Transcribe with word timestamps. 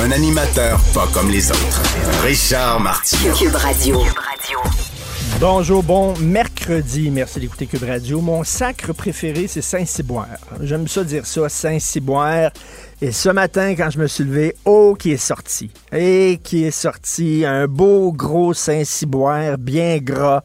Un 0.00 0.12
animateur 0.12 0.80
pas 0.94 1.08
comme 1.12 1.28
les 1.28 1.50
autres. 1.50 1.82
Richard 2.22 2.78
Martineau. 2.78 3.34
Cube 3.34 3.54
Radio. 3.54 4.00
Bonjour, 5.40 5.82
bon 5.82 6.16
mercredi. 6.18 7.10
Merci 7.10 7.40
d'écouter 7.40 7.66
Cube 7.66 7.82
Radio. 7.82 8.20
Mon 8.20 8.44
sacre 8.44 8.92
préféré, 8.92 9.48
c'est 9.48 9.60
Saint-Cyboire. 9.60 10.38
J'aime 10.60 10.86
ça 10.86 11.02
dire 11.02 11.26
ça, 11.26 11.48
Saint-Cyboire. 11.48 12.52
Et 13.00 13.10
ce 13.10 13.28
matin, 13.28 13.74
quand 13.74 13.90
je 13.90 13.98
me 13.98 14.06
suis 14.06 14.22
levé, 14.22 14.54
oh, 14.64 14.94
qui 14.96 15.10
est 15.10 15.16
sorti. 15.16 15.70
Et 15.92 16.38
qui 16.44 16.64
est 16.64 16.70
sorti 16.70 17.44
un 17.44 17.66
beau 17.66 18.12
gros 18.12 18.54
Saint-Cyboire, 18.54 19.58
bien 19.58 19.98
gras, 19.98 20.44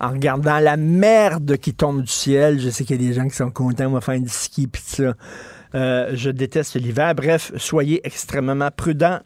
en 0.00 0.10
regardant 0.10 0.58
la 0.58 0.76
merde 0.76 1.56
qui 1.56 1.72
tombe 1.72 2.02
du 2.02 2.12
ciel. 2.12 2.60
Je 2.60 2.68
sais 2.68 2.84
qu'il 2.84 3.00
y 3.00 3.04
a 3.06 3.08
des 3.08 3.14
gens 3.14 3.26
qui 3.26 3.36
sont 3.36 3.50
contents, 3.50 3.86
on 3.86 3.92
va 3.92 4.02
faire 4.02 4.20
du 4.20 4.28
ski 4.28 4.66
pis 4.66 4.82
ça. 4.84 5.14
Euh, 5.74 6.10
je 6.14 6.30
déteste 6.30 6.74
l'hiver. 6.76 7.14
Bref, 7.14 7.52
soyez 7.56 8.00
extrêmement 8.04 8.70
prudents. 8.70 9.20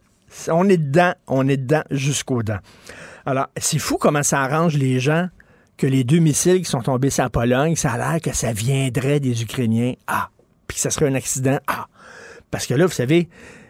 On 0.48 0.68
est 0.68 0.76
dedans, 0.76 1.12
on 1.26 1.48
est 1.48 1.56
dedans 1.56 1.82
jusqu'aux 1.90 2.42
dents. 2.42 2.58
Alors, 3.24 3.46
c'est 3.56 3.78
fou 3.78 3.96
comment 3.96 4.22
ça 4.22 4.42
arrange 4.42 4.76
les 4.76 5.00
gens 5.00 5.28
que 5.76 5.86
les 5.86 6.04
deux 6.04 6.18
missiles 6.18 6.58
qui 6.58 6.70
sont 6.70 6.82
tombés 6.82 7.10
sur 7.10 7.24
la 7.24 7.30
Pologne, 7.30 7.76
ça 7.76 7.92
a 7.92 7.98
l'air 7.98 8.20
que 8.20 8.34
ça 8.34 8.52
viendrait 8.52 9.20
des 9.20 9.42
Ukrainiens. 9.42 9.94
Ah, 10.06 10.30
puis 10.66 10.76
que 10.76 10.80
ça 10.80 10.90
serait 10.90 11.08
un 11.08 11.14
accident. 11.14 11.58
Ah, 11.66 11.86
parce 12.50 12.66
que 12.66 12.74
là, 12.74 12.86
vous 12.86 12.92
savez, 12.92 13.28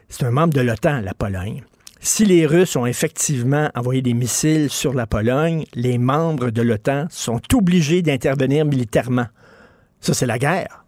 c'est 0.09 0.25
un 0.25 0.31
membre 0.31 0.55
de 0.55 0.61
l'OTAN, 0.61 1.01
la 1.01 1.15
Pologne. 1.15 1.63
Si 2.01 2.25
les 2.25 2.47
Russes 2.47 2.77
ont 2.77 2.87
effectivement 2.87 3.71
envoyé 3.75 4.03
des 4.03 4.15
missiles 4.15 4.71
sur 4.71 4.95
la 4.95 5.07
Pologne, 5.07 5.65
les 5.75 5.99
membres 5.99 6.51
de 6.51 6.63
l'OTAN 6.63 7.07
sont 7.11 7.41
obligés 7.55 8.03
d'intervenir 8.03 8.65
militairement. 8.65 9.27
Ça, 10.01 10.15
c'est 10.15 10.27
la 10.27 10.39
guerre. 10.39 10.86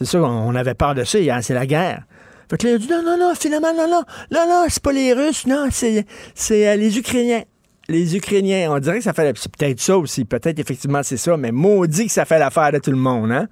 C'est 0.00 0.06
ça, 0.06 0.22
on 0.22 0.54
avait 0.54 0.72
peur 0.74 0.94
de 0.94 1.04
ça 1.04 1.18
c'est 1.42 1.52
la 1.52 1.66
guerre. 1.66 2.04
Fait 2.48 2.56
que 2.56 2.66
là, 2.66 2.72
il 2.72 2.76
a 2.76 2.78
dit 2.78 2.88
non, 2.88 3.02
non, 3.04 3.18
non, 3.18 3.34
finalement, 3.34 3.74
non, 3.76 3.86
non, 3.86 4.02
non, 4.32 4.46
non, 4.48 4.64
c'est 4.68 4.82
pas 4.82 4.92
les 4.92 5.12
Russes, 5.12 5.46
non, 5.46 5.68
c'est, 5.70 6.06
euh, 6.50 6.76
les 6.76 6.98
Ukrainiens. 6.98 7.42
Les 7.86 8.16
Ukrainiens, 8.16 8.72
on 8.72 8.78
dirait 8.78 8.96
que 8.98 9.04
ça 9.04 9.12
fait. 9.12 9.36
C'est 9.36 9.54
peut-être 9.54 9.78
ça 9.80 9.98
aussi, 9.98 10.24
peut-être 10.24 10.58
effectivement 10.58 11.02
c'est 11.02 11.16
ça, 11.18 11.36
mais 11.36 11.52
maudit 11.52 12.06
que 12.06 12.12
ça 12.12 12.24
fait 12.24 12.38
l'affaire 12.38 12.72
de 12.72 12.78
tout 12.78 12.90
le 12.92 12.96
monde, 12.96 13.30
hein? 13.30 13.46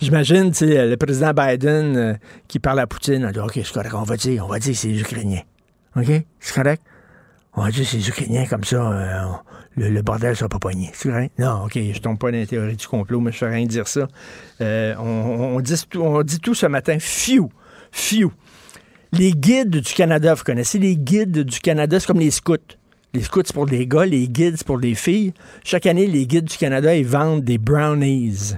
J'imagine, 0.00 0.50
tu 0.50 0.66
sais, 0.66 0.86
le 0.88 0.96
président 0.96 1.32
Biden 1.32 1.96
euh, 1.96 2.14
qui 2.48 2.58
parle 2.58 2.80
à 2.80 2.86
Poutine, 2.88 3.24
a 3.24 3.30
dit 3.30 3.38
OK, 3.38 3.52
c'est 3.54 3.72
correct, 3.72 3.94
on 3.94 4.02
va 4.02 4.16
dire, 4.16 4.44
on 4.44 4.48
va 4.48 4.58
dire 4.58 4.74
c'est 4.74 4.88
les 4.88 5.00
Ukrainiens. 5.00 5.42
OK? 5.96 6.10
C'est 6.40 6.54
correct? 6.54 6.82
On 7.54 7.62
va 7.62 7.70
dire 7.70 7.86
c'est 7.86 7.98
les 7.98 8.08
Ukrainiens 8.08 8.46
comme 8.46 8.64
ça, 8.64 8.76
euh, 8.76 9.22
on- 9.26 9.51
le, 9.76 10.02
bordel 10.02 10.36
sera 10.36 10.48
pas 10.48 10.58
poigné. 10.58 10.90
C'est? 10.92 11.30
Non, 11.38 11.64
OK, 11.64 11.74
je 11.74 11.98
tombe 12.00 12.18
pas 12.18 12.30
dans 12.30 12.38
la 12.38 12.46
théorie 12.46 12.76
du 12.76 12.86
complot, 12.86 13.20
mais 13.20 13.32
je 13.32 13.38
fais 13.38 13.48
rien 13.48 13.66
dire 13.66 13.88
ça. 13.88 14.06
Euh, 14.60 14.94
on, 14.98 15.60
dit 15.60 16.40
tout, 16.40 16.54
ce 16.54 16.66
matin. 16.66 16.98
Fiu! 16.98 17.48
Fiu! 17.90 18.28
Les 19.12 19.32
guides 19.32 19.76
du 19.76 19.92
Canada, 19.94 20.34
vous 20.34 20.44
connaissez 20.44 20.78
les 20.78 20.96
guides 20.96 21.40
du 21.40 21.60
Canada, 21.60 22.00
c'est 22.00 22.06
comme 22.06 22.20
les 22.20 22.30
scouts. 22.30 22.56
Les 23.14 23.22
scouts, 23.22 23.42
c'est 23.44 23.52
pour 23.52 23.66
les 23.66 23.86
gars, 23.86 24.06
les 24.06 24.26
guides, 24.26 24.54
c'est 24.56 24.66
pour 24.66 24.78
les 24.78 24.94
filles. 24.94 25.34
Chaque 25.64 25.86
année, 25.86 26.06
les 26.06 26.26
guides 26.26 26.46
du 26.46 26.56
Canada, 26.56 26.94
ils 26.94 27.06
vendent 27.06 27.44
des 27.44 27.58
brownies 27.58 28.54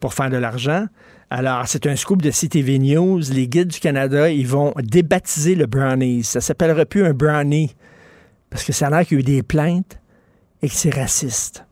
pour 0.00 0.14
faire 0.14 0.30
de 0.30 0.38
l'argent. 0.38 0.86
Alors, 1.28 1.66
c'est 1.66 1.86
un 1.86 1.96
scoop 1.96 2.22
de 2.22 2.30
CTV 2.30 2.78
News. 2.78 3.20
Les 3.32 3.48
guides 3.48 3.68
du 3.68 3.80
Canada, 3.80 4.30
ils 4.30 4.46
vont 4.46 4.72
débaptiser 4.82 5.54
le 5.54 5.66
brownies. 5.66 6.24
Ça 6.24 6.40
s'appellera 6.40 6.86
plus 6.86 7.04
un 7.04 7.12
brownie 7.12 7.74
parce 8.50 8.64
que 8.64 8.72
ça 8.72 8.86
a 8.86 8.90
l'air 8.90 9.06
qu'il 9.06 9.18
y 9.18 9.18
a 9.18 9.20
eu 9.20 9.24
des 9.24 9.42
plaintes 9.42 9.98
et 10.64 10.68
que 10.68 10.74
c'est 10.74 10.94
raciste. 10.94 11.66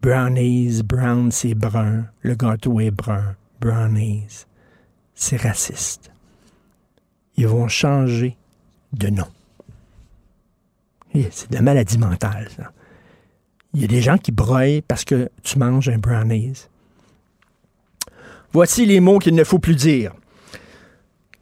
Brownies, 0.00 0.82
brown, 0.82 1.30
c'est 1.30 1.54
brun. 1.54 2.06
Le 2.22 2.34
gâteau 2.34 2.80
est 2.80 2.90
brun. 2.90 3.36
Brownies, 3.60 4.46
c'est 5.14 5.40
raciste. 5.40 6.10
Ils 7.36 7.46
vont 7.46 7.68
changer 7.68 8.36
de 8.92 9.10
nom. 9.10 9.28
C'est 11.30 11.50
de 11.50 11.54
la 11.54 11.62
maladie 11.62 11.98
mentale, 11.98 12.48
ça. 12.56 12.72
Il 13.74 13.80
y 13.80 13.84
a 13.84 13.86
des 13.86 14.02
gens 14.02 14.18
qui 14.18 14.32
broient 14.32 14.82
parce 14.88 15.04
que 15.04 15.30
tu 15.44 15.60
manges 15.60 15.88
un 15.88 15.98
brownies. 15.98 16.66
Voici 18.52 18.86
les 18.86 18.98
mots 18.98 19.20
qu'il 19.20 19.36
ne 19.36 19.44
faut 19.44 19.60
plus 19.60 19.76
dire. 19.76 20.14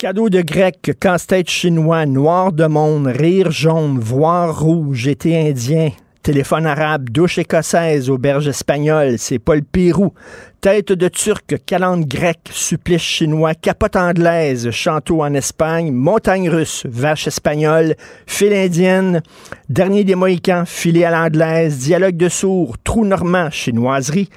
Cadeau 0.00 0.31
de 0.31 0.41
grec, 0.41 0.93
casse-tête 0.99 1.50
chinois, 1.50 2.06
noir 2.06 2.53
de 2.53 2.65
monde, 2.65 3.06
rire 3.06 3.50
jaune, 3.50 3.99
voir 3.99 4.59
rouge, 4.59 5.06
été 5.06 5.50
indien, 5.50 5.91
téléphone 6.22 6.65
arabe, 6.65 7.11
douche 7.11 7.37
écossaise, 7.37 8.09
auberge 8.09 8.49
espagnole, 8.49 9.19
c'est 9.19 9.38
pas 9.38 9.56
le 9.56 9.61
Pérou, 9.61 10.15
tête 10.62 10.93
de 10.93 11.09
turc, 11.09 11.55
calende 11.66 12.06
grecque, 12.06 12.49
supplice 12.50 13.03
chinois, 13.03 13.53
capote 13.53 13.94
anglaise, 13.94 14.71
chanteau 14.71 15.22
en 15.22 15.34
Espagne, 15.34 15.93
montagne 15.93 16.49
russe, 16.49 16.87
vache 16.88 17.27
espagnole, 17.27 17.94
file 18.27 18.55
indienne, 18.55 19.21
dernier 19.69 20.05
des 20.05 20.15
Mohicans, 20.15 20.65
filet 20.65 21.05
à 21.05 21.11
l'anglaise, 21.11 21.77
dialogue 21.77 22.17
de 22.17 22.31
sourds, 22.31 22.78
trou 22.82 23.05
normand, 23.05 23.50
chinoiserie, 23.50 24.31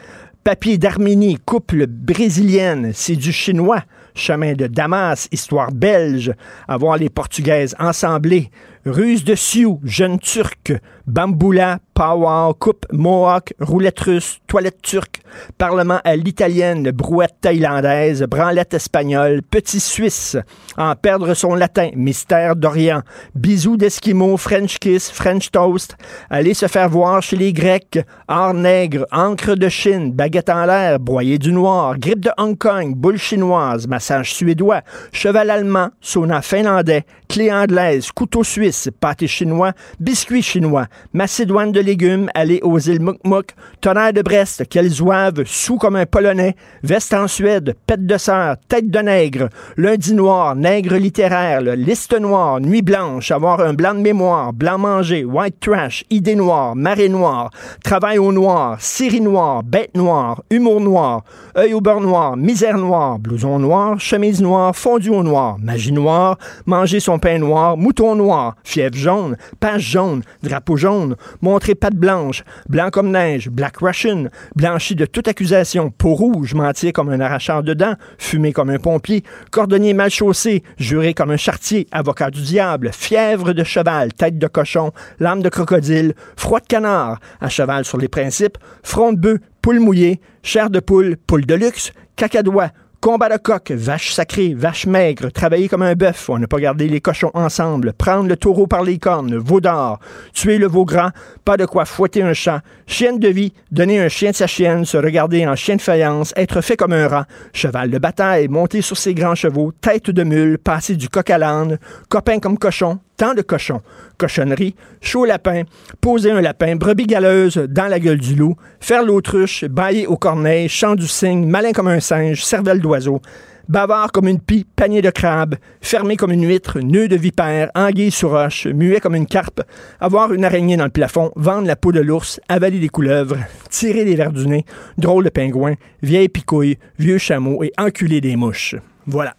papier 0.44 0.78
d'Arménie, 0.78 1.38
couple 1.46 1.88
brésilienne, 1.88 2.92
c'est 2.94 3.16
du 3.16 3.32
chinois. 3.32 3.84
Chemin 4.16 4.54
de 4.54 4.68
Damas, 4.68 5.28
histoire 5.32 5.72
belge, 5.72 6.34
avoir 6.68 6.98
les 6.98 7.10
Portugaises 7.10 7.76
ensemblées, 7.80 8.50
ruse 8.86 9.24
de 9.24 9.36
Sioux, 9.36 9.80
jeune 9.84 10.20
turc, 10.20 10.74
bamboula, 11.08 11.80
power, 11.94 12.54
coupe, 12.60 12.86
mohawk, 12.92 13.54
roulette 13.60 14.00
russe, 14.00 14.40
toilette 14.48 14.82
turque, 14.82 15.13
parlement 15.58 16.00
à 16.04 16.16
l'italienne, 16.16 16.92
brouette 16.92 17.36
thaïlandaise, 17.42 18.24
branlette 18.24 18.74
espagnole, 18.74 19.42
petit 19.42 19.80
suisse, 19.80 20.38
en 20.78 20.96
perdre 20.96 21.34
son 21.34 21.56
latin, 21.56 21.90
mystère 21.96 22.56
d'Orient, 22.56 23.02
bisous 23.36 23.78
d'Esquimaux, 23.78 24.38
French 24.38 24.80
kiss, 24.80 25.12
French 25.12 25.52
toast, 25.52 25.96
aller 26.30 26.54
se 26.54 26.68
faire 26.68 26.90
voir 26.90 27.22
chez 27.22 27.36
les 27.36 27.54
Grecs, 27.54 28.00
art 28.28 28.54
nègre, 28.54 29.06
encre 29.12 29.56
de 29.56 29.70
Chine, 29.70 30.12
baguette 30.12 30.50
en 30.50 30.66
l'air, 30.66 31.00
broyer 31.00 31.38
du 31.38 31.52
noir, 31.52 31.98
grippe 31.98 32.22
de 32.22 32.32
Hong 32.38 32.58
Kong, 32.58 32.96
boule 32.96 33.18
chinoise, 33.18 33.88
massage 33.88 34.34
suédois, 34.34 34.82
cheval 35.12 35.50
allemand, 35.50 35.90
sauna 36.02 36.42
finlandais, 36.42 37.04
clé 37.28 37.52
anglaise, 37.52 38.12
couteau 38.12 38.44
suisse, 38.44 38.90
pâté 39.00 39.28
chinois, 39.28 39.74
biscuit 40.00 40.42
chinois, 40.42 40.88
macédoine 41.14 41.72
de 41.72 41.80
légumes, 41.80 42.30
aller 42.36 42.60
aux 42.64 42.80
îles 42.80 43.02
Mukmuk, 43.02 43.56
tonnerre 43.82 44.14
de 44.14 44.22
Brest, 44.22 44.68
qu'elles 44.70 45.02
sous 45.46 45.78
comme 45.78 45.96
un 45.96 46.06
polonais, 46.06 46.56
veste 46.84 47.14
en 47.14 47.28
Suède, 47.28 47.76
pète 47.88 48.06
de 48.06 48.18
sœur, 48.18 48.56
tête 48.68 48.90
de 48.90 49.00
nègre, 49.00 49.50
lundi 49.78 50.14
noir, 50.14 50.56
nègre 50.56 50.96
littéraire, 50.96 51.62
liste 51.62 52.20
noire, 52.20 52.60
nuit 52.60 52.82
blanche, 52.82 53.32
avoir 53.32 53.60
un 53.62 53.74
blanc 53.74 53.94
de 53.94 54.00
mémoire, 54.00 54.54
blanc 54.54 54.78
manger, 54.78 55.24
white 55.24 55.60
trash, 55.60 56.04
idée 56.10 56.36
noire, 56.36 56.76
marée 56.76 57.10
noire, 57.10 57.52
travail 57.84 58.18
au 58.18 58.32
noir, 58.32 58.78
série 58.80 59.22
noire, 59.22 59.64
bête 59.64 59.96
noire, 59.96 60.44
humour 60.50 60.82
noir, 60.82 61.24
œil 61.58 61.74
au 61.74 61.82
beurre 61.82 62.02
noir, 62.02 62.38
misère 62.38 62.78
noire, 62.78 63.20
blouson 63.20 63.60
noir, 63.60 64.00
chemise 64.00 64.42
noire, 64.42 64.76
fondu 64.76 65.10
au 65.10 65.24
noir, 65.24 65.58
magie 65.60 65.92
noire, 65.92 66.38
manger 66.66 67.00
son 67.00 67.20
pain 67.20 67.38
noir, 67.38 67.78
mouton 67.78 68.16
noir, 68.16 68.56
fièvre 68.64 68.96
jaune, 68.96 69.38
page 69.60 69.82
jaune, 69.82 70.24
drapeau 70.42 70.78
jaune, 70.78 71.16
montrer 71.42 71.76
patte 71.76 71.96
blanche, 71.96 72.44
blanc 72.68 72.90
comme 72.92 73.12
neige, 73.12 73.50
black 73.50 73.78
russian, 73.78 74.26
blanchi 74.56 74.96
de 74.96 75.06
toute 75.14 75.28
accusation, 75.28 75.92
peau 75.92 76.16
rouge, 76.16 76.56
mentir 76.56 76.92
comme 76.92 77.10
un 77.10 77.20
arracheur 77.22 77.62
de 77.64 77.74
dents, 77.74 77.94
fumer 78.18 78.52
comme 78.52 78.72
un 78.72 78.80
pompier, 78.80 79.24
cordonnier 79.52 79.94
mal 79.94 80.10
chaussé, 80.10 80.64
juré 80.78 81.14
comme 81.14 81.30
un 81.30 81.38
chartier, 81.38 81.88
avocat 81.92 82.32
du 82.32 82.42
diable, 82.42 82.90
fièvre 82.92 83.54
de 83.54 83.64
cheval, 83.64 84.12
tête 84.12 84.40
de 84.40 84.48
cochon, 84.48 84.92
lame 85.20 85.44
de 85.44 85.50
crocodile, 85.50 86.16
froid 86.36 86.60
de 86.60 86.66
canard, 86.66 87.20
à 87.40 87.48
cheval 87.48 87.86
sur 87.86 88.00
les 88.00 88.08
principes, 88.08 88.58
front 88.82 89.14
de 89.14 89.20
bœuf, 89.20 89.38
poule 89.62 89.80
mouillée, 89.80 90.20
chair 90.42 90.72
de 90.72 90.80
poule, 90.80 91.16
poule 91.16 91.46
de 91.46 91.54
luxe, 91.54 91.94
cacadois, 92.16 92.72
Combat 93.04 93.28
de 93.28 93.36
coq, 93.36 93.70
vache 93.72 94.14
sacrée, 94.14 94.54
vache 94.54 94.86
maigre, 94.86 95.30
travailler 95.30 95.68
comme 95.68 95.82
un 95.82 95.94
bœuf, 95.94 96.30
on 96.30 96.40
n'a 96.40 96.48
pas 96.48 96.62
gardé 96.62 96.88
les 96.88 97.02
cochons 97.02 97.32
ensemble, 97.34 97.92
prendre 97.92 98.30
le 98.30 98.38
taureau 98.38 98.66
par 98.66 98.82
les 98.82 98.98
cornes, 98.98 99.36
veau 99.36 99.60
d'or, 99.60 100.00
tuer 100.34 100.58
le 100.58 100.68
veau 100.68 100.86
gras, 100.86 101.12
pas 101.44 101.58
de 101.58 101.66
quoi 101.66 101.84
fouetter 101.84 102.22
un 102.22 102.32
chat, 102.32 102.62
chienne 102.88 103.20
de 103.20 103.28
vie, 103.28 103.52
donner 103.74 104.00
un 104.00 104.08
chien 104.08 104.32
de 104.32 104.38
sa 104.38 104.48
chienne, 104.48 104.86
se 104.86 104.96
regarder 104.96 105.46
en 105.46 105.58
chien 105.58 105.76
de 105.76 105.82
faïence, 105.82 106.32
être 106.38 106.62
fait 106.62 106.78
comme 106.78 106.94
un 106.94 107.10
rat, 107.10 107.26
cheval 107.52 107.92
de 107.92 107.98
bataille, 107.98 108.48
monter 108.48 108.82
sur 108.82 108.96
ses 108.96 109.14
grands 109.14 109.36
chevaux, 109.36 109.74
tête 109.82 110.10
de 110.10 110.24
mule, 110.24 110.58
passer 110.58 110.96
du 110.96 111.10
coq 111.10 111.30
à 111.30 111.38
l'âne, 111.38 111.80
copain 112.08 112.40
comme 112.40 112.58
cochon, 112.58 113.00
tant 113.18 113.34
de 113.34 113.42
cochons, 113.42 113.82
cochonnerie, 114.18 114.76
chaud 115.02 115.26
lapin, 115.26 115.64
poser 116.02 116.32
un 116.32 116.42
lapin, 116.42 116.76
brebis 116.76 117.08
galeuse 117.08 117.58
dans 117.58 117.88
la 117.88 118.00
gueule 118.00 118.20
du 118.20 118.36
loup, 118.36 118.56
faire 118.80 119.04
l'autruche, 119.04 119.66
bailler 119.66 120.08
au 120.08 120.18
corneille, 120.18 120.70
chant 120.70 120.96
du 120.96 121.08
cygne, 121.08 121.46
malin 121.48 121.72
comme 121.72 121.88
un 121.88 122.00
singe, 122.00 122.44
cervelle 122.44 122.80
d'oiseau, 122.80 123.22
bavard 123.68 124.12
comme 124.12 124.28
une 124.28 124.40
pie, 124.40 124.66
panier 124.76 125.02
de 125.02 125.10
crabe, 125.10 125.56
fermé 125.82 126.18
comme 126.18 126.32
une 126.32 126.48
huître, 126.48 126.80
nœud 126.80 127.08
de 127.08 127.16
vipère, 127.16 127.72
anguille 127.76 128.12
sous 128.12 128.30
roche, 128.30 128.68
muet 128.68 129.00
comme 129.00 129.16
une 129.16 129.28
carpe, 129.28 129.62
avoir 130.00 130.34
une 130.34 130.46
araignée 130.46 130.78
dans 130.78 130.86
le 130.86 130.90
plafond, 130.90 131.32
vendre 131.36 131.68
la 131.68 131.76
peau 131.76 131.92
de 131.92 132.00
l'ours, 132.00 132.40
avaler 132.50 132.80
des 132.80 132.90
couleuvres, 132.90 133.38
tirer 133.70 134.06
des 134.06 134.16
verres 134.16 134.34
du 134.34 134.48
nez, 134.48 134.66
drôle 134.98 135.26
de 135.26 135.30
pingouin, 135.30 135.76
vieille 136.02 136.30
picouille, 136.30 136.78
vieux 137.00 137.18
chameau 137.18 137.64
et 137.64 137.72
enculer 137.78 138.22
des 138.22 138.36
mouches. 138.36 138.76
Voilà. 139.06 139.36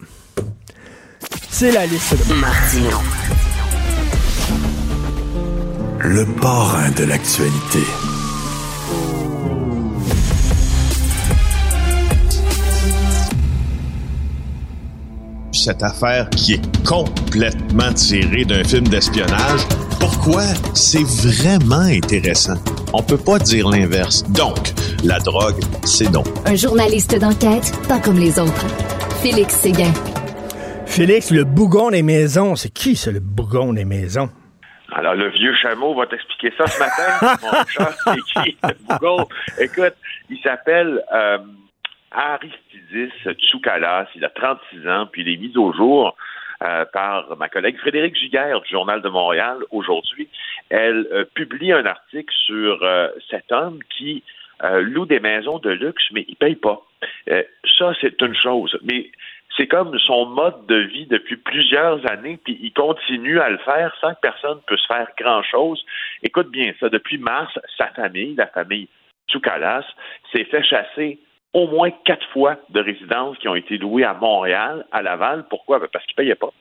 C'est 1.49 1.73
la 1.73 1.87
liste 1.87 2.29
de 2.29 2.35
Martino. 2.35 2.99
Le 6.07 6.27
parrain 6.27 6.91
de 6.91 7.05
l'actualité. 7.05 7.79
cette 15.53 15.83
affaire 15.83 16.29
qui 16.29 16.55
est 16.55 16.85
complètement 16.87 17.91
tirée 17.95 18.45
d'un 18.45 18.63
film 18.65 18.87
d'espionnage. 18.87 19.67
Pourquoi? 19.99 20.43
C'est 20.75 21.05
vraiment 21.05 21.77
intéressant? 21.77 22.57
On 22.93 23.03
peut 23.03 23.17
pas 23.17 23.39
dire 23.39 23.71
l'inverse. 23.71 24.25
Donc, 24.25 24.75
la 25.05 25.19
drogue, 25.21 25.59
c'est 25.87 26.11
non. 26.11 26.25
Un 26.45 26.55
journaliste 26.55 27.19
d'enquête, 27.19 27.73
pas 27.89 27.99
comme 27.99 28.19
les 28.19 28.39
autres. 28.39 28.67
Félix 29.23 29.55
Séguin. 29.55 29.93
Félix, 30.85 31.31
le 31.31 31.45
bougon 31.45 31.91
des 31.91 32.03
maisons, 32.03 32.57
c'est 32.57 32.69
qui 32.69 32.95
ça, 32.95 33.11
le 33.11 33.21
bougon 33.21 33.73
des 33.73 33.87
maisons? 33.87 34.29
Alors, 34.95 35.15
le 35.15 35.29
vieux 35.29 35.55
chameau 35.55 35.95
va 35.95 36.07
t'expliquer 36.07 36.53
ça 36.57 36.67
ce 36.67 36.79
matin. 36.79 37.37
Mon 37.43 37.65
chat, 37.67 37.93
c'est 38.05 38.43
qui? 38.43 38.57
Écoute, 39.63 39.95
il 40.31 40.39
s'appelle... 40.41 41.03
Euh, 41.13 41.39
Aristidis 42.15 43.13
Tsoukalas. 43.41 44.07
Il 44.15 44.25
a 44.25 44.31
36 44.31 44.89
ans, 44.89 45.07
puis 45.11 45.23
il 45.23 45.29
est 45.29 45.37
mis 45.37 45.57
au 45.57 45.73
jour 45.73 46.17
euh, 46.63 46.85
par 46.93 47.37
ma 47.37 47.49
collègue 47.49 47.77
Frédéric 47.79 48.17
Giguère 48.17 48.61
du 48.61 48.71
Journal 48.71 49.03
de 49.03 49.09
Montréal 49.09 49.59
aujourd'hui. 49.71 50.29
Elle 50.71 51.07
euh, 51.13 51.25
publie 51.35 51.73
un 51.73 51.85
article 51.85 52.33
sur 52.47 52.83
euh, 52.83 53.09
cet 53.29 53.51
homme 53.53 53.81
qui 53.97 54.23
loue 54.81 55.05
des 55.05 55.21
maisons 55.21 55.59
de 55.59 55.69
luxe, 55.69 56.05
mais 56.13 56.25
il 56.27 56.37
paye 56.37 56.55
pas. 56.55 56.81
ça, 57.77 57.93
c'est 58.01 58.19
une 58.23 58.35
chose. 58.35 58.79
Mais 58.83 59.11
c'est 59.57 59.67
comme 59.67 59.97
son 60.01 60.27
mode 60.27 60.67
de 60.67 60.77
vie 60.77 61.07
depuis 61.07 61.37
plusieurs 61.37 62.05
années, 62.11 62.39
puis 62.43 62.59
il 62.61 62.73
continue 62.73 63.41
à 63.41 63.51
le 63.51 63.59
faire 63.59 63.95
sans 64.01 64.15
que 64.15 64.21
personne 64.21 64.59
puisse 64.67 64.85
faire 64.87 65.09
grand-chose. 65.19 65.85
Écoute 66.23 66.51
bien 66.51 66.73
ça, 66.81 66.89
depuis 66.89 67.19
mars, 67.19 67.53
sa 67.77 67.89
famille, 67.89 68.35
la 68.35 68.49
famille 68.49 68.89
Tsoukalas, 69.29 69.85
s'est 70.33 70.45
fait 70.45 70.63
chasser 70.65 71.19
au 71.53 71.69
moins 71.69 71.91
quatre 72.05 72.27
fois 72.33 72.57
de 72.71 72.81
résidences 72.81 73.39
qui 73.39 73.49
ont 73.49 73.55
été 73.55 73.79
louées 73.79 74.03
à 74.05 74.15
Montréal, 74.15 74.85
à 74.91 75.03
Laval. 75.03 75.45
Pourquoi? 75.49 75.79
Ben, 75.79 75.87
parce 75.93 76.05
qu'ils 76.07 76.15
ne 76.19 76.25
payaient 76.25 76.35
pas. 76.35 76.53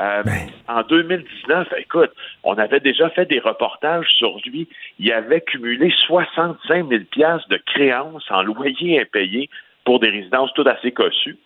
Euh, 0.00 0.22
ben. 0.24 0.50
En 0.68 0.82
2019, 0.82 1.68
écoute, 1.78 2.10
on 2.42 2.58
avait 2.58 2.80
déjà 2.80 3.08
fait 3.10 3.26
des 3.26 3.38
reportages 3.38 4.08
sur 4.18 4.36
lui. 4.44 4.68
Il 4.98 5.12
avait 5.12 5.42
cumulé 5.42 5.94
65 6.06 6.88
000 6.88 7.02
de 7.48 7.56
créances 7.58 8.24
en 8.30 8.42
loyer 8.42 9.00
impayé 9.00 9.48
pour 9.84 10.00
des 10.00 10.10
résidences 10.10 10.52
tout 10.54 10.64
assez 10.66 10.90
cossues. 10.90 11.38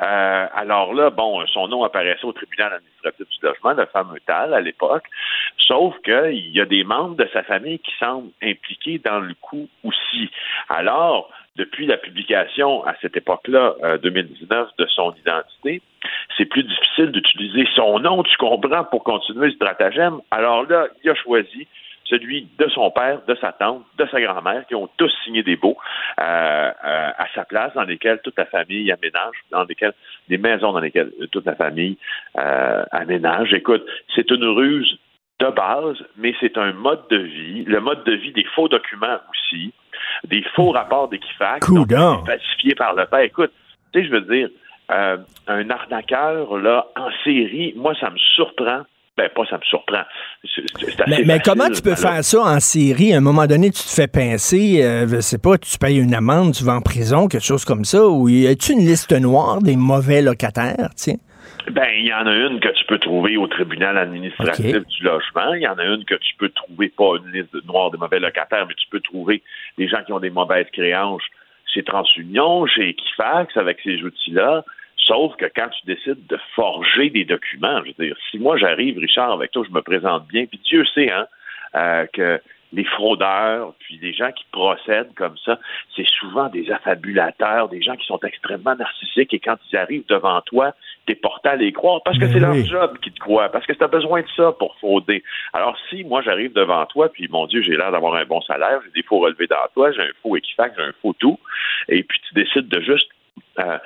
Euh, 0.00 0.46
alors 0.54 0.94
là, 0.94 1.10
bon, 1.10 1.44
son 1.46 1.68
nom 1.68 1.82
apparaissait 1.84 2.24
au 2.24 2.32
tribunal 2.32 2.72
administratif 2.74 3.26
du 3.28 3.46
logement, 3.46 3.72
le 3.72 3.86
fameux 3.86 4.20
TAL 4.26 4.54
à 4.54 4.60
l'époque, 4.60 5.04
sauf 5.58 5.94
qu'il 6.04 6.50
y 6.50 6.60
a 6.60 6.64
des 6.64 6.84
membres 6.84 7.16
de 7.16 7.28
sa 7.32 7.42
famille 7.42 7.80
qui 7.80 7.92
semblent 7.98 8.30
impliqués 8.42 9.00
dans 9.04 9.18
le 9.20 9.34
coup 9.40 9.68
aussi. 9.82 10.30
Alors, 10.68 11.30
depuis 11.56 11.86
la 11.86 11.96
publication 11.96 12.84
à 12.86 12.94
cette 13.02 13.16
époque-là, 13.16 13.98
2019, 14.00 14.68
euh, 14.68 14.84
de 14.84 14.88
son 14.88 15.12
identité, 15.14 15.82
c'est 16.36 16.44
plus 16.44 16.62
difficile 16.62 17.10
d'utiliser 17.10 17.68
son 17.74 17.98
nom, 17.98 18.22
tu 18.22 18.36
comprends, 18.36 18.84
pour 18.84 19.02
continuer 19.02 19.46
le 19.46 19.52
stratagème. 19.52 20.20
Alors 20.30 20.62
là, 20.68 20.86
il 21.02 21.10
a 21.10 21.14
choisi 21.16 21.66
celui 22.08 22.48
de 22.58 22.68
son 22.68 22.90
père, 22.90 23.20
de 23.26 23.34
sa 23.36 23.52
tante, 23.52 23.84
de 23.98 24.06
sa 24.06 24.20
grand-mère, 24.20 24.66
qui 24.66 24.74
ont 24.74 24.88
tous 24.96 25.12
signé 25.24 25.42
des 25.42 25.56
baux 25.56 25.76
euh, 26.20 26.22
euh, 26.22 26.72
à 27.18 27.26
sa 27.34 27.44
place, 27.44 27.72
dans 27.74 27.84
lesquels 27.84 28.20
toute 28.22 28.38
la 28.38 28.46
famille 28.46 28.90
aménage, 28.90 29.36
dans 29.50 29.64
lesquels 29.64 29.94
des 30.28 30.38
maisons 30.38 30.72
dans 30.72 30.80
lesquelles 30.80 31.12
toute 31.32 31.46
la 31.46 31.54
famille 31.54 31.98
aménage. 32.34 33.52
Écoute, 33.52 33.84
c'est 34.14 34.30
une 34.30 34.44
ruse 34.44 34.98
de 35.40 35.50
base, 35.50 35.96
mais 36.16 36.34
c'est 36.40 36.58
un 36.58 36.72
mode 36.72 37.02
de 37.10 37.18
vie, 37.18 37.64
le 37.64 37.80
mode 37.80 38.04
de 38.04 38.12
vie 38.12 38.32
des 38.32 38.44
faux 38.54 38.68
documents 38.68 39.18
aussi, 39.30 39.72
des 40.24 40.42
faux 40.54 40.70
rapports 40.70 41.08
d'équifax 41.08 41.66
falsifiés 42.26 42.74
par 42.74 42.94
le 42.94 43.06
père. 43.06 43.20
Écoute, 43.20 43.52
tu 43.92 44.00
sais, 44.00 44.06
je 44.06 44.10
veux 44.10 44.20
dire, 44.22 44.48
euh, 44.90 45.18
un 45.46 45.70
arnaqueur 45.70 46.56
là 46.56 46.86
en 46.96 47.08
série, 47.22 47.74
moi 47.76 47.94
ça 48.00 48.10
me 48.10 48.18
surprend. 48.18 48.82
Ben, 49.18 49.28
pas 49.34 49.44
ça 49.50 49.56
me 49.56 49.64
surprend. 49.64 50.04
mais, 51.26 51.40
comment 51.44 51.68
tu 51.70 51.82
peux 51.82 51.96
faire 51.96 52.22
ça 52.22 52.40
en 52.40 52.60
série? 52.60 53.12
À 53.12 53.16
un 53.16 53.20
moment 53.20 53.48
donné, 53.48 53.70
tu 53.70 53.82
te 53.82 53.92
fais 53.92 54.06
pincer, 54.06 54.80
euh, 54.84 55.08
je 55.08 55.20
sais 55.20 55.38
pas, 55.38 55.58
tu 55.58 55.76
payes 55.76 55.98
une 55.98 56.14
amende, 56.14 56.54
tu 56.54 56.62
vas 56.62 56.74
en 56.74 56.80
prison, 56.80 57.26
quelque 57.26 57.44
chose 57.44 57.64
comme 57.64 57.84
ça, 57.84 58.06
ou 58.06 58.28
y 58.28 58.46
a-tu 58.46 58.74
une 58.74 58.86
liste 58.86 59.10
noire 59.10 59.60
des 59.60 59.74
mauvais 59.74 60.22
locataires, 60.22 60.90
tiens? 60.94 61.16
Ben, 61.72 61.88
il 61.98 62.06
y 62.06 62.14
en 62.14 62.28
a 62.28 62.32
une 62.32 62.60
que 62.60 62.68
tu 62.68 62.84
peux 62.86 63.00
trouver 63.00 63.36
au 63.36 63.48
tribunal 63.48 63.98
administratif 63.98 64.86
du 64.86 65.02
logement. 65.02 65.52
Il 65.54 65.62
y 65.62 65.68
en 65.68 65.78
a 65.78 65.84
une 65.84 66.04
que 66.04 66.14
tu 66.14 66.36
peux 66.38 66.50
trouver, 66.50 66.88
pas 66.88 67.16
une 67.16 67.32
liste 67.32 67.52
noire 67.66 67.90
des 67.90 67.98
mauvais 67.98 68.20
locataires, 68.20 68.66
mais 68.68 68.74
tu 68.74 68.86
peux 68.88 69.00
trouver 69.00 69.42
des 69.76 69.88
gens 69.88 70.04
qui 70.06 70.12
ont 70.12 70.20
des 70.20 70.30
mauvaises 70.30 70.68
créances 70.72 71.22
chez 71.74 71.82
TransUnion, 71.82 72.66
chez 72.66 72.90
Equifax, 72.90 73.56
avec 73.56 73.80
ces 73.82 74.00
outils-là. 74.00 74.64
Sauf 75.06 75.36
que 75.36 75.46
quand 75.54 75.68
tu 75.68 75.86
décides 75.86 76.26
de 76.26 76.38
forger 76.54 77.10
des 77.10 77.24
documents, 77.24 77.82
je 77.84 77.92
veux 77.96 78.06
dire, 78.06 78.16
si 78.30 78.38
moi 78.38 78.56
j'arrive, 78.56 78.98
Richard, 78.98 79.32
avec 79.32 79.52
toi, 79.52 79.64
je 79.66 79.72
me 79.72 79.80
présente 79.80 80.26
bien, 80.28 80.46
puis 80.46 80.60
Dieu 80.64 80.84
sait, 80.94 81.10
hein, 81.10 81.26
euh, 81.74 82.06
que 82.12 82.40
les 82.72 82.84
fraudeurs, 82.84 83.72
puis 83.78 83.98
des 83.98 84.12
gens 84.12 84.30
qui 84.30 84.44
procèdent 84.52 85.14
comme 85.14 85.36
ça, 85.44 85.58
c'est 85.96 86.06
souvent 86.06 86.48
des 86.48 86.70
affabulateurs, 86.70 87.68
des 87.68 87.80
gens 87.80 87.96
qui 87.96 88.06
sont 88.06 88.20
extrêmement 88.20 88.74
narcissiques 88.74 89.32
et 89.32 89.38
quand 89.38 89.56
ils 89.72 89.76
arrivent 89.76 90.06
devant 90.06 90.40
toi, 90.42 90.74
t'es 91.06 91.14
porté 91.14 91.48
à 91.48 91.56
les 91.56 91.72
croire 91.72 92.02
parce 92.04 92.18
que 92.18 92.28
c'est 92.28 92.40
leur 92.40 92.54
job 92.66 92.98
qui 92.98 93.10
te 93.10 93.18
croit, 93.20 93.48
parce 93.48 93.64
que 93.66 93.72
tu 93.72 93.82
as 93.82 93.88
besoin 93.88 94.20
de 94.20 94.28
ça 94.36 94.52
pour 94.52 94.76
frauder. 94.76 95.22
Alors 95.54 95.78
si 95.88 96.04
moi 96.04 96.20
j'arrive 96.20 96.52
devant 96.52 96.84
toi, 96.86 97.08
puis 97.08 97.26
mon 97.28 97.46
Dieu, 97.46 97.62
j'ai 97.62 97.76
l'air 97.76 97.90
d'avoir 97.90 98.14
un 98.14 98.26
bon 98.26 98.42
salaire, 98.42 98.80
j'ai 98.84 99.00
des 99.00 99.06
faux 99.06 99.20
relevés 99.20 99.46
dans 99.46 99.56
toi, 99.72 99.90
j'ai 99.92 100.02
un 100.02 100.12
faux 100.22 100.36
Equifax, 100.36 100.74
j'ai 100.76 100.84
un 100.84 100.92
faux 101.00 101.14
tout, 101.14 101.38
et 101.88 102.02
puis 102.02 102.20
tu 102.28 102.34
décides 102.34 102.68
de 102.68 102.80
juste 102.82 103.08
euh, 103.58 103.78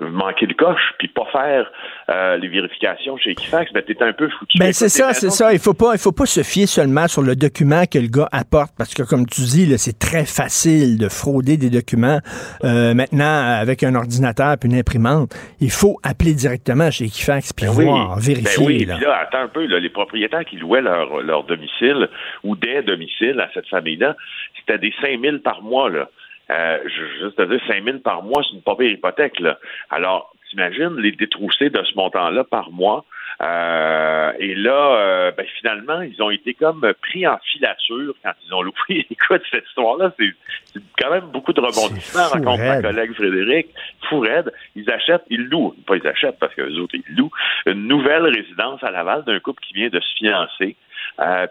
manquer 0.00 0.46
le 0.46 0.54
coche 0.54 0.80
puis 0.98 1.08
pas 1.08 1.26
faire 1.32 1.70
euh, 2.08 2.36
les 2.36 2.48
vérifications 2.48 3.16
chez 3.16 3.30
Equifax, 3.30 3.72
ben 3.72 3.82
t'es 3.82 4.00
un 4.02 4.12
peu 4.12 4.28
foutu. 4.28 4.58
Ben 4.58 4.72
c'est 4.72 4.88
ça, 4.88 5.12
c'est 5.12 5.30
ça. 5.30 5.52
Il 5.52 5.58
faut 5.58 5.74
pas, 5.74 5.92
il 5.94 5.98
faut 5.98 6.12
pas 6.12 6.26
se 6.26 6.42
fier 6.42 6.66
seulement 6.66 7.08
sur 7.08 7.22
le 7.22 7.34
document 7.34 7.84
que 7.90 7.98
le 7.98 8.06
gars 8.06 8.28
apporte 8.30 8.72
parce 8.78 8.94
que 8.94 9.02
comme 9.02 9.26
tu 9.26 9.40
dis, 9.42 9.78
c'est 9.78 9.98
très 9.98 10.24
facile 10.24 10.98
de 10.98 11.08
frauder 11.08 11.56
des 11.56 11.70
documents 11.70 12.20
euh, 12.62 12.94
maintenant 12.94 13.58
avec 13.60 13.82
un 13.82 13.94
ordinateur 13.94 14.56
puis 14.58 14.70
une 14.70 14.76
imprimante. 14.78 15.34
Il 15.60 15.70
faut 15.70 15.98
appeler 16.04 16.34
directement 16.34 16.90
chez 16.90 17.06
Equifax 17.06 17.52
puis 17.52 17.66
ben 17.66 17.72
voir, 17.72 18.14
ben 18.14 18.20
vérifier. 18.20 18.66
oui, 18.66 18.84
là. 18.84 18.98
là. 19.00 19.18
attends 19.22 19.42
un 19.42 19.48
peu, 19.48 19.66
là, 19.66 19.80
les 19.80 19.90
propriétaires 19.90 20.44
qui 20.44 20.56
louaient 20.56 20.82
leur, 20.82 21.20
leur 21.22 21.44
domicile 21.44 22.08
ou 22.44 22.54
des 22.54 22.82
domiciles 22.82 23.40
à 23.40 23.50
cette 23.54 23.68
famille-là, 23.68 24.16
c'était 24.58 24.78
des 24.78 24.92
5000 25.00 25.40
par 25.40 25.62
mois 25.62 25.90
là. 25.90 26.08
Euh, 26.50 26.78
juste 27.20 27.38
à 27.38 27.46
dire 27.46 27.60
5 27.66 27.84
000 27.84 27.98
par 27.98 28.22
mois, 28.22 28.42
c'est 28.42 28.56
une 28.56 28.62
pas 28.62 28.74
hypothèque. 28.80 29.38
Là. 29.40 29.58
Alors, 29.90 30.34
t'imagines 30.48 30.96
les 30.96 31.12
détrousser 31.12 31.70
de 31.70 31.82
ce 31.84 31.94
montant-là 31.94 32.44
par 32.44 32.70
mois? 32.70 33.04
Euh, 33.42 34.32
et 34.38 34.54
là, 34.54 34.96
euh, 34.96 35.32
ben, 35.32 35.46
finalement, 35.58 36.02
ils 36.02 36.20
ont 36.22 36.30
été 36.30 36.54
comme 36.54 36.92
pris 37.00 37.26
en 37.26 37.38
filature 37.38 38.14
quand 38.22 38.32
ils 38.46 38.54
ont 38.54 38.62
loué. 38.62 38.74
Écoute, 39.10 39.42
cette 39.50 39.66
histoire-là, 39.66 40.12
c'est 40.18 40.82
quand 40.98 41.10
même 41.10 41.26
beaucoup 41.26 41.52
de 41.52 41.60
rebondissements. 41.60 42.28
Rencontre 42.28 42.64
ma 42.64 42.82
collègue 42.82 43.14
Frédéric. 43.14 43.68
Fou 44.08 44.26
Ils 44.74 44.90
achètent, 44.90 45.24
ils 45.30 45.46
louent, 45.46 45.74
pas 45.86 45.96
ils 45.96 46.06
achètent 46.06 46.38
parce 46.38 46.54
que 46.54 46.62
les 46.62 46.78
autres, 46.78 46.96
ils 46.96 47.16
louent, 47.16 47.30
une 47.66 47.86
nouvelle 47.86 48.24
résidence 48.24 48.82
à 48.82 48.90
Laval 48.90 49.24
d'un 49.24 49.38
couple 49.38 49.62
qui 49.62 49.74
vient 49.74 49.88
de 49.88 50.00
se 50.00 50.14
fiancer. 50.16 50.76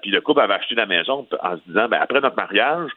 puis 0.01 0.11
le 0.11 0.19
couple 0.21 0.41
avait 0.41 0.55
acheté 0.55 0.75
la 0.75 0.85
maison 0.85 1.25
en 1.41 1.55
se 1.55 1.61
disant, 1.67 1.87
ben, 1.87 1.99
après 2.01 2.19
notre 2.19 2.35
mariage, 2.35 2.91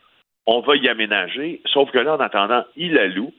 on 0.47 0.61
va 0.61 0.77
y 0.77 0.89
aménager, 0.89 1.61
sauf 1.67 1.91
que 1.91 1.99
là, 1.99 2.17
en 2.17 2.21
attendant, 2.21 2.65
il 2.77 2.95
la 2.95 3.07
loue 3.07 3.33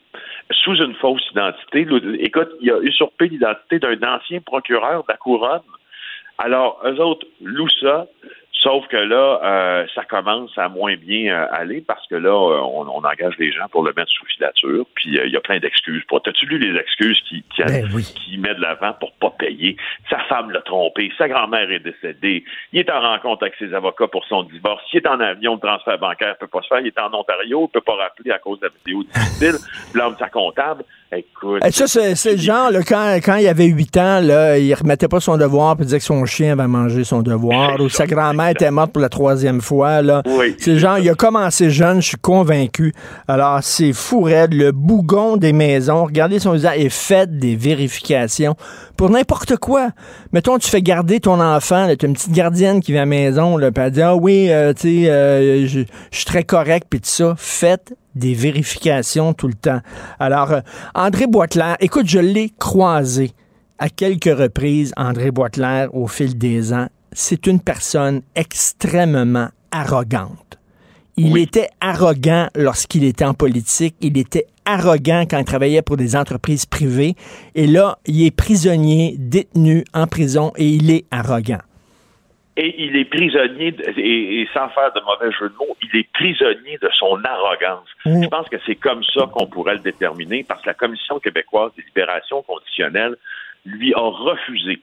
sous 0.51 0.75
une 0.75 0.95
fausse 0.95 1.25
identité. 1.31 1.87
Écoute, 2.19 2.49
il 2.61 2.71
a 2.71 2.79
usurpé 2.79 3.27
l'identité 3.27 3.79
d'un 3.79 4.15
ancien 4.15 4.39
procureur 4.41 5.03
de 5.03 5.07
la 5.09 5.17
couronne. 5.17 5.61
Alors, 6.37 6.81
eux 6.85 6.99
autres 6.99 7.27
louent 7.41 7.69
ça, 7.81 8.07
Sauf 8.63 8.87
que 8.87 8.95
là, 8.95 9.41
euh, 9.43 9.85
ça 9.93 10.05
commence 10.05 10.57
à 10.57 10.69
moins 10.69 10.95
bien 10.95 11.33
euh, 11.33 11.45
aller 11.51 11.81
parce 11.81 12.07
que 12.07 12.15
là, 12.15 12.29
euh, 12.29 12.61
on, 12.61 12.87
engage 13.03 13.37
les 13.37 13.51
gens 13.51 13.67
pour 13.69 13.83
le 13.83 13.91
mettre 13.93 14.09
sous 14.11 14.25
filature. 14.25 14.85
Puis 14.95 15.19
il 15.21 15.31
y 15.31 15.35
a 15.35 15.41
plein 15.41 15.59
d'excuses. 15.59 16.01
T'as-tu 16.23 16.45
lu 16.45 16.57
les 16.57 16.79
excuses 16.79 17.19
qui, 17.27 17.43
qui, 17.53 17.61
ben 17.63 18.41
met 18.41 18.55
de 18.55 18.61
l'avant 18.61 18.93
pour 18.93 19.11
pas 19.15 19.31
payer? 19.31 19.75
Sa 20.09 20.19
femme 20.29 20.51
l'a 20.51 20.61
trompé, 20.61 21.11
sa 21.17 21.27
grand-mère 21.27 21.69
est 21.69 21.79
décédée, 21.79 22.45
il 22.71 22.79
est 22.79 22.89
en 22.89 23.01
rencontre 23.01 23.43
avec 23.43 23.55
ses 23.59 23.73
avocats 23.73 24.07
pour 24.07 24.23
son 24.25 24.43
divorce, 24.43 24.81
il 24.93 24.97
est 24.97 25.07
en 25.07 25.19
avion, 25.19 25.55
de 25.55 25.61
transfert 25.61 25.97
bancaire 25.97 26.37
peut 26.37 26.47
pas 26.47 26.61
se 26.61 26.67
faire, 26.67 26.79
il 26.79 26.87
est 26.87 26.99
en 26.99 27.13
Ontario, 27.13 27.67
il 27.67 27.71
peut 27.73 27.81
pas 27.81 27.95
rappeler 27.95 28.31
à 28.31 28.39
cause 28.39 28.59
de 28.61 28.67
la 28.67 28.71
vidéo 28.77 29.03
difficile, 29.03 29.55
l'homme 29.93 30.15
sa 30.17 30.29
comptable. 30.29 30.85
Écoute. 31.15 31.61
Eh, 31.65 31.71
ça, 31.71 31.87
c'est 31.87 32.31
le 32.31 32.37
genre, 32.37 32.71
quand, 32.87 33.17
quand 33.23 33.35
il 33.35 33.47
avait 33.47 33.65
8 33.65 33.97
ans, 33.97 34.19
là, 34.21 34.57
il 34.57 34.73
remettait 34.73 35.07
pas 35.07 35.19
son 35.19 35.37
devoir 35.37 35.75
puis 35.75 35.85
disait 35.85 35.99
que 35.99 36.05
son 36.05 36.25
chien 36.25 36.53
avait 36.53 36.67
mangé 36.67 37.03
son 37.03 37.21
devoir 37.21 37.79
ou 37.79 37.89
sa 37.89 38.07
grand-mère 38.07 38.49
était 38.49 38.71
morte 38.71 38.91
pour 38.91 39.01
la 39.01 39.09
troisième 39.09 39.61
fois. 39.61 40.01
Là. 40.01 40.23
C'est 40.57 40.77
genre, 40.77 40.97
il 40.97 41.09
a 41.09 41.15
commencé 41.15 41.69
jeune, 41.69 42.01
je 42.01 42.09
suis 42.09 42.17
convaincu. 42.17 42.93
Alors, 43.27 43.59
c'est 43.61 43.93
fou 43.93 44.21
raide. 44.21 44.53
Le 44.53 44.71
bougon 44.71 45.37
des 45.37 45.53
maisons, 45.53 46.05
regardez 46.05 46.39
son 46.39 46.53
visage, 46.53 46.77
et 46.77 46.89
faites 46.89 47.37
des 47.37 47.55
vérifications 47.55 48.55
pour 48.97 49.09
n'importe 49.09 49.57
quoi. 49.57 49.89
Mettons, 50.31 50.57
tu 50.57 50.69
fais 50.69 50.81
garder 50.81 51.19
ton 51.19 51.39
enfant, 51.39 51.87
tu 51.97 52.05
as 52.05 52.07
une 52.07 52.13
petite 52.13 52.31
gardienne 52.31 52.81
qui 52.81 52.91
vient 52.91 53.01
à 53.01 53.05
la 53.05 53.09
maison, 53.09 53.57
là, 53.57 53.71
puis 53.71 53.83
elle 53.83 53.91
dit, 53.91 54.01
ah 54.01 54.15
oui, 54.15 54.47
euh, 54.49 54.73
tu 54.73 55.03
sais, 55.03 55.09
euh, 55.09 55.67
je 55.67 55.83
suis 56.11 56.25
très 56.25 56.43
correct, 56.43 56.87
puis 56.89 56.99
tout 56.99 57.09
ça. 57.09 57.35
Faites 57.37 57.93
des 58.15 58.33
vérifications 58.33 59.33
tout 59.33 59.47
le 59.47 59.53
temps. 59.53 59.81
Alors, 60.19 60.51
euh, 60.51 60.61
André 60.95 61.27
Boitler, 61.27 61.73
écoute, 61.79 62.07
je 62.07 62.19
l'ai 62.19 62.51
croisé 62.59 63.31
à 63.79 63.89
quelques 63.89 64.37
reprises, 64.37 64.93
André 64.97 65.31
Boitler, 65.31 65.87
au 65.91 66.07
fil 66.07 66.37
des 66.37 66.73
ans. 66.73 66.87
C'est 67.11 67.47
une 67.47 67.59
personne 67.59 68.21
extrêmement 68.35 69.49
arrogante. 69.71 70.59
Il 71.15 71.37
était 71.37 71.69
arrogant 71.79 72.47
lorsqu'il 72.55 73.03
était 73.03 73.25
en 73.25 73.35
politique. 73.35 73.95
Il 74.01 74.17
était 74.17 74.47
arrogant 74.65 75.25
quand 75.29 75.37
il 75.37 75.45
travaillait 75.45 75.83
pour 75.83 75.95
des 75.95 76.15
entreprises 76.15 76.65
privées. 76.65 77.15
Et 77.53 77.67
là, 77.67 77.99
il 78.07 78.23
est 78.25 78.31
prisonnier, 78.31 79.15
détenu 79.19 79.83
en 79.93 80.07
prison 80.07 80.51
et 80.55 80.67
il 80.67 80.89
est 80.89 81.05
arrogant. 81.11 81.59
Et 82.55 82.83
il 82.83 82.95
est 82.95 83.05
prisonnier, 83.05 83.73
et, 83.97 84.47
sans 84.53 84.69
faire 84.69 84.93
de 84.93 85.01
mauvais 85.01 85.31
jeu 85.31 85.49
de 85.49 85.55
mots, 85.55 85.75
il 85.81 85.99
est 85.99 86.07
prisonnier 86.13 86.77
de 86.79 86.89
son 86.99 87.19
arrogance. 87.23 87.87
Je 88.05 88.27
pense 88.27 88.47
que 88.47 88.57
c'est 88.65 88.75
comme 88.75 89.03
ça 89.03 89.27
qu'on 89.33 89.47
pourrait 89.47 89.73
le 89.73 89.79
déterminer, 89.79 90.43
parce 90.47 90.61
que 90.61 90.67
la 90.67 90.75
Commission 90.75 91.19
québécoise 91.19 91.71
des 91.75 91.83
libérations 91.83 92.43
conditionnelles 92.43 93.15
lui 93.65 93.93
a 93.95 94.01
refusé 94.01 94.79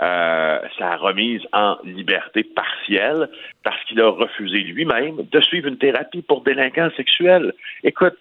euh, 0.00 0.58
sa 0.78 0.96
remise 0.96 1.42
en 1.52 1.76
liberté 1.84 2.42
partielle 2.42 3.28
parce 3.62 3.76
qu'il 3.84 4.00
a 4.00 4.08
refusé 4.08 4.58
lui-même 4.60 5.16
de 5.30 5.40
suivre 5.42 5.68
une 5.68 5.76
thérapie 5.76 6.22
pour 6.22 6.40
délinquance 6.42 6.94
sexuelle. 6.94 7.52
Écoute, 7.84 8.16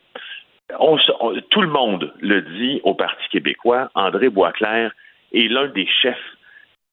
tout 1.49 1.61
le 1.61 1.69
monde 1.69 2.13
le 2.19 2.41
dit 2.41 2.81
au 2.83 2.93
Parti 2.93 3.23
québécois, 3.31 3.89
André 3.95 4.29
Boisclair 4.29 4.91
est 5.33 5.47
l'un 5.47 5.69
des 5.69 5.87
chefs 5.87 6.17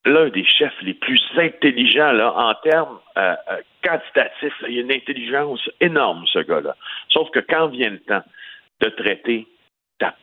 l'un 0.05 0.29
des 0.29 0.45
chefs 0.45 0.81
les 0.83 0.95
plus 0.95 1.23
intelligents 1.37 2.13
là, 2.13 2.33
en 2.35 2.55
termes 2.55 2.99
euh, 3.17 3.35
euh, 3.51 3.61
quantitatifs. 3.83 4.55
Il 4.69 4.79
a 4.79 4.81
une 4.83 4.93
intelligence 4.93 5.69
énorme, 5.81 6.25
ce 6.33 6.41
gars-là. 6.41 6.77
Sauf 7.11 7.31
que 7.31 7.41
quand 7.41 7.69
vient 7.69 7.91
le 7.91 8.01
temps 8.01 8.23
de 8.81 8.89
traiter 8.91 9.47
sa 10.01 10.15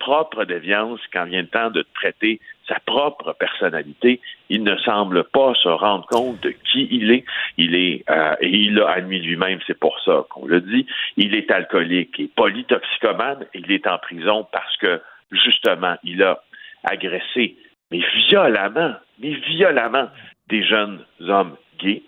propre 0.00 0.44
déviance, 0.44 1.00
quand 1.12 1.24
vient 1.26 1.42
le 1.42 1.48
temps 1.48 1.70
de 1.70 1.84
traiter 1.94 2.40
sa 2.66 2.80
propre 2.80 3.32
personnalité, 3.38 4.20
il 4.48 4.64
ne 4.64 4.76
semble 4.78 5.24
pas 5.24 5.54
se 5.54 5.68
rendre 5.68 6.06
compte 6.06 6.40
de 6.42 6.50
qui 6.50 6.88
il 6.90 7.12
est. 7.12 7.24
Il 7.56 7.76
est, 7.76 8.04
euh, 8.10 8.34
il 8.42 8.74
l'a 8.74 8.90
admis 8.90 9.20
lui-même, 9.20 9.60
c'est 9.66 9.78
pour 9.78 10.00
ça 10.00 10.24
qu'on 10.30 10.46
le 10.46 10.60
dit, 10.60 10.86
il 11.16 11.34
est 11.34 11.50
alcoolique 11.50 12.18
et 12.18 12.28
polytoxicomane, 12.34 13.46
il 13.54 13.70
est 13.70 13.86
en 13.86 13.98
prison 13.98 14.46
parce 14.50 14.76
que, 14.78 15.00
justement, 15.30 15.96
il 16.02 16.22
a 16.22 16.42
agressé 16.82 17.56
mais 17.90 18.00
violemment, 18.28 18.94
mais 19.20 19.34
violemment, 19.48 20.08
des 20.48 20.64
jeunes 20.64 21.00
hommes 21.20 21.56
gays. 21.82 22.02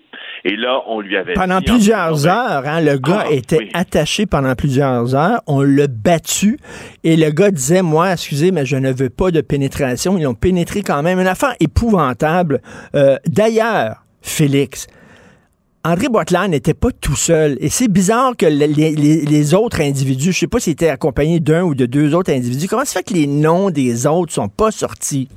Et 0.45 0.57
là, 0.57 0.81
on 0.87 1.01
lui 1.01 1.17
avait 1.17 1.35
pendant 1.35 1.61
plusieurs 1.61 2.27
heures, 2.27 2.63
hein, 2.67 2.81
le 2.81 2.99
gars 2.99 3.25
ah, 3.27 3.33
était 3.33 3.69
attaché 3.75 4.27
pendant 4.27 4.55
plusieurs 4.55 5.15
heures. 5.15 5.41
On 5.47 5.63
l'a 5.63 5.89
battu 5.89 6.59
et 7.03 7.17
le 7.17 7.31
gars 7.31 7.51
disait 7.51 7.83
moi, 7.83 8.13
excusez, 8.13 8.53
mais 8.53 8.65
je 8.65 8.77
ne 8.77 8.93
veux 8.93 9.11
pas 9.11 9.31
de 9.31 9.41
pénétration. 9.41 10.17
Ils 10.17 10.25
l'ont 10.25 10.35
pénétré 10.35 10.83
quand 10.83 11.03
même, 11.03 11.19
une 11.19 11.27
affaire 11.27 11.55
épouvantable. 11.59 12.61
Euh, 12.95 13.17
d'ailleurs, 13.27 14.05
Félix. 14.23 14.87
André 15.85 16.09
Boitler 16.09 16.49
n'était 16.49 16.75
pas 16.75 16.91
tout 16.91 17.15
seul. 17.15 17.57
Et 17.61 17.69
c'est 17.69 17.87
bizarre 17.87 18.37
que 18.37 18.47
les, 18.47 19.55
autres 19.55 19.81
individus, 19.81 20.33
je 20.33 20.39
sais 20.41 20.47
pas 20.49 20.59
s'il 20.59 20.73
était 20.73 20.89
accompagné 20.89 21.39
d'un 21.39 21.63
ou 21.63 21.77
de 21.77 21.87
deux 21.87 22.13
autres 22.13 22.33
individus, 22.33 22.67
comment 22.67 22.85
ça 22.85 22.99
fait 22.99 23.05
que 23.05 23.15
les 23.15 23.29
noms 23.29 23.71
des 23.71 24.07
autres 24.07 24.33
sont 24.33 24.49
pas 24.49 24.73
sortis? 24.73 25.29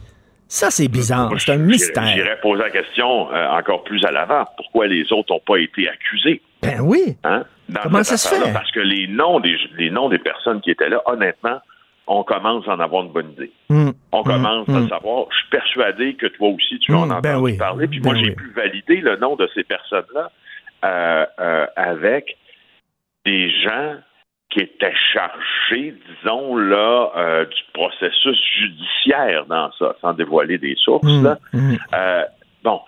Ça, 0.49 0.71
c'est 0.71 0.87
bizarre. 0.87 1.31
C'est 1.37 1.51
un 1.51 1.57
mystère. 1.57 2.07
J'irais 2.07 2.39
poser 2.41 2.63
la 2.63 2.71
question 2.71 3.31
euh, 3.31 3.47
encore 3.49 3.83
plus 3.83 4.03
à 4.03 4.11
l'avant. 4.11 4.45
Pourquoi 4.57 4.87
les 4.87 5.13
autres 5.13 5.31
n'ont 5.31 5.41
pas 5.45 5.57
été 5.57 5.87
accusés? 5.87 6.41
Ben 6.63 6.81
oui. 6.81 7.15
Hein? 7.23 7.43
Comment 7.83 8.03
ça 8.03 8.17
se 8.17 8.27
fait? 8.27 8.51
Parce 8.51 8.71
que 8.71 8.79
les 8.79 9.07
noms, 9.07 9.39
des, 9.39 9.55
les 9.77 9.91
noms 9.91 10.09
des 10.09 10.17
personnes 10.17 10.59
qui 10.61 10.71
étaient 10.71 10.89
là, 10.89 11.03
honnêtement, 11.05 11.59
on 12.07 12.23
commence 12.23 12.67
à 12.67 12.71
en 12.71 12.79
avoir 12.79 13.03
une 13.03 13.11
bonne 13.11 13.31
idée. 13.33 13.51
Hum. 13.69 13.93
On 14.11 14.23
commence 14.23 14.67
à 14.69 14.71
hum. 14.71 14.89
savoir. 14.89 15.27
Je 15.29 15.37
suis 15.37 15.49
persuadé 15.51 16.15
que 16.15 16.25
toi 16.25 16.49
aussi, 16.49 16.79
tu 16.79 16.93
en 16.93 17.11
as 17.11 17.21
ben 17.21 17.37
entendu 17.37 17.57
parler. 17.57 17.87
Puis 17.87 17.99
moi, 17.99 18.15
ben 18.15 18.25
j'ai 18.25 18.31
pu 18.31 18.51
valider 18.55 18.97
le 19.01 19.17
nom 19.17 19.35
de 19.35 19.47
ces 19.53 19.63
personnes-là 19.63 20.31
euh, 20.83 21.25
euh, 21.39 21.67
avec 21.75 22.37
des 23.23 23.51
gens 23.61 23.97
qui 24.49 24.61
était 24.61 24.95
chargé, 25.13 25.93
disons, 26.07 26.57
là, 26.57 27.11
euh, 27.15 27.45
du 27.45 27.61
processus 27.73 28.37
judiciaire 28.57 29.45
dans 29.45 29.71
ça, 29.73 29.95
sans 30.01 30.13
dévoiler 30.13 30.57
des 30.57 30.75
sources. 30.75 31.05
Mmh, 31.05 31.23
là. 31.23 31.37
mmh. 31.53 31.75
Euh, 31.93 32.23
bon, 32.63 32.81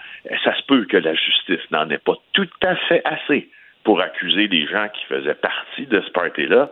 ça 0.43 0.55
se 0.55 0.63
peut 0.67 0.85
que 0.85 0.97
la 0.97 1.13
justice 1.13 1.69
n'en 1.71 1.89
ait 1.89 1.99
pas 1.99 2.15
tout 2.33 2.49
à 2.63 2.75
fait 2.75 3.01
assez 3.05 3.49
pour 3.83 4.01
accuser 4.01 4.47
les 4.47 4.67
gens 4.67 4.87
qui 4.89 5.05
faisaient 5.05 5.35
partie 5.35 5.85
de 5.85 6.01
ce 6.01 6.11
party-là, 6.11 6.69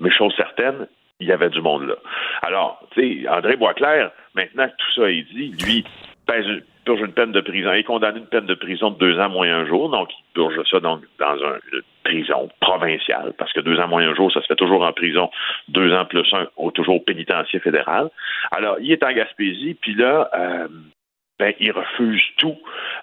mais 0.00 0.10
chose 0.10 0.34
certaine, 0.36 0.86
il 1.20 1.28
y 1.28 1.32
avait 1.32 1.50
du 1.50 1.60
monde 1.60 1.86
là. 1.86 1.94
Alors, 2.42 2.84
tu 2.92 3.22
sais, 3.22 3.28
André 3.28 3.56
Boisclair, 3.56 4.10
maintenant 4.34 4.66
que 4.66 4.74
tout 4.76 5.00
ça 5.00 5.10
est 5.10 5.22
dit, 5.32 5.52
lui, 5.64 5.84
pèse 6.26 6.46
purge 6.84 7.00
une 7.00 7.12
peine 7.12 7.32
de 7.32 7.40
prison. 7.40 7.72
Il 7.72 7.80
est 7.80 7.84
condamné 7.84 8.20
une 8.20 8.26
peine 8.26 8.46
de 8.46 8.54
prison 8.54 8.90
de 8.90 8.98
deux 8.98 9.18
ans 9.18 9.28
moins 9.28 9.48
un 9.48 9.66
jour, 9.66 9.90
donc 9.90 10.10
il 10.12 10.24
purge 10.34 10.60
ça 10.70 10.80
donc 10.80 11.02
dans 11.18 11.36
une 11.36 11.82
prison 12.04 12.48
provinciale, 12.60 13.32
parce 13.38 13.52
que 13.52 13.60
deux 13.60 13.78
ans 13.80 13.88
moins 13.88 14.06
un 14.06 14.14
jour, 14.14 14.32
ça 14.32 14.40
se 14.42 14.46
fait 14.46 14.56
toujours 14.56 14.84
en 14.84 14.92
prison, 14.92 15.30
deux 15.68 15.92
ans 15.92 16.04
plus 16.04 16.26
un, 16.32 16.46
toujours 16.70 16.96
au 16.96 17.00
pénitencier 17.00 17.60
fédéral. 17.60 18.10
Alors, 18.52 18.76
il 18.80 18.92
est 18.92 19.02
en 19.02 19.12
Gaspésie, 19.12 19.74
puis 19.80 19.94
là, 19.94 20.30
euh, 20.34 20.68
ben, 21.38 21.52
il 21.58 21.72
refuse 21.72 22.22
tout. 22.38 22.56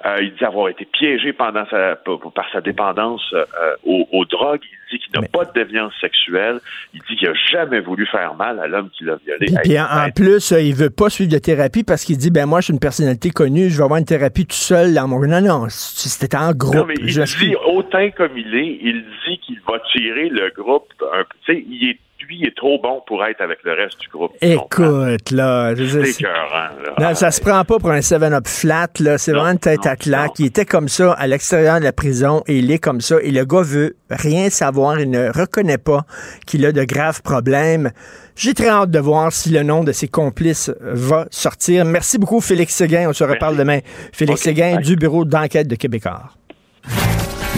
Euh, 0.06 0.22
il 0.22 0.34
dit 0.36 0.46
avoir 0.46 0.70
été 0.70 0.86
piégé 0.86 1.34
pendant 1.34 1.66
sa, 1.70 1.98
par 1.98 2.50
sa 2.54 2.62
dépendance 2.62 3.22
euh, 3.34 3.76
aux, 3.84 4.26
drogues. 4.26 4.62
Il 4.64 4.98
dit 4.98 5.04
qu'il 5.04 5.20
n'a 5.20 5.28
pas 5.28 5.44
de 5.44 5.52
déviance 5.52 5.94
sexuelle. 6.00 6.60
Il 6.94 7.02
dit 7.10 7.18
qu'il 7.18 7.28
n'a 7.28 7.36
jamais 7.52 7.82
voulu 7.82 8.08
faire 8.08 8.34
mal 8.36 8.60
à 8.60 8.68
l'homme 8.68 8.90
qui 8.98 9.04
l'a 9.04 9.18
violé. 9.18 9.52
Et 9.52 9.58
puis 9.64 9.78
en, 9.78 10.10
plus, 10.16 10.54
euh, 10.54 10.62
il 10.62 10.74
veut 10.74 10.90
pas 10.90 11.10
suivre 11.10 11.30
de 11.30 11.40
thérapie 11.40 11.84
parce 11.84 12.06
qu'il 12.06 12.18
dit 12.18 12.32
ben 12.32 12.46
moi 12.46 12.62
je 12.62 12.66
suis 12.66 12.74
une 12.74 12.80
personnalité 12.80 13.32
connue, 13.32 13.70
je 13.70 13.78
vais 13.78 13.84
avoir 13.84 14.00
une 14.00 14.06
thérapie 14.06 14.46
tout 14.46 14.56
seul 14.56 14.94
dans 14.94 15.08
mon 15.08 15.20
non 15.22 15.42
non, 15.42 15.68
c'était 15.70 16.36
en 16.36 16.52
groupe. 16.54 16.76
Non, 16.76 16.86
mais 16.86 16.96
il 17.00 17.08
dit 17.08 17.56
autant 17.66 18.10
comme 18.12 18.38
il 18.38 18.56
est, 18.56 18.80
il 18.82 19.06
dit 19.28 19.40
qu'il 19.40 19.60
va 19.68 19.80
tirer 19.92 20.30
le 20.30 20.52
groupe. 20.56 20.88
Un, 21.14 21.24
il 21.54 21.90
est 21.90 22.00
lui 22.28 22.44
est 22.46 22.56
trop 22.56 22.80
bon 22.82 23.02
pour 23.06 23.24
être 23.26 23.42
avec 23.42 23.60
le 23.64 23.74
reste 23.74 24.00
du 24.00 24.08
groupe. 24.08 24.32
Écoute, 24.42 25.32
là. 25.32 25.74
C'est 25.76 26.24
Non, 27.00 27.16
ça 27.16 27.32
se 27.32 27.42
prend 27.42 27.64
pas 27.64 27.80
pour 27.80 27.92
un 27.92 28.00
7-up 28.00 28.48
flat, 28.48 28.88
là. 29.00 29.18
C'est 29.18 29.32
vraiment 29.32 29.52
une 29.52 29.60
tête 29.60 29.86
à 29.86 29.96
claque. 29.96 30.40
Il 30.40 30.48
était 30.48 30.66
comme 30.66 30.88
ça 30.88 31.14
à 31.14 31.28
l'extérieur 31.28 31.80
de 31.80 31.86
la 31.86 31.94
prison 31.94 32.44
et 32.48 32.58
il 32.58 32.72
est 32.72 32.80
comme 32.80 33.02
ça. 33.02 33.18
Et 33.22 33.32
le 33.32 33.46
gars 33.46 33.62
veut 33.62 33.96
rien 34.10 34.50
savoir. 34.50 35.00
Il 35.00 35.10
ne 35.10 35.30
reconnaît 35.30 35.78
pas 35.78 36.06
qu'il 36.46 36.66
a 36.66 36.72
de 36.72 36.84
graves 36.84 37.22
problèmes. 37.22 37.92
J'ai 38.36 38.54
très 38.54 38.70
hâte 38.70 38.92
de 38.92 39.00
voir 39.00 39.32
si 39.32 39.50
le 39.50 39.64
nom 39.64 39.84
de 39.84 39.92
ses 39.92 40.08
complices 40.08 40.72
va 40.82 41.28
sortir. 41.32 41.86
Merci 41.86 42.18
beaucoup, 42.18 42.42
Félix 42.42 42.74
Séguin. 42.74 43.10
On 43.10 43.14
se 43.14 43.24
reparle 43.24 43.58
demain. 43.58 43.80
Félix 44.14 44.42
Séguin 44.42 44.80
du 44.80 44.96
bureau 44.96 45.26
d'enquête 45.26 45.68
de 45.68 45.76
Québécois. 45.76 46.24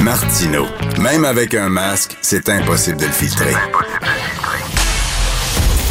Martino. 0.01 0.65
Même 1.01 1.23
avec 1.23 1.53
un 1.53 1.69
masque, 1.69 2.17
c'est 2.21 2.49
impossible 2.49 2.97
de 2.97 3.05
le 3.05 3.11
filtrer. 3.11 3.53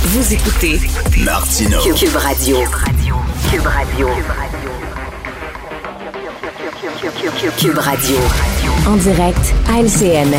Vous 0.05 0.33
écoutez 0.35 0.79
Martino. 1.25 1.79
Cube 1.95 2.17
Radio. 2.17 2.57
Cube 3.51 3.67
Radio. 3.67 4.09
Cube 7.59 7.79
Radio. 7.79 8.17
En 8.87 8.97
direct 8.97 9.55
à 9.71 9.81
LCN. 9.81 10.35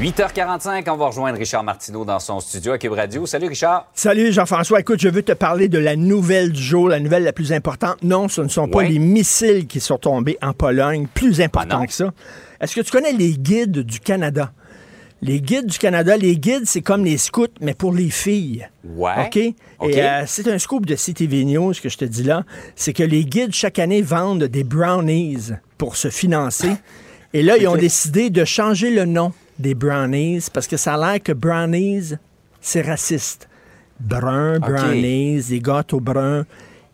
8h45, 0.00 0.82
on 0.90 0.96
va 0.96 1.06
rejoindre 1.06 1.38
Richard 1.38 1.62
Martineau 1.62 2.04
dans 2.04 2.18
son 2.18 2.40
studio 2.40 2.72
à 2.72 2.78
Cube 2.78 2.92
Radio. 2.92 3.24
Salut 3.26 3.48
Richard. 3.48 3.86
Salut 3.94 4.32
Jean-François. 4.32 4.80
Écoute, 4.80 5.00
je 5.00 5.08
veux 5.08 5.22
te 5.22 5.32
parler 5.32 5.68
de 5.68 5.78
la 5.78 5.94
nouvelle 5.96 6.50
du 6.52 6.62
jour, 6.62 6.88
la 6.88 6.98
nouvelle 6.98 7.22
la 7.24 7.32
plus 7.32 7.52
importante. 7.52 7.96
Non, 8.02 8.28
ce 8.28 8.40
ne 8.40 8.48
sont 8.48 8.66
pas 8.68 8.78
Ouais. 8.78 8.88
les 8.88 8.98
missiles 8.98 9.66
qui 9.68 9.78
sont 9.80 9.98
tombés 9.98 10.38
en 10.42 10.52
Pologne, 10.52 11.06
plus 11.12 11.40
important 11.40 11.80
Ah 11.82 11.86
que 11.86 11.92
ça. 11.92 12.10
Est-ce 12.60 12.74
que 12.74 12.80
tu 12.80 12.90
connais 12.90 13.12
les 13.12 13.32
guides 13.34 13.78
du 13.80 14.00
Canada? 14.00 14.50
Les 15.24 15.40
guides 15.40 15.66
du 15.66 15.78
Canada, 15.78 16.16
les 16.16 16.36
guides, 16.36 16.64
c'est 16.66 16.82
comme 16.82 17.04
les 17.04 17.16
scouts, 17.16 17.46
mais 17.60 17.74
pour 17.74 17.92
les 17.92 18.10
filles. 18.10 18.68
Ouais. 18.84 19.26
OK? 19.26 19.36
Et 19.36 19.54
euh, 20.02 20.24
c'est 20.26 20.48
un 20.48 20.58
scoop 20.58 20.84
de 20.84 20.96
CTV 20.96 21.44
News 21.44 21.72
que 21.80 21.88
je 21.88 21.96
te 21.96 22.04
dis 22.04 22.24
là. 22.24 22.44
C'est 22.74 22.92
que 22.92 23.04
les 23.04 23.24
guides, 23.24 23.54
chaque 23.54 23.78
année, 23.78 24.02
vendent 24.02 24.44
des 24.44 24.64
brownies 24.64 25.50
pour 25.78 25.94
se 25.94 26.08
financer. 26.10 26.72
Et 27.34 27.42
là, 27.42 27.56
ils 27.56 27.68
ont 27.68 27.76
décidé 27.76 28.30
de 28.30 28.44
changer 28.44 28.90
le 28.90 29.04
nom 29.04 29.32
des 29.60 29.74
brownies 29.74 30.44
parce 30.52 30.66
que 30.66 30.76
ça 30.76 30.94
a 30.94 30.98
l'air 31.12 31.22
que 31.22 31.32
brownies, 31.32 32.14
c'est 32.60 32.82
raciste. 32.82 33.48
Brun, 34.00 34.58
brownies, 34.58 35.44
des 35.48 35.60
gâteaux 35.60 36.00
bruns. 36.00 36.44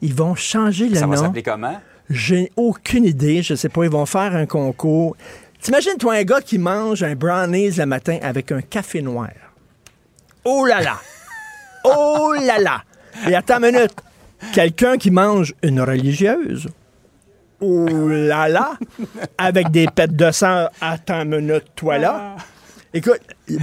Ils 0.02 0.14
vont 0.14 0.34
changer 0.34 0.88
le 0.90 0.96
Ça 0.96 1.06
va 1.06 1.16
nom. 1.16 1.22
s'appeler 1.22 1.42
comment? 1.42 1.80
J'ai 2.10 2.52
aucune 2.56 3.04
idée. 3.06 3.42
Je 3.42 3.54
sais 3.54 3.68
pas. 3.70 3.84
Ils 3.84 3.90
vont 3.90 4.06
faire 4.06 4.36
un 4.36 4.46
concours. 4.46 5.16
T'imagines, 5.60 5.96
toi, 5.98 6.14
un 6.14 6.24
gars 6.24 6.40
qui 6.40 6.58
mange 6.58 7.02
un 7.02 7.14
brownies 7.14 7.70
le 7.72 7.86
matin 7.86 8.18
avec 8.22 8.52
un 8.52 8.60
café 8.60 9.02
noir. 9.02 9.30
Oh 10.44 10.64
là 10.64 10.80
là! 10.80 10.98
Oh 11.84 12.34
là 12.34 12.58
là! 12.58 12.82
Et 13.28 13.34
attends 13.34 13.62
une 13.62 13.72
minute. 13.72 13.94
Quelqu'un 14.52 14.96
qui 14.98 15.10
mange 15.10 15.54
une 15.62 15.80
religieuse? 15.80 16.68
Oh 17.60 17.86
là 17.88 18.48
là! 18.48 18.72
Avec 19.38 19.70
des 19.70 19.86
pêtes 19.86 20.14
de 20.14 20.30
sang. 20.32 20.66
Attends 20.80 21.22
une 21.22 21.40
minute, 21.40 21.64
toi 21.76 21.98
là. 21.98 22.36
Écoute, 22.92 23.20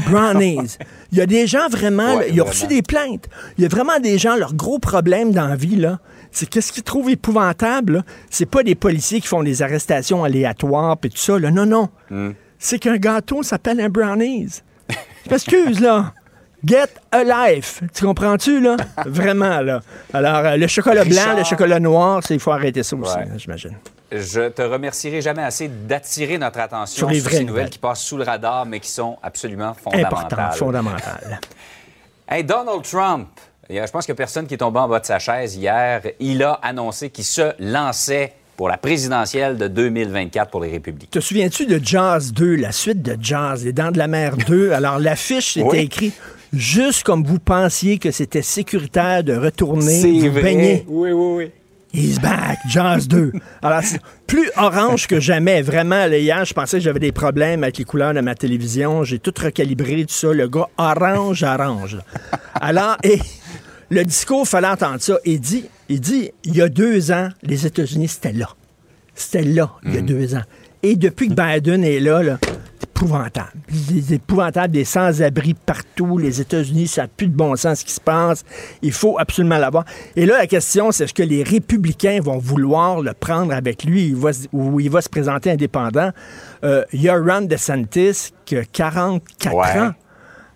brownies. 0.07 0.77
Il 1.11 1.17
y 1.17 1.21
a 1.21 1.25
des 1.25 1.45
gens 1.45 1.67
vraiment, 1.69 2.15
Ouais, 2.15 2.27
là, 2.27 2.33
ils 2.33 2.41
ont 2.41 2.45
reçu 2.45 2.67
des 2.67 2.81
plaintes. 2.81 3.27
Il 3.57 3.63
y 3.63 3.65
a 3.65 3.69
vraiment 3.69 3.99
des 3.99 4.17
gens, 4.17 4.35
leur 4.35 4.53
gros 4.53 4.79
problème 4.79 5.31
dans 5.33 5.47
la 5.47 5.55
vie, 5.55 5.75
là, 5.75 5.99
c'est 6.36 6.48
qu'est-ce 6.50 6.72
qu'ils 6.74 6.84
trouvent 6.84 7.10
épouvantable, 7.10 8.04
c'est 8.30 8.46
pas 8.46 8.62
des 8.62 8.75
policiers 8.75 9.22
qui 9.22 9.27
font 9.27 9.42
des 9.42 9.62
arrestations 9.62 10.24
aléatoires 10.24 10.98
et 11.04 11.10
tout 11.10 11.18
ça, 11.18 11.39
là. 11.39 11.50
Non, 11.50 11.65
non. 11.65 11.89
Hmm. 12.10 12.32
C'est 12.60 12.77
qu'un 12.80 12.98
gâteau 12.98 13.42
s'appelle 13.42 13.80
un 13.80 13.89
brownies. 13.89 14.62
Je 14.89 15.30
m'excuse, 15.32 15.80
là. 15.80 16.13
Get 16.63 16.88
a 17.12 17.24
life. 17.24 17.82
Tu 17.94 18.06
comprends-tu, 18.06 18.60
là? 18.60 18.75
Vraiment, 19.06 19.62
là. 19.62 19.82
Alors, 20.13 20.38
euh, 20.38 20.58
le 20.58 20.68
chocolat 20.68 21.06
blanc, 21.06 21.36
le 21.38 21.44
chocolat 21.44 21.80
noir, 21.80 22.22
il 22.30 22.39
faut 22.39 22.51
arrêter 22.51 22.84
ça 22.84 22.96
aussi, 22.96 23.15
Ouais. 23.18 23.27
j'imagine. 23.38 23.77
Je 24.12 24.50
te 24.50 24.62
remercierai 24.62 25.22
jamais 25.22 25.44
assez 25.44 25.68
d'attirer 25.68 26.38
notre 26.38 26.60
attention 26.60 26.96
Sur 26.96 27.08
sur, 27.08 27.10
les 27.10 27.20
vraies 27.20 27.32
ces 27.38 27.44
nouvelles 27.44 27.48
nouvelles. 27.48 27.70
qui 27.70 27.80
passent 27.80 28.01
sous 28.01 28.18
le 28.18 28.24
radar, 28.24 28.65
mais 28.65 28.80
qui 28.80 28.89
sont 28.89 29.18
absolument 29.24 29.74
fondamentales. 29.74 30.54
fondamental. 30.54 31.39
Hey, 32.27 32.44
Donald 32.44 32.82
Trump, 32.84 33.27
a- 33.69 33.86
je 33.86 33.91
pense 33.91 34.10
a 34.10 34.15
personne 34.15 34.48
qui 34.48 34.53
est 34.53 34.57
tombé 34.57 34.79
en 34.79 34.88
bas 34.88 35.00
de 35.00 35.05
sa 35.05 35.19
chaise 35.19 35.55
hier. 35.55 36.01
Il 36.19 36.43
a 36.43 36.53
annoncé 36.62 37.10
qu'il 37.10 37.24
se 37.24 37.51
lançait 37.60 38.34
pour 38.57 38.69
la 38.69 38.77
présidentielle 38.77 39.57
de 39.57 39.67
2024 39.67 40.50
pour 40.50 40.62
les 40.63 40.72
Républicains. 40.72 41.10
Te 41.12 41.19
souviens-tu 41.19 41.65
de 41.65 41.79
Jazz 41.84 42.31
2, 42.31 42.55
la 42.55 42.72
suite 42.72 43.01
de 43.01 43.17
Jazz, 43.19 43.65
Les 43.65 43.74
Dents 43.74 43.91
de 43.91 43.98
la 43.98 44.07
Mer 44.07 44.38
2? 44.38 44.72
Alors, 44.74 44.98
l'affiche, 45.00 45.53
c'était 45.55 45.67
Oui. 45.67 45.77
écrit 45.79 46.13
juste 46.53 47.03
comme 47.03 47.24
vous 47.25 47.39
pensiez 47.39 47.98
que 47.98 48.12
c'était 48.12 48.41
sécuritaire 48.41 49.24
de 49.24 49.36
retourner 49.36 50.19
vous 50.22 50.31
vrai. 50.31 50.41
baigner. 50.41 50.86
Oui, 50.88 51.12
oui, 51.12 51.36
oui. 51.45 51.51
He's 51.98 52.19
back, 52.19 52.57
Jazz 52.69 53.07
2. 53.07 53.31
Alors, 53.62 53.79
c'est 53.81 54.01
plus 54.27 54.50
orange 54.57 55.07
que 55.07 55.19
jamais. 55.22 55.62
Vraiment, 55.62 56.07
là, 56.07 56.17
hier, 56.17 56.43
je 56.43 56.53
pensais 56.53 56.77
que 56.77 56.84
j'avais 56.84 57.00
des 57.00 57.13
problèmes 57.13 57.63
avec 57.63 57.77
les 57.77 57.86
couleurs 57.86 58.13
de 58.13 58.19
ma 58.19 58.36
télévision. 58.36 59.03
J'ai 59.05 59.17
tout 59.19 59.34
recalibré, 59.41 60.03
tout 60.05 60.13
ça. 60.13 60.34
Le 60.34 60.48
gars 60.50 60.67
orange, 60.77 61.43
orange. 61.43 61.98
Alors, 62.60 62.98
et 63.03 63.19
le 63.89 64.04
discours, 64.04 64.48
fallait 64.48 64.68
entendre 64.68 65.00
ça. 65.01 65.18
Il 65.25 65.39
dit, 65.39 65.65
il 65.89 66.00
dit, 66.01 66.32
il 66.44 66.56
y 66.56 66.62
a 66.62 66.70
deux 66.70 67.12
ans, 67.12 67.30
les 67.44 67.65
États-Unis, 67.65 68.08
c'était 68.08 68.34
là. 68.34 68.50
C'était 69.13 69.44
là, 69.44 69.72
il 69.86 69.94
y 69.96 69.98
a 69.98 70.01
deux 70.01 70.36
ans. 70.36 70.42
Et 70.84 70.96
depuis 70.96 71.30
que 71.30 71.34
Biden 71.34 71.84
est 71.84 72.00
là, 72.00 72.22
là 72.22 72.38
c'est 72.44 72.89
épouvantable. 72.89 73.54
C'est 73.72 74.15
épouvantable, 74.15 74.74
des 74.74 74.84
sans-abri 74.84 75.54
partout. 75.54 76.18
Les 76.18 76.42
États-Unis, 76.42 76.88
ça 76.88 77.04
n'a 77.04 77.08
plus 77.08 77.27
de 77.27 77.34
bon 77.36 77.56
sens 77.56 77.80
ce 77.80 77.86
qui 77.86 77.94
se 77.94 78.01
passe. 78.01 78.44
Il 78.82 78.92
faut 78.92 79.18
absolument 79.18 79.58
l'avoir. 79.58 79.86
Et 80.15 80.25
là, 80.25 80.38
la 80.38 80.48
question, 80.48 80.92
c'est 80.92 81.06
est-ce 81.06 81.13
que 81.13 81.24
les 81.24 81.44
républicains 81.44 82.20
vont 82.22 82.38
vouloir 82.38 83.01
le 83.01 83.13
prendre 83.13 83.54
avec 83.54 83.84
lui? 83.84 84.08
Il 84.10 84.15
va 84.15 84.32
ou 84.54 84.80
il 84.80 84.89
va 84.89 85.02
se 85.02 85.10
présenter 85.10 85.50
indépendant? 85.52 86.12
Euh, 86.63 86.84
Il 86.93 87.02
y 87.02 87.10
a 87.10 87.15
Ron 87.15 87.41
DeSantis 87.41 88.32
qui 88.45 88.58
a 88.58 88.65
44 88.65 89.56
Ouais. 89.56 89.80
ans, 89.80 89.93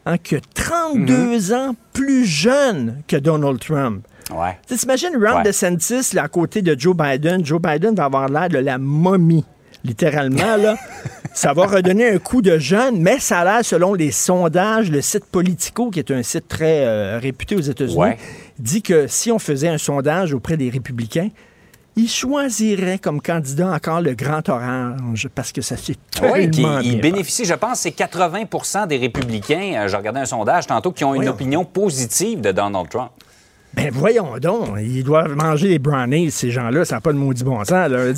hein, 0.09 0.17
qui 0.17 0.35
a 0.35 0.39
32 0.53 1.53
ans 1.53 1.75
plus 1.93 2.25
jeune 2.25 3.01
que 3.07 3.15
Donald 3.17 3.59
Trump. 3.59 4.05
Ouais. 4.33 4.57
T'imagines 4.67 5.15
Ron 5.15 5.37
Ouais. 5.37 5.43
DeSantis 5.43 6.13
là, 6.13 6.23
à 6.23 6.27
côté 6.27 6.61
de 6.61 6.79
Joe 6.79 6.95
Biden. 6.95 7.45
Joe 7.45 7.59
Biden 7.61 7.95
va 7.95 8.05
avoir 8.05 8.29
l'air 8.29 8.47
de 8.49 8.59
la 8.59 8.77
momie, 8.77 9.43
littéralement. 9.83 10.55
Là. 10.57 10.75
ça 11.33 11.53
va 11.53 11.65
redonner 11.65 12.09
un 12.11 12.17
coup 12.19 12.41
de 12.41 12.57
jeune, 12.59 13.01
mais 13.01 13.19
ça 13.19 13.39
a 13.39 13.43
l'air, 13.45 13.65
selon 13.65 13.93
les 13.93 14.11
sondages, 14.11 14.91
le 14.91 15.01
site 15.01 15.25
Politico, 15.25 15.89
qui 15.89 15.99
est 15.99 16.11
un 16.11 16.21
site 16.23 16.47
très 16.47 16.85
euh, 16.85 17.19
réputé 17.19 17.55
aux 17.55 17.61
États-Unis, 17.61 17.97
Ouais. 17.97 18.17
dit 18.59 18.81
que 18.83 19.07
si 19.07 19.31
on 19.31 19.39
faisait 19.39 19.69
un 19.69 19.77
sondage 19.79 20.33
auprès 20.33 20.57
des 20.57 20.69
républicains, 20.69 21.29
ils 21.99 22.09
choisiraient 22.09 22.97
comme 22.97 23.21
candidat 23.21 23.71
encore 23.71 24.01
le 24.01 24.13
Grand 24.13 24.47
Orange, 24.47 25.27
parce 25.35 25.51
que 25.51 25.61
ça 25.61 25.75
fait 25.75 25.97
Oui, 26.21 26.49
tellement 26.49 26.79
il 26.79 26.91
bien 26.91 27.11
bénéficie, 27.11 27.45
je 27.45 27.53
pense, 27.53 27.79
c'est 27.81 27.89
80% 27.89 28.87
des 28.87 28.97
républicains, 28.97 29.73
euh, 29.75 29.87
j'ai 29.87 29.97
regardé 29.97 30.21
un 30.21 30.25
sondage 30.25 30.67
tantôt, 30.67 30.91
qui 30.91 31.03
ont 31.03 31.13
une 31.13 31.27
opinion 31.27 31.65
positive 31.65 32.41
de 32.41 32.51
Donald 32.51 32.89
Trump. 32.89 33.11
Ben 33.73 33.91
voyons 33.91 34.37
donc, 34.41 34.77
ils 34.79 35.03
doivent 35.03 35.35
manger 35.35 35.67
des 35.67 35.79
brownies, 35.79 36.31
ces 36.31 36.49
gens-là, 36.49 36.85
ça 36.85 36.95
n'a 36.95 37.01
pas 37.01 37.13
de 37.13 37.17
maudit 37.17 37.43
bon 37.43 37.63
sens. 37.63 37.89
là. 37.89 38.13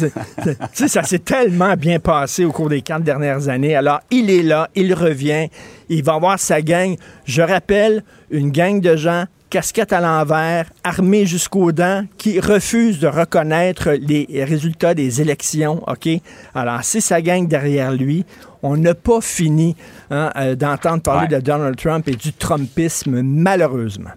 Ça 0.74 1.04
s'est 1.04 1.20
tellement 1.20 1.76
bien 1.76 2.00
passé 2.00 2.46
au 2.46 2.54
cours 2.54 2.70
des 2.70 2.82
quatre 2.82 3.04
dernières 3.04 3.50
années. 3.50 3.76
Alors, 3.76 4.00
il 4.12 4.30
est 4.30 4.44
là, 4.44 4.70
il 4.76 4.94
revient, 4.94 5.50
il 5.90 6.04
va 6.04 6.14
avoir 6.14 6.40
sa 6.40 6.62
gang. 6.62 6.96
Je 7.26 7.42
rappelle, 7.42 8.04
une 8.30 8.52
gang 8.52 8.80
de 8.80 8.96
gens, 8.96 9.26
casquette 9.52 9.94
à 9.94 10.00
l'envers, 10.00 10.72
armés 10.84 11.26
jusqu'aux 11.28 11.72
dents, 11.74 12.06
qui 12.18 12.40
refusent 12.40 13.00
de 13.00 13.08
reconnaître 13.08 13.92
les 13.92 14.26
résultats 14.46 14.94
des 14.96 15.22
élections, 15.22 15.84
OK? 15.88 16.10
Alors, 16.56 16.80
c'est 16.84 17.02
sa 17.02 17.22
gang 17.22 17.48
derrière 17.48 17.92
lui. 17.92 18.26
On 18.64 18.78
n'a 18.78 18.96
pas 18.96 19.20
fini 19.22 19.76
hein, 20.10 20.32
euh, 20.38 20.56
d'entendre 20.56 21.04
parler 21.04 21.28
Ouais. 21.30 21.40
de 21.40 21.46
Donald 21.46 21.76
Trump 21.76 22.08
et 22.08 22.16
du 22.16 22.32
Trumpisme, 22.32 23.22
malheureusement. 23.22 24.12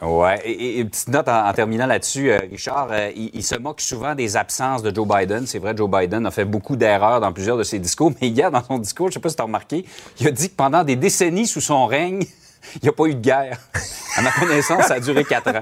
Ouais. 0.00 0.40
Et, 0.44 0.80
une 0.80 0.90
petite 0.90 1.08
note 1.08 1.26
en, 1.28 1.48
en 1.48 1.52
terminant 1.52 1.86
là-dessus, 1.86 2.30
euh, 2.30 2.38
Richard, 2.50 2.88
euh, 2.92 3.10
il, 3.16 3.30
il 3.34 3.42
se 3.42 3.56
moque 3.56 3.80
souvent 3.80 4.14
des 4.14 4.36
absences 4.36 4.82
de 4.82 4.94
Joe 4.94 5.08
Biden. 5.08 5.46
C'est 5.46 5.58
vrai, 5.58 5.74
Joe 5.76 5.90
Biden 5.90 6.24
a 6.26 6.30
fait 6.30 6.44
beaucoup 6.44 6.76
d'erreurs 6.76 7.20
dans 7.20 7.32
plusieurs 7.32 7.56
de 7.56 7.62
ses 7.64 7.78
discours, 7.80 8.12
mais 8.20 8.28
hier, 8.28 8.50
dans 8.52 8.62
son 8.62 8.78
discours, 8.78 9.08
je 9.08 9.14
sais 9.14 9.20
pas 9.20 9.30
si 9.30 9.36
tu 9.36 9.42
as 9.42 9.46
remarqué, 9.46 9.84
il 10.20 10.28
a 10.28 10.30
dit 10.30 10.50
que 10.50 10.54
pendant 10.54 10.84
des 10.84 10.96
décennies 10.96 11.46
sous 11.46 11.62
son 11.62 11.86
règne, 11.86 12.24
il 12.74 12.84
n'y 12.84 12.88
a 12.88 12.92
pas 12.92 13.04
eu 13.06 13.14
de 13.14 13.20
guerre. 13.20 13.58
À 14.16 14.22
ma 14.22 14.32
connaissance, 14.32 14.84
ça 14.84 14.94
a 14.94 15.00
duré 15.00 15.24
quatre 15.24 15.48
ans. 15.48 15.60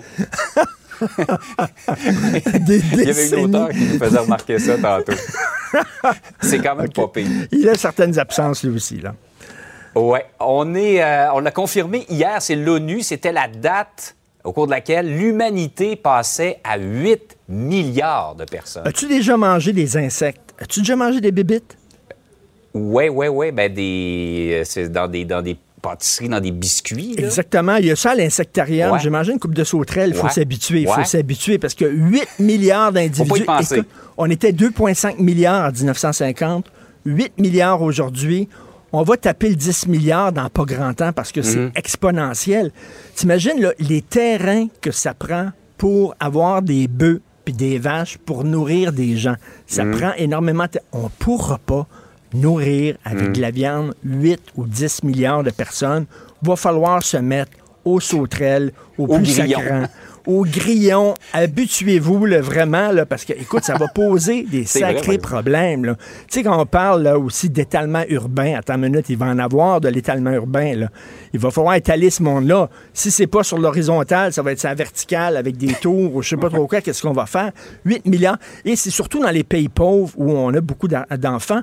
Il 2.69 3.05
y 3.05 3.11
avait 3.11 3.29
une 3.29 3.45
auteure 3.47 3.71
qui 3.71 3.81
nous 3.81 3.99
faisait 3.99 4.19
remarquer 4.19 4.59
ça 4.59 4.79
tantôt. 4.79 5.13
C'est 6.41 6.59
quand 6.59 6.77
même 6.77 6.93
pas 6.93 7.09
pire. 7.09 7.27
Il 7.51 7.69
a 7.69 7.75
certaines 7.75 8.19
absences, 8.19 8.63
lui 8.63 8.77
aussi. 8.77 9.01
Là. 9.01 9.15
Ouais, 9.95 10.27
on 10.41 10.75
est, 10.75 11.03
euh, 11.03 11.33
on 11.33 11.41
l'a 11.41 11.51
confirmé 11.51 12.05
hier, 12.09 12.41
c'est 12.41 12.57
l'ONU, 12.57 13.03
c'était 13.03 13.33
la 13.33 13.49
date 13.49 14.17
au 14.43 14.53
cours 14.53 14.67
de 14.67 14.73
laquelle 14.73 15.17
l'humanité 15.17 15.97
passait 15.97 16.61
à 16.65 16.79
8 16.79 17.39
milliards 17.49 18.35
de 18.35 18.45
personnes. 18.45 18.87
As-tu 18.87 19.07
déjà 19.07 19.37
mangé 19.37 19.73
des 19.73 19.97
insectes? 19.97 20.55
As-tu 20.59 20.81
déjà 20.81 20.97
mangé 20.97 21.21
des 21.21 21.33
bébites? 21.33 21.77
Ouais, 22.75 23.09
ouais, 23.09 23.29
ouais, 23.29 23.53
ben 23.53 23.73
des, 23.73 24.51
euh, 24.61 24.65
c'est 24.65 24.91
dans 24.91 25.07
des, 25.07 25.25
dans 25.25 25.43
des 25.43 25.57
pâtisseries, 25.89 26.29
dans 26.29 26.41
des 26.41 26.51
biscuits. 26.51 27.15
là. 27.17 27.25
Exactement. 27.27 27.77
Il 27.77 27.87
y 27.87 27.91
a 27.91 27.97
ça 27.97 28.11
à 28.13 28.15
l'insectarium. 28.15 28.93
Ouais. 28.93 28.99
J'ai 29.01 29.11
mangé 29.11 29.33
une 29.33 29.39
coupe 29.39 29.55
de 29.55 29.65
sauterelles. 29.65 30.11
Il 30.15 30.17
faut 30.17 30.29
s'habituer. 30.29 30.81
Il 30.83 30.89
faut 30.89 31.05
s'habituer 31.05 31.59
parce 31.59 31.75
que 31.75 31.85
8 31.85 32.27
milliards 32.41 32.93
d'individus. 32.93 33.45
on 34.17 34.31
était 34.31 34.53
2,5 34.53 35.19
milliards 35.21 35.69
en 35.69 35.73
1950, 35.73 36.67
8 37.05 37.33
milliards 37.39 37.83
aujourd'hui. 37.83 38.49
On 38.93 39.03
va 39.03 39.17
taper 39.17 39.49
le 39.49 39.57
10 39.57 39.89
milliards 39.89 40.33
dans 40.33 40.49
pas 40.49 40.65
grand 40.65 40.95
temps 40.95 41.13
parce 41.13 41.33
que 41.33 41.43
c'est 41.43 41.59
Mhm. 41.59 41.73
exponentiel. 41.75 42.71
T'imagines 43.17 43.73
les 43.81 44.03
terrains 44.03 44.69
que 44.81 44.93
ça 44.93 45.15
prend 45.15 45.51
pour 45.77 46.15
avoir 46.21 46.63
des 46.63 46.87
bœufs 46.87 47.21
puis 47.45 47.53
des 47.53 47.79
vaches 47.79 48.19
pour 48.19 48.45
nourrir 48.45 48.93
des 48.93 49.17
gens. 49.17 49.35
Ça 49.67 49.85
Mhm. 49.85 49.99
prend 49.99 50.13
énormément 50.17 50.65
de 50.73 50.79
On 50.93 51.09
pourra 51.19 51.59
pas 51.59 51.87
nourrir 52.35 52.97
avec 53.05 53.29
Mhm. 53.29 53.33
de 53.33 53.41
la 53.41 53.51
viande 53.51 53.95
8 54.05 54.41
ou 54.57 54.67
10 54.67 55.03
milliards 55.03 55.43
de 55.43 55.51
personnes. 55.51 56.07
Va 56.43 56.57
falloir 56.57 57.03
se 57.03 57.17
mettre 57.17 57.53
aux 57.85 58.01
sauterelles, 58.01 58.73
aux 58.99 59.05
Au 59.05 59.17
plus 59.19 59.37
grillon. 59.39 59.59
sacrants, 59.59 59.85
au 60.27 60.45
grillon. 60.45 61.15
Habituez-vous 61.35 62.25
là, 62.25 62.41
vraiment, 62.41 62.91
là, 62.93 63.05
parce 63.05 63.25
que, 63.27 63.35
écoute, 63.35 63.63
ça 63.65 63.77
va 63.77 63.89
poser 63.89 64.43
des 64.51 64.63
vrai, 64.63 64.67
sacrés 64.81 65.19
problèmes. 65.19 65.85
là. 65.85 65.95
Tu 65.97 66.05
sais, 66.31 66.43
quand 66.43 66.59
on 66.59 66.65
parle 66.65 67.03
là, 67.03 67.19
aussi 67.19 67.51
d'étalement 67.51 68.03
urbain, 68.09 68.55
attends 68.57 68.75
une 68.77 68.83
minute, 68.91 69.07
il 69.11 69.19
va 69.19 69.27
en 69.27 69.39
avoir 69.39 69.81
de 69.83 69.89
l'étalement 69.89 70.31
urbain. 70.33 70.75
Là. 70.77 70.89
Il 71.35 71.41
va 71.41 71.51
falloir 71.51 71.75
étaler 71.75 72.09
ce 72.09 72.23
monde-là. 72.23 72.71
Si 72.95 73.11
c'est 73.11 73.27
pas 73.27 73.43
sur 73.43 73.59
l'horizontale, 73.59 74.33
ça 74.33 74.41
va 74.43 74.53
être 74.53 74.61
sur 74.61 74.71
la 74.71 74.75
verticale 74.75 75.37
avec 75.37 75.57
des 75.59 75.75
tours, 75.75 76.15
ou 76.17 76.23
je 76.23 76.31
sais 76.31 76.37
pas 76.39 76.49
trop 76.49 76.67
quoi, 76.67 76.81
qu'est-ce 76.81 77.03
qu'on 77.03 77.13
va 77.13 77.27
faire? 77.27 77.53
8 77.85 78.07
milliards. 78.07 78.39
Et 78.65 78.77
c'est 78.77 78.91
surtout 78.91 79.21
dans 79.21 79.31
les 79.31 79.45
pays 79.45 79.69
pauvres 79.69 80.13
où 80.17 80.31
on 80.33 80.55
a 80.55 80.61
beaucoup 80.63 80.89
d'en- 80.89 81.05
d'enfants. 81.19 81.61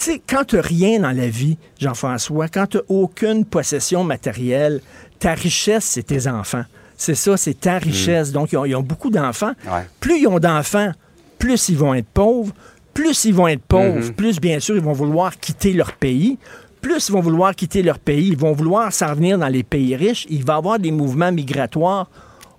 Tu 0.00 0.12
sais, 0.12 0.22
quand 0.26 0.44
tu 0.44 0.58
rien 0.58 1.00
dans 1.00 1.12
la 1.12 1.28
vie, 1.28 1.58
Jean-François, 1.78 2.48
quand 2.48 2.68
tu 2.68 2.78
aucune 2.88 3.44
possession 3.44 4.02
matérielle, 4.02 4.80
ta 5.18 5.34
richesse, 5.34 5.84
c'est 5.84 6.04
tes 6.04 6.26
enfants. 6.26 6.64
C'est 6.96 7.14
ça, 7.14 7.36
c'est 7.36 7.60
ta 7.60 7.76
richesse. 7.76 8.32
Donc, 8.32 8.52
ils 8.52 8.56
ont, 8.56 8.64
ils 8.64 8.74
ont 8.74 8.82
beaucoup 8.82 9.10
d'enfants. 9.10 9.52
Ouais. 9.66 9.86
Plus 10.00 10.20
ils 10.20 10.26
ont 10.26 10.38
d'enfants, 10.38 10.92
plus 11.38 11.68
ils 11.68 11.76
vont 11.76 11.92
être 11.92 12.06
pauvres. 12.06 12.54
Plus 12.94 13.26
ils 13.26 13.34
vont 13.34 13.46
être 13.46 13.60
pauvres, 13.60 14.10
plus, 14.12 14.40
bien 14.40 14.58
sûr, 14.58 14.74
ils 14.74 14.82
vont 14.82 14.94
vouloir 14.94 15.38
quitter 15.38 15.74
leur 15.74 15.92
pays. 15.92 16.38
Plus 16.80 17.10
ils 17.10 17.12
vont 17.12 17.20
vouloir 17.20 17.54
quitter 17.54 17.82
leur 17.82 17.98
pays, 17.98 18.28
ils 18.28 18.38
vont 18.38 18.52
vouloir 18.52 18.94
s'en 18.94 19.12
venir 19.12 19.36
dans 19.36 19.48
les 19.48 19.62
pays 19.62 19.96
riches. 19.96 20.26
Il 20.30 20.46
va 20.46 20.54
y 20.54 20.56
avoir 20.56 20.78
des 20.78 20.92
mouvements 20.92 21.30
migratoires. 21.30 22.08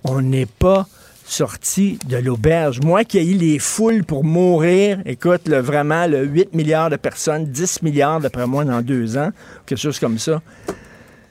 On 0.03 0.21
n'est 0.21 0.45
pas 0.45 0.87
sorti 1.31 1.97
de 2.07 2.17
l'auberge. 2.17 2.79
Moi 2.81 3.03
qui 3.03 3.17
ai 3.17 3.25
eu 3.25 3.35
les 3.35 3.59
foules 3.59 4.03
pour 4.03 4.23
mourir, 4.23 4.99
écoute, 5.05 5.49
vraiment, 5.49 6.05
le 6.05 6.25
8 6.25 6.53
milliards 6.53 6.89
de 6.89 6.97
personnes, 6.97 7.45
10 7.45 7.81
milliards 7.83 8.19
d'après 8.19 8.45
moi 8.45 8.65
dans 8.65 8.81
deux 8.81 9.17
ans, 9.17 9.31
quelque 9.65 9.79
chose 9.79 9.99
comme 9.99 10.19
ça. 10.19 10.41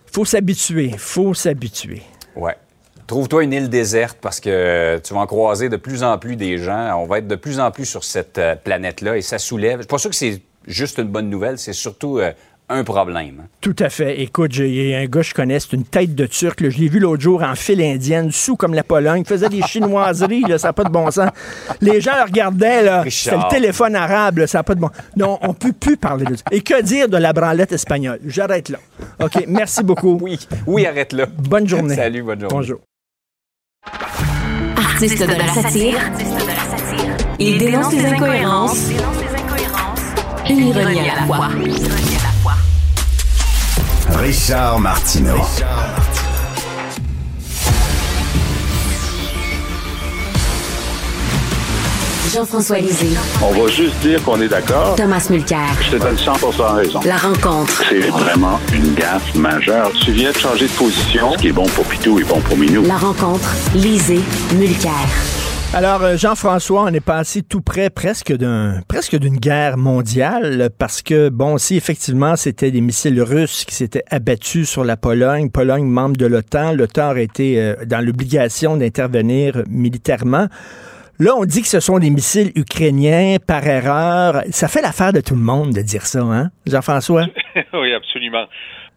faut 0.07 0.25
s'habituer, 0.25 0.95
faut 0.97 1.35
s'habituer. 1.35 2.03
Ouais. 2.35 2.57
Trouve-toi 3.07 3.45
une 3.45 3.53
île 3.53 3.69
déserte 3.69 4.19
parce 4.21 4.41
que 4.41 4.99
tu 5.03 5.15
vas 5.15 5.21
en 5.21 5.27
croiser 5.27 5.69
de 5.69 5.77
plus 5.77 6.03
en 6.03 6.17
plus 6.17 6.37
des 6.37 6.59
gens. 6.59 6.97
On 6.97 7.07
va 7.07 7.19
être 7.19 7.27
de 7.27 7.35
plus 7.35 7.59
en 7.59 7.71
plus 7.71 7.85
sur 7.85 8.05
cette 8.05 8.39
euh, 8.39 8.55
planète-là 8.55 9.17
et 9.17 9.23
ça 9.23 9.39
soulève. 9.39 9.79
Je 9.79 9.83
suis 9.83 9.89
pas 9.89 9.99
sûr 9.99 10.11
que 10.11 10.17
c'est 10.17 10.41
juste 10.67 10.99
une 10.99 11.09
bonne 11.09 11.29
nouvelle, 11.29 11.59
c'est 11.59 11.73
surtout 11.73 12.19
euh, 12.19 12.33
un 12.73 12.85
problème. 12.85 13.35
hein. 13.43 13.47
Tout 13.61 13.75
à 13.81 13.89
fait. 13.91 14.21
Écoute, 14.23 14.53
j'ai- 14.53 14.69
il 14.69 14.89
y 14.91 14.95
a 14.95 14.99
un 14.99 15.05
gars 15.07 15.21
que 15.21 15.27
je 15.27 15.35
connais, 15.35 15.59
c'est 15.61 15.73
une 15.73 15.85
tête 15.85 16.15
de 16.15 16.25
Turc. 16.27 16.61
là. 16.61 16.71
Je 16.71 16.79
l'ai 16.79 16.89
vu 16.89 16.99
l'autre 17.01 17.21
jour 17.23 17.43
en 17.43 17.55
file 17.57 17.83
indienne, 17.83 18.31
sous 18.31 18.55
comme 18.57 18.75
la 18.75 18.83
Pologne. 18.85 19.23
Il 19.25 19.29
faisait 19.29 19.49
des 19.49 19.61
chinoiseries, 19.63 20.43
là, 20.43 20.57
ça 20.59 20.69
n'a 20.69 20.73
pas 20.73 20.85
de 20.85 20.89
bon 20.91 21.11
sens. 21.11 21.29
Les 21.81 22.01
gens 22.01 22.13
le 22.17 22.23
regardaient, 22.23 22.83
là. 22.85 23.05
C'était 23.09 23.37
le 23.37 23.51
téléphone 23.51 23.97
arabe, 23.97 24.39
là, 24.39 24.47
ça 24.47 24.59
n'a 24.59 24.63
pas 24.63 24.75
de 24.75 24.81
bon 24.81 24.91
Non, 25.17 25.39
on 25.43 25.49
ne 25.49 25.53
peut 25.53 25.73
plus 25.73 25.97
parler 25.97 26.25
de 26.25 26.37
ça. 26.37 26.45
Et 26.53 26.61
que 26.61 26.81
dire 26.83 27.09
de 27.09 27.17
la 27.17 27.33
branlette 27.33 27.73
espagnole? 27.73 28.21
J'arrête 28.25 28.69
là. 28.69 28.79
OK, 29.23 29.45
merci 29.49 29.83
beaucoup. 29.83 30.19
Oui, 30.21 30.39
oui, 30.67 30.87
arrête 30.87 31.13
là. 31.13 31.27
Bonne 31.27 31.67
journée. 31.69 31.97
Salut, 31.97 32.23
bonne 32.23 32.41
journée. 32.41 32.55
Bonjour. 32.57 32.79
Artiste 34.77 35.21
de 35.27 35.33
la 35.35 35.49
satire, 35.49 35.99
il 37.39 37.59
dénonce 37.59 37.93
les 37.93 38.05
incohérences 38.07 38.91
et 40.49 40.53
l'ironie 40.53 41.01
à 41.11 41.21
la 41.21 41.27
fois. 41.27 41.49
Richard 44.17 44.81
Martineau. 44.81 45.41
Jean-François 52.33 52.79
Lisée, 52.79 53.09
On 53.43 53.53
va 53.53 53.69
juste 53.69 53.99
dire 54.03 54.23
qu'on 54.23 54.41
est 54.41 54.49
d'accord. 54.49 54.95
Thomas 54.95 55.27
Mulcair. 55.31 55.59
Je 55.81 55.91
te 55.91 55.97
donne 55.97 56.15
100% 56.17 56.75
raison. 56.77 57.01
La 57.05 57.17
rencontre. 57.17 57.83
C'est 57.89 58.09
vraiment 58.09 58.61
une 58.73 58.95
gaffe 58.95 59.35
majeure. 59.35 59.91
Tu 60.05 60.13
viens 60.13 60.31
de 60.31 60.37
changer 60.37 60.67
de 60.69 60.73
position. 60.73 61.33
Ce 61.33 61.39
qui 61.39 61.49
est 61.49 61.53
bon 61.53 61.67
pour 61.67 61.85
Pitou 61.87 62.21
est 62.21 62.25
bon 62.25 62.41
pour 62.41 62.57
Minou. 62.57 62.83
La 62.85 62.99
rencontre. 62.99 63.49
Lisée. 63.75 64.21
Mulcair. 64.55 64.93
Alors, 65.73 66.03
euh, 66.03 66.17
Jean-François, 66.17 66.83
on 66.83 66.89
est 66.89 67.05
passé 67.05 67.43
tout 67.43 67.61
près 67.61 67.91
presque 67.91 68.37
d'un 68.37 68.81
presque 68.89 69.17
d'une 69.17 69.37
guerre 69.37 69.77
mondiale 69.77 70.69
parce 70.77 71.01
que, 71.01 71.29
bon, 71.29 71.59
si 71.59 71.77
effectivement 71.77 72.35
c'était 72.35 72.73
des 72.73 72.81
missiles 72.81 73.23
russes 73.23 73.65
qui 73.65 73.77
s'étaient 73.77 74.03
abattus 74.11 74.69
sur 74.69 74.83
la 74.83 74.97
Pologne, 74.97 75.49
Pologne 75.49 75.85
membre 75.85 76.17
de 76.17 76.27
l'OTAN, 76.27 76.73
l'OTAN 76.73 77.13
aurait 77.13 77.23
été 77.23 77.61
euh, 77.61 77.77
dans 77.87 78.05
l'obligation 78.05 78.77
d'intervenir 78.77 79.63
militairement. 79.69 80.49
Là, 81.21 81.35
on 81.37 81.45
dit 81.45 81.63
que 81.63 81.69
ce 81.69 81.79
sont 81.79 82.01
des 82.01 82.11
missiles 82.11 82.51
ukrainiens 82.57 83.37
par 83.47 83.65
erreur. 83.65 84.43
Ça 84.51 84.67
fait 84.67 84.83
l'affaire 84.83 85.13
de 85.13 85.21
tout 85.21 85.37
le 85.37 85.43
monde 85.43 85.73
de 85.73 85.83
dire 85.83 86.03
ça, 86.03 86.21
hein, 86.21 86.51
Jean-François? 86.67 87.27
oui, 87.75 87.93
absolument. 87.95 88.47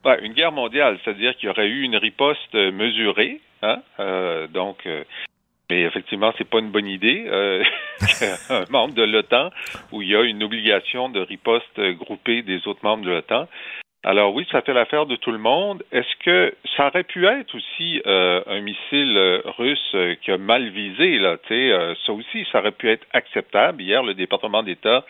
Ben, 0.04 0.18
une 0.24 0.34
guerre 0.34 0.52
mondiale, 0.52 0.98
c'est-à-dire 1.04 1.36
qu'il 1.36 1.50
y 1.50 1.50
aurait 1.52 1.68
eu 1.68 1.84
une 1.84 1.98
riposte 1.98 2.56
euh, 2.56 2.72
mesurée, 2.72 3.42
hein, 3.62 3.78
euh, 4.00 4.48
donc, 4.48 4.88
mais 5.74 5.82
effectivement, 5.82 6.32
c'est 6.38 6.48
pas 6.48 6.60
une 6.60 6.70
bonne 6.70 6.88
idée. 6.88 7.26
Euh, 7.28 7.64
un 8.50 8.66
membre 8.70 8.94
de 8.94 9.02
l'OTAN 9.02 9.50
où 9.92 10.04
il 10.04 10.10
y 10.10 10.16
a 10.16 10.22
une 10.22 10.44
obligation 10.44 11.10
de 11.10 11.20
riposte 11.20 11.82
groupée 11.98 12.44
des 12.44 12.68
autres 12.68 12.82
membres 12.84 13.04
de 13.04 13.10
l'OTAN. 13.10 13.48
Alors 14.04 14.36
oui, 14.36 14.46
ça 14.52 14.62
fait 14.62 14.74
l'affaire 14.74 15.08
de 15.08 15.16
tout 15.16 15.32
le 15.32 15.40
monde. 15.40 15.82
Est-ce 15.92 16.16
que 16.24 16.54
ça 16.78 16.88
aurait 16.88 17.06
pu 17.06 17.26
être 17.26 17.56
aussi 17.56 18.02
euh, 18.06 18.44
un 18.46 18.60
missile 18.60 19.42
russe 19.58 19.96
qui 20.22 20.32
a 20.32 20.38
mal 20.38 20.70
visé 20.70 21.18
là 21.18 21.38
euh, 21.50 21.96
ça 22.06 22.14
aussi, 22.14 22.46
ça 22.52 22.60
aurait 22.60 22.72
pu 22.72 22.90
être 22.90 23.08
acceptable. 23.14 23.82
Hier, 23.82 24.04
le 24.04 24.14
département 24.14 24.62
d'État 24.62 25.06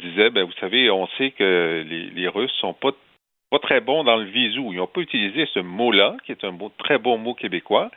disait, 0.00 0.30
ben 0.30 0.44
vous 0.44 0.52
savez, 0.60 0.90
on 0.90 1.08
sait 1.18 1.32
que 1.32 1.84
les, 1.86 2.10
les 2.10 2.28
Russes 2.28 2.52
sont 2.60 2.72
pas 2.72 2.92
pas 3.52 3.58
très 3.58 3.82
bons 3.82 4.02
dans 4.02 4.16
le 4.16 4.24
visou. 4.24 4.72
Ils 4.72 4.78
n'ont 4.78 4.86
pas 4.86 5.02
utilisé 5.02 5.44
ce 5.52 5.60
mot-là, 5.60 6.16
qui 6.24 6.32
est 6.32 6.42
un 6.42 6.52
mot, 6.52 6.72
très 6.78 6.96
bon 6.96 7.18
mot 7.18 7.34
québécois, 7.34 7.90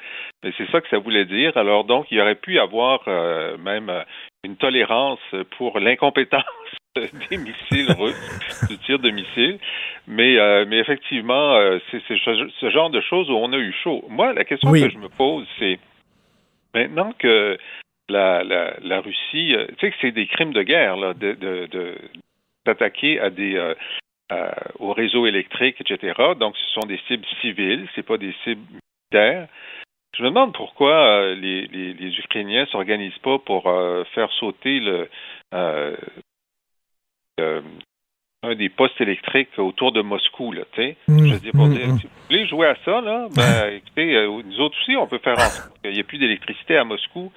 mais 0.44 0.52
c'est 0.58 0.70
ça 0.70 0.82
que 0.82 0.89
ça 0.89 0.98
voulait 0.98 1.24
dire. 1.24 1.56
Alors 1.56 1.86
donc, 1.86 2.08
il 2.12 2.18
y 2.18 2.22
aurait 2.22 2.36
pu 2.36 2.60
avoir 2.60 3.00
euh, 3.08 3.58
même 3.58 3.89
euh, 3.89 4.04
une 4.44 4.58
tolérance 4.58 5.22
pour 5.58 5.80
l'incompétence 5.80 6.44
des 6.98 7.38
missiles 7.38 7.89
russes, 7.98 8.68
du 8.70 8.78
tir 8.80 9.00
de 9.00 9.10
missiles. 9.12 9.58
Mais, 10.08 10.38
euh, 10.38 10.65
mais 10.68 10.80
effectivement, 10.80 11.54
euh, 11.56 11.80
c'est 11.89 12.02
ce, 12.06 12.70
genre 12.70 12.89
de 12.89 13.00
choses 13.00 13.30
où 13.30 13.36
on 13.36 13.54
a 13.54 13.58
eu 13.58 13.74
chaud. 13.82 14.04
Moi, 14.10 14.34
la 14.34 14.44
question 14.44 14.72
Oui. 14.72 14.82
que 14.82 14.89
je 14.89 14.98
me 14.98 15.08
pose, 15.08 15.48
c'est 15.58 15.80
maintenant 16.74 17.13
que 17.18 17.58
la, 18.10 18.44
la, 18.44 18.74
la 18.84 19.00
Russie, 19.00 19.56
tu 19.56 19.76
sais 19.80 19.89
que 19.91 19.98
c'est 20.02 20.12
des 20.12 20.28
crimes 20.28 20.52
de 20.52 20.63
guerre, 20.63 20.98
là, 20.98 21.13
de, 21.13 21.32
de, 21.32 21.68
de- 21.68 21.98
d'attaquer 22.65 23.20
à 23.20 23.30
des 23.30 23.56
euh, 23.56 23.74
euh, 24.32 24.52
au 24.80 24.94
réseau 24.94 25.26
électrique, 25.26 25.80
etc. 25.82 26.14
Donc, 26.40 26.56
ce 26.58 26.80
sont 26.80 26.88
des 26.88 27.00
cibles 27.08 27.26
civiles, 27.42 27.88
c'est 27.96 28.06
pas 28.06 28.18
des 28.18 28.34
cibles 28.44 28.62
militaires. 28.70 29.48
Je 30.18 30.24
me 30.24 30.30
demande 30.30 30.54
pourquoi 30.54 30.94
euh, 30.94 31.36
les, 31.36 31.68
les, 31.68 31.94
les 31.94 32.18
Ukrainiens 32.20 32.66
s'organisent 32.68 33.20
pas 33.20 33.38
pour 33.40 33.68
euh, 33.68 34.04
faire 34.16 34.32
sauter 34.34 34.80
le, 34.80 35.10
un 38.44 38.56
des 38.56 38.70
postes 38.70 39.00
électriques 39.02 39.58
autour 39.58 39.92
de 39.92 40.02
Moscou, 40.02 40.52
là, 40.52 40.64
tu 40.74 40.82
sais. 40.82 40.98
Mm, 41.08 41.28
Je 41.28 41.34
veux 41.34 41.40
dire, 41.40 41.52
pour 41.52 41.68
mm, 41.68 41.74
dire, 41.74 41.88
mm. 41.88 42.00
si 42.00 42.08
vous 42.08 42.14
voulez 42.30 42.48
jouer 42.48 42.68
à 42.68 42.76
ça, 42.86 43.02
là, 43.02 43.28
ben, 43.36 43.74
écoutez, 43.78 44.28
nous 44.28 44.60
autres 44.60 44.78
aussi, 44.82 44.96
on 44.96 45.08
peut 45.08 45.20
faire 45.20 45.38
en 45.38 45.50
sorte 45.50 45.82
qu'il 45.82 45.92
n'y 45.92 46.00
ait 46.00 46.04
plus 46.04 46.18
d'électricité 46.18 46.78
à 46.78 46.84
Moscou, 46.84 47.32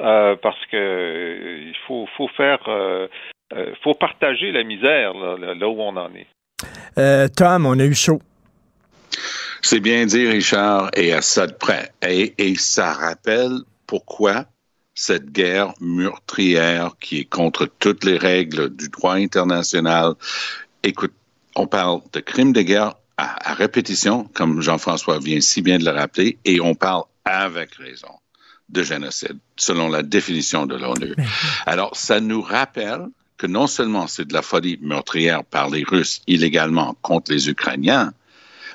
euh, 0.00 0.36
parce 0.36 0.64
que 0.66 0.76
euh, 0.76 1.64
il 1.68 1.76
faut, 1.86 2.06
faut 2.16 2.28
faire, 2.28 2.60
euh, 2.68 3.08
euh, 3.52 3.72
faut 3.82 3.94
partager 3.94 4.50
la 4.52 4.64
misère 4.64 5.14
là, 5.14 5.36
là, 5.38 5.54
là 5.54 5.68
où 5.68 5.80
on 5.80 5.96
en 5.96 6.12
est. 6.14 6.26
Euh, 6.98 7.28
Tom, 7.28 7.66
on 7.66 7.78
a 7.78 7.84
eu 7.84 7.94
chaud. 7.94 8.20
C'est 9.62 9.80
bien 9.80 10.06
dit, 10.06 10.26
Richard, 10.26 10.90
et 10.94 11.12
à 11.12 11.22
ça 11.22 11.46
de 11.46 11.52
près. 11.52 11.92
Et, 12.06 12.34
et 12.38 12.54
ça 12.56 12.92
rappelle 12.92 13.58
pourquoi 13.86 14.44
cette 14.94 15.30
guerre 15.30 15.74
meurtrière 15.80 16.92
qui 17.00 17.20
est 17.20 17.24
contre 17.24 17.66
toutes 17.66 18.04
les 18.04 18.16
règles 18.16 18.74
du 18.74 18.88
droit 18.88 19.14
international. 19.14 20.14
Écoute, 20.82 21.12
on 21.54 21.66
parle 21.66 22.00
de 22.12 22.20
crimes 22.20 22.52
de 22.52 22.62
guerre 22.62 22.94
à, 23.16 23.50
à 23.50 23.54
répétition, 23.54 24.24
comme 24.34 24.60
Jean-François 24.62 25.18
vient 25.18 25.40
si 25.40 25.62
bien 25.62 25.78
de 25.78 25.84
le 25.84 25.90
rappeler, 25.90 26.38
et 26.44 26.60
on 26.60 26.74
parle 26.74 27.04
avec 27.24 27.74
raison 27.74 28.12
de 28.68 28.82
génocide, 28.82 29.38
selon 29.56 29.88
la 29.88 30.02
définition 30.02 30.66
de 30.66 30.76
l'ONU. 30.76 31.14
Alors, 31.66 31.94
ça 31.94 32.20
nous 32.20 32.42
rappelle 32.42 33.06
que 33.36 33.46
non 33.46 33.66
seulement 33.66 34.06
c'est 34.06 34.26
de 34.26 34.34
la 34.34 34.42
folie 34.42 34.78
meurtrière 34.80 35.44
par 35.44 35.70
les 35.70 35.84
Russes 35.84 36.22
illégalement 36.26 36.96
contre 37.02 37.32
les 37.32 37.48
Ukrainiens, 37.48 38.12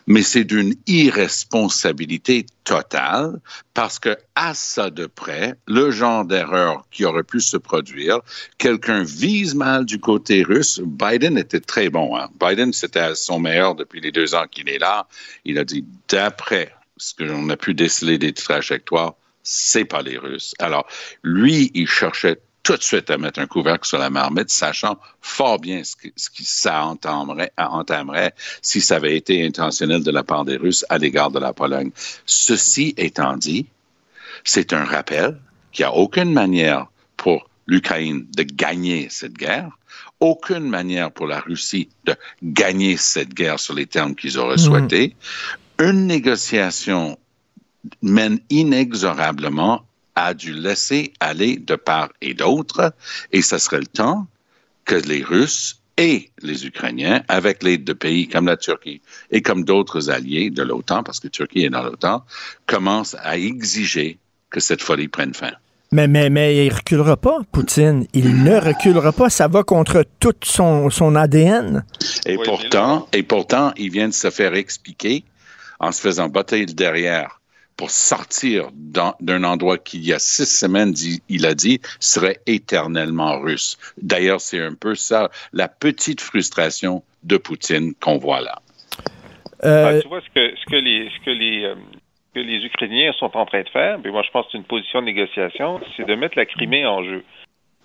mais 0.07 0.23
c'est 0.23 0.43
d'une 0.43 0.75
irresponsabilité 0.87 2.45
totale 2.63 3.39
parce 3.73 3.99
que 3.99 4.17
à 4.35 4.53
ça 4.53 4.89
de 4.89 5.05
près, 5.05 5.55
le 5.67 5.91
genre 5.91 6.25
d'erreur 6.25 6.85
qui 6.91 7.05
aurait 7.05 7.23
pu 7.23 7.39
se 7.39 7.57
produire, 7.57 8.19
quelqu'un 8.57 9.03
vise 9.03 9.55
mal 9.55 9.85
du 9.85 9.99
côté 9.99 10.43
russe. 10.43 10.81
Biden 10.83 11.37
était 11.37 11.59
très 11.59 11.89
bon. 11.89 12.17
Hein? 12.17 12.29
Biden, 12.39 12.73
c'était 12.73 13.15
son 13.15 13.39
meilleur 13.39 13.75
depuis 13.75 14.01
les 14.01 14.11
deux 14.11 14.35
ans 14.35 14.45
qu'il 14.49 14.69
est 14.69 14.79
là. 14.79 15.07
Il 15.45 15.57
a 15.59 15.63
dit, 15.63 15.85
d'après 16.09 16.73
ce 16.97 17.13
que 17.13 17.23
l'on 17.23 17.49
a 17.49 17.57
pu 17.57 17.73
déceler 17.73 18.17
des 18.17 18.33
trajectoires, 18.33 19.15
c'est 19.43 19.85
pas 19.85 20.01
les 20.01 20.17
Russes. 20.17 20.53
Alors, 20.59 20.87
lui, 21.23 21.71
il 21.73 21.87
cherchait 21.87 22.39
tout 22.63 22.77
de 22.77 22.83
suite 22.83 23.09
à 23.09 23.17
mettre 23.17 23.39
un 23.39 23.47
couvercle 23.47 23.87
sur 23.87 23.97
la 23.97 24.09
marmite, 24.09 24.49
sachant 24.49 24.97
fort 25.21 25.59
bien 25.59 25.83
ce, 25.83 25.95
que, 25.95 26.07
ce 26.15 26.29
qui 26.29 26.43
ça 26.43 26.83
entamerait, 26.85 27.51
entamerait 27.57 28.33
si 28.61 28.81
ça 28.81 28.97
avait 28.97 29.17
été 29.17 29.45
intentionnel 29.45 30.03
de 30.03 30.11
la 30.11 30.23
part 30.23 30.45
des 30.45 30.57
Russes 30.57 30.85
à 30.89 30.97
l'égard 30.97 31.31
de 31.31 31.39
la 31.39 31.53
Pologne. 31.53 31.91
Ceci 32.25 32.93
étant 32.97 33.35
dit, 33.37 33.67
C'est 34.43 34.73
un 34.73 34.85
rappel 34.85 35.39
qu'il 35.71 35.85
n'y 35.85 35.91
a 35.91 35.95
aucune 35.95 36.31
manière 36.31 36.87
pour 37.17 37.49
l'Ukraine 37.67 38.27
de 38.35 38.43
gagner 38.43 39.07
cette 39.09 39.33
guerre, 39.33 39.69
aucune 40.19 40.69
manière 40.69 41.11
pour 41.11 41.27
la 41.27 41.39
Russie 41.39 41.89
de 42.05 42.15
gagner 42.43 42.97
cette 42.97 43.33
guerre 43.33 43.59
sur 43.59 43.73
les 43.73 43.87
termes 43.87 44.15
qu'ils 44.15 44.37
auraient 44.37 44.57
souhaités. 44.57 45.15
Une 45.79 46.05
négociation 46.05 47.17
mène 48.03 48.39
inexorablement 48.49 49.83
à 50.15 50.33
du 50.33 50.53
laisser 50.53 51.13
aller 51.19 51.57
de 51.57 51.75
part 51.75 52.09
et 52.21 52.33
d'autre, 52.33 52.93
et 53.31 53.41
ce 53.41 53.57
serait 53.57 53.79
le 53.79 53.87
temps 53.87 54.27
que 54.85 54.95
les 54.95 55.23
Russes 55.23 55.81
et 55.97 56.31
les 56.41 56.65
Ukrainiens, 56.65 57.23
avec 57.27 57.63
l'aide 57.63 57.83
de 57.83 57.93
pays 57.93 58.27
comme 58.27 58.47
la 58.47 58.57
Turquie 58.57 59.01
et 59.29 59.41
comme 59.41 59.63
d'autres 59.63 60.09
alliés 60.09 60.49
de 60.49 60.63
l'OTAN, 60.63 61.03
parce 61.03 61.19
que 61.19 61.27
Turquie 61.27 61.65
est 61.65 61.69
dans 61.69 61.83
l'OTAN, 61.83 62.23
commencent 62.65 63.15
à 63.21 63.37
exiger 63.37 64.17
que 64.49 64.59
cette 64.59 64.81
folie 64.81 65.07
prenne 65.07 65.33
fin. 65.33 65.51
Mais, 65.93 66.07
mais, 66.07 66.29
mais 66.29 66.65
il 66.65 66.73
reculera 66.73 67.17
pas, 67.17 67.39
Poutine. 67.51 68.07
Il 68.13 68.43
ne 68.43 68.55
reculera 68.55 69.11
pas. 69.11 69.29
Ça 69.29 69.49
va 69.49 69.63
contre 69.63 70.05
tout 70.21 70.33
son, 70.41 70.89
son 70.89 71.15
ADN. 71.17 71.83
Et 72.25 72.37
pourtant, 72.37 73.09
et 73.11 73.23
pourtant, 73.23 73.73
il 73.75 73.91
vient 73.91 74.07
de 74.07 74.13
se 74.13 74.29
faire 74.29 74.55
expliquer 74.55 75.25
en 75.81 75.91
se 75.91 75.99
faisant 75.99 76.29
batailler 76.29 76.65
derrière 76.65 77.40
pour 77.81 77.89
sortir 77.89 78.69
d'un 78.75 79.43
endroit 79.43 79.79
qu'il 79.79 80.05
y 80.05 80.13
a 80.13 80.19
six 80.19 80.45
semaines, 80.45 80.93
il 81.29 81.47
a 81.47 81.55
dit, 81.55 81.79
serait 81.99 82.37
éternellement 82.45 83.39
russe. 83.39 83.79
D'ailleurs, 83.99 84.39
c'est 84.39 84.59
un 84.59 84.75
peu 84.75 84.93
ça, 84.93 85.31
la 85.51 85.67
petite 85.67 86.21
frustration 86.21 87.01
de 87.23 87.37
Poutine 87.37 87.95
qu'on 87.99 88.19
voit 88.19 88.41
là. 88.41 88.59
Euh, 89.63 89.97
ah, 89.97 89.99
tu 89.99 90.07
vois 90.09 90.21
ce 90.21 90.29
que, 90.29 90.55
ce 90.55 90.65
que 90.69 90.75
les, 90.75 91.09
ce 91.09 91.25
que 91.25 91.31
les, 91.31 91.63
euh, 91.63 91.75
que 92.35 92.39
les 92.39 92.63
Ukrainiens 92.63 93.13
sont 93.13 93.35
en 93.35 93.47
train 93.47 93.63
de 93.63 93.69
faire, 93.69 93.99
puis 93.99 94.11
moi 94.11 94.21
je 94.21 94.29
pense 94.29 94.45
que 94.45 94.51
c'est 94.51 94.57
une 94.59 94.63
position 94.63 94.99
de 94.99 95.07
négociation, 95.07 95.81
c'est 95.97 96.05
de 96.05 96.13
mettre 96.13 96.37
la 96.37 96.45
Crimée 96.45 96.85
en 96.85 97.03
jeu. 97.03 97.23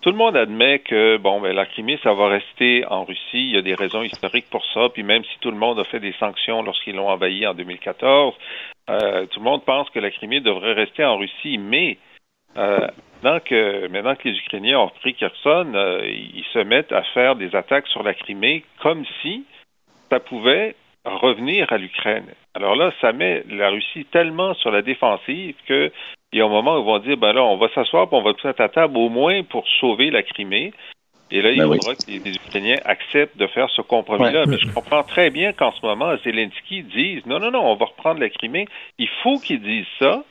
Tout 0.07 0.12
le 0.12 0.19
monde 0.19 0.37
admet 0.37 0.79
que 0.79 1.16
bon, 1.16 1.40
ben, 1.40 1.53
la 1.53 1.66
Crimée, 1.66 1.99
ça 2.05 2.14
va 2.14 2.29
rester 2.29 2.85
en 2.87 3.03
Russie. 3.03 3.19
Il 3.33 3.51
y 3.57 3.57
a 3.57 3.62
des 3.62 3.75
raisons 3.75 4.05
historiques 4.05 4.49
pour 4.49 4.64
ça. 4.66 4.88
Puis 4.88 5.03
même 5.03 5.25
si 5.25 5.37
tout 5.40 5.51
le 5.51 5.57
monde 5.57 5.81
a 5.81 5.85
fait 5.85 5.99
des 5.99 6.12
sanctions 6.21 6.62
lorsqu'ils 6.62 6.95
l'ont 6.95 7.09
envahi 7.09 7.45
en 7.45 7.55
2014, 7.55 8.33
euh, 8.88 9.27
tout 9.27 9.40
le 9.40 9.45
monde 9.45 9.64
pense 9.64 9.90
que 9.90 9.99
la 9.99 10.12
Crimée 10.12 10.38
devrait 10.38 10.75
rester 10.75 11.05
en 11.05 11.16
Russie, 11.16 11.59
mais 11.59 11.99
euh, 12.57 12.87
maintenant, 13.21 13.40
que, 13.40 13.88
que 13.88 14.29
les 14.29 14.38
Ukrainiens 14.38 14.79
ont 14.79 14.90
pris 14.90 15.14
Kherson, 15.14 15.73
euh, 15.75 16.07
ils 16.07 16.47
se 16.53 16.61
mettent 16.61 16.92
à 16.92 17.03
faire 17.03 17.35
des 17.35 17.57
attaques 17.57 17.88
sur 17.88 18.05
la 18.05 18.14
Crimée 18.14 18.62
comme 18.83 19.05
si 19.23 19.45
ça 20.09 20.21
pouvait 20.21 20.77
revenir 21.05 21.73
à 21.73 21.79
l'Ukraine. 21.79 22.33
Alors 22.55 22.77
là, 22.77 22.92
ça 23.01 23.12
met 23.12 23.42
la 23.49 23.71
Russie 23.71 24.05
tellement 24.05 24.55
sur 24.55 24.71
la 24.71 24.83
défensive 24.83 25.57
qu'il 26.31 26.41
y 26.41 26.43
a 26.43 26.47
un 26.47 26.51
moment 26.51 26.77
où 26.77 26.81
ils 26.81 26.87
vont 26.87 26.99
dire, 26.99 27.17
ben 27.17 27.33
là, 27.33 27.43
on 27.45 27.57
va 27.57 27.69
s'asseoir 27.75 28.05
et 28.05 28.15
on 28.15 28.23
va 28.23 28.35
tout 28.35 28.47
mettre 28.47 28.61
à 28.61 28.69
table 28.69 28.97
au 28.97 29.09
moins 29.09 29.43
pour 29.45 29.65
sauver 29.81 30.11
la 30.11 30.23
Crimée. 30.23 30.73
Et 31.31 31.43
là, 31.43 31.51
il 31.51 31.59
ben 31.59 31.67
faudra 31.67 31.95
que 31.95 32.09
les, 32.09 32.35
Ukrainiens 32.37 32.79
acceptent 32.85 33.37
de 33.37 33.49
faire 33.49 33.69
ce 33.71 33.83
compromis-là. 33.83 34.47
Mais 34.47 34.59
je 34.59 34.69
comprends 34.69 35.03
très 35.03 35.31
bien 35.31 35.53
qu'en 35.53 35.73
ce 35.73 35.85
moment, 35.85 36.17
Zelensky 36.25 36.85
dise 36.85 37.27
non, 37.27 37.41
non, 37.41 37.51
non, 37.51 37.73
on 37.73 37.77
va 37.77 37.87
reprendre 37.87 38.21
la 38.21 38.29
Crimée. 38.29 38.67
Il 38.99 39.09
faut 39.23 39.39
qu'ils 39.39 39.61
disent 39.61 39.87
ça 39.99 40.23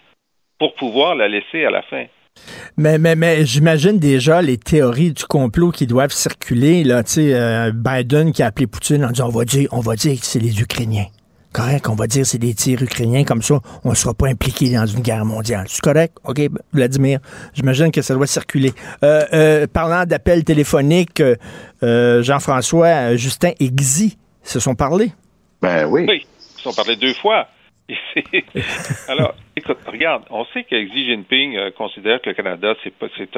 pour 0.57 0.73
pouvoir 0.75 1.15
la 1.15 1.27
laisser 1.27 1.65
à 1.65 1.69
la 1.69 1.81
fin. 1.81 2.05
Mais, 2.77 2.97
mais, 2.97 3.15
mais 3.15 3.45
j'imagine 3.45 3.99
déjà 3.99 4.41
les 4.41 4.57
théories 4.57 5.11
du 5.11 5.23
complot 5.25 5.71
qui 5.71 5.87
doivent 5.87 6.11
circuler. 6.11 6.83
Là, 6.83 7.03
euh, 7.17 7.71
Biden 7.73 8.31
qui 8.31 8.43
a 8.43 8.47
appelé 8.47 8.67
Poutine 8.67 9.03
en 9.05 9.11
disant 9.11 9.27
on 9.27 9.37
va 9.37 9.45
dire, 9.45 9.69
on 9.71 9.79
va 9.79 9.95
dire 9.95 10.19
que 10.19 10.25
c'est 10.25 10.39
les 10.39 10.61
Ukrainiens. 10.61 11.07
Correct, 11.55 11.87
on 11.87 11.95
va 11.95 12.05
dire 12.05 12.25
c'est 12.25 12.37
des 12.37 12.53
tirs 12.53 12.83
ukrainiens, 12.83 13.23
comme 13.23 13.41
ça, 13.41 13.61
on 13.85 13.91
ne 13.91 13.95
sera 13.95 14.13
pas 14.13 14.27
impliqué 14.27 14.73
dans 14.73 14.85
une 14.85 14.99
guerre 14.99 15.23
mondiale. 15.23 15.63
C'est 15.69 15.81
correct? 15.81 16.17
OK, 16.25 16.37
Vladimir, 16.73 17.19
j'imagine 17.53 17.93
que 17.93 18.01
ça 18.01 18.13
doit 18.13 18.27
circuler. 18.27 18.71
Euh, 19.03 19.21
euh, 19.31 19.65
parlant 19.65 20.03
d'appels 20.03 20.43
téléphoniques, 20.43 21.21
euh, 21.21 22.21
Jean-François, 22.23 23.15
Justin 23.15 23.51
et 23.61 23.69
Xi 23.69 24.17
se 24.43 24.59
sont 24.59 24.75
parlés? 24.75 25.13
Ben 25.61 25.85
oui. 25.85 26.05
Oui, 26.09 26.25
ils 26.25 26.57
se 26.57 26.63
sont 26.63 26.73
parlé 26.73 26.97
deux 26.97 27.13
fois. 27.13 27.47
Alors, 29.07 29.33
écoute, 29.55 29.77
regarde, 29.87 30.23
on 30.31 30.43
sait 30.53 30.65
que 30.65 30.75
Xi 30.75 31.05
Jinping 31.05 31.71
considère 31.77 32.21
que 32.21 32.31
le 32.31 32.35
Canada, 32.35 32.75
c'est 32.83 32.93
pas, 32.93 33.07
c'est 33.17 33.29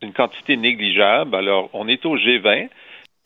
une 0.00 0.14
quantité 0.14 0.56
négligeable. 0.56 1.34
Alors, 1.36 1.68
on 1.74 1.86
est 1.86 2.06
au 2.06 2.16
G20. 2.16 2.70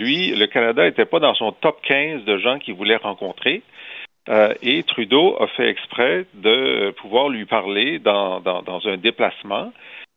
Lui, 0.00 0.34
le 0.34 0.46
Canada 0.48 0.82
n'était 0.82 1.04
pas 1.04 1.20
dans 1.20 1.34
son 1.34 1.52
top 1.52 1.80
15 1.86 2.24
de 2.24 2.38
gens 2.38 2.58
qu'il 2.58 2.74
voulait 2.74 2.96
rencontrer. 2.96 3.62
Euh, 4.30 4.54
et 4.62 4.84
Trudeau 4.84 5.36
a 5.42 5.48
fait 5.48 5.68
exprès 5.68 6.24
de 6.34 6.92
pouvoir 6.98 7.28
lui 7.28 7.46
parler 7.46 7.98
dans, 7.98 8.40
dans, 8.40 8.86
un 8.86 8.96
déplacement 8.96 9.72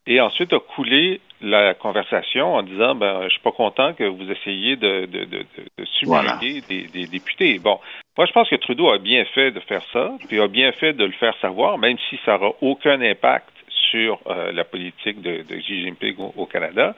et 0.06 0.20
ensuite 0.20 0.52
a 0.52 0.60
coulé 0.60 1.20
la 1.40 1.74
conversation 1.74 2.54
en 2.54 2.62
disant 2.62 2.94
ben 2.94 3.24
je 3.24 3.30
suis 3.30 3.40
pas 3.40 3.50
content 3.50 3.92
que 3.92 4.04
vous 4.04 4.30
essayiez 4.30 4.76
de, 4.76 5.06
de, 5.06 5.24
de, 5.24 5.44
de 5.78 6.88
des, 6.92 7.06
députés. 7.06 7.58
Bon, 7.58 7.80
moi 8.16 8.26
je 8.26 8.32
pense 8.32 8.48
que 8.48 8.56
Trudeau 8.56 8.90
a 8.90 8.98
bien 8.98 9.24
fait 9.24 9.50
de 9.50 9.60
faire 9.60 9.82
ça, 9.92 10.12
puis 10.28 10.40
a 10.40 10.46
bien 10.46 10.70
fait 10.72 10.92
de 10.92 11.04
le 11.04 11.12
faire 11.12 11.36
savoir, 11.40 11.78
même 11.78 11.96
si 12.08 12.18
ça 12.24 12.38
n'aura 12.38 12.54
aucun 12.60 13.00
impact 13.00 13.50
sur 13.90 14.20
euh, 14.26 14.52
la 14.52 14.64
politique 14.64 15.22
de, 15.22 15.42
Xi 15.42 15.82
Jinping 15.82 16.16
au, 16.36 16.46
Canada. 16.46 16.94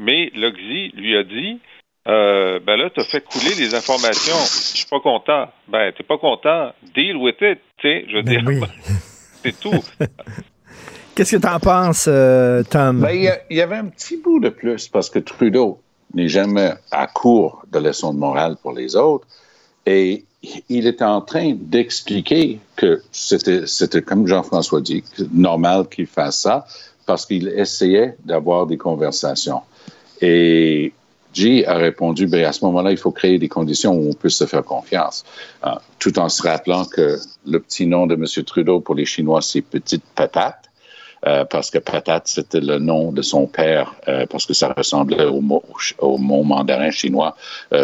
Mais 0.00 0.30
l'Oxy 0.34 0.92
lui 0.94 1.16
a 1.16 1.22
dit 1.22 1.58
euh, 2.06 2.60
ben 2.64 2.76
là, 2.76 2.88
tu 2.90 3.00
as 3.00 3.04
fait 3.04 3.20
couler 3.20 3.54
les 3.56 3.74
informations. 3.74 4.36
Je 4.36 4.76
suis 4.78 4.86
pas 4.86 5.00
content. 5.00 5.48
Ben, 5.68 5.92
t'es 5.96 6.04
pas 6.04 6.18
content. 6.18 6.72
Deal 6.94 7.16
with 7.16 7.36
it. 7.40 7.58
Tu 7.78 7.88
sais, 7.88 8.04
je 8.08 8.16
veux 8.16 8.22
ben 8.22 8.44
dire, 8.44 8.68
c'est 9.42 9.58
tout. 9.58 9.82
Qu'est-ce 11.14 11.36
que 11.36 11.40
tu 11.40 11.48
en 11.48 11.58
penses, 11.58 12.06
euh, 12.08 12.62
Tom? 12.62 13.00
Ben, 13.00 13.10
il 13.50 13.56
y, 13.56 13.60
avait 13.60 13.76
un 13.76 13.86
petit 13.86 14.18
bout 14.18 14.38
de 14.38 14.50
plus 14.50 14.86
parce 14.88 15.10
que 15.10 15.18
Trudeau 15.18 15.80
n'est 16.14 16.28
jamais 16.28 16.74
à 16.90 17.06
court 17.06 17.64
de 17.72 17.78
leçons 17.78 18.14
de 18.14 18.18
morale 18.18 18.56
pour 18.62 18.72
les 18.72 18.94
autres. 18.94 19.26
Et 19.86 20.24
il 20.68 20.86
était 20.86 21.04
en 21.04 21.22
train 21.22 21.54
d'expliquer 21.58 22.60
que 22.76 23.02
c'était, 23.10 23.66
c'était 23.66 24.02
comme 24.02 24.26
Jean-François 24.26 24.80
dit, 24.80 25.02
normal 25.32 25.88
qu'il 25.88 26.06
fasse 26.06 26.40
ça 26.40 26.66
parce 27.06 27.26
qu'il 27.26 27.48
essayait 27.48 28.16
d'avoir 28.24 28.66
des 28.66 28.76
conversations. 28.76 29.62
Et 30.20 30.92
G 31.36 31.66
a 31.66 31.74
répondu, 31.74 32.26
ben, 32.26 32.44
à 32.44 32.52
ce 32.52 32.64
moment-là, 32.64 32.90
il 32.90 32.96
faut 32.96 33.10
créer 33.10 33.38
des 33.38 33.48
conditions 33.48 33.92
où 33.92 34.08
on 34.08 34.14
puisse 34.14 34.36
se 34.36 34.46
faire 34.46 34.64
confiance, 34.64 35.24
euh, 35.66 35.70
tout 35.98 36.18
en 36.18 36.30
se 36.30 36.42
rappelant 36.42 36.86
que 36.86 37.18
le 37.46 37.60
petit 37.60 37.86
nom 37.86 38.06
de 38.06 38.14
M. 38.14 38.24
Trudeau 38.44 38.80
pour 38.80 38.94
les 38.94 39.04
Chinois, 39.04 39.42
c'est 39.42 39.60
Petite 39.60 40.04
Patate. 40.14 40.62
Euh, 41.26 41.44
parce 41.46 41.70
que 41.70 41.78
patate, 41.78 42.28
c'était 42.28 42.60
le 42.60 42.78
nom 42.78 43.10
de 43.10 43.22
son 43.22 43.46
père, 43.46 43.96
euh, 44.06 44.26
parce 44.26 44.44
que 44.44 44.52
ça 44.52 44.72
ressemblait 44.76 45.24
au 45.24 45.40
mot, 45.40 45.64
au 45.98 46.18
mot 46.18 46.42
mandarin 46.44 46.90
chinois, 46.90 47.34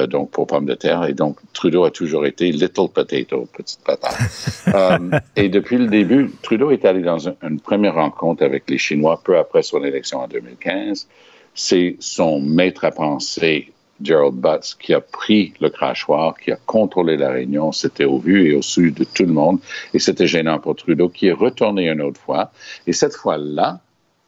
donc 0.08 0.30
pour 0.30 0.46
pomme 0.46 0.66
de 0.66 0.74
terre. 0.74 1.06
Et 1.06 1.14
donc, 1.14 1.38
Trudeau 1.52 1.84
a 1.84 1.90
toujours 1.90 2.26
été 2.26 2.52
Little 2.52 2.88
Potato, 2.94 3.48
petite 3.52 3.80
patate. 3.84 4.16
et 5.36 5.48
depuis 5.48 5.78
le 5.78 5.88
début, 5.88 6.30
Trudeau 6.42 6.70
est 6.70 6.84
allé 6.84 7.00
dans 7.00 7.26
une 7.42 7.58
première 7.58 7.94
rencontre 7.94 8.44
avec 8.44 8.68
les 8.68 8.78
Chinois 8.78 9.20
peu 9.24 9.36
après 9.38 9.62
son 9.62 9.82
élection 9.82 10.20
en 10.20 10.28
2015 10.28 11.08
c'est 11.54 11.96
son 12.00 12.40
maître 12.40 12.84
à 12.84 12.90
penser, 12.90 13.72
Gerald 14.02 14.34
Butts, 14.34 14.76
qui 14.80 14.94
a 14.94 15.00
pris 15.00 15.54
le 15.60 15.70
crachoir, 15.70 16.36
qui 16.38 16.50
a 16.50 16.58
contrôlé 16.66 17.16
la 17.16 17.30
réunion. 17.30 17.72
C'était 17.72 18.04
au 18.04 18.18
vu 18.18 18.50
et 18.50 18.54
au 18.54 18.62
su 18.62 18.90
de 18.90 19.04
tout 19.04 19.24
le 19.24 19.32
monde. 19.32 19.60
Et 19.94 19.98
c'était 19.98 20.26
gênant 20.26 20.58
pour 20.58 20.76
Trudeau, 20.76 21.08
qui 21.08 21.28
est 21.28 21.32
retourné 21.32 21.88
une 21.88 22.00
autre 22.00 22.20
fois. 22.20 22.50
Et 22.86 22.92
cette 22.92 23.14
fois-là, 23.14 23.80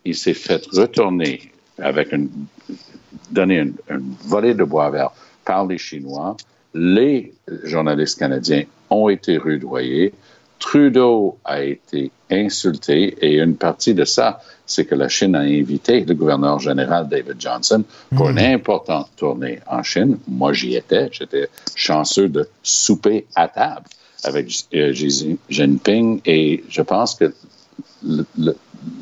il 0.04 0.14
s'est 0.14 0.34
fait 0.34 0.64
retourner 0.72 1.50
avec 1.78 2.12
une, 2.12 2.28
donner 3.30 3.58
une, 3.58 3.74
une 3.90 4.14
volée 4.24 4.54
de 4.54 4.64
bois 4.64 4.90
vert 4.90 5.10
par 5.44 5.66
les 5.66 5.78
Chinois. 5.78 6.37
Les 6.74 7.32
journalistes 7.64 8.18
canadiens 8.18 8.64
ont 8.90 9.08
été 9.08 9.38
rudoyés. 9.38 10.12
Trudeau 10.64 11.37
a 11.44 11.62
été 11.62 12.11
insulté 12.31 13.14
et 13.20 13.35
une 13.35 13.55
partie 13.55 13.92
de 13.92 14.07
ça, 14.07 14.40
c'est 14.64 14.87
que 14.87 14.94
la 14.94 15.09
Chine 15.11 15.35
a 15.35 15.40
invité 15.40 16.00
le 16.00 16.14
gouverneur 16.14 16.59
général 16.59 17.07
David 17.07 17.38
Johnson 17.38 17.85
pour 18.16 18.31
une 18.31 18.37
hmm. 18.37 18.55
importante 18.55 19.11
tournée 19.14 19.61
en 19.66 19.83
Chine. 19.83 20.16
Moi, 20.27 20.55
j'y 20.55 20.74
étais. 20.74 21.11
J'étais 21.12 21.48
chanceux 21.74 22.31
de 22.31 22.48
souper 22.62 23.27
à 23.35 23.46
table 23.48 23.85
avec 24.24 24.46
euh, 24.74 24.92
Xi 24.92 25.38
Jinping 25.50 26.22
et 26.24 26.64
je 26.70 26.81
pense 26.81 27.14
que 27.14 27.35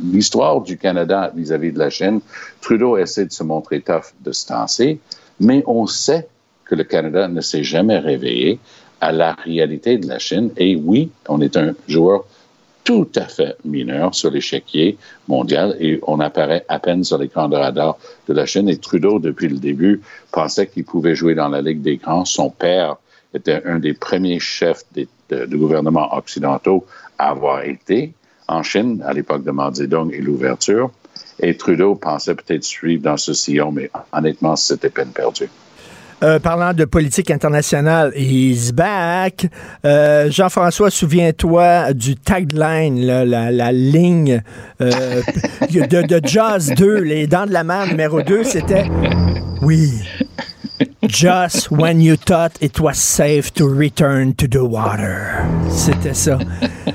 l'histoire 0.03 0.63
du 0.63 0.77
Canada 0.77 1.31
vis-à-vis 1.33 1.69
-vis 1.69 1.75
de 1.75 1.79
la 1.79 1.91
Chine, 1.91 2.21
Trudeau 2.61 2.97
essaie 2.97 3.27
de 3.27 3.33
se 3.33 3.45
montrer 3.45 3.81
tough 3.81 4.09
de 4.25 4.33
se 4.33 4.47
tasser, 4.47 4.99
mais 5.39 5.63
on 5.69 5.87
sait 5.87 6.27
que 6.65 6.75
le 6.75 6.83
Canada 6.85 7.29
ne 7.29 7.41
s'est 7.41 7.63
jamais 7.63 7.99
réveillé 7.99 8.59
à 9.03 9.11
la 9.11 9.33
réalité 9.33 9.99
de 9.99 10.07
la 10.07 10.19
Chine. 10.19 10.51
Et 10.57 10.77
oui, 10.77 11.11
on 11.29 11.41
est 11.41 11.57
un 11.57 11.75
joueur 11.89 12.25
tout 12.85 13.09
à 13.17 13.27
fait 13.27 13.57
mineur 13.65 14.15
sur 14.15 14.31
l'échiquier 14.31 14.97
mondial 15.29 15.77
et 15.81 16.01
on 16.07 16.21
apparaît 16.21 16.65
à 16.69 16.79
peine 16.79 17.05
sur 17.05 17.19
l'écran 17.19 17.49
de 17.49 17.57
radar 17.57 17.99
de 18.29 18.33
la 18.33 18.47
Chine. 18.47 18.69
Et 18.69 18.77
Trudeau, 18.77 19.19
depuis 19.19 19.49
le 19.49 19.59
début, 19.59 20.01
pensait 20.31 20.69
qu'il 20.69 20.85
pouvait 20.85 21.17
jouer 21.17 21.35
dans 21.35 21.49
la 21.49 21.61
Ligue 21.61 21.83
des 21.83 21.97
grands. 21.97 22.25
Son 22.25 22.49
père 22.49 22.97
était 23.35 23.63
un 23.65 23.81
des 23.81 23.93
premiers 23.93 24.41
chefs 24.41 24.85
de, 24.95 25.57
gouvernements 25.57 26.15
occidentaux 26.15 26.87
à 27.19 27.31
avoir 27.31 27.65
été 27.65 28.13
en 28.47 28.63
Chine 28.63 29.03
à 29.05 29.13
l'époque 29.13 29.43
de 29.43 29.51
Mao 29.51 29.75
Zedong 29.75 30.13
et 30.13 30.21
l'ouverture. 30.21 30.91
Et 31.41 31.57
Trudeau 31.57 31.97
pensait 31.97 32.37
peut-être 32.37 32.65
suivre 32.65 33.03
dans 33.03 33.17
ce 33.17 33.33
sillon, 33.33 33.73
mais 33.73 33.91
honnêtement, 34.13 34.55
c'était 34.55 34.91
peine 34.91 35.11
perdue. 35.11 35.49
Euh, 36.23 36.39
parlant 36.39 36.73
de 36.73 36.85
politique 36.85 37.31
internationale, 37.31 38.13
he's 38.15 38.73
back. 38.73 39.47
Euh, 39.85 40.31
Jean-François, 40.31 40.91
souviens-toi 40.91 41.93
du 41.95 42.15
tagline, 42.15 43.05
là, 43.05 43.25
la, 43.25 43.51
la, 43.51 43.73
ligne 43.73 44.41
euh, 44.81 44.91
de, 45.71 46.07
de 46.07 46.21
Jaws 46.25 46.75
2, 46.77 47.01
Les 47.01 47.27
Dents 47.27 47.47
de 47.47 47.53
la 47.53 47.65
Mer 47.65 47.89
numéro 47.89 48.23
2, 48.23 48.45
c'était 48.45 48.85
Oui. 49.63 49.91
Just 51.09 51.71
when 51.71 52.01
you 52.01 52.17
thought 52.17 52.53
it 52.61 52.79
was 52.79 52.95
safe 52.95 53.53
to 53.55 53.67
return 53.67 54.35
to 54.35 54.47
the 54.47 54.63
water. 54.63 55.45
C'était 55.71 56.15
ça. 56.15 56.39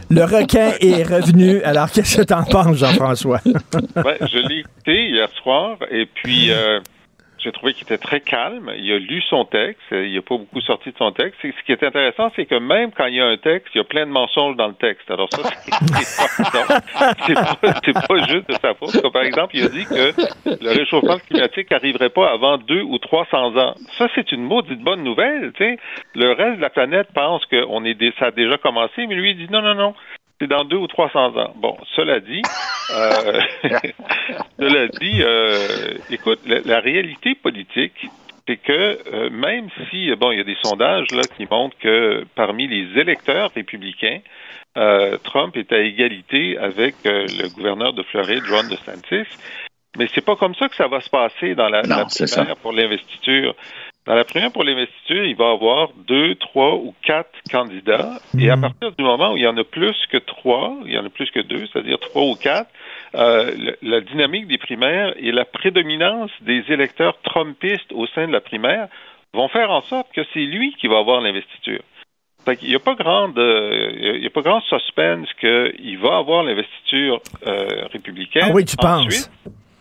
Le 0.09 0.23
requin 0.23 0.71
est 0.79 1.03
revenu. 1.03 1.61
Alors, 1.63 1.91
qu'est-ce 1.91 2.17
que 2.17 2.21
t'en 2.23 2.43
penses, 2.43 2.77
Jean-François? 2.77 3.41
ouais, 3.45 4.17
je 4.21 4.47
l'ai 4.47 4.59
écouté 4.59 5.09
hier 5.09 5.29
soir 5.43 5.77
et 5.91 6.05
puis 6.05 6.51
euh, 6.51 6.79
j'ai 7.47 7.53
trouvé 7.53 7.73
qu'il 7.73 7.83
était 7.83 7.97
très 7.97 8.19
calme. 8.19 8.73
Il 8.77 8.91
a 8.91 8.99
lu 8.99 9.21
son 9.29 9.45
texte. 9.45 9.81
Il 9.91 10.13
n'a 10.13 10.21
pas 10.21 10.37
beaucoup 10.37 10.59
sorti 10.59 10.91
de 10.91 10.97
son 10.97 11.13
texte. 11.13 11.39
Ce 11.41 11.63
qui 11.65 11.71
est 11.71 11.81
intéressant, 11.81 12.29
c'est 12.35 12.45
que 12.45 12.55
même 12.55 12.91
quand 12.91 13.05
il 13.05 13.15
y 13.15 13.21
a 13.21 13.25
un 13.25 13.37
texte, 13.37 13.73
il 13.73 13.77
y 13.77 13.81
a 13.81 13.85
plein 13.85 14.05
de 14.05 14.11
mensonges 14.11 14.57
dans 14.57 14.67
le 14.67 14.73
texte. 14.73 15.09
Alors 15.09 15.29
ça, 15.31 15.43
c'est 15.43 15.71
pas, 16.17 16.73
pas, 17.71 18.05
pas, 18.07 18.27
juste 18.27 18.49
de 18.49 18.55
sa 18.61 18.73
faute. 18.73 19.13
Par 19.13 19.21
exemple, 19.21 19.55
il 19.55 19.63
a 19.63 19.69
dit 19.69 19.85
que 19.85 20.13
le 20.61 20.77
réchauffement 20.77 21.19
climatique 21.19 21.71
n'arriverait 21.71 22.09
pas 22.09 22.29
avant 22.31 22.57
deux 22.57 22.81
ou 22.81 22.97
trois 22.97 23.25
cents 23.31 23.55
ans. 23.55 23.75
Ça, 23.97 24.09
c'est 24.13 24.33
une 24.33 24.43
maudite 24.43 24.81
bonne 24.81 25.03
nouvelle. 25.03 25.53
sais. 25.57 25.77
Le 26.15 26.33
reste 26.33 26.57
de 26.57 26.61
la 26.61 26.69
planète 26.69 27.07
pense 27.13 27.45
que 27.45 27.63
ça 28.19 28.25
a 28.25 28.31
déjà 28.31 28.57
commencé, 28.57 29.07
mais 29.07 29.15
lui, 29.15 29.31
il 29.31 29.37
dit 29.37 29.47
non, 29.49 29.61
non, 29.61 29.73
non 29.73 29.95
c'est 30.39 30.47
dans 30.47 30.63
deux 30.65 30.77
ou 30.77 30.87
trois 30.87 31.09
cents 31.11 31.35
ans. 31.37 31.53
Bon, 31.55 31.77
cela 31.95 32.19
dit, 32.19 32.41
euh, 32.93 33.41
cela 34.59 34.87
dit, 34.87 35.21
euh, 35.21 35.97
écoute, 36.09 36.39
la, 36.45 36.59
la, 36.61 36.79
réalité 36.79 37.35
politique, 37.35 38.07
c'est 38.47 38.57
que 38.57 38.99
euh, 39.13 39.29
même 39.29 39.67
si, 39.89 40.13
bon, 40.15 40.31
il 40.31 40.37
y 40.37 40.41
a 40.41 40.45
des 40.45 40.57
sondages 40.63 41.11
là 41.11 41.23
qui 41.35 41.47
montrent 41.49 41.77
que 41.79 42.25
parmi 42.35 42.67
les 42.67 42.99
électeurs 42.99 43.51
républicains, 43.53 44.19
euh, 44.77 45.17
Trump 45.23 45.57
est 45.57 45.71
à 45.71 45.79
égalité 45.79 46.57
avec 46.57 46.95
euh, 47.05 47.25
le 47.39 47.49
gouverneur 47.49 47.93
de 47.93 48.03
Floride, 48.03 48.43
Ron 48.49 48.63
DeSantis, 48.63 49.27
mais 49.97 50.07
c'est 50.13 50.23
pas 50.23 50.35
comme 50.35 50.53
ça 50.55 50.69
que 50.69 50.75
ça 50.75 50.87
va 50.87 51.01
se 51.01 51.09
passer 51.09 51.55
dans 51.55 51.69
la, 51.69 51.81
non, 51.81 51.97
la 51.97 52.05
primaire 52.05 52.57
pour 52.57 52.71
l'investiture. 52.71 53.55
Dans 54.07 54.15
la 54.15 54.23
première 54.23 54.53
pour 54.53 54.63
l'investiture, 54.63 55.25
il 55.25 55.35
va 55.35 55.49
y 55.49 55.53
avoir 55.53 55.89
deux, 56.07 56.35
trois 56.35 56.75
ou 56.75 56.95
quatre 57.03 57.29
candidats. 57.51 58.19
Et 58.39 58.49
à 58.49 58.55
partir 58.55 58.93
du 58.97 59.03
moment 59.03 59.33
où 59.33 59.37
il 59.37 59.43
y 59.43 59.47
en 59.47 59.57
a 59.57 59.65
plus 59.65 59.97
que 60.09 60.17
trois, 60.17 60.77
il 60.85 60.93
y 60.93 60.97
en 60.97 61.05
a 61.05 61.09
plus 61.09 61.29
que 61.29 61.41
deux, 61.41 61.67
c'est-à-dire 61.67 61.99
trois 61.99 62.23
ou 62.23 62.35
quatre, 62.35 62.69
euh, 63.15 63.51
la 63.81 63.99
dynamique 63.99 64.47
des 64.47 64.57
primaires 64.57 65.13
et 65.17 65.33
la 65.33 65.43
prédominance 65.43 66.31
des 66.39 66.63
électeurs 66.69 67.19
trumpistes 67.21 67.91
au 67.91 68.07
sein 68.07 68.27
de 68.27 68.31
la 68.31 68.39
primaire 68.39 68.87
vont 69.33 69.49
faire 69.49 69.71
en 69.71 69.81
sorte 69.81 70.07
que 70.13 70.21
c'est 70.33 70.45
lui 70.45 70.73
qui 70.79 70.87
va 70.87 70.99
avoir 70.99 71.19
l'investiture. 71.19 71.83
Il 72.61 72.69
n'y 72.69 72.75
a 72.75 72.79
pas 72.79 72.95
grande, 72.95 73.37
euh, 73.37 74.15
il 74.15 74.23
y 74.23 74.27
a 74.27 74.29
pas 74.29 74.41
grand 74.41 74.61
suspense 74.61 75.27
qu'il 75.41 75.99
va 75.99 76.15
avoir 76.15 76.43
l'investiture 76.43 77.19
euh, 77.45 77.87
républicaine. 77.91 78.43
Ah 78.45 78.51
oui, 78.53 78.63
tu 78.63 78.77
Ensuite, 78.79 79.29
penses. 79.29 79.31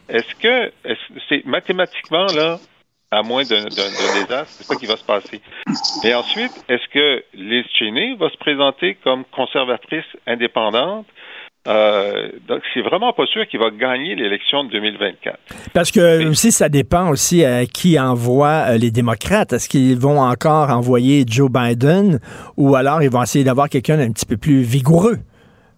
Est-ce 0.08 0.34
que, 0.34 0.72
est 0.84 0.98
c'est 1.28 1.46
mathématiquement 1.46 2.26
là, 2.34 2.58
à 3.10 3.22
moins 3.22 3.44
d'un 3.44 3.64
désastre, 3.64 4.46
c'est 4.48 4.64
ça 4.64 4.76
qui 4.76 4.86
va 4.86 4.96
se 4.96 5.04
passer. 5.04 5.40
Et 6.04 6.14
ensuite, 6.14 6.52
est-ce 6.68 6.88
que 6.92 7.24
Liz 7.34 7.64
Cheney 7.78 8.16
va 8.18 8.28
se 8.30 8.36
présenter 8.36 8.96
comme 9.04 9.24
conservatrice 9.32 10.04
indépendante? 10.26 11.06
Euh, 11.68 12.28
donc, 12.46 12.62
c'est 12.72 12.80
vraiment 12.80 13.12
pas 13.12 13.26
sûr 13.26 13.46
qu'il 13.48 13.58
va 13.58 13.70
gagner 13.70 14.14
l'élection 14.14 14.64
de 14.64 14.70
2024. 14.70 15.38
Parce 15.74 15.90
que 15.90 16.18
Mais, 16.18 16.26
aussi, 16.26 16.52
ça 16.52 16.68
dépend 16.68 17.08
aussi 17.10 17.44
à 17.44 17.66
qui 17.66 17.98
envoie 17.98 18.66
euh, 18.68 18.78
les 18.78 18.90
démocrates. 18.90 19.52
Est-ce 19.52 19.68
qu'ils 19.68 19.98
vont 19.98 20.20
encore 20.20 20.70
envoyer 20.70 21.24
Joe 21.26 21.50
Biden 21.50 22.20
ou 22.56 22.76
alors 22.76 23.02
ils 23.02 23.10
vont 23.10 23.22
essayer 23.22 23.44
d'avoir 23.44 23.68
quelqu'un 23.68 23.96
d'un 23.96 24.12
petit 24.12 24.26
peu 24.26 24.36
plus 24.36 24.62
vigoureux? 24.62 25.18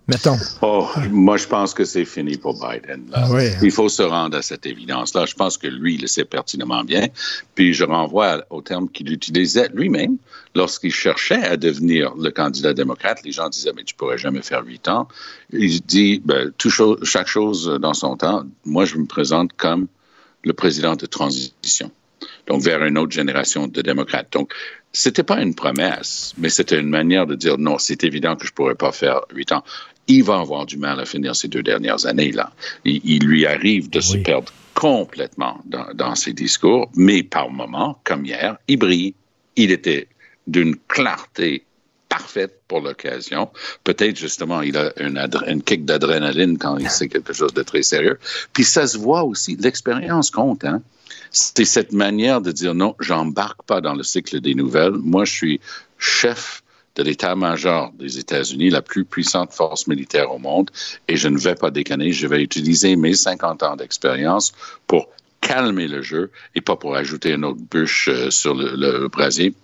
Mettons. 0.08 0.38
Oh, 0.62 0.88
moi, 1.10 1.36
je 1.36 1.46
pense 1.46 1.74
que 1.74 1.84
c'est 1.84 2.06
fini 2.06 2.38
pour 2.38 2.54
Biden. 2.54 3.10
Là. 3.10 3.24
Ah 3.24 3.30
oui. 3.30 3.50
Il 3.62 3.70
faut 3.70 3.90
se 3.90 4.02
rendre 4.02 4.38
à 4.38 4.42
cette 4.42 4.64
évidence-là. 4.64 5.26
Je 5.26 5.34
pense 5.34 5.58
que 5.58 5.66
lui, 5.66 5.96
il 5.96 6.00
le 6.00 6.06
sait 6.06 6.24
pertinemment 6.24 6.82
bien. 6.82 7.08
Puis 7.54 7.74
je 7.74 7.84
renvoie 7.84 8.42
au 8.48 8.62
terme 8.62 8.88
qu'il 8.88 9.12
utilisait 9.12 9.68
lui-même 9.74 10.16
lorsqu'il 10.54 10.92
cherchait 10.92 11.44
à 11.44 11.58
devenir 11.58 12.14
le 12.16 12.30
candidat 12.30 12.72
démocrate. 12.72 13.22
Les 13.22 13.32
gens 13.32 13.50
disaient, 13.50 13.72
mais 13.76 13.84
tu 13.84 13.94
pourrais 13.94 14.16
jamais 14.16 14.40
faire 14.40 14.64
huit 14.64 14.88
ans. 14.88 15.08
Il 15.52 15.82
dit, 15.82 16.22
ben, 16.24 16.52
tout 16.56 16.70
chaque 17.02 17.28
chose 17.28 17.78
dans 17.78 17.94
son 17.94 18.16
temps. 18.16 18.44
Moi, 18.64 18.86
je 18.86 18.96
me 18.96 19.04
présente 19.04 19.52
comme 19.58 19.88
le 20.42 20.54
président 20.54 20.96
de 20.96 21.04
transition. 21.04 21.90
Donc, 22.46 22.62
vers 22.62 22.82
une 22.82 22.96
autre 22.96 23.12
génération 23.12 23.66
de 23.66 23.82
démocrates. 23.82 24.32
Donc, 24.32 24.54
c'était 24.90 25.22
pas 25.22 25.42
une 25.42 25.54
promesse, 25.54 26.32
mais 26.38 26.48
c'était 26.48 26.80
une 26.80 26.88
manière 26.88 27.26
de 27.26 27.34
dire 27.34 27.58
non, 27.58 27.78
c'est 27.78 28.04
évident 28.04 28.36
que 28.36 28.46
je 28.46 28.52
pourrais 28.52 28.74
pas 28.74 28.90
faire 28.90 29.20
huit 29.34 29.52
ans 29.52 29.62
il 30.08 30.24
va 30.24 30.40
avoir 30.40 30.66
du 30.66 30.78
mal 30.78 30.98
à 30.98 31.04
finir 31.04 31.36
ces 31.36 31.48
deux 31.48 31.62
dernières 31.62 32.06
années-là. 32.06 32.52
Il, 32.84 33.00
il, 33.04 33.24
lui 33.24 33.46
arrive 33.46 33.90
de 33.90 33.98
oui. 33.98 34.04
se 34.04 34.16
perdre 34.16 34.52
complètement 34.74 35.60
dans, 35.66 35.86
dans, 35.94 36.14
ses 36.14 36.32
discours, 36.32 36.90
mais 36.94 37.22
par 37.22 37.50
moments, 37.50 38.00
comme 38.04 38.24
hier, 38.24 38.56
il 38.68 38.78
brille. 38.78 39.14
Il 39.56 39.70
était 39.70 40.08
d'une 40.46 40.76
clarté 40.88 41.64
parfaite 42.08 42.62
pour 42.68 42.80
l'occasion. 42.80 43.50
Peut-être 43.84 44.16
justement, 44.16 44.62
il 44.62 44.76
a 44.76 44.92
une, 44.98 45.18
une 45.46 45.62
kick 45.62 45.84
d'adrénaline 45.84 46.58
quand 46.58 46.78
il 46.78 46.88
sait 46.88 47.08
quelque 47.08 47.32
chose 47.32 47.52
de 47.52 47.62
très 47.62 47.82
sérieux. 47.82 48.18
Puis 48.52 48.64
ça 48.64 48.86
se 48.86 48.96
voit 48.96 49.24
aussi, 49.24 49.56
l'expérience 49.56 50.30
compte. 50.30 50.64
Hein? 50.64 50.80
C'est 51.30 51.64
cette 51.64 51.92
manière 51.92 52.40
de 52.40 52.52
dire 52.52 52.74
non, 52.74 52.94
j'embarque 53.00 53.62
pas 53.64 53.80
dans 53.80 53.94
le 53.94 54.02
cycle 54.02 54.40
des 54.40 54.54
nouvelles. 54.54 54.92
Moi, 54.92 55.24
je 55.24 55.32
suis 55.32 55.60
chef 55.98 56.62
de 56.98 57.04
l'état-major 57.04 57.92
des 57.98 58.18
États-Unis, 58.18 58.70
la 58.70 58.82
plus 58.82 59.04
puissante 59.04 59.52
force 59.52 59.86
militaire 59.86 60.32
au 60.32 60.38
monde, 60.38 60.70
et 61.06 61.16
je 61.16 61.28
ne 61.28 61.38
vais 61.38 61.54
pas 61.54 61.70
déconner, 61.70 62.12
je 62.12 62.26
vais 62.26 62.42
utiliser 62.42 62.96
mes 62.96 63.14
50 63.14 63.62
ans 63.62 63.76
d'expérience 63.76 64.52
pour 64.88 65.08
calmer 65.40 65.86
le 65.86 66.02
jeu 66.02 66.30
et 66.56 66.60
pas 66.60 66.74
pour 66.74 66.96
ajouter 66.96 67.30
une 67.30 67.44
autre 67.44 67.60
bûche 67.70 68.08
euh, 68.08 68.30
sur 68.30 68.54
le, 68.54 68.74
le 68.74 69.08
brasier. 69.08 69.54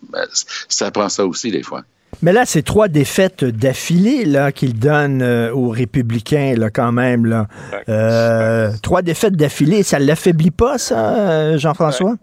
Ça 0.68 0.92
prend 0.92 1.08
ça 1.08 1.26
aussi 1.26 1.50
des 1.50 1.64
fois. 1.64 1.82
Mais 2.22 2.32
là, 2.32 2.46
c'est 2.46 2.62
trois 2.62 2.86
défaites 2.86 3.44
d'affilée 3.44 4.24
là 4.24 4.52
qu'il 4.52 4.78
donne 4.78 5.20
euh, 5.20 5.52
aux 5.52 5.70
républicains 5.70 6.54
là 6.56 6.70
quand 6.70 6.92
même 6.92 7.26
là. 7.26 7.48
Euh, 7.88 8.70
trois 8.82 9.02
défaites 9.02 9.34
d'affilée, 9.34 9.82
ça 9.82 9.98
l'affaiblit 9.98 10.52
pas 10.52 10.78
ça, 10.78 11.56
Jean-François? 11.56 12.12
Ouais 12.12 12.16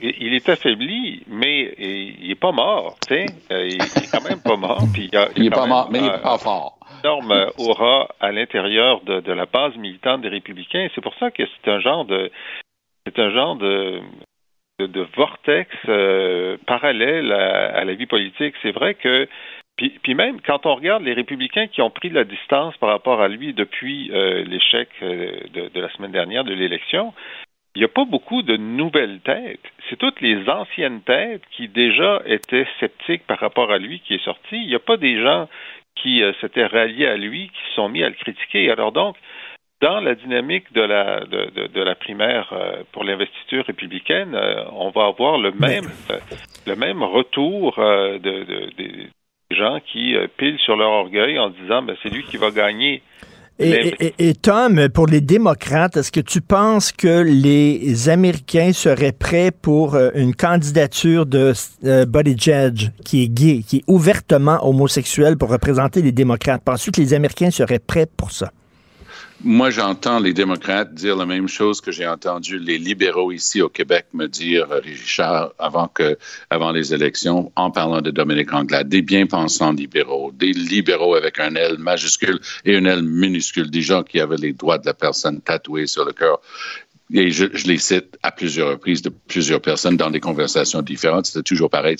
il 0.00 0.34
est 0.34 0.48
affaibli, 0.48 1.22
mais 1.26 1.74
il 1.78 2.28
n'est 2.28 2.34
pas 2.34 2.52
mort, 2.52 2.96
tu 3.06 3.14
sais. 3.14 3.26
Il 3.50 3.82
est 3.82 4.10
quand 4.10 4.28
même 4.28 4.42
pas 4.42 4.56
mort. 4.56 4.82
Puis 4.92 5.08
il, 5.12 5.16
a, 5.16 5.28
il, 5.36 5.42
il 5.42 5.46
est 5.46 5.50
pas 5.50 5.66
mort, 5.66 5.88
mais 5.90 5.98
il 5.98 6.04
n'est 6.04 6.22
pas 6.22 6.38
fort. 6.38 6.78
énorme 7.04 7.50
aura 7.58 8.08
à 8.20 8.32
l'intérieur 8.32 9.00
de, 9.02 9.20
de, 9.20 9.32
la 9.32 9.46
base 9.46 9.76
militante 9.76 10.22
des 10.22 10.28
Républicains. 10.28 10.88
C'est 10.94 11.00
pour 11.00 11.14
ça 11.16 11.30
que 11.30 11.42
c'est 11.46 11.70
un 11.70 11.80
genre 11.80 12.04
de 12.04 12.30
c'est 13.06 13.18
un 13.18 13.30
genre 13.30 13.56
de 13.56 14.00
de, 14.78 14.86
de 14.86 15.06
vortex 15.16 15.70
euh, 15.88 16.56
parallèle 16.66 17.32
à, 17.32 17.78
à, 17.78 17.84
la 17.84 17.94
vie 17.94 18.06
politique. 18.06 18.54
C'est 18.62 18.72
vrai 18.72 18.94
que 18.94 19.28
puis, 19.76 19.96
puis, 20.02 20.14
même 20.14 20.40
quand 20.40 20.66
on 20.66 20.74
regarde 20.74 21.04
les 21.04 21.12
républicains 21.12 21.68
qui 21.68 21.82
ont 21.82 21.90
pris 21.90 22.10
de 22.10 22.14
la 22.16 22.24
distance 22.24 22.76
par 22.78 22.88
rapport 22.88 23.20
à 23.20 23.28
lui 23.28 23.54
depuis 23.54 24.10
euh, 24.12 24.42
l'échec 24.42 24.88
euh, 25.02 25.38
de, 25.54 25.68
de, 25.68 25.80
la 25.80 25.88
semaine 25.90 26.10
dernière 26.10 26.42
de 26.42 26.52
l'élection, 26.52 27.14
il 27.74 27.80
n'y 27.80 27.84
a 27.84 27.88
pas 27.88 28.04
beaucoup 28.04 28.42
de 28.42 28.56
nouvelles 28.56 29.20
têtes. 29.20 29.60
C'est 29.88 29.96
toutes 29.96 30.20
les 30.20 30.48
anciennes 30.48 31.00
têtes 31.02 31.42
qui 31.52 31.68
déjà 31.68 32.22
étaient 32.26 32.66
sceptiques 32.80 33.26
par 33.26 33.38
rapport 33.38 33.70
à 33.70 33.78
lui 33.78 34.00
qui 34.00 34.14
est 34.14 34.24
sorti. 34.24 34.56
Il 34.56 34.66
n'y 34.68 34.74
a 34.74 34.80
pas 34.80 34.96
des 34.96 35.22
gens 35.22 35.48
qui 36.02 36.22
euh, 36.22 36.32
s'étaient 36.40 36.66
ralliés 36.66 37.06
à 37.06 37.16
lui, 37.16 37.48
qui 37.48 37.68
se 37.68 37.74
sont 37.74 37.88
mis 37.88 38.02
à 38.02 38.08
le 38.08 38.14
critiquer. 38.14 38.70
Alors 38.70 38.92
donc, 38.92 39.16
dans 39.80 40.00
la 40.00 40.14
dynamique 40.14 40.72
de 40.72 40.80
la, 40.80 41.20
de, 41.20 41.50
de, 41.54 41.66
de 41.68 41.82
la 41.82 41.94
primaire 41.94 42.48
euh, 42.52 42.82
pour 42.92 43.04
l'investiture 43.04 43.64
républicaine, 43.64 44.34
euh, 44.34 44.64
on 44.72 44.90
va 44.90 45.06
avoir 45.06 45.38
le 45.38 45.52
même, 45.52 45.88
le 46.66 46.74
même 46.74 47.02
retour 47.02 47.76
de, 47.76 48.70
des 48.76 49.08
gens 49.50 49.78
qui 49.80 50.16
pilent 50.36 50.58
sur 50.58 50.76
leur 50.76 50.90
orgueil 50.90 51.38
en 51.38 51.50
disant 51.50 51.82
ben, 51.82 51.96
c'est 52.02 52.12
lui 52.12 52.24
qui 52.24 52.38
va 52.38 52.50
gagner. 52.50 53.02
Et, 53.60 53.92
et, 53.98 54.14
et, 54.28 54.34
Tom, 54.34 54.88
pour 54.88 55.08
les 55.08 55.20
démocrates, 55.20 55.96
est-ce 55.96 56.12
que 56.12 56.20
tu 56.20 56.40
penses 56.40 56.92
que 56.92 57.22
les 57.22 58.08
Américains 58.08 58.72
seraient 58.72 59.12
prêts 59.12 59.50
pour 59.50 59.96
une 60.14 60.34
candidature 60.34 61.26
de 61.26 61.52
euh, 61.84 62.06
Buttigieg, 62.06 62.92
qui 63.04 63.24
est 63.24 63.28
gay, 63.28 63.64
qui 63.66 63.78
est 63.78 63.84
ouvertement 63.88 64.64
homosexuel 64.64 65.36
pour 65.36 65.50
représenter 65.50 66.02
les 66.02 66.12
démocrates? 66.12 66.62
Penses-tu 66.62 66.92
que 66.92 67.00
les 67.00 67.14
Américains 67.14 67.50
seraient 67.50 67.80
prêts 67.80 68.06
pour 68.06 68.30
ça? 68.30 68.52
Moi, 69.44 69.70
j'entends 69.70 70.18
les 70.18 70.34
démocrates 70.34 70.94
dire 70.94 71.14
la 71.16 71.24
même 71.24 71.46
chose 71.46 71.80
que 71.80 71.92
j'ai 71.92 72.08
entendu 72.08 72.58
les 72.58 72.76
libéraux 72.76 73.30
ici 73.30 73.62
au 73.62 73.68
Québec 73.68 74.06
me 74.12 74.26
dire, 74.26 74.66
Richard, 74.68 75.52
avant 75.60 75.86
que, 75.86 76.18
avant 76.50 76.72
les 76.72 76.92
élections, 76.92 77.52
en 77.54 77.70
parlant 77.70 78.00
de 78.00 78.10
Dominique 78.10 78.52
Anglade, 78.52 78.88
des 78.88 79.02
bien-pensants 79.02 79.72
libéraux, 79.72 80.32
des 80.32 80.52
libéraux 80.52 81.14
avec 81.14 81.38
un 81.38 81.54
L 81.54 81.78
majuscule 81.78 82.40
et 82.64 82.76
un 82.76 82.84
L 82.84 83.02
minuscule, 83.02 83.70
des 83.70 83.82
gens 83.82 84.02
qui 84.02 84.18
avaient 84.18 84.36
les 84.36 84.52
droits 84.52 84.78
de 84.78 84.86
la 84.86 84.94
personne 84.94 85.40
tatoués 85.40 85.86
sur 85.86 86.04
le 86.04 86.12
cœur 86.12 86.40
et 87.12 87.30
je, 87.30 87.46
je, 87.54 87.66
les 87.66 87.78
cite 87.78 88.18
à 88.22 88.30
plusieurs 88.30 88.68
reprises 88.68 89.00
de 89.00 89.08
plusieurs 89.08 89.62
personnes 89.62 89.96
dans 89.96 90.10
des 90.10 90.20
conversations 90.20 90.82
différentes, 90.82 91.26
c'était 91.26 91.42
toujours 91.42 91.70
pareil. 91.70 91.96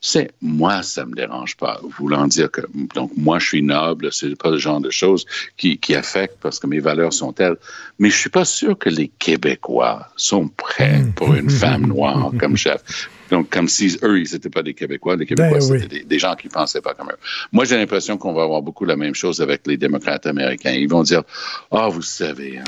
C'est 0.00 0.30
moi, 0.40 0.82
ça 0.82 1.04
me 1.04 1.14
dérange 1.14 1.56
pas. 1.56 1.80
Voulant 1.98 2.26
dire 2.26 2.50
que 2.50 2.62
donc 2.94 3.10
moi 3.16 3.38
je 3.38 3.46
suis 3.46 3.62
noble, 3.62 4.12
c'est 4.12 4.34
pas 4.36 4.50
le 4.50 4.56
genre 4.56 4.80
de 4.80 4.90
choses 4.90 5.26
qui, 5.56 5.78
qui 5.78 5.94
affectent 5.94 6.38
parce 6.40 6.58
que 6.58 6.66
mes 6.66 6.80
valeurs 6.80 7.12
sont 7.12 7.32
telles. 7.32 7.56
Mais 7.98 8.08
je 8.08 8.16
suis 8.16 8.30
pas 8.30 8.46
sûr 8.46 8.78
que 8.78 8.88
les 8.88 9.08
Québécois 9.08 10.08
sont 10.16 10.48
prêts 10.48 11.04
pour 11.14 11.34
une 11.34 11.50
femme 11.50 11.86
noire 11.94 12.32
comme 12.38 12.56
chef. 12.56 13.10
Donc, 13.30 13.50
comme 13.50 13.68
si 13.68 13.98
eux, 14.02 14.20
ils 14.20 14.32
n'étaient 14.32 14.50
pas 14.50 14.62
des 14.62 14.72
Québécois, 14.74 15.16
les 15.16 15.26
Québécois, 15.26 15.58
Ben 15.58 15.70
oui. 15.70 15.80
c'était 15.80 15.98
des, 15.98 16.04
des 16.04 16.18
gens 16.18 16.34
qui 16.36 16.48
pensaient 16.48 16.80
pas 16.80 16.94
comme 16.94 17.08
eux. 17.10 17.18
Moi, 17.52 17.64
j'ai 17.64 17.76
l'impression 17.76 18.16
qu'on 18.18 18.32
va 18.32 18.44
avoir 18.44 18.62
beaucoup 18.62 18.84
la 18.84 18.96
même 18.96 19.16
chose 19.16 19.40
avec 19.40 19.66
les 19.66 19.76
démocrates 19.76 20.26
américains. 20.26 20.70
Ils 20.70 20.88
vont 20.88 21.02
dire, 21.02 21.24
ah, 21.72 21.88
vous 21.88 22.02
savez, 22.02 22.58
hein, 22.58 22.64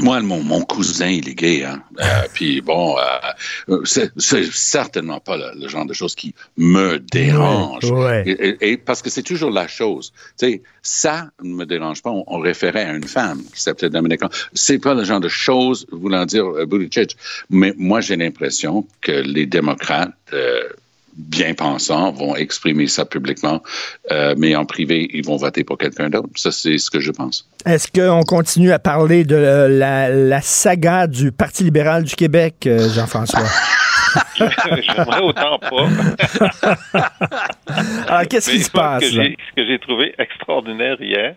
moi, 0.00 0.20
mon, 0.20 0.42
mon 0.42 0.60
cousin, 0.62 1.08
il 1.08 1.28
est 1.28 1.34
gay, 1.34 1.64
hein. 1.64 1.82
Euh, 2.00 2.04
puis 2.32 2.60
bon, 2.60 2.96
euh, 3.68 3.80
c'est 3.84 4.10
c'est 4.16 4.44
certainement 4.52 5.20
pas 5.20 5.36
le, 5.36 5.60
le 5.60 5.68
genre 5.68 5.86
de 5.86 5.92
choses 5.92 6.14
qui 6.14 6.34
me 6.56 6.98
dérange. 6.98 7.84
Ouais. 7.90 8.22
Et, 8.26 8.48
et- 8.48 8.70
et 8.72 8.76
parce 8.76 9.02
que 9.02 9.10
c'est 9.10 9.22
toujours 9.22 9.50
la 9.50 9.66
chose. 9.68 10.12
Tu 10.38 10.46
sais, 10.46 10.62
ça 10.82 11.30
ne 11.42 11.54
me 11.54 11.64
dérange 11.66 12.02
pas. 12.02 12.10
On, 12.10 12.24
on 12.26 12.38
référait 12.38 12.84
à 12.84 12.92
une 12.92 13.04
femme 13.04 13.42
qui 13.54 13.60
s'appelait 13.60 13.90
Dominique. 13.90 14.20
C'est 14.52 14.78
pas 14.78 14.94
le 14.94 15.04
genre 15.04 15.20
de 15.20 15.28
choses 15.28 15.86
voulant 15.90 16.24
dire 16.26 16.44
euh, 16.46 16.66
Buttigieg. 16.66 17.10
Mais 17.50 17.74
moi, 17.76 18.00
j'ai 18.00 18.16
l'impression 18.16 18.86
que 19.00 19.12
les 19.12 19.46
démocrates, 19.46 20.12
euh, 20.32 20.62
bien 21.16 21.54
pensants, 21.54 22.10
vont 22.12 22.34
exprimer 22.36 22.86
ça 22.86 23.04
publiquement, 23.04 23.62
euh, 24.10 24.34
mais 24.38 24.54
en 24.56 24.64
privé, 24.64 25.08
ils 25.12 25.24
vont 25.24 25.36
voter 25.36 25.64
pour 25.64 25.78
quelqu'un 25.78 26.08
d'autre. 26.10 26.28
Ça, 26.36 26.50
c'est 26.50 26.78
ce 26.78 26.90
que 26.90 27.00
je 27.00 27.10
pense. 27.10 27.48
Est-ce 27.66 27.88
qu'on 27.88 28.22
continue 28.24 28.72
à 28.72 28.78
parler 28.78 29.24
de 29.24 29.36
la, 29.36 30.08
la 30.08 30.40
saga 30.40 31.06
du 31.06 31.30
Parti 31.32 31.64
libéral 31.64 32.04
du 32.04 32.16
Québec, 32.16 32.66
euh, 32.66 32.88
Jean-François? 32.92 33.40
J'aimerais 34.36 35.20
autant 35.20 35.58
pas. 35.58 35.88
Alors, 38.08 38.28
qu'est-ce 38.28 38.50
qui 38.50 38.62
se 38.62 38.70
passe? 38.70 39.04
Ce 39.04 39.10
que 39.10 39.16
là? 39.16 39.24
j'ai- 39.24 39.36
ce 39.50 39.54
que 39.62 39.66
j'ai 39.68 39.78
trouvé 39.78 40.14
extraordinaire 40.18 40.96
hier, 41.00 41.34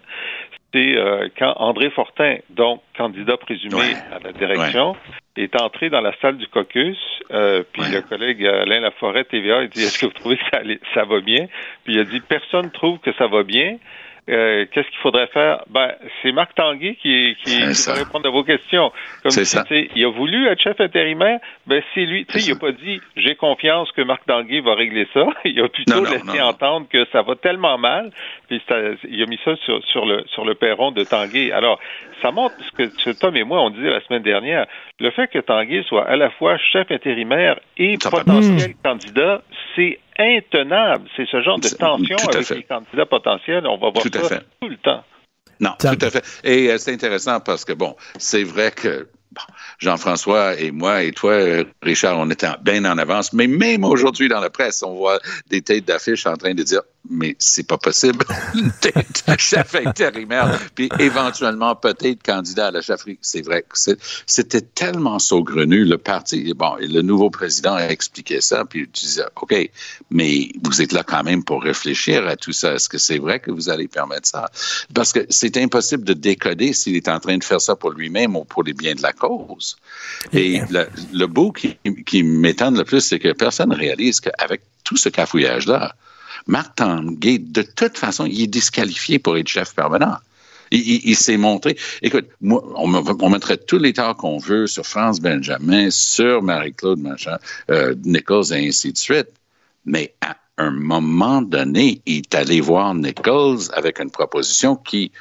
c'est 0.76 0.97
euh, 0.97 1.30
quand 1.39 1.53
André 1.57 1.89
Fortin, 1.91 2.36
donc 2.49 2.82
candidat 2.97 3.38
présumé 3.38 3.76
Ouais. 3.76 3.93
à 4.11 4.19
la 4.21 4.34
direction, 4.34 4.95
est 5.38 5.55
entré 5.61 5.89
dans 5.89 6.01
la 6.01 6.11
salle 6.21 6.38
du 6.38 6.47
caucus, 6.47 6.97
euh, 7.32 7.63
puis 7.71 7.82
le 7.91 8.01
collègue 8.01 8.45
Alain 8.45 8.82
Laforêt, 8.82 9.23
TVA, 9.23 9.63
il 9.63 9.69
dit 9.69 9.84
Est-ce 9.84 9.99
que 9.99 10.05
vous 10.07 10.11
trouvez 10.13 10.38
que 10.38 10.43
ça, 10.51 10.59
ça 10.93 11.05
va 11.05 11.19
bien? 11.21 11.47
Puis 11.86 11.93
il 11.95 11.99
a 11.99 12.03
dit 12.03 12.19
Personne 12.19 12.71
trouve 12.71 12.99
que 12.99 13.13
ça 13.13 13.28
va 13.28 13.43
bien. 13.43 13.78
Euh, 14.28 14.65
Qu'est-ce 14.71 14.88
qu'il 14.88 14.97
faudrait 15.03 15.28
faire? 15.28 15.63
Ben, 15.69 15.93
c'est 16.23 16.32
Marc 16.32 16.55
Tanguay 16.55 16.95
qui, 16.99 17.36
qui, 17.43 17.61
qui 17.61 17.76
ça. 17.76 17.93
va 17.93 17.99
répondre 17.99 18.28
à 18.28 18.32
vos 18.32 18.43
questions. 18.43 18.91
Comme 19.21 19.30
ça. 19.32 19.63
tu 19.65 19.76
sais, 19.76 19.89
il 19.95 20.03
a 20.03 20.09
voulu 20.09 20.47
être 20.47 20.59
chef 20.59 20.80
intérimaire, 20.82 21.39
ben 21.67 21.84
c'est 21.93 22.05
lui. 22.05 22.26
Tu 22.26 22.34
sais, 22.34 22.39
C'est 22.39 22.47
il 22.47 22.51
a 22.51 22.55
ça. 22.55 22.59
pas 22.61 22.71
dit 22.71 22.99
j'ai 23.17 23.36
confiance 23.36 23.91
que 23.91 24.01
Marc 24.01 24.26
Tanguay 24.26 24.61
va 24.61 24.73
régler 24.73 25.07
ça. 25.13 25.28
Il 25.45 25.59
a 25.61 25.69
plutôt 25.69 25.93
Non, 25.93 26.01
non, 26.01 26.09
laissé 26.09 26.26
non, 26.26 26.34
non. 26.34 26.43
entendre 26.45 26.88
que 26.89 27.05
ça 27.11 27.21
va 27.21 27.36
tellement 27.36 27.78
mal, 27.78 28.09
puis 28.47 28.59
ça- 28.67 28.80
il 29.07 29.21
a 29.21 29.26
mis 29.28 29.39
ça 29.45 29.55
sur, 29.57 29.84
sur 29.86 30.05
le 30.07 30.23
sur 30.28 30.43
le 30.43 30.55
perron 30.55 30.91
de 30.91 31.03
Tanguay. 31.03 31.51
Alors, 31.51 31.80
ça 32.23 32.32
montre 32.32 32.55
ce 32.63 32.71
que 32.71 33.11
Tom 33.19 33.36
et 33.38 33.43
moi 33.43 33.61
on 33.61 33.69
disait 33.69 33.91
la 33.91 34.01
semaine 34.01 34.23
dernière. 34.23 34.65
Le 34.99 35.11
fait 35.11 35.28
que 35.28 35.38
Tanguay 35.39 35.84
soit 35.84 36.07
à 36.09 36.15
la 36.15 36.32
fois 36.32 36.57
chef 36.57 36.89
intérimaire 36.89 37.59
et 37.78 37.97
Ça 38.01 38.09
potentiel 38.09 38.73
candidat, 38.84 39.43
c'est 39.76 39.99
intenable. 40.18 41.07
C'est 41.16 41.28
ce 41.28 41.41
genre 41.41 41.59
de 41.59 41.68
tension 41.70 42.16
avec 42.30 42.45
fait. 42.45 42.55
les 42.55 42.63
candidats 42.63 43.05
potentiels. 43.05 43.66
On 43.68 43.78
va 43.78 43.89
voir 43.91 44.03
Tout 44.03 44.09
ça 44.13 44.28
fait. 44.30 44.45
tout 44.61 44.70
le 44.70 44.78
temps. 44.78 45.03
Non, 45.59 45.72
tout 45.80 45.88
à 45.88 46.09
fait. 46.09 46.24
Et 46.43 46.70
euh, 46.70 46.78
c'est 46.78 46.93
intéressant 46.93 47.39
parce 47.39 47.63
que, 47.63 47.74
bon, 47.74 47.95
c'est 48.18 48.43
vrai 48.43 48.72
que 48.72 49.07
bon, 49.32 49.41
Jean-François 49.80 50.59
et 50.59 50.72
moi 50.72 51.03
et 51.03 51.11
toi, 51.11 51.38
Richard, 51.82 52.20
on 52.20 52.30
était 52.30 52.47
en- 52.47 52.57
bien 52.61 52.84
en 52.86 52.97
avance, 52.97 53.32
mais 53.32 53.47
même 53.47 53.84
aujourd'hui 53.86 54.28
dans 54.28 54.41
la 54.41 54.49
presse, 54.49 54.84
on 54.84 54.95
voit 54.95 55.20
des 55.49 55.61
têtes 55.61 55.86
d'affiches 55.86 56.26
en 56.26 56.36
train 56.36 56.53
de 56.53 56.63
dire 56.63 56.82
mais 57.09 57.35
c'est 57.39 57.67
pas 57.67 57.77
possible, 57.77 58.25
de 58.55 59.37
chef 59.37 59.75
intérimaire, 59.75 60.59
puis 60.73 60.89
éventuellement 60.99 61.75
peut-être 61.75 62.23
candidat 62.23 62.67
à 62.67 62.71
la 62.71 62.81
chefferie. 62.81 63.17
C'est 63.21 63.41
vrai 63.41 63.63
que 63.63 63.77
c'était 64.25 64.61
tellement 64.61 65.19
saugrenu. 65.19 65.85
Le 65.85 65.97
parti, 65.97 66.53
bon, 66.53 66.75
le 66.79 67.01
nouveau 67.01 67.29
président 67.29 67.75
a 67.75 67.87
expliqué 67.87 68.41
ça, 68.41 68.65
puis 68.65 68.89
tu 68.91 69.05
disais, 69.05 69.25
OK, 69.41 69.55
mais 70.09 70.49
vous 70.63 70.81
êtes 70.81 70.91
là 70.91 71.03
quand 71.03 71.23
même 71.23 71.43
pour 71.43 71.63
réfléchir 71.63 72.27
à 72.27 72.35
tout 72.35 72.53
ça. 72.53 72.73
Est-ce 72.73 72.89
que 72.89 72.97
c'est 72.97 73.19
vrai 73.19 73.39
que 73.39 73.51
vous 73.51 73.69
allez 73.69 73.87
permettre 73.87 74.27
ça? 74.27 74.49
Parce 74.93 75.11
que 75.13 75.25
c'est 75.29 75.57
impossible 75.57 76.03
de 76.03 76.13
décoder 76.13 76.73
s'il 76.73 76.95
est 76.95 77.07
en 77.07 77.19
train 77.19 77.37
de 77.37 77.43
faire 77.43 77.61
ça 77.61 77.75
pour 77.75 77.91
lui-même 77.91 78.35
ou 78.35 78.43
pour 78.43 78.63
les 78.63 78.73
biens 78.73 78.95
de 78.95 79.01
la 79.01 79.13
cause. 79.13 79.77
Et 80.33 80.61
le, 80.69 80.87
le 81.13 81.27
bout 81.27 81.51
qui, 81.51 81.77
qui 82.05 82.23
m'étonne 82.23 82.77
le 82.77 82.83
plus, 82.83 83.01
c'est 83.01 83.19
que 83.19 83.31
personne 83.33 83.69
ne 83.69 83.75
réalise 83.75 84.19
qu'avec 84.19 84.61
tout 84.83 84.97
ce 84.97 85.09
cafouillage-là, 85.09 85.95
Marc 86.47 86.75
Tanguay, 86.75 87.39
de 87.39 87.61
toute 87.61 87.97
façon, 87.97 88.25
il 88.25 88.43
est 88.43 88.47
disqualifié 88.47 89.19
pour 89.19 89.37
être 89.37 89.47
chef 89.47 89.73
permanent. 89.73 90.17
Il, 90.71 91.15
s'est 91.15 91.37
montré. 91.37 91.77
Écoute, 92.01 92.25
moi, 92.41 92.63
on 92.75 93.29
mettrait 93.29 93.57
tous 93.57 93.77
les 93.77 93.93
torts 93.93 94.17
qu'on 94.17 94.39
veut 94.39 94.65
sur 94.67 94.85
France 94.85 95.21
Benjamin, 95.21 95.89
sur 95.91 96.41
Marie-Claude 96.41 96.99
machin, 96.99 97.37
euh, 97.69 97.93
Nichols 98.03 98.51
et 98.51 98.67
ainsi 98.67 98.91
de 98.91 98.97
suite. 98.97 99.27
Mais 99.85 100.15
à 100.21 100.35
un 100.57 100.71
moment 100.71 101.41
donné, 101.41 102.01
il 102.05 102.17
est 102.17 102.35
allé 102.35 102.61
voir 102.61 102.95
Nichols 102.95 103.69
avec 103.73 103.99
une 103.99 104.09
proposition 104.09 104.75
qui, 104.75 105.11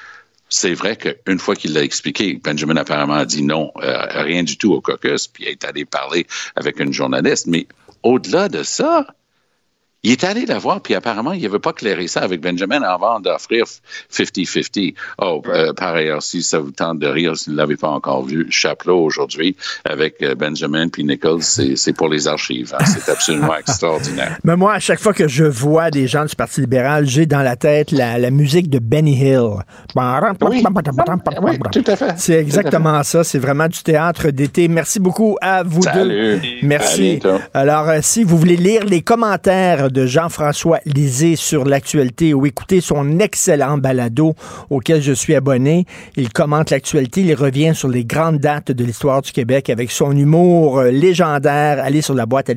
c'est 0.49 0.75
vrai 0.75 0.97
qu'une 0.97 1.39
fois 1.39 1.55
qu'il 1.55 1.75
l'a 1.75 1.83
expliqué, 1.83 2.41
Benjamin 2.43 2.77
apparemment 2.77 3.15
a 3.15 3.27
dit 3.27 3.43
non, 3.43 3.71
euh, 3.83 4.07
rien 4.23 4.43
du 4.43 4.57
tout 4.57 4.73
au 4.73 4.81
caucus, 4.81 5.29
puis 5.29 5.45
il 5.45 5.51
est 5.51 5.65
allé 5.65 5.85
parler 5.85 6.27
avec 6.57 6.81
une 6.81 6.93
journaliste. 6.93 7.47
Mais 7.47 7.67
au-delà 8.03 8.49
de 8.49 8.63
ça, 8.63 9.07
il 10.05 10.13
est 10.13 10.23
allé 10.25 10.47
la 10.47 10.59
voir, 10.59 10.81
puis 10.81 10.95
apparemment, 10.95 11.33
il 11.33 11.43
n'avait 11.43 11.59
pas 11.59 11.73
clairé 11.73 12.07
ça 12.07 12.21
avec 12.21 12.41
Benjamin 12.41 12.83
avant 12.83 13.19
d'offrir 13.21 13.65
50-50. 14.13 14.95
Oh, 15.19 15.43
euh, 15.49 15.73
par 15.73 15.95
ailleurs, 15.95 16.23
si 16.23 16.43
ça 16.43 16.59
vous 16.61 16.71
tente 16.71 16.99
de 16.99 17.07
rire, 17.07 17.37
si 17.37 17.47
vous 17.47 17.53
ne 17.53 17.57
l'avez 17.57 17.77
pas 17.77 17.89
encore 17.89 18.25
vu, 18.25 18.47
Chapelot 18.51 19.03
aujourd'hui 19.03 19.57
avec 19.85 20.23
euh, 20.23 20.35
Benjamin 20.35 20.89
puis 20.89 21.05
Nichols, 21.05 21.43
c'est 21.43 21.93
pour 21.93 22.09
les 22.09 22.29
archives. 22.29 22.75
hein. 22.79 22.85
C'est 22.85 23.11
absolument 23.11 23.57
extraordinaire. 23.59 24.39
Mais 24.45 24.57
moi, 24.57 24.75
à 24.75 24.79
chaque 24.79 25.01
fois 25.01 25.13
que 25.13 25.27
je 25.27 25.45
vois 25.45 25.91
des 25.91 26.07
gens 26.07 26.25
du 26.25 26.37
Parti 26.37 26.61
libéral, 26.61 27.07
j'ai 27.07 27.27
dans 27.27 27.43
la 27.43 27.57
tête 27.57 27.91
la, 27.91 28.19
la 28.19 28.31
musique 28.31 28.69
de 28.71 28.79
Benny 28.79 29.17
Hill. 29.19 29.51
Oui, 30.51 30.63
oui, 31.43 31.59
tout 31.73 31.85
à 31.87 31.97
fait. 31.97 32.15
C'est 32.17 32.35
exactement 32.39 33.03
ça. 33.03 33.25
C'est 33.25 33.39
vraiment 33.39 33.69
du 33.69 33.83
théâtre 33.83 34.31
d'été. 34.31 34.69
Merci 34.69 35.01
beaucoup 35.01 35.37
à 35.41 35.63
vous 35.63 35.83
Salut. 35.83 36.39
deux. 36.39 36.41
Merci. 36.63 37.21
Alors, 37.53 37.89
euh, 37.89 37.99
si 38.03 38.23
vous 38.25 38.37
voulez 38.39 38.57
lire 38.57 38.85
les 38.85 39.03
commentaires 39.03 39.91
de 39.95 40.05
Jean-François 40.07 40.81
Lisée 40.85 41.37
sur 41.37 41.65
l'actualité 41.65 42.35
ou 42.35 42.45
écouter 42.45 42.83
son 42.83 43.19
excellent 43.21 43.79
balado 43.79 44.35
auquel 44.69 45.01
je 45.01 45.13
suis 45.13 45.35
abonné, 45.35 45.87
il 46.17 46.33
commente 46.33 46.71
l'actualité, 46.71 47.23
il 47.23 47.35
revient 47.35 47.73
sur 47.75 47.89
les 47.89 48.05
grandes 48.05 48.39
dates 48.39 48.73
de 48.73 48.85
l'histoire 48.85 49.23
du 49.23 49.33
Québec 49.33 49.71
avec 49.71 49.91
son 49.91 50.15
humour 50.15 50.81
euh, 50.81 50.91
légendaire. 50.91 51.83
Allez 51.83 52.03
sur 52.03 52.15
la 52.15 52.27
boîte 52.27 52.51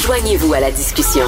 Joignez-vous 0.00 0.52
à 0.52 0.60
la 0.60 0.70
discussion. 0.72 1.24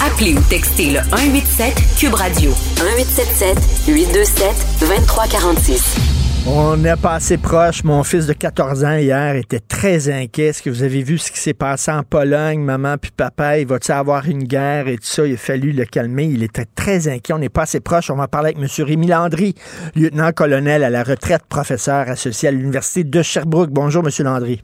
Appelez 0.00 0.34
ou 0.34 0.40
textez 0.48 0.90
le 0.90 1.00
187 1.10 1.74
Cube 1.98 2.14
Radio. 2.14 2.50
1877 2.80 3.58
827 3.86 4.54
2346. 4.80 6.17
On 6.50 6.82
est 6.82 6.96
passé 6.96 7.36
proche. 7.36 7.84
Mon 7.84 8.02
fils 8.02 8.26
de 8.26 8.32
14 8.32 8.82
ans 8.82 8.96
hier 8.96 9.36
était 9.36 9.60
très 9.60 10.08
inquiet. 10.08 10.46
Est-ce 10.46 10.62
que 10.62 10.70
vous 10.70 10.82
avez 10.82 11.02
vu 11.02 11.18
ce 11.18 11.30
qui 11.30 11.38
s'est 11.38 11.52
passé 11.52 11.90
en 11.90 12.02
Pologne, 12.02 12.60
maman 12.60 12.96
puis 12.96 13.10
papa? 13.14 13.58
Il 13.58 13.66
va-t-il 13.66 13.92
avoir 13.92 14.26
une 14.26 14.44
guerre 14.44 14.88
et 14.88 14.96
tout 14.96 15.04
ça? 15.04 15.26
Il 15.26 15.34
a 15.34 15.36
fallu 15.36 15.72
le 15.72 15.84
calmer. 15.84 16.24
Il 16.24 16.42
était 16.42 16.64
très 16.64 17.06
inquiet. 17.06 17.34
On 17.34 17.42
est 17.42 17.50
passé 17.50 17.80
proche. 17.80 18.10
On 18.10 18.16
va 18.16 18.28
parler 18.28 18.54
avec 18.56 18.62
M. 18.62 18.86
Rémi 18.86 19.08
Landry, 19.08 19.54
lieutenant-colonel 19.94 20.84
à 20.84 20.90
la 20.90 21.02
retraite, 21.02 21.42
professeur 21.50 22.08
associé 22.08 22.48
à 22.48 22.52
l'Université 22.52 23.04
de 23.04 23.22
Sherbrooke. 23.22 23.70
Bonjour, 23.70 24.02
M. 24.02 24.10
Landry. 24.24 24.62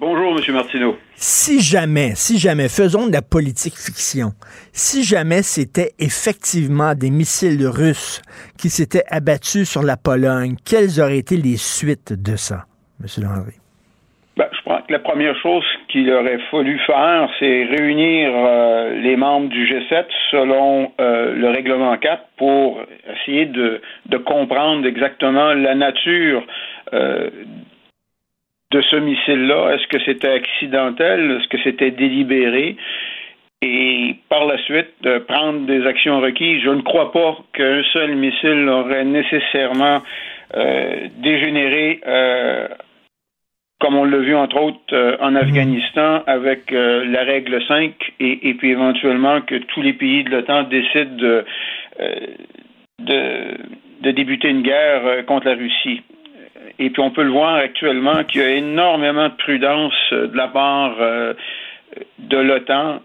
Bonjour, 0.00 0.38
M. 0.38 0.54
Martineau. 0.54 0.96
Si 1.16 1.60
jamais, 1.60 2.14
si 2.14 2.38
jamais, 2.38 2.68
faisons 2.68 3.08
de 3.08 3.12
la 3.12 3.20
politique 3.20 3.74
fiction, 3.74 4.28
si 4.72 5.02
jamais 5.02 5.42
c'était 5.42 5.90
effectivement 5.98 6.94
des 6.94 7.10
missiles 7.10 7.66
russes 7.66 8.22
qui 8.56 8.68
s'étaient 8.68 9.02
abattus 9.10 9.68
sur 9.68 9.82
la 9.82 9.96
Pologne, 9.96 10.54
quelles 10.64 11.00
auraient 11.00 11.18
été 11.18 11.36
les 11.36 11.56
suites 11.56 12.12
de 12.12 12.36
ça, 12.36 12.66
M. 13.00 13.24
Landry? 13.24 13.56
Ben, 14.36 14.46
je, 14.52 14.62
prends, 14.64 14.80
que 14.82 14.92
la 14.92 15.00
première 15.00 15.36
chose 15.42 15.64
qu'il 15.88 16.08
aurait 16.12 16.38
fallu 16.52 16.78
faire, 16.86 17.28
c'est 17.40 17.64
réunir 17.64 18.30
euh, 18.32 19.00
les 19.00 19.16
membres 19.16 19.48
du 19.48 19.66
G7 19.66 20.04
selon 20.30 20.92
euh, 21.00 21.34
le 21.34 21.50
règlement 21.50 21.96
4 21.96 22.22
pour 22.36 22.80
essayer 23.16 23.46
de, 23.46 23.80
de 24.06 24.16
comprendre 24.18 24.86
exactement 24.86 25.54
la 25.54 25.74
nature 25.74 26.44
euh, 26.92 27.30
de 28.70 28.80
ce 28.82 28.96
missile-là. 28.96 29.74
Est-ce 29.74 29.86
que 29.88 30.02
c'était 30.04 30.32
accidentel? 30.32 31.30
Est-ce 31.32 31.48
que 31.48 31.58
c'était 31.62 31.90
délibéré? 31.90 32.76
Et 33.60 34.16
par 34.28 34.46
la 34.46 34.56
suite, 34.64 34.90
de 35.02 35.18
prendre 35.18 35.66
des 35.66 35.84
actions 35.86 36.20
requises. 36.20 36.62
Je 36.62 36.70
ne 36.70 36.82
crois 36.82 37.10
pas 37.10 37.38
qu'un 37.54 37.82
seul 37.92 38.14
missile 38.14 38.68
aurait 38.68 39.04
nécessairement 39.04 40.02
dégénéré 41.18 42.00
comme 43.80 43.96
on 43.96 44.04
l'a 44.04 44.18
vu 44.18 44.34
entre 44.34 44.60
autres 44.60 44.78
euh, 44.92 45.16
en 45.20 45.32
mhm. 45.32 45.36
Afghanistan 45.36 46.22
avec 46.26 46.72
euh, 46.72 47.04
la 47.06 47.22
règle 47.22 47.62
5 47.66 47.92
et, 48.20 48.54
puis 48.54 48.70
éventuellement 48.70 49.40
que 49.40 49.56
tous 49.56 49.82
les 49.82 49.92
pays 49.92 50.24
de 50.24 50.30
l'OTAN 50.30 50.64
décident 50.64 51.16
de, 51.16 51.44
euh, 52.00 52.26
de, 52.98 54.10
débuter 54.10 54.48
une 54.48 54.62
guerre 54.62 55.24
contre 55.26 55.46
la 55.46 55.54
Russie. 55.54 56.02
Et 56.78 56.90
puis 56.90 57.02
on 57.02 57.10
peut 57.10 57.22
le 57.22 57.30
voir 57.30 57.56
actuellement 57.56 58.24
qu'il 58.24 58.40
y 58.40 58.44
a 58.44 58.50
énormément 58.50 59.28
de 59.28 59.34
prudence 59.34 59.94
de 60.12 60.36
la 60.36 60.48
part 60.48 60.96
de 62.18 62.36
l'OTAN 62.36 63.00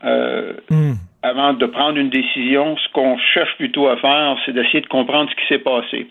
mhm. 0.70 0.96
avant 1.22 1.54
de 1.54 1.66
prendre 1.66 1.98
une 1.98 2.10
décision. 2.10 2.76
Ce 2.78 2.92
qu'on 2.94 3.18
cherche 3.18 3.56
plutôt 3.58 3.88
à 3.88 3.98
faire, 3.98 4.38
c'est 4.46 4.54
d'essayer 4.54 4.82
de 4.82 4.88
comprendre 4.88 5.30
ce 5.30 5.36
qui 5.36 5.48
s'est 5.48 5.64
passé. 5.64 6.08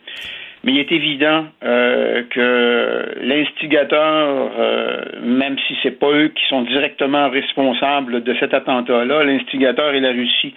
Mais 0.65 0.73
il 0.73 0.79
est 0.79 0.93
évident 0.93 1.47
euh, 1.65 2.23
que 2.31 3.19
l'instigateur, 3.21 4.53
euh, 4.57 5.01
même 5.21 5.57
si 5.67 5.75
c'est 5.83 5.99
pas 5.99 6.11
eux 6.11 6.29
qui 6.29 6.43
sont 6.49 6.63
directement 6.63 7.31
responsables 7.31 8.23
de 8.23 8.35
cet 8.39 8.55
attentat-là, 8.55 9.25
l'instigateur 9.25 9.93
est 9.95 10.01
la 10.01 10.13
Russie. 10.13 10.55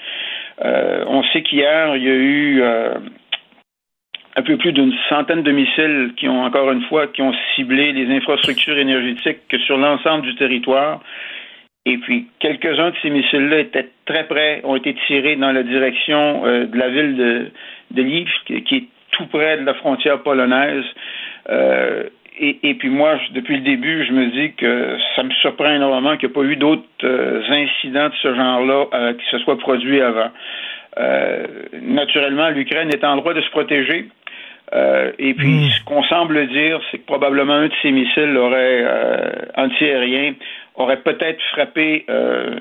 Euh, 0.63 1.05
on 1.07 1.23
sait 1.23 1.41
qu'hier, 1.41 1.95
il 1.95 2.03
y 2.03 2.09
a 2.09 2.13
eu 2.13 2.63
un 4.35 4.41
peu 4.41 4.57
plus 4.57 4.73
d'une 4.73 4.93
centaine 5.09 5.43
de 5.43 5.51
missiles 5.51 6.13
qui 6.17 6.27
ont, 6.27 6.43
encore 6.43 6.71
une 6.71 6.83
fois, 6.83 7.07
qui 7.07 7.21
ont 7.21 7.33
ciblé 7.55 7.93
les 7.93 8.13
infrastructures 8.15 8.77
énergétiques 8.77 9.39
sur 9.65 9.77
l'ensemble 9.77 10.23
du 10.23 10.35
territoire. 10.35 11.01
Et 11.85 11.97
puis, 11.97 12.27
quelques-uns 12.39 12.89
de 12.89 12.95
ces 13.01 13.09
missiles-là 13.09 13.59
étaient 13.59 13.89
très 14.05 14.25
près, 14.27 14.61
ont 14.63 14.75
été 14.75 14.95
tirés 15.07 15.35
dans 15.35 15.51
la 15.51 15.63
direction 15.63 16.41
de 16.43 16.77
la 16.77 16.89
ville 16.89 17.15
de, 17.15 17.51
de 17.91 18.03
qui 18.43 18.75
est 18.75 18.83
tout 19.15 19.25
près 19.27 19.57
de 19.57 19.65
la 19.65 19.73
frontière 19.75 20.21
polonaise. 20.21 20.83
Euh, 21.49 22.03
et, 22.37 22.73
puis 22.73 22.89
moi, 22.89 23.17
depuis 23.31 23.55
le 23.55 23.61
début, 23.61 24.05
je 24.05 24.11
me 24.11 24.25
dis 24.25 24.53
que 24.55 24.97
ça 25.15 25.23
me 25.23 25.31
surprend 25.39 25.73
énormément 25.73 26.17
qu'il 26.17 26.27
n'y 26.27 26.33
ait 26.33 26.35
pas 26.35 26.43
eu 26.43 26.57
d'autres 26.57 26.83
euh, 27.05 27.41
incidents 27.49 28.09
de 28.09 28.13
ce 28.21 28.35
genre-là 28.35 28.87
euh, 28.93 29.13
qui 29.13 29.25
se 29.31 29.37
soient 29.39 29.57
produits 29.57 30.01
avant. 30.01 30.31
naturellement, 31.81 32.49
l'Ukraine 32.49 32.89
est 32.89 33.05
en 33.05 33.15
droit 33.15 33.33
de 33.33 33.41
se 33.41 33.49
protéger. 33.51 34.09
Et 34.73 35.33
puis, 35.33 35.67
hmm. 35.67 35.69
ce 35.69 35.83
qu'on 35.85 36.03
semble 36.03 36.47
dire, 36.47 36.79
c'est 36.91 36.97
que 36.97 37.05
probablement 37.05 37.53
un 37.53 37.67
de 37.67 37.73
ces 37.81 37.91
missiles 37.91 38.35
aurait 38.37 38.85
antiaérien 39.55 40.33
aurait 40.77 41.01
peut-être 41.01 41.41
frappé 41.53 42.05
euh, 42.09 42.55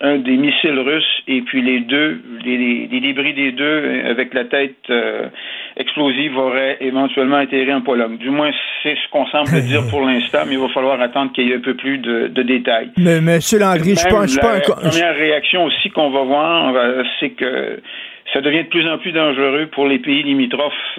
un 0.00 0.16
des 0.18 0.36
missiles 0.36 0.78
russes 0.78 1.22
et 1.26 1.42
puis 1.42 1.60
les 1.60 1.80
deux, 1.80 2.20
les, 2.44 2.88
débris 3.00 3.34
des 3.34 3.52
deux 3.52 4.02
avec 4.06 4.32
la 4.32 4.44
tête 4.44 4.76
euh, 4.88 5.28
explosive 5.76 6.36
auraient 6.36 6.78
éventuellement 6.80 7.36
atterri 7.36 7.72
en 7.72 7.82
Pologne. 7.82 8.16
Du 8.16 8.30
moins, 8.30 8.50
c'est 8.82 8.94
ce 8.94 9.10
qu'on 9.10 9.26
semble 9.26 9.60
dire 9.62 9.82
pour 9.90 10.00
l'instant, 10.00 10.40
mais 10.46 10.54
il 10.54 10.60
va 10.60 10.68
falloir 10.68 11.00
attendre 11.00 11.32
qu'il 11.32 11.48
y 11.48 11.52
ait 11.52 11.56
un 11.56 11.60
peu 11.60 11.74
plus 11.74 11.98
de, 11.98 12.42
détails. 12.42 12.90
Mais, 12.96 13.20
Monsieur 13.20 13.58
Landry, 13.58 13.94
je 13.96 14.08
pense 14.08 14.36
pas... 14.38 14.58
La 14.58 14.60
première 14.60 15.14
réaction 15.14 15.64
aussi 15.64 15.90
qu'on 15.90 16.10
va 16.10 16.22
voir, 16.22 16.74
euh, 16.74 17.02
c'est 17.20 17.30
que 17.30 17.80
ça 18.32 18.40
devient 18.40 18.64
de 18.64 18.68
plus 18.68 18.88
en 18.88 18.98
plus 18.98 19.12
dangereux 19.12 19.66
pour 19.72 19.86
les 19.86 19.98
pays 19.98 20.22
limitrophes 20.22 20.98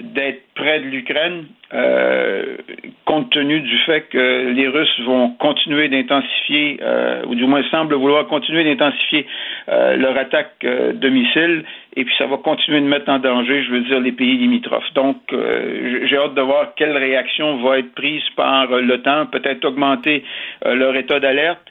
d'être 0.00 0.42
près 0.54 0.80
de 0.80 0.86
l'Ukraine, 0.86 1.46
euh, 1.72 2.56
compte 3.04 3.30
tenu 3.30 3.60
du 3.60 3.78
fait 3.78 4.08
que 4.10 4.52
les 4.52 4.68
Russes 4.68 5.00
vont 5.04 5.30
continuer 5.38 5.88
d'intensifier, 5.88 6.78
euh, 6.82 7.22
ou 7.26 7.34
du 7.34 7.44
moins 7.46 7.62
semblent 7.70 7.94
vouloir 7.94 8.26
continuer 8.26 8.64
d'intensifier 8.64 9.26
euh, 9.68 9.96
leur 9.96 10.16
attaque 10.16 10.60
de 10.62 11.08
missiles, 11.08 11.64
et 11.94 12.04
puis 12.04 12.14
ça 12.18 12.26
va 12.26 12.38
continuer 12.38 12.80
de 12.80 12.86
mettre 12.86 13.10
en 13.10 13.18
danger, 13.18 13.62
je 13.64 13.70
veux 13.70 13.80
dire, 13.82 14.00
les 14.00 14.12
pays 14.12 14.36
limitrophes. 14.36 14.92
Donc, 14.94 15.16
j'ai 15.30 16.16
hâte 16.16 16.34
de 16.34 16.42
voir 16.42 16.74
quelle 16.76 16.96
réaction 16.96 17.56
va 17.58 17.78
être 17.78 17.94
prise 17.94 18.22
par 18.36 18.68
l'OTAN, 18.68 19.26
peut-être 19.26 19.64
augmenter 19.64 20.24
leur 20.64 20.94
état 20.96 21.18
d'alerte, 21.18 21.66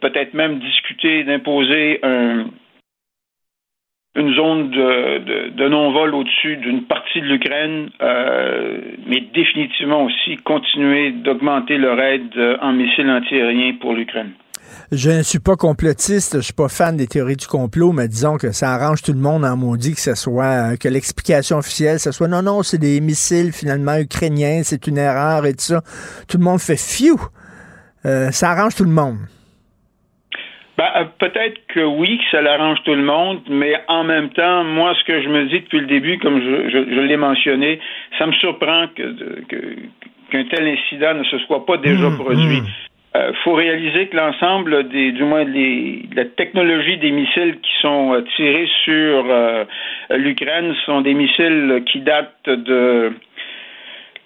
peut-être 0.00 0.34
même 0.34 0.58
discuter 0.60 1.24
d'imposer 1.24 2.00
un 2.02 2.46
une 4.16 4.34
zone 4.34 4.70
de, 4.70 5.68
non-vol 5.68 6.14
au-dessus 6.14 6.56
d'une 6.56 6.84
partie 6.84 7.20
de 7.20 7.26
l'Ukraine, 7.26 7.90
euh, 8.02 8.78
mais 9.06 9.20
définitivement 9.32 10.04
aussi 10.04 10.36
continuer 10.38 11.12
d'augmenter 11.12 11.78
leur 11.78 12.00
aide 12.00 12.36
euh, 12.36 12.56
en 12.60 12.72
missiles 12.72 13.08
antiaériens 13.08 13.74
pour 13.80 13.94
l'Ukraine. 13.94 14.32
Je 14.90 15.10
ne 15.10 15.22
suis 15.22 15.38
pas 15.38 15.54
complotiste, 15.54 16.36
je 16.38 16.40
suis 16.40 16.52
pas 16.52 16.68
fan 16.68 16.96
des 16.96 17.06
théories 17.06 17.36
du 17.36 17.46
complot, 17.46 17.92
mais 17.92 18.08
disons 18.08 18.36
que 18.36 18.50
ça 18.50 18.72
arrange 18.72 19.02
tout 19.02 19.12
le 19.12 19.20
monde 19.20 19.44
en 19.44 19.56
maudit 19.56 19.94
que 19.94 20.00
ce 20.00 20.16
soit 20.16 20.72
euh, 20.72 20.76
que 20.76 20.88
l'explication 20.88 21.58
officielle, 21.58 22.00
ce 22.00 22.10
soit 22.10 22.28
non, 22.28 22.42
non, 22.42 22.64
c'est 22.64 22.78
des 22.78 23.00
missiles 23.00 23.52
finalement 23.52 23.96
ukrainiens, 23.96 24.62
c'est 24.64 24.88
une 24.88 24.98
erreur 24.98 25.46
et 25.46 25.52
tout 25.52 25.60
ça. 25.60 25.82
Tout 26.28 26.38
le 26.38 26.44
monde 26.44 26.58
fait 26.58 26.80
fiou. 26.80 27.20
ça 28.02 28.50
arrange 28.50 28.74
tout 28.74 28.84
le 28.84 28.90
monde. 28.90 29.18
Ben, 30.78 30.88
euh, 30.96 31.04
peut-être 31.18 31.60
que 31.68 31.80
oui, 31.80 32.18
que 32.18 32.24
ça 32.30 32.42
l'arrange 32.42 32.78
tout 32.84 32.94
le 32.94 33.02
monde, 33.02 33.40
mais 33.48 33.74
en 33.88 34.04
même 34.04 34.30
temps, 34.30 34.64
moi, 34.64 34.94
ce 34.98 35.04
que 35.04 35.22
je 35.22 35.28
me 35.28 35.44
dis 35.46 35.60
depuis 35.60 35.80
le 35.80 35.86
début, 35.86 36.18
comme 36.18 36.40
je, 36.40 37.00
l'ai 37.00 37.16
mentionné, 37.16 37.80
ça 38.18 38.26
me 38.26 38.32
surprend 38.32 38.86
qu'un 38.88 40.44
tel 40.44 40.66
incident 40.66 41.14
ne 41.14 41.24
se 41.24 41.38
soit 41.40 41.66
pas 41.66 41.76
déjà 41.76 42.08
mmh, 42.08 42.16
produit. 42.16 42.60
Mmh. 42.60 42.66
euh, 43.16 43.32
faut 43.44 43.54
réaliser 43.54 44.06
que 44.06 44.16
l'ensemble 44.16 44.88
des, 44.88 45.12
du 45.12 45.24
moins 45.24 45.44
les, 45.44 46.08
la 46.14 46.24
technologie 46.24 46.96
des 46.98 47.10
missiles 47.10 47.58
qui 47.60 47.72
sont 47.82 48.14
euh, 48.14 48.22
tirés 48.36 48.68
sur 48.84 49.24
l'Ukraine 50.10 50.74
sont 50.86 51.02
des 51.02 51.14
missiles 51.14 51.82
qui 51.86 52.00
datent 52.00 52.46
de 52.46 53.12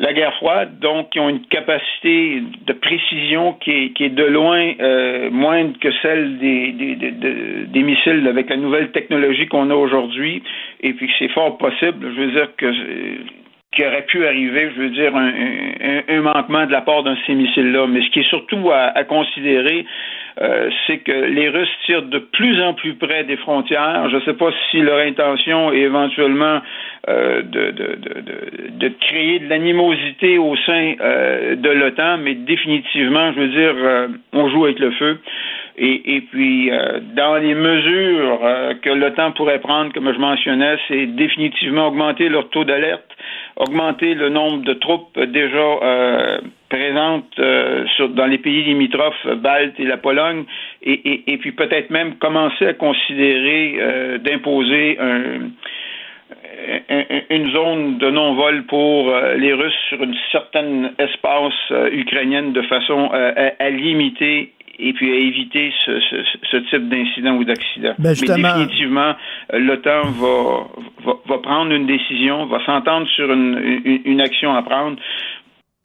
la 0.01 0.13
guerre 0.13 0.35
froide, 0.35 0.79
donc 0.81 1.11
qui 1.11 1.21
ont 1.21 1.29
une 1.29 1.47
capacité 1.47 2.43
de 2.67 2.73
précision 2.73 3.53
qui 3.55 3.71
est, 3.71 3.89
qui 3.91 4.05
est 4.05 4.11
de 4.11 4.25
loin 4.25 4.73
euh, 4.81 5.31
moindre 5.31 5.79
que 5.79 5.93
celle 6.03 6.39
des, 6.39 6.73
des, 6.73 6.97
des, 6.97 7.11
des, 7.67 7.83
missiles 7.83 8.27
avec 8.27 8.51
la 8.51 8.57
nouvelle 8.57 8.91
technologie 8.91 9.47
qu'on 9.47 9.71
a 9.71 9.75
aujourd'hui, 9.75 10.43
et 10.83 10.95
puis 10.95 11.11
c'est 11.19 11.29
fort 11.29 11.59
possible, 11.59 12.13
je 12.17 12.21
veux 12.21 12.33
dire 12.33 12.49
que 12.57 12.67
qui 13.75 13.85
aurait 13.85 14.07
pu 14.07 14.27
arriver, 14.27 14.71
je 14.75 14.81
veux 14.83 14.91
dire, 14.91 15.15
un, 15.17 16.21
manquement 16.21 16.67
de 16.67 16.73
la 16.73 16.81
part 16.81 17.03
d'un 17.03 17.15
de 17.15 17.19
ces 17.27 17.35
missiles-là. 17.35 17.87
Mais 17.87 18.03
ce 18.03 18.11
qui 18.11 18.21
est 18.21 18.29
surtout 18.29 18.71
à, 18.71 18.93
à 18.97 19.05
considérer, 19.05 19.85
euh, 20.41 20.69
c'est 20.87 20.99
que 20.99 21.13
les 21.13 21.49
Russes 21.49 21.69
tirent 21.87 22.03
de 22.03 22.19
plus 22.19 22.61
en 22.61 22.75
plus 22.75 22.95
près 22.95 23.25
des 23.25 23.37
frontières. 23.37 24.09
Je 24.11 24.17
ne 24.17 24.21
sais 24.23 24.33
pas 24.35 24.51
si 24.71 24.81
leur 24.81 24.99
intention 24.99 25.73
est 25.73 25.81
éventuellement 25.81 26.61
euh, 27.09 27.43
de, 27.43 27.71
de, 27.71 27.97
de, 27.97 28.71
de, 28.71 28.89
créer 29.01 29.39
de 29.39 29.49
l'animosité 29.49 30.39
au 30.39 30.57
sein 30.57 30.95
euh, 31.01 31.55
de 31.55 31.69
l'OTAN, 31.69 32.19
mais 32.19 32.35
définitivement, 32.35 33.31
je 33.33 33.41
veux 33.41 33.49
dire, 33.49 33.75
euh, 33.77 34.09
on 34.33 34.49
joue 34.49 34.65
avec 34.65 34.79
le 34.79 34.91
feu. 34.93 35.19
Et, 35.77 36.17
et 36.17 36.21
puis, 36.21 36.71
euh, 36.71 37.01
dans 37.17 37.37
les 37.37 37.55
mesures 37.55 38.41
que 38.83 38.91
l'OTAN 38.91 39.33
pourrait 39.33 39.61
prendre, 39.61 39.93
comme 39.93 40.13
je 40.13 40.19
mentionnais, 40.19 40.77
c'est 40.89 41.07
définitivement 41.07 41.89
augmenter 41.89 42.29
leur 42.29 42.49
taux 42.51 42.65
d'alerte 42.65 43.15
augmenter 43.57 44.15
le 44.15 44.29
nombre 44.31 44.65
de 44.65 44.75
troupes 44.75 45.19
déjà 45.19 45.59
euh, 45.59 46.39
présentes 46.69 47.39
euh, 47.39 47.85
sur, 47.97 48.09
dans 48.09 48.27
les 48.27 48.39
pays 48.39 48.65
limitrophes, 48.65 49.27
Baltes 49.37 49.79
et 49.79 49.85
la 49.85 49.97
Pologne, 49.97 50.45
et, 50.83 51.33
et, 51.33 51.39
puis 51.39 51.53
peut-être 51.53 51.91
même 51.91 52.17
commencer 52.17 52.67
à 52.67 52.73
considérer 52.75 53.77
euh, 53.79 54.19
d'imposer 54.19 54.99
un, 54.99 55.51
une 57.31 57.51
zone 57.53 57.99
de 57.99 58.11
non-vol 58.11 58.65
pour 58.65 59.13
les 59.37 59.53
Russes 59.53 59.79
sur 59.89 60.03
une 60.03 60.17
certaine 60.33 60.93
espace 60.99 61.53
ukrainienne 61.93 62.53
de 62.53 62.63
façon 62.63 63.11
à, 63.13 63.71
limiter 63.71 64.54
et 64.79 64.93
puis 64.93 65.13
à 65.13 65.17
éviter 65.17 65.73
ce, 65.85 66.01
ce, 66.51 66.57
type 66.71 66.89
d'incident 66.89 67.37
ou 67.37 67.45
d'accident. 67.45 67.95
Ben, 67.99 68.15
Mais 68.21 68.37
définitivement, 68.37 69.15
euh, 69.53 69.59
l'OTAN 69.59 70.03
va, 70.11 70.67
va, 71.05 71.13
va, 71.27 71.39
prendre 71.39 71.73
une 71.73 71.87
décision, 71.87 72.47
va 72.47 72.65
s'entendre 72.65 73.07
sur 73.15 73.33
une, 73.33 73.81
une, 73.85 74.01
une, 74.05 74.21
action 74.21 74.55
à 74.55 74.63
prendre. 74.63 74.99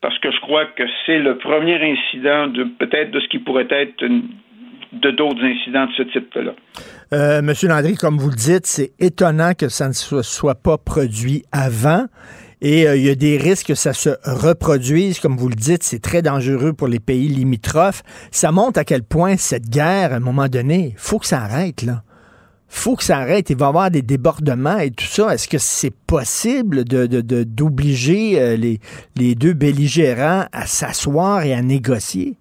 Parce 0.02 0.18
que 0.20 0.32
je 0.32 0.40
crois 0.40 0.66
que 0.66 0.84
c'est 1.06 1.20
le 1.20 1.38
premier 1.38 1.76
incident 1.76 2.48
de 2.48 2.64
peut-être 2.64 3.12
de 3.12 3.20
ce 3.20 3.28
qui 3.28 3.40
pourrait 3.40 3.68
être 3.70 4.04
de 4.92 5.12
d'autres 5.12 5.44
incidents 5.44 5.86
de 5.86 5.92
ce 5.98 6.04
type-là. 6.04 6.54
Euh, 7.14 7.42
Monsieur 7.42 7.68
Landry, 7.68 7.96
comme 7.96 8.18
vous 8.18 8.30
le 8.30 8.36
dites, 8.36 8.66
c'est 8.66 8.92
étonnant 9.00 9.54
que 9.54 9.70
ça 9.70 9.88
ne 9.88 9.94
soit 9.94 10.56
pas 10.56 10.78
produit 10.78 11.44
avant. 11.52 12.06
Et 12.62 12.88
euh, 12.88 12.97
il 12.97 13.03
y 13.03 13.10
a 13.10 13.16
des 13.16 13.38
risques 13.38 13.68
que 13.68 13.76
ça 13.76 13.93
se 13.93 14.10
reproduise. 14.24 15.20
Comme 15.20 15.38
vous 15.38 15.49
le 15.49 15.55
dites, 15.55 15.84
c'est 15.84 16.01
très 16.01 16.22
dangereux 16.22 16.74
pour 16.74 16.88
les 16.88 16.99
pays 16.99 17.28
limitrophes. 17.28 18.03
Ça 18.32 18.51
montre 18.51 18.80
à 18.80 18.84
quel 18.84 19.03
point 19.03 19.38
cette 19.38 19.70
guerre, 19.70 20.14
à 20.14 20.18
un 20.18 20.20
moment 20.20 20.47
donné, 20.47 20.93
faut 20.97 21.20
que 21.20 21.28
ça 21.28 21.41
arrête, 21.41 21.82
là 21.84 22.03
faut 22.70 22.95
que 22.95 23.03
ça 23.03 23.18
arrête. 23.18 23.49
Il 23.49 23.57
va 23.57 23.66
y 23.66 23.70
avoir 23.70 23.91
des 23.91 24.03
débordements 24.03 24.78
et 24.78 24.91
tout 24.91 25.05
ça. 25.05 25.34
Est-ce 25.34 25.47
que 25.47 25.57
c'est 25.57 25.89
possible 25.91 26.86
de, 26.86 27.07
d'obliger 27.43 28.39
euh, 28.39 28.55
les, 28.55 28.80
les 29.16 29.36
deux 29.36 29.53
belligérants 29.53 30.45
à 30.51 30.68
s'asseoir 30.68 31.43
et 31.43 31.53
à 31.53 31.62
négocier? 31.62 32.38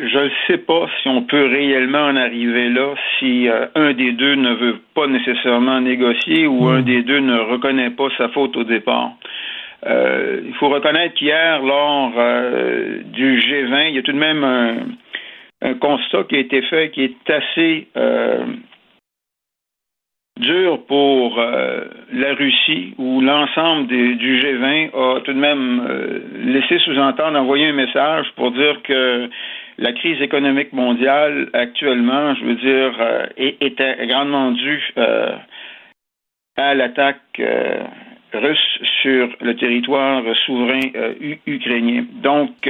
Je 0.00 0.18
ne 0.18 0.30
sais 0.46 0.58
pas 0.58 0.88
si 1.02 1.08
on 1.08 1.22
peut 1.22 1.46
réellement 1.46 2.06
en 2.06 2.16
arriver 2.16 2.68
là 2.68 2.94
si 3.18 3.48
euh, 3.48 3.66
un 3.74 3.92
des 3.92 4.12
deux 4.12 4.34
ne 4.34 4.54
veut 4.54 4.78
pas 4.94 5.06
nécessairement 5.06 5.80
négocier 5.80 6.46
ou 6.46 6.66
un 6.68 6.80
hmm. 6.80 6.84
des 6.84 7.02
deux 7.02 7.20
ne 7.20 7.38
reconnaît 7.38 7.90
pas 7.90 8.08
sa 8.16 8.28
faute 8.28 8.56
au 8.56 8.64
départ. 8.64 9.12
Euh, 9.86 10.40
il 10.44 10.54
faut 10.54 10.68
reconnaître 10.68 11.14
qu'hier, 11.14 11.62
lors 11.62 12.10
du 13.04 13.40
G20, 13.40 13.88
il 13.90 13.94
y 13.94 13.98
a 13.98 14.02
tout 14.02 14.12
de 14.12 14.18
même 14.18 14.42
un, 14.42 14.76
un 15.62 15.74
constat 15.74 16.24
qui 16.24 16.36
a 16.36 16.38
été 16.38 16.62
fait 16.62 16.90
qui 16.90 17.02
est 17.02 17.30
assez 17.30 17.88
euh, 17.96 18.44
dur 20.38 20.84
pour 20.86 21.38
euh, 21.38 21.84
la 22.12 22.34
Russie, 22.34 22.94
où 22.98 23.20
l'ensemble 23.20 23.88
du 23.88 24.40
G20 24.40 24.90
a 24.94 25.20
tout 25.20 25.32
de 25.32 25.38
même 25.38 25.86
euh, 25.88 26.20
laissé 26.36 26.78
sous-entendre, 26.80 27.38
envoyer 27.38 27.66
un 27.66 27.72
message 27.72 28.26
pour 28.36 28.52
dire 28.52 28.80
que 28.82 29.28
la 29.78 29.92
crise 29.92 30.20
économique 30.20 30.72
mondiale 30.72 31.48
actuellement, 31.52 32.34
je 32.34 32.44
veux 32.44 32.56
dire, 32.56 33.28
était 33.38 34.06
grandement 34.06 34.50
due 34.50 34.92
à 36.56 36.74
l'attaque 36.74 37.40
russe 38.34 38.78
sur 39.02 39.28
le 39.40 39.54
territoire 39.54 40.22
souverain 40.44 40.80
ukrainien. 41.46 42.04
Donc, 42.22 42.68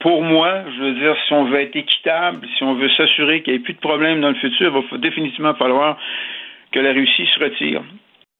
pour 0.00 0.22
moi, 0.22 0.64
je 0.74 0.82
veux 0.82 0.94
dire, 0.94 1.14
si 1.26 1.32
on 1.34 1.44
veut 1.44 1.60
être 1.60 1.76
équitable, 1.76 2.46
si 2.56 2.64
on 2.64 2.74
veut 2.74 2.88
s'assurer 2.90 3.42
qu'il 3.42 3.52
n'y 3.52 3.60
ait 3.60 3.62
plus 3.62 3.74
de 3.74 3.80
problèmes 3.80 4.22
dans 4.22 4.30
le 4.30 4.36
futur, 4.36 4.74
il 4.74 4.90
va 4.90 4.98
définitivement 4.98 5.54
falloir 5.54 5.98
que 6.72 6.80
la 6.80 6.92
Russie 6.92 7.26
se 7.26 7.38
retire 7.38 7.82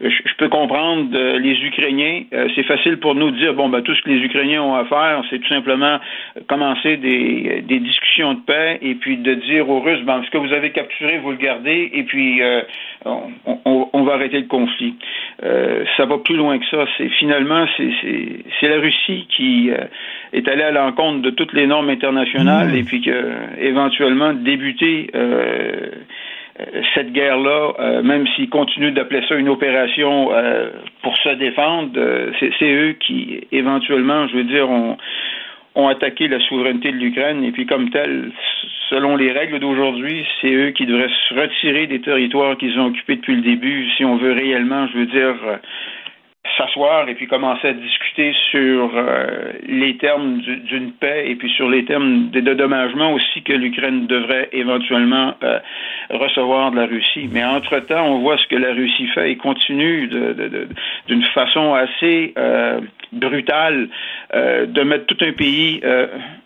je 0.01 0.35
peux 0.39 0.49
comprendre 0.49 1.11
euh, 1.15 1.39
les 1.39 1.59
Ukrainiens. 1.63 2.23
Euh, 2.33 2.49
c'est 2.55 2.63
facile 2.63 2.99
pour 2.99 3.15
nous 3.15 3.31
de 3.31 3.37
dire 3.37 3.55
bon 3.55 3.69
ben 3.69 3.83
tout 3.83 3.95
ce 3.95 4.03
que 4.03 4.11
les 4.11 4.21
Ukrainiens 4.25 4.63
ont 4.63 4.75
à 4.75 4.85
faire, 4.87 5.23
c'est 5.29 5.39
tout 5.39 5.49
simplement 5.49 5.99
commencer 6.49 6.97
des, 6.97 7.63
des, 7.67 7.81
discussions 7.81 8.35
de 8.35 8.41
paix 8.41 8.79
et 8.81 8.95
puis 8.95 9.19
de 9.19 9.35
dire 9.35 9.69
aux 9.69 9.81
Russes 9.81 10.03
ben 10.05 10.23
ce 10.25 10.31
que 10.31 10.39
vous 10.39 10.53
avez 10.53 10.71
capturé, 10.71 11.19
vous 11.19 11.33
le 11.33 11.37
gardez 11.37 11.91
et 11.93 12.03
puis 12.05 12.43
euh, 12.43 12.63
on, 13.05 13.89
on, 13.93 14.03
va 14.05 14.15
arrêter 14.15 14.39
le 14.39 14.47
conflit. 14.47 14.95
ça 15.41 16.07
va 16.07 16.19
plus 16.19 16.37
loin 16.37 16.59
que 16.59 16.67
ça. 16.71 16.87
C'est 16.97 17.09
finalement 17.11 17.67
c'est 17.79 18.69
la 18.69 18.81
Russie 18.81 19.27
qui 19.29 19.71
est 20.33 20.49
allée 20.49 20.63
à 20.63 20.71
l'encontre 20.71 21.23
de 21.23 21.31
toutes 21.31 21.53
les 21.53 21.67
normes 21.67 21.91
internationales 21.91 22.69
mmh. 22.69 22.77
et 22.77 22.83
puis 22.83 23.01
que 23.03 23.25
éventuellement 23.59 24.33
débuter 24.33 25.11
euh, 25.15 25.91
cette 26.95 27.13
guerre-là, 27.13 27.73
euh, 27.79 28.03
même 28.03 28.27
s'ils 28.29 28.49
continuent 28.49 28.93
d'appeler 28.93 29.23
ça 29.29 29.35
une 29.37 29.49
opération 29.49 30.31
euh, 30.33 30.71
pour 31.03 31.17
se 31.19 31.31
défendre, 31.31 31.91
c'est 32.39 32.73
eux 32.73 32.93
qui, 33.01 33.47
éventuellement, 33.53 34.27
je 34.29 34.37
veux 34.37 34.45
dire, 34.45 34.71
ont, 34.71 34.97
ont 35.75 35.89
attaqué 35.89 36.29
la 36.29 36.41
souveraineté 36.41 36.93
de 36.93 36.97
l'Ukraine. 36.97 37.45
Et 37.45 37.53
puis 37.53 37.67
comme 37.67 37.91
tel, 37.91 38.31
selon 38.91 39.17
les 39.17 39.33
règles 39.33 39.59
d'aujourd'hui, 39.61 40.27
c'est 40.41 40.53
eux 40.53 40.71
qui 40.71 40.87
devraient 40.87 41.11
se 41.29 41.35
retirer 41.35 41.87
des 41.87 42.01
territoires 42.01 42.57
qu'ils 42.57 42.79
ont 42.79 42.87
occupés 42.87 43.17
depuis 43.17 43.37
le 43.37 43.43
début 43.43 43.89
si 43.97 44.05
on 44.05 44.17
veut 44.17 44.33
réellement, 44.33 44.87
je 44.89 44.99
veux 44.99 45.07
dire, 45.07 45.35
s'asseoir 46.57 47.09
et 47.09 47.15
puis 47.15 47.27
commencer 47.27 47.69
à 47.69 47.73
discuter 47.73 48.33
sur 48.51 48.91
euh, 48.95 49.53
les 49.67 49.97
termes 49.99 50.41
d'une 50.41 50.93
paix 50.93 51.25
et 51.27 51.37
puis 51.37 51.51
sur 51.51 51.69
les 51.69 51.85
termes 51.85 52.31
des 52.31 52.41
dédommagements 52.41 53.13
aussi 53.13 53.43
que 53.43 53.53
l'Ukraine 53.53 54.07
devrait 54.07 54.49
éventuellement 54.53 55.35
euh, 55.43 55.59
recevoir 56.11 56.71
de 56.71 56.77
la 56.77 56.87
Russie. 56.87 57.29
Mais 57.31 57.45
entre-temps, 57.45 58.07
on 58.07 58.21
voit 58.21 58.39
ce 58.39 58.47
que 58.47 58.57
la 58.57 58.73
Russie 58.73 59.07
fait 59.09 59.33
et 59.33 59.37
continue 59.37 60.09
d'une 60.09 61.23
façon 61.35 61.75
assez 61.75 62.33
euh, 62.39 62.81
brutale 63.13 63.89
de 64.33 64.83
mettre 64.83 65.07
tout 65.07 65.17
un 65.25 65.33
pays 65.33 65.81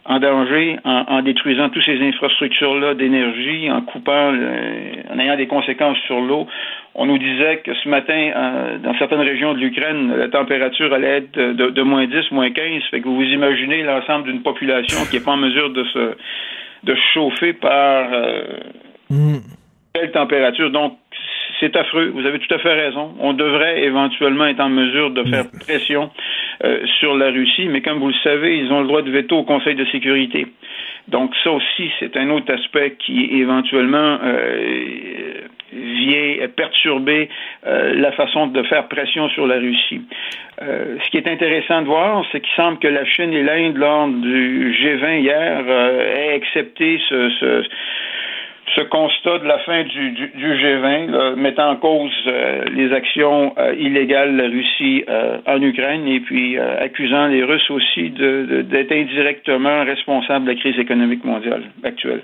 en 0.07 0.19
danger 0.19 0.79
en, 0.85 1.05
en, 1.09 1.23
détruisant 1.23 1.69
toutes 1.71 1.85
ces 1.85 2.01
infrastructures-là 2.01 2.95
d'énergie, 2.95 3.71
en 3.71 3.83
coupant, 3.83 4.33
en 4.33 5.19
ayant 5.19 5.37
des 5.37 5.47
conséquences 5.47 5.99
sur 6.07 6.21
l'eau. 6.21 6.47
On 6.97 7.07
nous 7.07 7.19
disait 7.19 7.59
que 7.65 7.75
ce 7.75 7.89
matin, 7.89 8.31
euh, 8.37 8.79
dans 8.79 8.97
certaines 8.99 9.21
régions 9.21 9.53
de 9.55 9.59
l'Ukraine, 9.59 10.15
la 10.17 10.29
température 10.29 10.93
allait 10.93 11.19
être 11.19 11.37
de, 11.37 11.83
moins 11.83 12.07
10, 12.07 12.31
moins 12.31 12.51
15. 12.51 12.83
Fait 12.91 13.01
que 13.01 13.09
vous 13.09 13.17
vous 13.17 13.23
imaginez 13.23 13.83
l'ensemble 13.83 14.31
d'une 14.31 14.43
population 14.43 14.99
qui 15.11 15.17
n'est 15.17 15.25
pas 15.25 15.33
en 15.33 15.37
mesure 15.37 15.71
de 15.71 15.85
se 15.85 16.15
de 16.85 16.95
chauffer 17.15 17.55
par 17.55 18.12
euh, 18.12 18.45
mm. 19.11 19.39
telle 19.95 20.12
température. 20.12 20.71
Donc, 20.71 20.99
c'est 21.61 21.77
affreux. 21.77 22.13
Vous 22.15 22.27
avez 22.27 22.39
tout 22.39 22.53
à 22.55 22.59
fait 22.59 22.73
raison. 22.73 23.15
On 23.19 23.33
devrait 23.33 23.83
éventuellement 23.83 24.47
être 24.47 24.61
en 24.61 24.69
mesure 24.69 25.11
de 25.11 25.25
faire 25.25 25.45
mm. 25.45 25.59
pression 25.61 26.11
euh, 26.65 26.85
sur 26.99 27.17
la 27.17 27.31
Russie, 27.31 27.69
mais 27.69 27.83
comme 27.83 27.99
vous 27.99 28.09
le 28.09 28.21
savez, 28.23 28.59
ils 28.59 28.73
ont 28.73 28.81
le 28.81 28.87
droit 28.87 29.03
de 29.03 29.11
veto 29.11 29.39
au 29.39 29.45
Conseil 29.45 29.75
de 29.75 29.85
sécurité. 29.87 30.47
Donc 31.09 31.33
ça 31.43 31.51
aussi, 31.51 31.91
c'est 31.99 32.17
un 32.17 32.31
autre 32.31 32.53
aspect 32.53 32.97
qui 32.99 33.29
éventuellement 33.33 34.19
euh, 34.23 35.35
vient 35.73 36.49
perturber 36.57 37.29
euh, 37.67 37.95
la 37.95 38.13
façon 38.13 38.47
de 38.47 38.63
faire 38.63 38.89
pression 38.89 39.29
sur 39.31 39.47
la 39.47 39.57
Russie. 39.57 40.01
Euh, 40.63 40.97
ce 41.05 41.11
qui 41.11 41.19
est 41.19 41.29
intéressant 41.29 41.83
de 41.83 41.87
voir, 41.87 42.25
c'est 42.33 42.41
qu'il 42.41 42.55
semble 42.55 42.79
que 42.79 42.89
la 42.89 43.05
Chine 43.05 43.35
et 43.35 43.43
l'Inde, 43.43 43.77
lors 43.77 44.09
du 44.09 44.73
G20 44.73 45.21
hier, 45.21 45.69
aient 45.69 46.35
accepté 46.35 46.99
ce, 47.09 47.29
ce 47.41 47.65
ce 48.75 48.81
constat 48.83 49.39
de 49.39 49.47
la 49.47 49.59
fin 49.61 49.85
du, 49.85 50.11
du, 50.12 50.55
G20, 50.55 51.37
mettant 51.37 51.71
en 51.71 51.77
cause 51.77 52.12
euh, 52.27 52.65
les 52.73 52.93
actions 52.93 53.55
euh, 53.59 53.75
illégales 53.79 54.37
de 54.37 54.43
la 54.43 54.49
Russie 54.49 55.05
euh, 55.09 55.39
en 55.47 55.61
Ukraine 55.61 56.07
et 56.09 56.21
puis 56.21 56.59
accusant 56.59 57.27
les 57.27 57.45
Russes 57.45 57.71
aussi 57.71 58.11
d'être 58.11 58.93
indirectement 58.93 59.85
responsables 59.85 60.47
de 60.47 60.53
la 60.53 60.57
crise 60.57 60.79
économique 60.79 61.25
mondiale 61.25 61.65
actuelle. 61.83 62.23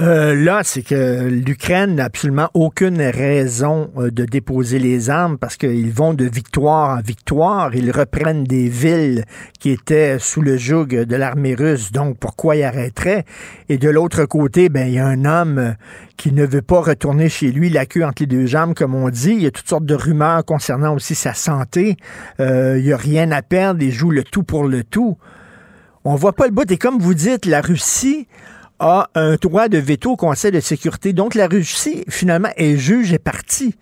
Euh, 0.00 0.34
là, 0.34 0.62
c'est 0.64 0.82
que 0.82 1.28
l'Ukraine 1.28 1.96
n'a 1.96 2.04
absolument 2.04 2.48
aucune 2.54 3.02
raison 3.02 3.90
euh, 3.98 4.10
de 4.10 4.24
déposer 4.24 4.78
les 4.78 5.10
armes 5.10 5.36
parce 5.36 5.56
qu'ils 5.56 5.92
vont 5.92 6.14
de 6.14 6.24
victoire 6.24 6.98
en 6.98 7.02
victoire. 7.02 7.74
Ils 7.74 7.90
reprennent 7.90 8.44
des 8.44 8.68
villes 8.68 9.24
qui 9.60 9.70
étaient 9.70 10.18
sous 10.18 10.40
le 10.40 10.56
joug 10.56 10.86
de 10.86 11.16
l'armée 11.16 11.54
russe. 11.54 11.92
Donc, 11.92 12.18
pourquoi 12.18 12.56
ils 12.56 12.62
arrêteraient? 12.62 13.24
Et 13.68 13.76
de 13.76 13.90
l'autre 13.90 14.24
côté, 14.24 14.70
ben, 14.70 14.88
il 14.88 14.94
y 14.94 14.98
a 14.98 15.06
un 15.06 15.24
homme 15.26 15.74
qui 16.16 16.32
ne 16.32 16.46
veut 16.46 16.62
pas 16.62 16.80
retourner 16.80 17.28
chez 17.28 17.52
lui 17.52 17.68
la 17.68 17.84
queue 17.84 18.04
entre 18.04 18.22
les 18.22 18.26
deux 18.26 18.46
jambes, 18.46 18.74
comme 18.74 18.94
on 18.94 19.10
dit. 19.10 19.32
Il 19.32 19.42
y 19.42 19.46
a 19.46 19.50
toutes 19.50 19.68
sortes 19.68 19.84
de 19.84 19.94
rumeurs 19.94 20.44
concernant 20.44 20.94
aussi 20.94 21.14
sa 21.14 21.34
santé. 21.34 21.96
Euh, 22.40 22.78
il 22.78 22.84
n'y 22.84 22.92
a 22.92 22.96
rien 22.96 23.30
à 23.30 23.42
perdre. 23.42 23.82
Il 23.82 23.92
joue 23.92 24.10
le 24.10 24.24
tout 24.24 24.42
pour 24.42 24.64
le 24.64 24.84
tout. 24.84 25.18
On 26.04 26.14
voit 26.14 26.32
pas 26.32 26.46
le 26.46 26.52
bout. 26.52 26.70
Et 26.70 26.78
comme 26.78 26.98
vous 26.98 27.14
dites, 27.14 27.44
la 27.44 27.60
Russie 27.60 28.26
a 28.82 29.08
un 29.14 29.36
droit 29.36 29.68
de 29.68 29.78
veto 29.78 30.10
au 30.10 30.16
Conseil 30.16 30.50
de 30.50 30.60
sécurité. 30.60 31.12
Donc 31.12 31.34
la 31.34 31.46
Russie, 31.46 32.04
finalement, 32.08 32.50
est 32.56 32.76
juge 32.76 33.12
et 33.12 33.18
partie. 33.18 33.76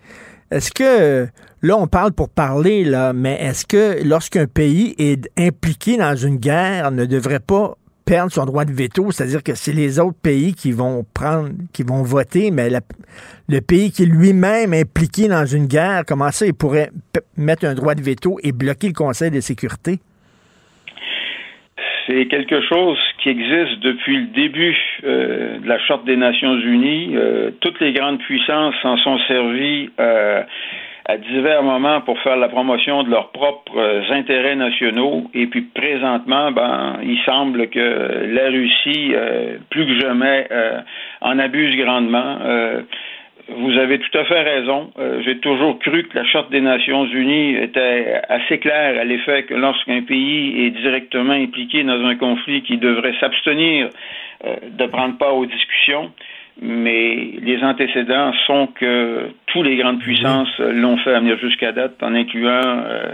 Est-ce 0.51 0.71
que, 0.71 1.27
là, 1.63 1.77
on 1.77 1.87
parle 1.87 2.11
pour 2.11 2.29
parler, 2.29 2.83
là, 2.83 3.11
mais 3.11 3.37
est-ce 3.41 3.65
que 3.65 4.03
lorsqu'un 4.03 4.45
pays 4.45 4.93
est 4.99 5.27
impliqué 5.37 5.97
dans 5.97 6.15
une 6.15 6.37
guerre, 6.37 6.91
ne 6.91 7.05
devrait 7.05 7.39
pas 7.39 7.77
perdre 8.05 8.31
son 8.31 8.45
droit 8.45 8.65
de 8.65 8.73
veto, 8.73 9.11
c'est-à-dire 9.11 9.41
que 9.41 9.55
c'est 9.55 9.71
les 9.71 9.97
autres 9.97 10.17
pays 10.21 10.53
qui 10.53 10.71
vont 10.71 11.05
prendre, 11.13 11.49
qui 11.71 11.83
vont 11.83 12.03
voter, 12.03 12.51
mais 12.51 12.69
le 13.47 13.61
pays 13.61 13.91
qui 13.91 14.03
est 14.03 14.07
lui-même 14.07 14.73
impliqué 14.73 15.27
dans 15.27 15.45
une 15.45 15.65
guerre, 15.65 16.03
comment 16.05 16.31
ça, 16.31 16.45
il 16.45 16.53
pourrait 16.53 16.91
mettre 17.37 17.65
un 17.65 17.73
droit 17.73 17.95
de 17.95 18.01
veto 18.01 18.37
et 18.43 18.51
bloquer 18.51 18.87
le 18.87 18.93
Conseil 18.93 19.31
de 19.31 19.39
sécurité? 19.39 19.99
C'est 22.07 22.25
quelque 22.27 22.61
chose 22.61 22.97
qui 23.19 23.29
existe 23.29 23.79
depuis 23.79 24.17
le 24.17 24.27
début 24.27 24.77
euh, 25.03 25.59
de 25.59 25.67
la 25.67 25.79
Charte 25.79 26.05
des 26.05 26.17
Nations 26.17 26.57
Unies. 26.57 27.15
Euh, 27.15 27.51
toutes 27.61 27.79
les 27.79 27.93
grandes 27.93 28.19
puissances 28.19 28.75
s'en 28.81 28.97
sont 28.97 29.19
servies 29.27 29.89
euh, 29.99 30.41
à 31.05 31.17
divers 31.17 31.63
moments 31.63 32.01
pour 32.01 32.19
faire 32.19 32.37
la 32.37 32.49
promotion 32.49 33.03
de 33.03 33.09
leurs 33.09 33.31
propres 33.31 34.03
intérêts 34.11 34.55
nationaux. 34.55 35.29
Et 35.33 35.47
puis 35.47 35.61
présentement, 35.61 36.51
ben, 36.51 36.99
il 37.03 37.19
semble 37.25 37.69
que 37.69 38.25
la 38.33 38.49
Russie, 38.49 39.13
plus 39.69 39.85
que 39.87 39.99
jamais, 39.99 40.47
en 41.21 41.39
abuse 41.39 41.75
grandement 41.75 42.37
vous 43.57 43.77
avez 43.77 43.99
tout 43.99 44.17
à 44.17 44.25
fait 44.25 44.41
raison. 44.41 44.91
Euh, 44.99 45.21
j'ai 45.23 45.39
toujours 45.39 45.79
cru 45.79 46.03
que 46.03 46.17
la 46.17 46.25
Charte 46.25 46.51
des 46.51 46.61
Nations 46.61 47.05
Unies 47.05 47.55
était 47.55 48.21
assez 48.29 48.59
claire 48.59 48.99
à 48.99 49.03
l'effet 49.03 49.43
que 49.43 49.53
lorsqu'un 49.53 50.01
pays 50.01 50.65
est 50.65 50.71
directement 50.71 51.33
impliqué 51.33 51.83
dans 51.83 52.03
un 52.05 52.15
conflit, 52.15 52.61
qui 52.61 52.77
devrait 52.77 53.15
s'abstenir 53.19 53.89
euh, 54.45 54.55
de 54.69 54.85
prendre 54.87 55.17
part 55.17 55.35
aux 55.35 55.45
discussions. 55.45 56.11
Mais 56.61 57.31
les 57.41 57.63
antécédents 57.63 58.33
sont 58.45 58.67
que 58.67 59.29
tous 59.47 59.63
les 59.63 59.77
grandes 59.77 59.99
puissances 59.99 60.59
l'ont 60.59 60.97
fait 60.97 61.13
à 61.13 61.19
venir 61.19 61.37
jusqu'à 61.39 61.71
date, 61.71 62.01
en 62.03 62.13
incluant 62.13 62.61
euh, 62.65 63.13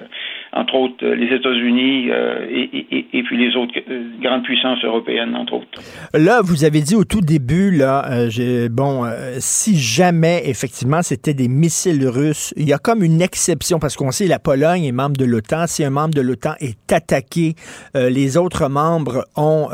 entre 0.54 0.76
autres 0.76 1.04
euh, 1.04 1.16
les 1.16 1.36
États-Unis 1.36 2.10
euh, 2.10 2.48
et, 2.50 3.24
puis 3.24 3.38
les 3.38 3.56
autres 3.56 3.74
euh, 3.90 4.10
grandes 4.22 4.44
puissances 4.44 4.84
européennes, 4.84 5.36
entre 5.36 5.54
autres. 5.54 5.82
Là, 6.14 6.42
vous 6.44 6.64
avez 6.64 6.82
dit 6.82 6.96
au 6.96 7.04
tout 7.04 7.22
début, 7.22 7.72
là, 7.72 8.28
bon, 8.72 9.06
si 9.40 9.78
jamais 9.78 10.44
effectivement 10.46 11.02
c'était 11.02 11.34
des 11.34 11.48
missiles 11.48 12.08
russes, 12.08 12.54
il 12.58 12.68
y 12.68 12.74
a 12.74 12.78
comme 12.78 13.04
une 13.04 13.22
exception 13.22 13.80
parce 13.80 13.96
qu'on 13.96 14.12
sait 14.12 14.28
la 14.28 14.40
Pologne 14.40 14.86
est 14.86 14.92
membre 14.92 15.18
de 15.18 15.26
l'OTAN. 15.26 15.68
Si 15.68 15.84
un 15.84 15.90
membre 15.90 16.14
de 16.14 16.22
l'OTAN 16.22 16.54
est 16.60 16.92
attaqué, 16.92 17.56
les 17.96 18.38
autres 18.38 18.70
membres 18.70 19.26
ont 19.36 19.68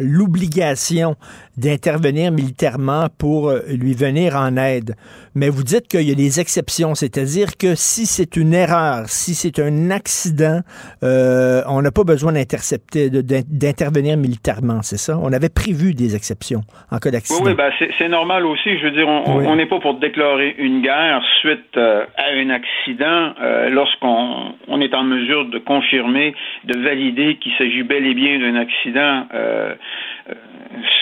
l'obligation 0.00 1.16
d'intervenir 1.60 2.32
militairement 2.32 3.06
pour 3.18 3.52
lui 3.68 3.94
venir 3.94 4.36
en 4.36 4.56
aide. 4.56 4.94
Mais 5.34 5.48
vous 5.48 5.62
dites 5.62 5.86
qu'il 5.88 6.08
y 6.08 6.12
a 6.12 6.14
des 6.14 6.40
exceptions, 6.40 6.94
c'est-à-dire 6.94 7.56
que 7.58 7.74
si 7.74 8.06
c'est 8.06 8.36
une 8.36 8.54
erreur, 8.54 9.08
si 9.08 9.34
c'est 9.34 9.58
un 9.60 9.90
accident 9.90 10.60
euh, 11.02 11.62
on 11.68 11.82
n'a 11.82 11.90
pas 11.90 12.04
besoin 12.04 12.32
d'intercepter, 12.32 13.10
d'intervenir 13.10 14.16
militairement, 14.16 14.82
c'est 14.82 14.98
ça? 14.98 15.18
On 15.20 15.32
avait 15.32 15.48
prévu 15.48 15.94
des 15.94 16.14
exceptions 16.16 16.60
en 16.90 16.98
cas 16.98 17.10
d'accident. 17.10 17.44
Oui, 17.44 17.52
oui 17.52 17.56
ben 17.56 17.70
c'est 17.98 18.08
normal 18.08 18.46
aussi. 18.46 18.78
Je 18.78 18.84
veux 18.84 18.90
dire, 18.90 19.08
on 19.08 19.56
n'est 19.56 19.66
pas 19.66 19.80
pour 19.80 19.94
déclarer 19.94 20.54
une 20.58 20.82
guerre 20.82 21.22
suite 21.40 21.76
euh, 21.76 22.04
à 22.16 22.30
un 22.34 22.50
accident 22.50 23.34
euh, 23.40 23.68
lorsqu'on 23.70 24.54
on 24.68 24.80
est 24.80 24.94
en 24.94 25.04
mesure 25.04 25.46
de 25.46 25.58
confirmer, 25.58 26.34
de 26.64 26.78
valider 26.78 27.36
qu'il 27.36 27.52
s'agit 27.58 27.82
bel 27.82 28.06
et 28.06 28.14
bien 28.14 28.38
d'un 28.38 28.56
accident. 28.56 29.26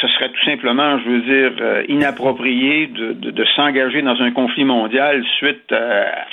Ce 0.01 0.09
serait 0.09 0.31
tout 0.31 0.45
simplement, 0.45 0.99
je 0.99 1.09
veux 1.09 1.21
dire, 1.21 1.85
inapproprié 1.89 2.87
de, 2.87 3.45
s'engager 3.57 4.03
dans 4.03 4.21
un 4.21 4.31
conflit 4.31 4.65
mondial 4.65 5.25
suite 5.39 5.73
à 5.73 6.27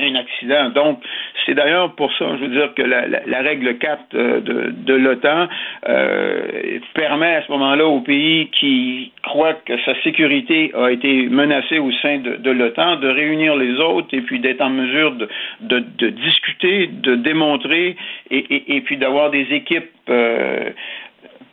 un 0.00 0.14
accident. 0.14 0.70
Donc, 0.70 1.02
c'est 1.44 1.54
d'ailleurs 1.54 1.94
pour 1.94 2.12
ça, 2.16 2.26
je 2.36 2.44
veux 2.44 2.48
dire, 2.48 2.74
que 2.74 2.82
la, 2.82 3.40
règle 3.40 3.78
4 3.78 4.00
euh, 4.14 4.40
de, 4.40 4.94
l'OTAN 4.94 5.48
euh, 5.88 6.78
permet 6.94 7.36
à 7.36 7.42
ce 7.46 7.52
moment-là 7.52 7.86
au 7.86 8.00
pays 8.00 8.48
qui 8.48 9.12
croit 9.22 9.54
que 9.54 9.78
sa 9.84 10.00
sécurité 10.02 10.72
a 10.74 10.90
été 10.90 11.28
menacée 11.28 11.78
au 11.78 11.90
sein 12.02 12.18
de, 12.18 12.50
l'OTAN 12.50 12.96
de 12.96 13.08
réunir 13.08 13.56
les 13.56 13.78
autres 13.80 14.08
et 14.12 14.20
puis 14.20 14.40
d'être 14.40 14.60
en 14.60 14.70
mesure 14.70 15.16
de, 15.60 15.78
discuter, 16.10 16.88
de 16.88 17.14
démontrer 17.14 17.96
et, 18.30 18.80
puis 18.82 18.96
d'avoir 18.96 19.30
des 19.30 19.46
équipes 19.50 19.90
euh, 20.08 20.70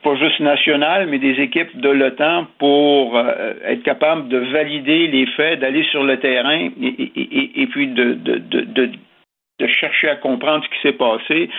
pas 0.08 0.16
juste 0.16 0.40
nationales, 0.40 1.08
mais 1.08 1.20
des 1.20 1.42
équipes 1.42 1.76
de 1.82 1.90
l'OTAN 1.90 2.48
pour 2.60 3.18
euh, 3.18 3.54
être 3.66 3.84
capable 3.84 4.30
de 4.30 4.38
valider 4.38 5.08
les 5.08 5.26
faits, 5.36 5.60
d'aller 5.60 5.84
sur 5.92 6.04
le 6.04 6.18
terrain 6.18 6.70
et, 6.82 7.68
puis 7.68 7.88
de 7.88 9.68
chercher 9.68 10.08
à 10.10 10.16
comprendre 10.16 10.64
ce 10.64 10.70
qui 10.70 10.82
s'est 10.82 10.98
passé, 10.98 11.50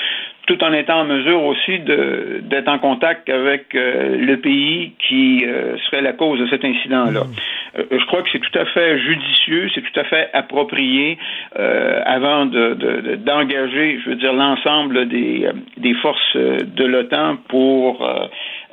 tout 0.49 0.65
en 0.65 0.73
étant 0.73 1.01
en 1.01 1.05
mesure 1.05 1.43
aussi 1.45 1.79
d'être 1.79 2.69
en 2.69 2.79
contact 2.79 3.29
avec 3.29 3.75
euh, 3.75 4.17
le 4.17 4.39
pays 4.39 4.95
qui 5.07 5.45
euh, 5.45 5.77
serait 5.87 6.01
la 6.01 6.15
cause 6.15 6.41
de 6.41 6.47
cet 6.49 6.65
incident-là. 6.65 7.25
Mm. 7.25 7.83
je 7.93 8.07
crois 8.07 8.23
que 8.23 8.31
c'est 8.33 8.41
tout 8.41 8.59
à 8.59 8.65
fait 8.65 8.99
judicieux, 8.99 9.69
c'est 9.75 9.83
tout 9.83 10.01
à 10.01 10.05
fait 10.05 10.31
approprié 10.33 11.19
avant 11.55 12.47
d'engager, 12.47 13.95
de, 13.95 14.01
je 14.01 14.11
veux 14.11 14.17
dire, 14.17 14.33
l'ensemble 14.33 15.07
des, 15.09 15.49
des 15.77 15.95
forces 15.95 16.37
de 16.37 16.85
l'OTAN 16.85 17.37
pour 17.49 18.03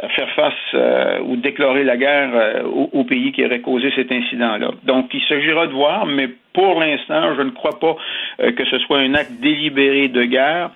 faire 0.10 0.30
face 0.32 0.54
euh, 0.74 1.20
ou 1.22 1.38
déclarer 1.38 1.84
la 1.84 1.98
guerre 1.98 2.32
euh, 2.34 2.64
au, 2.64 3.04
pays 3.06 3.32
qui 3.32 3.46
aurait 3.46 3.62
causé 3.62 3.92
cet 3.96 4.12
incident-là. 4.12 4.72
Donc, 4.84 5.14
il 5.14 5.22
s'agira 5.24 5.68
de 5.68 5.72
voir, 5.72 6.06
mais 6.06 6.30
pour 6.54 6.80
l'instant, 6.80 7.36
je 7.36 7.42
ne 7.42 7.52
crois 7.52 7.80
pas 7.80 7.96
euh, 8.42 8.52
que 8.52 8.66
ce 8.66 8.78
soit 8.80 9.00
un 9.00 9.14
acte 9.14 9.40
délibéré 9.42 10.08
de 10.10 10.24
guerre. 10.24 10.72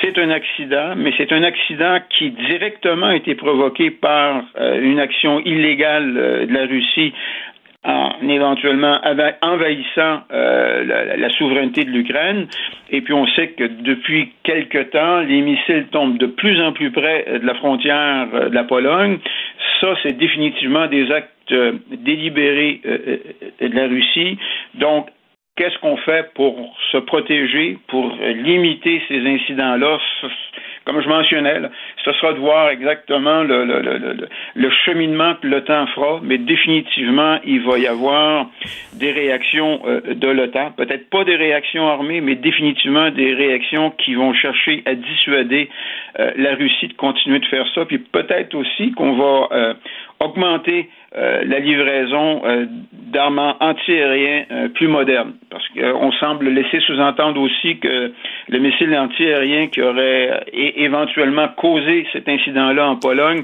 C'est 0.00 0.18
un 0.18 0.30
accident, 0.30 0.94
mais 0.96 1.12
c'est 1.16 1.32
un 1.32 1.42
accident 1.42 1.98
qui 2.10 2.30
directement 2.30 3.06
a 3.06 3.16
été 3.16 3.34
provoqué 3.34 3.90
par 3.90 4.42
une 4.58 4.98
action 4.98 5.40
illégale 5.40 6.14
de 6.48 6.52
la 6.52 6.66
Russie 6.66 7.12
en 7.86 8.28
éventuellement 8.28 9.00
envahissant 9.42 10.22
euh, 10.32 11.16
la, 11.16 11.30
souveraineté 11.30 11.84
de 11.84 11.90
l'Ukraine. 11.90 12.48
Et 12.90 13.00
puis 13.00 13.14
on 13.14 13.26
sait 13.28 13.48
que 13.48 13.64
depuis 13.64 14.32
quelque 14.42 14.78
temps, 14.78 15.20
les 15.20 15.40
missiles 15.40 15.86
tombent 15.92 16.18
de 16.18 16.26
plus 16.26 16.60
en 16.60 16.72
plus 16.72 16.90
près 16.90 17.38
de 17.40 17.46
la 17.46 17.54
frontière 17.54 18.26
euh, 18.34 18.48
de 18.48 18.54
la 18.54 18.64
Pologne. 18.64 19.18
Ça, 19.80 19.94
c'est 20.02 20.16
définitivement 20.16 20.88
des 20.88 21.12
actes 21.12 21.30
euh, 21.52 21.74
délibérés 21.90 22.80
de 23.60 23.76
la 23.76 23.86
Russie. 23.86 24.36
Donc, 24.74 25.08
qu'est-ce 25.56 25.78
qu'on 25.78 25.96
fait 25.96 26.32
pour 26.34 26.76
se 26.92 26.98
protéger, 26.98 27.78
pour 27.88 28.14
limiter 28.20 29.02
ces 29.08 29.20
incidents-là? 29.26 29.98
comme 30.86 31.02
je 31.02 31.08
mentionnais, 31.08 31.62
ce 32.04 32.12
sera 32.12 32.32
de 32.32 32.38
voir 32.38 32.70
exactement 32.70 33.42
le, 33.42 34.70
cheminement 34.84 35.34
que 35.34 35.48
l'OTAN 35.48 35.86
fera, 35.88 36.20
mais 36.22 36.38
définitivement, 36.38 37.38
il 37.44 37.60
va 37.62 37.78
y 37.78 37.88
avoir 37.88 38.46
des 38.92 39.10
réactions 39.10 39.80
euh, 39.84 40.14
de 40.14 40.28
l'OTAN. 40.28 40.70
Peut-être 40.76 41.10
pas 41.10 41.24
des 41.24 41.34
réactions 41.34 41.88
armées, 41.88 42.20
mais 42.20 42.36
définitivement 42.36 43.10
des 43.10 43.34
réactions 43.34 43.90
qui 43.90 44.14
vont 44.14 44.32
chercher 44.32 44.84
à 44.86 44.94
dissuader 44.94 45.68
euh, 46.20 46.30
la 46.36 46.54
Russie 46.54 46.86
de 46.86 46.94
continuer 46.94 47.40
de 47.40 47.46
faire 47.46 47.66
ça. 47.74 47.84
Puis 47.84 47.98
peut-être 47.98 48.54
aussi 48.54 48.92
qu'on 48.92 49.16
va 49.16 49.48
euh, 49.50 49.74
augmenter 50.20 50.88
euh, 51.16 51.44
la 51.46 51.60
livraison 51.60 52.42
euh, 52.44 52.66
d'armes 52.92 53.54
antiaériens 53.60 54.44
euh, 54.50 54.68
plus 54.68 54.88
modernes. 54.88 55.34
Parce 55.50 55.66
qu'on 55.68 56.12
semble 56.12 56.48
laisser 56.48 56.80
sous-entendre 56.80 57.40
aussi 57.40 57.78
que 57.78 58.12
le 58.48 58.58
missile 58.58 58.94
antiaérien 58.96 59.68
qui 59.68 59.82
aurait 59.82 60.44
éventuellement 60.52 61.48
causé 61.56 62.06
cet 62.12 62.28
incident-là 62.28 62.88
en 62.88 62.96
Pologne 62.96 63.42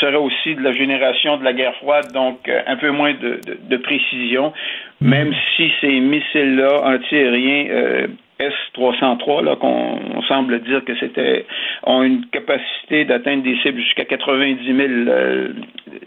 serait 0.00 0.16
aussi 0.16 0.54
de 0.54 0.62
la 0.62 0.72
génération 0.72 1.36
de 1.36 1.44
la 1.44 1.52
guerre 1.52 1.74
froide, 1.76 2.12
donc 2.12 2.48
un 2.48 2.76
peu 2.76 2.90
moins 2.90 3.12
de, 3.14 3.40
de 3.68 3.76
précision, 3.76 4.52
même 5.00 5.32
si 5.56 5.70
ces 5.80 6.00
missiles-là 6.00 6.82
antiaériens 6.84 8.08
S-303, 8.46 9.44
là, 9.44 9.56
qu'on 9.56 10.22
semble 10.28 10.60
dire 10.62 10.84
que 10.84 10.96
c'était, 10.98 11.46
ont 11.84 12.02
une 12.02 12.26
capacité 12.26 13.04
d'atteindre 13.04 13.42
des 13.42 13.56
cibles 13.62 13.80
jusqu'à 13.80 14.04
90 14.04 14.64
000, 14.64 14.88
euh, 15.08 15.48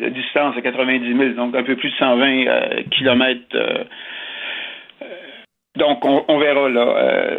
distance 0.09 0.55
à 0.57 0.61
90 0.61 1.17
000, 1.17 1.29
donc 1.35 1.55
un 1.55 1.63
peu 1.63 1.75
plus 1.75 1.89
de 1.89 1.95
120 1.95 2.47
euh, 2.47 2.83
kilomètres. 2.91 3.41
Euh, 3.55 3.83
donc, 5.75 6.03
on, 6.05 6.39
verra 6.39 6.69
là. 6.69 7.37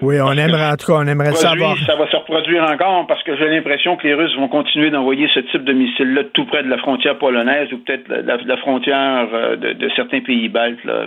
oui, 0.00 0.16
on 0.20 0.32
aimerait, 0.32 0.72
en 0.72 0.76
tout 0.76 0.86
cas, 0.86 0.98
on 0.98 1.06
aimerait 1.06 1.30
savoir. 1.34 1.76
Ça 1.86 1.94
va 1.94 2.10
se 2.10 2.16
reproduire 2.16 2.64
encore 2.64 3.06
parce 3.06 3.22
que 3.22 3.36
j'ai 3.36 3.48
l'impression 3.48 3.96
que 3.96 4.08
les 4.08 4.14
Russes 4.14 4.34
vont 4.34 4.48
continuer 4.48 4.90
d'envoyer 4.90 5.28
ce 5.32 5.38
type 5.38 5.62
de 5.62 5.72
missiles-là 5.72 6.24
tout 6.32 6.46
près 6.46 6.64
de 6.64 6.68
la 6.68 6.78
frontière 6.78 7.16
polonaise 7.16 7.72
ou 7.72 7.78
peut-être 7.78 8.08
la, 8.08 8.38
la, 8.38 8.56
frontière 8.56 9.28
de, 9.56 9.74
de, 9.74 9.88
certains 9.94 10.20
pays 10.20 10.48
baltes. 10.48 10.82
Là. 10.82 11.06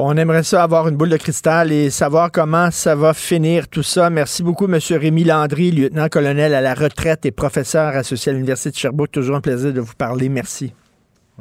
On 0.00 0.16
aimerait 0.16 0.44
ça 0.44 0.62
avoir 0.62 0.86
une 0.86 0.96
boule 0.96 1.08
de 1.08 1.16
cristal 1.16 1.72
et 1.72 1.90
savoir 1.90 2.30
comment 2.30 2.70
ça 2.70 2.94
va 2.94 3.14
finir 3.14 3.68
tout 3.68 3.82
ça. 3.82 4.10
Merci 4.10 4.44
beaucoup, 4.44 4.66
M. 4.66 4.78
Rémi 4.92 5.24
Landry, 5.24 5.72
lieutenant-colonel 5.72 6.54
à 6.54 6.60
la 6.60 6.72
retraite 6.74 7.26
et 7.26 7.32
professeur 7.32 7.88
associé 7.96 8.30
à 8.30 8.32
l'Université 8.36 8.70
de 8.70 8.76
Sherbrooke. 8.76 9.10
Toujours 9.10 9.34
un 9.34 9.40
plaisir 9.40 9.72
de 9.72 9.80
vous 9.80 9.96
parler. 9.98 10.28
Merci. 10.28 10.72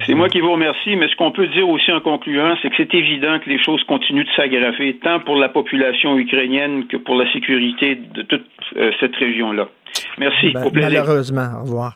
C'est 0.07 0.15
moi 0.15 0.27
qui 0.29 0.41
vous 0.41 0.51
remercie, 0.51 0.95
mais 0.95 1.07
ce 1.07 1.15
qu'on 1.17 1.31
peut 1.31 1.47
dire 1.49 1.69
aussi 1.69 1.91
en 1.91 2.01
concluant, 2.01 2.55
c'est 2.61 2.69
que 2.69 2.75
c'est 2.77 2.95
évident 2.95 3.37
que 3.39 3.47
les 3.47 3.63
choses 3.63 3.83
continuent 3.83 4.25
de 4.25 4.29
s'aggraver, 4.35 4.97
tant 5.03 5.19
pour 5.19 5.35
la 5.35 5.49
population 5.49 6.17
ukrainienne 6.17 6.87
que 6.87 6.97
pour 6.97 7.13
la 7.13 7.31
sécurité 7.33 7.95
de 7.95 8.23
toute 8.23 8.47
euh, 8.75 8.91
cette 8.99 9.15
région-là. 9.17 9.69
Merci. 10.17 10.51
Ben, 10.51 10.65
malheureusement. 10.73 11.49
Au 11.59 11.61
revoir. 11.61 11.93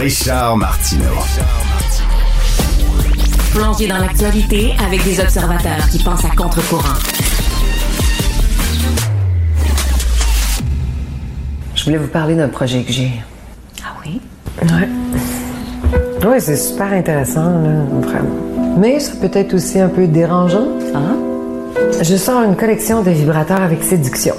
Richard 0.00 0.56
Martineau. 0.58 1.63
Plongé 3.54 3.86
dans 3.86 3.98
l'actualité 3.98 4.72
avec 4.84 5.04
des 5.04 5.20
observateurs 5.20 5.88
qui 5.88 6.02
pensent 6.02 6.24
à 6.24 6.30
contre-courant. 6.30 6.98
Je 11.76 11.84
voulais 11.84 11.98
vous 11.98 12.08
parler 12.08 12.34
d'un 12.34 12.48
projet 12.48 12.82
que 12.82 12.90
j'ai. 12.90 13.12
Ah 13.84 13.94
oui? 14.04 14.20
Ouais. 14.60 14.88
Oui, 16.26 16.40
c'est 16.40 16.56
super 16.56 16.92
intéressant, 16.92 17.44
là, 17.44 17.84
vraiment. 18.00 18.76
Mais 18.76 18.98
ça 18.98 19.12
peut 19.20 19.30
être 19.32 19.54
aussi 19.54 19.78
un 19.78 19.88
peu 19.88 20.08
dérangeant. 20.08 20.66
Ah? 20.92 21.14
Je 22.02 22.16
sors 22.16 22.42
une 22.42 22.56
collection 22.56 23.04
de 23.04 23.10
vibrateurs 23.12 23.62
avec 23.62 23.84
séduction. 23.84 24.34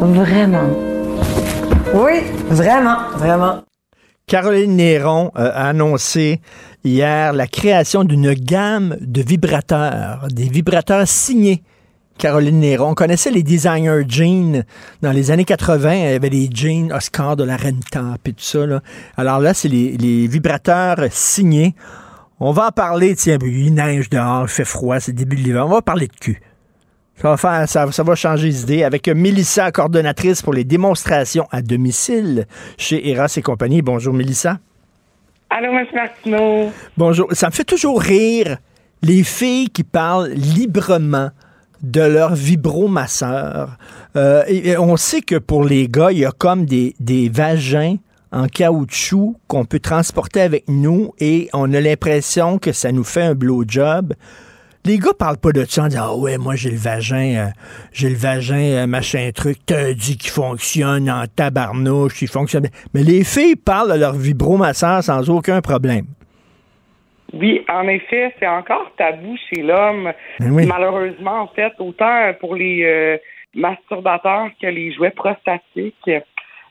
Vraiment? 0.00 0.68
Oui, 1.94 2.20
vraiment, 2.50 2.96
vraiment. 3.16 3.62
Caroline 4.26 4.76
Néron 4.76 5.30
euh, 5.36 5.50
a 5.54 5.68
annoncé 5.68 6.40
hier 6.84 7.32
la 7.32 7.46
création 7.46 8.04
d'une 8.04 8.34
gamme 8.34 8.96
de 9.00 9.22
vibrateurs, 9.22 10.28
des 10.30 10.48
vibrateurs 10.48 11.08
signés. 11.08 11.62
Caroline 12.18 12.60
Néron. 12.60 12.90
On 12.90 12.94
connaissait 12.94 13.30
les 13.30 13.42
designers 13.42 14.04
jeans 14.06 14.64
dans 15.02 15.10
les 15.10 15.30
années 15.30 15.44
80. 15.44 15.94
Il 15.94 16.00
y 16.00 16.06
avait 16.06 16.28
les 16.28 16.48
jeans 16.52 16.92
Oscar 16.92 17.34
de 17.34 17.42
la 17.42 17.56
Renta 17.56 18.16
et 18.24 18.32
tout 18.32 18.44
ça. 18.44 18.60
Alors 19.16 19.40
là, 19.40 19.52
c'est 19.52 19.68
les, 19.68 20.28
vibrateurs 20.28 21.00
signés. 21.10 21.74
On 22.38 22.52
va 22.52 22.68
en 22.68 22.70
parler, 22.70 23.16
tiens, 23.16 23.38
il 23.42 23.74
neige 23.74 24.10
dehors, 24.10 24.42
il 24.44 24.48
fait 24.48 24.64
froid, 24.64 25.00
c'est 25.00 25.12
début 25.12 25.36
de 25.36 25.42
l'hiver. 25.42 25.66
On 25.66 25.70
va 25.70 25.82
parler 25.82 26.06
de 26.06 26.12
cul. 26.12 26.40
Ça 27.16 27.34
va, 27.36 28.02
va 28.04 28.14
changer 28.14 28.46
les 28.46 28.62
idées 28.62 28.84
avec 28.84 29.08
Mélissa, 29.08 29.70
coordonnatrice 29.70 30.42
pour 30.42 30.52
les 30.52 30.64
démonstrations 30.64 31.46
à 31.52 31.62
domicile 31.62 32.46
chez 32.76 33.08
Eras 33.08 33.32
et 33.36 33.42
compagnie. 33.42 33.82
Bonjour, 33.82 34.12
Mélissa. 34.12 34.58
Allô, 35.56 35.72
M. 35.72 35.86
Martineau. 35.94 36.72
Bonjour. 36.96 37.28
Ça 37.30 37.46
me 37.46 37.52
fait 37.52 37.62
toujours 37.62 38.00
rire 38.00 38.58
les 39.02 39.22
filles 39.22 39.70
qui 39.70 39.84
parlent 39.84 40.30
librement 40.30 41.30
de 41.80 42.00
leur 42.00 42.34
vibromasseur. 42.34 43.78
Euh, 44.16 44.42
on 44.80 44.96
sait 44.96 45.20
que 45.20 45.36
pour 45.36 45.62
les 45.62 45.86
gars, 45.86 46.10
il 46.10 46.18
y 46.18 46.24
a 46.24 46.32
comme 46.32 46.66
des, 46.66 46.96
des 46.98 47.28
vagins 47.28 47.98
en 48.32 48.48
caoutchouc 48.48 49.36
qu'on 49.46 49.64
peut 49.64 49.78
transporter 49.78 50.40
avec 50.40 50.64
nous 50.66 51.12
et 51.20 51.50
on 51.52 51.72
a 51.72 51.80
l'impression 51.80 52.58
que 52.58 52.72
ça 52.72 52.90
nous 52.90 53.04
fait 53.04 53.22
un 53.22 53.36
blowjob. 53.36 54.14
Les 54.86 54.98
gars 54.98 55.14
parlent 55.18 55.38
pas 55.38 55.52
de 55.52 55.64
ça 55.64 55.84
en 55.84 55.88
disant 55.88 56.08
Ah 56.10 56.14
ouais, 56.14 56.36
moi 56.36 56.56
j'ai 56.56 56.68
le 56.68 56.76
vagin, 56.76 57.36
euh, 57.36 57.46
j'ai 57.94 58.10
le 58.10 58.16
vagin, 58.16 58.82
euh, 58.82 58.86
machin 58.86 59.30
truc, 59.34 59.56
t'as 59.64 59.94
dit 59.94 60.18
qu'il 60.18 60.30
fonctionne 60.30 61.08
en 61.08 61.24
tabarnouche, 61.24 62.20
il 62.20 62.28
fonctionne. 62.28 62.68
Mais 62.92 63.02
les 63.02 63.24
filles 63.24 63.56
parlent 63.56 63.94
de 63.94 63.98
leur 63.98 64.12
vibromasseur 64.12 65.02
sans 65.02 65.30
aucun 65.30 65.62
problème. 65.62 66.04
Oui, 67.32 67.64
en 67.70 67.88
effet, 67.88 68.34
c'est 68.38 68.46
encore 68.46 68.92
tabou 68.98 69.34
chez 69.48 69.62
l'homme. 69.62 70.12
Ben 70.38 70.50
oui. 70.52 70.66
Malheureusement, 70.66 71.40
en 71.40 71.46
fait, 71.48 71.72
autant 71.78 72.34
pour 72.38 72.54
les 72.54 72.84
euh, 72.84 73.16
masturbateurs 73.54 74.50
que 74.60 74.66
les 74.66 74.92
jouets 74.92 75.12
prostatiques. 75.12 76.10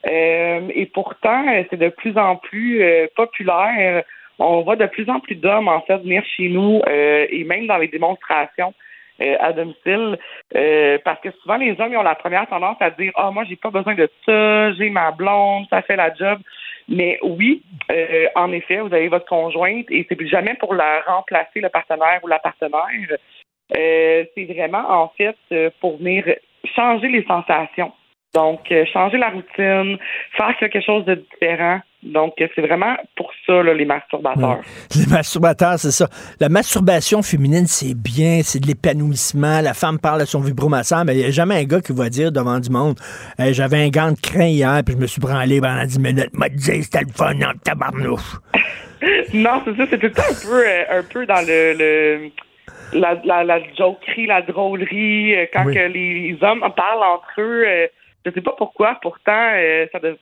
Et 0.06 0.90
pourtant, 0.92 1.46
c'est 1.70 1.78
de 1.78 1.88
plus 1.88 2.16
en 2.16 2.36
plus 2.36 2.80
populaire. 3.16 4.04
On 4.38 4.62
voit 4.62 4.76
de 4.76 4.86
plus 4.86 5.08
en 5.08 5.20
plus 5.20 5.36
d'hommes, 5.36 5.68
en 5.68 5.80
fait, 5.82 5.98
venir 5.98 6.24
chez 6.36 6.48
nous 6.48 6.80
euh, 6.88 7.26
et 7.30 7.44
même 7.44 7.66
dans 7.66 7.78
les 7.78 7.88
démonstrations 7.88 8.74
euh, 9.20 9.36
à 9.38 9.52
domicile. 9.52 10.18
euh, 10.56 10.98
parce 11.04 11.20
que 11.20 11.30
souvent, 11.40 11.56
les 11.56 11.80
hommes 11.80 11.94
ont 11.94 12.02
la 12.02 12.16
première 12.16 12.48
tendance 12.48 12.76
à 12.80 12.90
dire 12.90 13.12
Ah, 13.14 13.30
moi, 13.30 13.44
j'ai 13.44 13.54
pas 13.54 13.70
besoin 13.70 13.94
de 13.94 14.10
ça, 14.26 14.72
j'ai 14.72 14.90
ma 14.90 15.12
blonde, 15.12 15.66
ça 15.70 15.82
fait 15.82 15.94
la 15.94 16.12
job. 16.12 16.40
Mais 16.88 17.18
oui, 17.22 17.62
euh, 17.92 18.26
en 18.34 18.50
effet, 18.50 18.80
vous 18.80 18.92
avez 18.92 19.06
votre 19.06 19.26
conjointe 19.26 19.86
et 19.88 20.04
c'est 20.08 20.26
jamais 20.26 20.54
pour 20.54 20.74
la 20.74 21.00
remplacer 21.06 21.60
le 21.60 21.68
partenaire 21.68 22.20
ou 22.24 22.26
la 22.26 22.40
partenaire. 22.40 23.18
Euh, 23.76 24.24
c'est 24.34 24.44
vraiment, 24.44 24.84
en 24.90 25.12
fait, 25.16 25.36
pour 25.80 25.96
venir 25.98 26.24
changer 26.74 27.08
les 27.08 27.24
sensations. 27.24 27.92
Donc, 28.34 28.72
changer 28.92 29.16
la 29.16 29.30
routine, 29.30 29.96
faire 30.36 30.56
quelque 30.58 30.80
chose 30.80 31.04
de 31.04 31.14
différent. 31.14 31.80
Donc, 32.04 32.34
c'est 32.36 32.60
vraiment 32.60 32.94
pour 33.16 33.30
ça, 33.46 33.62
là, 33.62 33.72
les 33.74 33.84
masturbateurs. 33.86 34.60
Les 34.94 35.06
masturbateurs, 35.06 35.78
c'est 35.78 35.90
ça. 35.90 36.08
La 36.38 36.48
masturbation 36.48 37.22
féminine, 37.22 37.66
c'est 37.66 37.94
bien, 37.94 38.40
c'est 38.42 38.60
de 38.60 38.66
l'épanouissement. 38.66 39.60
La 39.62 39.72
femme 39.74 39.98
parle 39.98 40.20
à 40.20 40.26
son 40.26 40.40
vibromasseur, 40.40 41.04
mais 41.04 41.14
il 41.14 41.18
n'y 41.20 41.24
a 41.24 41.30
jamais 41.30 41.56
un 41.56 41.64
gars 41.64 41.80
qui 41.80 41.92
va 41.92 42.08
dire 42.10 42.30
devant 42.30 42.58
du 42.60 42.68
monde 42.70 42.98
Hey, 43.38 43.54
J'avais 43.54 43.82
un 43.84 43.88
gant 43.88 44.12
de 44.12 44.20
crin 44.20 44.46
hier, 44.46 44.82
puis 44.84 44.94
je 44.94 45.00
me 45.00 45.06
suis 45.06 45.20
branlé 45.20 45.60
pendant 45.60 45.84
10 45.84 45.98
minutes. 45.98 46.30
M'a 46.34 46.48
dit 46.50 46.82
c'était 46.82 47.00
le 47.00 47.12
fun 47.14 47.34
en 47.40 47.52
tabarnouche. 47.64 48.36
non, 49.34 49.62
c'est 49.64 49.76
ça, 49.76 49.86
c'est 49.90 49.98
tout 49.98 50.06
le 50.06 50.12
temps 50.12 50.22
un 50.30 50.46
peu, 50.46 50.66
euh, 50.68 50.98
un 50.98 51.02
peu 51.02 51.26
dans 51.26 51.40
le, 51.46 51.74
le 51.78 52.30
la, 52.92 53.14
la, 53.24 53.44
la 53.44 53.58
jokerie, 53.76 54.26
la 54.26 54.42
drôlerie, 54.42 55.34
euh, 55.36 55.46
quand 55.52 55.64
Oui. 55.66 55.74
que 55.74 55.80
les 55.80 56.36
hommes 56.42 56.60
parlent 56.76 57.02
entre 57.02 57.40
eux. 57.40 57.64
euh, 57.66 57.86
je 58.26 58.30
sais 58.30 58.40
pas 58.40 58.54
pourquoi, 58.56 58.98
pourtant, 59.02 59.50
euh, 59.54 59.86
ça 59.92 59.98
dev- 59.98 60.16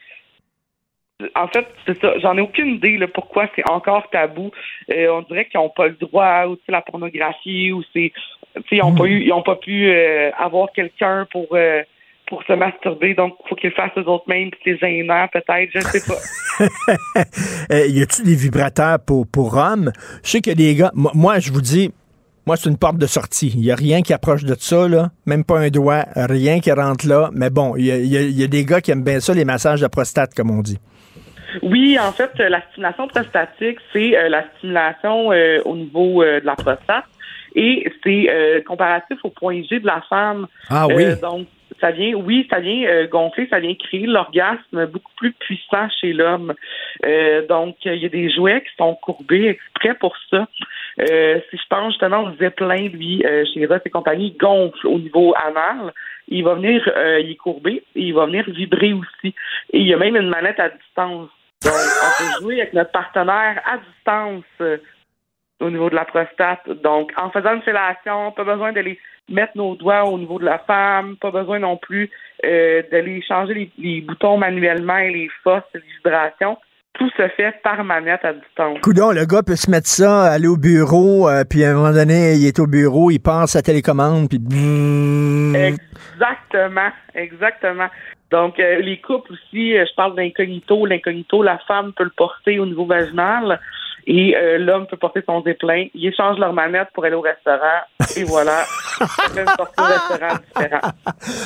En 1.37 1.49
fait, 1.49 1.67
c'est 1.87 2.01
ça. 2.01 2.19
J'en 2.19 2.37
ai 2.37 2.41
aucune 2.41 2.77
idée 2.77 2.99
pourquoi 3.15 3.49
c'est 3.55 3.69
encore 3.71 4.09
tabou. 4.11 4.51
Euh, 4.91 5.09
on 5.11 5.23
dirait 5.23 5.47
qu'ils 5.47 5.61
n'ont 5.61 5.71
pas 5.71 5.87
le 5.87 5.95
droit, 5.95 6.47
ou 6.47 6.57
la 6.69 6.83
pornographie, 6.83 7.73
ou 7.73 7.83
c'est, 7.93 8.13
ils 8.71 8.83
ont 8.83 8.95
pas 8.95 9.05
pas 9.45 9.57
pu 9.57 9.89
euh, 9.89 10.31
avoir 10.39 10.73
quelqu'un 10.73 11.27
pour 11.31 11.47
euh, 11.53 11.83
pour 12.27 12.43
se 12.45 12.53
masturber, 12.55 13.15
donc 13.15 13.35
il 13.45 13.49
faut 13.49 13.55
qu'ils 13.57 13.73
fassent 13.73 13.91
eux 13.99 14.09
autres 14.09 14.25
mêmes, 14.27 14.51
puis 14.51 14.61
c'est 14.65 14.79
gênant 14.79 15.29
peut-être, 15.31 15.71
je 15.75 15.81
sais 15.81 16.01
pas. 16.07 16.19
Y 17.87 18.03
a-t-il 18.03 18.25
des 18.25 18.35
vibrateurs 18.35 18.99
pour, 19.05 19.27
pour 19.27 19.55
hommes? 19.57 19.93
Je 20.25 20.31
sais 20.31 20.41
que 20.41 20.51
des 20.51 20.75
gars, 20.75 20.93
moi, 20.95 21.41
je 21.41 21.53
vous 21.53 21.61
dis, 21.61 21.93
moi, 22.47 22.57
c'est 22.57 22.71
une 22.71 22.79
porte 22.79 22.97
de 22.97 23.07
sortie. 23.07 23.53
Il 23.55 23.61
n'y 23.61 23.71
a 23.71 23.77
rien 23.77 24.03
qui 24.03 24.13
approche 24.13 24.45
de 24.45 24.57
ça. 24.59 24.87
Même 25.27 25.45
pas 25.45 25.59
un 25.59 25.69
doigt, 25.69 26.07
rien 26.17 26.61
qui 26.61 26.73
rentre 26.73 27.07
là. 27.07 27.31
Mais 27.35 27.51
bon, 27.51 27.77
il 27.77 27.85
y 27.85 28.33
y 28.33 28.45
a 28.45 28.47
des 28.47 28.65
gars 28.65 28.81
qui 28.81 28.91
aiment 28.91 29.05
bien 29.05 29.21
ça, 29.21 29.35
les 29.35 29.45
massages 29.45 29.81
de 29.81 29.87
prostate, 29.87 30.35
comme 30.35 30.51
on 30.51 30.63
dit. 30.63 30.79
Oui, 31.63 31.99
en 31.99 32.13
fait, 32.13 32.31
la 32.39 32.61
stimulation 32.71 33.09
prostatique, 33.09 33.79
c'est 33.93 34.17
euh, 34.17 34.29
la 34.29 34.45
stimulation 34.57 35.33
euh, 35.33 35.61
au 35.65 35.77
niveau 35.77 36.23
euh, 36.23 36.41
de 36.41 36.47
la 36.47 36.57
prostate 36.57 37.05
et 37.55 37.91
c'est 38.03 38.31
euh, 38.31 38.63
comparatif 38.63 39.19
au 39.25 39.31
point 39.31 39.63
G 39.63 39.81
de 39.81 39.87
la 39.87 40.01
femme. 40.09 40.47
Ah 40.71 40.87
oui. 40.87 41.05
Euh, 41.05 41.17
donc, 41.21 41.47
ça 41.81 41.91
vient, 41.91 42.15
oui, 42.15 42.47
ça 42.51 42.61
vient 42.61 42.89
euh, 42.89 43.09
gonfler, 43.09 43.49
ça 43.51 43.59
vient 43.59 43.75
créer 43.75 44.07
l'orgasme 44.07 44.87
beaucoup 44.87 45.13
plus 45.17 45.33
puissant 45.33 45.89
chez 46.01 46.13
l'homme. 46.13 46.55
Euh, 47.05 47.47
donc, 47.47 47.77
il 47.85 47.95
y 47.97 48.07
a 48.07 48.09
des 48.09 48.31
jouets 48.31 48.63
qui 48.63 48.75
sont 48.77 48.95
courbés 48.95 49.49
exprès 49.49 49.95
pour 49.95 50.15
ça. 50.31 50.47
Euh, 51.01 51.41
si 51.51 51.57
je 51.57 51.63
pense 51.69 51.93
justement 51.93 52.25
au 52.25 52.37
Zeppelin, 52.37 52.89
lui, 52.89 53.25
euh, 53.25 53.45
chez 53.53 53.67
Ross 53.67 53.81
et 53.85 53.91
compagnie, 53.91 54.29
il 54.29 54.39
gonfle 54.39 54.87
au 54.87 54.99
niveau 54.99 55.35
anal. 55.45 55.93
Il 56.29 56.45
va 56.45 56.55
venir, 56.55 56.89
euh, 56.97 57.21
il 57.21 57.33
est 57.33 57.37
courbé 57.37 57.83
et 57.97 58.03
il 58.03 58.15
va 58.15 58.27
venir 58.27 58.45
vibrer 58.49 58.93
aussi. 58.93 59.35
Et 59.73 59.81
il 59.81 59.87
y 59.87 59.95
a 59.95 59.97
même 59.97 60.17
une 60.17 60.29
manette 60.29 60.61
à 60.61 60.69
distance. 60.69 61.31
Donc, 61.65 61.75
on 61.75 62.23
peut 62.23 62.31
jouer 62.41 62.61
avec 62.61 62.73
notre 62.75 62.93
partenaire 62.93 63.61
à 63.65 63.79
distance 63.79 64.45
euh, 64.61 64.79
au 65.61 65.71
niveau 65.71 65.91
de 65.91 65.95
la 65.95 66.05
prostate. 66.05 66.69
Donc, 66.83 67.13
en 67.17 67.31
faisant 67.31 67.55
une 67.55 67.63
fellation, 67.63 68.33
pas 68.33 68.45
besoin 68.45 68.73
d'aller 68.73 68.99
mettre 69.29 69.53
nos 69.57 69.77
doigts 69.77 70.05
au 70.05 70.19
niveau 70.19 70.39
de 70.39 70.45
la 70.45 70.59
femme, 70.59 71.17
pas 71.17 71.31
besoin 71.31 71.61
non 71.61 71.77
plus 71.77 72.11
euh, 72.45 72.83
d'aller 72.91 73.23
changer 73.27 73.55
les, 73.55 73.73
les 73.79 74.01
boutons 74.01 74.37
manuellement 74.37 74.99
et 74.99 75.11
les 75.11 75.31
forces, 75.45 75.65
les 75.75 75.83
vibrations. 75.99 76.59
Tout 76.95 77.09
se 77.17 77.27
fait 77.29 77.55
par 77.63 77.83
manette 77.85 78.23
à 78.23 78.35
distance. 78.35 78.79
Coudon, 78.83 79.13
le 79.13 79.25
gars 79.25 79.43
peut 79.43 79.57
se 79.57 79.71
mettre 79.71 79.87
ça, 79.87 80.25
aller 80.25 80.49
au 80.49 80.59
bureau, 80.59 81.27
euh, 81.27 81.43
puis 81.49 81.65
à 81.65 81.71
un 81.71 81.75
moment 81.75 81.93
donné, 81.93 82.35
il 82.35 82.47
est 82.47 82.59
au 82.59 82.67
bureau, 82.67 83.11
il 83.11 83.19
passe 83.19 83.53
sa 83.53 83.63
télécommande, 83.63 84.29
puis... 84.29 84.39
Exactement, 85.55 86.91
exactement. 87.15 87.89
Donc, 88.33 88.59
euh, 88.59 88.81
les 88.81 88.99
couples 89.01 89.35
aussi, 89.35 89.77
euh, 89.77 89.85
je 89.89 89.95
parle 89.95 90.17
d'incognito. 90.17 90.87
L'incognito, 90.87 91.43
la 91.43 91.59
femme 91.69 91.93
peut 91.93 92.05
le 92.05 92.13
porter 92.17 92.59
au 92.59 92.65
niveau 92.67 92.87
vaginal 92.87 93.61
et 94.07 94.35
euh, 94.37 94.59
l'homme 94.59 94.87
peut 94.87 94.97
porter 94.97 95.23
son 95.25 95.43
déplain. 95.43 95.87
Ils 95.95 96.09
échangent 96.09 96.39
leur 96.39 96.53
manette 96.55 96.89
pour 96.95 97.05
aller 97.05 97.15
au 97.15 97.21
restaurant 97.21 97.83
et 98.17 98.25
voilà, 98.25 98.65
au 99.01 99.05
restaurant 99.35 100.39
différent. 100.47 100.93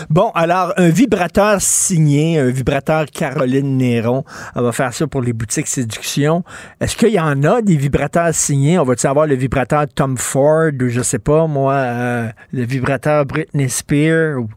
Bon, 0.08 0.30
alors, 0.34 0.72
un 0.76 0.88
vibrateur 0.88 1.60
signé, 1.60 2.38
un 2.38 2.50
vibrateur 2.50 3.06
Caroline 3.12 3.76
Néron, 3.76 4.24
on 4.54 4.62
va 4.62 4.70
faire 4.72 4.94
ça 4.94 5.06
pour 5.08 5.22
les 5.22 5.32
boutiques 5.32 5.66
séduction. 5.66 6.44
Est-ce 6.80 6.96
qu'il 6.96 7.10
y 7.12 7.20
en 7.20 7.42
a 7.42 7.60
des 7.62 7.76
vibrateurs 7.76 8.32
signés? 8.32 8.78
On 8.78 8.84
va-tu 8.84 9.06
avoir 9.08 9.26
le 9.26 9.34
vibrateur 9.34 9.84
Tom 9.92 10.16
Ford 10.16 10.70
ou 10.80 10.88
je 10.88 11.02
sais 11.02 11.18
pas, 11.18 11.46
moi, 11.48 11.74
euh, 11.74 12.28
le 12.52 12.62
vibrateur 12.62 13.26
Britney 13.26 13.68
Spears? 13.68 14.38
ou- 14.38 14.48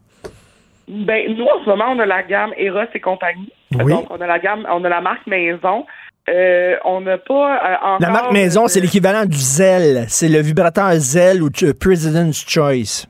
Ben, 0.90 1.36
nous, 1.38 1.46
en 1.46 1.64
ce 1.64 1.70
moment, 1.70 1.86
on 1.92 2.00
a 2.00 2.06
la 2.08 2.24
gamme 2.24 2.52
Eros 2.58 2.82
et 2.94 3.00
compagnie. 3.00 3.52
Oui. 3.80 3.94
Donc, 3.94 4.08
on 4.10 4.20
a 4.20 4.26
la 4.26 4.40
gamme, 4.40 4.66
on 4.72 4.84
a 4.84 4.90
la 4.90 5.02
marque 5.02 5.28
Maison. 5.28 5.86
Euh, 6.28 6.76
on 6.84 7.02
n'a 7.02 7.20
pas 7.20 7.58
euh, 7.58 7.76
encore... 7.76 7.98
La 8.02 8.10
marque 8.10 8.32
Maison, 8.32 8.68
c'est 8.68 8.80
l'équivalent 8.80 9.26
du 9.26 9.38
Zell. 9.38 10.06
C'est 10.08 10.30
le 10.30 10.40
vibrateur 10.40 10.92
Zell 10.94 11.44
ou 11.44 11.50
euh, 11.62 11.74
President's 11.80 12.44
Choice. 12.48 13.06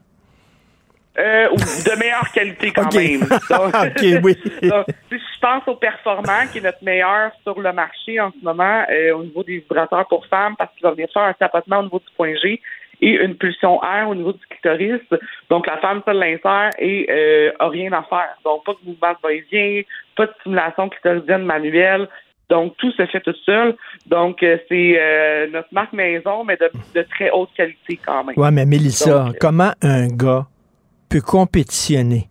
Euh, 1.18 1.50
de 1.50 2.00
meilleure 2.00 2.32
qualité 2.34 2.72
quand 2.72 2.86
Ok. 2.86 2.96
même. 2.96 3.20
Donc, 3.50 3.76
Ok, 3.76 4.24
oui. 4.24 4.38
donc, 4.70 4.86
je 5.12 5.40
pense 5.42 5.68
au 5.68 5.76
performant, 5.76 6.48
qui 6.52 6.60
est 6.60 6.62
notre 6.62 6.84
meilleur 6.84 7.32
sur 7.44 7.60
le 7.60 7.74
marché 7.74 8.20
en 8.20 8.32
ce 8.32 8.44
moment, 8.44 8.84
euh, 8.90 9.14
au 9.16 9.24
niveau 9.24 9.44
des 9.44 9.58
vibrateurs 9.60 10.08
pour 10.08 10.26
femmes, 10.28 10.56
parce 10.58 10.72
qu'il 10.76 10.84
va 10.84 10.92
venir 10.92 11.08
faire 11.14 11.24
un 11.24 11.34
tapotement 11.34 11.80
au 11.80 11.84
niveau 11.84 12.00
du 12.00 12.14
point 12.16 12.36
G 12.36 12.62
et 13.02 13.12
une 13.24 13.36
pulsion 13.36 13.78
R 13.78 14.10
au 14.10 14.16
niveau 14.16 14.34
du 14.34 14.46
clitoris. 14.50 15.02
Donc, 15.50 15.68
la 15.68 15.78
femme 15.78 16.02
seule 16.06 16.18
l'insère 16.18 16.72
et 16.80 17.08
euh, 17.10 17.52
a 17.60 17.70
rien 17.70 17.92
à 17.94 18.04
faire. 18.04 18.36
Donc, 18.44 18.66
pas 18.66 18.74
de 18.74 18.90
mouvement 18.90 19.12
de 19.12 19.18
va-et-vient, 19.24 19.82
pas 20.16 20.26
de 20.26 20.34
stimulation 20.42 20.90
clitoridienne 20.90 21.44
manuelle. 21.46 22.08
Donc, 22.50 22.76
tout 22.78 22.92
se 22.92 23.06
fait 23.06 23.22
tout 23.22 23.36
seul. 23.46 23.76
Donc, 24.08 24.42
euh, 24.42 24.58
c'est 24.68 24.96
euh, 25.00 25.48
notre 25.52 25.70
marque 25.72 25.94
maison, 25.94 26.44
mais 26.44 26.58
de, 26.58 26.70
de 26.96 27.02
très 27.04 27.30
haute 27.30 27.50
qualité 27.56 28.00
quand 28.04 28.24
même. 28.24 28.38
Ouais, 28.38 28.52
mais 28.52 28.66
Mélissa, 28.66 29.26
Donc, 29.26 29.36
euh, 29.36 29.38
comment 29.40 29.72
un 29.82 30.08
gars 30.08 30.48
peut 31.10 31.22
compétitionner? 31.22 32.28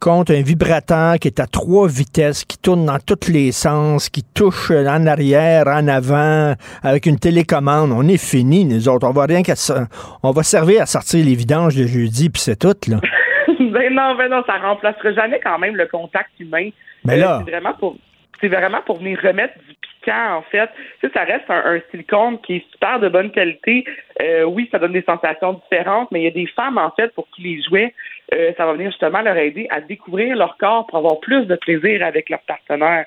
Contre 0.00 0.32
un 0.32 0.42
vibrateur 0.42 1.16
qui 1.20 1.28
est 1.28 1.40
à 1.40 1.46
trois 1.46 1.88
vitesses, 1.88 2.44
qui 2.44 2.58
tourne 2.58 2.86
dans 2.86 2.98
tous 2.98 3.28
les 3.30 3.52
sens, 3.52 4.08
qui 4.08 4.22
touche 4.22 4.70
en 4.70 5.06
arrière, 5.06 5.66
en 5.66 5.86
avant, 5.88 6.54
avec 6.82 7.06
une 7.06 7.18
télécommande. 7.18 7.90
On 7.92 8.06
est 8.08 8.22
fini, 8.22 8.64
nous 8.64 8.88
autres. 8.88 9.06
On 9.06 9.12
va 9.12 9.24
rien 9.26 9.42
qu'à 9.42 9.56
ça. 9.56 9.86
On 10.22 10.30
va 10.30 10.42
servir 10.42 10.82
à 10.82 10.86
sortir 10.86 11.24
les 11.24 11.34
vidanges 11.34 11.76
de 11.76 11.86
jeudi, 11.86 12.30
puis 12.30 12.40
c'est 12.40 12.58
tout, 12.58 12.74
là. 12.90 12.98
ben 13.58 13.92
non, 13.94 14.14
ben 14.16 14.28
non, 14.30 14.42
ça 14.46 14.56
remplacera 14.58 15.12
jamais 15.12 15.40
quand 15.42 15.58
même 15.58 15.76
le 15.76 15.86
contact 15.86 16.30
humain. 16.38 16.70
Mais 17.04 17.16
là- 17.16 17.36
Euh, 17.36 17.42
c'est 17.44 17.50
vraiment 17.52 17.74
pour 17.74 17.96
c'est 18.40 18.46
vraiment 18.48 18.78
pour 18.86 18.98
venir 19.00 19.18
remettre 19.20 19.54
du 19.68 19.74
piquant, 19.74 20.36
en 20.36 20.42
fait. 20.42 20.70
Tu 21.00 21.08
sais, 21.08 21.12
ça 21.12 21.24
reste 21.24 21.46
un, 21.48 21.74
un 21.74 21.80
silicone 21.90 22.38
qui 22.46 22.56
est 22.58 22.64
super 22.70 23.00
de 23.00 23.08
bonne 23.08 23.32
qualité. 23.32 23.84
Euh, 24.22 24.44
oui, 24.44 24.68
ça 24.70 24.78
donne 24.78 24.92
des 24.92 25.02
sensations 25.02 25.54
différentes, 25.54 26.08
mais 26.12 26.20
il 26.20 26.24
y 26.24 26.28
a 26.28 26.30
des 26.30 26.46
femmes, 26.54 26.78
en 26.78 26.92
fait, 26.92 27.12
pour 27.16 27.26
qui 27.34 27.42
les 27.42 27.60
jouets, 27.64 27.92
euh, 28.34 28.52
ça 28.56 28.66
va 28.66 28.74
venir 28.74 28.90
justement 28.90 29.22
leur 29.22 29.36
aider 29.36 29.66
à 29.70 29.80
découvrir 29.80 30.36
leur 30.36 30.56
corps 30.58 30.86
pour 30.86 30.98
avoir 30.98 31.18
plus 31.20 31.46
de 31.46 31.56
plaisir 31.56 32.04
avec 32.04 32.28
leur 32.28 32.40
partenaire. 32.40 33.06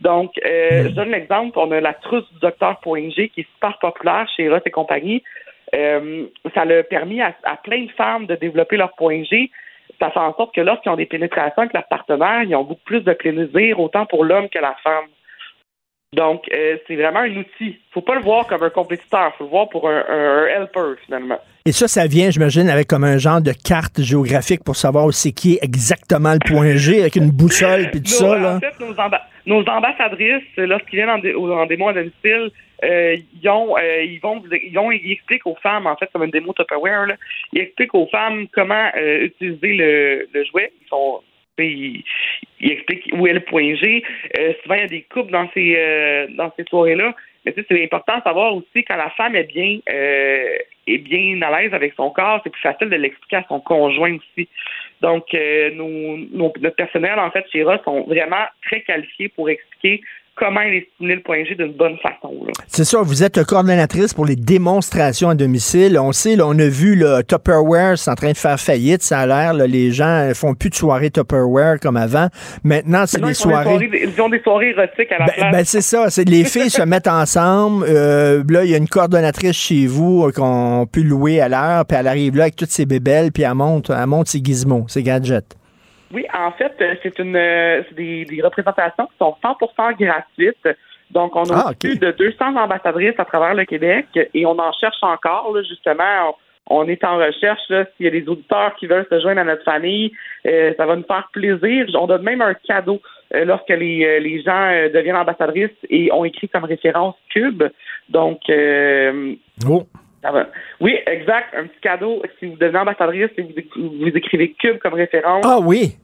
Donc, 0.00 0.32
euh, 0.44 0.84
je 0.84 0.88
donne 0.88 1.10
l'exemple, 1.10 1.58
on 1.58 1.70
a 1.70 1.80
la 1.80 1.94
trousse 1.94 2.30
du 2.32 2.40
docteur 2.40 2.78
Poingé 2.80 3.30
qui 3.30 3.40
est 3.40 3.48
super 3.54 3.78
populaire 3.78 4.28
chez 4.36 4.48
Ross 4.48 4.60
et 4.66 4.70
compagnie. 4.70 5.22
Euh, 5.74 6.26
ça 6.54 6.64
l'a 6.64 6.82
permis 6.82 7.20
à, 7.20 7.34
à 7.44 7.56
plein 7.56 7.84
de 7.84 7.90
femmes 7.92 8.26
de 8.26 8.34
développer 8.34 8.76
leur 8.76 8.94
point 8.94 9.22
G. 9.24 9.50
Ça 9.98 10.10
fait 10.10 10.20
en 10.20 10.34
sorte 10.34 10.54
que 10.54 10.60
lorsqu'ils 10.60 10.90
ont 10.90 10.96
des 10.96 11.06
pénétrations 11.06 11.62
avec 11.62 11.72
leur 11.72 11.86
partenaire, 11.88 12.42
ils 12.42 12.54
ont 12.54 12.64
beaucoup 12.64 12.84
plus 12.84 13.00
de 13.00 13.12
plaisir, 13.12 13.80
autant 13.80 14.06
pour 14.06 14.24
l'homme 14.24 14.48
que 14.48 14.58
la 14.58 14.74
femme. 14.84 15.06
Donc, 16.14 16.44
euh, 16.54 16.78
c'est 16.86 16.96
vraiment 16.96 17.20
un 17.20 17.36
outil. 17.36 17.78
faut 17.92 18.00
pas 18.00 18.14
le 18.14 18.22
voir 18.22 18.46
comme 18.46 18.62
un 18.62 18.70
compétiteur, 18.70 19.34
faut 19.36 19.44
le 19.44 19.50
voir 19.50 19.68
pour 19.68 19.88
un, 19.88 20.04
un- 20.08 20.44
un 20.44 20.46
helper, 20.46 20.94
finalement. 21.04 21.38
Et 21.66 21.72
ça, 21.72 21.86
ça 21.86 22.06
vient, 22.06 22.30
j'imagine, 22.30 22.70
avec 22.70 22.86
comme 22.86 23.04
un 23.04 23.18
genre 23.18 23.42
de 23.42 23.52
carte 23.52 24.00
géographique 24.00 24.64
pour 24.64 24.76
savoir 24.76 25.04
où 25.04 25.12
c'est 25.12 25.32
qui 25.32 25.54
est 25.56 25.62
exactement 25.64 26.32
le 26.32 26.38
point 26.38 26.76
G, 26.76 27.00
avec 27.02 27.16
une 27.16 27.30
boussole 27.30 27.90
puis 27.90 28.00
tout 28.02 28.10
Nos- 28.24 28.30
ça, 28.30 28.38
là. 28.38 28.56
En 28.56 28.60
fait, 28.60 28.80
nos, 28.80 28.94
amba- 28.98 29.22
nos 29.44 29.62
ambassadrices, 29.68 30.44
lorsqu'ils 30.56 30.96
viennent 30.96 31.10
en, 31.10 31.18
dé- 31.18 31.34
en 31.34 31.66
démo 31.66 31.88
à 31.88 31.92
domicile, 31.92 32.50
euh, 32.84 33.16
ils, 33.42 33.48
ont, 33.50 33.76
euh, 33.76 34.02
ils 34.04 34.20
vont, 34.20 34.42
ils 34.50 34.78
ont, 34.78 34.90
ils 34.90 35.12
expliquent 35.12 35.46
aux 35.46 35.56
femmes, 35.62 35.86
en 35.86 35.96
fait, 35.96 36.08
comme 36.10 36.22
une 36.24 36.30
démo 36.30 36.54
Tupperware, 36.54 37.06
là, 37.06 37.16
ils 37.52 37.60
expliquent 37.60 37.94
aux 37.94 38.06
femmes 38.06 38.46
comment 38.54 38.88
euh, 38.96 39.24
utiliser 39.26 39.74
le, 39.74 40.28
le 40.32 40.44
jouet. 40.44 40.72
Ils 40.80 40.88
sont 40.88 41.20
ils 41.64 42.04
expliquent 42.60 43.10
où 43.12 43.26
est 43.26 43.32
le 43.32 43.40
point 43.40 43.74
G. 43.74 44.02
Euh, 44.38 44.52
souvent, 44.62 44.74
il 44.74 44.80
y 44.80 44.84
a 44.84 44.88
des 44.88 45.02
couples 45.02 45.32
dans 45.32 45.48
ces 45.54 45.74
euh, 45.76 46.26
dans 46.30 46.52
ces 46.56 46.64
soirées-là. 46.64 47.14
Mais 47.44 47.54
c'est 47.56 47.84
important 47.84 48.18
de 48.18 48.22
savoir 48.22 48.54
aussi 48.54 48.84
quand 48.84 48.96
la 48.96 49.10
femme 49.10 49.34
est 49.36 49.44
bien 49.44 49.78
euh, 49.90 50.58
est 50.86 50.98
bien 50.98 51.40
à 51.42 51.60
l'aise 51.60 51.72
avec 51.74 51.94
son 51.94 52.10
corps, 52.10 52.40
c'est 52.42 52.50
plus 52.50 52.60
facile 52.60 52.88
de 52.88 52.96
l'expliquer 52.96 53.36
à 53.36 53.44
son 53.48 53.60
conjoint 53.60 54.16
aussi. 54.16 54.48
Donc, 55.00 55.26
notre 55.32 56.70
personnel, 56.70 57.18
en 57.18 57.30
fait, 57.30 57.44
chez 57.52 57.62
Ross, 57.62 57.78
sont 57.84 58.02
vraiment 58.02 58.46
très 58.64 58.80
qualifiés 58.80 59.28
pour 59.28 59.48
expliquer 59.48 60.00
comment 60.38 60.60
il 60.60 60.74
est 60.74 60.86
stimuler 60.94 61.16
le 61.16 61.22
point 61.22 61.44
G 61.44 61.54
d'une 61.54 61.72
bonne 61.76 61.96
façon. 61.98 62.32
C'est 62.66 62.84
ça, 62.84 63.00
vous 63.02 63.22
êtes 63.22 63.44
coordonnatrice 63.44 64.14
pour 64.14 64.24
les 64.26 64.36
démonstrations 64.36 65.30
à 65.30 65.34
domicile. 65.34 65.98
On 65.98 66.12
sait, 66.12 66.36
là, 66.36 66.46
on 66.46 66.58
a 66.58 66.68
vu 66.68 66.94
le 66.96 67.22
Tupperware, 67.22 67.98
c'est 67.98 68.10
en 68.10 68.14
train 68.14 68.32
de 68.32 68.36
faire 68.36 68.58
faillite, 68.60 69.02
ça 69.02 69.20
a 69.20 69.26
l'air. 69.26 69.54
Les 69.54 69.90
gens 69.90 70.30
font 70.34 70.54
plus 70.54 70.70
de 70.70 70.74
soirées 70.74 71.10
Tupperware 71.10 71.80
comme 71.80 71.96
avant. 71.96 72.28
Maintenant, 72.64 73.04
c'est 73.06 73.20
des 73.20 73.34
soirées- 73.34 73.90
Ils 74.14 74.20
ont 74.20 74.28
des 74.28 74.40
soirées 74.40 74.70
érotiques 74.70 75.10
à 75.12 75.18
la 75.18 75.26
Ben, 75.26 75.32
place. 75.36 75.52
ben, 75.52 75.64
c'est 75.64 75.80
ça, 75.80 76.10
c'est 76.10 76.28
les 76.28 76.44
filles 76.44 76.70
se 76.70 76.82
mettent 76.82 77.08
ensemble. 77.08 77.84
euh, 77.88 78.42
là, 78.48 78.64
il 78.64 78.70
y 78.70 78.74
a 78.74 78.78
une 78.78 78.88
coordonnatrice 78.88 79.56
chez 79.56 79.86
vous 79.86 80.26
euh, 80.26 80.32
qu'on 80.32 80.86
peut 80.90 81.02
louer 81.02 81.40
à 81.40 81.48
l'heure, 81.48 81.84
puis 81.86 81.96
elle 81.98 82.06
arrive 82.06 82.36
là 82.36 82.44
avec 82.44 82.56
toutes 82.56 82.70
ses 82.70 82.86
bébelles, 82.86 83.32
puis 83.32 83.42
elle 83.42 83.54
monte, 83.54 83.90
elle 83.90 84.06
monte 84.06 84.28
ses 84.28 84.40
gizmos, 84.42 84.84
ses 84.88 85.02
gadgets. 85.02 85.56
Oui, 86.12 86.26
en 86.32 86.52
fait, 86.52 86.72
euh, 86.80 86.94
c'est 87.02 87.18
une 87.18 87.36
euh, 87.36 87.82
c'est 87.88 87.94
des, 87.94 88.24
des 88.24 88.42
représentations 88.42 89.06
qui 89.06 89.16
sont 89.18 89.36
100% 89.42 89.96
gratuites. 89.98 90.68
Donc, 91.10 91.36
on 91.36 91.44
a 91.44 91.68
Ah, 91.68 91.72
plus 91.78 91.98
de 91.98 92.10
200 92.10 92.56
ambassadrices 92.56 93.18
à 93.18 93.24
travers 93.24 93.54
le 93.54 93.64
Québec 93.64 94.06
et 94.34 94.46
on 94.46 94.58
en 94.58 94.72
cherche 94.72 95.02
encore, 95.02 95.52
là, 95.54 95.62
justement. 95.62 96.30
On, 96.30 96.34
on 96.70 96.86
est 96.86 97.02
en 97.02 97.16
recherche, 97.16 97.62
s'il 97.68 98.04
y 98.04 98.08
a 98.08 98.10
des 98.10 98.28
auditeurs 98.28 98.74
qui 98.76 98.86
veulent 98.86 99.06
se 99.10 99.20
joindre 99.20 99.40
à 99.40 99.44
notre 99.44 99.64
famille, 99.64 100.12
euh, 100.46 100.74
ça 100.76 100.84
va 100.84 100.96
nous 100.96 101.04
faire 101.04 101.28
plaisir. 101.32 101.86
On 101.94 102.06
donne 102.06 102.22
même 102.22 102.42
un 102.42 102.52
cadeau 102.54 103.00
euh, 103.34 103.46
lorsque 103.46 103.70
les, 103.70 104.04
euh, 104.04 104.18
les 104.20 104.42
gens 104.42 104.70
euh, 104.70 104.90
deviennent 104.90 105.16
ambassadrices 105.16 105.70
et 105.88 106.12
ont 106.12 106.24
écrit 106.26 106.48
comme 106.48 106.64
référence 106.64 107.14
Cube. 107.30 107.62
Donc, 108.10 108.40
euh, 108.50 109.34
Oh. 109.66 109.84
Oui, 110.80 110.96
exact. 111.06 111.54
Un 111.56 111.66
petit 111.66 111.80
cadeau. 111.80 112.22
Si 112.38 112.46
vous 112.46 112.56
devenez 112.56 112.78
ambassadrice 112.78 113.30
et 113.36 113.42
vous, 113.42 113.90
vous 114.00 114.08
écrivez 114.08 114.52
Cube 114.58 114.78
comme 114.78 114.94
référence. 114.94 115.44
Ah 115.46 115.58
oui! 115.60 115.96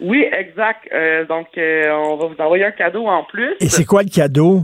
Oui, 0.00 0.26
exact. 0.30 0.88
Euh, 0.92 1.24
donc, 1.24 1.48
euh, 1.56 1.90
on 1.90 2.16
va 2.16 2.26
vous 2.26 2.40
envoyer 2.40 2.64
un 2.64 2.70
cadeau 2.70 3.06
en 3.06 3.24
plus. 3.24 3.54
Et 3.60 3.68
c'est 3.68 3.84
quoi 3.84 4.02
le 4.02 4.10
cadeau? 4.10 4.62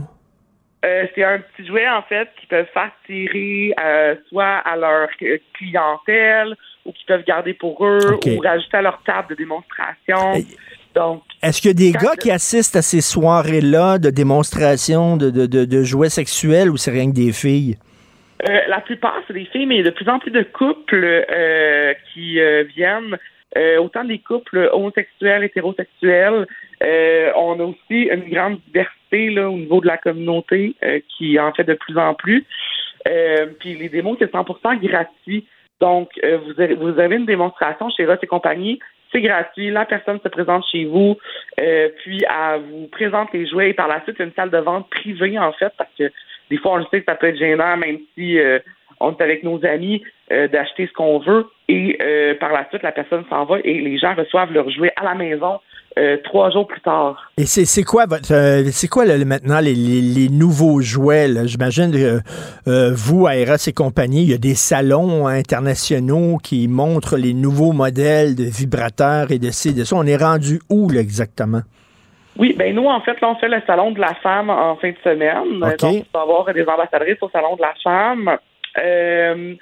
Euh, 0.84 1.06
c'est 1.14 1.24
un 1.24 1.38
petit 1.38 1.66
jouet, 1.66 1.88
en 1.88 2.02
fait, 2.02 2.28
qui 2.38 2.46
peuvent 2.46 2.66
faire 2.74 2.90
tirer 3.06 3.74
soit 4.28 4.58
à 4.64 4.76
leur 4.76 5.08
clientèle 5.54 6.54
ou 6.84 6.92
qu'ils 6.92 7.06
peuvent 7.06 7.24
garder 7.24 7.54
pour 7.54 7.84
eux 7.86 8.18
ou 8.26 8.40
rajouter 8.40 8.76
à 8.76 8.82
leur 8.82 9.00
table 9.04 9.28
de 9.30 9.34
démonstration. 9.36 10.34
Donc, 10.94 11.22
Est-ce 11.42 11.62
qu'il 11.62 11.70
y 11.70 11.70
a 11.70 11.92
des 11.92 11.92
gars 11.92 12.16
qui 12.20 12.30
assistent 12.30 12.76
à 12.76 12.82
ces 12.82 13.00
soirées-là 13.00 13.98
de 13.98 14.10
démonstration 14.10 15.16
de, 15.16 15.30
de, 15.30 15.46
de, 15.46 15.64
de 15.64 15.82
jouets 15.82 16.10
sexuels 16.10 16.68
ou 16.68 16.76
c'est 16.76 16.90
rien 16.90 17.06
que 17.10 17.14
des 17.14 17.32
filles? 17.32 17.78
Euh, 18.48 18.60
la 18.66 18.80
plupart, 18.80 19.20
c'est 19.26 19.34
des 19.34 19.44
filles, 19.46 19.66
mais 19.66 19.76
il 19.76 19.84
y 19.84 19.86
a 19.86 19.90
de 19.90 19.94
plus 19.94 20.08
en 20.08 20.18
plus 20.18 20.30
de 20.30 20.42
couples 20.42 21.24
euh, 21.30 21.94
qui 22.12 22.40
euh, 22.40 22.64
viennent, 22.64 23.16
euh, 23.56 23.78
autant 23.78 24.04
des 24.04 24.18
couples 24.18 24.68
homosexuels, 24.72 25.44
hétérosexuels. 25.44 26.46
On 27.36 27.60
a 27.60 27.64
aussi 27.64 28.08
une 28.10 28.28
grande 28.28 28.58
diversité 28.66 29.30
là, 29.30 29.48
au 29.48 29.56
niveau 29.56 29.80
de 29.80 29.86
la 29.86 29.98
communauté 29.98 30.74
qui 31.16 31.38
en 31.38 31.52
fait 31.52 31.64
de 31.64 31.74
plus 31.74 31.96
en 31.96 32.14
plus. 32.14 32.44
Puis 33.60 33.74
les 33.74 33.88
démos, 33.88 34.16
c'est 34.18 34.32
100% 34.32 34.80
gratuit. 34.80 35.46
Donc, 35.80 36.10
vous, 36.22 36.60
avez, 36.60 36.74
vous 36.74 36.98
avez 36.98 37.16
une 37.16 37.26
démonstration 37.26 37.90
chez 37.90 38.06
Ross 38.06 38.18
et 38.22 38.26
compagnie. 38.26 38.80
C'est 39.12 39.20
gratuit. 39.20 39.70
La 39.70 39.84
personne 39.84 40.18
se 40.22 40.28
présente 40.28 40.64
chez 40.72 40.86
vous, 40.86 41.18
euh, 41.60 41.90
puis 42.02 42.24
elle 42.28 42.62
vous 42.62 42.86
présente 42.88 43.32
les 43.32 43.46
jouets 43.46 43.70
et 43.70 43.74
par 43.74 43.86
la 43.86 44.02
suite, 44.04 44.18
une 44.18 44.32
salle 44.32 44.50
de 44.50 44.58
vente 44.58 44.88
privée, 44.88 45.38
en 45.38 45.52
fait, 45.52 45.72
parce 45.76 45.90
que 45.98 46.10
des 46.52 46.58
fois, 46.58 46.72
on 46.72 46.84
sait 46.90 47.00
que 47.00 47.06
ça 47.06 47.14
peut 47.14 47.28
être 47.28 47.38
gênant, 47.38 47.78
même 47.78 47.96
si 48.14 48.38
euh, 48.38 48.58
on 49.00 49.12
est 49.12 49.22
avec 49.22 49.42
nos 49.42 49.64
amis, 49.64 50.02
euh, 50.30 50.48
d'acheter 50.48 50.86
ce 50.86 50.92
qu'on 50.92 51.18
veut. 51.18 51.46
Et 51.66 51.96
euh, 52.02 52.34
par 52.38 52.52
la 52.52 52.68
suite, 52.68 52.82
la 52.82 52.92
personne 52.92 53.24
s'en 53.30 53.46
va 53.46 53.56
et 53.64 53.80
les 53.80 53.98
gens 53.98 54.14
reçoivent 54.14 54.52
leurs 54.52 54.68
jouets 54.70 54.92
à 54.96 55.04
la 55.04 55.14
maison 55.14 55.58
trois 56.24 56.50
jours 56.50 56.66
plus 56.66 56.80
tard. 56.80 57.30
Et 57.36 57.44
c'est 57.44 57.82
quoi 57.82 58.06
votre 58.06 58.32
c'est 58.70 58.88
quoi 58.88 59.04
maintenant 59.26 59.60
les, 59.60 60.28
nouveaux 60.30 60.80
jouets? 60.80 61.28
J'imagine 61.44 61.92
euh, 62.66 62.92
vous, 62.94 63.26
à 63.26 63.36
Eros 63.36 63.56
et 63.66 63.72
compagnie, 63.74 64.22
il 64.22 64.30
y 64.30 64.34
a 64.34 64.38
des 64.38 64.54
salons 64.54 65.26
internationaux 65.26 66.38
qui 66.42 66.66
montrent 66.66 67.18
les 67.18 67.34
nouveaux 67.34 67.72
modèles 67.72 68.36
de 68.36 68.44
vibrateurs 68.44 69.32
et 69.32 69.38
de 69.38 69.50
ci, 69.50 69.74
de 69.74 69.84
ça. 69.84 69.94
On 69.94 70.06
est 70.06 70.16
rendu 70.16 70.60
où 70.70 70.88
là, 70.88 71.00
exactement? 71.00 71.60
Oui, 72.38 72.54
ben 72.56 72.74
nous, 72.74 72.86
en 72.86 73.00
fait, 73.02 73.20
là, 73.20 73.28
on 73.30 73.34
fait 73.36 73.48
le 73.48 73.60
salon 73.66 73.90
de 73.90 74.00
la 74.00 74.14
femme 74.14 74.48
en 74.50 74.76
fin 74.76 74.90
de 74.90 74.96
semaine. 75.04 75.60
Donc, 75.60 76.06
on 76.14 76.18
va 76.18 76.22
avoir 76.22 76.52
des 76.54 76.66
ambassadrices 76.66 77.22
au 77.22 77.28
salon 77.30 77.56
de 77.56 77.62
la 77.62 77.74
femme. 77.82 78.38
Euh, 78.82 79.54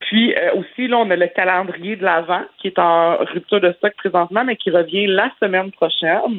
puis 0.00 0.34
euh, 0.34 0.54
aussi, 0.54 0.86
là, 0.88 0.98
on 0.98 1.10
a 1.10 1.16
le 1.16 1.26
calendrier 1.28 1.96
de 1.96 2.04
l'Avent 2.04 2.42
qui 2.58 2.68
est 2.68 2.78
en 2.78 3.16
rupture 3.18 3.60
de 3.60 3.72
stock 3.72 3.92
présentement, 3.96 4.44
mais 4.44 4.56
qui 4.56 4.70
revient 4.70 5.06
la 5.06 5.30
semaine 5.40 5.72
prochaine. 5.72 6.38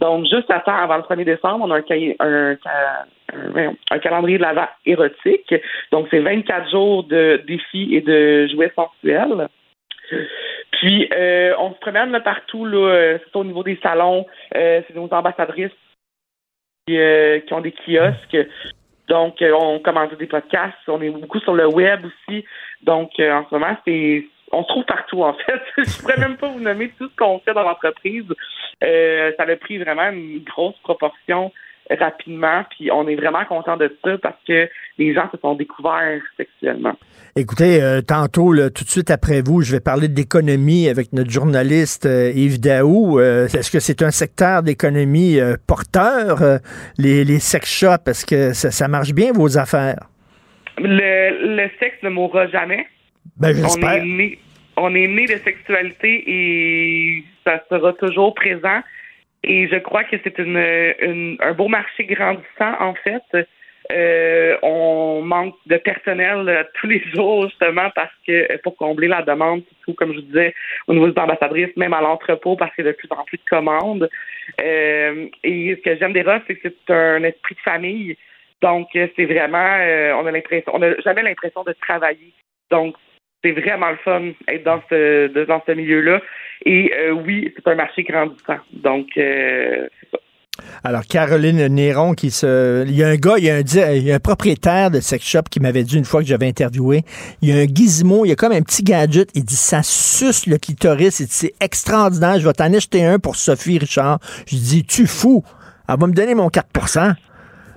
Donc, 0.00 0.24
juste 0.26 0.50
à 0.50 0.60
temps 0.60 0.76
avant 0.76 0.96
le 0.96 1.02
1er 1.02 1.24
décembre, 1.24 1.64
on 1.66 1.70
a 1.72 1.76
un, 1.78 1.82
cahier- 1.82 2.16
un, 2.20 2.56
ca- 2.62 3.04
un- 3.34 3.50
voyons, 3.50 3.76
un 3.90 3.98
calendrier 3.98 4.38
de 4.38 4.42
l'Avent 4.42 4.68
érotique. 4.86 5.52
Donc, 5.90 6.06
c'est 6.10 6.20
24 6.20 6.70
jours 6.70 7.04
de 7.04 7.42
défis 7.46 7.94
et 7.96 8.00
de 8.00 8.46
jouets 8.48 8.72
sensuels. 8.76 9.48
Puis, 10.72 11.08
euh, 11.12 11.54
on 11.58 11.72
se 11.72 11.78
promène 11.78 12.18
partout, 12.22 12.64
là, 12.64 12.88
euh, 12.88 13.18
au 13.34 13.44
niveau 13.44 13.62
des 13.62 13.78
salons, 13.82 14.26
euh, 14.54 14.82
c'est 14.86 14.94
nos 14.94 15.08
ambassadrices 15.12 15.72
qui, 16.86 16.98
euh, 16.98 17.40
qui 17.40 17.52
ont 17.54 17.60
des 17.60 17.72
kiosques. 17.72 18.36
Donc, 19.08 19.36
on 19.40 19.78
commence 19.78 20.12
des 20.18 20.26
podcasts, 20.26 20.76
on 20.86 21.00
est 21.00 21.08
beaucoup 21.08 21.40
sur 21.40 21.54
le 21.54 21.66
web 21.66 22.04
aussi. 22.04 22.44
Donc, 22.82 23.12
en 23.18 23.46
ce 23.48 23.54
moment, 23.54 23.76
c'est 23.86 24.26
on 24.50 24.62
se 24.62 24.68
trouve 24.68 24.84
partout, 24.84 25.22
en 25.24 25.34
fait. 25.34 25.60
Je 25.78 26.00
pourrais 26.00 26.18
même 26.18 26.36
pas 26.36 26.48
vous 26.48 26.60
nommer 26.60 26.90
tout 26.98 27.08
ce 27.08 27.16
qu'on 27.16 27.38
fait 27.40 27.54
dans 27.54 27.62
l'entreprise. 27.62 28.26
Ça 28.80 29.42
a 29.42 29.56
pris 29.56 29.78
vraiment 29.78 30.10
une 30.10 30.44
grosse 30.44 30.78
proportion 30.82 31.52
rapidement, 31.98 32.64
puis 32.70 32.90
on 32.92 33.08
est 33.08 33.16
vraiment 33.16 33.44
content 33.46 33.76
de 33.76 33.96
ça 34.04 34.18
parce 34.18 34.38
que 34.46 34.68
les 34.98 35.14
gens 35.14 35.30
se 35.32 35.38
sont 35.38 35.54
découverts 35.54 36.20
sexuellement. 36.36 36.94
Écoutez, 37.36 37.82
euh, 37.82 38.00
tantôt, 38.00 38.52
là, 38.52 38.70
tout 38.70 38.84
de 38.84 38.88
suite 38.88 39.10
après 39.10 39.42
vous, 39.42 39.62
je 39.62 39.72
vais 39.72 39.80
parler 39.80 40.08
d'économie 40.08 40.88
avec 40.88 41.12
notre 41.12 41.30
journaliste 41.30 42.06
euh, 42.06 42.32
Yves 42.34 42.60
Daou. 42.60 43.20
Euh, 43.20 43.46
Est-ce 43.46 43.70
que 43.70 43.80
c'est 43.80 44.02
un 44.02 44.10
secteur 44.10 44.62
d'économie 44.62 45.38
porteur, 45.66 46.60
les, 46.98 47.24
les 47.24 47.38
sex 47.38 47.70
shops? 47.70 48.08
Est-ce 48.08 48.26
que 48.26 48.52
ça, 48.52 48.70
ça 48.70 48.88
marche 48.88 49.12
bien, 49.12 49.32
vos 49.32 49.56
affaires? 49.56 50.00
Le, 50.78 51.56
le 51.56 51.70
sexe 51.80 51.96
ne 52.02 52.10
mourra 52.10 52.46
jamais. 52.48 52.86
Ben, 53.36 53.52
j'espère. 53.54 54.02
on 54.76 54.94
est 54.94 55.06
né 55.06 55.26
de 55.26 55.38
sexualité 55.44 56.24
et 56.26 57.24
ça 57.44 57.62
sera 57.68 57.92
toujours 57.94 58.34
présent. 58.34 58.80
Et 59.44 59.68
je 59.68 59.76
crois 59.76 60.04
que 60.04 60.16
c'est 60.22 60.38
une, 60.38 60.58
une, 61.00 61.36
un 61.40 61.52
beau 61.52 61.68
marché 61.68 62.04
grandissant, 62.04 62.74
en 62.80 62.94
fait. 62.94 63.46
Euh, 63.90 64.58
on 64.62 65.22
manque 65.22 65.54
de 65.66 65.78
personnel 65.78 66.46
euh, 66.48 66.62
tous 66.74 66.88
les 66.88 67.02
jours, 67.14 67.48
justement, 67.48 67.88
parce 67.94 68.12
que 68.26 68.58
pour 68.58 68.76
combler 68.76 69.08
la 69.08 69.22
demande, 69.22 69.62
surtout, 69.68 69.94
comme 69.94 70.12
je 70.12 70.16
vous 70.16 70.26
disais, 70.26 70.54
au 70.88 70.92
niveau 70.92 71.08
des 71.08 71.18
ambassadrices, 71.18 71.74
même 71.76 71.94
à 71.94 72.02
l'entrepôt, 72.02 72.54
parce 72.56 72.74
qu'il 72.74 72.84
y 72.84 72.88
a 72.88 72.92
de 72.92 72.96
plus 72.96 73.08
en 73.10 73.24
plus 73.24 73.38
de 73.38 73.48
commandes. 73.48 74.10
Euh, 74.60 75.28
et 75.42 75.76
ce 75.76 75.80
que 75.80 75.96
j'aime 75.96 76.12
des 76.12 76.22
Ross, 76.22 76.42
c'est 76.46 76.56
que 76.56 76.68
c'est 76.68 76.92
un 76.92 77.22
esprit 77.22 77.54
de 77.54 77.60
famille. 77.60 78.16
Donc, 78.60 78.88
c'est 78.92 79.24
vraiment, 79.24 79.78
on 80.20 80.26
a 80.26 80.32
l'impression, 80.32 80.72
on 80.74 80.80
n'a 80.80 80.98
jamais 80.98 81.22
l'impression 81.22 81.62
de 81.62 81.72
travailler. 81.80 82.32
Donc, 82.70 82.96
c'est 83.42 83.52
vraiment 83.52 83.90
le 83.90 83.96
fun 83.98 84.30
être 84.48 84.64
dans 84.64 84.82
ce 84.90 85.44
dans 85.46 85.62
ce 85.66 85.72
milieu-là. 85.72 86.20
Et 86.64 86.92
oui, 87.12 87.52
c'est 87.54 87.70
un 87.70 87.76
marché 87.76 88.02
grandissant. 88.02 88.58
Donc, 88.72 89.06
c'est 89.14 89.88
ça. 90.10 90.18
Alors, 90.84 91.02
Caroline 91.06 91.66
Néron, 91.68 92.14
qui 92.14 92.30
se. 92.30 92.84
Il 92.86 92.94
y 92.94 93.02
a 93.02 93.08
un 93.08 93.16
gars, 93.16 93.34
il 93.38 93.44
y 93.44 94.12
a 94.12 94.14
un, 94.14 94.18
propriétaire 94.18 94.90
de 94.90 95.00
sex 95.00 95.24
shop 95.24 95.42
qui 95.50 95.60
m'avait 95.60 95.82
dit 95.82 95.96
une 95.96 96.04
fois 96.04 96.20
que 96.20 96.26
j'avais 96.26 96.48
interviewé 96.48 97.02
il 97.42 97.48
y 97.48 97.52
a 97.52 97.62
un 97.62 97.66
gizmo, 97.66 98.24
il 98.24 98.30
y 98.30 98.32
a 98.32 98.36
comme 98.36 98.52
un 98.52 98.62
petit 98.62 98.82
gadget. 98.82 99.30
Il 99.34 99.44
dit 99.44 99.56
ça 99.56 99.82
suce 99.82 100.46
le 100.46 100.58
clitoris. 100.58 101.24
C'est 101.28 101.54
extraordinaire. 101.60 102.38
Je 102.38 102.46
vais 102.46 102.52
t'en 102.52 102.72
acheter 102.72 103.04
un 103.04 103.18
pour 103.18 103.36
Sophie 103.36 103.78
Richard. 103.78 104.18
Je 104.46 104.56
dis 104.56 104.84
tu 104.84 105.06
fou. 105.06 105.44
Elle 105.88 105.98
va 105.98 106.06
me 106.06 106.12
donner 106.12 106.34
mon 106.34 106.48
4% 106.48 107.14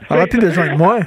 Elle 0.09 0.15
n'aura 0.15 0.27
plus 0.27 0.39
besoin 0.39 0.73
de 0.73 0.77
moi. 0.77 0.99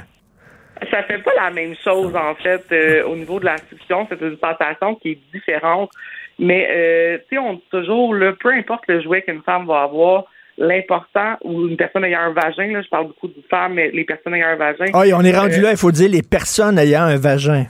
Ça 0.91 1.03
fait 1.03 1.19
pas 1.19 1.31
la 1.35 1.51
même 1.51 1.75
chose, 1.83 2.15
en 2.15 2.35
fait, 2.35 2.63
euh, 2.71 3.03
au 3.05 3.15
niveau 3.15 3.39
de 3.39 3.45
la 3.45 3.57
succion. 3.57 4.07
C'est 4.09 4.21
une 4.21 4.37
sensation 4.37 4.95
qui 4.95 5.11
est 5.11 5.19
différente. 5.33 5.89
Mais, 6.37 6.67
euh, 6.69 7.17
tu 7.29 7.35
sais, 7.35 7.37
on 7.37 7.53
dit 7.53 7.63
toujours, 7.71 8.13
là, 8.13 8.33
peu 8.33 8.51
importe 8.51 8.83
le 8.87 9.01
jouet 9.01 9.21
qu'une 9.21 9.41
femme 9.43 9.65
va 9.65 9.83
avoir, 9.83 10.25
l'important, 10.57 11.35
ou 11.43 11.67
une 11.67 11.77
personne 11.77 12.03
ayant 12.03 12.21
un 12.21 12.33
vagin, 12.33 12.67
là, 12.67 12.81
je 12.81 12.89
parle 12.89 13.07
beaucoup 13.07 13.27
de 13.27 13.41
femmes, 13.49 13.73
mais 13.73 13.91
les 13.91 14.03
personnes 14.03 14.33
ayant 14.33 14.49
un 14.49 14.55
vagin. 14.55 14.85
Ah, 14.93 15.03
on 15.13 15.23
est 15.23 15.37
rendu 15.37 15.59
euh, 15.59 15.63
là, 15.63 15.71
il 15.71 15.77
faut 15.77 15.91
dire 15.91 16.09
les 16.09 16.23
personnes 16.23 16.77
ayant 16.77 17.03
un 17.03 17.17
vagin. 17.17 17.65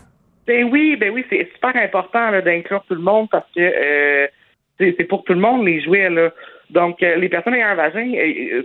Ben 0.48 0.68
oui, 0.72 0.96
ben 0.96 1.12
oui, 1.12 1.26
c'est 1.30 1.48
super 1.54 1.76
important 1.76 2.32
d'inclure 2.44 2.84
tout 2.88 2.94
le 2.94 3.02
monde 3.02 3.28
parce 3.32 3.48
que 3.56 3.62
euh, 3.62 4.28
c'est 4.78 5.08
pour 5.08 5.24
tout 5.24 5.34
le 5.34 5.40
monde 5.40 5.66
les 5.66 5.82
jouets 5.82 6.10
là. 6.10 6.32
Donc 6.70 7.02
les 7.02 7.30
personnes 7.30 7.56
ayant 7.56 7.70
un 7.70 7.76
vagin, 7.76 8.12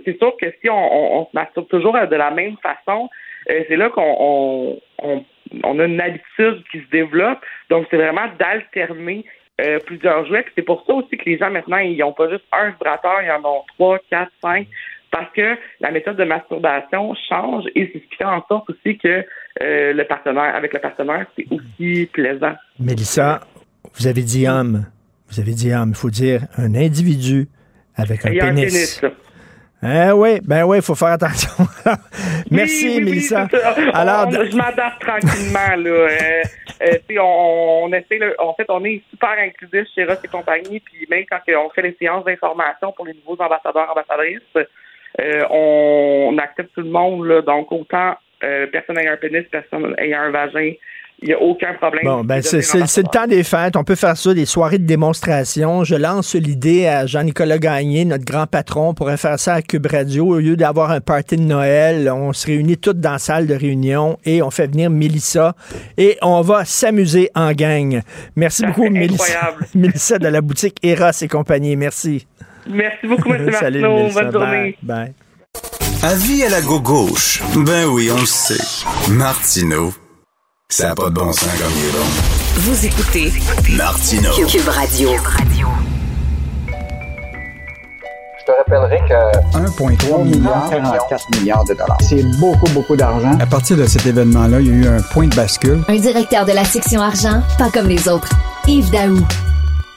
c'est 0.05 0.17
sûr 0.19 0.35
que 0.39 0.45
si 0.61 0.69
on, 0.69 1.21
on, 1.21 1.25
se 1.25 1.29
masturbe 1.33 1.67
toujours 1.69 1.93
de 1.93 2.15
la 2.15 2.29
même 2.29 2.55
façon, 2.61 3.09
c'est 3.47 3.75
là 3.75 3.89
qu'on 3.89 4.81
on, 4.99 5.25
on, 5.63 5.79
a 5.79 5.85
une 5.85 6.01
habitude 6.01 6.63
qui 6.71 6.79
se 6.79 6.89
développe. 6.91 7.39
Donc 7.69 7.87
c'est 7.89 7.97
vraiment 7.97 8.27
d'alterner 8.39 9.25
euh, 9.61 9.79
plusieurs 9.85 10.25
jouets. 10.25 10.45
C'est 10.55 10.63
pour 10.63 10.83
ça 10.85 10.93
aussi 10.93 11.17
que 11.17 11.25
les 11.25 11.37
gens 11.37 11.51
maintenant, 11.51 11.77
ils 11.77 11.97
n'ont 11.97 12.13
pas 12.13 12.29
juste 12.29 12.45
un 12.51 12.71
vibrateur, 12.71 13.21
ils 13.23 13.31
en 13.31 13.43
ont 13.47 13.63
trois, 13.75 13.99
quatre, 14.09 14.31
cinq, 14.41 14.67
parce 15.11 15.31
que 15.33 15.57
la 15.79 15.91
méthode 15.91 16.17
de 16.17 16.23
masturbation 16.23 17.13
change 17.29 17.65
et 17.75 17.89
c'est 17.91 17.99
ce 17.99 18.09
qui 18.09 18.15
fait 18.17 18.23
en 18.23 18.43
sorte 18.47 18.69
aussi 18.69 18.97
que 18.97 19.25
euh, 19.61 19.93
le 19.93 20.03
partenaire, 20.05 20.55
avec 20.55 20.73
le 20.73 20.79
partenaire, 20.79 21.25
c'est 21.35 21.45
aussi 21.51 22.09
plaisant. 22.11 22.53
Mélissa, 22.79 23.41
vous 23.95 24.07
avez 24.07 24.21
dit 24.21 24.47
homme. 24.47 24.85
Vous 25.29 25.39
avez 25.39 25.53
dit 25.53 25.73
homme. 25.73 25.89
Il 25.89 25.95
faut 25.95 26.09
dire 26.09 26.41
un 26.57 26.73
individu 26.75 27.47
avec 27.95 28.25
un 28.25 28.31
pénis. 28.31 29.01
Eh 29.83 30.11
oui, 30.11 30.39
ben 30.43 30.63
oui, 30.63 30.77
il 30.77 30.83
faut 30.83 30.93
faire 30.93 31.13
attention. 31.13 31.65
Merci, 32.51 33.01
Mélissa. 33.01 33.47
Alors, 33.93 34.29
je 34.29 34.55
m'adapte 34.55 35.01
tranquillement. 35.01 35.75
Là. 35.75 35.89
Euh, 35.89 36.43
euh, 36.83 37.19
on, 37.19 37.85
on 37.85 37.93
essaie, 37.93 38.19
en 38.37 38.53
fait, 38.53 38.65
on 38.69 38.83
est 38.85 39.01
super 39.09 39.31
inclusif 39.39 39.87
chez 39.95 40.05
Ross 40.05 40.19
et 40.23 40.27
compagnie, 40.27 40.79
puis 40.79 41.07
même 41.09 41.25
quand 41.29 41.39
on 41.57 41.69
fait 41.71 41.81
les 41.81 41.95
séances 41.99 42.25
d'information 42.25 42.91
pour 42.91 43.05
les 43.05 43.13
nouveaux 43.13 43.41
ambassadeurs, 43.41 43.89
ambassadrices, 43.91 44.41
euh, 45.19 45.43
on, 45.49 46.37
accepte 46.37 46.73
tout 46.75 46.81
le 46.81 46.89
monde. 46.89 47.25
Là, 47.25 47.41
donc, 47.41 47.71
autant 47.71 48.15
personne 48.71 48.97
ayant 48.97 49.13
un 49.13 49.17
pénis, 49.17 49.45
personne 49.51 49.95
ayant 49.97 50.21
un 50.21 50.31
vagin, 50.31 50.73
il 51.23 51.27
n'y 51.27 51.33
a 51.33 51.39
aucun 51.39 51.73
problème. 51.75 52.03
Bon, 52.03 52.23
ben 52.23 52.41
c'est 52.41 52.57
le 52.57 53.11
temps 53.11 53.27
des 53.27 53.43
fêtes. 53.43 53.75
On 53.75 53.83
peut 53.83 53.95
faire 53.95 54.17
ça, 54.17 54.33
des 54.33 54.45
soirées 54.45 54.79
de 54.79 54.87
démonstration. 54.87 55.83
Je 55.83 55.95
lance 55.95 56.33
l'idée 56.33 56.87
à 56.87 57.05
Jean-Nicolas 57.05 57.59
Gagné, 57.59 58.05
notre 58.05 58.25
grand 58.25 58.47
patron. 58.47 58.89
On 58.89 58.93
pourrait 58.95 59.17
faire 59.17 59.37
ça 59.37 59.55
à 59.55 59.61
Cube 59.61 59.85
Radio. 59.85 60.25
Au 60.25 60.39
lieu 60.39 60.55
d'avoir 60.55 60.89
un 60.89 60.99
party 60.99 61.35
de 61.37 61.43
Noël, 61.43 62.09
on 62.11 62.33
se 62.33 62.47
réunit 62.47 62.77
toutes 62.77 62.99
dans 62.99 63.11
la 63.11 63.17
salle 63.19 63.45
de 63.45 63.53
réunion 63.53 64.17
et 64.25 64.41
on 64.41 64.49
fait 64.49 64.65
venir 64.65 64.89
Mélissa 64.89 65.53
et 65.95 66.17
on 66.23 66.41
va 66.41 66.65
s'amuser 66.65 67.29
en 67.35 67.51
gang. 67.51 68.01
Merci 68.35 68.65
beaucoup, 68.65 68.89
Mélissa. 68.89 69.55
Mélissa 69.75 70.17
de 70.17 70.27
la 70.27 70.41
boutique 70.41 70.77
Eros 70.81 71.11
et 71.21 71.27
compagnie. 71.27 71.75
Merci. 71.75 72.25
Merci 72.67 73.05
beaucoup, 73.05 73.31
M. 73.31 73.45
Martineau. 73.51 74.09
Bonne 74.11 74.31
journée. 74.31 74.75
Bye. 74.81 75.13
Avis 76.03 76.43
à 76.43 76.49
la 76.49 76.61
gauche. 76.61 77.43
Ben 77.55 77.85
oui, 77.85 78.09
on 78.11 78.19
le 78.19 78.25
sait. 78.25 78.57
Martineau. 79.07 79.93
Ça 80.67 80.87
n'a 80.87 80.95
pas 80.95 81.09
de 81.09 81.13
bon 81.13 81.31
sens 81.31 81.47
comme 81.59 81.71
il 81.77 81.85
est 81.85 81.91
bon. 81.91 82.05
Vous 82.55 82.85
écoutez 82.87 83.31
Martino. 83.77 84.31
Cube 84.47 84.67
Radio. 84.67 85.11
Je 88.39 88.45
te 88.45 88.51
rappellerai 88.57 88.99
que 89.07 89.57
1,3 89.59 90.23
milliard, 90.23 90.69
44 90.71 91.39
milliards 91.39 91.63
de 91.65 91.75
dollars. 91.75 91.97
C'est 92.01 92.23
beaucoup, 92.39 92.69
beaucoup 92.73 92.95
d'argent. 92.95 93.37
À 93.39 93.45
partir 93.45 93.77
de 93.77 93.85
cet 93.85 94.07
événement-là, 94.07 94.59
il 94.59 94.67
y 94.67 94.71
a 94.71 94.73
eu 94.73 94.87
un 94.87 95.01
point 95.13 95.27
de 95.27 95.35
bascule. 95.35 95.83
Un 95.87 95.97
directeur 95.97 96.45
de 96.45 96.51
la 96.51 96.65
section 96.65 97.01
argent, 97.01 97.43
pas 97.59 97.69
comme 97.69 97.87
les 97.87 98.07
autres. 98.07 98.29
Yves 98.65 98.89
Daou. 98.89 99.19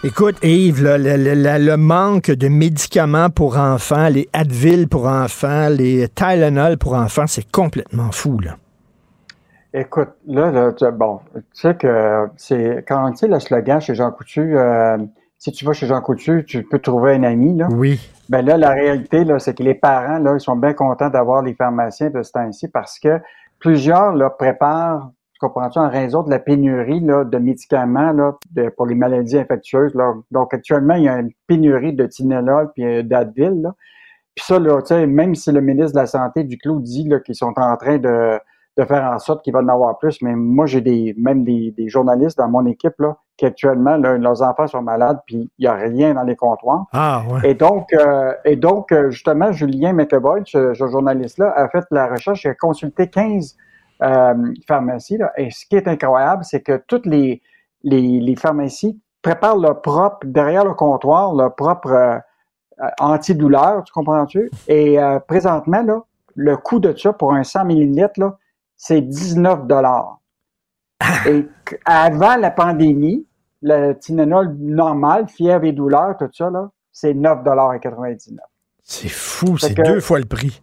Écoute, 0.07 0.36
Yves, 0.44 0.84
le, 0.84 1.76
manque 1.76 2.30
de 2.30 2.48
médicaments 2.48 3.30
pour 3.30 3.57
enfants, 3.57 4.11
les 4.11 4.28
Advil 4.34 4.86
pour 4.86 5.07
enfants, 5.07 5.70
les 5.70 6.09
Tylenol 6.09 6.76
pour 6.76 6.92
enfants, 6.92 7.26
c'est 7.26 7.50
complètement 7.50 8.12
fou, 8.12 8.38
là. 8.38 8.57
Écoute, 9.72 10.11
là, 10.26 10.50
là 10.50 10.90
bon, 10.90 11.20
tu 11.34 11.40
sais 11.55 11.74
que 11.74 12.26
c'est 12.36 12.84
quand 12.86 13.12
tu 13.12 13.16
sais 13.16 13.28
le 13.28 13.40
slogan 13.40 13.80
chez 13.80 13.94
Jean 13.94 14.11
Coutu, 14.11 14.59
euh, 14.59 14.98
si 15.38 15.52
tu 15.52 15.64
vas 15.64 15.72
chez 15.72 15.86
Jean 15.86 16.02
Coutu, 16.02 16.44
tu 16.46 16.64
peux 16.64 16.80
trouver 16.80 17.14
un 17.14 17.22
ami, 17.22 17.57
là. 17.57 17.68
Oui. 17.70 17.98
Ben 18.28 18.44
là, 18.44 18.59
la 18.59 18.72
réalité, 18.72 19.24
là, 19.24 19.38
c'est 19.38 19.57
que 19.57 19.62
les 19.62 19.74
parents, 19.74 20.18
là, 20.18 20.34
ils 20.34 20.40
sont 20.40 20.57
bien 20.57 20.74
contents 20.74 21.09
d'avoir 21.09 21.40
les 21.40 21.55
pharmaciens 21.55 22.11
de 22.11 22.22
ce 22.22 22.30
temps-ci 22.30 22.68
parce 22.68 22.98
que 22.98 23.20
plusieurs, 23.59 24.12
là, 24.12 24.28
préparent, 24.28 25.12
tu 25.35 25.39
comprends-tu, 25.41 25.78
en 25.78 25.91
raison 25.91 26.22
de 26.22 26.30
la 26.30 26.39
pénurie, 26.39 27.01
là, 27.01 27.24
de 27.24 27.39
médicaments, 27.39 28.12
là, 28.12 28.37
pour 28.76 28.87
les 28.87 28.95
maladies 28.95 29.39
infectieuses, 29.39 29.95
là. 29.95 30.14
Donc, 30.30 30.55
actuellement, 30.55 30.95
il 30.95 31.05
y 31.05 31.09
a 31.09 31.18
une 31.18 31.32
pénurie 31.47 31.93
de 31.93 32.07
Tylenol 32.07 32.70
puis 32.72 32.85
euh, 32.85 33.03
d'Advil. 33.03 33.70
Puis 34.35 34.45
ça, 34.47 34.59
là, 34.59 34.80
même 35.07 35.35
si 35.35 35.53
le 35.53 35.61
ministre 35.61 35.93
de 35.93 36.01
la 36.01 36.07
Santé, 36.07 36.45
du 36.45 36.59
Clos, 36.59 36.80
dit, 36.80 37.09
qu'ils 37.24 37.35
sont 37.35 37.53
en 37.57 37.76
train 37.76 37.99
de 37.99 38.39
de 38.76 38.85
faire 38.85 39.05
en 39.05 39.18
sorte 39.18 39.45
qu'ils 39.45 39.53
vont 39.53 39.61
en 39.61 39.68
avoir 39.68 39.99
plus. 39.99 40.20
Mais 40.22 40.35
moi, 40.35 40.66
j'ai 40.66 40.80
des 40.80 41.14
même 41.16 41.45
des, 41.45 41.72
des, 41.76 41.89
journalistes 41.89 42.39
dans 42.39 42.49
mon 42.49 42.66
équipe 42.66 42.95
là, 42.99 43.16
qui 43.37 43.47
actuellement, 43.47 43.97
leurs 43.97 44.43
enfants 44.43 44.66
sont 44.66 44.82
malades, 44.82 45.20
puis 45.26 45.51
il 45.59 45.62
n'y 45.62 45.66
a 45.66 45.74
rien 45.74 46.14
dans 46.14 46.24
les 46.24 46.37
comptoirs. 46.37 46.85
Ah, 46.93 47.22
ouais. 47.30 47.51
Et 47.51 47.55
donc, 47.55 47.93
euh, 47.93 48.32
et 48.45 48.57
donc 48.57 48.91
euh, 48.91 49.11
justement, 49.11 49.53
Julien 49.53 49.93
McEvoy, 49.93 50.43
ce, 50.47 50.74
journaliste-là, 50.74 51.53
a 51.55 51.68
fait 51.68 51.85
la 51.91 52.09
recherche, 52.09 52.45
il 52.45 52.49
a 52.49 52.55
consulté 52.55 53.09
15 53.09 53.57
euh, 54.03 54.34
pharmacies. 54.66 55.18
Là, 55.18 55.32
et 55.36 55.51
ce 55.51 55.66
qui 55.66 55.76
est 55.76 55.88
incroyable, 55.88 56.45
c'est 56.45 56.62
que 56.62 56.82
toutes 56.86 57.07
les, 57.07 57.42
les, 57.82 58.20
les, 58.20 58.36
pharmacies 58.36 59.01
préparent 59.22 59.59
leur 59.59 59.80
propre, 59.80 60.18
derrière 60.24 60.64
le 60.64 60.74
comptoir, 60.74 61.34
leur 61.34 61.55
propre 61.55 61.90
euh, 61.90 62.18
antidouleur, 62.99 63.84
tu 63.84 63.92
comprends-tu? 63.92 64.51
Et 64.68 64.99
présentement, 65.28 65.82
là, 65.82 66.03
le 66.34 66.57
coût 66.57 66.80
de 66.80 66.95
ça 66.97 67.12
pour 67.12 67.32
un 67.32 67.45
100 67.45 67.66
millilitres, 67.66 68.18
là, 68.18 68.36
c'est 68.76 69.01
19 69.01 69.66
dollars. 69.66 70.18
Ah. 71.01 71.28
Et 71.28 71.49
avant 71.84 72.36
la 72.36 72.51
pandémie, 72.51 73.26
le 73.62 73.92
Tylenol 73.95 74.55
normal, 74.59 75.28
fièvre 75.28 75.64
et 75.64 75.72
douleur, 75.72 76.16
tout 76.18 76.28
ça, 76.32 76.51
c'est 76.92 77.14
9 77.14 77.42
dollars 77.42 77.74
et 77.74 77.80
99. 77.80 78.38
C'est 78.82 79.09
fou, 79.09 79.57
c'est 79.57 79.74
deux 79.74 80.01
fois 80.01 80.18
le 80.18 80.26
prix. 80.26 80.61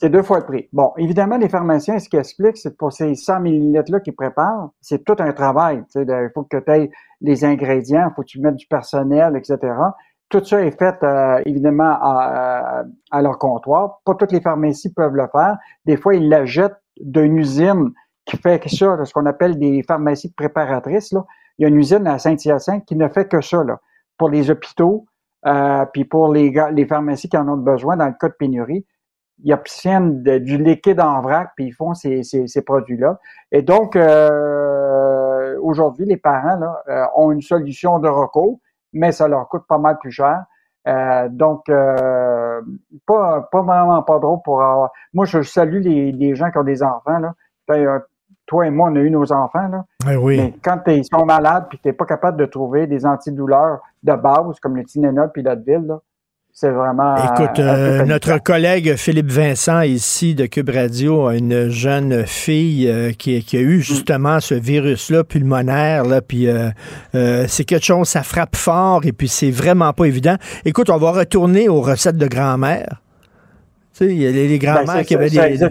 C'est 0.00 0.08
deux 0.08 0.22
fois 0.22 0.38
le 0.38 0.46
prix. 0.46 0.66
Bon, 0.72 0.94
évidemment, 0.96 1.36
les 1.36 1.50
pharmaciens, 1.50 1.98
ce 1.98 2.08
qu'ils 2.08 2.20
expliquent, 2.20 2.56
c'est 2.56 2.74
pour 2.78 2.90
ces 2.90 3.14
100 3.14 3.40
millilitres-là 3.40 4.00
qu'ils 4.00 4.14
préparent, 4.14 4.70
c'est 4.80 5.04
tout 5.04 5.16
un 5.18 5.32
travail. 5.32 5.84
Il 5.94 6.30
faut 6.32 6.44
que 6.44 6.56
tu 6.56 6.70
aies 6.70 6.90
les 7.20 7.44
ingrédients, 7.44 8.08
il 8.10 8.14
faut 8.14 8.22
que 8.22 8.28
tu 8.28 8.40
mettes 8.40 8.56
du 8.56 8.66
personnel, 8.66 9.36
etc. 9.36 9.58
Tout 10.30 10.42
ça 10.42 10.62
est 10.62 10.78
fait 10.78 10.96
euh, 11.02 11.42
évidemment 11.44 11.98
à, 12.00 12.84
à, 13.10 13.20
leur 13.20 13.38
comptoir. 13.38 14.00
Pas 14.06 14.14
toutes 14.14 14.32
les 14.32 14.40
pharmacies 14.40 14.90
peuvent 14.90 15.14
le 15.14 15.26
faire. 15.30 15.58
Des 15.84 15.98
fois, 15.98 16.14
ils 16.14 16.30
la 16.30 16.46
jettent 16.46 16.80
d'une 16.98 17.36
usine 17.36 17.90
qui 18.24 18.38
fait 18.38 18.66
ça, 18.68 19.04
ce 19.04 19.12
qu'on 19.12 19.26
appelle 19.26 19.58
des 19.58 19.82
pharmacies 19.82 20.32
préparatrices. 20.32 21.12
Là. 21.12 21.26
Il 21.58 21.64
y 21.64 21.66
a 21.66 21.68
une 21.68 21.76
usine 21.76 22.06
à 22.06 22.18
Saint-Hyacinthe 22.18 22.86
qui 22.86 22.96
ne 22.96 23.08
fait 23.08 23.28
que 23.28 23.42
ça, 23.42 23.62
là, 23.64 23.78
pour 24.16 24.30
les 24.30 24.50
hôpitaux, 24.50 25.04
euh, 25.46 25.84
puis 25.92 26.06
pour 26.06 26.32
les, 26.32 26.54
les 26.72 26.86
pharmacies 26.86 27.28
qui 27.28 27.36
en 27.36 27.48
ont 27.48 27.58
besoin 27.58 27.98
dans 27.98 28.06
le 28.06 28.14
cas 28.18 28.28
de 28.28 28.34
pénurie. 28.38 28.86
Ils 29.42 29.52
obtiennent 29.52 30.22
du 30.22 30.58
liquide 30.58 31.00
en 31.00 31.20
vrac, 31.20 31.50
puis 31.56 31.66
ils 31.66 31.72
font 31.72 31.94
ces, 31.94 32.22
ces, 32.22 32.46
ces 32.46 32.62
produits-là. 32.62 33.18
Et 33.52 33.62
donc, 33.62 33.96
euh, 33.96 35.56
aujourd'hui, 35.62 36.06
les 36.06 36.16
parents 36.16 36.56
là, 36.56 36.82
euh, 36.88 37.04
ont 37.16 37.32
une 37.32 37.42
solution 37.42 37.98
de 37.98 38.08
recours, 38.08 38.60
mais 38.92 39.12
ça 39.12 39.28
leur 39.28 39.48
coûte 39.48 39.64
pas 39.68 39.78
mal 39.78 39.98
plus 39.98 40.10
cher. 40.10 40.44
Euh, 40.88 41.28
donc, 41.30 41.68
euh, 41.68 42.60
pas, 43.06 43.48
pas 43.52 43.62
vraiment 43.62 44.02
pas 44.02 44.18
drôle 44.18 44.40
pour 44.44 44.62
avoir. 44.62 44.90
Moi, 45.12 45.26
je 45.26 45.42
salue 45.42 45.80
les, 45.82 46.12
les 46.12 46.34
gens 46.34 46.50
qui 46.50 46.58
ont 46.58 46.64
des 46.64 46.82
enfants. 46.82 47.18
Là. 47.18 47.34
Toi 48.46 48.66
et 48.66 48.70
moi, 48.70 48.88
on 48.90 48.96
a 48.96 48.98
eu 48.98 49.10
nos 49.10 49.30
enfants. 49.32 49.68
Là. 49.68 49.84
Eh 50.10 50.16
oui. 50.16 50.36
Mais 50.38 50.54
quand 50.62 50.80
ils 50.88 51.04
sont 51.04 51.24
malades 51.24 51.66
puis 51.68 51.78
que 51.78 51.82
tu 51.82 51.88
n'es 51.88 51.92
pas 51.92 52.06
capable 52.06 52.36
de 52.36 52.46
trouver 52.46 52.86
des 52.86 53.06
antidouleurs 53.06 53.80
de 54.02 54.12
base 54.14 54.58
comme 54.60 54.76
le 54.76 54.84
Tylenol 54.84 55.30
puis 55.32 55.42
l'Advil, 55.42 55.86
là, 55.86 56.00
c'est 56.52 56.70
vraiment. 56.70 57.16
Écoute, 57.16 57.58
euh, 57.58 58.00
euh, 58.00 58.04
notre 58.04 58.38
collègue 58.42 58.96
Philippe 58.96 59.30
Vincent, 59.30 59.80
ici 59.82 60.34
de 60.34 60.46
Cube 60.46 60.70
Radio, 60.70 61.26
a 61.26 61.36
une 61.36 61.68
jeune 61.68 62.26
fille 62.26 62.88
euh, 62.88 63.12
qui, 63.12 63.42
qui 63.44 63.56
a 63.56 63.60
eu 63.60 63.80
justement 63.80 64.40
ce 64.40 64.54
virus-là 64.54 65.24
pulmonaire, 65.24 66.04
là, 66.04 66.20
puis 66.20 66.48
euh, 66.48 66.70
c'est 67.48 67.64
quelque 67.64 67.84
chose, 67.84 68.08
ça 68.08 68.22
frappe 68.22 68.56
fort, 68.56 69.02
et 69.04 69.12
puis 69.12 69.28
c'est 69.28 69.50
vraiment 69.50 69.92
pas 69.92 70.04
évident. 70.04 70.36
Écoute, 70.64 70.90
on 70.90 70.98
va 70.98 71.12
retourner 71.12 71.68
aux 71.68 71.80
recettes 71.80 72.16
de 72.18 72.26
grand-mère. 72.26 73.00
Tu 73.94 74.06
sais, 74.06 74.12
il 74.12 74.20
y 74.22 74.26
a 74.26 74.30
les, 74.30 74.48
les 74.48 74.58
Ben, 74.58 74.74
grand-mères 74.84 75.04
qui 75.04 75.14
avaient 75.14 75.28
ça 75.28 75.48
des... 75.48 75.66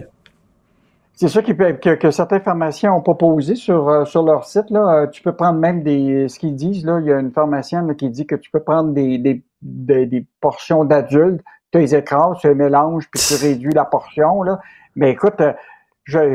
C'est 1.22 1.28
ça 1.28 1.42
qui 1.42 1.54
peut- 1.54 1.74
que, 1.74 1.96
que 1.96 2.12
certains 2.12 2.40
pharmaciens 2.40 2.94
ont 2.94 3.02
proposé 3.02 3.56
sur, 3.56 3.90
euh, 3.90 4.06
sur 4.06 4.24
leur 4.24 4.46
site. 4.46 4.70
Là. 4.70 5.02
Euh, 5.04 5.08
Tu 5.08 5.22
peux 5.22 5.34
prendre 5.34 5.60
même 5.60 5.84
des. 5.84 6.30
Ce 6.30 6.40
qu'ils 6.40 6.56
disent, 6.56 6.86
là, 6.86 7.02
il 7.02 7.08
y 7.08 7.12
a 7.12 7.20
une 7.20 7.32
pharmacienne 7.32 7.88
là, 7.90 7.94
qui 7.94 8.10
dit 8.10 8.26
que 8.26 8.36
tu 8.36 8.50
peux 8.50 8.62
prendre 8.62 8.94
des, 8.94 9.18
des, 9.18 9.42
des, 9.62 10.26
portions 10.42 10.86
d'adultes, 10.86 11.42
tu 11.72 11.80
les 11.80 11.96
écrases, 11.96 12.38
tu 12.42 12.48
les 12.48 12.56
mélanges, 12.56 13.08
puis 13.12 13.22
tu 13.22 13.36
réduis 13.36 13.74
la 13.74 13.86
portion. 13.86 14.44
Là. 14.44 14.60
Mais 14.96 15.12
écoute, 15.12 15.42
euh, 15.42 15.54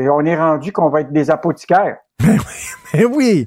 on 0.09 0.25
est 0.25 0.37
rendu 0.37 0.71
qu'on 0.71 0.89
va 0.89 1.01
être 1.01 1.11
des 1.11 1.29
apothicaires. 1.29 1.97
Eh 2.97 3.03
oui! 3.03 3.45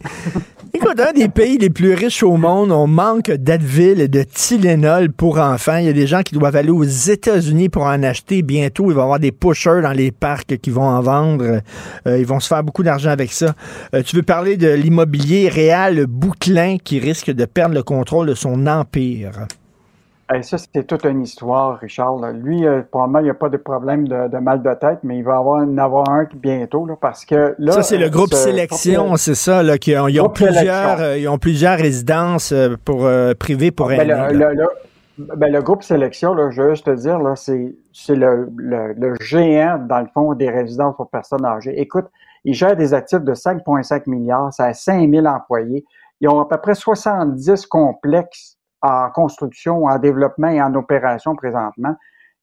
Écoute, 0.75 1.01
un 1.01 1.13
des 1.13 1.29
pays 1.29 1.57
les 1.57 1.71
plus 1.71 1.95
riches 1.95 2.23
au 2.23 2.37
monde, 2.37 2.71
on 2.71 2.87
manque 2.87 3.31
d'Advil 3.31 4.01
et 4.01 4.09
de 4.09 4.23
Tylenol 4.23 5.11
pour 5.11 5.39
enfants. 5.39 5.79
Il 5.79 5.87
y 5.87 5.89
a 5.89 5.95
des 5.95 6.07
gens 6.07 6.21
qui 6.23 6.35
doivent 6.35 6.57
aller 6.57 6.71
aux 6.71 6.85
États-Unis 6.85 7.71
pour 7.71 7.85
en 7.85 8.03
acheter. 8.03 8.43
Bientôt, 8.43 8.91
il 8.91 8.95
va 8.95 9.01
y 9.01 9.05
avoir 9.05 9.19
des 9.19 9.33
pushers 9.33 9.81
dans 9.83 9.93
les 9.93 10.11
parcs 10.11 10.59
qui 10.59 10.69
vont 10.69 10.83
en 10.83 11.01
vendre. 11.01 11.63
Euh, 12.07 12.19
ils 12.19 12.27
vont 12.27 12.41
se 12.41 12.49
faire 12.49 12.63
beaucoup 12.63 12.83
d'argent 12.83 13.11
avec 13.11 13.33
ça. 13.33 13.55
Euh, 13.95 14.03
tu 14.03 14.17
veux 14.17 14.23
parler 14.23 14.59
de 14.59 14.69
l'immobilier 14.69 15.49
réel 15.49 16.05
Bouclin 16.07 16.77
qui 16.77 16.99
risque 16.99 17.31
de 17.31 17.47
perdre 17.47 17.75
le 17.75 17.83
contrôle 17.83 18.27
de 18.27 18.35
son 18.35 18.67
empire? 18.67 19.47
Ça, 20.43 20.59
c'est 20.59 20.87
toute 20.87 21.05
une 21.07 21.23
histoire, 21.23 21.79
Richard. 21.79 22.17
là. 22.19 22.33
Lui, 22.33 22.67
euh, 22.67 22.83
probablement, 22.91 23.21
il 23.21 23.25
n'y 23.25 23.31
a 23.31 23.35
pas 23.35 23.49
de 23.49 23.57
problème 23.57 24.07
de, 24.07 24.29
de 24.29 24.37
mal 24.39 24.63
de 24.63 24.75
tête, 24.75 24.99
mais 25.03 25.17
il 25.17 25.25
va 25.25 25.37
avoir, 25.39 25.63
en 25.63 25.79
avoir 25.79 26.09
un 26.11 26.27
bientôt, 26.35 26.85
là, 26.85 26.97
parce 27.01 27.25
que 27.25 27.55
là. 27.59 27.73
ça, 27.73 27.83
c'est 27.83 27.97
le 27.97 28.07
euh, 28.07 28.11
groupe 28.11 28.31
ce- 28.35 28.37
Sélection, 28.37 29.17
c'est 29.17 29.35
ça, 29.35 29.63
là, 29.63 29.79
qui 29.79 29.97
ont, 29.97 30.07
ils, 30.07 30.21
ont 30.21 30.29
plusieurs, 30.29 31.01
euh, 31.01 31.17
ils 31.17 31.29
ont 31.29 31.39
plusieurs 31.39 31.79
résidences 31.79 32.53
euh, 32.53 32.77
pour, 32.85 33.07
euh, 33.07 33.33
privées 33.33 33.71
pour 33.71 33.89
Ben, 33.89 34.01
aînés, 34.01 34.35
là. 34.35 34.53
le, 34.53 34.67
ben, 35.37 35.51
le 35.51 35.63
groupe 35.63 35.83
sélection, 35.83 36.35
là, 36.35 36.51
je 36.51 36.61
veux 36.61 36.71
juste 36.75 36.85
te 36.85 36.95
dire, 36.95 37.19
là, 37.21 37.35
c'est, 37.35 37.75
c'est 37.95 38.15
le, 38.15 38.51
le, 38.57 38.93
le 38.99 39.15
géant, 39.21 39.79
dans 39.89 40.01
le 40.01 40.09
fond, 40.13 40.35
des 40.35 40.51
résidences 40.51 40.95
pour 40.97 41.09
personnes 41.09 41.47
âgées. 41.47 41.81
Écoute, 41.81 42.05
ils 42.45 42.53
gèrent 42.55 42.77
des 42.77 42.93
actifs 42.93 43.23
de 43.23 43.33
5,5 43.35 44.03
milliards, 44.07 44.53
ça 44.53 44.67
a 44.67 44.75
5000 44.75 45.27
employés. 45.27 45.87
Ils 46.21 46.29
ont 46.29 46.39
à 46.41 46.47
peu 46.47 46.59
près 46.59 46.75
70 46.75 47.65
complexes 47.67 48.58
en 48.83 49.11
construction, 49.11 49.85
en 49.85 49.99
développement 49.99 50.49
et 50.49 50.63
en 50.63 50.75
opération 50.75 51.35
présentement. 51.35 51.95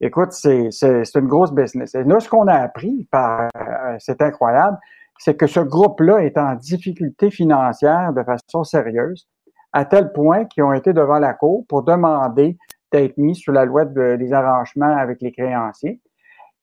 Écoute, 0.02 0.34
c'est, 0.34 0.70
une 1.16 1.28
grosse 1.28 1.54
business. 1.54 1.96
Et 1.96 2.04
là, 2.04 2.20
ce 2.20 2.30
qu'on 2.30 2.48
a 2.48 2.56
appris, 2.56 3.08
par, 3.12 3.48
euh, 3.56 3.96
c'est 4.00 4.22
incroyable, 4.22 4.78
c'est 5.18 5.36
que 5.38 5.48
ce 5.48 5.62
groupe-là 5.62 6.20
est 6.20 6.38
en 6.38 6.56
difficulté 6.56 7.32
financière 7.32 8.12
de 8.12 8.22
façon 8.24 8.64
sérieuse 8.64 9.28
à 9.72 9.86
tel 9.86 10.12
point 10.12 10.46
qu'ils 10.46 10.64
ont 10.64 10.74
été 10.74 10.94
devant 10.94 11.20
la 11.20 11.34
Cour 11.34 11.66
pour 11.68 11.84
demander 11.84 12.58
d'être 12.92 13.18
mis 13.18 13.36
sous 13.36 13.52
la 13.52 13.66
loi 13.66 13.86
de- 13.86 14.16
des 14.18 14.34
arrangements 14.34 14.96
avec 14.98 15.22
les 15.22 15.32
créanciers. 15.32 16.02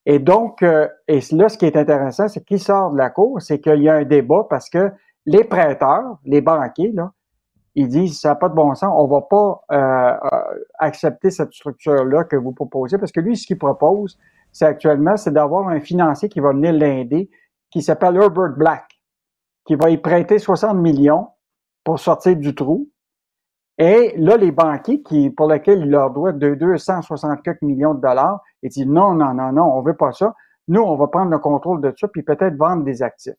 Et 0.05 0.19
donc, 0.19 0.63
euh, 0.63 0.89
et 1.09 1.21
là, 1.33 1.49
ce 1.49 1.57
qui 1.57 1.67
est 1.67 1.77
intéressant, 1.77 2.29
c'est 2.29 2.45
qu'il 2.45 2.59
sort 2.59 2.91
de 2.93 2.99
la 2.99 3.11
Cour, 3.11 3.41
c'est 3.41 3.61
qu'il 3.61 3.83
y 3.83 3.89
a 3.89 3.95
un 3.95 4.05
débat 4.05 4.47
parce 4.49 4.69
que 4.69 4.91
les 5.27 5.45
prêteurs, 5.45 6.19
les 6.25 6.41
banquiers, 6.41 6.93
là, 6.93 7.13
ils 7.75 7.89
disent 7.89 8.21
ça 8.21 8.31
n'a 8.31 8.35
pas 8.35 8.49
de 8.49 8.55
bon 8.55 8.75
sens, 8.75 8.93
on 8.95 9.07
va 9.07 9.23
pas 9.23 9.63
euh, 9.73 9.77
euh, 10.33 10.65
accepter 10.79 11.31
cette 11.31 11.53
structure-là 11.53 12.25
que 12.25 12.37
vous 12.37 12.53
proposez, 12.53 12.99
parce 12.99 13.13
que 13.13 13.21
lui, 13.21 13.37
ce 13.37 13.47
qu'il 13.47 13.59
propose, 13.59 14.19
c'est 14.53 14.67
actuellement, 14.67 15.17
c'est 15.17 15.33
d'avoir 15.33 15.69
un 15.69 15.81
financier 15.81 16.29
qui 16.29 16.41
va 16.41 16.53
venir 16.53 16.73
l'aider, 16.73 17.31
qui 17.71 17.83
s'appelle 17.83 18.17
Herbert 18.17 18.57
Black, 18.57 18.85
qui 19.65 19.75
va 19.75 19.91
y 19.91 19.97
prêter 19.97 20.39
60 20.39 20.77
millions 20.77 21.29
pour 21.85 21.99
sortir 21.99 22.37
du 22.37 22.55
trou. 22.55 22.89
Et 23.79 24.15
là, 24.19 24.37
les 24.37 24.53
banquiers 24.53 25.03
qui, 25.03 25.31
pour 25.31 25.49
lesquels 25.49 25.81
il 25.81 25.91
leur 25.91 26.11
doit 26.11 26.33
de 26.33 26.55
264 26.55 27.63
millions 27.63 27.95
de 27.95 28.01
dollars, 28.01 28.43
ils 28.63 28.69
disent 28.69 28.87
non, 28.87 29.15
non, 29.15 29.33
non, 29.33 29.53
non, 29.53 29.65
on 29.65 29.81
veut 29.81 29.97
pas 29.97 30.13
ça. 30.13 30.35
Nous, 30.69 30.83
on 30.83 30.97
va 30.97 31.09
prendre 31.09 31.31
le 31.31 31.39
contrôle 31.39 31.81
de 31.81 31.93
ça, 31.99 32.07
puis 32.09 32.23
peut-être 32.23 32.55
vendre 32.57 32.85
des 32.85 33.03
actifs. 33.03 33.33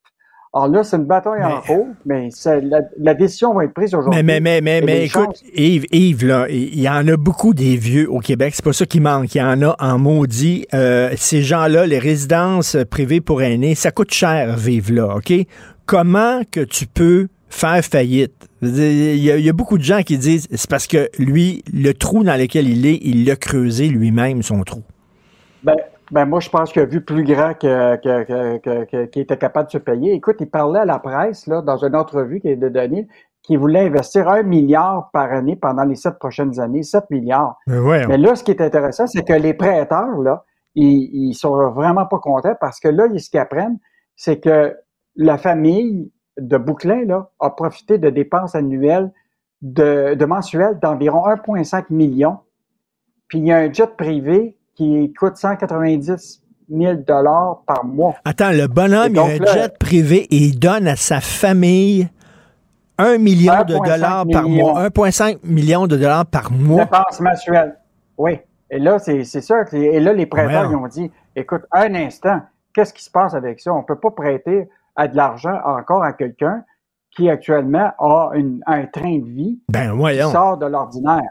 Alors 0.56 0.68
là, 0.68 0.84
c'est 0.84 0.98
une 0.98 1.06
bataille 1.06 1.44
en 1.44 1.62
cours, 1.62 1.88
mais 2.06 2.30
la, 2.46 2.82
la 3.00 3.14
décision 3.16 3.56
va 3.56 3.64
être 3.66 3.74
prise 3.74 3.96
aujourd'hui. 3.96 4.22
Mais, 4.24 4.40
mais, 4.40 4.62
mais, 4.62 4.82
mais, 4.82 5.06
écoute, 5.06 5.24
chances- 5.24 5.44
Yves, 5.56 5.86
Yves, 5.92 6.26
là, 6.28 6.46
il 6.48 6.80
y 6.80 6.88
en 6.88 7.08
a 7.08 7.18
beaucoup 7.18 7.56
des 7.56 7.76
vieux 7.76 8.08
au 8.12 8.20
Québec. 8.20 8.54
C'est 8.56 8.64
pas 8.64 8.72
ça 8.72 8.86
qui 8.86 9.00
manque. 9.00 9.34
Il 9.34 9.40
y 9.40 9.42
en 9.42 9.64
a 9.64 9.76
en 9.80 9.98
maudit. 9.98 10.68
Euh, 10.76 11.12
ces 11.16 11.42
gens-là, 11.42 11.88
les 11.88 11.98
résidences 11.98 12.78
privées 12.92 13.20
pour 13.20 13.42
aînés, 13.42 13.74
ça 13.74 13.90
coûte 13.90 14.14
cher 14.14 14.56
vivre 14.56 14.94
là, 14.94 15.16
OK? 15.16 15.34
Comment 15.88 16.42
que 16.52 16.60
tu 16.60 16.86
peux 16.86 17.30
faire 17.50 17.84
faillite? 17.84 18.34
Il 18.62 19.18
y, 19.18 19.32
a, 19.32 19.38
il 19.38 19.44
y 19.44 19.50
a 19.50 19.54
beaucoup 19.54 19.80
de 19.80 19.84
gens 19.84 20.04
qui 20.04 20.20
disent 20.20 20.48
c'est 20.52 20.70
parce 20.70 20.86
que 20.86 21.10
lui, 21.18 21.64
le 21.74 21.94
trou 21.94 22.24
dans 22.24 22.40
lequel 22.40 22.70
il 22.70 22.86
est, 22.86 23.00
il 23.02 23.26
l'a 23.26 23.36
creusé 23.36 23.88
lui-même, 23.88 24.44
son 24.44 24.62
trou. 24.62 24.84
Ben, 25.64 25.76
ben 26.14 26.26
moi, 26.26 26.40
je 26.40 26.50
pense 26.50 26.72
qu'il 26.72 26.82
a 26.82 26.86
vu 26.86 27.02
plus 27.04 27.24
grand 27.24 27.54
que, 27.56 27.96
que, 27.98 28.24
que, 28.24 28.58
que- 28.60 28.84
que- 28.86 29.06
qu'il 29.06 29.22
était 29.24 29.38
capable 29.38 29.68
de 29.68 29.72
se 29.72 29.78
payer. 29.80 30.14
Écoute, 30.14 30.38
il 30.40 30.50
parlait 30.50 30.80
à 30.82 30.86
la 30.86 31.00
presse, 31.00 31.48
là, 31.48 31.62
dans 31.62 31.78
une 31.78 31.96
entrevue 31.96 32.40
qui 32.40 32.50
est 32.50 32.56
de 32.56 32.70
donner, 32.70 33.08
qu'il 33.42 33.58
voulait 33.58 33.82
investir 33.88 34.30
un 34.30 34.44
milliard 34.44 35.10
par 35.12 35.32
année 35.34 35.56
pendant 35.56 35.84
les 35.84 35.96
sept 35.96 36.18
prochaines 36.20 36.60
années, 36.60 36.84
7 36.84 37.10
milliards. 37.10 37.58
Mais 37.68 37.80
ouais. 37.80 38.08
Mais 38.08 38.18
là, 38.18 38.36
ce 38.36 38.44
qui 38.44 38.52
est 38.52 38.62
intéressant, 38.62 39.08
c'est 39.08 39.24
que 39.24 39.34
les 39.34 39.54
prêteurs, 39.54 40.18
là, 40.22 40.46
ils, 40.76 41.10
ils 41.30 41.34
sont 41.34 41.70
vraiment 41.72 42.06
pas 42.06 42.20
contents 42.20 42.56
parce 42.62 42.80
que 42.80 42.88
là, 42.88 43.08
ils- 43.12 43.20
ce 43.20 43.30
qu'ils 43.30 43.40
apprennent, 43.40 43.80
c'est 44.16 44.40
que 44.40 44.76
la 45.16 45.38
famille 45.38 46.12
de 46.38 46.58
Bouclin, 46.58 47.06
là, 47.06 47.30
a 47.40 47.50
profité 47.50 47.98
de 47.98 48.10
dépenses 48.10 48.56
annuelles 48.56 49.12
de, 49.62 50.14
de 50.14 50.26
mensuelles 50.26 50.80
d'environ 50.80 51.26
1,5 51.28 51.86
million. 51.90 52.38
Puis 53.28 53.40
il 53.40 53.46
y 53.48 53.52
a 53.52 53.58
un 53.58 53.72
jet 53.74 53.96
privé 53.98 54.58
qui 54.76 55.14
coûte 55.14 55.38
190 55.38 56.42
000 56.70 56.94
dollars 57.06 57.62
par 57.66 57.84
mois. 57.86 58.16
Attends, 58.26 58.52
le 58.52 58.68
bonhomme, 58.68 59.12
il 59.14 59.20
a 59.20 59.24
un 59.24 59.38
là- 59.38 59.54
jet 59.54 59.78
privé 59.78 60.28
et 60.32 60.38
il 60.38 60.60
donne 60.60 60.88
à 60.88 60.96
sa 60.96 61.20
famille 61.22 62.08
un 62.98 63.18
million 63.18 63.54
de 63.68 63.76
1,5 63.76 63.86
dollars 63.86 64.26
par 64.32 64.44
million. 64.44 64.72
mois. 64.74 64.84
1,5 64.86 65.38
million 65.44 65.88
de 65.88 65.98
dollars 65.98 66.26
par 66.26 66.52
mois. 66.52 66.84
Dépenses 66.86 67.20
mensuelles. 67.20 67.78
Oui. 68.18 68.40
Et 68.70 68.80
là, 68.80 68.98
c'est 69.00 69.24
ça. 69.24 69.66
que- 69.66 69.76
Et 69.76 70.00
là, 70.00 70.14
les 70.14 70.26
prêteurs, 70.26 70.70
ils 70.72 70.76
ont 70.76 70.88
dit, 70.88 71.12
écoute, 71.36 71.62
un 71.72 71.94
instant, 71.96 72.42
qu'est-ce 72.74 72.94
qui 72.94 73.04
se 73.04 73.12
passe 73.12 73.34
avec 73.34 73.60
ça? 73.60 73.74
On 73.74 73.84
peut 73.84 73.98
pas 74.00 74.12
prêter 74.12 74.70
à 74.96 75.08
de 75.08 75.16
l'argent 75.16 75.58
encore 75.66 76.04
à 76.04 76.14
quelqu'un 76.14 76.64
qui 77.16 77.30
actuellement 77.30 77.92
a 78.00 78.32
une- 78.36 78.62
un 78.66 78.86
train 78.86 79.20
de 79.20 79.26
vie 79.26 79.60
Ben, 79.70 79.96
qui 79.96 80.32
sort 80.32 80.58
de 80.58 80.66
l'ordinaire. 80.66 81.22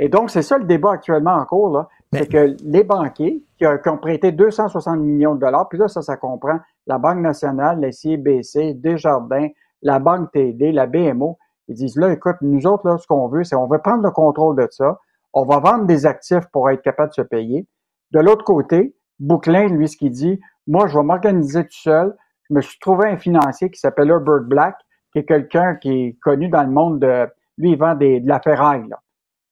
Et 0.00 0.08
donc, 0.08 0.30
c'est 0.30 0.42
ça 0.42 0.58
le 0.58 0.64
débat 0.64 0.92
actuellement 0.94 1.34
en 1.34 1.44
cours, 1.44 1.70
là. 1.76 1.88
C'est 2.12 2.28
que 2.28 2.56
les 2.64 2.84
banquiers 2.84 3.42
qui, 3.56 3.66
ont- 3.66 3.96
prêté 3.96 4.32
260 4.32 4.98
millions 5.00 5.34
de 5.34 5.40
dollars, 5.40 5.68
puis 5.68 5.78
là, 5.78 5.88
ça, 5.88 6.02
ça 6.02 6.16
comprend 6.16 6.58
la 6.86 6.98
Banque 6.98 7.20
nationale, 7.20 7.80
la 7.80 7.90
CIBC, 7.90 8.74
Desjardins, 8.74 9.48
la 9.80 9.98
Banque 9.98 10.30
TD, 10.32 10.72
la 10.72 10.86
BMO, 10.86 11.38
ils 11.68 11.74
disent 11.74 11.96
là, 11.96 12.12
écoute, 12.12 12.36
nous 12.42 12.66
autres, 12.66 12.86
là, 12.86 12.98
ce 12.98 13.06
qu'on 13.06 13.28
veut, 13.28 13.44
c'est 13.44 13.56
on 13.56 13.66
veut 13.66 13.78
prendre 13.78 14.02
le 14.02 14.10
contrôle 14.10 14.56
de 14.56 14.68
ça. 14.70 14.98
On 15.32 15.44
va 15.44 15.58
vendre 15.60 15.86
des 15.86 16.04
actifs 16.04 16.46
pour 16.52 16.68
être 16.70 16.82
capable 16.82 17.10
de 17.10 17.14
se 17.14 17.22
payer. 17.22 17.66
De 18.10 18.20
l'autre 18.20 18.44
côté, 18.44 18.94
Bouclin, 19.18 19.68
lui, 19.68 19.88
ce 19.88 19.96
qu'il 19.96 20.10
dit, 20.10 20.38
moi, 20.66 20.86
je 20.88 20.98
vais 20.98 21.04
m'organiser 21.04 21.64
tout 21.64 21.70
seul. 21.82 22.14
Je 22.50 22.54
me 22.54 22.60
suis 22.60 22.78
trouvé 22.78 23.08
un 23.08 23.16
financier 23.16 23.70
qui 23.70 23.80
s'appelle 23.80 24.10
Herbert 24.10 24.42
Black, 24.42 24.76
qui 25.12 25.20
est 25.20 25.24
quelqu'un 25.24 25.76
qui 25.76 25.90
est 26.08 26.18
connu 26.20 26.48
dans 26.48 26.62
le 26.62 26.70
monde 26.70 27.00
de, 27.00 27.26
lui, 27.56 27.72
il 27.72 27.78
vend 27.78 27.94
de 27.94 28.20
la 28.26 28.40
ferraille, 28.40 28.86
là. 28.88 28.98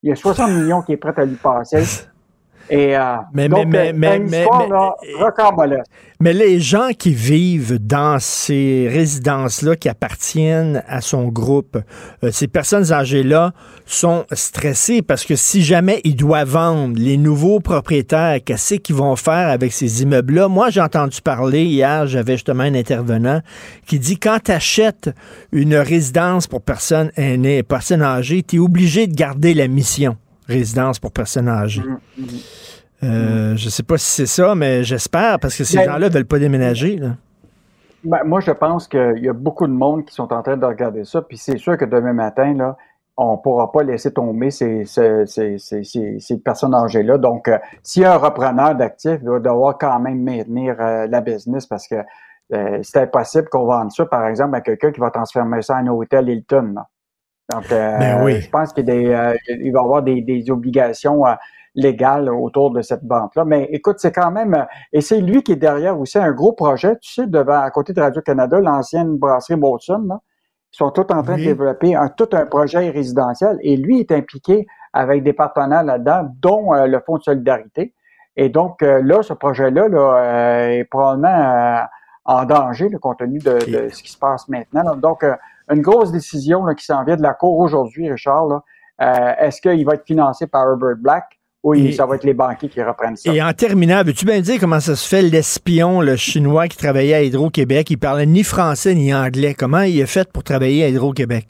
Il 0.02 0.08
y 0.08 0.12
a 0.12 0.16
60 0.16 0.50
millions 0.50 0.82
qui 0.82 0.92
est 0.92 0.96
prêt 0.96 1.12
à 1.16 1.24
lui 1.24 1.36
passer. 1.36 1.84
Et, 2.70 2.96
euh, 2.96 3.16
Mais- 3.34 3.48
donc, 3.48 3.66
mais- 3.66 3.92
mais- 3.92 4.16
une 4.18 4.28
mais- 4.30 4.40
histoire, 4.42 4.62
mais- 4.62 4.68
là, 4.68 4.94
rocambolesque. 5.18 5.90
Mais 6.20 6.32
les 6.32 6.60
gens 6.60 6.90
qui 6.96 7.12
vivent 7.14 7.78
dans 7.84 8.18
ces 8.20 8.88
résidences-là, 8.92 9.74
qui 9.74 9.88
appartiennent 9.88 10.82
à 10.86 11.00
son 11.00 11.28
groupe, 11.28 11.78
euh, 12.22 12.30
ces 12.30 12.46
personnes 12.46 12.92
âgées-là 12.92 13.52
sont 13.86 14.24
stressées 14.32 15.02
parce 15.02 15.24
que 15.24 15.34
si 15.34 15.62
jamais 15.62 16.00
ils 16.04 16.14
doivent 16.14 16.50
vendre 16.50 16.94
les 16.98 17.16
nouveaux 17.16 17.58
propriétaires, 17.60 18.38
qu'est-ce 18.44 18.74
qu'ils 18.76 18.96
vont 18.96 19.16
faire 19.16 19.48
avec 19.48 19.72
ces 19.72 20.02
immeubles-là? 20.02 20.48
Moi, 20.48 20.70
j'ai 20.70 20.82
entendu 20.82 21.20
parler 21.22 21.64
hier, 21.64 22.06
j'avais 22.06 22.34
justement 22.34 22.64
un 22.64 22.74
intervenant 22.74 23.40
qui 23.86 23.98
dit 23.98 24.18
quand 24.18 24.38
tu 24.44 24.52
achètes 24.52 25.10
une 25.52 25.74
résidence 25.74 26.46
pour 26.46 26.60
personnes 26.60 27.10
aînées, 27.16 27.62
personnes 27.62 28.02
âgées, 28.02 28.42
tu 28.42 28.56
es 28.56 28.58
obligé 28.58 29.06
de 29.06 29.14
garder 29.14 29.54
la 29.54 29.66
mission 29.68 30.16
résidence 30.50 30.98
pour 30.98 31.12
personnes 31.12 31.48
âgées. 31.48 31.82
Mm, 32.18 32.24
Euh, 33.02 33.56
je 33.56 33.70
sais 33.70 33.82
pas 33.82 33.96
si 33.96 34.04
c'est 34.10 34.26
ça, 34.26 34.54
mais 34.54 34.84
j'espère, 34.84 35.38
parce 35.40 35.56
que 35.56 35.64
ces 35.64 35.78
Ben- 35.78 35.86
gens-là 35.86 36.10
veulent 36.10 36.26
pas 36.26 36.38
déménager. 36.38 36.96
là. 36.96 37.12
Ben, 38.04 38.18
moi, 38.26 38.40
je 38.40 38.50
pense 38.50 38.86
qu'il 38.88 39.20
y 39.22 39.28
a 39.28 39.32
beaucoup 39.32 39.66
de 39.66 39.72
monde 39.72 40.04
qui 40.04 40.14
sont 40.14 40.30
en 40.34 40.42
train 40.42 40.58
de 40.58 40.66
regarder 40.66 41.04
ça, 41.04 41.22
puis 41.22 41.38
c'est 41.38 41.56
sûr 41.56 41.78
que 41.78 41.86
demain 41.86 42.12
matin, 42.12 42.52
là, 42.54 42.76
on 43.16 43.32
ne 43.32 43.36
pourra 43.38 43.72
pas 43.72 43.82
laisser 43.84 44.12
tomber 44.12 44.50
ces, 44.50 44.84
ces, 44.84 45.24
ces, 45.26 45.56
ces, 46.18 46.38
personnes 46.44 46.74
âgées-là. 46.74 47.16
Donc, 47.16 47.48
euh, 47.48 47.56
s'il 47.82 48.02
y 48.02 48.04
a 48.04 48.14
un 48.14 48.18
repreneur 48.18 48.74
d'actifs, 48.74 49.18
il 49.22 49.28
va 49.30 49.38
devoir 49.38 49.78
quand 49.78 49.98
même 49.98 50.22
maintenir 50.22 50.76
euh, 50.80 51.06
la 51.06 51.20
business 51.22 51.66
parce 51.66 51.86
que 51.88 51.96
c'est 52.82 52.98
impossible 53.02 53.48
qu'on 53.48 53.64
vende 53.64 53.92
ça, 53.92 54.04
par 54.06 54.26
exemple, 54.26 54.56
à 54.56 54.60
quelqu'un 54.60 54.90
qui 54.90 54.98
va 55.00 55.10
transformer 55.10 55.62
ça 55.62 55.76
en 55.76 55.86
hôtel 55.86 56.28
Hilton. 56.28 56.72
là. 56.74 56.86
Donc, 57.50 57.70
euh, 57.72 57.98
Ben 57.98 58.22
oui. 58.24 58.40
je 58.40 58.50
pense 58.50 58.72
qu'il 58.72 58.88
euh, 58.90 59.14
va 59.14 59.34
y 59.56 59.68
avoir 59.76 60.02
des, 60.02 60.20
des 60.22 60.50
obligations 60.50 61.26
euh, 61.26 61.34
légales 61.74 62.28
autour 62.28 62.70
de 62.70 62.82
cette 62.82 63.04
banque-là. 63.04 63.44
Mais 63.44 63.68
écoute, 63.70 63.96
c'est 63.98 64.12
quand 64.12 64.30
même... 64.30 64.66
et 64.92 65.00
c'est 65.00 65.20
lui 65.20 65.42
qui 65.42 65.52
est 65.52 65.56
derrière 65.56 65.98
aussi 65.98 66.18
un 66.18 66.32
gros 66.32 66.52
projet, 66.52 66.96
tu 67.00 67.12
sais, 67.12 67.26
devant, 67.26 67.60
à 67.60 67.70
côté 67.70 67.92
de 67.92 68.00
Radio-Canada, 68.00 68.60
l'ancienne 68.60 69.16
brasserie 69.16 69.56
Molson, 69.58 70.04
là. 70.08 70.18
Ils 70.72 70.76
sont 70.76 70.90
tous 70.92 71.00
en 71.12 71.22
train 71.24 71.34
Oui. 71.34 71.40
de 71.42 71.46
développer 71.48 71.96
un, 71.96 72.08
tout 72.08 72.28
un 72.32 72.46
projet 72.46 72.90
résidentiel 72.90 73.58
et 73.60 73.76
lui 73.76 73.98
est 73.98 74.12
impliqué 74.12 74.68
avec 74.92 75.24
des 75.24 75.32
partenaires 75.32 75.82
là-dedans, 75.82 76.28
dont 76.40 76.72
euh, 76.74 76.86
le 76.86 77.00
Fonds 77.00 77.16
de 77.18 77.24
solidarité. 77.24 77.92
Et 78.36 78.50
donc, 78.50 78.80
euh, 78.82 79.02
là, 79.02 79.22
ce 79.22 79.32
projet-là 79.32 79.88
là, 79.88 79.98
euh, 79.98 80.68
est 80.78 80.84
probablement 80.84 81.80
en 82.24 82.44
danger, 82.44 82.88
là, 82.88 82.98
compte 82.98 83.18
tenu 83.18 83.40
de, 83.40 83.54
de 83.68 83.88
ce 83.88 84.00
qui 84.00 84.12
se 84.12 84.18
passe 84.18 84.48
maintenant. 84.48 84.94
Donc, 84.94 85.24
une 85.70 85.82
grosse 85.82 86.12
décision 86.12 86.64
là, 86.64 86.74
qui 86.74 86.84
s'en 86.84 87.04
vient 87.04 87.16
de 87.16 87.22
la 87.22 87.34
Cour 87.34 87.58
aujourd'hui, 87.58 88.10
Richard. 88.10 88.46
là. 88.46 88.62
Euh, 89.02 89.32
Est-ce 89.46 89.60
qu'il 89.60 89.84
va 89.86 89.94
être 89.94 90.04
financé 90.04 90.46
par 90.46 90.62
Herbert 90.68 90.96
Black 90.98 91.24
ou 91.62 91.74
Et- 91.74 91.92
ça 91.92 92.06
va 92.06 92.16
être 92.16 92.24
les 92.24 92.34
banquiers 92.34 92.68
qui 92.68 92.82
reprennent 92.82 93.16
ça? 93.16 93.32
Et 93.32 93.42
en 93.42 93.52
terminant, 93.52 94.02
veux-tu 94.04 94.24
bien 94.26 94.40
dire 94.40 94.58
comment 94.60 94.80
ça 94.80 94.94
se 94.96 95.08
fait 95.08 95.22
l'espion, 95.22 96.00
le 96.00 96.16
chinois 96.16 96.68
qui 96.68 96.76
travaillait 96.76 97.14
à 97.14 97.22
Hydro-Québec? 97.22 97.90
Il 97.90 97.98
parlait 97.98 98.26
ni 98.26 98.42
français 98.42 98.94
ni 98.94 99.14
anglais. 99.14 99.54
Comment 99.54 99.82
il 99.82 100.02
a 100.02 100.06
fait 100.06 100.30
pour 100.32 100.42
travailler 100.44 100.84
à 100.84 100.88
Hydro-Québec? 100.88 101.46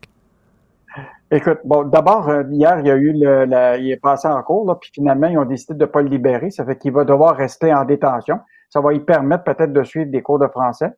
Écoute, 1.32 1.58
bon, 1.64 1.84
d'abord, 1.84 2.28
euh, 2.28 2.42
hier, 2.50 2.80
il 2.80 2.86
y 2.88 2.90
a 2.90 2.96
eu 2.96 3.12
le, 3.12 3.44
la- 3.44 3.76
il 3.76 3.88
est 3.90 3.96
passé 4.00 4.26
en 4.26 4.42
cours, 4.42 4.66
là, 4.66 4.74
puis 4.80 4.90
finalement, 4.92 5.28
ils 5.28 5.38
ont 5.38 5.44
décidé 5.44 5.74
de 5.74 5.80
ne 5.84 5.86
pas 5.86 6.02
le 6.02 6.08
libérer. 6.08 6.50
Ça 6.50 6.64
fait 6.64 6.76
qu'il 6.76 6.92
va 6.92 7.04
devoir 7.04 7.36
rester 7.36 7.72
en 7.72 7.84
détention. 7.84 8.40
Ça 8.68 8.80
va 8.80 8.90
lui 8.92 9.00
permettre 9.00 9.44
peut-être 9.44 9.72
de 9.72 9.82
suivre 9.84 10.10
des 10.10 10.22
cours 10.22 10.40
de 10.40 10.48
français. 10.48 10.90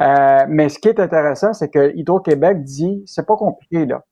Euh, 0.00 0.46
mais 0.48 0.68
ce 0.68 0.78
qui 0.78 0.88
est 0.88 0.98
intéressant, 1.00 1.52
c'est 1.52 1.68
que 1.68 1.94
Hydro-Québec 1.94 2.62
dit, 2.64 3.02
c'est 3.06 3.26
pas 3.26 3.36
compliqué, 3.36 3.86
là. 3.86 4.02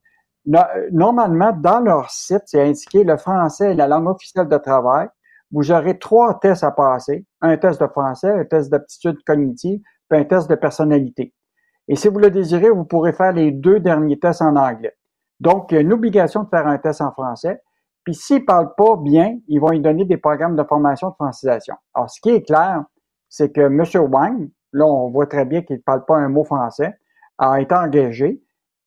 No- 0.46 0.60
Normalement, 0.92 1.52
dans 1.52 1.80
leur 1.80 2.10
site, 2.10 2.42
c'est 2.46 2.62
indiqué 2.62 3.04
le 3.04 3.16
français 3.16 3.72
est 3.72 3.74
la 3.74 3.86
langue 3.88 4.08
officielle 4.08 4.48
de 4.48 4.56
travail. 4.58 5.08
Vous 5.50 5.72
aurez 5.72 5.98
trois 5.98 6.38
tests 6.40 6.64
à 6.64 6.70
passer. 6.70 7.26
Un 7.40 7.56
test 7.56 7.80
de 7.80 7.86
français, 7.86 8.30
un 8.30 8.44
test 8.44 8.70
d'aptitude 8.70 9.16
cognitive, 9.26 9.80
puis 10.08 10.20
un 10.20 10.24
test 10.24 10.48
de 10.50 10.54
personnalité. 10.54 11.34
Et 11.88 11.96
si 11.96 12.08
vous 12.08 12.18
le 12.18 12.30
désirez, 12.30 12.68
vous 12.70 12.84
pourrez 12.84 13.12
faire 13.12 13.32
les 13.32 13.50
deux 13.50 13.80
derniers 13.80 14.18
tests 14.18 14.42
en 14.42 14.56
anglais. 14.56 14.94
Donc, 15.40 15.70
il 15.70 15.76
y 15.76 15.78
a 15.78 15.80
une 15.80 15.92
obligation 15.92 16.42
de 16.42 16.48
faire 16.48 16.66
un 16.66 16.78
test 16.78 17.00
en 17.00 17.12
français. 17.12 17.62
Puis 18.04 18.14
s'il 18.14 18.40
ne 18.40 18.44
parle 18.44 18.74
pas 18.76 18.96
bien, 18.96 19.38
ils 19.48 19.58
vont 19.60 19.70
lui 19.70 19.80
donner 19.80 20.04
des 20.04 20.16
programmes 20.18 20.56
de 20.56 20.64
formation 20.64 21.10
de 21.10 21.14
francisation. 21.14 21.74
Alors, 21.94 22.10
ce 22.10 22.20
qui 22.20 22.30
est 22.30 22.42
clair, 22.42 22.84
c'est 23.28 23.52
que 23.52 23.60
M. 23.62 23.82
Wang, 24.10 24.48
là, 24.72 24.86
on 24.86 25.08
voit 25.10 25.26
très 25.26 25.44
bien 25.44 25.62
qu'il 25.62 25.76
ne 25.76 25.80
parle 25.82 26.04
pas 26.04 26.16
un 26.16 26.28
mot 26.28 26.44
français, 26.44 26.98
a 27.38 27.60
été 27.60 27.74
engagé. 27.74 28.40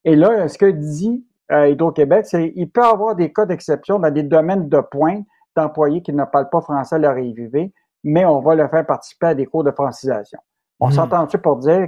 Et 0.05 0.15
là, 0.15 0.47
ce 0.47 0.57
que 0.57 0.65
dit 0.65 1.25
euh, 1.51 1.69
Hydro-Québec, 1.69 2.25
c'est 2.27 2.51
qu'il 2.53 2.69
peut 2.69 2.81
y 2.81 2.85
avoir 2.85 3.15
des 3.15 3.31
cas 3.31 3.45
d'exception 3.45 3.99
dans 3.99 4.11
des 4.11 4.23
domaines 4.23 4.69
de 4.69 4.79
pointe 4.79 5.25
d'employés 5.55 6.01
qui 6.01 6.13
ne 6.13 6.23
parlent 6.23 6.49
pas 6.49 6.61
français 6.61 6.95
à 6.95 6.99
leur 6.99 7.11
arrivée, 7.11 7.73
mais 8.03 8.25
on 8.25 8.39
va 8.39 8.55
le 8.55 8.67
faire 8.67 8.85
participer 8.85 9.27
à 9.27 9.35
des 9.35 9.45
cours 9.45 9.63
de 9.63 9.71
francisation. 9.71 10.39
On 10.79 10.87
Hmm. 10.87 10.91
s'entend-tu 10.91 11.37
pour 11.37 11.57
dire 11.57 11.87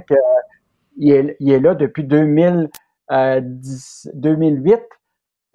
qu'il 0.96 1.10
est, 1.12 1.36
il 1.40 1.50
est 1.50 1.60
là 1.60 1.74
depuis 1.74 2.04
2000, 2.04 2.68
euh, 3.10 3.40
10 3.42 4.10
2008? 4.14 4.80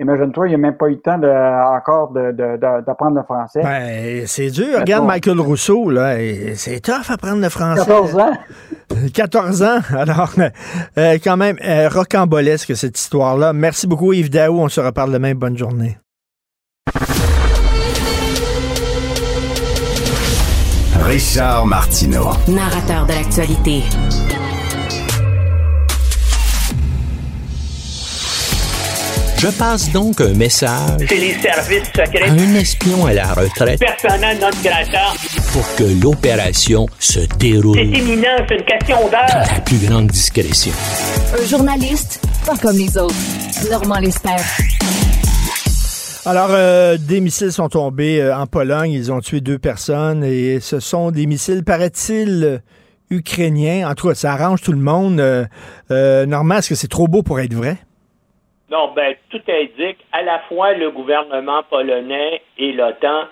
Imagine-toi, 0.01 0.47
il 0.47 0.51
n'a 0.53 0.57
même 0.57 0.77
pas 0.77 0.88
eu 0.88 0.91
le 0.91 0.99
temps 1.01 1.17
de, 1.17 1.27
encore 1.77 2.11
de- 2.13 2.31
de- 2.31 2.55
de- 2.57 2.85
d'apprendre 2.85 3.17
le 3.17 3.23
français. 3.23 3.59
Ben, 3.61 4.23
c'est 4.27 4.49
dur. 4.49 4.80
Regarde. 4.80 5.05
Michael 5.05 5.41
Rousseau, 5.41 5.89
là. 5.89 6.15
C'est 6.55 6.80
tough 6.80 7.09
apprendre 7.09 7.41
le 7.41 7.49
français. 7.49 7.81
14 7.85 8.15
ans. 8.17 8.31
14 9.13 9.63
ans. 9.63 9.80
Alors, 9.97 10.31
euh, 10.97 11.17
quand 11.21 11.35
même, 11.35 11.57
euh, 11.65 11.89
rocambolesque, 11.89 12.76
cette 12.77 12.97
histoire-là. 12.97 13.51
Merci 13.51 13.88
beaucoup, 13.88 14.13
Yves 14.13 14.30
Daou. 14.30 14.59
On 14.59 14.69
se 14.69 14.80
reparle 14.80 15.11
demain. 15.11 15.35
Bonne 15.35 15.57
journée. 15.57 15.97
Richard 21.03 21.65
Martineau. 21.65 22.30
Narrateur 22.47 23.05
de 23.05 23.13
l'actualité. 23.13 23.84
Je 29.40 29.48
passe 29.48 29.91
donc 29.91 30.20
un 30.20 30.34
message 30.34 30.99
C'est 31.07 31.16
les 31.16 31.34
services 31.40 31.90
à 31.98 32.06
secrets. 32.06 32.30
un 32.30 32.56
espion 32.56 33.06
à 33.06 33.14
la 33.14 33.34
retraite 33.34 33.80
Persona 33.80 34.34
non 34.36 34.49
grata. 34.61 35.14
pour 35.53 35.76
que 35.76 35.84
l'opération 36.03 36.88
se 36.99 37.22
déroule 37.38 37.78
C'est 37.78 37.86
imminent, 37.99 38.28
c'est 38.49 38.56
une 38.56 38.66
question 38.66 38.98
dans 39.06 39.10
d'heure. 39.11 39.48
la 39.53 39.60
plus 39.61 39.78
grande 39.78 40.07
discrétion. 40.07 40.74
Un 41.41 41.45
journaliste 41.48 42.22
pas 42.45 42.57
comme 42.57 42.78
les 42.78 42.98
autres. 42.98 43.16
Normand 43.70 43.99
Lester. 43.99 44.30
Alors, 46.26 46.49
euh, 46.52 46.98
des 46.98 47.22
missiles 47.22 47.52
sont 47.52 47.70
tombés 47.70 48.22
euh, 48.22 48.36
en 48.38 48.45
Pologne. 48.45 48.91
Ils 48.91 49.11
ont 49.11 49.20
tué 49.22 49.40
deux 49.41 49.57
personnes 49.60 50.24
et 50.24 50.60
ce 50.60 50.80
sont 50.80 51.11
des 51.11 51.26
missiles, 51.26 51.64
paraît-il, 51.64 52.44
euh, 52.44 52.57
ukrainiens. 53.10 53.90
En 53.90 53.95
tout 53.95 54.10
cas, 54.10 54.16
ça 54.16 54.34
arrange 54.34 54.61
tout 54.61 54.72
le 54.74 54.80
monde. 54.80 55.20
Euh, 55.20 55.45
euh, 55.91 56.26
Normand, 56.26 56.56
est-ce 56.57 56.70
que 56.70 56.76
c'est 56.76 56.88
trop 56.90 57.07
beau 57.07 57.24
pour 57.24 57.40
être 57.40 57.53
vrai? 57.53 57.78
Non, 58.71 58.91
ben, 58.95 59.15
tout 59.29 59.41
indique, 59.47 59.97
à 60.11 60.21
la 60.21 60.39
fois 60.39 60.73
le 60.73 60.91
gouvernement 60.91 61.63
polonais 61.63 62.41
et 62.57 62.71
l'OTAN 62.71 63.25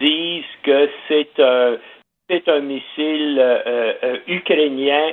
disent 0.00 0.44
que 0.62 0.88
c'est 1.06 1.38
un, 1.38 1.76
c'est 2.28 2.48
un 2.48 2.60
missile 2.60 3.38
euh, 3.38 3.92
euh, 4.02 4.16
ukrainien 4.26 5.12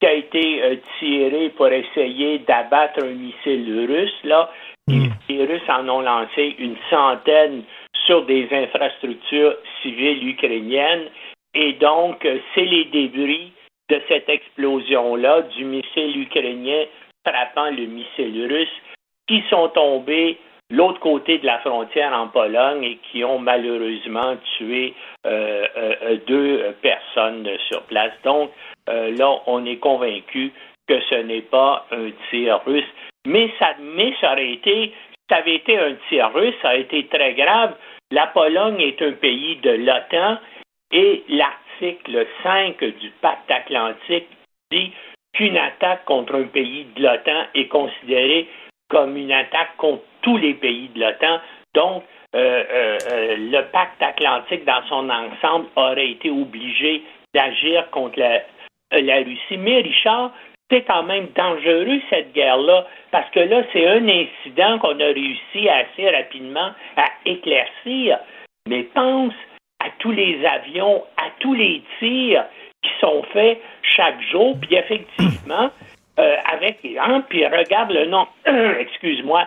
qui 0.00 0.06
a 0.06 0.12
été 0.12 0.62
euh, 0.62 0.76
tiré 0.98 1.48
pour 1.50 1.68
essayer 1.68 2.40
d'abattre 2.40 3.02
un 3.02 3.14
missile 3.14 3.86
russe, 3.88 4.24
là. 4.24 4.50
Et 4.88 5.08
Les 5.28 5.44
Russes 5.44 5.68
en 5.68 5.88
ont 5.88 6.02
lancé 6.02 6.54
une 6.58 6.76
centaine 6.90 7.64
sur 8.06 8.24
des 8.26 8.46
infrastructures 8.52 9.56
civiles 9.82 10.28
ukrainiennes. 10.28 11.08
Et 11.54 11.72
donc, 11.72 12.24
euh, 12.24 12.38
c'est 12.54 12.64
les 12.64 12.84
débris 12.84 13.52
de 13.88 14.00
cette 14.08 14.28
explosion-là, 14.28 15.42
du 15.56 15.64
missile 15.64 16.20
ukrainien 16.20 16.84
frappant 17.26 17.70
le 17.70 17.86
missile 17.86 18.46
russe, 18.48 18.82
qui 19.26 19.42
sont 19.50 19.68
tombés 19.68 20.38
l'autre 20.70 21.00
côté 21.00 21.38
de 21.38 21.46
la 21.46 21.58
frontière 21.60 22.12
en 22.12 22.28
Pologne 22.28 22.82
et 22.82 22.98
qui 23.10 23.24
ont 23.24 23.38
malheureusement 23.38 24.36
tué 24.56 24.94
euh, 25.26 25.66
euh, 25.76 26.16
deux 26.26 26.74
personnes 26.82 27.48
sur 27.68 27.82
place. 27.82 28.12
Donc, 28.24 28.50
euh, 28.88 29.14
là, 29.16 29.40
on 29.46 29.64
est 29.64 29.76
convaincu 29.76 30.52
que 30.88 31.00
ce 31.08 31.16
n'est 31.16 31.42
pas 31.42 31.86
un 31.90 32.10
tir 32.30 32.60
russe. 32.66 32.84
Mais 33.26 33.50
ça, 33.58 33.74
mais 33.80 34.14
ça 34.20 34.32
aurait 34.32 34.52
été, 34.52 34.92
ça 35.28 35.36
avait 35.36 35.56
été 35.56 35.78
un 35.78 35.94
tir 36.08 36.30
russe, 36.32 36.54
ça 36.62 36.70
a 36.70 36.76
été 36.76 37.06
très 37.06 37.34
grave. 37.34 37.74
La 38.10 38.28
Pologne 38.28 38.80
est 38.80 39.02
un 39.02 39.12
pays 39.12 39.56
de 39.56 39.70
l'OTAN 39.70 40.38
et 40.92 41.24
l'article 41.28 42.26
5 42.44 42.78
du 42.78 43.10
pacte 43.20 43.50
atlantique 43.50 44.28
dit 44.70 44.92
qu'une 45.32 45.56
attaque 45.56 46.04
contre 46.04 46.36
un 46.36 46.44
pays 46.44 46.86
de 46.96 47.02
l'OTAN 47.02 47.46
est 47.54 47.66
considérée 47.66 48.48
comme 48.88 49.16
une 49.16 49.32
attaque 49.32 49.76
contre 49.78 50.02
tous 50.22 50.36
les 50.36 50.54
pays 50.54 50.88
de 50.94 51.00
l'OTAN. 51.00 51.40
Donc, 51.74 52.04
euh, 52.34 52.64
euh, 52.70 52.98
euh, 53.10 53.36
le 53.38 53.62
pacte 53.70 54.02
atlantique 54.02 54.64
dans 54.64 54.82
son 54.88 55.08
ensemble 55.08 55.66
aurait 55.76 56.10
été 56.10 56.30
obligé 56.30 57.02
d'agir 57.34 57.88
contre 57.90 58.18
la, 58.18 58.42
la 58.92 59.16
Russie. 59.16 59.56
Mais 59.56 59.80
Richard, 59.80 60.32
c'est 60.70 60.82
quand 60.82 61.04
même 61.04 61.28
dangereux 61.36 62.00
cette 62.10 62.32
guerre-là, 62.32 62.86
parce 63.10 63.30
que 63.30 63.40
là, 63.40 63.62
c'est 63.72 63.86
un 63.86 64.08
incident 64.08 64.78
qu'on 64.78 64.98
a 64.98 65.06
réussi 65.06 65.68
assez 65.68 66.10
rapidement 66.10 66.72
à 66.96 67.06
éclaircir. 67.24 68.18
Mais 68.68 68.82
pense 68.82 69.34
à 69.80 69.90
tous 69.98 70.10
les 70.10 70.44
avions, 70.44 71.04
à 71.16 71.30
tous 71.38 71.54
les 71.54 71.82
tirs 72.00 72.44
qui 72.82 72.90
sont 73.00 73.22
faits 73.32 73.60
chaque 73.82 74.20
jour, 74.22 74.56
puis 74.60 74.74
effectivement, 74.74 75.70
euh, 76.18 76.36
avec 76.52 76.78
hein, 76.98 77.24
puis 77.28 77.46
regarde 77.46 77.92
le 77.92 78.06
nom, 78.06 78.26
excuse-moi, 78.78 79.46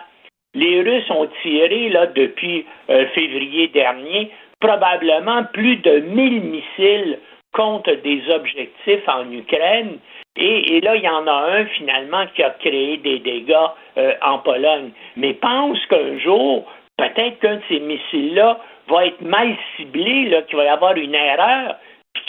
les 0.54 0.82
Russes 0.82 1.10
ont 1.10 1.28
tiré 1.42 1.88
là 1.90 2.06
depuis 2.06 2.66
euh, 2.88 3.06
février 3.14 3.68
dernier 3.68 4.30
probablement 4.60 5.44
plus 5.52 5.76
de 5.76 6.00
1000 6.00 6.42
missiles 6.42 7.18
contre 7.52 7.92
des 7.94 8.22
objectifs 8.30 9.08
en 9.08 9.30
Ukraine. 9.32 9.98
Et, 10.36 10.80
là, 10.80 10.94
il 10.94 11.02
y 11.02 11.08
en 11.08 11.26
a 11.26 11.58
un 11.58 11.66
finalement 11.66 12.24
qui 12.34 12.42
a 12.42 12.50
créé 12.50 12.98
des 12.98 13.18
dégâts 13.18 13.54
euh, 13.98 14.14
en 14.22 14.38
Pologne. 14.38 14.90
Mais 15.16 15.34
pense 15.34 15.84
qu'un 15.86 16.18
jour, 16.18 16.66
peut-être 16.96 17.40
qu'un 17.40 17.56
de 17.56 17.62
ces 17.68 17.80
missiles-là 17.80 18.60
va 18.88 19.06
être 19.06 19.20
mal 19.22 19.56
ciblé, 19.76 20.30
qu'il 20.48 20.56
va 20.56 20.64
y 20.64 20.68
avoir 20.68 20.94
une 20.96 21.14
erreur, 21.14 21.76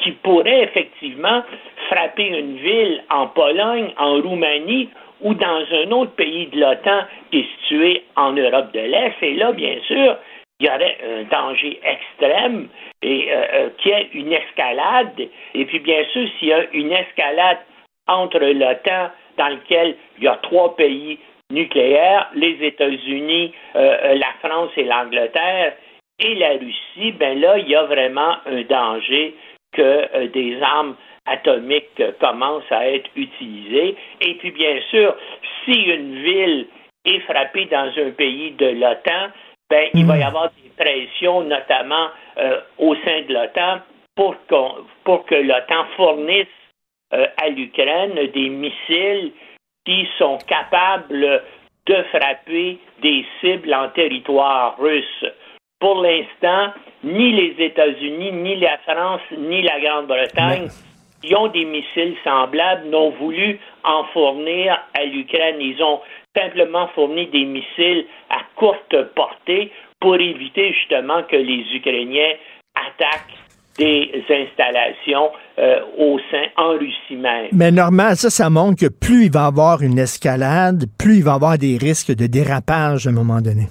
qui 0.01 0.11
pourrait 0.11 0.63
effectivement 0.63 1.43
frapper 1.89 2.27
une 2.27 2.57
ville 2.57 3.03
en 3.09 3.27
Pologne, 3.27 3.91
en 3.97 4.21
Roumanie 4.21 4.89
ou 5.21 5.33
dans 5.33 5.63
un 5.71 5.91
autre 5.91 6.13
pays 6.13 6.47
de 6.47 6.59
l'OTAN 6.59 7.01
qui 7.29 7.39
est 7.39 7.47
situé 7.61 8.03
en 8.15 8.33
Europe 8.33 8.73
de 8.73 8.79
l'Est. 8.79 9.15
Et 9.21 9.35
là, 9.35 9.51
bien 9.51 9.75
sûr, 9.87 10.17
il 10.59 10.67
y 10.67 10.69
aurait 10.69 10.97
un 11.03 11.23
danger 11.23 11.79
extrême 11.83 12.67
et 13.01 13.31
euh, 13.31 13.43
euh, 13.53 13.69
qu'il 13.77 13.91
y 13.91 13.95
ait 13.95 14.09
une 14.13 14.33
escalade. 14.33 15.27
Et 15.55 15.65
puis, 15.65 15.79
bien 15.79 16.03
sûr, 16.11 16.27
s'il 16.37 16.49
y 16.49 16.53
a 16.53 16.65
une 16.73 16.91
escalade 16.91 17.59
entre 18.07 18.39
l'OTAN, 18.39 19.11
dans 19.37 19.47
lequel 19.49 19.95
il 20.17 20.25
y 20.25 20.27
a 20.27 20.37
trois 20.43 20.75
pays 20.75 21.17
nucléaires, 21.51 22.29
les 22.35 22.57
États-Unis, 22.61 23.53
euh, 23.75 24.15
la 24.15 24.33
France 24.47 24.71
et 24.77 24.83
l'Angleterre, 24.83 25.73
et 26.19 26.35
la 26.35 26.51
Russie, 26.51 27.11
ben 27.13 27.39
là, 27.39 27.57
il 27.57 27.67
y 27.67 27.75
a 27.75 27.83
vraiment 27.83 28.35
un 28.45 28.61
danger 28.61 29.33
que 29.71 30.27
des 30.27 30.61
armes 30.61 30.95
atomiques 31.25 32.01
commencent 32.19 32.71
à 32.71 32.87
être 32.89 33.09
utilisées. 33.15 33.95
Et 34.21 34.35
puis, 34.35 34.51
bien 34.51 34.79
sûr, 34.89 35.15
si 35.65 35.71
une 35.71 36.21
ville 36.23 36.67
est 37.05 37.19
frappée 37.21 37.65
dans 37.65 37.91
un 37.97 38.11
pays 38.11 38.51
de 38.51 38.67
l'OTAN, 38.67 39.29
ben, 39.69 39.89
il 39.93 40.05
va 40.05 40.17
y 40.17 40.23
avoir 40.23 40.49
des 40.51 40.69
pressions, 40.77 41.41
notamment 41.43 42.07
euh, 42.37 42.59
au 42.77 42.95
sein 42.95 43.21
de 43.21 43.33
l'OTAN, 43.33 43.79
pour, 44.15 44.35
pour 45.03 45.25
que 45.25 45.35
l'OTAN 45.35 45.85
fournisse 45.95 46.47
euh, 47.13 47.25
à 47.37 47.49
l'Ukraine 47.49 48.15
des 48.33 48.49
missiles 48.49 49.31
qui 49.85 50.07
sont 50.17 50.37
capables 50.47 51.43
de 51.87 52.03
frapper 52.13 52.77
des 53.01 53.25
cibles 53.39 53.73
en 53.73 53.89
territoire 53.89 54.77
russe. 54.77 55.25
Pour 55.81 56.01
l'instant, 56.01 56.73
ni 57.03 57.31
les 57.33 57.55
États-Unis, 57.65 58.31
ni 58.31 58.55
la 58.57 58.77
France, 58.87 59.21
ni 59.37 59.61
la 59.63 59.79
Grande-Bretagne 59.81 60.69
qui 61.21 61.35
ont 61.35 61.47
des 61.47 61.65
missiles 61.65 62.15
semblables 62.23 62.89
n'ont 62.89 63.11
voulu 63.11 63.59
en 63.83 64.03
fournir 64.13 64.77
à 64.99 65.03
l'Ukraine. 65.05 65.57
Ils 65.59 65.81
ont 65.83 65.99
simplement 66.35 66.87
fourni 66.95 67.27
des 67.27 67.45
missiles 67.45 68.05
à 68.29 68.39
courte 68.55 68.95
portée 69.15 69.71
pour 69.99 70.15
éviter 70.15 70.73
justement 70.73 71.23
que 71.23 71.35
les 71.35 71.63
Ukrainiens 71.75 72.33
attaquent 72.75 73.37
des 73.77 74.11
installations 74.29 75.31
euh, 75.59 75.79
au 75.97 76.19
sein 76.29 76.43
en 76.57 76.71
Russie 76.77 77.15
même. 77.15 77.47
Mais 77.53 77.71
normal, 77.71 78.15
ça, 78.15 78.29
ça 78.29 78.49
montre 78.49 78.81
que 78.81 78.91
plus 78.91 79.25
il 79.25 79.31
va 79.31 79.45
y 79.45 79.47
avoir 79.47 79.81
une 79.81 79.97
escalade, 79.97 80.85
plus 80.99 81.17
il 81.17 81.23
va 81.23 81.31
y 81.31 81.35
avoir 81.35 81.57
des 81.57 81.77
risques 81.77 82.13
de 82.13 82.27
dérapage 82.27 83.07
à 83.07 83.11
un 83.11 83.13
moment 83.13 83.41
donné. 83.41 83.67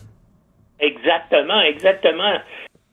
Exactement, 0.81 1.61
exactement. 1.61 2.35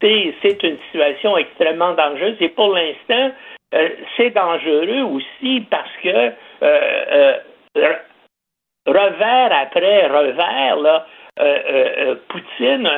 C'est 0.01 0.63
une 0.63 0.77
situation 0.85 1.37
extrêmement 1.37 1.93
dangereuse 1.93 2.37
et 2.39 2.49
pour 2.49 2.73
l'instant, 2.73 3.31
euh, 3.73 3.89
c'est 4.15 4.29
dangereux 4.29 5.01
aussi 5.01 5.61
parce 5.69 5.91
que 6.03 6.31
euh, 6.63 7.33
revers 8.85 9.51
après 9.51 10.07
revers, 10.07 10.77
là, 10.77 11.05
euh, 11.39 11.59
euh, 11.69 12.15
Poutine, 12.29 12.89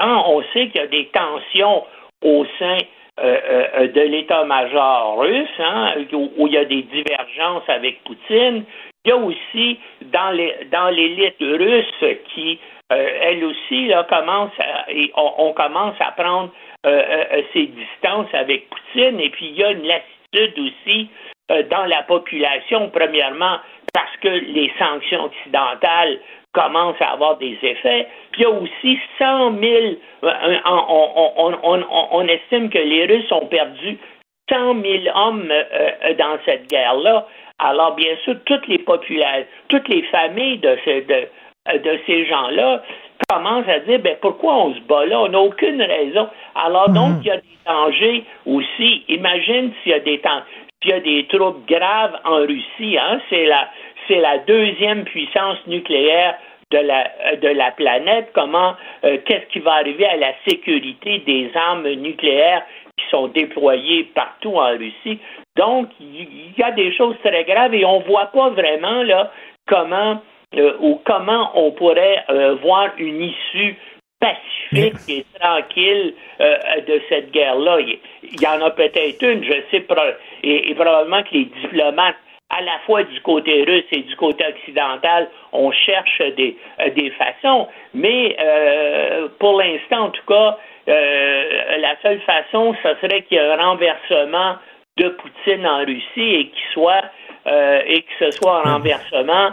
hein, 0.00 0.22
on 0.26 0.42
sait 0.52 0.68
qu'il 0.68 0.80
y 0.80 0.84
a 0.84 0.86
des 0.86 1.06
tensions 1.06 1.84
au 2.22 2.44
sein 2.58 2.78
de 3.20 4.00
l'état-major 4.00 5.18
russe, 5.18 5.48
hein, 5.58 5.94
où, 6.12 6.46
il 6.46 6.52
y 6.52 6.56
a 6.56 6.64
des 6.64 6.82
divergences 6.82 7.68
avec 7.68 8.04
Poutine. 8.04 8.64
Il 9.04 9.08
y 9.08 9.10
a 9.10 9.16
aussi 9.16 9.78
dans 10.02 10.30
les 10.30 10.54
dans 10.70 10.88
l'élite 10.88 11.34
russe 11.40 12.04
qui, 12.28 12.60
elle 12.90 13.44
aussi, 13.44 13.86
là, 13.86 14.04
commence 14.04 14.52
à, 14.58 14.86
on, 15.16 15.52
commence 15.52 15.96
à 16.00 16.12
prendre 16.12 16.50
ses 17.52 17.66
distances 17.66 18.32
avec 18.32 18.68
Poutine. 18.70 19.20
Et 19.20 19.30
puis 19.30 19.46
il 19.46 19.56
y 19.56 19.64
a 19.64 19.72
une 19.72 19.86
lassitude 19.86 20.58
aussi 20.58 21.08
dans 21.70 21.84
la 21.84 22.02
population, 22.04 22.90
premièrement 22.90 23.58
parce 23.92 24.16
que 24.20 24.28
les 24.28 24.72
sanctions 24.78 25.24
occidentales 25.24 26.18
commencent 26.52 27.00
à 27.00 27.12
avoir 27.12 27.36
des 27.38 27.58
effets. 27.62 28.06
Puis 28.32 28.42
il 28.42 28.44
y 28.44 28.46
a 28.46 28.50
aussi 28.50 28.98
100 29.18 29.58
000, 29.58 29.72
euh, 30.24 30.32
on, 30.64 32.28
estime 32.28 32.70
que 32.70 32.78
les 32.78 33.06
Russes 33.06 33.30
ont 33.32 33.46
perdu 33.46 33.98
100 34.50 34.82
000 34.82 35.04
hommes 35.14 35.50
euh, 35.50 35.64
euh, 36.04 36.14
dans 36.14 36.38
cette 36.44 36.68
guerre-là. 36.68 37.26
Alors, 37.58 37.94
bien 37.96 38.16
sûr, 38.24 38.36
toutes 38.46 38.68
les 38.68 40.02
familles 40.04 40.58
de, 40.58 40.78
de, 40.86 41.28
ces 42.06 42.26
gens-là 42.26 42.82
commencent 43.28 43.68
à 43.68 43.80
dire 43.80 43.98
ben, 44.00 44.16
pourquoi 44.20 44.54
on 44.56 44.74
se 44.74 44.80
bat 44.80 45.06
là? 45.06 45.20
On 45.20 45.28
n'a 45.28 45.40
aucune 45.40 45.82
raison. 45.82 46.28
Alors, 46.54 46.88
donc, 46.90 47.16
mhm. 47.16 47.20
il 47.22 47.26
y 47.26 47.30
a 47.30 47.36
des 47.36 47.58
dangers 47.66 48.24
aussi. 48.46 49.04
Imagine 49.08 49.72
s'il 49.82 49.92
y 49.92 49.94
a 49.94 50.00
des 50.00 50.20
s'il 50.82 50.90
y 50.90 50.94
a 50.94 51.00
des 51.00 51.26
troubles 51.26 51.66
graves 51.66 52.18
en 52.24 52.36
Russie, 52.36 52.96
hein, 52.98 53.20
c'est 53.28 53.46
la, 53.46 53.68
c'est 54.06 54.20
la 54.20 54.38
deuxième 54.38 55.04
puissance 55.04 55.58
nucléaire 55.66 56.36
de 56.70 56.78
la, 56.78 57.10
euh, 57.26 57.36
de 57.36 57.48
la 57.48 57.70
planète, 57.72 58.30
comment, 58.34 58.74
euh, 59.04 59.18
qu'est-ce 59.24 59.46
qui 59.52 59.58
va 59.60 59.74
arriver 59.74 60.06
à 60.06 60.16
la 60.16 60.32
sécurité 60.46 61.18
des 61.20 61.50
armes 61.54 61.88
nucléaires 61.88 62.62
qui 62.96 63.04
sont 63.10 63.28
déployées 63.28 64.04
partout 64.14 64.56
en 64.56 64.76
Russie? 64.76 65.18
Donc, 65.56 65.88
il 66.00 66.52
y, 66.56 66.62
a 66.62 66.70
des 66.72 66.94
choses 66.94 67.16
très 67.24 67.44
graves 67.44 67.74
et 67.74 67.84
on 67.84 68.00
ne 68.00 68.04
voit 68.04 68.26
pas 68.26 68.50
vraiment 68.50 69.02
là 69.02 69.32
comment 69.66 70.20
euh, 70.56 70.72
ou 70.80 71.00
comment 71.04 71.50
on 71.54 71.72
pourrait 71.72 72.24
voir 72.62 72.90
une 72.98 73.22
issue 73.22 73.76
pacifique 74.20 74.96
et 75.08 75.24
tranquille 75.38 76.14
de 76.40 77.00
cette 77.08 77.30
guerre-là. 77.30 77.78
Il 77.80 78.40
y 78.40 78.46
en 78.46 78.60
a 78.62 78.70
peut-être 78.70 79.22
une, 79.22 79.44
je 79.44 79.52
sais, 79.70 79.86
et 80.42 80.74
probablement 80.74 81.22
que 81.22 81.34
les 81.34 81.44
diplomates 81.44 82.16
à 82.50 82.62
la 82.62 82.78
fois 82.86 83.02
du 83.02 83.20
côté 83.20 83.64
russe 83.64 83.84
et 83.92 84.02
du 84.02 84.16
côté 84.16 84.44
occidental, 84.46 85.28
on 85.52 85.70
cherche 85.70 86.22
des, 86.36 86.56
euh, 86.80 86.90
des 86.90 87.10
façons. 87.10 87.68
Mais 87.94 88.36
euh, 88.40 89.28
pour 89.38 89.60
l'instant, 89.60 90.06
en 90.06 90.10
tout 90.10 90.24
cas, 90.26 90.58
euh, 90.88 91.76
la 91.78 92.00
seule 92.00 92.20
façon, 92.20 92.74
ce 92.82 92.88
serait 93.02 93.22
qu'il 93.22 93.36
y 93.36 93.40
ait 93.40 93.50
un 93.52 93.56
renversement 93.56 94.56
de 94.96 95.08
Poutine 95.10 95.66
en 95.66 95.84
Russie 95.84 96.34
et 96.34 96.46
qu'il 96.48 96.72
soit 96.72 97.04
et 97.86 98.02
que 98.02 98.26
ce 98.26 98.30
soit 98.32 98.66
un 98.66 98.74
renversement 98.74 99.50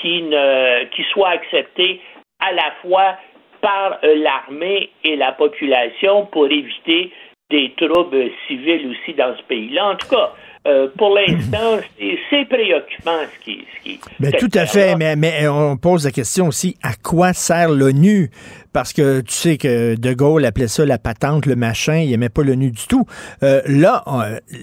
qui 0.00 0.22
ne 0.22 0.84
qui 0.94 1.02
soit 1.12 1.30
accepté 1.30 2.00
à 2.40 2.52
la 2.52 2.72
fois 2.82 3.16
par 3.60 3.98
l'armée 4.02 4.90
et 5.04 5.16
la 5.16 5.32
population 5.32 6.26
pour 6.26 6.46
éviter 6.46 7.12
des 7.50 7.72
troubles 7.76 8.30
civils 8.46 8.90
aussi 8.90 9.14
dans 9.16 9.36
ce 9.36 9.42
pays-là. 9.44 9.90
En 9.90 9.96
tout 9.96 10.08
cas, 10.08 10.32
euh, 10.66 10.88
pour 10.96 11.14
l'instant, 11.14 11.78
c'est 11.98 12.48
préoccupant 12.48 13.18
ce 13.34 13.44
qui. 13.44 13.64
Ce 13.76 13.82
qui 13.82 14.00
ben, 14.20 14.32
tout 14.32 14.50
à 14.54 14.66
fait, 14.66 14.96
mais, 14.96 15.16
mais 15.16 15.48
on 15.48 15.76
pose 15.76 16.04
la 16.04 16.12
question 16.12 16.48
aussi 16.48 16.76
à 16.82 16.92
quoi 17.02 17.32
sert 17.32 17.70
l'ONU? 17.70 18.30
Parce 18.72 18.92
que 18.92 19.20
tu 19.20 19.32
sais 19.32 19.58
que 19.58 19.94
De 19.98 20.14
Gaulle 20.14 20.44
appelait 20.44 20.68
ça 20.68 20.84
la 20.86 20.98
patente, 20.98 21.46
le 21.46 21.56
machin, 21.56 21.98
il 21.98 22.10
n'aimait 22.10 22.28
pas 22.28 22.42
l'ONU 22.42 22.70
du 22.70 22.86
tout. 22.86 23.04
Euh, 23.42 23.60
là, 23.66 24.02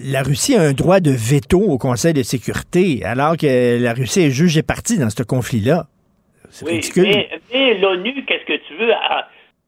la 0.04 0.22
Russie 0.22 0.56
a 0.56 0.62
un 0.62 0.72
droit 0.72 1.00
de 1.00 1.10
veto 1.10 1.60
au 1.60 1.78
Conseil 1.78 2.12
de 2.12 2.22
sécurité, 2.22 3.02
alors 3.04 3.36
que 3.36 3.80
la 3.80 3.92
Russie 3.92 4.22
est 4.22 4.30
jugée 4.30 4.62
partie 4.62 4.98
dans 4.98 5.10
ce 5.10 5.22
conflit-là. 5.22 5.86
Oui, 6.62 6.80
mais, 6.96 7.28
mais 7.52 7.74
l'ONU, 7.74 8.24
qu'est-ce 8.26 8.44
que 8.44 8.60
tu 8.66 8.74
veux, 8.74 8.90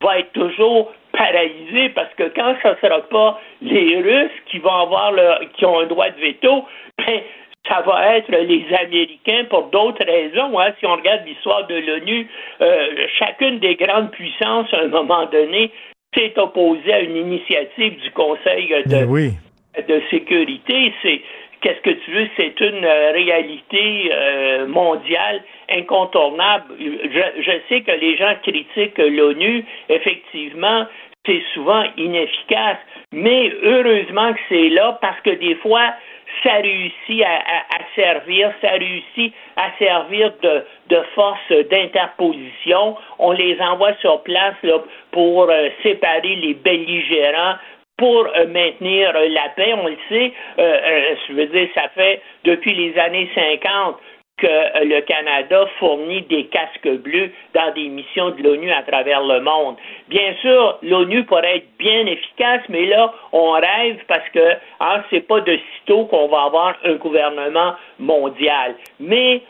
va 0.01 0.19
être 0.19 0.33
toujours 0.33 0.91
paralysé 1.13 1.89
parce 1.89 2.13
que 2.15 2.23
quand 2.35 2.55
ce 2.61 2.67
ne 2.67 2.75
sera 2.81 3.01
pas 3.01 3.39
les 3.61 4.01
Russes 4.01 4.31
qui 4.47 4.59
vont 4.59 4.73
avoir 4.73 5.11
le, 5.11 5.47
qui 5.55 5.65
ont 5.65 5.79
un 5.79 5.85
droit 5.85 6.09
de 6.09 6.19
veto, 6.19 6.65
ben, 6.97 7.21
ça 7.67 7.81
va 7.81 8.17
être 8.17 8.31
les 8.31 8.65
Américains 8.75 9.45
pour 9.49 9.63
d'autres 9.69 10.05
raisons. 10.05 10.59
Hein. 10.59 10.73
Si 10.79 10.85
on 10.85 10.95
regarde 10.95 11.25
l'histoire 11.25 11.65
de 11.67 11.75
l'ONU, 11.75 12.27
euh, 12.61 13.07
chacune 13.17 13.59
des 13.59 13.75
grandes 13.75 14.11
puissances, 14.11 14.73
à 14.73 14.81
un 14.81 14.87
moment 14.87 15.25
donné, 15.27 15.71
s'est 16.15 16.33
opposée 16.37 16.93
à 16.93 16.99
une 16.99 17.15
initiative 17.15 17.99
du 18.01 18.11
Conseil 18.11 18.67
de, 18.85 19.81
de 19.81 20.01
sécurité. 20.09 20.93
C'est 21.01 21.21
qu'est-ce 21.61 21.81
que 21.81 21.97
tu 22.03 22.11
veux, 22.11 22.27
c'est 22.35 22.59
une 22.59 22.83
euh, 22.83 23.11
réalité 23.13 24.11
euh, 24.11 24.67
mondiale 24.67 25.41
incontournable. 25.69 26.65
Je, 26.79 27.41
je, 27.41 27.51
sais 27.69 27.81
que 27.81 27.91
les 27.91 28.17
gens 28.17 28.35
critiquent 28.43 28.97
l'ONU, 28.97 29.63
effectivement, 29.87 30.85
c'est 31.25 31.41
souvent 31.53 31.83
inefficace, 31.97 32.79
mais 33.13 33.53
heureusement 33.63 34.33
que 34.33 34.39
c'est 34.49 34.69
là 34.69 34.97
parce 35.01 35.19
que 35.21 35.29
des 35.29 35.55
fois, 35.55 35.93
ça 36.43 36.53
réussit 36.55 37.23
à, 37.23 37.79
servir, 37.95 38.51
ça 38.61 38.71
réussit 38.71 39.33
à 39.55 39.69
servir 39.77 40.31
de, 40.41 40.63
de 40.89 41.01
force 41.15 41.51
d'interposition. 41.69 42.95
On 43.19 43.31
les 43.31 43.59
envoie 43.61 43.93
sur 43.95 44.21
place 44.23 44.55
là, 44.63 44.79
pour 45.11 45.49
euh, 45.49 45.69
séparer 45.83 46.35
les 46.35 46.53
belligérants 46.53 47.55
pour 47.97 48.25
euh, 48.25 48.47
maintenir 48.47 49.15
euh, 49.15 49.29
la 49.29 49.49
paix. 49.55 49.73
On 49.73 49.87
le 49.87 49.97
sait, 50.09 50.33
je 50.57 51.33
veux 51.33 51.45
dire, 51.45 51.69
ça 51.75 51.89
fait 51.95 52.21
depuis 52.43 52.73
les 52.73 52.97
années 52.99 53.29
50 53.35 53.97
que 54.37 54.85
le 54.85 55.01
Canada 55.01 55.65
fournit 55.79 56.23
des 56.23 56.45
casques 56.45 56.89
bleus 56.89 57.31
dans 57.53 57.71
des 57.73 57.87
missions 57.87 58.31
de 58.31 58.41
l'ONU 58.41 58.71
à 58.71 58.81
travers 58.83 59.23
le 59.23 59.41
monde. 59.41 59.75
Bien 60.09 60.33
sûr, 60.41 60.79
l'ONU 60.81 61.23
pourrait 61.25 61.57
être 61.57 61.77
bien 61.77 62.05
efficace, 62.07 62.61
mais 62.69 62.85
là, 62.85 63.13
on 63.31 63.51
rêve 63.51 63.97
parce 64.07 64.27
que 64.29 64.53
hein, 64.79 65.03
c'est 65.09 65.27
pas 65.27 65.41
de 65.41 65.57
sitôt 65.77 66.05
qu'on 66.05 66.27
va 66.27 66.43
avoir 66.43 66.75
un 66.83 66.95
gouvernement 66.95 67.75
mondial. 67.99 68.75
Mais 68.99 69.41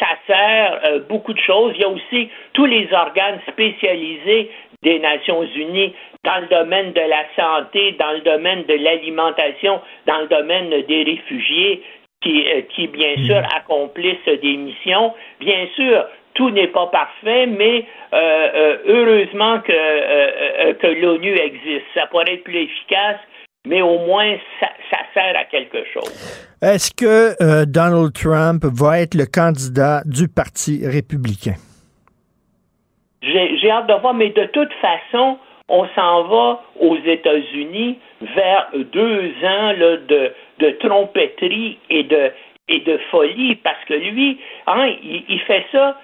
ça 0.00 0.06
sert 0.26 0.80
euh, 0.84 1.00
beaucoup 1.08 1.34
de 1.34 1.40
choses. 1.40 1.72
Il 1.76 1.82
y 1.82 1.84
a 1.84 1.88
aussi 1.88 2.30
tous 2.54 2.64
les 2.64 2.88
organes 2.92 3.40
spécialisés 3.50 4.50
des 4.82 4.98
Nations 4.98 5.42
Unies 5.42 5.94
dans 6.24 6.38
le 6.40 6.46
domaine 6.46 6.92
de 6.92 7.00
la 7.00 7.24
santé, 7.36 7.92
dans 7.98 8.12
le 8.12 8.20
domaine 8.20 8.64
de 8.64 8.74
l'alimentation, 8.74 9.80
dans 10.06 10.18
le 10.20 10.28
domaine 10.28 10.70
des 10.70 11.02
réfugiés 11.02 11.82
qui, 12.22 12.46
euh, 12.48 12.62
qui 12.74 12.86
bien 12.86 13.16
sûr, 13.26 13.40
mm. 13.40 13.56
accomplissent 13.56 14.40
des 14.42 14.56
missions. 14.56 15.12
Bien 15.40 15.66
sûr, 15.74 16.04
tout 16.34 16.50
n'est 16.50 16.68
pas 16.68 16.86
parfait, 16.86 17.46
mais 17.46 17.84
euh, 18.14 18.76
heureusement 18.86 19.60
que, 19.60 20.72
que 20.72 20.86
l'ONU 20.86 21.36
existe. 21.36 21.84
Ça 21.94 22.06
pourrait 22.06 22.34
être 22.34 22.44
plus 22.44 22.62
efficace, 22.62 23.18
mais 23.66 23.82
au 23.82 23.98
moins 23.98 24.36
ça, 24.60 24.68
ça 24.90 24.98
sert 25.14 25.36
à 25.36 25.44
quelque 25.44 25.84
chose. 25.92 26.48
Est-ce 26.62 26.94
que 26.94 27.34
euh, 27.42 27.64
Donald 27.66 28.12
Trump 28.12 28.64
va 28.64 29.00
être 29.00 29.14
le 29.14 29.26
candidat 29.26 30.02
du 30.04 30.28
Parti 30.28 30.86
républicain? 30.86 31.56
J'ai 33.22 33.70
hâte 33.70 33.86
de 33.86 33.94
voir, 34.00 34.14
mais 34.14 34.30
de 34.30 34.46
toute 34.46 34.72
façon, 34.80 35.38
on 35.68 35.86
s'en 35.94 36.24
va 36.24 36.62
aux 36.80 36.96
États-Unis 36.96 37.98
vers 38.34 38.68
deux 38.74 39.32
ans 39.44 39.74
de, 39.74 40.32
de 40.58 40.70
trompetterie 40.80 41.78
et 41.90 42.04
de, 42.04 42.30
et 42.68 42.80
de 42.80 42.98
folie, 43.10 43.56
parce 43.56 43.84
que 43.86 43.94
lui, 43.94 44.38
hein, 44.66 44.90
il 45.02 45.40
fait 45.40 45.64
ça 45.72 45.96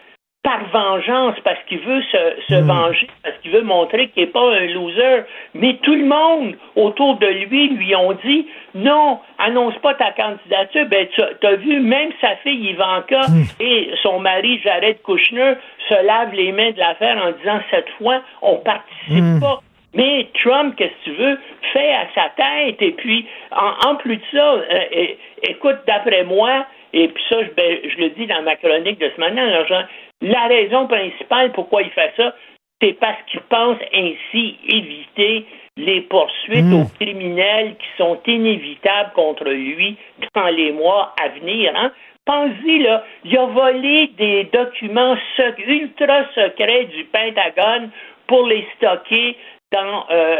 par 0.49 0.65
vengeance, 0.73 1.35
parce 1.45 1.59
qu'il 1.69 1.81
veut 1.81 2.03
se, 2.03 2.55
hmm. 2.55 2.66
venger, 2.66 3.09
parce 3.23 3.36
qu'il 3.39 3.51
veut 3.51 3.62
montrer 3.62 4.09
qu'il 4.09 4.23
n'est 4.23 4.31
pas 4.31 4.55
un 4.55 4.66
loser. 4.66 5.24
Mais 5.55 5.74
tout 5.82 5.95
le 5.95 6.07
monde 6.07 6.55
autour 6.77 7.16
de 7.16 7.27
lui 7.27 7.69
lui 7.69 7.95
ont 7.95 8.16
dit 8.24 8.47
non, 8.74 9.19
annonce 9.39 9.74
pas 9.82 9.95
ta 9.95 10.12
candidature. 10.12 10.86
Ben, 10.89 11.07
tu 11.12 11.47
as 11.47 11.57
vu, 11.57 11.81
même 11.81 12.11
sa 12.20 12.36
fille 12.36 12.70
Ivanka 12.70 13.20
hmm. 13.28 13.45
et 13.61 13.90
son 14.03 14.20
mari 14.20 14.59
Jared 14.61 15.03
Kushner 15.03 15.55
se 15.89 16.07
lavent 16.07 16.35
les 16.35 16.53
mains 16.53 16.70
de 16.70 16.78
l'affaire 16.78 17.19
en 17.23 17.32
disant 17.32 17.61
cette 17.70 17.90
fois, 17.99 18.23
on 18.40 18.57
participe 18.57 19.24
hmm. 19.24 19.40
pas. 19.40 19.61
Mais 19.98 20.28
Trump, 20.42 20.76
qu'est-ce 20.76 21.10
que 21.10 21.16
tu 21.16 21.22
veux, 21.22 21.38
fait 21.72 21.92
à 21.92 22.06
sa 22.14 22.28
tête. 22.36 22.80
Et 22.80 22.92
puis, 22.92 23.26
en, 23.50 23.96
plus 23.96 24.16
de 24.16 24.22
ça, 24.32 24.54
euh, 24.54 25.06
écoute, 25.42 25.78
d'après 25.88 26.22
moi, 26.22 26.66
et 26.92 27.08
puis 27.08 27.22
ça, 27.28 27.42
je, 27.42 27.50
ben, 27.50 27.78
je, 27.82 27.98
le 27.98 28.10
dis 28.10 28.26
dans 28.26 28.42
ma 28.42 28.54
chronique 28.54 29.00
de 29.00 29.10
ce 29.14 29.20
matin, 29.20 29.44
la 30.22 30.46
raison 30.46 30.86
principale 30.86 31.50
pourquoi 31.50 31.82
il 31.82 31.90
fait 31.90 32.12
ça, 32.16 32.32
c'est 32.80 32.92
parce 32.92 33.18
qu'il 33.28 33.40
pense 33.40 33.78
ainsi 33.92 34.56
éviter 34.68 35.44
les 35.76 36.02
poursuites 36.02 36.64
hmm. 36.64 36.82
aux 36.82 36.86
criminels 37.00 37.74
qui 37.76 37.86
sont 37.96 38.20
inévitables 38.24 39.12
contre 39.14 39.48
lui 39.48 39.96
dans 40.32 40.46
les 40.46 40.70
mois 40.70 41.12
à 41.20 41.28
venir. 41.28 41.72
Hein? 41.74 41.90
Pensez, 42.24 42.78
là, 42.78 43.04
il 43.24 43.36
a 43.36 43.46
volé 43.46 44.12
des 44.16 44.44
documents 44.52 45.16
ultra 45.66 46.24
secrets 46.36 46.84
du 46.84 47.04
Pentagone 47.04 47.90
pour 48.28 48.46
les 48.46 48.64
stocker 48.76 49.36
dans, 49.70 50.07
euh, 50.11 50.36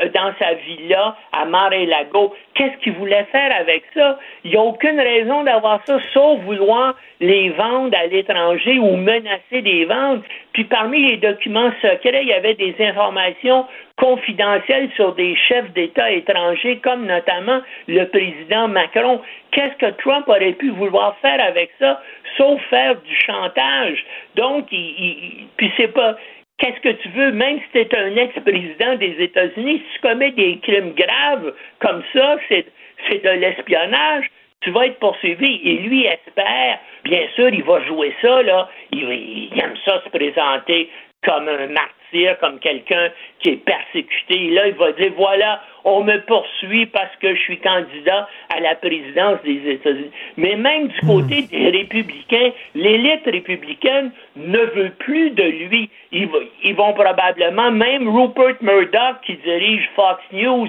euh, 0.00 0.08
dans 0.14 0.32
sa 0.38 0.54
villa 0.54 1.14
à 1.32 1.44
Mar-a-Lago. 1.44 2.34
Qu'est-ce 2.54 2.78
qu'il 2.82 2.94
voulait 2.94 3.24
faire 3.24 3.54
avec 3.54 3.82
ça? 3.94 4.18
Il 4.44 4.52
n'y 4.52 4.56
a 4.56 4.62
aucune 4.62 4.98
raison 4.98 5.44
d'avoir 5.44 5.80
ça, 5.84 5.98
sauf 6.14 6.40
vouloir 6.40 6.94
les 7.20 7.50
vendre 7.50 7.96
à 7.96 8.06
l'étranger 8.06 8.78
ou 8.78 8.96
menacer 8.96 9.60
des 9.60 9.84
ventes. 9.84 10.24
Puis 10.54 10.64
parmi 10.64 11.06
les 11.06 11.18
documents 11.18 11.70
secrets, 11.82 12.22
il 12.22 12.28
y 12.28 12.32
avait 12.32 12.54
des 12.54 12.74
informations 12.80 13.66
confidentielles 13.96 14.88
sur 14.96 15.14
des 15.14 15.36
chefs 15.36 15.70
d'État 15.72 16.10
étrangers, 16.10 16.78
comme 16.78 17.06
notamment 17.06 17.60
le 17.88 18.04
président 18.06 18.68
Macron. 18.68 19.20
Qu'est-ce 19.50 19.76
que 19.76 19.92
Trump 20.00 20.26
aurait 20.28 20.52
pu 20.52 20.70
vouloir 20.70 21.14
faire 21.18 21.44
avec 21.44 21.70
ça, 21.78 22.00
sauf 22.38 22.58
faire 22.70 22.94
du 23.02 23.14
chantage? 23.16 24.02
Donc, 24.34 24.66
il, 24.72 25.46
puis 25.58 25.70
c'est 25.76 25.92
pas 25.92 26.16
Qu'est-ce 26.58 26.80
que 26.80 27.02
tu 27.02 27.08
veux, 27.10 27.32
même 27.32 27.58
si 27.58 27.70
tu 27.72 27.78
es 27.78 27.96
un 27.96 28.16
ex-président 28.16 28.94
des 28.96 29.16
États-Unis, 29.18 29.78
si 29.78 29.94
tu 29.94 30.00
commets 30.00 30.30
des 30.32 30.58
crimes 30.58 30.94
graves 30.94 31.54
comme 31.80 32.02
ça, 32.12 32.36
c'est, 32.48 32.66
de 33.10 33.30
l'espionnage, 33.30 34.30
tu 34.60 34.70
vas 34.70 34.86
être 34.86 34.98
poursuivi. 35.00 35.60
Et 35.64 35.78
lui 35.78 36.06
espère, 36.06 36.78
bien 37.04 37.26
sûr, 37.34 37.48
il 37.48 37.64
va 37.64 37.84
jouer 37.84 38.14
ça, 38.22 38.42
là. 38.42 38.68
Il, 38.92 39.02
il 39.10 39.60
aime 39.60 39.74
ça 39.84 40.02
se 40.04 40.08
présenter 40.10 40.88
comme 41.24 41.48
un 41.48 41.66
martyr, 41.68 42.01
comme 42.40 42.58
quelqu'un 42.58 43.10
qui 43.40 43.50
est 43.50 43.64
persécuté. 43.64 44.50
là, 44.50 44.68
il 44.68 44.74
va 44.74 44.92
dire, 44.92 45.12
voilà, 45.16 45.60
on 45.84 46.02
me 46.04 46.18
poursuit 46.22 46.86
parce 46.86 47.14
que 47.20 47.34
je 47.34 47.40
suis 47.40 47.58
candidat 47.58 48.28
à 48.50 48.60
la 48.60 48.74
présidence 48.74 49.42
des 49.44 49.72
États-Unis. 49.72 50.10
Mais 50.36 50.56
même 50.56 50.88
du 50.88 51.00
côté 51.00 51.42
hmm. 51.42 51.46
des 51.46 51.70
républicains, 51.70 52.50
l'élite 52.74 53.24
républicaine 53.26 54.12
ne 54.36 54.58
veut 54.58 54.92
plus 54.98 55.30
de 55.30 55.42
lui. 55.42 55.90
Ils, 56.12 56.28
ils, 56.62 56.74
vont 56.74 56.92
probablement, 56.92 57.70
même 57.70 58.08
Rupert 58.08 58.56
Murdoch, 58.60 59.20
qui 59.24 59.36
dirige 59.36 59.88
Fox 59.96 60.20
News, 60.32 60.68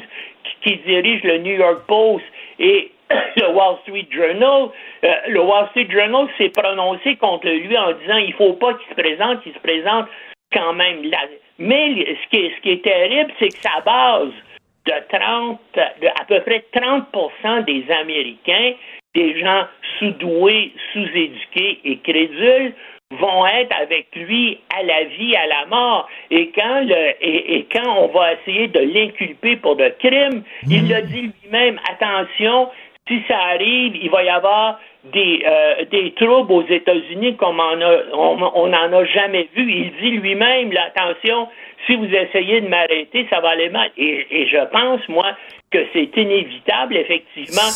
qui, 0.62 0.78
dirige 0.86 1.24
le 1.24 1.40
New 1.40 1.56
York 1.56 1.82
Post 1.88 2.24
et 2.60 2.92
le 3.38 3.50
Wall 3.50 3.78
Street 3.84 4.08
Journal, 4.12 4.70
euh, 5.04 5.14
le 5.28 5.42
Wall 5.42 5.68
Street 5.70 5.88
Journal 5.90 6.28
s'est 6.38 6.50
prononcé 6.50 7.16
contre 7.18 7.48
lui 7.48 7.78
en 7.78 7.92
disant 7.94 8.18
il 8.18 8.34
faut 8.34 8.54
pas 8.54 8.74
qu'il 8.74 8.90
se 8.90 9.02
présente, 9.02 9.40
il 9.46 9.54
se 9.54 9.60
présente 9.60 10.08
quand 10.54 10.74
même. 10.74 11.10
Mais 11.60 11.96
ce 11.96 12.30
qui 12.30 12.46
est, 12.46 12.56
ce 12.56 12.62
qui 12.62 12.72
est 12.72 12.84
terrible, 12.84 13.32
c'est 13.40 13.50
que 13.50 13.62
sa 13.62 13.82
base 13.82 14.32
de 14.86 15.18
30, 15.18 15.60
de 16.02 16.08
à 16.08 16.26
peu 16.28 16.42
près 16.42 16.66
30% 16.74 17.66
des 17.66 17.86
Américains, 17.92 18.74
des 19.16 19.40
gens 19.40 19.66
sous-doués, 20.00 20.74
sous-éduqués 20.92 21.80
et 21.86 21.98
crédules, 22.00 22.74
vont 23.12 23.46
être 23.46 23.76
avec 23.80 24.08
lui 24.16 24.60
à 24.76 24.84
la 24.84 25.04
vie, 25.04 25.36
à 25.36 25.48
la 25.48 25.66
mort. 25.68 26.08
Et 26.32 26.52
quand, 26.52 26.82
le, 26.82 27.14
et, 27.22 27.68
quand 27.72 28.04
on 28.04 28.08
va 28.08 28.34
essayer 28.34 28.68
de 28.68 28.80
l'inculper 28.80 29.56
pour 29.58 29.76
de 29.76 29.90
crimes, 30.00 30.44
il 30.68 30.94
a 30.94 31.02
dit 31.02 31.32
lui-même, 31.44 31.80
attention, 31.90 32.70
si 33.08 33.22
ça 33.28 33.38
arrive, 33.38 33.96
il 33.96 34.10
va 34.10 34.24
y 34.24 34.30
avoir 34.30 34.80
des, 35.12 35.44
euh, 35.46 35.86
des 35.92 36.14
troubles 36.14 36.52
aux 36.52 36.66
États-Unis 36.66 37.36
comme 37.36 37.60
on 37.60 38.68
n'en 38.68 38.94
a 38.94 39.06
jamais 39.06 39.50
vu. 39.56 39.72
Il 39.72 39.92
dit 40.02 40.12
lui-même, 40.12 40.72
attention, 40.78 41.48
si 41.86 41.96
vous 41.96 42.06
essayez 42.06 42.62
de 42.62 42.68
m'arrêter, 42.68 43.28
ça 43.30 43.42
va 43.42 43.50
aller 43.50 43.70
mal. 43.70 43.90
Et, 43.98 44.26
et 44.30 44.48
je 44.48 44.66
pense, 44.72 45.02
moi, 45.10 45.36
que 45.72 45.80
c'est 45.92 46.16
inévitable, 46.16 46.96
effectivement, 46.98 47.70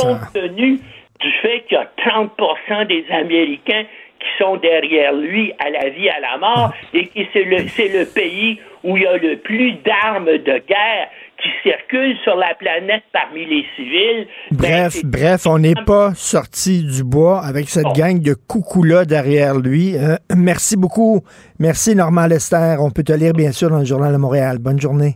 compte 0.00 0.32
tenu 0.32 0.80
du 1.20 1.32
fait 1.42 1.60
qu'il 1.68 1.76
y 1.76 1.80
a 1.80 1.90
30% 1.98 2.86
des 2.86 3.04
Américains 3.10 3.84
qui 4.18 4.28
sont 4.42 4.56
derrière 4.56 5.12
lui 5.12 5.52
à 5.58 5.70
la 5.70 5.90
vie, 5.90 6.08
à 6.08 6.20
la 6.20 6.38
mort, 6.38 6.72
et 6.92 7.06
que 7.06 7.20
c'est 7.32 7.44
le, 7.44 7.68
c'est 7.68 7.88
le 7.88 8.06
pays 8.06 8.58
où 8.82 8.96
il 8.96 9.02
y 9.02 9.06
a 9.06 9.16
le 9.16 9.36
plus 9.36 9.72
d'armes 9.84 10.38
de 10.38 10.58
guerre 10.66 11.08
qui 11.42 11.48
circulent 11.62 12.16
sur 12.22 12.36
la 12.36 12.54
planète 12.54 13.02
parmi 13.12 13.44
les 13.46 13.64
civils. 13.76 14.26
Ben, 14.50 14.58
bref, 14.58 15.04
bref, 15.04 15.46
on 15.46 15.58
n'est 15.58 15.74
pas 15.86 16.12
sorti 16.14 16.82
du 16.82 17.04
bois 17.04 17.44
avec 17.44 17.68
cette 17.68 17.92
gang 17.94 18.20
de 18.20 18.34
coucou-là 18.34 19.04
derrière 19.04 19.58
lui. 19.58 19.96
Euh, 19.96 20.16
merci 20.34 20.76
beaucoup. 20.76 21.22
Merci, 21.58 21.94
Normand 21.94 22.26
Lester. 22.26 22.76
On 22.78 22.90
peut 22.90 23.04
te 23.04 23.12
lire, 23.12 23.32
bien 23.32 23.52
sûr, 23.52 23.70
dans 23.70 23.78
le 23.78 23.84
Journal 23.84 24.12
de 24.12 24.18
Montréal. 24.18 24.58
Bonne 24.58 24.80
journée. 24.80 25.14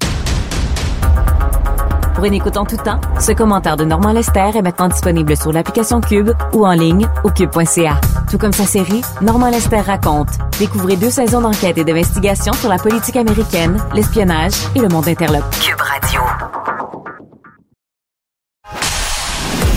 Pour 2.18 2.24
une 2.24 2.34
écoute 2.34 2.56
en 2.56 2.64
tout 2.64 2.76
temps, 2.76 3.00
ce 3.20 3.30
commentaire 3.30 3.76
de 3.76 3.84
Normand 3.84 4.10
Lester 4.10 4.50
est 4.52 4.60
maintenant 4.60 4.88
disponible 4.88 5.36
sur 5.36 5.52
l'application 5.52 6.00
Cube 6.00 6.30
ou 6.52 6.66
en 6.66 6.72
ligne 6.72 7.08
au 7.22 7.30
cube.ca. 7.30 8.00
Tout 8.28 8.38
comme 8.38 8.50
sa 8.50 8.66
série, 8.66 9.02
Normand 9.22 9.50
Lester 9.50 9.78
raconte. 9.78 10.30
Découvrez 10.58 10.96
deux 10.96 11.10
saisons 11.10 11.40
d'enquête 11.40 11.78
et 11.78 11.84
d'investigation 11.84 12.52
sur 12.54 12.70
la 12.70 12.78
politique 12.78 13.14
américaine, 13.14 13.80
l'espionnage 13.94 14.54
et 14.74 14.80
le 14.80 14.88
monde 14.88 15.06
interlope. 15.06 15.44
Cube 15.60 15.80
Radio. 15.80 16.20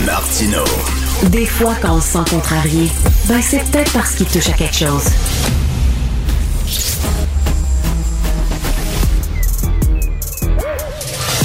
Martino. 0.04 0.64
Des 1.30 1.46
fois, 1.46 1.74
quand 1.80 1.94
on 1.94 2.00
se 2.00 2.08
sent 2.08 2.28
contrarié, 2.28 2.90
ben 3.28 3.40
c'est 3.40 3.62
peut-être 3.70 3.92
parce 3.92 4.16
qu'il 4.16 4.26
touche 4.26 4.48
à 4.48 4.54
quelque 4.54 4.74
chose. 4.74 5.04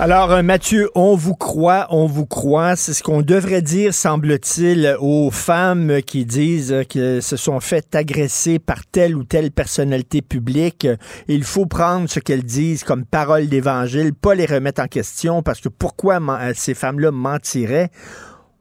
Alors, 0.00 0.30
euh, 0.30 0.42
Mathieu, 0.42 0.88
on 0.94 1.16
vous 1.16 1.34
croit, 1.34 1.88
on 1.90 2.06
vous 2.06 2.24
croit. 2.24 2.76
C'est 2.76 2.92
ce 2.92 3.02
qu'on 3.02 3.20
devrait 3.20 3.62
dire, 3.62 3.92
semble-t-il, 3.92 4.96
aux 5.00 5.32
femmes 5.32 6.02
qui 6.02 6.24
disent 6.24 6.84
qu'elles 6.88 7.20
se 7.20 7.36
sont 7.36 7.58
faites 7.58 7.96
agresser 7.96 8.60
par 8.60 8.86
telle 8.86 9.16
ou 9.16 9.24
telle 9.24 9.50
personnalité 9.50 10.22
publique. 10.22 10.86
Il 11.26 11.42
faut 11.42 11.66
prendre 11.66 12.08
ce 12.08 12.20
qu'elles 12.20 12.44
disent 12.44 12.84
comme 12.84 13.04
parole 13.04 13.48
d'évangile, 13.48 14.14
pas 14.14 14.36
les 14.36 14.46
remettre 14.46 14.80
en 14.80 14.86
question, 14.86 15.42
parce 15.42 15.60
que 15.60 15.68
pourquoi 15.68 16.20
ces 16.54 16.74
femmes-là 16.74 17.10
mentiraient? 17.10 17.90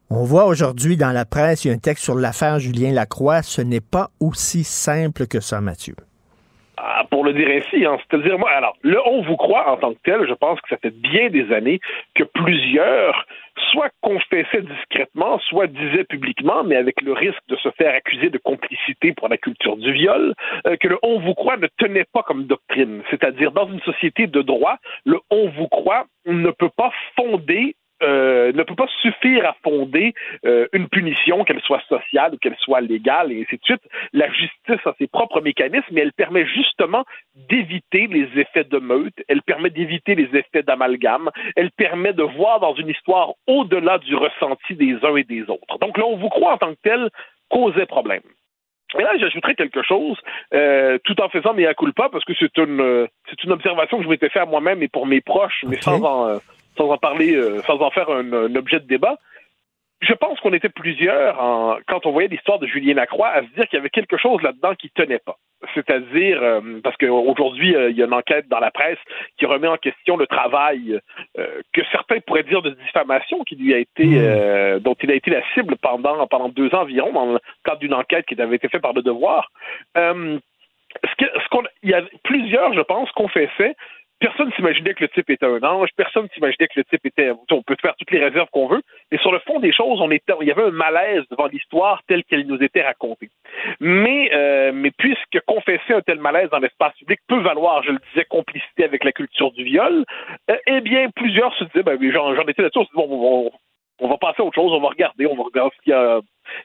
On 0.09 0.23
voit 0.23 0.47
aujourd'hui 0.47 0.97
dans 0.97 1.11
la 1.11 1.25
presse, 1.25 1.65
il 1.65 1.67
y 1.67 1.71
a 1.71 1.75
un 1.75 1.77
texte 1.77 2.03
sur 2.03 2.15
l'affaire 2.15 2.57
Julien 2.57 2.93
Lacroix. 2.93 3.43
Ce 3.43 3.61
n'est 3.61 3.79
pas 3.79 4.09
aussi 4.19 4.63
simple 4.63 5.27
que 5.27 5.39
ça, 5.39 5.61
Mathieu. 5.61 5.95
Pour 7.17 7.25
le 7.25 7.33
dire 7.33 7.49
ainsi, 7.49 7.83
hein, 7.83 7.97
c'est-à-dire 7.97 8.37
moi, 8.37 8.51
alors 8.51 8.77
le 8.83 8.99
on 9.07 9.23
vous 9.23 9.37
croit 9.37 9.71
en 9.71 9.77
tant 9.77 9.91
que 9.91 9.99
tel, 10.03 10.27
je 10.29 10.35
pense 10.35 10.61
que 10.61 10.69
ça 10.69 10.77
fait 10.77 10.93
bien 10.93 11.31
des 11.31 11.51
années 11.51 11.79
que 12.13 12.23
plusieurs 12.23 13.25
soit 13.71 13.89
confessaient 14.01 14.61
discrètement, 14.61 15.39
soit 15.39 15.65
disaient 15.65 16.03
publiquement, 16.03 16.63
mais 16.63 16.75
avec 16.75 17.01
le 17.01 17.13
risque 17.13 17.41
de 17.47 17.55
se 17.55 17.71
faire 17.71 17.95
accuser 17.95 18.29
de 18.29 18.37
complicité 18.37 19.13
pour 19.13 19.29
la 19.29 19.37
culture 19.37 19.77
du 19.77 19.93
viol, 19.93 20.35
euh, 20.67 20.75
que 20.77 20.89
le 20.89 20.99
on 21.01 21.17
vous 21.17 21.33
croit 21.33 21.57
ne 21.57 21.65
tenait 21.79 22.05
pas 22.13 22.21
comme 22.21 22.43
doctrine. 22.43 23.01
C'est-à-dire 23.09 23.51
dans 23.51 23.67
une 23.67 23.81
société 23.81 24.27
de 24.27 24.43
droit, 24.43 24.77
le 25.03 25.17
on 25.31 25.49
vous 25.49 25.67
croit 25.69 26.05
ne 26.27 26.51
peut 26.51 26.69
pas 26.77 26.91
fonder 27.15 27.75
euh, 28.03 28.51
ne 28.53 28.63
peut 28.63 28.75
pas 28.75 28.87
suffire 29.01 29.45
à 29.45 29.55
fonder 29.63 30.13
euh, 30.45 30.67
une 30.73 30.87
punition, 30.87 31.43
qu'elle 31.43 31.61
soit 31.61 31.81
sociale 31.87 32.33
ou 32.33 32.37
qu'elle 32.37 32.55
soit 32.59 32.81
légale, 32.81 33.31
et 33.31 33.41
ainsi 33.41 33.57
de 33.57 33.63
suite. 33.63 33.81
La 34.13 34.31
justice 34.31 34.85
a 34.85 34.93
ses 34.99 35.07
propres 35.07 35.41
mécanismes, 35.41 35.85
mais 35.91 36.01
elle 36.01 36.13
permet 36.13 36.45
justement 36.45 37.03
d'éviter 37.35 38.07
les 38.07 38.27
effets 38.39 38.63
de 38.65 38.77
meute, 38.77 39.15
elle 39.27 39.41
permet 39.41 39.69
d'éviter 39.69 40.15
les 40.15 40.29
effets 40.37 40.63
d'amalgame, 40.63 41.29
elle 41.55 41.71
permet 41.71 42.13
de 42.13 42.23
voir 42.23 42.59
dans 42.59 42.75
une 42.75 42.89
histoire 42.89 43.33
au-delà 43.47 43.97
du 43.99 44.15
ressenti 44.15 44.75
des 44.75 44.97
uns 45.03 45.15
et 45.15 45.23
des 45.23 45.43
autres. 45.49 45.79
Donc 45.79 45.97
là, 45.97 46.05
on 46.05 46.17
vous 46.17 46.29
croit 46.29 46.53
en 46.53 46.57
tant 46.57 46.73
que 46.73 46.79
tel 46.83 47.09
causait 47.49 47.85
problème. 47.85 48.21
Et 48.97 49.01
là, 49.01 49.11
j'ajouterais 49.19 49.55
quelque 49.55 49.83
chose, 49.83 50.17
euh, 50.53 50.97
tout 51.03 51.19
en 51.21 51.27
faisant 51.27 51.53
mes 51.53 51.67
culpa, 51.77 52.07
parce 52.09 52.23
que 52.23 52.33
c'est 52.39 52.57
une, 52.57 53.07
c'est 53.29 53.43
une 53.43 53.51
observation 53.51 53.97
que 53.97 54.03
je 54.03 54.09
m'étais 54.09 54.29
fait 54.29 54.39
à 54.39 54.45
moi-même 54.45 54.81
et 54.81 54.87
pour 54.87 55.05
mes 55.05 55.19
proches, 55.19 55.65
mais 55.67 55.81
sans 55.81 56.01
en 56.01 56.39
sans 56.77 56.89
en 56.89 56.97
parler, 56.97 57.35
euh, 57.35 57.61
sans 57.63 57.79
en 57.81 57.91
faire 57.91 58.09
un, 58.09 58.31
un, 58.31 58.55
objet 58.55 58.79
de 58.79 58.87
débat. 58.87 59.17
Je 60.01 60.13
pense 60.13 60.39
qu'on 60.39 60.53
était 60.53 60.69
plusieurs, 60.69 61.41
en, 61.41 61.77
quand 61.87 62.05
on 62.05 62.11
voyait 62.11 62.27
l'histoire 62.27 62.59
de 62.59 62.67
Julien 62.67 62.93
Lacroix, 62.93 63.29
à 63.29 63.41
se 63.41 63.47
dire 63.55 63.67
qu'il 63.67 63.77
y 63.77 63.79
avait 63.79 63.89
quelque 63.89 64.17
chose 64.17 64.41
là-dedans 64.43 64.75
qui 64.75 64.89
tenait 64.91 65.19
pas. 65.19 65.37
C'est-à-dire, 65.73 66.39
euh, 66.41 66.61
parce 66.83 66.95
qu'aujourd'hui, 66.97 67.75
euh, 67.75 67.89
il 67.89 67.97
y 67.97 68.03
a 68.03 68.05
une 68.05 68.13
enquête 68.13 68.47
dans 68.47 68.59
la 68.59 68.69
presse 68.69 68.99
qui 69.39 69.47
remet 69.47 69.67
en 69.67 69.77
question 69.77 70.15
le 70.15 70.27
travail 70.27 70.99
euh, 71.39 71.61
que 71.73 71.81
certains 71.91 72.19
pourraient 72.19 72.43
dire 72.43 72.61
de 72.61 72.69
diffamation 72.69 73.43
qui 73.43 73.55
lui 73.55 73.73
a 73.73 73.79
été, 73.79 74.05
mmh. 74.05 74.79
dont 74.79 74.95
il 75.01 75.11
a 75.11 75.15
été 75.15 75.31
la 75.31 75.41
cible 75.53 75.75
pendant, 75.77 76.27
pendant 76.27 76.49
deux 76.49 76.73
ans 76.75 76.81
environ, 76.81 77.11
dans 77.11 77.33
le 77.33 77.39
cadre 77.65 77.79
d'une 77.79 77.95
enquête 77.95 78.25
qui 78.27 78.39
avait 78.39 78.57
été 78.57 78.69
faite 78.69 78.83
par 78.83 78.93
Le 78.93 79.01
Devoir. 79.01 79.49
ce 79.95 81.15
que, 81.17 81.25
ce 81.25 81.49
qu'on, 81.49 81.63
il 81.81 81.89
y 81.89 81.95
a 81.95 82.03
plusieurs, 82.23 82.73
je 82.73 82.81
pense, 82.81 83.11
confessaient 83.13 83.75
Personne 84.19 84.51
s'imaginait 84.53 84.95
que 84.95 85.03
le 85.03 85.09
type 85.09 85.29
était 85.29 85.45
un 85.45 85.61
ange, 85.61 85.89
personne 85.95 86.27
s'imaginait 86.33 86.67
que 86.67 86.79
le 86.79 86.85
type 86.85 87.05
était. 87.05 87.31
On 87.51 87.61
peut 87.61 87.75
faire 87.79 87.95
toutes 87.97 88.09
les 88.09 88.23
réserves 88.23 88.49
qu'on 88.51 88.67
veut, 88.67 88.81
mais 89.11 89.19
sur 89.19 89.31
le 89.31 89.39
fond 89.39 89.59
des 89.59 89.71
choses, 89.71 90.01
on 90.01 90.09
était, 90.09 90.33
il 90.41 90.47
y 90.47 90.51
avait 90.51 90.63
un 90.63 90.71
malaise 90.71 91.23
devant 91.29 91.45
l'histoire 91.45 92.01
telle 92.07 92.23
qu'elle 92.23 92.47
nous 92.47 92.61
était 92.63 92.81
racontée. 92.81 93.29
Mais, 93.79 94.31
euh, 94.33 94.71
mais 94.73 94.89
puisque 94.97 95.39
confesser 95.45 95.93
un 95.93 96.01
tel 96.01 96.19
malaise 96.19 96.49
dans 96.49 96.57
l'espace 96.57 96.95
public 96.97 97.19
peut 97.27 97.41
valoir, 97.41 97.83
je 97.83 97.91
le 97.91 97.99
disais, 98.09 98.25
complicité 98.25 98.85
avec 98.85 99.03
la 99.03 99.11
culture 99.11 99.51
du 99.51 99.63
viol, 99.63 100.03
euh, 100.49 100.57
eh 100.65 100.81
bien, 100.81 101.09
plusieurs 101.11 101.55
se 101.55 101.65
disaient, 101.65 101.83
ben, 101.83 101.99
j'en, 102.11 102.33
étais 102.47 102.63
là-dessus, 102.63 102.89
bon, 102.95 103.07
on, 103.09 103.51
on, 103.99 104.09
va 104.09 104.17
passer 104.17 104.41
à 104.41 104.45
autre 104.45 104.55
chose, 104.55 104.73
on 104.73 104.81
va 104.81 104.89
regarder, 104.89 105.27
on 105.27 105.35
va 105.35 105.43
regarder 105.43 105.75
ce 105.77 105.81
qu'il 105.83 105.91
y 105.91 105.95
a, 105.95 106.21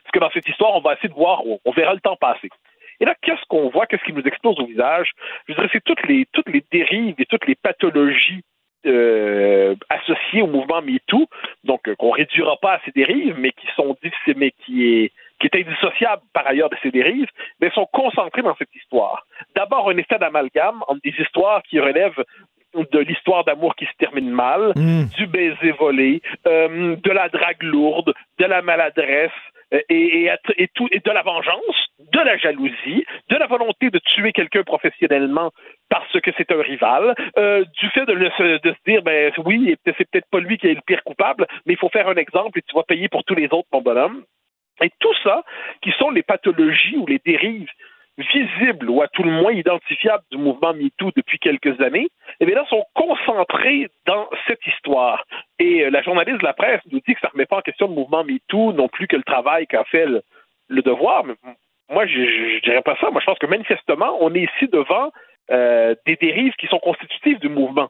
ce 0.07 0.11
que 0.11 0.19
dans 0.19 0.31
cette 0.31 0.47
histoire, 0.47 0.75
on 0.75 0.81
va 0.81 0.93
essayer 0.93 1.09
de 1.09 1.13
voir, 1.13 1.43
on 1.45 1.71
verra 1.71 1.93
le 1.93 1.99
temps 1.99 2.15
passer. 2.15 2.49
Et 3.03 3.05
là, 3.05 3.15
qu'est-ce 3.21 3.43
qu'on 3.49 3.67
voit, 3.67 3.85
qu'est-ce 3.85 4.05
qui 4.05 4.13
nous 4.13 4.23
explose 4.23 4.57
au 4.61 4.65
visage? 4.65 5.11
Je 5.49 5.53
dirais, 5.53 5.67
c'est 5.73 5.83
toutes 5.83 6.07
les, 6.07 6.25
toutes 6.31 6.47
les 6.47 6.63
dérives 6.71 7.15
et 7.19 7.25
toutes 7.25 7.45
les 7.47 7.55
pathologies 7.55 8.43
euh, 8.85 9.75
associées 9.89 10.41
au 10.41 10.47
mouvement 10.47 10.81
MeToo, 10.81 11.27
donc 11.65 11.89
euh, 11.89 11.95
qu'on 11.95 12.11
réduira 12.11 12.55
pas 12.61 12.75
à 12.75 12.79
ces 12.85 12.91
dérives, 12.91 13.35
mais 13.37 13.51
qui 13.51 13.67
sont 13.75 13.97
mais 14.37 14.51
qui 14.51 14.87
est 14.87 15.11
qui 15.41 15.47
est 15.47 15.67
indissociable 15.67 16.21
par 16.31 16.47
ailleurs 16.47 16.69
de 16.69 16.77
ces 16.81 16.91
dérives, 16.91 17.27
mais 17.59 17.69
sont 17.71 17.87
concentrées 17.91 18.41
dans 18.41 18.55
cette 18.55 18.73
histoire. 18.73 19.25
D'abord, 19.53 19.89
un 19.89 19.97
effet 19.97 20.17
d'amalgame 20.17 20.81
entre 20.87 21.01
des 21.03 21.13
histoires 21.19 21.61
qui 21.63 21.81
relèvent 21.81 22.23
de 22.73 22.99
l'histoire 22.99 23.43
d'amour 23.43 23.75
qui 23.75 23.85
se 23.85 23.93
termine 23.97 24.29
mal, 24.29 24.73
mmh. 24.75 25.05
du 25.17 25.27
baiser 25.27 25.71
volé, 25.71 26.21
euh, 26.47 26.95
de 26.95 27.11
la 27.11 27.29
drague 27.29 27.63
lourde, 27.63 28.13
de 28.39 28.45
la 28.45 28.61
maladresse, 28.61 29.31
euh, 29.73 29.79
et, 29.89 30.25
et, 30.25 30.31
et, 30.57 30.67
tout, 30.69 30.87
et 30.91 30.99
de 30.99 31.11
la 31.11 31.23
vengeance, 31.23 31.89
de 31.99 32.19
la 32.19 32.37
jalousie, 32.37 33.05
de 33.29 33.35
la 33.35 33.47
volonté 33.47 33.89
de 33.89 33.99
tuer 33.99 34.31
quelqu'un 34.31 34.63
professionnellement 34.63 35.51
parce 35.89 36.19
que 36.21 36.31
c'est 36.37 36.51
un 36.51 36.61
rival, 36.61 37.15
euh, 37.37 37.63
du 37.79 37.89
fait 37.89 38.05
de, 38.05 38.13
de, 38.13 38.29
se 38.73 38.89
dire, 38.89 39.03
ben 39.03 39.31
oui, 39.45 39.75
c'est 39.85 40.09
peut-être 40.09 40.29
pas 40.31 40.39
lui 40.39 40.57
qui 40.57 40.67
est 40.67 40.73
le 40.73 40.81
pire 40.85 41.03
coupable, 41.03 41.45
mais 41.65 41.73
il 41.73 41.77
faut 41.77 41.89
faire 41.89 42.07
un 42.07 42.15
exemple 42.15 42.59
et 42.59 42.61
tu 42.63 42.75
vas 42.75 42.83
payer 42.83 43.09
pour 43.09 43.23
tous 43.23 43.35
les 43.35 43.45
autres, 43.45 43.67
mon 43.71 43.81
bonhomme. 43.81 44.23
Et 44.81 44.89
tout 44.99 45.13
ça, 45.23 45.43
qui 45.81 45.91
sont 45.91 46.09
les 46.09 46.23
pathologies 46.23 46.97
ou 46.97 47.05
les 47.05 47.21
dérives 47.23 47.69
visibles 48.17 48.89
ou 48.89 49.01
à 49.01 49.07
tout 49.07 49.23
le 49.23 49.31
moins 49.31 49.51
identifiables 49.51 50.23
du 50.31 50.37
mouvement 50.37 50.73
MeToo 50.73 51.11
depuis 51.15 51.39
quelques 51.39 51.79
années, 51.81 52.07
eh 52.39 52.45
bien 52.45 52.55
là, 52.55 52.65
sont 52.69 52.85
concentrés 52.93 53.89
dans 54.05 54.29
cette 54.47 54.65
histoire. 54.67 55.25
Et 55.59 55.83
euh, 55.83 55.89
la 55.89 56.01
journaliste 56.01 56.39
de 56.39 56.45
la 56.45 56.53
presse 56.53 56.81
nous 56.91 56.99
dit 57.07 57.15
que 57.15 57.19
ça 57.21 57.27
ne 57.27 57.33
remet 57.33 57.45
pas 57.45 57.57
en 57.57 57.61
question 57.61 57.87
le 57.87 57.93
mouvement 57.93 58.23
MeToo, 58.23 58.73
non 58.73 58.87
plus 58.87 59.07
que 59.07 59.15
le 59.15 59.23
travail 59.23 59.67
qu'a 59.67 59.83
fait 59.85 60.05
le, 60.05 60.21
devoir. 60.81 61.23
Mais 61.23 61.33
moi, 61.89 62.05
je 62.05 62.19
ne 62.19 62.59
dirais 62.61 62.81
pas 62.81 62.95
ça. 62.99 63.09
Moi, 63.09 63.21
je 63.21 63.25
pense 63.25 63.39
que 63.39 63.47
manifestement, 63.47 64.17
on 64.21 64.33
est 64.35 64.43
ici 64.43 64.67
devant 64.71 65.11
euh, 65.51 65.95
des 66.05 66.15
dérives 66.15 66.53
qui 66.53 66.67
sont 66.67 66.79
constitutives 66.79 67.39
du 67.39 67.49
mouvement. 67.49 67.89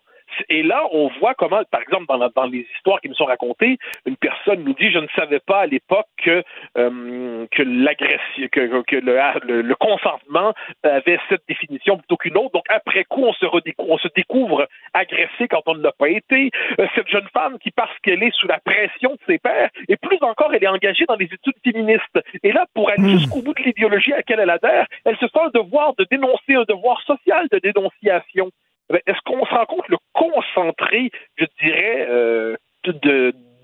Et 0.50 0.64
là, 0.64 0.84
on 0.92 1.10
voit 1.20 1.34
comment, 1.34 1.62
par 1.70 1.82
exemple, 1.82 2.06
dans, 2.08 2.30
dans, 2.30 2.46
les 2.46 2.68
histoires 2.76 3.02
qui 3.02 3.10
nous 3.10 3.16
sont 3.16 3.26
racontées, 3.26 3.78
une 4.06 4.18
personne 4.18 4.64
nous 4.64 4.74
dit 4.74 4.92
Je 4.92 5.00
ne 5.00 5.08
savais 5.16 5.40
pas 5.40 5.62
à 5.62 5.66
l'époque 5.66 6.08
que, 6.18 6.44
euh, 6.78 7.46
que 7.52 7.64
l'agression, 7.64 8.48
que, 8.52 8.82
que 8.84 8.96
le, 8.96 9.62
le, 9.62 9.76
consentement 9.76 10.54
avait 10.84 11.20
cette 11.30 11.44
définition 11.48 11.98
plutôt 11.98 12.18
qu'une 12.18 12.38
autre. 12.38 12.52
Donc, 12.54 12.66
après 12.70 13.04
coup, 13.04 13.24
on 13.24 13.34
se, 13.34 13.46
on 13.78 13.98
se 13.98 14.08
découvre 14.16 14.68
agressé 14.94 15.48
quand 15.50 15.62
on 15.66 15.76
ne 15.76 15.84
l'a 15.84 15.92
pas 15.92 16.10
été. 16.10 16.52
Euh, 16.80 16.88
cette 16.96 17.08
jeune 17.10 17.28
femme 17.34 17.58
qui, 17.60 17.72
parce 17.72 17.98
qu'elle 18.00 18.24
est 18.24 18.36
sous 18.36 18.48
la 18.48 18.60
pression 18.60 19.12
de 19.12 19.20
ses 19.28 19.40
pères, 19.40 19.70
et 19.88 19.98
plus 19.98 20.18
encore, 20.22 20.54
elle 20.54 20.64
est 20.64 20.68
engagée 20.68 21.06
dans 21.06 21.16
les 21.16 21.26
études 21.26 21.56
féministes. 21.64 22.20
Et 22.44 22.52
là, 22.52 22.66
pour 22.74 22.90
aller 22.90 23.02
hmm. 23.04 23.20
jusqu'au 23.20 23.42
bout 23.42 23.54
de 23.54 23.64
l'idéologie 23.64 24.14
à 24.14 24.18
laquelle 24.18 24.40
elle 24.40 24.50
adhère, 24.50 24.88
elle 25.06 25.18
se 25.18 25.28
sent 25.28 25.40
un 25.44 25.50
devoir 25.50 25.94
de 25.98 26.06
dénoncer, 26.10 26.56
un 26.56 26.66
devoir 26.68 27.02
social 27.02 27.48
de 27.52 27.60
dénonciation. 27.60 28.52
Ben, 28.90 29.00
est-ce 29.08 29.20
qu'on 29.26 29.46
se 29.46 29.52
rend 29.52 29.66
compte 29.66 29.88
le 29.88 29.98
concentré, 30.14 31.12
je 31.38 31.46
dirais, 31.62 32.06
euh, 32.10 32.56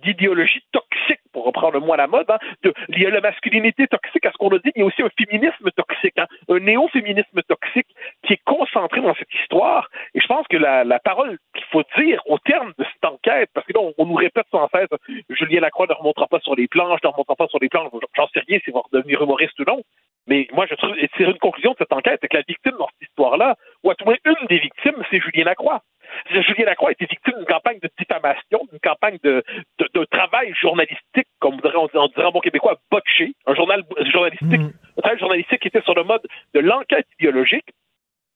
d'idéologie 0.03 0.61
toxique, 0.71 1.19
pour 1.31 1.45
reprendre 1.45 1.73
le 1.73 1.79
mot 1.81 1.93
à 1.93 1.97
la 1.97 2.07
mode. 2.07 2.29
Hein, 2.29 2.39
de, 2.63 2.73
il 2.89 3.01
y 3.01 3.05
a 3.05 3.09
la 3.09 3.21
masculinité 3.21 3.87
toxique, 3.87 4.25
à 4.25 4.31
ce 4.31 4.37
qu'on 4.37 4.49
a 4.49 4.59
dit, 4.59 4.71
il 4.75 4.79
y 4.79 4.81
a 4.81 4.85
aussi 4.85 5.01
un 5.01 5.09
féminisme 5.17 5.69
toxique, 5.71 6.17
hein, 6.17 6.27
un 6.47 6.59
néo-féminisme 6.59 7.41
toxique 7.47 7.87
qui 8.25 8.33
est 8.33 8.43
concentré 8.45 9.01
dans 9.01 9.13
cette 9.15 9.33
histoire. 9.33 9.89
Et 10.15 10.19
je 10.19 10.27
pense 10.27 10.47
que 10.47 10.57
la, 10.57 10.83
la 10.83 10.99
parole 10.99 11.37
qu'il 11.53 11.65
faut 11.65 11.83
dire 11.97 12.21
au 12.25 12.37
terme 12.39 12.73
de 12.77 12.85
cette 12.85 13.05
enquête, 13.05 13.49
parce 13.53 13.65
que 13.67 13.73
là, 13.73 13.81
on, 13.97 14.05
nous 14.05 14.15
répète 14.15 14.47
sans 14.51 14.67
cesse, 14.69 14.89
Julien 15.29 15.61
Lacroix 15.61 15.87
ne 15.87 15.93
remontera 15.93 16.27
pas 16.27 16.39
sur 16.39 16.55
les 16.55 16.67
planches, 16.67 17.01
ne 17.03 17.09
remontera 17.09 17.35
pas 17.35 17.47
sur 17.47 17.59
les 17.59 17.69
planches, 17.69 17.91
j'en 18.15 18.27
sais 18.29 18.41
rien 18.47 18.59
s'il 18.63 18.73
va 18.73 18.81
redevenir 18.81 19.21
humoriste 19.21 19.59
ou 19.59 19.63
non, 19.67 19.81
mais 20.29 20.47
moi, 20.53 20.65
je 20.69 20.75
trouve, 20.75 20.95
c'est 21.17 21.23
une 21.23 21.39
conclusion 21.39 21.71
de 21.71 21.77
cette 21.79 21.91
enquête, 21.91 22.19
c'est 22.21 22.27
que 22.27 22.37
la 22.37 22.43
victime 22.47 22.77
dans 22.77 22.87
cette 22.87 23.09
histoire-là, 23.09 23.55
ou 23.83 23.89
à 23.89 23.95
tout 23.95 24.05
moins 24.05 24.15
une 24.25 24.47
des 24.47 24.59
victimes, 24.59 25.03
c'est 25.09 25.19
Julien 25.19 25.45
Lacroix. 25.45 25.81
Julien 26.29 26.65
Lacroix 26.65 26.89
a 26.89 26.91
été 26.91 27.05
victime 27.05 27.33
d'une 27.35 27.45
campagne 27.45 27.79
de 27.79 27.89
diffamation, 27.97 28.59
d'une 28.69 28.79
campagne 28.79 29.17
de, 29.23 29.43
de, 29.79 29.89
de, 29.93 30.05
travail 30.05 30.53
journalistique, 30.53 31.27
comme 31.39 31.55
on 31.55 31.57
dirait, 31.57 31.77
on 31.77 32.07
dirait 32.07 32.25
en 32.25 32.31
bon 32.31 32.39
québécois, 32.39 32.77
botché, 32.91 33.33
un 33.47 33.55
journal 33.55 33.83
journalistique, 34.11 34.61
mmh. 34.61 34.71
un 34.97 35.01
travail 35.01 35.19
journalistique 35.19 35.59
qui 35.61 35.67
était 35.67 35.81
sur 35.81 35.95
le 35.95 36.03
mode 36.03 36.25
de 36.53 36.59
l'enquête 36.59 37.07
idéologique, 37.19 37.65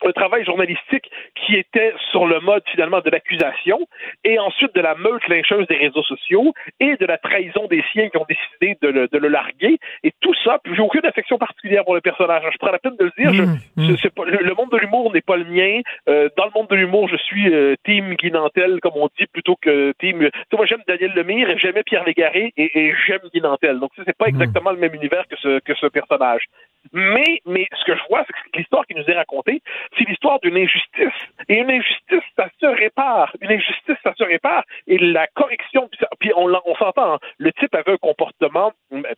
un 0.05 0.11
travail 0.11 0.45
journalistique 0.45 1.09
qui 1.35 1.55
était 1.55 1.93
sur 2.11 2.25
le 2.25 2.39
mode 2.39 2.63
finalement 2.71 3.01
de 3.01 3.09
l'accusation 3.09 3.79
et 4.23 4.39
ensuite 4.39 4.73
de 4.75 4.81
la 4.81 4.95
meute 4.95 5.27
lyncheuse 5.27 5.67
des 5.67 5.77
réseaux 5.77 6.03
sociaux 6.03 6.53
et 6.79 6.95
de 6.97 7.05
la 7.05 7.17
trahison 7.17 7.67
des 7.67 7.83
siens 7.91 8.09
qui 8.09 8.17
ont 8.17 8.25
décidé 8.27 8.77
de 8.81 8.87
le, 8.87 9.07
de 9.07 9.17
le 9.17 9.27
larguer 9.27 9.79
et 10.03 10.11
tout 10.21 10.33
ça, 10.43 10.59
puis 10.63 10.73
j'ai 10.75 10.81
aucune 10.81 11.05
affection 11.05 11.37
particulière 11.37 11.83
pour 11.83 11.95
le 11.95 12.01
personnage. 12.01 12.43
Je 12.51 12.57
prends 12.57 12.71
la 12.71 12.79
peine 12.79 12.95
de 12.99 13.05
le 13.05 13.11
dire, 13.17 13.33
je, 13.33 13.43
mmh, 13.43 13.59
mmh. 13.77 14.09
pas, 14.15 14.25
le, 14.25 14.53
monde 14.55 14.69
de 14.71 14.77
l'humour 14.77 15.11
n'est 15.13 15.21
pas 15.21 15.37
le 15.37 15.45
mien. 15.45 15.81
Euh, 16.09 16.29
dans 16.37 16.45
le 16.45 16.51
monde 16.55 16.67
de 16.69 16.75
l'humour, 16.75 17.07
je 17.07 17.17
suis 17.17 17.53
euh, 17.53 17.75
team 17.85 18.13
Guinantel, 18.15 18.79
comme 18.81 18.93
on 18.95 19.09
dit, 19.19 19.27
plutôt 19.27 19.55
que 19.61 19.93
team... 19.99 20.19
Tu 20.19 20.25
sais, 20.25 20.57
moi, 20.57 20.65
j'aime 20.65 20.83
Daniel 20.87 21.13
Lemire, 21.13 21.57
j'aimais 21.57 21.83
Pierre 21.83 22.03
Légaré 22.03 22.53
et, 22.57 22.79
et 22.79 22.93
j'aime 23.07 23.21
Guinantel. 23.33 23.79
Donc, 23.79 23.91
c'est 23.95 24.17
pas 24.17 24.25
mmh. 24.25 24.29
exactement 24.29 24.71
le 24.71 24.77
même 24.77 24.93
univers 24.93 25.27
que 25.27 25.35
ce, 25.37 25.59
que 25.59 25.73
ce 25.75 25.87
personnage. 25.87 26.43
Mais, 26.91 27.41
mais 27.45 27.67
ce 27.79 27.85
que 27.85 27.95
je 27.95 28.01
vois, 28.09 28.23
c'est 28.27 28.33
que 28.33 28.57
l'histoire 28.57 28.85
qui 28.85 28.95
nous 28.95 29.03
est 29.03 29.15
racontée, 29.15 29.61
c'est 29.97 30.07
l'histoire 30.07 30.39
d'une 30.41 30.57
injustice. 30.57 31.13
Et 31.49 31.55
une 31.55 31.71
injustice, 31.71 32.23
ça 32.35 32.47
se 32.59 32.65
répare. 32.65 33.35
Une 33.41 33.51
injustice, 33.51 33.95
ça 34.03 34.13
se 34.15 34.23
répare. 34.23 34.63
Et 34.87 34.97
la 34.97 35.27
correction, 35.27 35.89
puis 36.19 36.31
on, 36.35 36.49
s'entend, 36.75 37.15
hein, 37.15 37.19
le 37.37 37.51
type 37.53 37.73
avait 37.75 37.93
un 37.93 37.97
comportement, 37.97 38.73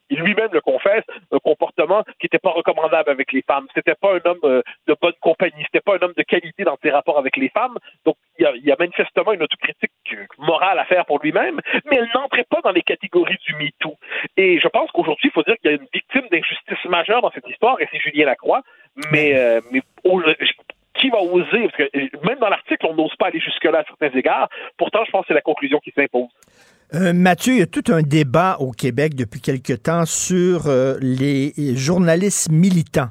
lui-même 0.10 0.50
le 0.52 0.62
confesse, 0.62 1.04
un 1.32 1.40
comportement 1.40 2.04
qui 2.20 2.26
n'était 2.26 2.40
pas 2.40 2.52
recommandable 2.52 3.10
avec 3.10 3.32
les 3.34 3.42
femmes. 3.42 3.68
C'était 3.74 3.96
pas 3.96 4.16
un 4.16 4.22
homme 4.26 4.40
euh, 4.44 4.62
de 4.88 4.96
bonne 5.02 5.14
compagnie. 5.22 5.64
C'était 5.64 5.82
pas 5.82 5.96
un 5.96 6.02
homme 6.02 6.14
de 6.16 6.24
qualité 6.24 6.64
dans 6.64 6.78
ses 6.82 6.92
rapports 6.92 7.18
avec 7.18 7.38
les 7.38 7.50
femmes. 7.50 7.78
Donc, 8.06 8.16
il 8.38 8.62
y 8.64 8.72
a, 8.72 8.76
manifestement 8.78 9.32
une 9.32 9.44
autocritique 9.44 9.92
morale 10.38 10.78
à 10.80 10.86
faire 10.86 11.06
pour 11.06 11.20
lui-même, 11.20 11.62
mais 11.86 11.98
elle 11.98 12.10
n'entrait 12.14 12.46
pas 12.50 12.62
dans 12.62 12.72
les 12.72 12.82
catégories 12.82 13.38
du 13.48 13.56
MeToo. 13.56 13.96
Et 14.38 14.60
je 14.60 14.68
pense 14.68 14.92
qu'aujourd'hui, 14.92 15.30
il 15.30 15.32
faut 15.32 15.44
dire 15.44 15.56
qu'il 15.58 15.72
y 15.72 15.74
a 15.74 15.78
une 15.78 15.88
victime 15.94 16.28
d'injustice 16.30 16.86
majeure 16.86 17.22
dans 17.22 17.32
cette 17.32 17.48
histoire, 17.48 17.55
et 17.80 17.88
c'est 17.92 18.00
Julien 18.00 18.26
Lacroix. 18.26 18.62
Mais, 19.12 19.36
euh, 19.36 19.60
mais 19.72 19.82
qui 21.00 21.10
va 21.10 21.20
oser, 21.20 21.68
parce 21.68 21.76
que 21.76 22.26
même 22.26 22.40
dans 22.40 22.48
l'article, 22.48 22.86
on 22.90 22.96
n'ose 22.96 23.14
pas 23.20 23.28
aller 23.28 23.40
jusque-là 23.40 23.80
à 23.80 23.84
certains 23.84 24.18
égards. 24.18 24.50
Pourtant, 24.78 25.04
je 25.06 25.12
pense 25.12 25.22
que 25.24 25.28
c'est 25.30 25.34
la 25.34 25.42
conclusion 25.42 25.80
qui 25.80 25.92
s'impose. 25.92 26.30
Euh, 26.94 27.14
Mathieu, 27.14 27.54
il 27.54 27.60
y 27.60 27.62
a 27.62 27.68
tout 27.68 27.84
un 27.90 28.02
débat 28.02 28.58
au 28.60 28.72
Québec 28.72 29.16
depuis 29.16 29.42
quelque 29.42 29.74
temps 29.74 30.06
sur 30.06 30.68
euh, 30.68 30.96
les 31.02 31.52
journalistes 31.76 32.50
militants. 32.50 33.10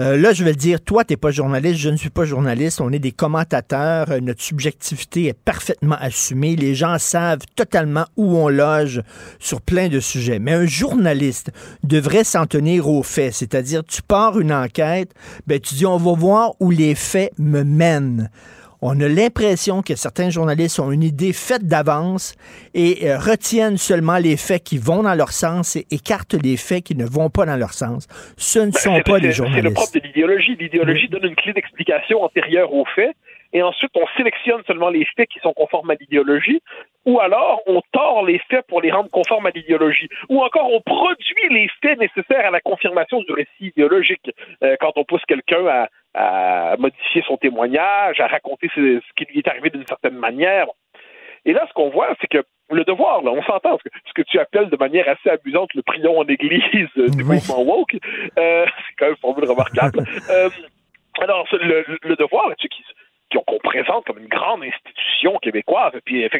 Euh, 0.00 0.16
là, 0.16 0.32
je 0.32 0.44
vais 0.44 0.50
le 0.50 0.56
dire, 0.56 0.80
toi, 0.80 1.04
tu 1.04 1.12
n'es 1.12 1.16
pas 1.16 1.32
journaliste, 1.32 1.80
je 1.80 1.88
ne 1.88 1.96
suis 1.96 2.08
pas 2.08 2.24
journaliste, 2.24 2.80
on 2.80 2.92
est 2.92 3.00
des 3.00 3.10
commentateurs, 3.10 4.12
euh, 4.12 4.20
notre 4.20 4.40
subjectivité 4.40 5.26
est 5.26 5.32
parfaitement 5.32 5.96
assumée, 5.98 6.54
les 6.54 6.76
gens 6.76 6.98
savent 7.00 7.40
totalement 7.56 8.06
où 8.16 8.36
on 8.36 8.48
loge 8.48 9.02
sur 9.40 9.60
plein 9.60 9.88
de 9.88 9.98
sujets. 9.98 10.38
Mais 10.38 10.52
un 10.52 10.66
journaliste 10.66 11.50
devrait 11.82 12.22
s'en 12.22 12.46
tenir 12.46 12.88
aux 12.88 13.02
faits, 13.02 13.34
c'est-à-dire 13.34 13.82
tu 13.82 14.00
pars 14.02 14.38
une 14.38 14.52
enquête, 14.52 15.12
ben, 15.48 15.58
tu 15.58 15.74
dis 15.74 15.86
on 15.86 15.96
va 15.96 16.12
voir 16.12 16.52
où 16.60 16.70
les 16.70 16.94
faits 16.94 17.32
me 17.36 17.64
mènent 17.64 18.30
on 18.80 19.00
a 19.00 19.08
l'impression 19.08 19.82
que 19.82 19.96
certains 19.96 20.30
journalistes 20.30 20.78
ont 20.78 20.92
une 20.92 21.02
idée 21.02 21.32
faite 21.32 21.66
d'avance 21.66 22.34
et 22.74 23.08
euh, 23.08 23.18
retiennent 23.18 23.76
seulement 23.76 24.18
les 24.18 24.36
faits 24.36 24.62
qui 24.62 24.78
vont 24.78 25.02
dans 25.02 25.14
leur 25.14 25.32
sens 25.32 25.76
et 25.76 25.86
écartent 25.90 26.34
les 26.34 26.56
faits 26.56 26.84
qui 26.84 26.94
ne 26.94 27.04
vont 27.04 27.30
pas 27.30 27.46
dans 27.46 27.56
leur 27.56 27.72
sens. 27.72 28.06
Ce 28.36 28.58
ne 28.58 28.66
ben, 28.66 28.72
sont 28.72 29.00
pas 29.00 29.20
des 29.20 29.32
journalistes. 29.32 29.62
C'est 29.62 29.68
le 29.68 29.74
propre 29.74 29.92
de 29.94 30.00
l'idéologie. 30.00 30.56
L'idéologie 30.56 31.08
donne 31.08 31.24
une 31.24 31.36
clé 31.36 31.52
d'explication 31.52 32.22
antérieure 32.22 32.72
aux 32.72 32.84
faits 32.94 33.14
et 33.52 33.62
ensuite 33.62 33.90
on 33.94 34.06
sélectionne 34.16 34.62
seulement 34.66 34.90
les 34.90 35.06
faits 35.16 35.28
qui 35.28 35.40
sont 35.40 35.52
conformes 35.52 35.90
à 35.90 35.94
l'idéologie, 35.94 36.60
ou 37.06 37.20
alors 37.20 37.62
on 37.66 37.80
tord 37.92 38.24
les 38.26 38.38
faits 38.50 38.66
pour 38.66 38.82
les 38.82 38.90
rendre 38.90 39.10
conformes 39.10 39.46
à 39.46 39.50
l'idéologie, 39.50 40.08
ou 40.28 40.42
encore 40.42 40.70
on 40.72 40.80
produit 40.80 41.48
les 41.50 41.68
faits 41.80 41.98
nécessaires 41.98 42.46
à 42.46 42.50
la 42.50 42.60
confirmation 42.60 43.22
du 43.22 43.32
récit 43.32 43.48
idéologique. 43.60 44.30
Euh, 44.62 44.76
quand 44.80 44.92
on 44.96 45.04
pousse 45.04 45.24
quelqu'un 45.26 45.66
à, 45.66 45.88
à 46.18 46.76
modifier 46.78 47.22
son 47.26 47.36
témoignage, 47.36 48.18
à 48.18 48.26
raconter 48.26 48.68
ce, 48.74 49.00
qui 49.16 49.24
lui 49.26 49.38
est 49.38 49.48
arrivé 49.48 49.70
d'une 49.70 49.86
certaine 49.86 50.16
manière. 50.16 50.66
Et 51.44 51.52
là, 51.52 51.64
ce 51.68 51.72
qu'on 51.72 51.90
voit, 51.90 52.08
c'est 52.20 52.26
que 52.26 52.44
le 52.70 52.84
devoir, 52.84 53.22
là, 53.22 53.30
on 53.30 53.42
s'entend, 53.44 53.78
ce 53.78 54.12
que 54.12 54.22
tu 54.22 54.38
appelles 54.40 54.68
de 54.68 54.76
manière 54.76 55.08
assez 55.08 55.30
amusante 55.30 55.72
le 55.74 55.82
prion 55.82 56.18
en 56.18 56.24
église 56.24 56.90
du 56.96 57.24
mouvement 57.24 57.62
woke, 57.62 57.96
euh, 58.38 58.66
c'est 58.88 58.94
quand 58.98 59.06
même 59.06 59.14
une 59.14 59.20
formule 59.20 59.48
remarquable. 59.48 60.00
euh, 60.30 60.50
alors, 61.22 61.46
le, 61.52 61.84
le 62.02 62.16
devoir, 62.16 62.54
tu 62.58 62.68
qui, 62.68 62.82
qu'on 63.30 63.58
présente 63.58 64.04
comme 64.06 64.18
une 64.18 64.28
grande 64.28 64.62
institution 64.62 65.38
québécoise. 65.38 65.92
Et 65.94 66.00
puis, 66.00 66.16
il 66.16 66.20
y, 66.20 66.24
a 66.24 66.28
de, 66.28 66.38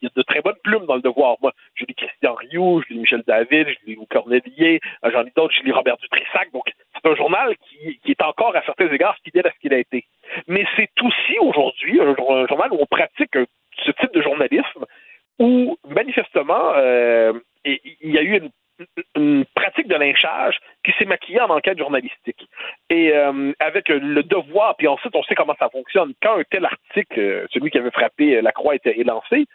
il 0.00 0.02
y, 0.02 0.06
a 0.06 0.10
de, 0.14 0.22
très 0.22 0.40
bonnes 0.40 0.58
plumes 0.62 0.86
dans 0.86 0.96
le 0.96 1.02
devoir. 1.02 1.36
Moi, 1.42 1.52
je 1.74 1.84
lis 1.84 1.94
Christian 1.94 2.34
Rioux, 2.34 2.82
je 2.82 2.94
lis 2.94 3.00
Michel 3.00 3.22
David, 3.26 3.68
je 3.68 3.86
lis 3.86 3.98
Cornelier, 4.08 4.80
j'en 5.04 5.22
lis 5.22 5.32
d'autres, 5.36 5.54
je 5.54 5.62
lis 5.64 5.72
Robert 5.72 5.96
Dutrissac. 5.98 6.50
Donc, 6.52 6.72
c'est 7.02 7.10
un 7.10 7.16
journal 7.16 7.54
qui, 7.56 7.98
est 8.10 8.22
encore, 8.22 8.54
à 8.56 8.62
certains 8.62 8.88
égards, 8.88 9.16
fidèle 9.24 9.46
à 9.46 9.50
ce 9.50 9.58
qu'il 9.60 9.74
a 9.74 9.78
été. 9.78 10.04
Mais 10.46 10.64
c'est 10.76 10.90
aussi 11.02 11.38
aujourd'hui 11.40 12.00
un, 12.00 12.14
journal 12.46 12.72
où 12.72 12.78
on 12.80 12.86
pratique 12.86 13.36
ce 13.84 13.90
type 13.92 14.12
de 14.12 14.22
journalisme 14.22 14.84
où, 15.38 15.78
manifestement, 15.88 16.74
euh, 16.76 17.32
il 17.64 17.80
y 18.02 18.18
a 18.18 18.22
eu 18.22 18.40
une 19.16 19.44
pratique 19.54 19.88
de 19.88 19.94
lynchage 19.94 20.58
qui 20.84 20.92
s'est 20.98 21.04
maquillée 21.04 21.40
en 21.40 21.50
enquête 21.50 21.78
journalistique. 21.78 22.46
Et 22.88 23.12
euh, 23.14 23.52
avec 23.58 23.88
le 23.88 24.22
devoir, 24.22 24.76
puis 24.76 24.88
ensuite 24.88 25.14
on 25.14 25.22
sait 25.24 25.34
comment 25.34 25.56
ça 25.58 25.68
fonctionne. 25.70 26.12
Quand 26.22 26.38
un 26.38 26.42
tel 26.50 26.64
article, 26.64 27.20
euh, 27.20 27.46
celui 27.50 27.70
qui 27.70 27.78
avait 27.78 27.90
frappé 27.90 28.40
la 28.40 28.52
croix, 28.52 28.74
était 28.74 28.94
lancé, 29.04 29.46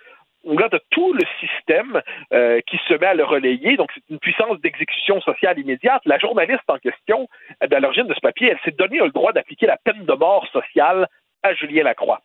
on 0.45 0.57
a 0.57 0.69
tout 0.91 1.13
le 1.13 1.23
système 1.39 2.01
euh, 2.33 2.61
qui 2.67 2.79
se 2.87 2.93
met 2.93 3.07
à 3.07 3.13
le 3.13 3.23
relayer. 3.23 3.77
Donc, 3.77 3.91
c'est 3.93 4.03
une 4.09 4.19
puissance 4.19 4.59
d'exécution 4.61 5.19
sociale 5.21 5.59
immédiate. 5.59 6.01
La 6.05 6.19
journaliste 6.19 6.63
en 6.67 6.77
question, 6.77 7.27
à 7.59 7.79
l'origine 7.79 8.07
de 8.07 8.13
ce 8.13 8.19
papier, 8.19 8.49
elle 8.49 8.59
s'est 8.63 8.77
donné 8.77 8.99
le 8.99 9.11
droit 9.11 9.33
d'appliquer 9.33 9.65
la 9.65 9.77
peine 9.77 10.05
de 10.05 10.13
mort 10.13 10.47
sociale 10.47 11.07
à 11.43 11.53
Julien 11.53 11.83
Lacroix. 11.83 12.21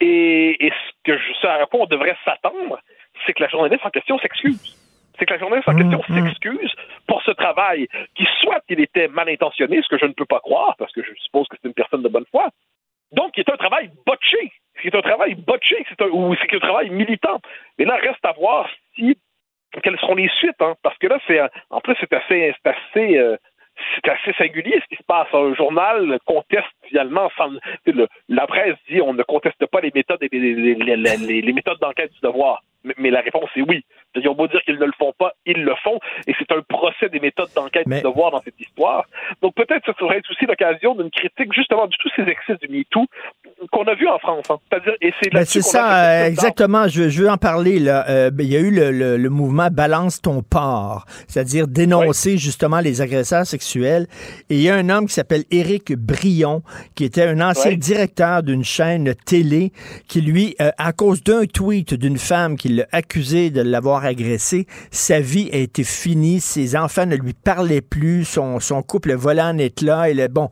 Et, 0.00 0.66
et 0.66 0.70
ce, 0.70 0.92
que 1.04 1.18
je, 1.18 1.32
ce 1.40 1.46
à 1.46 1.66
quoi 1.66 1.80
on 1.80 1.86
devrait 1.86 2.16
s'attendre, 2.24 2.80
c'est 3.26 3.32
que 3.32 3.42
la 3.42 3.48
journaliste 3.48 3.84
en 3.84 3.90
question 3.90 4.18
s'excuse 4.18 4.76
c'est 5.20 5.26
que 5.26 5.34
la 5.34 5.38
journaliste 5.38 5.68
en 5.68 5.76
question 5.76 6.00
mmh, 6.08 6.12
mmh. 6.12 6.28
s'excuse 6.28 6.72
pour 7.06 7.22
ce 7.22 7.30
travail 7.32 7.86
qui, 8.16 8.26
soit 8.40 8.62
il 8.70 8.80
était 8.80 9.06
mal 9.08 9.28
intentionné, 9.28 9.80
ce 9.82 9.88
que 9.88 9.98
je 9.98 10.06
ne 10.06 10.12
peux 10.12 10.24
pas 10.24 10.40
croire, 10.40 10.74
parce 10.78 10.92
que 10.92 11.02
je 11.02 11.12
suppose 11.20 11.46
que 11.48 11.56
c'est 11.60 11.68
une 11.68 11.74
personne 11.74 12.02
de 12.02 12.08
bonne 12.08 12.24
foi, 12.30 12.48
donc 13.12 13.32
qui 13.32 13.40
est 13.40 13.50
un 13.50 13.56
travail 13.56 13.90
botché, 14.06 14.52
c'est 14.82 14.94
un 14.94 15.02
travail 15.02 15.34
botché, 15.34 15.84
c'est 15.88 16.00
un, 16.02 16.08
ou 16.08 16.34
c'est 16.36 16.54
un 16.54 16.60
travail 16.60 16.90
militant. 16.90 17.40
Mais 17.78 17.84
là, 17.84 17.96
reste 17.96 18.24
à 18.24 18.32
voir 18.32 18.68
si 18.94 19.18
quelles 19.82 19.98
seront 19.98 20.14
les 20.16 20.28
suites, 20.38 20.60
hein, 20.60 20.74
parce 20.82 20.98
que 20.98 21.06
là, 21.06 21.18
c'est 21.26 21.40
en 21.70 21.80
plus 21.80 21.94
c'est 22.00 22.12
assez, 22.12 22.54
c'est 22.62 22.70
assez 22.70 23.18
euh, 23.18 23.36
c'est 23.94 24.10
assez 24.10 24.32
singulier 24.34 24.80
ce 24.82 24.86
qui 24.88 24.96
se 24.96 25.06
passe. 25.06 25.28
Un 25.32 25.54
journal 25.54 26.18
conteste 26.24 26.66
finalement, 26.84 27.30
sans, 27.36 27.50
la 28.28 28.46
presse 28.46 28.76
dit 28.88 29.00
on 29.00 29.14
ne 29.14 29.22
conteste 29.22 29.64
pas 29.66 29.80
les 29.80 29.92
méthodes, 29.94 30.20
les, 30.20 30.38
les 31.42 31.52
méthodes 31.52 31.78
d'enquête 31.80 32.12
du 32.12 32.20
devoir. 32.20 32.62
Mais, 32.84 33.10
la 33.10 33.20
réponse 33.20 33.50
est 33.56 33.62
oui. 33.62 33.84
Ils 34.14 34.28
ont 34.28 34.34
beau 34.34 34.46
dire 34.48 34.60
qu'ils 34.64 34.78
ne 34.78 34.84
le 34.84 34.92
font 34.98 35.12
pas, 35.18 35.32
ils 35.46 35.62
le 35.62 35.74
font, 35.84 35.98
et 36.26 36.34
c'est 36.38 36.50
un 36.50 36.62
procès 36.62 37.08
des 37.10 37.20
méthodes 37.20 37.50
d'enquête 37.54 37.86
du 37.86 38.00
devoir 38.00 38.32
dans 38.32 38.40
cette 38.42 38.58
histoire. 38.58 39.04
Donc 39.42 39.54
peut-être 39.54 39.84
que 39.84 39.92
ça 39.92 39.98
serait 39.98 40.20
aussi 40.28 40.46
l'occasion 40.46 40.94
d'une 40.94 41.10
critique 41.10 41.52
justement 41.52 41.86
de 41.86 41.92
tous 41.98 42.10
ces 42.16 42.22
excès 42.22 42.56
du 42.56 42.68
MeToo 42.68 43.06
qu'on 43.70 43.84
a 43.84 43.94
vu 43.94 44.08
en 44.08 44.18
France. 44.18 44.50
Hein. 44.50 44.56
C'est-à-dire, 44.68 44.94
et 45.00 45.12
c'est 45.20 45.30
ben, 45.30 45.44
C'est 45.44 45.62
ça, 45.62 46.22
euh, 46.22 46.26
exactement. 46.26 46.88
Je, 46.88 47.02
veux 47.02 47.30
en 47.30 47.36
parler. 47.36 47.78
Là. 47.78 48.08
Euh, 48.08 48.30
ben, 48.30 48.44
il 48.44 48.52
y 48.52 48.56
a 48.56 48.60
eu 48.60 48.70
le, 48.70 49.28
mouvement 49.28 49.68
Balance 49.70 50.20
ton 50.20 50.42
port, 50.42 51.04
c'est-à-dire 51.28 51.68
dénoncer 51.68 52.36
justement 52.36 52.80
les 52.80 53.00
agresseurs 53.00 53.46
sexuels. 53.46 54.06
Et 54.48 54.56
il 54.56 54.62
y 54.62 54.70
a 54.70 54.74
un 54.74 54.88
homme 54.88 55.06
qui 55.06 55.14
s'appelle 55.14 55.44
Éric 55.50 55.92
Brion, 55.92 56.62
qui 56.94 57.04
était 57.04 57.22
un 57.22 57.40
ancien 57.40 57.74
directeur 57.74 58.42
d'une 58.42 58.64
chaîne 58.64 59.14
télé, 59.14 59.72
qui 60.08 60.20
lui, 60.20 60.56
euh, 60.60 60.70
à 60.78 60.92
cause 60.92 61.22
d'un 61.22 61.44
tweet 61.46 61.94
d'une 61.94 62.18
femme 62.18 62.56
qui 62.56 62.69
l'a 62.76 62.86
accusé 62.92 63.50
de 63.50 63.60
l'avoir 63.60 64.04
agressé, 64.04 64.66
sa 64.90 65.20
vie 65.20 65.50
a 65.52 65.56
été 65.56 65.84
finie, 65.84 66.40
ses 66.40 66.76
enfants 66.76 67.06
ne 67.06 67.16
lui 67.16 67.32
parlaient 67.32 67.80
plus, 67.80 68.24
son, 68.24 68.58
couple 68.86 69.14
volait 69.14 69.42
en 69.42 69.58
éclats. 69.58 70.10
Et 70.10 70.28
bon, 70.28 70.48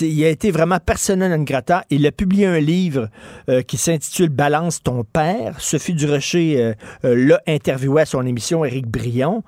il 0.00 0.24
a 0.24 0.28
été 0.28 0.50
vraiment 0.50 0.78
personnel 0.78 1.30
non 1.30 1.44
grata. 1.44 1.84
Il 1.90 2.06
a 2.06 2.12
publié 2.12 2.46
un 2.46 2.60
livre 2.60 3.08
euh, 3.48 3.62
qui 3.62 3.76
s'intitule 3.76 4.28
Balance 4.28 4.82
ton 4.82 5.04
père. 5.04 5.60
Sophie 5.60 5.94
Durocher 5.94 6.60
euh, 6.60 6.74
euh, 7.04 7.14
l'a 7.14 7.40
interviewé 7.46 8.02
à 8.02 8.06
son 8.06 8.26
émission 8.26 8.64
Éric 8.64 8.86
Brion. 8.86 9.42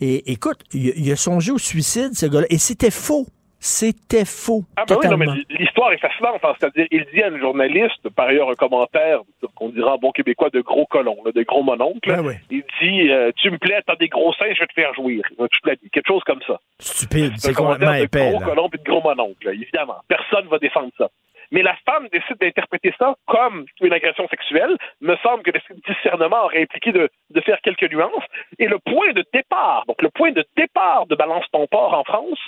Et 0.00 0.32
écoute, 0.32 0.60
il, 0.72 0.92
il 0.96 1.12
a 1.12 1.16
songé 1.16 1.52
au 1.52 1.58
suicide, 1.58 2.10
ce 2.14 2.26
gars-là. 2.26 2.46
Et 2.50 2.58
c'était 2.58 2.90
faux. 2.90 3.26
C'était 3.64 4.24
faux. 4.24 4.64
Ah 4.76 4.82
ben 4.88 4.96
oui, 5.00 5.08
non, 5.08 5.16
mais 5.16 5.26
l'histoire 5.48 5.92
est 5.92 5.98
fascinante. 5.98 6.40
Hein. 6.42 6.52
C'est-à-dire, 6.58 6.88
il 6.90 7.06
dit 7.14 7.22
à 7.22 7.28
une 7.28 7.38
journaliste, 7.38 8.08
par 8.08 8.26
ailleurs 8.26 8.50
un 8.50 8.56
commentaire 8.56 9.20
qu'on 9.54 9.68
dira 9.68 9.94
en 9.94 9.98
bon 9.98 10.10
québécois 10.10 10.50
de 10.50 10.60
gros 10.60 10.84
colons, 10.86 11.18
de 11.32 11.42
gros 11.44 11.62
mononcles. 11.62 12.10
Ben 12.10 12.40
il 12.50 12.64
dit 12.80 13.08
euh, 13.08 13.30
Tu 13.36 13.52
me 13.52 13.58
plais, 13.58 13.80
t'as 13.86 13.94
des 13.94 14.08
gros 14.08 14.32
seins, 14.34 14.52
je 14.52 14.58
vais 14.58 14.66
te 14.66 14.72
faire 14.72 14.92
jouir. 14.94 15.22
Tu 15.28 15.60
quelque 15.92 16.08
chose 16.08 16.24
comme 16.26 16.40
ça. 16.44 16.60
Stupide, 16.80 17.34
c'est 17.36 17.54
complètement 17.54 17.94
épais. 17.94 18.32
De 18.32 18.36
gros 18.36 18.44
colons 18.44 18.68
et 18.74 18.78
de 18.78 18.82
gros 18.82 19.00
mononcles, 19.00 19.50
évidemment. 19.50 19.98
Personne 20.08 20.48
va 20.48 20.58
défendre 20.58 20.90
ça 20.98 21.08
mais 21.52 21.62
la 21.62 21.76
femme 21.86 22.08
décide 22.08 22.38
d'interpréter 22.40 22.92
ça 22.98 23.14
comme 23.26 23.66
une 23.80 23.92
agression 23.92 24.26
sexuelle. 24.28 24.76
Me 25.00 25.16
semble 25.16 25.42
que 25.42 25.50
le 25.50 25.60
discernement 25.86 26.44
aurait 26.44 26.62
impliqué 26.62 26.90
de, 26.92 27.08
de, 27.30 27.40
faire 27.42 27.60
quelques 27.60 27.90
nuances. 27.92 28.24
Et 28.58 28.66
le 28.66 28.78
point 28.78 29.12
de 29.12 29.24
départ, 29.32 29.84
donc 29.86 30.02
le 30.02 30.08
point 30.08 30.32
de 30.32 30.44
départ 30.56 31.06
de 31.06 31.14
Balance 31.14 31.44
ton 31.52 31.66
port 31.66 31.94
en 31.94 32.04
France, 32.04 32.38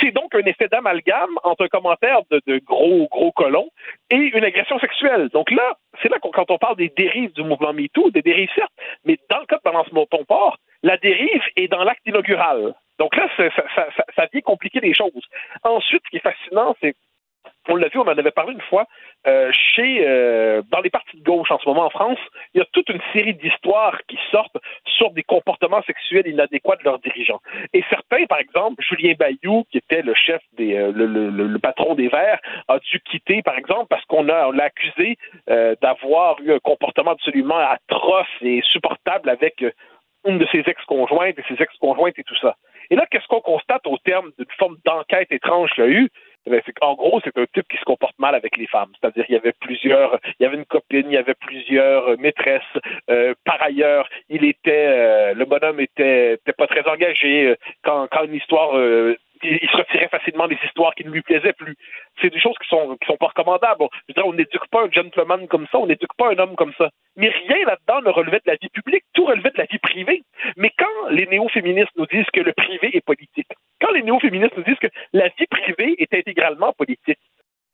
c'est 0.00 0.10
donc 0.10 0.34
un 0.34 0.44
effet 0.46 0.68
d'amalgame 0.68 1.38
entre 1.44 1.64
un 1.64 1.68
commentaire 1.68 2.20
de, 2.30 2.40
de, 2.46 2.58
gros, 2.58 3.06
gros 3.10 3.32
colons 3.32 3.68
et 4.10 4.16
une 4.16 4.44
agression 4.44 4.78
sexuelle. 4.78 5.28
Donc 5.28 5.50
là, 5.50 5.76
c'est 6.02 6.08
là 6.08 6.16
quand 6.20 6.50
on 6.50 6.58
parle 6.58 6.76
des 6.76 6.92
dérives 6.96 7.32
du 7.34 7.42
mouvement 7.42 7.72
MeToo, 7.72 8.10
des 8.10 8.22
dérives 8.22 8.50
certes, 8.54 8.72
mais 9.04 9.18
dans 9.28 9.40
le 9.40 9.46
cas 9.46 9.56
de 9.56 9.62
Balance 9.62 9.88
ton 10.10 10.24
port, 10.24 10.56
la 10.82 10.96
dérive 10.96 11.42
est 11.56 11.68
dans 11.68 11.84
l'acte 11.84 12.06
inaugural. 12.06 12.74
Donc 12.98 13.16
là, 13.16 13.28
ça, 13.36 13.50
ça, 13.50 13.64
ça, 13.74 14.04
ça 14.14 14.26
vient 14.32 14.40
compliquer 14.40 14.80
les 14.80 14.94
choses. 14.94 15.24
Ensuite, 15.64 16.02
ce 16.04 16.10
qui 16.10 16.16
est 16.16 16.20
fascinant, 16.20 16.76
c'est 16.80 16.94
on 17.68 17.76
l'a 17.76 17.88
vu, 17.88 17.98
on 17.98 18.02
en 18.02 18.18
avait 18.18 18.30
parlé 18.30 18.52
une 18.52 18.60
fois, 18.60 18.86
euh, 19.26 19.50
chez 19.52 20.06
euh, 20.06 20.62
dans 20.70 20.80
les 20.80 20.90
partis 20.90 21.16
de 21.16 21.22
gauche 21.22 21.50
en 21.50 21.58
ce 21.58 21.68
moment 21.68 21.86
en 21.86 21.90
France, 21.90 22.18
il 22.52 22.58
y 22.58 22.60
a 22.60 22.66
toute 22.72 22.88
une 22.88 23.00
série 23.12 23.34
d'histoires 23.34 23.98
qui 24.08 24.18
sortent 24.30 24.56
sur 24.84 25.10
des 25.10 25.22
comportements 25.22 25.82
sexuels 25.82 26.26
inadéquats 26.26 26.76
de 26.76 26.84
leurs 26.84 26.98
dirigeants. 26.98 27.40
Et 27.72 27.82
certains, 27.88 28.26
par 28.26 28.38
exemple, 28.38 28.82
Julien 28.82 29.14
Bayou, 29.18 29.64
qui 29.70 29.78
était 29.78 30.02
le 30.02 30.14
chef 30.14 30.42
des, 30.52 30.76
euh, 30.76 30.92
le, 30.92 31.58
patron 31.58 31.94
des 31.94 32.08
Verts, 32.08 32.40
a 32.68 32.78
dû 32.78 33.00
quitter, 33.00 33.42
par 33.42 33.56
exemple, 33.56 33.86
parce 33.88 34.04
qu'on 34.04 34.28
a, 34.28 34.52
l'a 34.52 34.64
accusé 34.64 35.16
euh, 35.48 35.74
d'avoir 35.80 36.40
eu 36.40 36.52
un 36.52 36.58
comportement 36.58 37.12
absolument 37.12 37.58
atroce 37.58 38.26
et 38.42 38.58
insupportable 38.58 39.30
avec 39.30 39.64
une 40.26 40.38
de 40.38 40.46
ses 40.52 40.62
ex-conjointes 40.66 41.38
et 41.38 41.44
ses 41.48 41.62
ex-conjointes 41.62 42.18
et 42.18 42.24
tout 42.24 42.36
ça? 42.36 42.56
Et 42.90 42.96
là, 42.96 43.06
qu'est-ce 43.10 43.26
qu'on 43.26 43.40
constate 43.40 43.86
au 43.86 43.96
terme 43.98 44.30
d'une 44.38 44.50
forme 44.58 44.76
d'enquête 44.84 45.32
étrange 45.32 45.70
qu'il 45.70 45.84
y 45.84 45.86
a 45.86 45.90
eu? 45.90 46.10
Eh 46.46 46.72
qu'en 46.72 46.94
gros, 46.94 47.20
c'est 47.24 47.36
un 47.38 47.46
type 47.46 47.66
qui 47.68 47.78
se 47.78 47.84
comporte 47.84 48.18
mal 48.18 48.34
avec 48.34 48.56
les 48.56 48.66
femmes. 48.66 48.92
C'est-à-dire, 49.00 49.24
il 49.28 49.32
y 49.32 49.38
avait 49.38 49.54
plusieurs, 49.60 50.18
il 50.38 50.42
y 50.42 50.46
avait 50.46 50.56
une 50.56 50.66
copine, 50.66 51.06
il 51.06 51.14
y 51.14 51.16
avait 51.16 51.34
plusieurs 51.34 52.08
euh, 52.08 52.16
maîtresses. 52.18 52.62
Euh, 53.10 53.34
par 53.44 53.62
ailleurs, 53.62 54.08
euh, 54.30 55.34
le 55.34 55.44
bonhomme 55.44 55.80
était, 55.80 56.34
était 56.34 56.52
pas 56.52 56.66
très 56.66 56.86
engagé. 56.88 57.54
Quand, 57.82 58.08
une 58.24 58.34
histoire, 58.34 58.74
il, 59.42 59.68
se 59.70 59.76
retirait 59.76 60.08
facilement 60.08 60.48
des 60.48 60.58
histoires 60.64 60.94
qui 60.94 61.04
ne 61.04 61.10
lui 61.10 61.22
plaisaient 61.22 61.52
plus. 61.52 61.76
C'est 62.20 62.30
des 62.30 62.40
choses 62.40 62.56
qui 62.60 62.68
sont, 62.68 62.96
sont 63.06 63.16
pas 63.16 63.28
recommandables. 63.28 63.84
Je 63.92 63.98
veux 64.08 64.14
dire, 64.14 64.26
on 64.26 64.32
n'éduque 64.32 64.66
pas 64.70 64.84
un 64.84 64.90
gentleman 64.90 65.46
comme 65.48 65.66
ça, 65.70 65.78
on 65.78 65.86
n'éduque 65.86 66.14
pas 66.16 66.30
un 66.30 66.38
homme 66.38 66.56
comme 66.56 66.72
ça. 66.78 66.90
Mais 67.16 67.28
rien 67.28 67.64
là-dedans 67.66 68.02
ne 68.02 68.10
relevait 68.10 68.40
de 68.44 68.50
la 68.50 68.56
vie 68.56 68.68
publique, 68.68 69.04
tout 69.14 69.24
relevait 69.24 69.50
de 69.50 69.58
la 69.58 69.66
vie 69.66 69.78
privée. 69.78 70.22
Mais 70.56 70.70
quand 70.76 71.08
les 71.10 71.26
néo-féministes 71.26 71.96
nous 71.96 72.06
disent 72.06 72.30
que 72.32 72.40
le 72.40 72.52
privé 72.52 72.96
est 72.96 73.04
politique, 73.04 73.43
néo-féministes 74.04 74.56
nous 74.56 74.62
disent 74.62 74.78
que 74.78 74.88
la 75.12 75.28
vie 75.28 75.46
privée 75.46 75.94
est 75.98 76.14
intégralement 76.14 76.72
politique, 76.72 77.18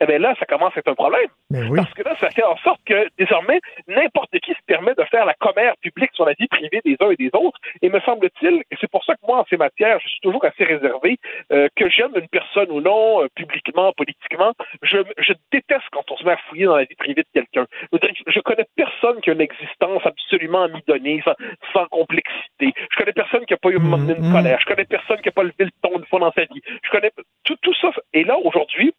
eh 0.01 0.07
bien 0.07 0.19
là, 0.19 0.35
ça 0.39 0.47
commence 0.47 0.75
à 0.77 0.81
être 0.81 0.89
un 0.89 0.95
problème. 0.95 1.29
Parce 1.77 1.93
que 1.95 2.03
là, 2.03 2.17
ça 2.19 2.31
fait 2.31 2.43
en 2.43 2.57
sorte 2.59 2.81
que 2.87 3.09
désormais, 3.19 3.61
n'importe 3.89 4.31
qui 4.41 4.53
se 4.53 4.63
permet 4.67 4.95
de 4.95 5.05
faire 5.05 5.27
la 5.27 5.35
commère 5.35 5.77
publique 5.83 6.11
sur 6.15 6.25
la 6.25 6.33
vie 6.35 6.49
privée 6.49 6.81
des 6.85 6.97
uns 7.01 7.11
et 7.11 7.17
des 7.17 7.31
autres. 7.35 7.59
Et 7.83 7.91
me 7.91 8.01
semble-t-il, 8.01 8.63
et 8.71 8.77
c'est 8.81 8.91
pour 8.91 9.05
ça 9.05 9.15
que 9.15 9.21
moi, 9.27 9.41
en 9.41 9.45
ces 9.51 9.57
matières, 9.57 9.99
je 10.01 10.09
suis 10.09 10.21
toujours 10.21 10.45
assez 10.45 10.65
réservé, 10.65 11.19
euh, 11.53 11.69
que 11.77 11.89
j'aime 11.89 12.13
une 12.15 12.29
personne 12.29 12.71
ou 12.71 12.81
non, 12.81 13.23
euh, 13.23 13.29
publiquement, 13.35 13.93
politiquement, 13.93 14.53
je, 14.83 14.99
je 15.19 15.33
déteste 15.53 15.85
quand 15.93 16.11
on 16.11 16.17
se 16.17 16.25
met 16.25 16.33
à 16.33 16.37
fouiller 16.49 16.67
dans 16.67 16.77
la 16.77 16.85
vie 16.85 16.95
privée 16.97 17.23
de 17.23 17.29
quelqu'un. 17.33 17.67
Je, 17.93 18.41
connais 18.41 18.67
personne 18.77 19.21
qui 19.21 19.31
a 19.31 19.35
une 19.35 19.41
existence 19.41 20.03
absolument 20.05 20.63
amidonnée, 20.63 21.23
sans, 21.25 21.35
sans 21.73 21.87
complexité. 21.87 22.73
Je 22.91 22.97
connais 22.97 23.13
personne 23.13 23.45
qui 23.45 23.53
n'a 23.53 23.59
pas 23.59 23.71
eu 23.71 23.79
donné 23.79 24.15
une 24.17 24.33
colère. 24.33 24.59
Je 24.61 24.67
connais 24.67 24.85
personne 24.85 25.19
qui 25.19 25.29
n'a 25.29 25.33
pas 25.33 25.43
levé 25.43 25.55
le 25.59 25.71
ton 25.83 25.99
une 25.99 26.07
fois 26.07 26.21
dans 26.21 26.33
sa 26.33 26.45
vie. 26.45 26.63
Je 26.83 26.91
connais 26.91 27.11
tout, 27.45 27.57
tout 27.63 27.75
ça. 27.75 27.91
Et 28.13 28.25
là, 28.25 28.39
aujourd'hui, 28.39 28.95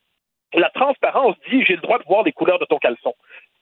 la 0.60 0.70
transparence 0.70 1.36
dit 1.50 1.64
j'ai 1.66 1.76
le 1.76 1.82
droit 1.82 2.00
de 2.00 2.04
voir 2.06 2.24
les 2.24 2.32
couleurs 2.32 2.60
de 2.60 2.66
ton 2.66 2.78
caleçon. 2.78 3.14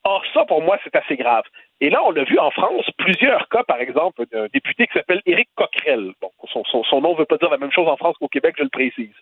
Or, 0.06 0.24
ça, 0.34 0.46
pour 0.46 0.62
moi, 0.62 0.80
c'est 0.84 0.96
assez 0.96 1.18
grave. 1.18 1.44
Et 1.82 1.90
là, 1.90 2.02
on 2.04 2.12
l'a 2.12 2.24
vu 2.24 2.40
en 2.40 2.52
France, 2.52 2.90
plusieurs 2.98 3.50
cas, 3.50 3.64
par 3.64 3.82
exemple, 3.82 4.24
d'un 4.32 4.48
député 4.54 4.88
qui 4.88 4.94
s'appelle 4.94 5.22
Éric 5.26 5.50
Coquerel. 5.56 6.14
Son, 6.48 7.02
nom 7.02 7.14
ne 7.14 7.18
veut 7.18 7.26
pas 7.26 7.38
dire 7.38 7.50
la 7.50 7.58
même 7.58 7.72
chose 7.72 7.88
en 7.88 7.98
France 7.98 8.16
qu'au 8.18 8.30
Québec, 8.30 8.56
je 8.58 8.64
le 8.64 8.70
précise. 8.70 9.14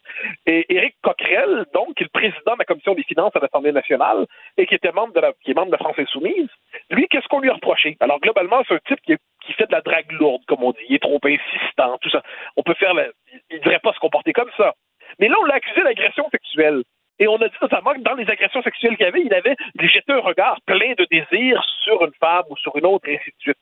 Et 0.46 0.72
Éric 0.74 0.96
Coquerel, 1.02 1.66
donc, 1.74 1.96
qui 1.96 2.04
est 2.04 2.10
le 2.14 2.20
président 2.20 2.54
de 2.54 2.60
la 2.60 2.66
Commission 2.66 2.94
des 2.94 3.04
finances 3.04 3.36
à 3.36 3.40
l'Assemblée 3.40 3.72
nationale 3.72 4.28
et 4.58 4.68
qui 4.68 4.76
était 4.76 4.92
membre 4.92 5.14
de 5.14 5.20
la, 5.20 5.34
qui 5.44 5.52
est 5.52 5.56
membre 5.56 5.68
de 5.68 5.72
la 5.72 5.78
France 5.80 5.98
Insoumise, 5.98 6.50
lui, 6.92 7.08
qu'est-ce 7.08 7.28
qu'on 7.28 7.40
lui 7.40 7.50
a 7.50 7.54
reproché? 7.54 7.98
Alors, 8.00 8.20
globalement, 8.20 8.62
c'est 8.68 8.76
un 8.76 8.80
type 8.88 9.02
qui, 9.02 9.16
qui 9.46 9.54
fait 9.54 9.66
de 9.66 9.72
la 9.72 9.82
drague 9.82 10.12
lourde, 10.12 10.44
comme 10.48 10.64
on 10.64 10.72
dit. 10.72 10.86
Il 10.90 10.96
est 10.96 11.00
trop 11.00 11.20
insistant, 11.24 11.98
tout 12.02 12.10
ça. 12.12 12.22
On 12.56 12.62
peut 12.62 12.76
faire 12.76 12.94
la, 12.94 13.08
il 13.50 13.58
ne 13.58 13.64
devrait 13.64 13.80
pas 13.80 13.94
se 13.94 14.00
comporter 14.00 14.32
comme 14.32 14.52
ça. 14.56 14.74
Mais 15.20 15.28
là, 15.28 15.38
on 15.42 15.46
l'a 15.46 15.56
accusé 15.56 15.82
d'agression 15.84 16.30
sexuelle. 16.32 16.84
Et 17.20 17.28
on 17.28 17.38
a 17.38 17.48
dit 17.48 17.56
notamment 17.62 17.94
que 17.94 18.00
dans 18.00 18.14
les 18.14 18.30
agressions 18.30 18.62
sexuelles 18.62 18.96
qu'il 18.96 19.06
y 19.06 19.10
avait, 19.10 19.22
il 19.22 19.34
avait 19.34 19.56
jeté 19.80 20.14
un 20.14 20.20
regard 20.20 20.60
plein 20.66 20.94
de 20.98 21.08
désir 21.10 21.64
sur 21.84 22.04
une 22.06 22.14
femme 22.20 22.46
ou 22.50 22.58
sur 22.58 22.76
une 22.76 22.86
autre, 22.86 23.08
et 23.10 23.16
ainsi 23.16 23.32
de 23.32 23.40
suite. 23.40 23.58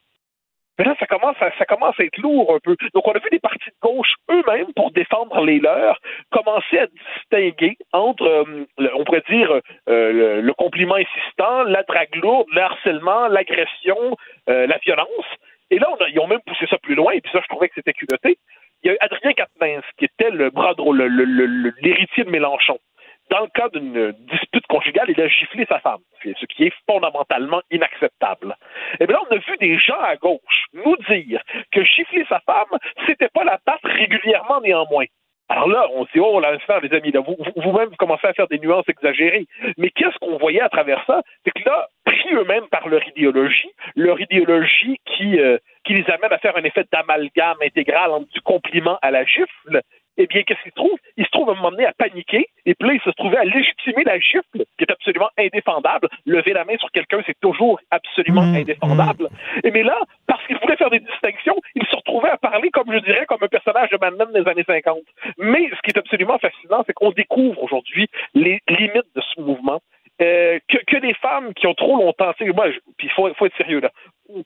Mais 0.78 0.84
là, 0.84 0.96
ça 1.00 1.08
commence, 1.08 1.38
à, 1.40 1.52
ça 1.58 1.66
commence 1.66 1.98
à 2.00 2.04
être 2.04 2.18
lourd 2.18 2.54
un 2.54 2.60
peu. 2.60 2.76
Donc, 2.94 3.08
on 3.08 3.14
a 3.14 3.20
vu 3.20 3.30
des 3.32 3.40
partis 3.40 3.70
de 3.70 3.76
gauche 3.82 4.14
eux-mêmes, 4.30 4.74
pour 4.76 4.92
défendre 4.92 5.42
les 5.46 5.60
leurs, 5.60 6.00
commencer 6.32 6.80
à 6.80 6.88
distinguer 6.88 7.78
entre, 7.94 8.26
euh, 8.26 8.66
on 8.94 9.06
pourrait 9.06 9.24
dire, 9.30 9.62
euh, 9.88 10.42
le, 10.42 10.54
compliment 10.54 10.96
insistant, 10.96 11.64
la 11.64 11.84
drague 11.84 12.16
lourde, 12.16 12.48
le 12.52 12.62
harcèlement, 12.62 13.28
l'agression, 13.30 14.18
euh, 14.50 14.68
la 14.68 14.78
violence. 14.80 15.08
Et 15.72 15.80
là, 15.80 15.88
ils 16.10 16.20
ont 16.20 16.28
même 16.28 16.42
poussé 16.46 16.66
ça 16.70 16.78
plus 16.78 16.96
loin, 16.96 17.14
et 17.14 17.22
puis 17.22 17.32
ça, 17.32 17.40
je 17.42 17.48
trouvais 17.48 17.70
que 17.70 17.76
c'était 17.76 17.94
culotté. 17.94 18.38
Il 18.84 18.88
y 18.88 18.90
a 18.90 18.94
eu 18.96 18.98
Adrien 19.00 19.32
Quatennens, 19.32 19.86
qui 19.98 20.06
était 20.06 20.30
le 20.30 20.50
bras 20.50 20.74
l'héritier 21.82 22.26
de 22.26 22.30
Mélenchon 22.30 22.78
dans 23.30 23.42
le 23.42 23.48
cas 23.48 23.70
d'une 23.70 24.12
dispute 24.32 24.68
conjugale, 24.68 25.10
il 25.10 25.22
a 25.22 25.28
giflé 25.28 25.66
sa 25.68 25.80
femme, 25.80 26.02
ce 26.24 26.46
qui 26.46 26.66
est 26.66 26.74
fondamentalement 26.88 27.62
inacceptable. 27.72 28.56
Et 29.00 29.08
bien 29.08 29.16
là, 29.18 29.24
on 29.30 29.36
a 29.36 29.38
vu 29.38 29.58
des 29.58 29.78
gens 29.78 30.00
à 30.00 30.16
gauche 30.16 30.66
nous 30.74 30.96
dire 31.10 31.42
que 31.72 31.84
gifler 31.84 32.26
sa 32.30 32.40
femme, 32.42 32.78
c'était 33.06 33.30
pas 33.30 33.44
la 33.44 33.60
battre 33.66 33.88
régulièrement 33.88 34.62
néanmoins. 34.62 35.06
Alors 35.48 35.68
là, 35.68 35.88
on 35.94 36.06
se 36.06 36.12
dit, 36.12 36.20
oh, 36.20 36.42
faire, 36.66 36.82
les 36.82 36.92
amis, 36.94 37.12
là, 37.12 37.20
vous- 37.20 37.38
vous-même, 37.56 37.90
vous 37.90 37.96
commencez 37.98 38.26
à 38.26 38.34
faire 38.34 38.48
des 38.48 38.58
nuances 38.58 38.90
exagérées. 38.90 39.46
Mais 39.78 39.92
qu'est-ce 39.92 40.18
qu'on 40.18 40.38
voyait 40.38 40.62
à 40.62 40.70
travers 40.70 41.04
ça? 41.06 41.22
C'est 41.44 41.52
que 41.52 41.70
là, 41.70 41.88
pris 42.04 42.34
eux-mêmes 42.34 42.68
par 42.70 42.88
leur 42.88 43.08
idéologie, 43.10 43.70
leur 43.96 44.20
idéologie 44.20 44.98
qui, 45.06 45.40
euh, 45.40 45.58
qui 45.84 45.94
les 45.94 46.10
amène 46.10 46.34
à 46.34 46.40
faire 46.40 46.58
un 46.58 46.64
effet 46.64 46.86
d'amalgame 46.92 47.58
intégral 47.62 48.10
entre 48.10 48.28
du 48.32 48.42
compliment 48.42 48.98
à 49.04 49.12
la 49.12 49.24
gifle, 49.24 49.82
eh 50.18 50.28
bien, 50.28 50.44
qu'est-ce 50.44 50.62
qu'ils 50.62 50.72
se 50.72 50.76
trouvent? 50.76 51.00
Ils 51.18 51.26
se 51.26 51.32
trouvent 51.32 51.50
à 51.50 51.54
un 51.54 51.56
moment 51.56 51.72
donné 51.72 51.86
à 51.86 51.94
paniquer, 51.94 52.48
et 52.66 52.76
puis 52.76 52.88
là, 52.88 52.96
ils 52.96 53.02
se 53.02 53.10
trouvaient 53.12 53.38
à 53.38 53.44
légitimer 53.44 54.04
la 54.04 54.20
gifle, 54.20 54.66
qui 54.78 54.84
est 54.84 54.92
absolument 54.92 55.30
indéfendable. 55.38 56.08
Lever 56.26 56.54
la 56.54 56.66
main 56.66 56.78
sur 56.78 56.92
quelqu'un, 56.92 57.22
c'est 57.26 57.40
toujours 57.40 57.80
absolument 57.92 58.42
indéfendable. 58.42 59.30
Et 59.64 59.72
mais 59.72 59.84
là, 59.84 60.00
parce 60.28 60.46
qu'ils 60.48 60.58
voulaient 60.58 60.78
faire 60.78 60.90
des 60.90 61.00
distinctions, 61.00 61.58
ils 61.76 61.86
se 61.86 61.96
retrouvaient 61.96 62.30
à 62.30 62.38
parler, 62.38 62.70
comme 62.70 62.92
je 62.92 63.00
dirais, 63.00 63.26
comme 63.26 63.44
un 63.44 63.48
personnage 63.48 63.90
de 63.90 63.98
Mad 64.00 64.16
Men 64.16 64.32
des 64.32 64.50
années 64.50 64.64
50. 64.66 65.00
Mais 65.38 65.70
ce 65.70 65.82
qui 65.82 65.92
est 65.92 65.98
absolument 65.98 66.38
fascinant, 66.40 66.84
c'est 66.86 66.94
qu'on 66.94 67.12
découvre 67.12 67.62
aujourd'hui 67.64 68.08
les 68.34 68.60
limites 68.70 69.14
de 69.16 69.22
ce 69.22 69.42
mouvement. 69.42 69.82
Euh, 70.22 70.60
que, 70.70 70.78
que 70.88 70.96
les 70.96 71.14
femmes 71.16 71.54
qui 71.54 71.68
ont 71.68 71.74
trop 71.74 71.98
longtemps, 71.98 72.32
tu 72.38 72.46
sais, 72.46 72.54
moi, 72.54 72.68
puis 72.98 73.08
il 73.08 73.12
faut, 73.12 73.34
faut 73.34 73.48
être 73.48 73.58
sérieux 73.58 73.82
là, 73.82 73.92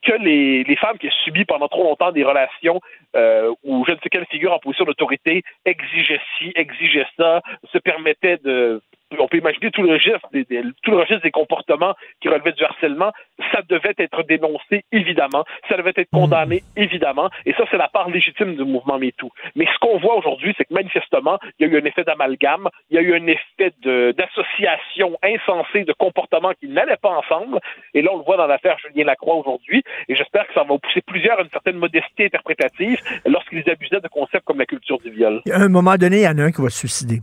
que 0.03 0.13
les, 0.13 0.63
les 0.63 0.75
femmes 0.75 0.97
qui 0.97 1.07
ont 1.07 1.23
subi 1.23 1.45
pendant 1.45 1.67
trop 1.67 1.83
longtemps 1.83 2.11
des 2.11 2.23
relations 2.23 2.79
euh, 3.15 3.53
où 3.63 3.85
je 3.85 3.91
ne 3.91 3.97
sais 3.97 4.09
quelle 4.09 4.25
figure 4.27 4.53
en 4.53 4.59
position 4.59 4.85
d'autorité 4.85 5.43
exigeait 5.65 6.21
ci, 6.37 6.51
exigeait 6.55 7.07
ça, 7.17 7.41
se 7.71 7.77
permettait 7.77 8.37
de 8.37 8.81
on 9.17 9.27
peut 9.27 9.37
imaginer 9.37 9.71
tout 9.71 9.81
le 9.81 9.91
registre 9.93 10.27
des, 10.31 10.43
des- 10.45 10.61
tout 10.83 10.91
le 10.91 10.97
registre 10.97 11.23
des 11.23 11.31
comportements 11.31 11.95
qui 12.21 12.29
relevaient 12.29 12.51
du 12.51 12.63
harcèlement, 12.63 13.11
ça 13.51 13.61
devait 13.67 13.93
être 13.97 14.23
dénoncé 14.23 14.83
évidemment, 14.91 15.45
ça 15.67 15.77
devait 15.77 15.93
être 15.95 16.09
condamné 16.11 16.63
évidemment, 16.75 17.29
et 17.45 17.53
ça 17.53 17.63
c'est 17.71 17.77
la 17.77 17.87
part 17.87 18.09
légitime 18.09 18.55
du 18.55 18.63
mouvement 18.63 18.99
MeToo. 18.99 19.31
Mais 19.55 19.65
ce 19.65 19.77
qu'on 19.79 19.97
voit 19.97 20.15
aujourd'hui, 20.15 20.53
c'est 20.57 20.65
que 20.65 20.73
manifestement, 20.73 21.39
il 21.59 21.67
y 21.67 21.69
a 21.69 21.73
eu 21.73 21.81
un 21.81 21.85
effet 21.85 22.03
d'amalgame, 22.03 22.69
il 22.89 22.95
y 22.95 22.99
a 22.99 23.01
eu 23.01 23.13
un 23.15 23.25
effet 23.27 23.73
d'association 23.83 25.17
insensée 25.23 25.83
de 25.85 25.93
comportements 25.93 26.53
qui 26.59 26.67
n'allaient 26.67 26.97
pas 27.01 27.09
ensemble, 27.17 27.59
et 27.93 28.01
là 28.01 28.11
on 28.13 28.17
le 28.17 28.23
voit 28.23 28.37
dans 28.37 28.47
l'affaire 28.47 28.77
Julien 28.79 29.05
Lacroix 29.05 29.35
aujourd'hui, 29.35 29.83
et 30.07 30.15
j'espère 30.15 30.47
que 30.47 30.53
ça 30.53 30.63
va 30.63 30.77
pousser 30.77 31.01
plusieurs 31.01 31.39
à 31.39 31.43
une 31.43 31.49
certaine 31.49 31.77
modestie 31.77 32.23
interprétative 32.23 32.99
lorsqu'ils 33.25 33.67
abusaient 33.69 34.01
de 34.01 34.07
concepts 34.07 34.45
comme 34.45 34.59
la 34.59 34.65
culture 34.65 34.99
du 34.99 35.09
viol. 35.09 35.41
À 35.51 35.61
un 35.61 35.69
moment 35.69 35.95
donné, 35.95 36.17
il 36.17 36.23
y 36.23 36.27
en 36.27 36.37
a 36.37 36.43
un 36.43 36.51
qui 36.51 36.61
va 36.61 36.69
se 36.69 36.79
suicider. 36.79 37.19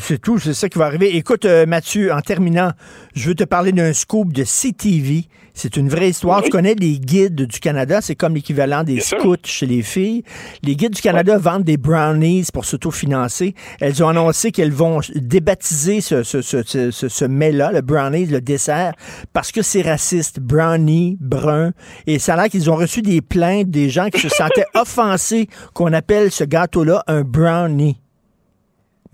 C'est 0.00 0.18
tout, 0.18 0.38
c'est 0.38 0.54
ça 0.54 0.70
qui 0.70 0.78
va 0.78 0.86
arriver. 0.86 1.14
Écoute, 1.14 1.44
euh, 1.44 1.66
Mathieu, 1.66 2.10
en 2.10 2.22
terminant, 2.22 2.70
je 3.14 3.28
veux 3.28 3.34
te 3.34 3.44
parler 3.44 3.70
d'un 3.70 3.92
scoop 3.92 4.32
de 4.32 4.42
CTV. 4.42 5.26
C'est 5.52 5.76
une 5.76 5.90
vraie 5.90 6.08
histoire. 6.08 6.42
Tu 6.42 6.48
connais 6.48 6.74
les 6.74 6.98
guides 6.98 7.34
du 7.46 7.60
Canada, 7.60 8.00
c'est 8.00 8.14
comme 8.16 8.34
l'équivalent 8.34 8.82
des 8.82 8.98
scouts 9.00 9.36
chez 9.44 9.66
les 9.66 9.82
filles. 9.82 10.24
Les 10.62 10.74
guides 10.74 10.94
du 10.94 11.02
Canada 11.02 11.36
vendent 11.36 11.64
des 11.64 11.76
brownies 11.76 12.46
pour 12.52 12.64
s'autofinancer. 12.64 13.54
Elles 13.78 14.02
ont 14.02 14.08
annoncé 14.08 14.52
qu'elles 14.52 14.72
vont 14.72 15.00
débaptiser 15.14 16.00
ce, 16.00 16.22
ce, 16.22 16.40
ce, 16.40 16.62
ce, 16.64 16.90
ce- 16.90 17.08
ce 17.10 17.24
mets-là, 17.26 17.70
le 17.70 17.82
brownies, 17.82 18.26
le 18.26 18.40
dessert, 18.40 18.94
parce 19.34 19.52
que 19.52 19.60
c'est 19.62 19.82
raciste. 19.82 20.40
Brownie, 20.40 21.18
brun. 21.20 21.72
Et 22.06 22.18
ça 22.18 22.32
a 22.34 22.36
l'air 22.36 22.48
qu'ils 22.48 22.70
ont 22.70 22.76
reçu 22.76 23.02
des 23.02 23.20
plaintes 23.20 23.68
des 23.70 23.90
gens 23.90 24.08
qui 24.08 24.20
se 24.20 24.28
sentaient 24.30 24.64
offensés 24.74 25.48
qu'on 25.74 25.92
appelle 25.92 26.30
ce 26.32 26.44
gâteau-là 26.44 27.04
un 27.06 27.20
brownie. 27.20 28.00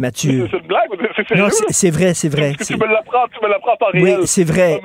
Mathieu. 0.00 0.48
C'est 0.50 0.56
une 0.58 0.66
blague, 0.66 0.88
c'est? 1.28 1.36
Non, 1.36 1.48
c'est 1.68 1.90
vrai, 1.90 2.14
c'est 2.14 2.28
vrai. 2.28 2.54
Tu 2.66 2.74
me 2.74 2.86
l'apprends, 2.86 3.26
tu 3.28 3.44
me 3.44 3.48
l'apprends 3.48 3.76
pas 3.76 3.90
Oui, 3.94 4.26
c'est 4.26 4.44
vrai. 4.44 4.80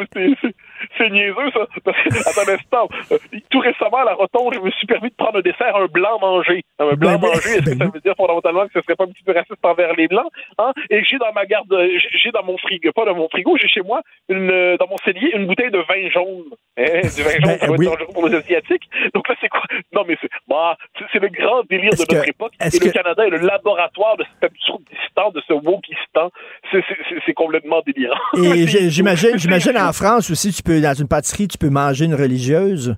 C'est- 0.97 1.09
niaiseux, 1.09 1.51
ça. 1.53 1.65
Parce 1.83 1.97
que, 2.03 2.09
attends 2.29 2.51
un 2.51 2.55
instant. 2.55 2.89
Euh, 3.11 3.17
Tout 3.49 3.59
récemment, 3.59 3.97
à 3.97 4.05
la 4.05 4.13
rotonde, 4.13 4.53
je 4.55 4.59
me 4.59 4.71
suis 4.71 4.87
permis 4.87 5.09
de 5.09 5.15
prendre 5.15 5.37
un 5.39 5.41
dessert, 5.41 5.75
un 5.75 5.85
blanc 5.87 6.17
mangé. 6.19 6.63
Un 6.79 6.93
blanc 6.93 7.13
Ben, 7.13 7.17
ben, 7.19 7.27
mangé, 7.29 7.49
est-ce 7.49 7.71
que 7.71 7.77
ça 7.77 7.85
veut 7.85 7.99
dire 7.99 8.13
fondamentalement 8.17 8.65
que 8.67 8.73
ce 8.73 8.81
serait 8.81 8.95
pas 8.95 9.03
un 9.05 9.07
petit 9.07 9.23
peu 9.23 9.33
raciste 9.33 9.63
envers 9.63 9.93
les 9.93 10.07
blancs? 10.07 10.27
Hein? 10.57 10.71
Et 10.89 11.03
j'ai 11.03 11.17
dans 11.17 11.31
ma 11.33 11.45
garde, 11.45 11.67
j'ai 12.13 12.31
dans 12.31 12.43
mon 12.43 12.57
frigo, 12.57 12.91
pas 12.93 13.05
dans 13.05 13.15
mon 13.15 13.29
frigo, 13.29 13.55
j'ai 13.61 13.67
chez 13.67 13.81
moi, 13.81 14.01
une, 14.29 14.49
euh, 14.51 14.77
dans 14.77 14.87
mon 14.87 14.97
cellier, 15.05 15.31
une 15.35 15.47
bouteille 15.47 15.71
de 15.71 15.79
vin 15.79 16.09
jaune. 16.09 16.45
Hein, 16.77 17.01
du 17.03 17.23
vin 17.23 17.31
jaune, 17.43 17.57
ça 17.59 17.67
va 17.67 17.71
Ben, 17.71 17.75
oui. 17.77 17.85
être 17.87 17.91
dangereux 17.91 18.13
pour 18.13 18.27
les 18.27 18.35
Asiatiques. 18.35 18.89
Donc 19.13 19.27
là, 19.29 19.35
c'est 19.41 19.49
quoi? 19.49 19.61
Non, 19.93 20.03
mais 20.07 20.17
c'est, 20.21 20.29
bah, 20.47 20.77
c'est- 21.11 21.19
le 21.19 21.29
grand 21.29 21.63
délire 21.69 21.91
de 21.91 21.97
notre 21.99 22.23
que- 22.23 22.29
époque. 22.29 22.53
Et 22.61 22.65
le 22.85 22.91
Canada 22.91 23.25
est 23.25 23.29
le 23.29 23.37
laboratoire 23.37 24.17
de 24.17 24.25
cet 24.33 24.51
absurdistan, 24.51 25.31
de 25.31 25.41
ce 25.47 25.53
wokistan. 25.53 26.29
C'est, 26.71 27.33
complètement 27.33 27.81
délirant. 27.85 28.15
Et 28.37 28.65
j'imagine, 28.89 29.37
j'imagine 29.37 29.77
en 29.77 29.91
France 29.93 30.29
aussi, 30.31 30.51
tu 30.53 30.61
peux, 30.63 30.79
dans 30.85 30.93
une 30.93 31.07
pâtisserie, 31.07 31.47
tu 31.47 31.57
peux 31.57 31.69
manger 31.69 32.05
une 32.05 32.15
religieuse? 32.15 32.95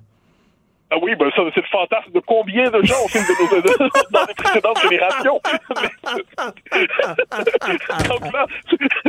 Ah 0.90 0.96
oui, 1.02 1.14
ben 1.16 1.28
ça, 1.36 1.42
c'est 1.54 1.60
le 1.60 1.66
fantasme 1.70 2.10
de 2.14 2.20
combien 2.20 2.70
de 2.70 2.82
gens 2.82 2.94
au 3.04 3.08
fil 3.08 3.20
de 3.20 3.56
nos 3.56 3.60
de- 3.60 3.90
dans 4.10 4.24
les 4.26 4.32
précédentes 4.32 4.80
générations. 4.80 5.38
Donc 8.08 8.32
là, 8.32 8.46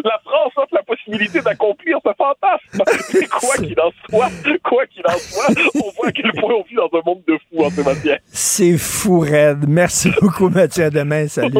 la 0.03 0.19
France 0.25 0.51
offre 0.57 0.73
la 0.73 0.83
possibilité 0.83 1.39
d'accomplir 1.39 1.97
ce 2.05 2.11
fantasme. 2.17 2.83
Mais 3.13 3.27
quoi 3.27 3.55
qu'il 3.55 3.79
en 3.79 3.91
soit, 4.09 4.29
quoi 4.61 4.85
qu'il 4.87 5.03
en 5.07 5.17
soit, 5.17 5.53
on 5.75 5.89
voit 5.95 6.07
à 6.07 6.11
quel 6.11 6.33
point 6.33 6.53
on 6.53 6.63
vit 6.63 6.75
dans 6.75 6.89
un 6.97 7.01
monde 7.05 7.21
de 7.25 7.37
fous 7.49 7.63
en 7.63 7.69
ces 7.69 7.83
matières. 7.85 8.19
C'est 8.27 8.77
fou, 8.77 9.21
Red. 9.21 9.65
Merci 9.69 10.11
beaucoup, 10.21 10.49
Mathieu. 10.49 10.83
À 10.83 10.89
demain. 10.89 11.29
Salut. 11.29 11.55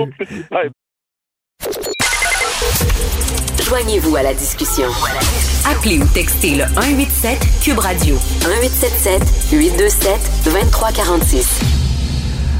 Joignez-vous 3.70 4.16
à 4.16 4.24
la 4.24 4.34
discussion. 4.34 4.88
Appelez 5.64 6.00
ou 6.00 6.06
textez 6.12 6.56
le 6.56 6.64
187 6.74 7.38
Cube 7.62 7.78
Radio 7.78 8.16
1877 8.16 9.22
827 9.52 10.12
2346. 10.46 11.62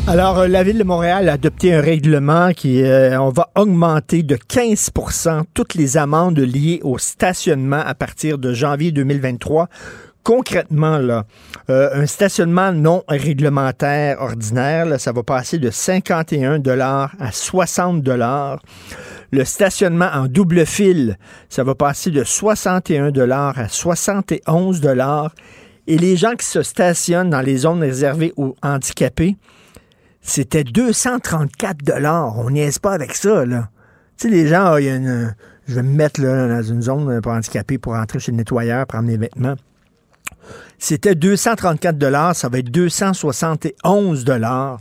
Alors, 0.06 0.38
euh, 0.38 0.48
la 0.48 0.62
Ville 0.62 0.78
de 0.78 0.84
Montréal 0.84 1.28
a 1.28 1.34
adopté 1.34 1.74
un 1.74 1.82
règlement 1.82 2.52
qui, 2.54 2.84
euh, 2.84 3.20
on 3.20 3.30
va 3.30 3.50
augmenter 3.56 4.22
de 4.22 4.36
15% 4.36 5.46
toutes 5.56 5.74
les 5.74 5.98
amendes 5.98 6.38
liées 6.38 6.80
au 6.84 7.00
stationnement 7.00 7.82
à 7.84 7.96
partir 7.96 8.38
de 8.38 8.54
janvier 8.54 8.92
2023. 8.92 9.68
Concrètement, 10.24 11.00
là, 11.00 11.26
euh, 11.72 11.90
un 11.92 12.06
stationnement 12.06 12.72
non 12.72 13.04
réglementaire 13.08 14.22
ordinaire, 14.22 14.86
là, 14.86 15.00
ça 15.00 15.12
va 15.12 15.24
passer 15.24 15.58
de 15.58 15.72
51 15.72 16.60
dollars 16.60 17.14
à 17.20 17.32
60 17.32 18.04
dollars. 18.04 18.60
Le 19.32 19.46
stationnement 19.46 20.10
en 20.14 20.28
double 20.28 20.66
fil, 20.66 21.18
ça 21.50 21.64
va 21.64 21.76
passer 21.76 22.12
de 22.12 22.24
61 22.24 23.12
dollars 23.12 23.60
à 23.60 23.68
71 23.68 24.82
dollars. 24.82 25.34
Et 25.88 25.98
les 25.98 26.18
gens 26.18 26.36
qui 26.36 26.46
se 26.46 26.62
stationnent 26.64 27.30
dans 27.30 27.42
les 27.42 27.58
zones 27.58 27.82
réservées 27.82 28.34
aux 28.38 28.56
handicapés, 28.62 29.38
c'était 30.22 30.64
234 30.64 31.84
dollars. 31.84 32.38
On 32.38 32.50
niaise 32.50 32.80
pas 32.80 32.94
avec 32.94 33.16
ça, 33.16 33.46
là. 33.46 33.70
Tu 34.18 34.28
sais, 34.28 34.34
les 34.34 34.48
gens, 34.48 34.74
ah, 34.74 34.82
il 34.82 34.86
y 34.86 34.90
a 34.90 34.96
une, 34.96 35.36
je 35.68 35.76
vais 35.76 35.84
me 35.84 35.96
mettre 35.96 36.22
dans 36.22 36.64
une 36.64 36.82
zone 36.82 37.22
pour 37.22 37.32
handicapés 37.32 37.78
pour 37.78 37.94
rentrer 37.94 38.20
chez 38.20 38.32
le 38.32 38.38
nettoyeur, 38.38 38.86
prendre 38.86 39.08
mes 39.08 39.18
vêtements. 39.18 39.56
C'était 40.78 41.16
234 41.16 41.98
dollars, 41.98 42.36
ça 42.36 42.50
va 42.50 42.60
être 42.60 42.72
271 42.72 44.26
dollars. 44.26 44.80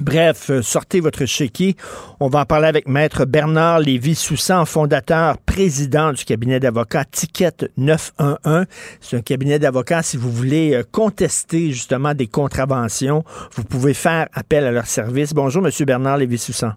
Bref, 0.00 0.50
euh, 0.50 0.62
sortez 0.62 1.00
votre 1.00 1.26
chéquier. 1.26 1.76
On 2.20 2.28
va 2.28 2.40
en 2.40 2.44
parler 2.44 2.68
avec 2.68 2.88
Maître 2.88 3.26
Bernard 3.26 3.80
Lévy-Soussan, 3.80 4.64
fondateur, 4.64 5.36
président 5.38 6.12
du 6.12 6.24
cabinet 6.24 6.58
d'avocats 6.58 7.04
Ticket 7.04 7.68
911. 7.76 8.64
C'est 9.00 9.16
un 9.16 9.20
cabinet 9.20 9.58
d'avocats, 9.58 10.02
si 10.02 10.16
vous 10.16 10.30
voulez 10.30 10.74
euh, 10.74 10.82
contester 10.90 11.72
justement 11.72 12.14
des 12.14 12.26
contraventions, 12.26 13.24
vous 13.54 13.64
pouvez 13.64 13.94
faire 13.94 14.28
appel 14.32 14.64
à 14.64 14.70
leur 14.70 14.86
service. 14.86 15.34
Bonjour, 15.34 15.62
Monsieur 15.62 15.84
Bernard 15.84 16.18
Lévy-Soussan. 16.18 16.72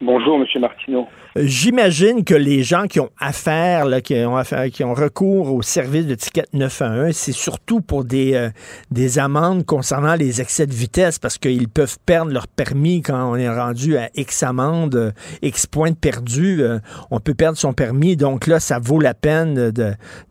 Bonjour, 0.00 0.36
M. 0.36 0.60
Martineau. 0.60 1.08
J'imagine 1.34 2.22
que 2.22 2.34
les 2.34 2.62
gens 2.62 2.86
qui 2.86 3.00
ont 3.00 3.10
affaire, 3.18 3.84
là, 3.84 4.00
qui, 4.00 4.14
ont 4.14 4.36
affaire 4.36 4.70
qui 4.70 4.84
ont 4.84 4.94
recours 4.94 5.52
au 5.52 5.60
service 5.60 6.06
de 6.06 6.14
ticket 6.14 6.44
911, 6.52 7.16
c'est 7.16 7.32
surtout 7.32 7.80
pour 7.80 8.04
des, 8.04 8.34
euh, 8.34 8.50
des 8.92 9.18
amendes 9.18 9.66
concernant 9.66 10.14
les 10.14 10.40
excès 10.40 10.68
de 10.68 10.72
vitesse 10.72 11.18
parce 11.18 11.36
qu'ils 11.36 11.68
peuvent 11.68 11.96
perdre 12.06 12.32
leur 12.32 12.46
permis 12.46 13.02
quand 13.02 13.32
on 13.32 13.34
est 13.34 13.48
rendu 13.48 13.96
à 13.96 14.08
X 14.14 14.44
amende, 14.44 14.94
euh, 14.94 15.10
X 15.42 15.66
points 15.66 15.90
de 15.90 15.96
perdu. 15.96 16.62
euh, 16.62 16.78
on 17.10 17.18
peut 17.18 17.34
perdre 17.34 17.58
son 17.58 17.72
permis. 17.72 18.16
Donc 18.16 18.46
là, 18.46 18.60
ça 18.60 18.78
vaut 18.78 19.00
la 19.00 19.14
peine 19.14 19.72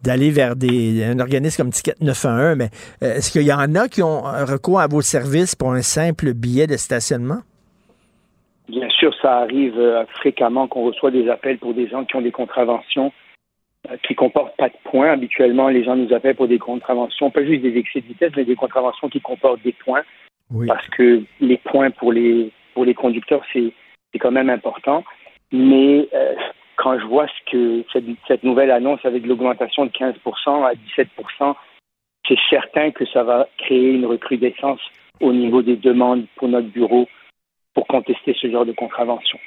d'aller 0.01 0.31
vers 0.31 0.55
des, 0.55 1.03
un 1.03 1.19
organisme 1.19 1.57
comme 1.63 1.71
Ticket 1.71 1.95
911. 1.99 2.55
Mais 2.57 2.69
euh, 3.03 3.15
est-ce 3.15 3.31
qu'il 3.31 3.43
y 3.43 3.51
en 3.51 3.75
a 3.75 3.89
qui 3.89 4.01
ont 4.01 4.21
recours 4.21 4.79
à 4.79 4.87
vos 4.87 5.01
services 5.01 5.55
pour 5.55 5.73
un 5.73 5.81
simple 5.81 6.33
billet 6.33 6.67
de 6.67 6.77
stationnement? 6.77 7.41
Bien 8.67 8.89
sûr, 8.89 9.13
ça 9.21 9.37
arrive 9.37 9.79
euh, 9.79 10.05
fréquemment 10.07 10.67
qu'on 10.67 10.83
reçoit 10.83 11.11
des 11.11 11.29
appels 11.29 11.57
pour 11.57 11.73
des 11.73 11.87
gens 11.87 12.03
qui 12.03 12.15
ont 12.15 12.21
des 12.21 12.31
contraventions 12.31 13.13
euh, 13.89 13.95
qui 14.05 14.15
comportent 14.15 14.57
pas 14.57 14.69
de 14.69 14.75
points. 14.83 15.11
Habituellement, 15.11 15.69
les 15.69 15.83
gens 15.83 15.95
nous 15.95 16.13
appellent 16.13 16.35
pour 16.35 16.49
des 16.49 16.59
contraventions, 16.59 17.31
pas 17.31 17.45
juste 17.45 17.61
des 17.61 17.77
excès 17.77 18.01
de 18.01 18.07
vitesse, 18.07 18.33
mais 18.35 18.43
des 18.43 18.55
contraventions 18.55 19.07
qui 19.07 19.21
comportent 19.21 19.61
des 19.63 19.71
points. 19.73 20.03
Parce 20.65 20.87
que 20.89 21.23
les 21.41 21.57
points 21.57 21.91
pour 21.91 22.13
les 22.13 22.51
pour 22.73 22.85
les 22.85 22.93
conducteurs, 22.93 23.43
c'est 23.51 23.73
c'est 24.11 24.19
quand 24.19 24.31
même 24.31 24.49
important. 24.49 25.03
Mais 25.51 26.07
euh, 26.13 26.35
quand 26.77 26.97
je 26.99 27.05
vois 27.05 27.27
ce 27.27 27.51
que 27.51 27.83
cette, 27.91 28.05
cette 28.27 28.43
nouvelle 28.43 28.71
annonce 28.71 29.03
avec 29.03 29.25
l'augmentation 29.25 29.85
de 29.85 29.91
15 29.91 30.15
à 30.45 30.73
17 30.75 31.09
c'est 32.27 32.37
certain 32.49 32.91
que 32.91 33.05
ça 33.05 33.23
va 33.23 33.47
créer 33.57 33.91
une 33.91 34.05
recrudescence 34.05 34.81
au 35.19 35.33
niveau 35.33 35.61
des 35.61 35.75
demandes 35.75 36.25
pour 36.35 36.47
notre 36.47 36.67
bureau 36.67 37.07
pour 37.77 37.85
contester 37.85 38.35
ce 38.41 38.49
genre 38.49 38.65
de 38.65 38.71
contravention. 38.71 39.37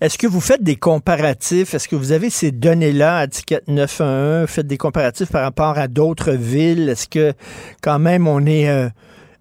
Est-ce 0.00 0.18
que 0.18 0.26
vous 0.26 0.40
faites 0.40 0.60
des 0.60 0.74
comparatifs? 0.74 1.72
Est-ce 1.72 1.86
que 1.88 1.94
vous 1.94 2.10
avez 2.10 2.30
ces 2.30 2.50
données-là 2.50 3.18
à 3.18 3.28
Ticket 3.28 3.60
911? 3.68 4.50
Faites 4.50 4.66
des 4.66 4.76
comparatifs 4.76 5.30
par 5.30 5.42
rapport 5.42 5.78
à 5.78 5.86
d'autres 5.86 6.32
villes? 6.32 6.88
Est-ce 6.88 7.08
que 7.08 7.32
quand 7.84 8.00
même 8.00 8.26
on 8.26 8.44
est... 8.44 8.68
euh, 8.68 8.88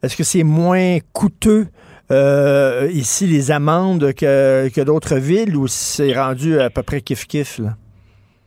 est-ce 0.03 0.15
que 0.15 0.21
c'est 0.23 0.43
moins 0.43 0.99
coûteux 1.11 1.65
euh, 2.11 2.87
ici 2.93 3.25
les 3.25 3.49
amendes 3.49 4.13
que, 4.13 4.69
que 4.69 4.81
d'autres 4.81 5.15
villes 5.15 5.57
ou 5.57 5.65
c'est 5.65 6.13
rendu 6.13 6.59
à 6.59 6.69
peu 6.69 6.83
près 6.83 6.99
kiff-kiff? 6.99 7.59
là? 7.59 7.71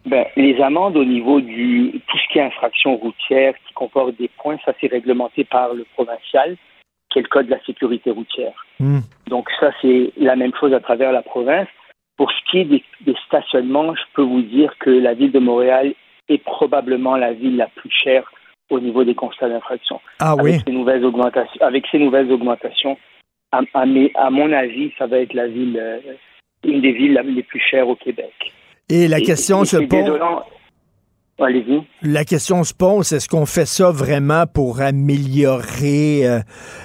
Ben, 0.07 0.27
les 0.37 0.61
amendes 0.63 0.97
au 0.97 1.05
niveau 1.05 1.41
du 1.41 2.01
tout 2.07 2.19
ce 2.19 2.33
qui 2.33 2.39
est 2.39 2.43
infraction 2.43 2.97
routière 2.99 3.55
qui 3.67 3.75
comporte 3.75 4.17
des 4.17 4.31
points, 4.41 4.59
ça 4.65 4.75
c'est 4.81 4.87
réglementé 4.87 5.43
par 5.43 5.75
le 5.75 5.85
provincial, 5.95 6.57
qui 7.11 7.19
est 7.19 7.23
le 7.23 7.29
code 7.29 7.47
de 7.47 7.53
la 7.53 7.65
sécurité 7.65 8.11
routière. 8.11 8.65
Hmm. 8.81 9.01
Donc 9.29 9.49
ça 9.61 9.71
c'est 9.81 10.13
la 10.17 10.37
même 10.37 10.53
chose 10.59 10.73
à 10.73 10.81
travers 10.81 11.13
la 11.13 11.23
province. 11.23 11.69
Pour 12.17 12.31
ce 12.33 12.51
qui 12.51 12.59
est 12.59 12.65
des, 12.65 12.83
des 13.03 13.15
stationnements, 13.27 13.95
je 13.95 14.03
peux 14.15 14.23
vous 14.23 14.43
dire 14.43 14.73
que 14.81 14.91
la 14.91 15.15
ville 15.15 15.31
de 15.31 15.39
Montréal 15.39 15.95
est 16.29 16.43
probablement 16.43 17.17
la 17.17 17.33
ville 17.33 17.57
la 17.57 17.69
plus 17.69 17.91
chère 17.91 18.31
au 18.71 18.81
niveau 18.81 19.05
des 19.05 19.15
constats 19.15 19.49
d'infraction. 19.49 20.01
Ah 20.19 20.33
avec 20.33 20.45
oui? 20.45 20.59
Ces 20.67 20.73
nouvelles 20.73 21.05
augmentations, 21.05 21.61
avec 21.65 21.87
ces 21.91 21.99
nouvelles 21.99 22.31
augmentations, 22.33 22.99
à, 23.53 23.61
à 23.73 23.87
mes- 23.87 24.11
à 24.17 24.31
mon 24.31 24.53
avis, 24.53 24.93
ça 24.99 25.07
va 25.07 25.19
être 25.21 25.33
la 25.33 25.47
ville, 25.47 25.79
euh, 25.81 25.99
une 26.65 26.81
des 26.81 26.93
villes 26.93 27.19
les 27.25 27.43
plus 27.45 27.61
chères 27.61 27.89
au 27.89 27.95
Québec. 27.95 28.35
Et 28.91 29.07
la 29.09 29.21
Et- 29.21 29.23
question 29.23 29.63
et 29.63 29.67
se 29.67 29.79
c'est 29.79 29.87
pose... 29.87 30.21
Allez-y. 31.41 31.83
La 32.03 32.25
question 32.25 32.65
se 32.65 32.75
pose, 32.75 33.13
est-ce 33.13 33.29
qu'on 33.29 33.47
fait 33.47 33.65
ça 33.67 33.91
vraiment 33.93 34.45
pour 34.53 34.81
améliorer 34.81 36.27
euh, 36.27 36.41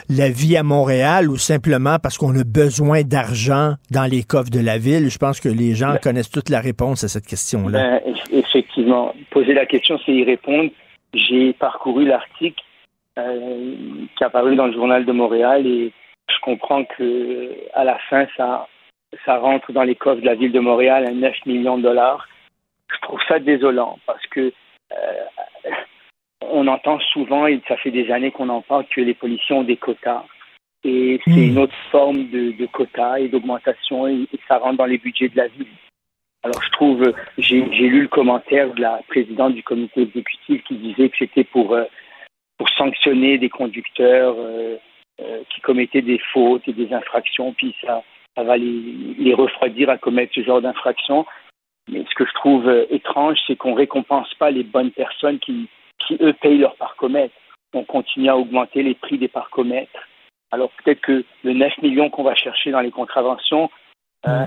la 0.10 0.30
vie 0.30 0.56
à 0.58 0.64
Montréal 0.64 1.30
ou 1.30 1.38
simplement 1.38 1.98
parce 2.02 2.18
qu'on 2.18 2.36
a 2.40 2.44
besoin 2.44 3.02
d'argent 3.02 3.74
dans 3.92 4.06
les 4.10 4.24
coffres 4.24 4.52
de 4.52 4.60
la 4.64 4.78
ville? 4.78 5.10
Je 5.10 5.18
pense 5.18 5.40
que 5.40 5.50
les 5.50 5.74
gens 5.74 5.96
connaissent 6.02 6.30
toute 6.30 6.50
la 6.50 6.60
réponse 6.60 7.04
à 7.04 7.08
cette 7.08 7.26
question-là. 7.26 8.00
Ben, 8.06 8.14
eff- 8.14 8.32
effectivement, 8.32 9.14
poser 9.32 9.54
la 9.54 9.66
question, 9.66 9.98
c'est 10.06 10.12
y 10.14 10.24
répondre. 10.24 10.70
J'ai 11.14 11.54
parcouru 11.54 12.06
l'article 12.06 12.62
euh, 13.18 13.74
qui 14.16 14.24
est 14.24 14.26
apparu 14.26 14.56
dans 14.56 14.68
le 14.68 14.74
journal 14.74 15.06
de 15.06 15.12
Montréal 15.12 15.66
et 15.66 15.92
je 16.30 16.36
comprends 16.44 16.84
que 16.86 17.50
à 17.74 17.84
la 17.84 17.98
fin, 18.10 18.26
ça, 18.38 18.68
ça 19.26 19.38
rentre 19.38 19.72
dans 19.72 19.84
les 19.84 19.96
coffres 19.96 20.22
de 20.22 20.26
la 20.26 20.36
ville 20.36 20.52
de 20.52 20.60
Montréal 20.60 21.06
à 21.08 21.12
9 21.12 21.34
millions 21.46 21.78
de 21.78 21.84
dollars. 21.84 22.28
Je 22.92 23.02
trouve 23.02 23.20
ça 23.28 23.40
désolant 23.40 24.00
parce 24.06 24.26
que 24.28 24.52
euh, 24.92 25.26
on 26.42 26.68
entend 26.68 27.00
souvent, 27.00 27.48
et 27.48 27.62
ça 27.68 27.78
fait 27.78 27.92
des 27.92 28.12
années 28.12 28.32
qu'on 28.32 28.50
en 28.50 28.62
parle, 28.62 28.86
que 28.88 29.02
les 29.02 29.14
policiers 29.14 29.56
ont 29.56 29.64
des 29.64 29.78
quotas. 29.78 30.24
Et 30.84 31.22
c'est 31.24 31.48
une 31.48 31.60
autre 31.60 31.76
forme 31.92 32.30
de, 32.30 32.52
de 32.52 32.66
quotas 32.66 33.20
et 33.20 33.30
d'augmentation 33.30 34.08
et, 34.08 34.28
et 34.34 34.40
ça 34.48 34.58
rentre 34.58 34.78
dans 34.78 34.86
les 34.86 34.98
budgets 34.98 35.30
de 35.30 35.38
la 35.38 35.48
ville. 35.48 35.68
Alors 36.44 36.62
je 36.62 36.70
trouve, 36.72 37.14
j'ai 37.38 37.66
j'ai 37.72 37.88
lu 37.88 38.02
le 38.02 38.08
commentaire 38.10 38.74
de 38.74 38.82
la 38.82 39.00
présidente 39.08 39.54
du 39.54 39.64
comité 39.64 40.02
exécutif 40.02 40.62
qui 40.66 40.76
disait 40.76 41.08
que 41.08 41.16
c'était 41.18 41.46
pour, 41.46 41.74
euh, 41.74 41.86
pour 42.58 42.68
sanctionner 42.70 43.38
des 43.38 43.48
conducteurs 43.48 44.36
euh, 44.38 44.76
qui 45.50 45.62
commettaient 45.62 46.02
des 46.02 46.20
fautes 46.34 46.68
et 46.68 46.74
des 46.74 46.92
infractions, 46.94 47.54
puis 47.54 47.74
ça, 47.82 48.04
ça 48.36 48.44
va 48.44 48.58
les, 48.58 49.16
les 49.18 49.34
refroidir 49.34 49.90
à 49.90 49.98
commettre 49.98 50.34
ce 50.36 50.44
genre 50.44 50.62
d'infractions. 50.62 51.26
Mais 51.90 52.06
ce 52.10 52.16
que 52.16 52.26
je 52.26 52.34
trouve 52.34 52.68
euh, 52.68 52.86
étrange, 52.90 53.38
c'est 53.46 53.56
qu'on 53.56 53.74
récompense 53.74 54.34
pas 54.36 54.52
les 54.52 54.64
bonnes 54.64 54.92
personnes 54.92 55.40
qui, 55.40 55.70
qui 56.00 56.18
eux 56.22 56.34
payent 56.34 56.58
leur 56.58 56.76
parcomètre. 56.76 57.34
On 57.74 57.84
continue 57.84 58.30
à 58.30 58.38
augmenter 58.38 58.84
les 58.84 58.94
prix 58.94 59.18
des 59.18 59.28
parcomètres. 59.28 60.08
Alors 60.52 60.70
peut-être 60.84 61.02
que 61.02 61.26
le 61.44 61.54
9 61.54 61.82
millions 61.82 62.10
qu'on 62.10 62.24
va 62.24 62.36
chercher 62.36 62.72
dans 62.72 62.82
les 62.82 62.92
contraventions, 62.92 63.70
euh, 64.28 64.46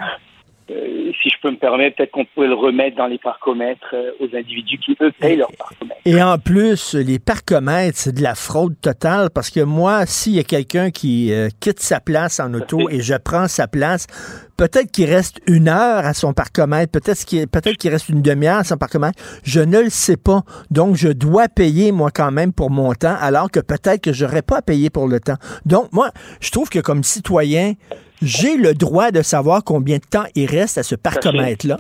euh, 0.69 1.13
si 1.23 1.31
je 1.31 1.37
peux 1.41 1.51
me 1.51 1.57
permettre, 1.57 1.97
peut-être 1.97 2.11
qu'on 2.11 2.25
pourrait 2.25 2.49
le 2.49 2.55
remettre 2.55 2.97
dans 2.97 3.07
les 3.07 3.19
parcomètres 3.19 3.95
euh, 3.95 4.11
aux 4.19 4.37
individus 4.37 4.79
qui, 4.79 4.97
eux, 5.01 5.13
payent 5.13 5.37
leur 5.37 5.53
parcomètre. 5.53 6.01
Et 6.05 6.21
en 6.21 6.39
plus, 6.39 6.95
les 6.95 7.21
parcomètres, 7.21 7.97
c'est 7.97 8.15
de 8.15 8.23
la 8.23 8.35
fraude 8.35 8.75
totale 8.81 9.31
parce 9.31 9.51
que 9.51 9.61
moi, 9.61 10.07
s'il 10.07 10.35
y 10.35 10.41
a 10.41 10.45
quelqu'un 10.45 10.91
qui 10.91 11.33
euh, 11.33 11.49
quitte 11.61 11.79
sa 11.79 12.01
place 12.01 12.41
en 12.41 12.53
auto 12.53 12.91
et 12.91 13.01
je 13.01 13.15
prends 13.15 13.47
sa 13.47 13.69
place, 13.69 14.09
peut-être 14.57 14.91
qu'il 14.91 15.09
reste 15.09 15.41
une 15.47 15.69
heure 15.69 16.05
à 16.05 16.15
son 16.15 16.33
parcomètre, 16.33 16.91
peut-être 16.91 17.25
qu'il 17.25 17.47
peut 17.47 17.61
qu'il 17.61 17.91
reste 17.91 18.09
une 18.09 18.23
demi-heure 18.23 18.59
à 18.59 18.65
son 18.65 18.77
parcomètre, 18.77 19.23
je 19.45 19.61
ne 19.61 19.83
le 19.83 19.91
sais 19.91 20.17
pas. 20.17 20.43
Donc, 20.73 20.97
je 20.97 21.09
dois 21.09 21.49
payer, 21.49 21.93
moi, 21.93 22.11
quand 22.13 22.33
même, 22.33 22.53
pour 22.53 22.71
mon 22.71 22.93
temps, 22.95 23.17
alors 23.21 23.53
que 23.53 23.61
peut-être 23.61 24.01
que 24.01 24.13
j'aurais 24.13 24.43
pas 24.43 24.59
à 24.59 24.63
payer 24.63 24.91
pour 24.91 25.07
le 25.07 25.21
temps. 25.21 25.37
Donc, 25.65 25.93
moi, 25.93 26.11
je 26.41 26.51
trouve 26.51 26.71
que 26.71 26.81
comme 26.81 27.05
citoyen, 27.05 27.75
j'ai 28.23 28.57
le 28.57 28.75
droit 28.75 29.11
de 29.11 29.23
savoir 29.23 29.63
combien 29.65 29.97
de 29.99 30.05
temps 30.05 30.25
il 30.35 30.47
reste 30.47 30.79
à 30.79 30.83
ce 30.83 30.95
parcomètre-là. 30.95 31.79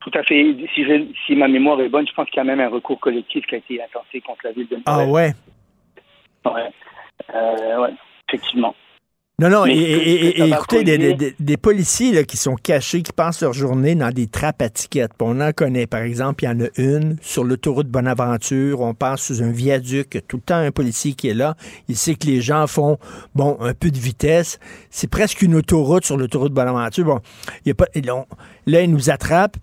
Tout 0.00 0.10
à 0.14 0.22
fait. 0.22 0.54
Si, 0.74 0.84
je- 0.84 1.06
si 1.26 1.34
ma 1.34 1.48
mémoire 1.48 1.80
est 1.80 1.88
bonne, 1.88 2.06
je 2.06 2.12
pense 2.12 2.28
qu'il 2.30 2.36
y 2.36 2.40
a 2.40 2.44
même 2.44 2.60
un 2.60 2.68
recours 2.68 3.00
collectif 3.00 3.44
qui 3.46 3.54
a 3.56 3.58
été 3.58 3.82
intenté 3.82 4.20
contre 4.20 4.40
la 4.44 4.52
ville 4.52 4.68
de 4.68 4.78
Ah 4.86 5.04
Montréal. 5.04 5.10
ouais. 5.10 5.34
Ouais. 6.52 6.70
Euh, 7.34 7.80
ouais, 7.82 7.94
effectivement. 8.28 8.74
Non, 9.38 9.50
non, 9.50 9.66
et, 9.66 9.72
et- 9.72 10.42
écoutez, 10.48 10.82
des, 10.82 10.96
causer- 10.96 11.14
des- 11.14 11.34
des 11.38 11.56
policiers 11.58 12.10
là, 12.14 12.24
qui 12.24 12.38
sont 12.38 12.54
cachés, 12.54 13.02
qui 13.02 13.12
passent 13.12 13.42
leur 13.42 13.52
journée 13.52 13.94
dans 13.94 14.10
des 14.10 14.28
trappes 14.28 14.62
à 14.62 14.70
tickets. 14.70 15.10
On 15.20 15.42
en 15.42 15.52
connaît, 15.52 15.86
par 15.86 16.00
exemple, 16.00 16.44
il 16.44 16.46
y 16.46 16.48
en 16.48 16.60
a 16.62 16.68
une 16.78 17.18
sur 17.20 17.44
l'autoroute 17.44 17.86
Bonaventure. 17.88 18.80
On 18.80 18.94
passe 18.94 19.20
sous 19.20 19.42
un 19.42 19.50
viaduc, 19.50 20.22
tout 20.26 20.38
le 20.38 20.42
temps 20.42 20.56
un 20.56 20.70
policier 20.70 21.12
qui 21.12 21.28
est 21.28 21.34
là. 21.34 21.54
Il 21.88 21.96
sait 21.98 22.14
que 22.14 22.26
les 22.26 22.40
gens 22.40 22.66
font, 22.66 22.96
bon, 23.34 23.58
un 23.60 23.74
peu 23.74 23.90
de 23.90 23.98
vitesse. 23.98 24.58
C'est 24.88 25.06
presque 25.10 25.42
une 25.42 25.54
autoroute 25.54 26.06
sur 26.06 26.16
l'autoroute 26.16 26.54
Bonaventure. 26.54 27.04
Bon, 27.04 27.20
il 27.66 27.68
y 27.68 27.72
a 27.72 27.74
pas, 27.74 27.88
là, 27.94 28.16
on- 28.16 28.26
là, 28.66 28.80
ils 28.80 28.90
nous 28.90 29.10
attrapent. 29.10 29.58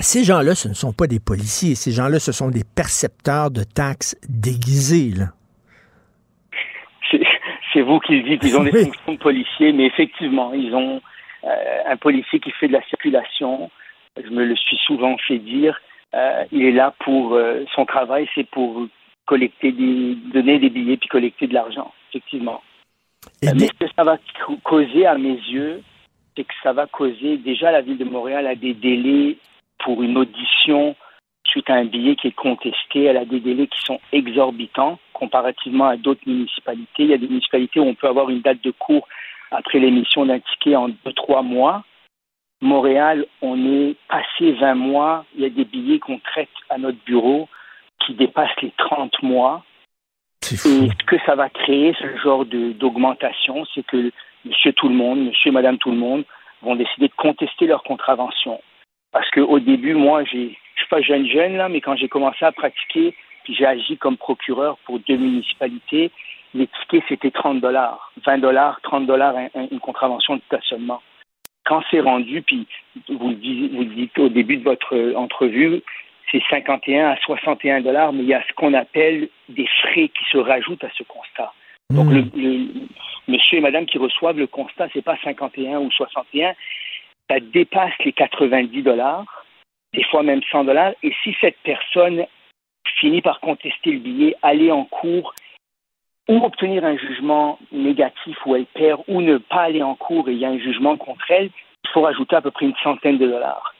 Ces 0.00 0.24
gens-là, 0.24 0.54
ce 0.54 0.68
ne 0.68 0.74
sont 0.74 0.92
pas 0.92 1.06
des 1.06 1.20
policiers. 1.20 1.74
Ces 1.74 1.92
gens-là, 1.92 2.20
ce 2.20 2.32
sont 2.32 2.50
des 2.50 2.64
percepteurs 2.64 3.50
de 3.50 3.64
taxes 3.64 4.14
déguisés, 4.28 5.14
là. 5.16 5.32
C'est- 7.72 7.82
vous 7.82 8.00
qui 8.00 8.16
le 8.16 8.22
dites, 8.28 8.42
ils 8.44 8.56
ont 8.56 8.64
des 8.64 8.72
fonctions 8.84 9.12
de 9.14 9.18
policiers, 9.18 9.72
mais 9.72 9.86
effectivement, 9.86 10.52
ils 10.54 10.74
ont 10.74 11.00
euh, 11.44 11.82
un 11.86 11.96
policier 11.96 12.38
qui 12.40 12.50
fait 12.52 12.68
de 12.68 12.72
la 12.74 12.82
circulation. 12.84 13.70
Je 14.22 14.28
me 14.30 14.44
le 14.44 14.56
suis 14.56 14.76
souvent 14.86 15.16
fait 15.26 15.38
dire. 15.38 15.80
Euh, 16.14 16.44
il 16.52 16.64
est 16.64 16.72
là 16.72 16.92
pour 17.04 17.34
euh, 17.34 17.64
son 17.74 17.86
travail, 17.86 18.28
c'est 18.34 18.48
pour 18.50 18.86
collecter 19.26 19.70
des, 19.72 20.16
donner 20.32 20.58
des 20.58 20.68
billets 20.70 20.96
puis 20.96 21.08
collecter 21.08 21.46
de 21.46 21.54
l'argent, 21.54 21.92
effectivement. 22.10 22.60
Mais 23.42 23.66
ce 23.66 23.72
que 23.86 23.92
ça 23.96 24.02
va 24.02 24.16
ca- 24.36 24.54
causer 24.64 25.06
à 25.06 25.16
mes 25.16 25.34
yeux, 25.34 25.82
c'est 26.36 26.44
que 26.44 26.54
ça 26.62 26.72
va 26.72 26.86
causer 26.86 27.36
déjà 27.36 27.70
la 27.70 27.80
ville 27.82 27.98
de 27.98 28.04
Montréal 28.04 28.46
a 28.46 28.54
des 28.56 28.74
délais 28.74 29.36
pour 29.84 30.02
une 30.02 30.16
audition 30.18 30.96
suite 31.50 31.68
à 31.70 31.74
un 31.74 31.84
billet 31.84 32.16
qui 32.16 32.28
est 32.28 32.32
contesté. 32.34 33.04
Elle 33.04 33.16
a 33.16 33.24
des 33.24 33.40
délais 33.40 33.66
qui 33.66 33.80
sont 33.82 34.00
exorbitants 34.12 34.98
comparativement 35.12 35.88
à 35.88 35.96
d'autres 35.96 36.26
municipalités. 36.26 37.04
Il 37.04 37.10
y 37.10 37.14
a 37.14 37.18
des 37.18 37.28
municipalités 37.28 37.80
où 37.80 37.84
on 37.84 37.94
peut 37.94 38.08
avoir 38.08 38.30
une 38.30 38.40
date 38.40 38.62
de 38.62 38.70
cours 38.70 39.06
après 39.50 39.78
l'émission 39.78 40.24
d'un 40.26 40.40
ticket 40.40 40.76
en 40.76 40.88
deux, 40.88 41.12
trois 41.14 41.42
mois. 41.42 41.84
Montréal, 42.62 43.26
on 43.42 43.56
est 43.66 43.96
passé 44.08 44.52
20 44.52 44.74
mois. 44.74 45.24
Il 45.34 45.42
y 45.42 45.46
a 45.46 45.50
des 45.50 45.64
billets 45.64 45.98
qu'on 45.98 46.18
traite 46.18 46.48
à 46.68 46.78
notre 46.78 46.98
bureau 47.04 47.48
qui 48.04 48.14
dépassent 48.14 48.60
les 48.62 48.72
30 48.76 49.22
mois. 49.22 49.64
Et 50.52 50.56
ce 50.56 51.04
que 51.06 51.16
ça 51.26 51.34
va 51.34 51.48
créer, 51.48 51.94
ce 52.00 52.16
genre 52.18 52.44
d'augmentation, 52.44 53.64
c'est 53.74 53.84
que 53.86 54.10
monsieur 54.44 54.72
tout 54.72 54.88
le 54.88 54.94
monde, 54.94 55.20
monsieur 55.20 55.48
et 55.48 55.52
madame 55.52 55.78
tout 55.78 55.90
le 55.90 55.96
monde 55.96 56.24
vont 56.62 56.76
décider 56.76 57.08
de 57.08 57.14
contester 57.14 57.66
leur 57.66 57.82
contravention. 57.82 58.60
Parce 59.12 59.28
qu'au 59.30 59.58
début, 59.58 59.94
moi, 59.94 60.24
j'ai, 60.24 60.56
je 60.74 60.80
suis 60.80 60.88
pas 60.88 61.00
jeune 61.02 61.26
jeune 61.26 61.56
là, 61.56 61.68
mais 61.68 61.80
quand 61.80 61.96
j'ai 61.96 62.08
commencé 62.08 62.44
à 62.44 62.52
pratiquer, 62.52 63.14
puis 63.44 63.54
j'ai 63.54 63.66
agi 63.66 63.96
comme 63.96 64.16
procureur 64.16 64.78
pour 64.84 64.98
deux 65.00 65.16
municipalités, 65.16 66.10
les 66.54 66.66
tickets 66.66 67.04
c'était 67.08 67.30
30 67.30 67.60
dollars, 67.60 68.12
20 68.24 68.38
dollars, 68.38 68.80
30 68.82 69.06
dollars 69.06 69.34
une 69.54 69.80
contravention 69.80 70.36
de 70.36 70.42
stationnement. 70.42 71.00
Quand 71.64 71.82
c'est 71.90 72.00
rendu, 72.00 72.42
puis 72.42 72.66
vous 73.08 73.28
le 73.30 73.34
dites, 73.36 73.72
vous 73.72 73.80
le 73.80 73.94
dites 73.94 74.18
au 74.18 74.28
début 74.28 74.56
de 74.56 74.64
votre 74.64 74.94
euh, 74.96 75.14
entrevue, 75.14 75.82
c'est 76.30 76.42
51 76.50 77.10
à 77.10 77.16
61 77.18 77.80
dollars, 77.82 78.12
mais 78.12 78.22
il 78.22 78.28
y 78.28 78.34
a 78.34 78.42
ce 78.48 78.52
qu'on 78.54 78.74
appelle 78.74 79.28
des 79.48 79.66
frais 79.82 80.08
qui 80.08 80.24
se 80.30 80.38
rajoutent 80.38 80.84
à 80.84 80.90
ce 80.96 81.02
constat. 81.04 81.52
Donc, 81.90 82.10
le, 82.12 82.24
le- 82.36 82.66
monsieur 83.28 83.58
et 83.58 83.60
madame 83.60 83.86
qui 83.86 83.98
reçoivent 83.98 84.38
le 84.38 84.46
constat, 84.46 84.88
c'est 84.92 85.02
pas 85.04 85.16
51 85.22 85.78
ou 85.80 85.90
61, 85.90 86.54
ça 87.30 87.38
dépasse 87.38 87.92
les 88.04 88.12
90 88.12 88.82
dollars, 88.82 89.44
des 89.94 90.02
fois 90.04 90.22
même 90.22 90.42
100 90.50 90.64
dollars. 90.64 90.92
Et 91.02 91.14
si 91.22 91.34
cette 91.40 91.58
personne 91.62 92.26
finit 92.98 93.22
par 93.22 93.40
contester 93.40 93.92
le 93.92 94.00
billet, 94.00 94.36
aller 94.42 94.72
en 94.72 94.84
cours 94.84 95.34
ou 96.28 96.44
obtenir 96.44 96.84
un 96.84 96.96
jugement 96.96 97.58
négatif 97.72 98.36
où 98.46 98.56
elle 98.56 98.66
perd 98.66 99.02
ou 99.08 99.22
ne 99.22 99.38
pas 99.38 99.62
aller 99.62 99.82
en 99.82 99.94
cours 99.94 100.28
et 100.28 100.32
il 100.32 100.38
y 100.38 100.44
a 100.44 100.50
un 100.50 100.58
jugement 100.58 100.96
contre 100.96 101.30
elle, 101.30 101.50
il 101.84 101.90
faut 101.92 102.02
rajouter 102.02 102.36
à 102.36 102.42
peu 102.42 102.50
près 102.50 102.66
une 102.66 102.76
centaine 102.82 103.18
de 103.18 103.26
dollars. 103.26 103.74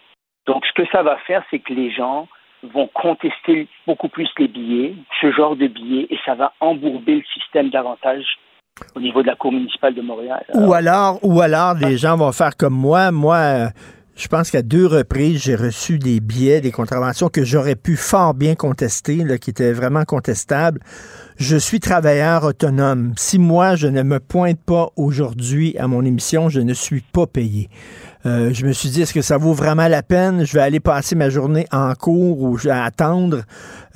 Donc, 0.46 0.64
ce 0.66 0.72
que 0.72 0.88
ça 0.90 1.02
va 1.02 1.16
faire, 1.18 1.44
c'est 1.50 1.58
que 1.58 1.72
les 1.72 1.90
gens 1.90 2.28
vont 2.62 2.88
contester 2.88 3.68
beaucoup 3.86 4.08
plus 4.08 4.28
les 4.38 4.48
billets, 4.48 4.94
ce 5.20 5.32
genre 5.32 5.56
de 5.56 5.66
billets, 5.66 6.06
et 6.10 6.18
ça 6.24 6.34
va 6.34 6.52
embourber 6.60 7.16
le 7.16 7.24
système 7.34 7.70
davantage 7.70 8.38
au 8.94 9.00
niveau 9.00 9.22
de 9.22 9.28
la 9.28 9.36
Cour 9.36 9.52
municipale 9.52 9.94
de 9.94 10.02
Montréal. 10.02 10.44
Ou 10.54 10.72
alors, 10.72 11.18
ou 11.22 11.40
alors, 11.40 11.74
les 11.74 11.96
gens 11.96 12.16
vont 12.16 12.32
faire 12.32 12.56
comme 12.56 12.74
moi. 12.74 13.10
Moi, 13.10 13.36
euh, 13.36 13.68
je 14.16 14.28
pense 14.28 14.50
qu'à 14.50 14.62
deux 14.62 14.86
reprises, 14.86 15.42
j'ai 15.42 15.54
reçu 15.54 15.98
des 15.98 16.20
billets, 16.20 16.60
des 16.60 16.72
contraventions 16.72 17.28
que 17.28 17.44
j'aurais 17.44 17.76
pu 17.76 17.96
fort 17.96 18.34
bien 18.34 18.54
contester, 18.54 19.16
là, 19.16 19.38
qui 19.38 19.50
étaient 19.50 19.72
vraiment 19.72 20.04
contestables. 20.04 20.80
Je 21.36 21.56
suis 21.56 21.80
travailleur 21.80 22.44
autonome. 22.44 23.14
Si 23.16 23.38
moi, 23.38 23.76
je 23.76 23.86
ne 23.86 24.02
me 24.02 24.20
pointe 24.20 24.60
pas 24.60 24.90
aujourd'hui 24.96 25.76
à 25.78 25.88
mon 25.88 26.04
émission, 26.04 26.48
je 26.48 26.60
ne 26.60 26.74
suis 26.74 27.00
pas 27.00 27.26
payé. 27.26 27.70
Euh, 28.26 28.52
je 28.52 28.66
me 28.66 28.72
suis 28.72 28.90
dit, 28.90 29.00
est-ce 29.00 29.14
que 29.14 29.22
ça 29.22 29.38
vaut 29.38 29.54
vraiment 29.54 29.88
la 29.88 30.02
peine? 30.02 30.44
Je 30.44 30.52
vais 30.52 30.60
aller 30.60 30.78
passer 30.80 31.16
ma 31.16 31.30
journée 31.30 31.64
en 31.72 31.94
cours 31.94 32.42
ou 32.42 32.58
je 32.58 32.68
vais 32.68 32.74
attendre. 32.74 33.38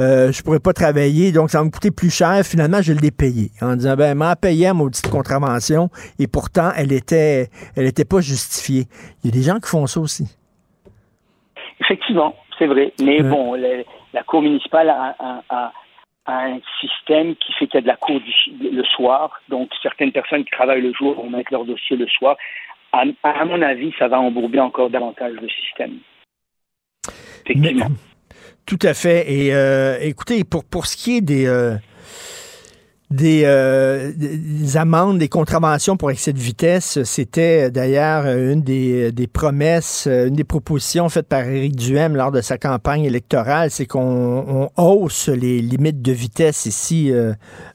Euh, 0.00 0.32
je 0.32 0.42
pourrais 0.42 0.60
pas 0.60 0.72
travailler, 0.72 1.30
donc 1.30 1.50
ça 1.50 1.58
va 1.58 1.64
me 1.64 1.70
coûter 1.70 1.90
plus 1.90 2.08
cher. 2.08 2.42
Finalement, 2.42 2.80
je 2.80 2.94
l'ai 2.94 3.10
payé 3.10 3.50
en 3.60 3.76
disant, 3.76 3.96
ben, 3.96 4.14
m'a 4.16 4.34
payé 4.34 4.68
à 4.68 4.72
maudite 4.74 5.10
contravention 5.10 5.90
et 6.18 6.26
pourtant, 6.26 6.70
elle 6.74 6.92
était, 6.92 7.48
elle 7.76 7.84
était 7.86 8.06
pas 8.06 8.20
justifiée. 8.22 8.84
Il 9.22 9.26
y 9.26 9.28
a 9.28 9.36
des 9.38 9.42
gens 9.42 9.58
qui 9.60 9.68
font 9.68 9.86
ça 9.86 10.00
aussi. 10.00 10.24
Effectivement, 11.80 12.34
c'est 12.58 12.66
vrai. 12.66 12.92
Mais 13.02 13.20
bon, 13.22 13.54
la, 13.54 13.82
la 14.14 14.22
Cour 14.22 14.42
municipale 14.42 14.88
a, 14.88 15.14
a- 15.18 15.42
a- 15.50 15.72
a 16.26 16.32
un 16.46 16.58
système 16.80 17.34
qui 17.36 17.52
fait 17.58 17.66
qu'il 17.66 17.74
y 17.74 17.78
a 17.78 17.82
de 17.82 17.86
la 17.86 17.96
cour 17.96 18.18
du- 18.20 18.70
le 18.70 18.84
soir. 18.96 19.30
Donc, 19.50 19.68
certaines 19.82 20.12
personnes 20.12 20.44
qui 20.44 20.50
travaillent 20.52 20.80
le 20.80 20.94
jour 20.94 21.14
vont 21.14 21.28
mettre 21.28 21.52
leur 21.52 21.66
dossier 21.66 21.96
le 21.96 22.06
soir. 22.08 22.36
À, 23.24 23.44
mon 23.44 23.60
avis, 23.60 23.92
ça 23.98 24.06
va 24.06 24.20
embourber 24.20 24.60
encore 24.60 24.88
davantage 24.88 25.32
le 25.40 25.48
système. 25.48 25.98
Effectivement. 27.44 27.88
Tout 28.66 28.78
à 28.82 28.94
fait. 28.94 29.30
Et 29.30 29.52
euh, 29.52 29.98
écoutez, 30.00 30.44
pour, 30.44 30.64
pour 30.64 30.86
ce 30.86 30.96
qui 30.96 31.16
est 31.16 31.20
des, 31.20 31.46
euh, 31.46 31.76
euh, 33.20 34.12
des 34.16 34.76
amendes, 34.76 35.18
des 35.18 35.28
contraventions 35.28 35.96
pour 35.96 36.12
excès 36.12 36.32
de 36.32 36.38
vitesse, 36.38 37.02
c'était 37.02 37.70
d'ailleurs 37.70 38.26
une 38.26 38.62
des, 38.62 39.28
promesses, 39.30 40.06
une 40.06 40.34
des 40.34 40.44
propositions 40.44 41.08
faites 41.08 41.28
par 41.28 41.42
Éric 41.42 41.74
Duhem 41.76 42.16
lors 42.16 42.30
de 42.30 42.40
sa 42.40 42.58
campagne 42.58 43.04
électorale, 43.04 43.70
c'est 43.70 43.86
qu'on 43.86 44.70
on 44.76 44.82
hausse 44.82 45.28
les 45.28 45.60
limites 45.60 46.00
de 46.00 46.12
vitesse 46.12 46.64
ici 46.64 47.12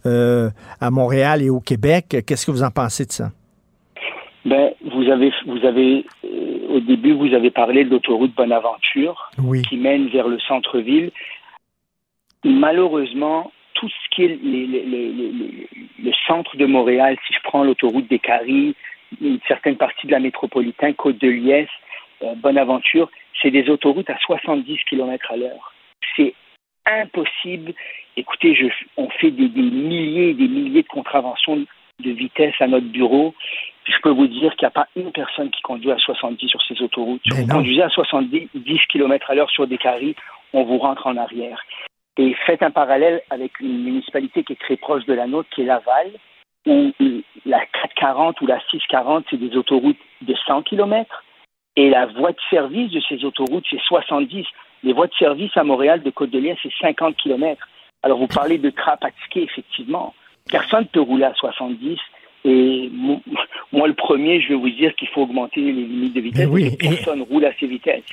à 0.06 0.92
Montréal 0.92 1.44
et 1.44 1.50
au 1.50 1.60
Québec. 1.60 2.24
Qu'est-ce 2.26 2.46
que 2.46 2.52
vous 2.52 2.64
en 2.64 2.72
pensez 2.72 3.06
de 3.06 3.12
ça? 3.12 3.32
Ben, 4.46 4.72
vous 4.82 5.10
avez, 5.10 5.34
vous 5.46 5.66
avez, 5.66 6.06
euh, 6.24 6.76
au 6.76 6.80
début, 6.80 7.12
vous 7.14 7.34
avez 7.34 7.52
parlé 7.52 7.84
de 7.84 7.90
l'autoroute 7.90 8.34
Bonaventure 8.36 9.30
Oui. 9.38 9.64
qui 9.64 9.78
mène 9.78 10.08
vers 10.08 10.28
le 10.28 10.40
centre-ville. 10.40 11.12
Malheureusement, 12.46 13.52
tout 13.74 13.90
ce 13.90 14.16
qui 14.16 14.24
est 14.24 14.40
les- 14.42 14.66
les- 14.66 14.86
les- 14.86 15.12
les- 15.12 15.32
les- 15.32 15.68
le 16.04 16.12
centre 16.28 16.56
de 16.56 16.66
Montréal, 16.66 17.18
si 17.28 17.34
je 17.34 17.40
prends 17.44 17.64
l'autoroute 17.64 18.08
des 18.10 18.20
Caries, 18.20 18.76
une 19.22 19.40
certaine 19.48 19.76
partie 19.76 20.08
de 20.08 20.12
la 20.12 20.20
métropolitain, 20.20 20.94
Côte 20.94 21.18
de 21.20 21.30
Liesse, 21.30 21.68
euh, 22.24 22.36
Bonaventure, 22.36 23.10
c'est 23.42 23.52
des 23.52 23.70
autoroutes 23.70 24.10
à 24.10 24.18
70 24.20 24.80
km 24.90 25.32
à 25.32 25.38
l'heure. 25.38 25.74
C'est 26.16 26.34
impossible. 26.86 27.74
Écoutez, 28.16 28.56
je, 28.56 28.68
on 28.98 29.10
fait 29.10 29.32
des, 29.32 29.50
des 29.50 29.62
milliers 29.62 30.30
et 30.30 30.34
des 30.34 30.48
milliers 30.48 30.84
de 30.84 30.88
contraventions 30.88 31.66
de 32.00 32.12
vitesse 32.12 32.56
à 32.60 32.68
notre 32.68 32.88
bureau. 32.88 33.34
Je 33.90 34.02
peux 34.04 34.12
vous 34.12 34.28
dire 34.28 34.56
qu'il 34.56 34.66
n'y 34.66 34.68
a 34.68 34.72
pas 34.72 34.88
une 34.96 35.12
personne 35.12 35.50
qui 35.50 35.62
conduit 35.62 35.92
à 35.92 35.98
70 35.98 36.48
sur 36.48 36.62
ces 36.62 36.82
autoroutes. 36.82 37.22
Si 37.26 37.42
vous 37.42 37.48
conduisez 37.48 37.82
à 37.82 37.90
70 37.90 38.50
10 38.54 38.80
km 38.88 39.32
à 39.32 39.36
l'heure 39.36 39.50
sur 39.50 39.66
des 39.66 39.78
caries, 39.78 40.16
on 40.54 40.64
vous 40.64 40.78
rentre 40.78 41.08
en 41.08 41.18
arrière. 41.18 41.60
Et 42.18 42.36
faites 42.46 42.62
un 42.62 42.72
parallèle 42.72 43.22
avec 43.30 43.60
une 43.60 43.84
municipalité 43.84 44.44
qui 44.44 44.54
est 44.54 44.60
très 44.60 44.78
proche 44.78 45.06
de 45.06 45.14
la 45.14 45.26
nôtre, 45.26 45.50
qui 45.50 45.62
est 45.62 45.66
Laval, 45.66 46.12
où 46.68 46.92
la 47.46 47.66
440 47.66 48.42
ou 48.42 48.48
la 48.48 48.60
640, 48.70 49.26
c'est 49.30 49.38
des 49.38 49.56
autoroutes 49.58 49.98
de 50.22 50.36
100 50.46 50.64
km. 50.64 51.24
Et 51.76 51.90
la 51.90 52.08
voie 52.08 52.32
de 52.32 52.40
service 52.50 52.92
de 52.92 53.02
ces 53.08 53.24
autoroutes, 53.24 53.66
c'est 53.70 53.82
70. 53.82 54.46
Les 54.84 54.94
voies 54.94 55.08
de 55.08 55.14
service 55.16 55.56
à 55.56 55.64
Montréal 55.64 56.04
de 56.04 56.10
Côte-de-Liesse, 56.10 56.58
c'est 56.62 56.74
50 56.82 57.16
km. 57.18 57.68
Alors, 58.04 58.20
vous 58.20 58.28
parlez 58.28 58.58
de 58.58 58.70
trappe 58.70 59.04
à 59.04 59.12
ticket, 59.12 59.44
effectivement. 59.44 60.14
Personne 60.50 60.82
ne 60.82 60.88
peut 60.88 61.02
rouler 61.02 61.26
à 61.26 61.34
70. 61.34 62.00
Et 62.46 62.90
mo- 62.94 63.22
moi, 63.74 63.88
le 63.88 63.94
premier, 63.94 64.42
je 64.42 64.50
vais 64.50 64.56
vous 64.56 64.70
dire 64.70 64.96
qu'il 64.96 65.08
faut 65.10 65.22
augmenter 65.24 65.60
les 65.62 65.72
limites 65.74 66.14
de 66.14 66.22
vitesse. 66.22 66.48
Oui, 66.50 66.72
que 66.78 66.88
Personne 66.90 67.22
roule 67.22 67.46
à 67.46 67.52
ces 67.60 67.68
vitesses. 67.68 68.04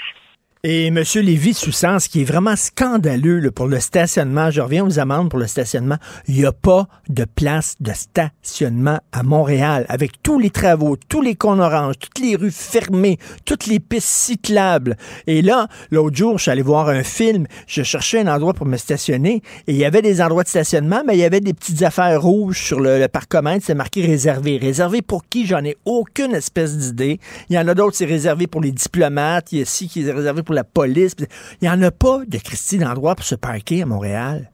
Et 0.65 0.87
M. 0.87 1.03
Lévy 1.17 1.55
Soussan, 1.55 2.01
ce 2.01 2.09
qui 2.09 2.23
est 2.23 2.25
vraiment 2.25 2.57
scandaleux 2.57 3.39
là, 3.39 3.53
pour 3.53 3.67
le 3.67 3.79
stationnement, 3.79 4.51
je 4.51 4.61
reviens 4.61 4.85
aux 4.85 4.99
amendes 4.99 5.29
pour 5.29 5.39
le 5.39 5.47
stationnement, 5.47 5.97
il 6.27 6.35
n'y 6.35 6.47
a 6.47 6.51
pas 6.51 6.89
de 7.09 7.25
place 7.25 7.77
de 7.79 7.93
stationnement 7.93 8.99
à 9.13 9.23
Montréal. 9.23 9.85
Avec 9.89 10.23
tous 10.23 10.39
les 10.39 10.51
travaux, 10.51 10.97
tous 10.97 11.21
les 11.21 11.35
cônes 11.37 11.61
oranges, 11.61 11.97
toutes 12.01 12.19
les 12.19 12.37
rues 12.37 12.51
fermées, 12.51 13.19
toutes 13.45 13.67
les 13.67 13.79
pistes 13.79 14.09
cyclables. 14.09 14.97
Et 15.27 15.43
là, 15.43 15.69
l'autre 15.91 16.17
jour, 16.17 16.39
je 16.39 16.43
suis 16.43 16.51
allé 16.51 16.63
voir 16.63 16.89
un 16.89 17.03
film, 17.03 17.47
je 17.67 17.83
cherchais 17.83 18.21
un 18.21 18.35
endroit 18.35 18.55
pour 18.55 18.67
me 18.67 18.79
stationner 18.79 19.43
et 19.67 19.73
il 19.73 19.77
y 19.77 19.85
avait 19.85 20.03
des 20.03 20.21
endroits 20.23 20.43
de 20.43 20.49
stationnement, 20.49 21.03
mais 21.07 21.17
il 21.17 21.21
y 21.21 21.25
avait 21.25 21.41
des 21.41 21.55
petites 21.55 21.83
affaires 21.83 22.21
rouges 22.21 22.61
sur 22.61 22.81
le, 22.81 22.99
le 22.99 23.09
parcomètre, 23.09 23.65
c'est 23.65 23.75
marqué 23.75 24.05
réservé. 24.05 24.57
Réservé 24.57 25.03
pour 25.03 25.29
qui? 25.29 25.47
J'en 25.47 25.65
ai 25.65 25.77
aucune 25.85 26.35
espèce 26.35 26.77
d'idée. 26.77 27.21
Il 27.51 27.57
y 27.57 27.59
en 27.59 27.69
a 27.69 27.75
d'autres, 27.75 27.97
c'est 27.97 28.07
réservé 28.07 28.47
pour 28.47 28.63
les 28.63 28.73
diplomates, 28.73 29.53
il 29.53 29.59
y 29.59 29.61
a 29.61 29.63
ici 29.63 29.87
qui 29.87 30.03
est 30.03 30.11
réservé 30.11 30.43
pour 30.47 30.55
la 30.55 30.65
police. 30.65 31.15
Il 31.61 31.69
n'y 31.69 31.71
en 31.71 31.83
a 31.83 31.91
pas 31.91 32.25
de 32.27 32.39
Christie 32.39 32.79
d'endroit 32.79 33.15
pour 33.15 33.25
se 33.25 33.35
parquer 33.35 33.83
à 33.83 33.87
Montréal. 33.87 34.51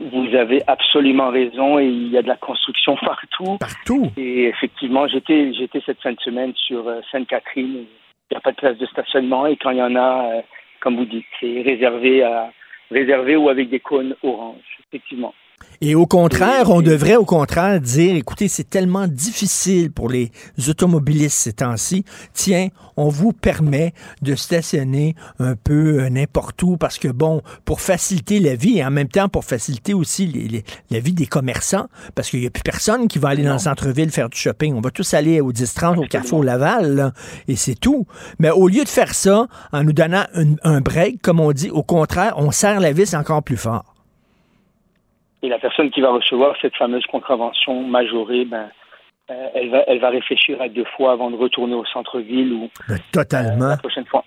Vous 0.00 0.34
avez 0.34 0.62
absolument 0.66 1.30
raison 1.30 1.78
et 1.78 1.86
il 1.86 2.08
y 2.08 2.18
a 2.18 2.22
de 2.22 2.28
la 2.28 2.36
construction 2.36 2.96
partout. 3.04 3.58
Partout. 3.58 4.10
Et 4.16 4.44
effectivement, 4.44 5.06
j'étais 5.06 5.52
j'étais 5.52 5.82
cette 5.84 6.00
fin 6.00 6.12
de 6.12 6.20
semaine 6.20 6.52
sur 6.66 6.88
euh, 6.88 7.00
Sainte-Catherine. 7.12 7.84
Il 7.84 8.32
n'y 8.32 8.36
a 8.36 8.40
pas 8.40 8.52
de 8.52 8.56
place 8.56 8.78
de 8.78 8.86
stationnement 8.86 9.46
et 9.46 9.56
quand 9.56 9.70
il 9.70 9.78
y 9.78 9.82
en 9.82 9.94
a, 9.94 10.38
euh, 10.38 10.40
comme 10.80 10.96
vous 10.96 11.04
dites, 11.04 11.26
c'est 11.38 11.62
réservé 11.62 12.22
à 12.22 12.50
réservé 12.90 13.36
ou 13.36 13.48
avec 13.48 13.68
des 13.68 13.80
cônes 13.80 14.16
orange, 14.22 14.64
effectivement. 14.88 15.34
Et 15.80 15.94
au 15.94 16.06
contraire, 16.06 16.70
on 16.70 16.80
devrait 16.82 17.14
au 17.14 17.24
contraire 17.24 17.80
dire, 17.80 18.16
écoutez, 18.16 18.48
c'est 18.48 18.68
tellement 18.68 19.06
difficile 19.06 19.92
pour 19.92 20.08
les 20.08 20.32
automobilistes 20.68 21.38
ces 21.38 21.52
temps-ci. 21.52 22.04
Tiens, 22.34 22.68
on 22.96 23.08
vous 23.08 23.32
permet 23.32 23.94
de 24.20 24.34
stationner 24.34 25.14
un 25.38 25.54
peu 25.54 26.00
euh, 26.02 26.10
n'importe 26.10 26.60
où 26.64 26.76
parce 26.76 26.98
que, 26.98 27.06
bon, 27.06 27.42
pour 27.64 27.80
faciliter 27.80 28.40
la 28.40 28.56
vie 28.56 28.78
et 28.78 28.84
en 28.84 28.90
même 28.90 29.06
temps 29.06 29.28
pour 29.28 29.44
faciliter 29.44 29.94
aussi 29.94 30.26
les- 30.26 30.48
les- 30.48 30.64
la 30.90 30.98
vie 30.98 31.12
des 31.12 31.26
commerçants 31.26 31.86
parce 32.16 32.28
qu'il 32.30 32.40
n'y 32.40 32.46
a 32.46 32.50
plus 32.50 32.64
personne 32.64 33.06
qui 33.06 33.20
va 33.20 33.28
aller 33.28 33.44
dans 33.44 33.52
le 33.52 33.58
centre-ville 33.60 34.10
faire 34.10 34.28
du 34.28 34.36
shopping. 34.38 34.74
On 34.74 34.80
va 34.80 34.90
tous 34.90 35.14
aller 35.14 35.40
au 35.40 35.52
10-30 35.52 35.98
au 35.98 36.06
Carrefour 36.08 36.42
Laval 36.42 36.96
là, 36.96 37.12
et 37.46 37.54
c'est 37.54 37.76
tout. 37.78 38.04
Mais 38.40 38.50
au 38.50 38.66
lieu 38.66 38.82
de 38.82 38.88
faire 38.88 39.14
ça 39.14 39.46
en 39.72 39.84
nous 39.84 39.92
donnant 39.92 40.24
une- 40.34 40.58
un 40.64 40.80
break, 40.80 41.22
comme 41.22 41.38
on 41.38 41.52
dit, 41.52 41.70
au 41.70 41.84
contraire, 41.84 42.34
on 42.36 42.50
serre 42.50 42.80
la 42.80 42.90
vis 42.92 43.14
encore 43.14 43.44
plus 43.44 43.56
fort. 43.56 43.94
Et 45.42 45.48
la 45.48 45.58
personne 45.58 45.90
qui 45.90 46.00
va 46.00 46.10
recevoir 46.10 46.56
cette 46.60 46.74
fameuse 46.76 47.04
contravention 47.06 47.82
majorée, 47.84 48.44
ben, 48.44 48.68
euh, 49.30 49.46
elle, 49.54 49.70
va, 49.70 49.84
elle 49.86 50.00
va 50.00 50.08
réfléchir 50.10 50.60
à 50.60 50.68
deux 50.68 50.84
fois 50.96 51.12
avant 51.12 51.30
de 51.30 51.36
retourner 51.36 51.74
au 51.74 51.84
centre-ville 51.86 52.52
ou 52.52 52.68
Ben, 52.88 52.98
totalement. 53.12 53.68
la 53.68 53.76
prochaine 53.76 54.06
fois. 54.06 54.24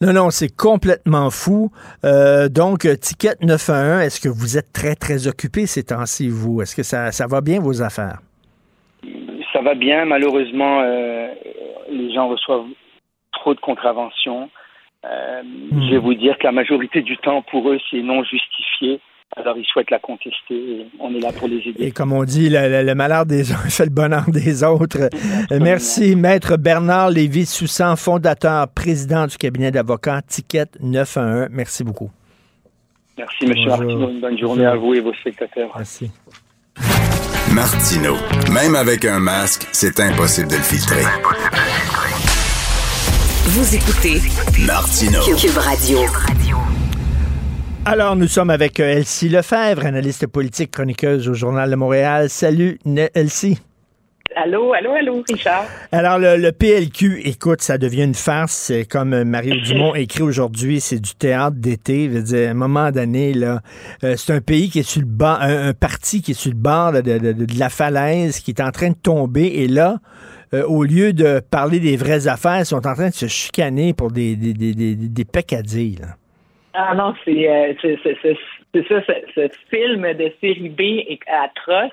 Non, 0.00 0.12
non, 0.12 0.30
c'est 0.30 0.54
complètement 0.54 1.30
fou. 1.30 1.70
Euh, 2.04 2.48
donc, 2.48 2.84
euh, 2.84 2.94
Ticket 2.94 3.34
911, 3.40 4.02
est-ce 4.02 4.20
que 4.20 4.28
vous 4.28 4.56
êtes 4.56 4.72
très, 4.72 4.94
très 4.94 5.26
occupé 5.26 5.66
ces 5.66 5.82
temps-ci, 5.84 6.28
vous? 6.28 6.62
Est-ce 6.62 6.76
que 6.76 6.84
ça, 6.84 7.10
ça 7.10 7.26
va 7.26 7.40
bien, 7.40 7.58
vos 7.60 7.82
affaires? 7.82 8.18
Ça 9.52 9.60
va 9.62 9.74
bien. 9.74 10.04
Malheureusement, 10.04 10.82
euh, 10.82 11.28
les 11.90 12.12
gens 12.12 12.28
reçoivent 12.28 12.66
trop 13.32 13.54
de 13.54 13.60
contraventions. 13.60 14.50
Euh, 15.04 15.42
Je 15.72 15.90
vais 15.90 15.98
vous 15.98 16.14
dire 16.14 16.36
que 16.38 16.44
la 16.44 16.52
majorité 16.52 17.02
du 17.02 17.16
temps, 17.18 17.42
pour 17.42 17.68
eux, 17.70 17.78
c'est 17.90 18.02
non 18.02 18.22
justifié. 18.22 19.00
Alors, 19.36 19.56
ils 19.58 19.64
souhaitent 19.72 19.90
la 19.90 19.98
contester 19.98 20.86
on 21.00 21.14
est 21.14 21.20
là 21.20 21.30
pour 21.32 21.48
les 21.48 21.58
aider. 21.58 21.74
Et 21.84 21.90
comme 21.92 22.12
on 22.12 22.24
dit, 22.24 22.48
le, 22.48 22.68
le- 22.68 22.82
le 22.82 22.94
malheur 22.94 23.26
des 23.26 23.52
uns 23.52 23.56
fait 23.68 23.84
le 23.84 23.90
bonheur 23.90 24.24
des 24.28 24.64
autres. 24.64 25.10
Merci, 25.50 26.16
Maître 26.16 26.56
Bernard 26.56 27.10
Lévy-Soussan, 27.10 27.94
fondateur, 27.96 28.68
président 28.68 29.26
du 29.26 29.36
cabinet 29.36 29.70
d'avocats 29.70 30.22
Ticket 30.26 30.66
911. 30.80 31.48
Merci 31.50 31.84
beaucoup. 31.84 32.10
Merci, 33.18 33.44
M. 33.44 33.52
Martineau. 33.66 34.08
Une 34.10 34.20
bonne 34.20 34.38
journée 34.38 34.64
à 34.66 34.76
vous 34.76 34.94
et 34.94 35.00
vos 35.00 35.12
spectateurs. 35.14 35.70
Merci. 35.76 36.10
Martino. 37.52 38.14
Même 38.52 38.74
avec 38.76 39.04
un 39.04 39.18
masque, 39.20 39.66
c'est 39.72 40.00
impossible 40.00 40.48
de 40.48 40.56
le 40.56 40.62
filtrer. 40.62 41.02
Vous 43.46 43.74
écoutez 43.74 44.20
Martino. 44.66 45.20
Cube 45.36 45.56
Radio. 45.58 45.98
Alors, 47.84 48.16
nous 48.16 48.26
sommes 48.26 48.50
avec 48.50 48.80
euh, 48.80 48.96
Elsie 48.98 49.28
Lefebvre, 49.28 49.86
analyste 49.86 50.26
politique, 50.26 50.72
chroniqueuse 50.72 51.28
au 51.28 51.34
Journal 51.34 51.70
de 51.70 51.76
Montréal. 51.76 52.28
Salut, 52.28 52.78
Elsie. 53.14 53.58
Allô, 54.36 54.74
allô, 54.74 54.92
allô, 54.92 55.24
Richard. 55.26 55.64
Alors, 55.90 56.18
le, 56.18 56.36
le 56.36 56.52
PLQ, 56.52 57.22
écoute, 57.24 57.62
ça 57.62 57.78
devient 57.78 58.04
une 58.04 58.14
farce. 58.14 58.52
C'est 58.52 58.84
comme 58.84 59.14
euh, 59.14 59.24
Mario 59.24 59.54
Dumont 59.64 59.94
écrit 59.94 60.22
aujourd'hui, 60.22 60.80
c'est 60.82 60.98
du 61.00 61.14
théâtre 61.14 61.56
d'été. 61.56 62.08
Dire, 62.08 62.48
à 62.48 62.50
un 62.50 62.54
moment 62.54 62.90
donné, 62.90 63.32
là, 63.32 63.62
euh, 64.04 64.14
c'est 64.18 64.34
un 64.34 64.42
pays 64.42 64.68
qui 64.68 64.80
est 64.80 64.88
sur 64.88 65.00
le 65.00 65.06
bas, 65.06 65.38
un, 65.40 65.68
un 65.68 65.72
parti 65.72 66.20
qui 66.20 66.32
est 66.32 66.38
sur 66.38 66.50
le 66.50 66.58
bord 66.58 66.92
de, 66.92 67.00
de- 67.00 67.32
de- 67.32 67.44
de 67.46 67.58
la 67.58 67.70
falaise, 67.70 68.40
qui 68.40 68.50
est 68.50 68.60
en 68.60 68.70
train 68.70 68.90
de 68.90 68.96
tomber. 69.02 69.46
Et 69.46 69.66
là, 69.66 69.96
euh, 70.52 70.62
au 70.66 70.84
lieu 70.84 71.14
de 71.14 71.40
parler 71.40 71.80
des 71.80 71.96
vraies 71.96 72.28
affaires, 72.28 72.60
ils 72.60 72.66
sont 72.66 72.86
en 72.86 72.94
train 72.94 73.08
de 73.08 73.14
se 73.14 73.28
chicaner 73.28 73.94
pour 73.94 74.10
des, 74.12 74.36
des, 74.36 74.52
des, 74.52 74.74
des, 74.74 74.94
des 74.94 75.24
peccadilles, 75.24 75.96
là. 76.02 76.08
Ah 76.74 76.94
non, 76.94 77.14
c'est 77.24 77.48
euh, 77.48 77.74
ça, 77.80 77.88
ce, 78.22 79.20
ce 79.34 79.48
film 79.70 80.12
de 80.12 80.32
série 80.40 80.68
B 80.68 80.80
est 80.80 81.20
atroce. 81.26 81.92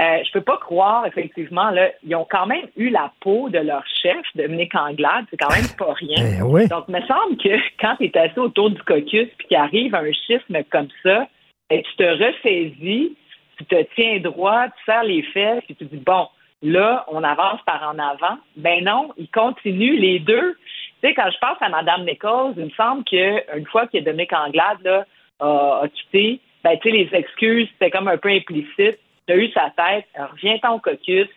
Euh, 0.00 0.18
je 0.24 0.32
peux 0.32 0.42
pas 0.42 0.58
croire, 0.58 1.06
effectivement, 1.06 1.70
là, 1.70 1.90
ils 2.04 2.14
ont 2.14 2.26
quand 2.28 2.46
même 2.46 2.66
eu 2.76 2.90
la 2.90 3.10
peau 3.20 3.48
de 3.48 3.58
leur 3.58 3.82
chef, 4.02 4.20
Dominique 4.34 4.74
Anglade, 4.74 5.24
c'est 5.30 5.38
quand 5.38 5.54
même 5.54 5.66
pas 5.78 5.92
rien. 5.94 6.38
Eh 6.38 6.42
oui. 6.42 6.68
Donc, 6.68 6.84
il 6.88 6.94
me 6.94 7.00
semble 7.06 7.36
que 7.36 7.56
quand 7.80 7.96
tu 7.96 8.04
es 8.04 8.18
assis 8.18 8.38
autour 8.38 8.70
du 8.70 8.82
caucus 8.82 9.28
puis 9.38 9.48
qu'il 9.48 9.56
arrive 9.56 9.94
un 9.94 10.12
schisme 10.12 10.62
comme 10.70 10.88
ça, 11.02 11.26
et 11.70 11.82
tu 11.82 11.96
te 11.96 12.04
ressaisis, 12.04 13.16
tu 13.56 13.64
te 13.64 13.82
tiens 13.94 14.18
droit, 14.20 14.66
tu 14.68 14.84
serres 14.84 15.04
les 15.04 15.22
fesses, 15.22 15.64
puis 15.64 15.74
tu 15.74 15.84
dis, 15.86 16.02
bon, 16.04 16.28
là, 16.62 17.04
on 17.08 17.22
avance 17.24 17.60
par 17.64 17.82
en 17.82 17.98
avant. 17.98 18.38
Ben 18.56 18.84
non, 18.84 19.10
ils 19.16 19.30
continuent 19.30 19.98
les 19.98 20.18
deux. 20.18 20.56
Tu 21.02 21.08
sais, 21.08 21.14
quand 21.14 21.30
je 21.30 21.38
pense 21.38 21.58
à 21.60 21.68
Mme 21.68 22.04
Nichols, 22.04 22.54
il 22.56 22.66
me 22.66 22.70
semble 22.70 23.04
qu'une 23.04 23.66
fois 23.66 23.86
que 23.86 23.98
Dominique 23.98 24.32
Anglade 24.32 24.78
là, 24.84 25.04
a, 25.40 25.80
a 25.82 25.88
quitté, 25.88 26.40
ben, 26.62 26.78
tu 26.78 26.90
sais, 26.90 26.96
les 26.96 27.10
excuses, 27.12 27.68
c'était 27.72 27.90
comme 27.90 28.08
un 28.08 28.18
peu 28.18 28.28
implicite. 28.28 28.98
Tu 29.26 29.32
as 29.32 29.36
eu 29.36 29.50
sa 29.50 29.70
tête, 29.70 30.06
reviens-t'en 30.16 30.74
au 30.74 30.78
caucus, 30.78 31.28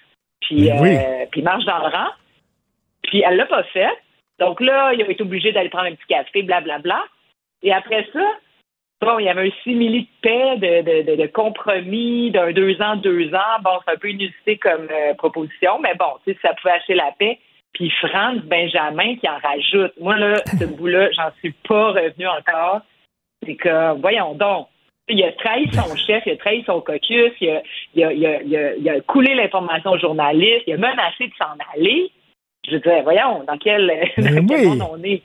puis, 0.42 0.70
oui. 0.72 0.98
euh, 0.98 1.26
puis 1.32 1.42
marche 1.42 1.66
dans 1.66 1.80
le 1.80 1.88
rang. 1.88 2.10
Puis 3.04 3.24
elle 3.26 3.38
l'a 3.38 3.46
pas 3.46 3.64
fait. 3.64 3.90
Donc 4.40 4.60
là, 4.60 4.94
il 4.94 5.02
a 5.02 5.10
été 5.10 5.24
obligé 5.24 5.52
d'aller 5.52 5.70
prendre 5.70 5.88
un 5.88 5.96
petit 5.96 6.08
café, 6.08 6.44
blablabla. 6.44 7.04
Et 7.64 7.72
après 7.74 8.08
ça, 8.14 8.26
bon, 9.02 9.18
il 9.20 9.26
y 9.26 9.30
avait 9.30 9.48
un 9.48 9.64
simili 9.64 10.02
de 10.02 10.08
paix, 10.22 10.58
de, 10.58 10.82
de, 10.82 11.12
de, 11.12 11.22
de 11.22 11.28
compromis, 11.28 12.32
d'un 12.32 12.52
deux 12.52 12.80
ans, 12.82 12.98
deux 12.98 13.34
ans. 13.34 13.60
Bon, 13.64 13.80
c'est 13.86 13.94
un 13.94 13.98
peu 13.98 14.10
inusité 14.10 14.58
comme 14.58 14.88
euh, 14.92 15.14
proposition, 15.16 15.80
mais 15.80 15.96
bon, 15.96 16.18
tu 16.26 16.34
sais, 16.34 16.40
ça 16.42 16.54
pouvait 16.54 16.74
acheter 16.74 16.96
la 16.96 17.12
paix. 17.18 17.40
Puis 17.76 17.92
Franz 18.02 18.42
Benjamin 18.46 19.16
qui 19.18 19.28
en 19.28 19.38
rajoute. 19.38 19.94
Moi, 20.00 20.18
là, 20.18 20.42
ce 20.60 20.66
bout-là, 20.78 21.12
j'en 21.12 21.30
suis 21.40 21.52
pas 21.68 21.92
revenu 21.92 22.26
encore. 22.28 22.82
C'est 23.46 23.56
que, 23.56 24.00
voyons 24.00 24.34
donc, 24.34 24.68
il 25.10 25.24
a 25.24 25.32
trahi 25.34 25.70
son 25.74 25.96
chef, 26.08 26.24
il 26.26 26.32
a 26.32 26.38
trahi 26.38 26.64
son 26.66 26.82
caucus, 26.82 27.34
il 27.42 27.50
a, 27.50 27.62
il 27.94 28.04
a, 28.04 28.14
il 28.14 28.26
a, 28.26 28.42
il 28.42 28.58
a, 28.58 28.76
il 28.76 28.90
a 28.90 29.02
coulé 29.02 29.36
l'information 29.36 29.92
aux 29.92 30.00
journalistes, 30.00 30.64
il 30.68 30.74
a 30.74 30.78
menacé 30.78 31.28
de 31.28 31.34
s'en 31.38 31.54
aller. 31.76 32.12
Je 32.68 32.78
disais, 32.78 33.02
voyons, 33.02 33.44
dans 33.44 33.58
quel, 33.58 33.88
dans 34.18 34.48
quel 34.48 34.60
oui. 34.62 34.68
monde 34.68 34.90
on 34.90 35.04
est? 35.04 35.22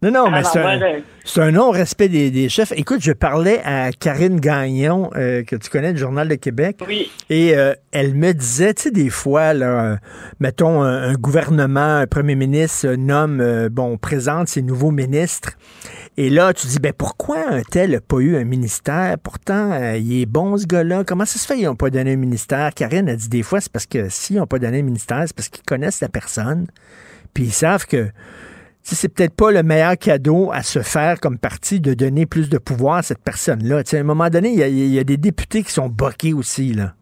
Non, 0.00 0.12
non, 0.12 0.24
Ah 0.26 0.30
mais 0.30 0.44
c'est 0.44 0.60
moi, 0.62 0.70
un, 0.70 0.78
je- 0.78 1.02
c'est 1.24 1.40
un 1.40 1.50
non-respect 1.50 2.08
des, 2.08 2.30
des 2.30 2.48
chefs. 2.48 2.70
Écoute, 2.76 3.00
je 3.02 3.10
parlais 3.10 3.60
à 3.64 3.90
Karine 3.90 4.38
Gagnon, 4.38 5.10
euh, 5.16 5.42
que 5.42 5.56
tu 5.56 5.68
connais, 5.70 5.92
du 5.92 5.98
Journal 5.98 6.28
de 6.28 6.36
Québec. 6.36 6.78
Oui. 6.86 7.10
Et 7.30 7.56
euh, 7.56 7.74
elle 7.90 8.14
me 8.14 8.32
disait, 8.32 8.74
tu 8.74 8.82
sais, 8.84 8.90
des 8.92 9.10
fois, 9.10 9.54
là, 9.54 9.66
euh, 9.66 9.96
mettons, 10.38 10.82
un, 10.82 11.10
un 11.10 11.14
gouvernement, 11.14 11.96
un 11.96 12.06
premier 12.06 12.36
ministre 12.36 12.86
euh, 12.86 12.96
nomme, 12.96 13.68
bon, 13.72 13.96
présente 13.98 14.46
ses 14.46 14.62
nouveaux 14.62 14.92
ministres. 14.92 15.54
Et 16.16 16.30
là, 16.30 16.52
tu 16.52 16.68
dis, 16.68 16.78
ben 16.78 16.92
pourquoi 16.96 17.38
un 17.50 17.62
tel 17.62 17.90
n'a 17.90 18.00
pas 18.00 18.18
eu 18.18 18.36
un 18.36 18.44
ministère? 18.44 19.16
Pourtant, 19.20 19.72
il 19.96 20.22
est 20.22 20.26
bon, 20.26 20.56
ce 20.56 20.66
gars-là. 20.66 21.02
Comment 21.04 21.24
ça 21.24 21.40
se 21.40 21.46
fait 21.46 21.56
qu'ils 21.56 21.64
n'ont 21.66 21.74
pas 21.76 21.90
donné 21.90 22.12
un 22.12 22.16
ministère? 22.16 22.72
Karine 22.72 23.08
a 23.08 23.16
dit 23.16 23.28
des 23.28 23.42
fois, 23.42 23.60
c'est 23.60 23.70
parce 23.72 23.86
que 23.86 24.08
s'ils 24.08 24.36
n'ont 24.36 24.46
pas 24.46 24.58
donné 24.60 24.78
un 24.78 24.82
ministère, 24.82 25.22
c'est 25.26 25.34
parce 25.34 25.48
qu'ils 25.48 25.64
connaissent 25.64 26.00
la 26.00 26.08
personne. 26.08 26.66
Puis 27.34 27.44
ils 27.44 27.52
savent 27.52 27.86
que 27.86 28.08
c'est 28.94 29.14
peut-être 29.14 29.36
pas 29.36 29.50
le 29.50 29.62
meilleur 29.62 29.96
cadeau 29.98 30.50
à 30.52 30.62
se 30.62 30.80
faire 30.80 31.20
comme 31.20 31.38
parti 31.38 31.80
de 31.80 31.94
donner 31.94 32.26
plus 32.26 32.48
de 32.48 32.58
pouvoir 32.58 32.96
à 32.96 33.02
cette 33.02 33.22
personne-là. 33.24 33.82
À 33.90 33.96
un 33.96 34.02
moment 34.02 34.28
donné, 34.30 34.50
il 34.50 34.94
y, 34.94 34.98
a- 34.98 35.04
des 35.04 35.16
députés 35.16 35.62
qui 35.62 35.70
sont 35.72 35.88
boqués 35.88 36.32
aussi, 36.32 36.72
là. 36.74 36.92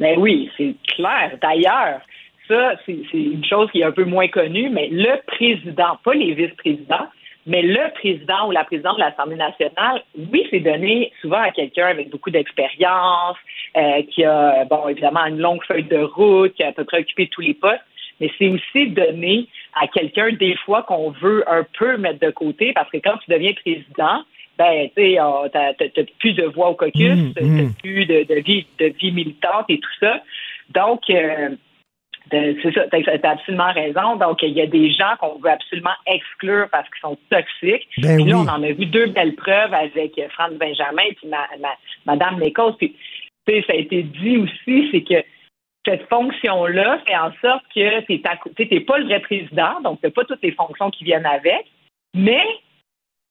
Ben 0.00 0.18
oui, 0.18 0.50
c'est 0.56 0.74
clair. 0.96 1.38
D'ailleurs, 1.40 2.00
ça, 2.48 2.72
c'est 2.84 2.98
c'est 3.10 3.18
une 3.22 3.44
chose 3.44 3.70
qui 3.70 3.80
est 3.80 3.84
un 3.84 3.92
peu 3.92 4.04
moins 4.04 4.28
connue, 4.28 4.68
mais 4.70 4.88
le 4.90 5.20
président, 5.26 5.98
pas 6.04 6.14
les 6.14 6.34
vice-présidents, 6.34 7.06
mais 7.46 7.62
le 7.62 7.92
président 7.94 8.48
ou 8.48 8.50
la 8.50 8.64
présidente 8.64 8.96
de 8.96 9.00
l'Assemblée 9.00 9.36
nationale, 9.36 10.02
oui, 10.32 10.46
c'est 10.50 10.60
donné 10.60 11.12
souvent 11.20 11.40
à 11.42 11.50
quelqu'un 11.50 11.86
avec 11.86 12.10
beaucoup 12.10 12.30
d'expérience, 12.30 13.36
euh, 13.76 14.02
qui 14.10 14.24
a, 14.24 14.64
bon, 14.64 14.88
évidemment, 14.88 15.24
une 15.26 15.38
longue 15.38 15.62
feuille 15.64 15.84
de 15.84 15.98
route, 15.98 16.54
qui 16.54 16.62
a 16.62 16.68
à 16.68 16.72
peu 16.72 16.84
près 16.84 17.00
occupé 17.00 17.28
tous 17.30 17.40
les 17.42 17.54
postes, 17.54 17.82
mais 18.20 18.30
c'est 18.38 18.48
aussi 18.48 18.88
donné 18.88 19.48
à 19.74 19.86
quelqu'un, 19.88 20.32
des 20.32 20.56
fois, 20.64 20.82
qu'on 20.82 21.10
veut 21.10 21.44
un 21.50 21.64
peu 21.78 21.96
mettre 21.96 22.20
de 22.20 22.30
côté, 22.30 22.72
parce 22.72 22.90
que 22.90 22.98
quand 22.98 23.16
tu 23.18 23.30
deviens 23.30 23.52
président, 23.52 24.22
ben, 24.56 24.88
tu 24.96 25.02
sais, 25.02 25.20
euh, 25.20 25.48
t'as 25.52 26.02
plus 26.20 26.32
de 26.32 26.44
voix 26.44 26.70
au 26.70 26.74
caucus, 26.74 27.16
Mm, 27.16 27.32
t'as 27.34 27.44
mm. 27.44 27.74
plus 27.82 28.06
de, 28.06 28.22
de 28.22 28.40
vie, 28.40 28.66
de 28.78 28.86
vie 28.86 29.10
militante 29.10 29.66
et 29.68 29.78
tout 29.78 29.96
ça. 29.98 30.22
Donc, 30.70 31.00
euh, 31.10 31.50
c'est 32.30 32.72
ça, 32.72 32.84
t'as 32.90 33.30
absolument 33.30 33.72
raison. 33.72 34.16
Donc, 34.16 34.42
il 34.42 34.52
y 34.52 34.60
a 34.60 34.66
des 34.66 34.90
gens 34.92 35.14
qu'on 35.20 35.38
veut 35.38 35.50
absolument 35.50 35.94
exclure 36.06 36.68
parce 36.70 36.88
qu'ils 36.88 37.00
sont 37.00 37.18
toxiques. 37.30 37.86
Ben 37.98 38.16
puis 38.16 38.30
là, 38.30 38.38
oui. 38.38 38.46
on 38.46 38.50
en 38.50 38.62
a 38.62 38.72
vu 38.72 38.86
deux 38.86 39.06
belles 39.06 39.34
preuves 39.34 39.74
avec 39.74 40.12
Franz 40.30 40.56
Benjamin 40.56 41.02
et 41.02 41.14
puis 41.14 41.28
ma, 41.28 41.46
ma- 41.60 41.76
Madame 42.06 42.40
Nichols. 42.40 42.76
Puis, 42.78 42.94
tu 43.46 43.54
sais, 43.54 43.64
ça 43.66 43.74
a 43.74 43.76
été 43.76 44.02
dit 44.04 44.38
aussi, 44.38 44.88
c'est 44.90 45.02
que 45.02 45.22
cette 45.86 46.08
fonction-là 46.08 47.00
fait 47.06 47.16
en 47.16 47.32
sorte 47.42 47.64
que 47.74 48.00
tu 48.06 48.74
n'es 48.74 48.80
pas 48.80 48.98
le 48.98 49.04
vrai 49.04 49.20
président, 49.20 49.80
donc 49.82 50.00
tu 50.00 50.06
n'as 50.06 50.12
pas 50.12 50.24
toutes 50.24 50.42
les 50.42 50.52
fonctions 50.52 50.90
qui 50.90 51.04
viennent 51.04 51.26
avec, 51.26 51.66
mais 52.14 52.44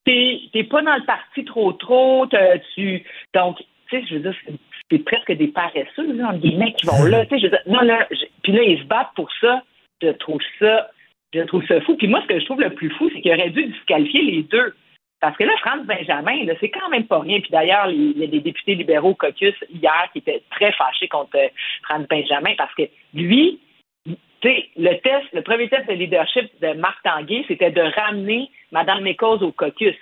tu 0.05 0.49
n'es 0.53 0.63
pas 0.63 0.81
dans 0.81 0.95
le 0.95 1.05
parti 1.05 1.45
trop 1.45 1.73
trop. 1.73 2.27
Tu, 2.75 3.03
donc, 3.33 3.57
tu 3.57 3.65
sais, 3.99 4.05
je 4.07 4.15
veux 4.15 4.19
dire, 4.21 4.35
c'est- 4.45 5.03
presque 5.05 5.31
des 5.31 5.47
paresseux, 5.47 6.13
là, 6.13 6.27
entre 6.29 6.39
guillemets, 6.39 6.73
qui 6.73 6.85
vont 6.85 7.03
là. 7.05 7.25
Tu 7.25 7.29
sais, 7.29 7.39
je 7.39 7.43
veux 7.45 7.49
dire, 7.49 7.63
non, 7.65 7.81
là, 7.81 8.07
puis 8.43 8.51
là, 8.51 8.61
ils 8.61 8.77
se 8.77 8.83
battent 8.83 9.13
pour 9.15 9.29
ça. 9.41 9.63
Je 10.03 10.09
trouve 10.09 10.41
ça, 10.59 10.91
je 11.33 11.41
trouve 11.41 11.65
ça 11.65 11.81
fou. 11.81 11.95
Puis 11.95 12.07
moi, 12.07 12.21
ce 12.21 12.27
que 12.27 12.39
je 12.39 12.45
trouve 12.45 12.61
le 12.61 12.69
plus 12.69 12.91
fou, 12.91 13.09
c'est 13.11 13.21
qu'il 13.21 13.33
aurait 13.33 13.49
dû 13.49 13.65
disqualifier 13.65 14.21
les 14.21 14.43
deux. 14.43 14.75
Parce 15.23 15.37
que 15.37 15.45
là, 15.45 15.53
France 15.61 15.85
Benjamin, 15.85 16.53
c'est 16.59 16.67
quand 16.67 16.89
même 16.89 17.05
pas 17.05 17.19
rien. 17.19 17.39
Puis 17.39 17.49
d'ailleurs, 17.49 17.89
il 17.89 18.17
y 18.19 18.25
a 18.25 18.27
des 18.27 18.41
députés 18.41 18.75
libéraux 18.75 19.11
au 19.11 19.15
caucus 19.15 19.55
hier 19.73 20.09
qui 20.11 20.19
étaient 20.19 20.43
très 20.51 20.73
fâchés 20.73 21.07
contre 21.07 21.37
euh, 21.37 21.47
France 21.83 22.05
Benjamin 22.09 22.51
parce 22.57 22.75
que 22.75 22.83
lui, 23.13 23.57
tu 24.05 24.15
sais, 24.43 24.65
le 24.75 24.99
test, 24.99 25.25
le 25.31 25.41
premier 25.41 25.69
test 25.69 25.87
de 25.87 25.93
leadership 25.93 26.51
de 26.61 26.73
Marc 26.73 27.01
Tanguay, 27.05 27.45
c'était 27.47 27.71
de 27.71 27.83
ramener 28.01 28.49
Mme 28.73 29.05
Nichols 29.05 29.41
au 29.45 29.53
caucus. 29.53 29.95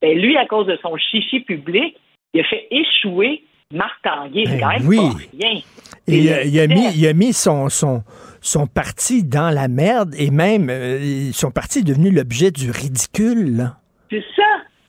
Ben, 0.00 0.16
lui, 0.16 0.36
à 0.36 0.46
cause 0.46 0.68
de 0.68 0.78
son 0.80 0.96
chichi 0.96 1.40
public, 1.40 1.96
il 2.32 2.42
a 2.42 2.44
fait 2.44 2.68
échouer 2.70 3.42
Marc 3.74 4.00
Tanguay. 4.04 4.44
C'est 4.46 4.60
quand 4.60 4.68
même 4.78 4.86
oui. 4.86 4.98
pas 4.98 5.18
rien. 5.42 5.60
Et 6.06 6.18
il 6.18 6.32
a, 6.32 6.44
il 6.44 6.68
mis, 6.68 6.84
test- 6.84 6.96
il 6.98 7.08
a 7.08 7.12
mis 7.14 7.32
son, 7.32 7.68
son, 7.68 8.04
son 8.40 8.68
parti 8.68 9.24
dans 9.24 9.50
la 9.52 9.66
merde 9.66 10.14
et 10.16 10.30
même 10.30 10.70
euh, 10.70 11.32
son 11.32 11.50
parti 11.50 11.80
est 11.80 11.84
devenu 11.84 12.12
l'objet 12.12 12.52
du 12.52 12.70
ridicule. 12.70 13.56
là. 13.56 13.74
C'est 14.10 14.24
ça. 14.36 14.47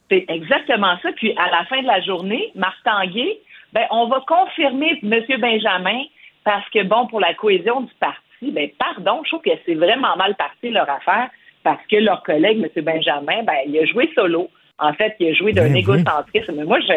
C'est 0.09 0.25
exactement 0.27 0.97
ça. 1.01 1.11
Puis 1.13 1.33
à 1.37 1.49
la 1.51 1.65
fin 1.65 1.81
de 1.81 1.87
la 1.87 2.01
journée, 2.01 2.51
Marc 2.55 2.77
Tanguay, 2.83 3.39
ben, 3.73 3.85
on 3.91 4.07
va 4.07 4.23
confirmer 4.27 4.99
M. 5.03 5.23
Benjamin 5.39 6.03
parce 6.43 6.67
que, 6.69 6.83
bon, 6.83 7.07
pour 7.07 7.19
la 7.19 7.33
cohésion 7.35 7.81
du 7.81 7.93
parti, 7.99 8.51
ben, 8.51 8.69
pardon, 8.79 9.21
je 9.23 9.29
trouve 9.29 9.41
que 9.41 9.57
c'est 9.65 9.75
vraiment 9.75 10.15
mal 10.17 10.35
parti 10.35 10.69
leur 10.69 10.89
affaire 10.89 11.29
parce 11.63 11.85
que 11.87 11.97
leur 11.97 12.23
collègue, 12.23 12.63
M. 12.63 12.83
Benjamin, 12.83 13.43
ben, 13.43 13.57
il 13.67 13.77
a 13.77 13.85
joué 13.85 14.11
solo. 14.15 14.49
En 14.81 14.93
fait, 14.93 15.15
il 15.19 15.29
a 15.29 15.33
joué 15.33 15.53
d'un 15.53 15.63
Ben 15.63 15.73
oui. 15.73 15.79
égocentrisme. 15.79 16.53
Mais 16.55 16.63
moi, 16.63 16.79
je, 16.79 16.93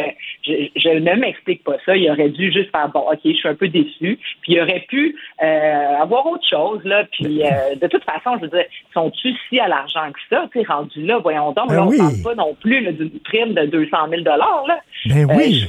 je, 0.46 0.52
je 0.80 0.88
ne 0.98 1.14
m'explique 1.16 1.64
pas 1.64 1.76
ça. 1.84 1.96
Il 1.96 2.10
aurait 2.10 2.28
dû 2.30 2.52
juste 2.52 2.70
faire 2.70 2.88
bon, 2.88 3.00
OK, 3.10 3.18
je 3.24 3.32
suis 3.32 3.48
un 3.48 3.54
peu 3.54 3.68
déçu. 3.68 4.18
Puis 4.42 4.52
il 4.52 4.60
aurait 4.60 4.84
pu 4.88 5.16
euh, 5.42 6.00
avoir 6.00 6.26
autre 6.26 6.46
chose, 6.48 6.80
là. 6.84 7.04
Puis 7.12 7.42
euh, 7.42 7.74
de 7.80 7.86
toute 7.88 8.04
façon, 8.04 8.36
je 8.36 8.42
veux 8.42 8.48
dire, 8.50 8.64
sont-tu 8.94 9.30
si 9.48 9.58
à 9.60 9.68
l'argent 9.68 10.10
que 10.12 10.20
ça? 10.30 10.48
Tu 10.52 10.62
rendu 10.66 11.04
là, 11.04 11.18
voyons 11.18 11.52
donc, 11.52 11.68
Ben 11.68 11.74
là, 11.76 11.84
on 11.84 11.88
oui. 11.88 11.98
parle 11.98 12.22
pas 12.22 12.34
non 12.34 12.54
plus 12.60 12.92
d'une 12.92 13.10
prime 13.24 13.54
de 13.54 13.66
200 13.66 13.96
000 14.10 14.22
là. 14.24 14.80
Ben 15.06 15.28
Euh, 15.30 15.34
oui. 15.36 15.64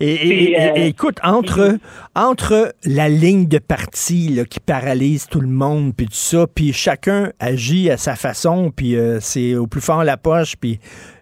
Et, 0.00 0.12
et- 0.12 0.16
c'est, 0.56 0.60
euh, 0.60 0.74
et- 0.74 0.80
et 0.80 0.86
écoute, 0.88 1.18
entre, 1.22 1.76
entre 2.16 2.74
la 2.84 3.08
ligne 3.08 3.46
de 3.46 3.58
parti 3.58 4.28
là, 4.30 4.44
qui 4.44 4.58
paralyse 4.58 5.28
tout 5.28 5.40
le 5.40 5.46
monde, 5.46 5.92
puis 5.96 6.06
tout 6.06 6.12
ça, 6.14 6.46
puis 6.52 6.72
chacun 6.72 7.30
agit 7.38 7.88
à 7.90 7.96
sa 7.96 8.16
façon, 8.16 8.72
puis 8.74 8.96
euh, 8.96 9.18
c'est 9.20 9.54
au 9.54 9.66
plus 9.68 9.80
fort 9.80 10.02
la 10.02 10.16
poche, 10.16 10.56
puis 10.60 10.80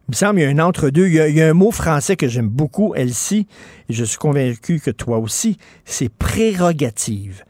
il 0.09 0.13
me 0.13 0.15
semble 0.15 0.35
qu'il 0.39 0.43
y 0.43 0.47
a 0.47 0.51
un 0.51 0.59
entre-deux. 0.67 1.07
Il, 1.09 1.15
y 1.15 1.21
a- 1.21 1.29
il 1.29 1.37
y 1.37 1.43
a 1.43 1.49
un 1.49 1.53
mot 1.55 1.71
français 1.71 2.17
que 2.17 2.29
j'aime 2.29 2.49
beaucoup, 2.49 2.95
Elsie, 2.95 3.47
et 3.89 3.93
je 3.93 4.05
suis 4.05 4.19
convaincu 4.19 4.81
que 4.81 4.91
toi 4.91 5.19
aussi, 5.19 5.59
c'est 5.85 6.09
prérogative. 6.13 7.45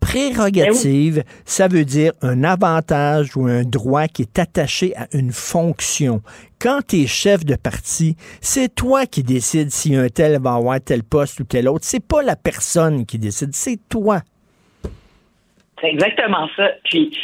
Prérogative, 0.00 1.22
ça 1.44 1.68
veut 1.68 1.84
dire 1.84 2.12
un 2.22 2.42
avantage 2.42 3.36
ou 3.36 3.46
un 3.46 3.62
droit 3.62 4.08
qui 4.08 4.22
est 4.22 4.38
attaché 4.38 4.96
à 4.96 5.06
une 5.12 5.30
fonction. 5.30 6.22
Quand 6.58 6.80
tu 6.88 7.02
es 7.02 7.06
chef 7.06 7.44
de 7.44 7.54
parti, 7.54 8.16
c'est 8.40 8.74
toi 8.74 9.06
qui 9.06 9.22
décides 9.22 9.70
si 9.70 9.94
un 9.94 10.08
tel 10.08 10.40
va 10.40 10.54
avoir 10.54 10.80
tel 10.80 11.02
poste 11.04 11.38
ou 11.40 11.44
tel 11.44 11.68
autre. 11.68 11.84
C'est 11.84 12.04
pas 12.04 12.22
la 12.22 12.34
personne 12.34 13.06
qui 13.06 13.18
décide, 13.18 13.50
c'est 13.54 13.78
toi. 13.88 14.22
C'est 15.80 15.88
exactement 15.90 16.48
ça. 16.56 16.70
Puis, 16.84 17.16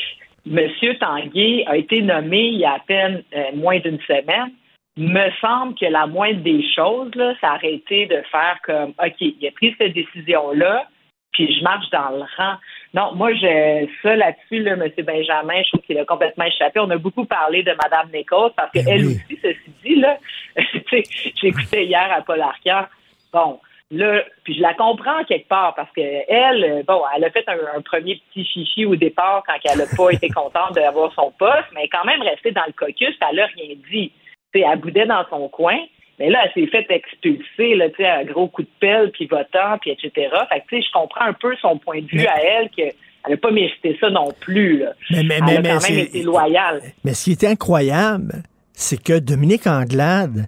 M. 0.49 0.59
Tanguay 1.01 1.65
a 1.67 1.77
été 1.77 2.03
nommé 2.03 2.39
il 2.53 2.61
y 2.61 2.65
a 2.65 2.73
à 2.75 2.79
peine 2.87 3.23
euh, 3.35 3.57
moins 3.57 3.79
d'une 3.81 3.99
semaine. 4.07 4.53
Me 4.97 5.31
semble 5.40 5.74
que 5.74 5.86
la 5.86 6.06
moindre 6.06 6.40
des 6.40 6.64
choses, 6.74 7.14
là, 7.14 7.35
ça 7.40 7.55
aurait 7.55 7.74
été 7.74 8.06
de 8.06 8.23
faire 8.31 8.59
comme, 8.64 8.94
OK, 8.98 9.16
il 9.20 9.47
a 9.47 9.51
pris 9.51 9.74
cette 9.77 9.93
décision-là, 9.93 10.89
puis 11.32 11.55
je 11.55 11.62
marche 11.62 11.90
dans 11.90 12.10
le 12.10 12.24
rang. 12.36 12.55
Non, 12.94 13.14
moi, 13.14 13.35
je, 13.35 13.86
ça 14.02 14.16
là-dessus, 14.16 14.62
là, 14.62 14.73
M. 14.73 14.90
Benjamin, 15.05 15.62
je 15.62 15.68
trouve 15.68 15.82
qu'il 15.82 15.98
a 15.98 16.06
complètement 16.06 16.47
échappé. 16.47 16.81
On 16.81 16.89
a 16.89 16.97
beaucoup 16.97 17.27
parlé 17.27 17.62
de 17.62 17.73
Mme 17.73 18.10
Nichols 18.10 18.52
parce 18.56 18.73
qu'elle 18.73 19.05
aussi, 19.05 19.39
ceci 19.43 19.70
dit, 19.85 19.97
là, 19.97 20.16
j'écoutais 21.43 21.85
hier 21.85 22.09
à 22.10 22.23
Paul 22.23 22.40
Arcand. 22.40 22.86
Bon, 23.35 23.60
là, 23.90 24.23
puis 24.44 24.55
je 24.55 24.62
la 24.62 24.73
comprends 24.73 25.24
quelque 25.24 25.48
part 25.48 25.74
parce 25.74 25.93
que 25.93 26.01
elle, 26.01 26.85
bon, 26.86 27.02
elle 27.14 27.24
a 27.24 27.31
fait 27.31 27.47
un, 27.48 27.77
un 27.77 27.82
premier 27.82 28.23
petit 28.31 28.47
chichi 28.47 28.86
au 28.86 28.97
départ 28.97 29.43
quand 29.47 29.70
elle 29.70 29.78
n'a 29.78 29.85
pas 29.94 30.10
été 30.10 30.31
contente 30.31 30.74
d'avoir 30.74 31.12
son 31.12 31.31
poste, 31.32 31.66
mais 31.74 31.81
elle 31.81 31.86
est 31.86 31.89
quand 31.90 32.05
même 32.05 32.23
restée 32.23 32.52
dans 32.52 32.64
le 32.66 32.73
caucus, 32.73 33.14
elle 33.28 33.36
n'a 33.36 33.47
rien 33.47 33.74
dit. 33.90 34.10
Sais, 34.57 34.65
elle 34.70 34.81
boudait 34.81 35.07
dans 35.07 35.24
son 35.31 35.49
coin. 35.49 35.77
Mais 36.19 36.31
là, 36.31 36.39
elle 36.45 36.62
s'est 36.65 36.70
fait 36.70 36.87
expulser, 36.89 37.74
là, 37.74 37.91
tu 37.91 37.97
sais, 37.97 38.07
à 38.07 38.24
gros 38.24 38.49
coup 38.49 38.62
de 38.62 38.69
pelle, 38.81 39.11
puis 39.12 39.27
votant, 39.27 39.77
puis 39.81 39.91
etc. 39.91 40.11
Fait 40.49 40.61
que, 40.61 40.65
tu 40.69 40.77
sais, 40.77 40.87
je 40.87 40.93
comprends 40.99 41.27
un 41.27 41.35
peu 41.35 41.55
son 41.61 41.77
point 41.78 42.01
de 42.01 42.07
vue 42.07 42.27
à 42.27 42.43
elle, 42.43 42.70
qu'elle 42.70 42.93
n'a 43.28 43.37
pas 43.37 43.51
mérité 43.51 43.99
ça 44.01 44.09
non 44.09 44.33
plus, 44.41 44.78
là. 44.78 44.93
Mais- 45.11 45.23
mais- 45.24 45.35
elle 45.35 45.62
mais- 45.62 45.69
a 45.69 45.74
quand 45.78 45.91
même 45.91 45.99
été 45.99 46.23
loyale. 46.23 46.81
Mais 47.05 47.12
ce 47.12 47.24
qui 47.24 47.33
est 47.33 47.45
incroyable, 47.45 48.43
c'est 48.73 49.03
que 49.03 49.19
Dominique 49.19 49.66
Anglade, 49.66 50.47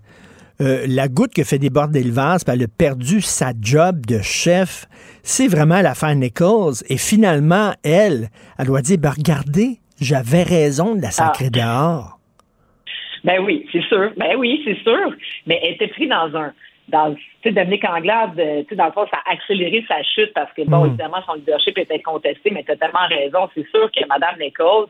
euh, 0.63 0.87
la 0.89 1.09
goutte 1.09 1.35
que 1.35 1.45
fait 1.45 1.59
déborder 1.59 2.03
le 2.03 2.13
vase, 2.13 2.45
elle 2.49 2.63
a 2.63 2.67
perdu 2.69 3.21
sa 3.21 3.53
job 3.61 4.07
de 4.07 4.21
chef, 4.23 4.87
c'est 5.23 5.49
vraiment 5.49 5.83
l'affaire 5.83 6.15
Nichols. 6.15 6.77
Et 6.89 6.97
finalement, 6.97 7.75
elle, 7.85 8.29
elle 8.59 8.67
doit 8.67 8.81
dire, 8.81 8.97
ben 8.99 9.11
regardez, 9.11 9.81
j'avais 10.01 10.45
raison 10.45 10.95
de 10.95 11.03
la 11.03 11.11
sacrer 11.11 11.51
dehors. 11.51 12.18
Ben 13.25 13.41
oui, 13.45 13.67
c'est 13.73 13.83
sûr. 13.85 14.11
Ben 14.17 14.37
oui, 14.37 14.63
c'est 14.65 14.79
sûr. 14.83 15.13
Mais 15.47 15.61
elle 15.63 15.75
était 15.75 15.89
prise 15.89 16.09
dans 16.09 16.35
un. 16.37 16.53
Dans, 16.89 17.15
tu 17.15 17.21
sais, 17.43 17.51
Dominique 17.53 17.85
Anglade, 17.85 18.39
euh, 18.41 18.63
dans 18.73 18.87
le 18.87 18.93
fond, 18.93 19.07
ça 19.11 19.19
a 19.27 19.33
accéléré 19.33 19.85
sa 19.87 20.03
chute 20.03 20.33
parce 20.33 20.51
que, 20.55 20.63
bon, 20.63 20.85
Mm. 20.85 20.87
évidemment, 20.87 21.23
son 21.27 21.35
leadership 21.35 21.77
était 21.77 22.01
contesté, 22.01 22.51
mais 22.51 22.65
tu 22.65 22.73
as 22.73 22.77
tellement 22.77 23.07
raison. 23.11 23.51
C'est 23.55 23.69
sûr 23.69 23.91
que 23.93 24.07
Mme 24.09 24.39
Nichols, 24.41 24.87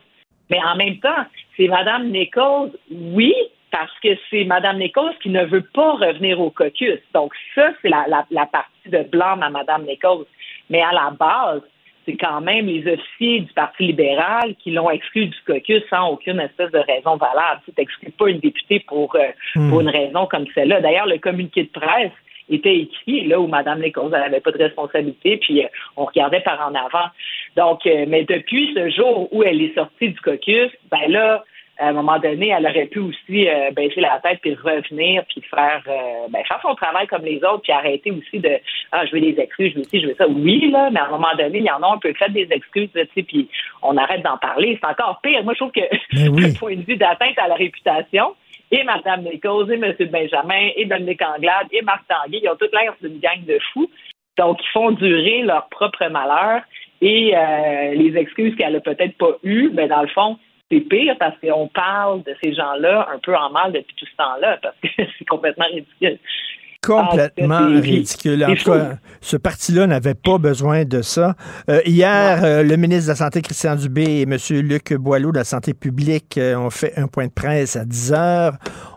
mais 0.49 0.59
en 0.63 0.77
même 0.77 0.97
temps, 0.99 1.25
c'est 1.57 1.67
Mme 1.67 2.09
Nichols, 2.09 2.71
oui, 2.89 3.33
parce 3.71 3.91
que 4.01 4.09
c'est 4.29 4.45
Mme 4.45 4.77
Nichols 4.77 5.13
qui 5.21 5.29
ne 5.29 5.43
veut 5.43 5.65
pas 5.73 5.91
revenir 5.91 6.39
au 6.39 6.51
caucus. 6.51 6.99
Donc, 7.13 7.33
ça, 7.53 7.71
c'est 7.81 7.89
la, 7.89 8.05
la, 8.07 8.25
la 8.31 8.45
partie 8.45 8.89
de 8.89 9.03
blâme 9.03 9.43
à 9.43 9.49
Mme 9.49 9.83
Nichols. 9.85 10.25
Mais 10.69 10.81
à 10.81 10.93
la 10.93 11.11
base, 11.11 11.61
c'est 12.09 12.17
quand 12.17 12.41
même 12.41 12.65
les 12.65 12.91
officiers 12.91 13.41
du 13.41 13.53
Parti 13.53 13.83
libéral 13.83 14.55
qui 14.63 14.71
l'ont 14.71 14.89
exclu 14.89 15.27
du 15.27 15.37
caucus 15.45 15.83
sans 15.89 16.09
aucune 16.09 16.39
espèce 16.39 16.71
de 16.71 16.79
raison 16.79 17.17
valable. 17.17 17.61
Tu 17.65 17.71
n'exclus 17.77 18.11
pas 18.11 18.29
une 18.29 18.39
députée 18.39 18.79
pour, 18.87 19.15
euh, 19.15 19.27
Hmm. 19.55 19.69
pour 19.69 19.81
une 19.81 19.89
raison 19.89 20.25
comme 20.25 20.45
celle-là. 20.55 20.81
D'ailleurs, 20.81 21.05
le 21.05 21.17
communiqué 21.19 21.63
de 21.63 21.69
presse 21.69 22.11
était 22.49 22.77
écrit 22.77 23.27
là 23.27 23.39
où 23.39 23.47
Mme 23.47 23.81
Nichols 23.81 24.09
n'avait 24.09 24.39
pas 24.39 24.51
de 24.51 24.57
responsabilité, 24.57 25.37
puis 25.37 25.63
euh, 25.63 25.67
on 25.97 26.05
regardait 26.05 26.41
par 26.41 26.59
en 26.67 26.73
avant. 26.73 27.09
Donc, 27.55 27.85
euh, 27.85 28.05
mais 28.07 28.23
depuis 28.23 28.73
ce 28.73 28.89
jour 28.89 29.31
où 29.31 29.43
elle 29.43 29.61
est 29.61 29.75
sortie 29.75 30.09
du 30.09 30.19
caucus, 30.19 30.71
ben 30.89 31.11
là, 31.11 31.43
à 31.79 31.87
un 31.87 31.93
moment 31.93 32.19
donné, 32.19 32.49
elle 32.49 32.65
aurait 32.65 32.87
pu 32.87 32.99
aussi 32.99 33.47
euh, 33.47 33.71
baisser 33.71 34.01
la 34.01 34.19
tête 34.19 34.39
puis 34.41 34.53
revenir 34.55 35.23
puis 35.29 35.41
faire 35.49 35.81
euh, 35.87 36.27
ben, 36.29 36.43
faire 36.45 36.59
son 36.61 36.75
travail 36.75 37.07
comme 37.07 37.23
les 37.23 37.37
autres 37.37 37.61
puis 37.63 37.71
arrêter 37.71 38.11
aussi 38.11 38.39
de 38.39 38.59
ah 38.91 39.05
je 39.05 39.13
veux 39.13 39.21
des 39.21 39.39
excuses, 39.39 39.71
je 39.73 39.77
veux 39.79 39.83
ci, 39.85 40.01
je 40.01 40.07
veux 40.07 40.15
ça. 40.15 40.27
Oui 40.27 40.69
là, 40.69 40.89
mais 40.91 40.99
à 40.99 41.05
un 41.05 41.11
moment 41.11 41.33
donné, 41.37 41.59
il 41.59 41.65
y 41.65 41.71
en 41.71 41.81
a 41.81 41.93
un 41.93 41.97
peu 41.97 42.13
fait 42.13 42.29
des 42.31 42.47
excuses, 42.51 42.89
tu 42.93 43.07
sais, 43.15 43.23
puis 43.23 43.49
on 43.81 43.95
arrête 43.97 44.21
d'en 44.23 44.37
parler. 44.37 44.77
C'est 44.81 44.89
encore 44.89 45.19
pire. 45.23 45.43
Moi, 45.43 45.53
je 45.53 45.59
trouve 45.59 45.71
que 45.71 46.41
d'un 46.41 46.53
point 46.59 46.75
de 46.75 46.83
vue 46.83 46.97
d'atteinte 46.97 47.37
à 47.37 47.47
la 47.47 47.55
réputation, 47.55 48.35
et 48.71 48.83
Mme 48.83 49.23
Nichols, 49.23 49.71
et 49.71 49.75
M. 49.75 49.93
Benjamin, 50.11 50.69
et 50.75 50.85
Dominique 50.85 51.21
Anglade, 51.21 51.67
et 51.71 51.81
Marc 51.81 52.03
Tanguay, 52.07 52.41
ils 52.43 52.49
ont 52.49 52.55
toute 52.55 52.73
l'air 52.73 52.93
d'une 53.01 53.19
gang 53.19 53.43
de 53.45 53.57
fous. 53.73 53.89
Donc, 54.37 54.59
ils 54.61 54.71
font 54.71 54.91
durer 54.91 55.41
leur 55.41 55.67
propre 55.69 56.07
malheur. 56.07 56.61
Et 57.01 57.35
euh, 57.35 57.93
les 57.95 58.17
excuses 58.17 58.55
qu'elle 58.55 58.75
a 58.75 58.81
peut-être 58.81 59.17
pas 59.17 59.37
eues, 59.43 59.69
ben 59.69 59.87
dans 59.87 60.01
le 60.01 60.09
fond, 60.09 60.37
c'est 60.71 60.81
pire 60.81 61.15
parce 61.19 61.35
qu'on 61.39 61.67
parle 61.67 62.23
de 62.23 62.35
ces 62.43 62.53
gens-là 62.53 63.07
un 63.13 63.19
peu 63.19 63.35
en 63.35 63.49
mal 63.49 63.73
depuis 63.73 63.95
tout 63.95 64.05
ce 64.05 64.15
temps-là, 64.17 64.57
parce 64.61 64.75
que 64.81 64.87
c'est 65.19 65.25
complètement 65.25 65.65
ridicule. 65.65 66.19
Complètement 66.81 67.55
Ah, 67.59 67.79
ridicule. 67.81 68.45
En 68.45 68.55
tout 68.55 68.71
cas, 68.71 68.97
ce 69.19 69.35
parti-là 69.35 69.85
n'avait 69.85 70.13
pas 70.13 70.37
besoin 70.37 70.85
de 70.85 71.01
ça. 71.01 71.35
Euh, 71.69 71.81
hier, 71.85 72.41
euh, 72.43 72.63
le 72.63 72.77
ministre 72.77 73.07
de 73.07 73.09
la 73.09 73.15
Santé, 73.15 73.41
Christian 73.41 73.75
Dubé, 73.75 74.03
et 74.03 74.21
M. 74.21 74.37
Luc 74.61 74.93
Boileau 74.93 75.33
de 75.33 75.39
la 75.39 75.43
Santé 75.43 75.73
publique 75.73 76.37
euh, 76.37 76.55
ont 76.55 76.69
fait 76.69 76.97
un 76.97 77.07
point 77.07 77.27
de 77.27 77.33
presse 77.33 77.75
à 77.75 77.83
10 77.83 78.13
heures. 78.13 78.53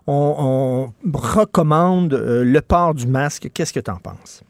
On, 0.07 0.93
on 1.05 1.11
recommande 1.19 2.15
le 2.15 2.61
port 2.61 2.95
du 2.95 3.09
masque. 3.09 3.51
Qu'est-ce 3.53 3.73
que 3.73 3.81
tu 3.81 3.91
en 3.91 3.97
penses? 3.97 4.45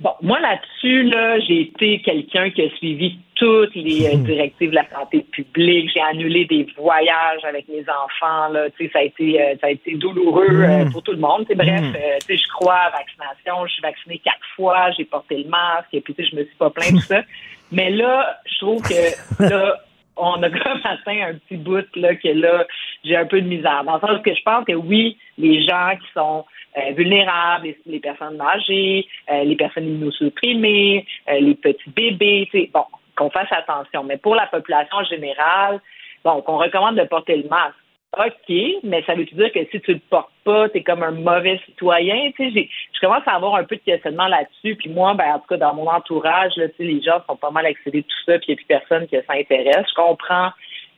Bon, 0.00 0.10
moi 0.22 0.40
là-dessus, 0.40 1.04
là, 1.04 1.38
j'ai 1.40 1.60
été 1.62 2.00
quelqu'un 2.02 2.50
qui 2.50 2.62
a 2.62 2.70
suivi 2.76 3.16
toutes 3.36 3.74
les 3.76 4.06
euh, 4.06 4.16
directives 4.24 4.70
de 4.70 4.74
la 4.74 4.88
santé 4.90 5.20
publique. 5.30 5.90
J'ai 5.94 6.00
annulé 6.00 6.44
des 6.46 6.66
voyages 6.76 7.44
avec 7.44 7.68
mes 7.68 7.82
enfants. 7.88 8.48
Là, 8.52 8.68
tu 8.70 8.84
sais, 8.86 8.90
ça 8.92 8.98
a 8.98 9.02
été, 9.02 9.40
euh, 9.40 9.54
ça 9.60 9.68
a 9.68 9.70
été 9.70 9.94
douloureux 9.94 10.48
euh, 10.50 10.84
Mm. 10.84 10.92
pour 10.92 11.02
tout 11.02 11.12
le 11.12 11.18
monde. 11.18 11.42
Tu 11.42 11.48
sais, 11.48 11.54
bref, 11.54 11.80
Mm. 11.80 11.94
euh, 11.96 12.18
tu 12.20 12.26
sais, 12.26 12.36
je 12.36 12.48
crois 12.52 12.74
à 12.74 12.90
la 12.90 12.96
vaccination. 12.98 13.66
Je 13.66 13.72
suis 13.72 13.82
vaccinée 13.82 14.18
quatre 14.24 14.38
fois. 14.56 14.90
J'ai 14.96 15.04
porté 15.04 15.36
le 15.38 15.48
masque. 15.48 15.88
Et 15.92 16.00
puis, 16.00 16.12
tu 16.14 16.24
sais, 16.24 16.28
je 16.30 16.36
me 16.36 16.44
suis 16.44 16.56
pas 16.56 16.70
plaint 16.70 16.90
tout 16.90 17.00
ça. 17.00 17.22
Mais 17.72 17.90
là, 17.90 18.36
je 18.46 18.58
trouve 18.58 18.82
que 18.82 19.42
là, 19.48 19.76
on 20.16 20.42
a 20.42 20.50
comme 20.64 20.80
atteint 20.84 21.28
un 21.28 21.34
petit 21.34 21.56
bout 21.56 21.84
là 21.96 22.14
que 22.14 22.28
là, 22.28 22.64
j'ai 23.04 23.16
un 23.16 23.26
peu 23.26 23.40
de 23.40 23.46
misère. 23.46 23.84
Dans 23.84 23.94
le 23.94 24.00
sens 24.00 24.22
que 24.22 24.34
je 24.34 24.42
pense 24.42 24.64
que 24.64 24.72
oui, 24.72 25.18
les 25.38 25.62
gens 25.64 25.92
qui 26.00 26.06
sont 26.12 26.44
euh, 26.76 26.92
vulnérables, 26.92 27.74
les, 27.86 28.00
personnes 28.00 28.40
âgées, 28.40 29.06
euh, 29.30 29.44
les 29.44 29.56
personnes 29.56 29.86
immunosupprimées, 29.86 31.06
euh, 31.28 31.40
les 31.40 31.54
petits 31.54 31.90
bébés, 31.90 32.48
bon, 32.72 32.84
qu'on 33.16 33.30
fasse 33.30 33.52
attention. 33.52 34.04
Mais 34.04 34.16
pour 34.16 34.34
la 34.34 34.46
population 34.46 34.96
en 34.96 35.04
général, 35.04 35.80
bon, 36.24 36.42
qu'on 36.42 36.58
recommande 36.58 36.96
de 36.96 37.04
porter 37.04 37.36
le 37.36 37.48
masque. 37.48 37.76
OK, 38.18 38.56
mais 38.82 39.02
ça 39.04 39.14
veut 39.14 39.24
dire 39.24 39.52
que 39.52 39.64
si 39.70 39.80
tu 39.80 39.94
le 39.94 40.00
portes 40.10 40.30
pas, 40.44 40.68
tu 40.68 40.78
es 40.78 40.82
comme 40.82 41.02
un 41.02 41.10
mauvais 41.10 41.60
citoyen? 41.66 42.30
Tu 42.36 42.52
sais, 42.52 42.68
je 42.92 43.00
commence 43.00 43.26
à 43.26 43.36
avoir 43.36 43.56
un 43.56 43.64
peu 43.64 43.76
de 43.76 43.80
questionnement 43.80 44.28
là-dessus. 44.28 44.76
Puis 44.76 44.90
moi, 44.90 45.14
ben, 45.14 45.34
en 45.34 45.38
tout 45.38 45.46
cas, 45.48 45.56
dans 45.56 45.74
mon 45.74 45.88
entourage, 45.88 46.52
là, 46.56 46.66
les 46.78 47.02
gens 47.02 47.22
sont 47.26 47.36
pas 47.36 47.50
mal 47.50 47.66
excédés 47.66 48.02
de 48.02 48.06
tout 48.06 48.24
ça, 48.26 48.38
puis 48.38 48.46
il 48.48 48.50
n'y 48.50 48.54
a 48.54 48.56
plus 48.56 48.66
personne 48.66 49.06
qui 49.06 49.16
s'intéresse. 49.26 49.86
Je 49.88 49.94
comprends 49.94 50.50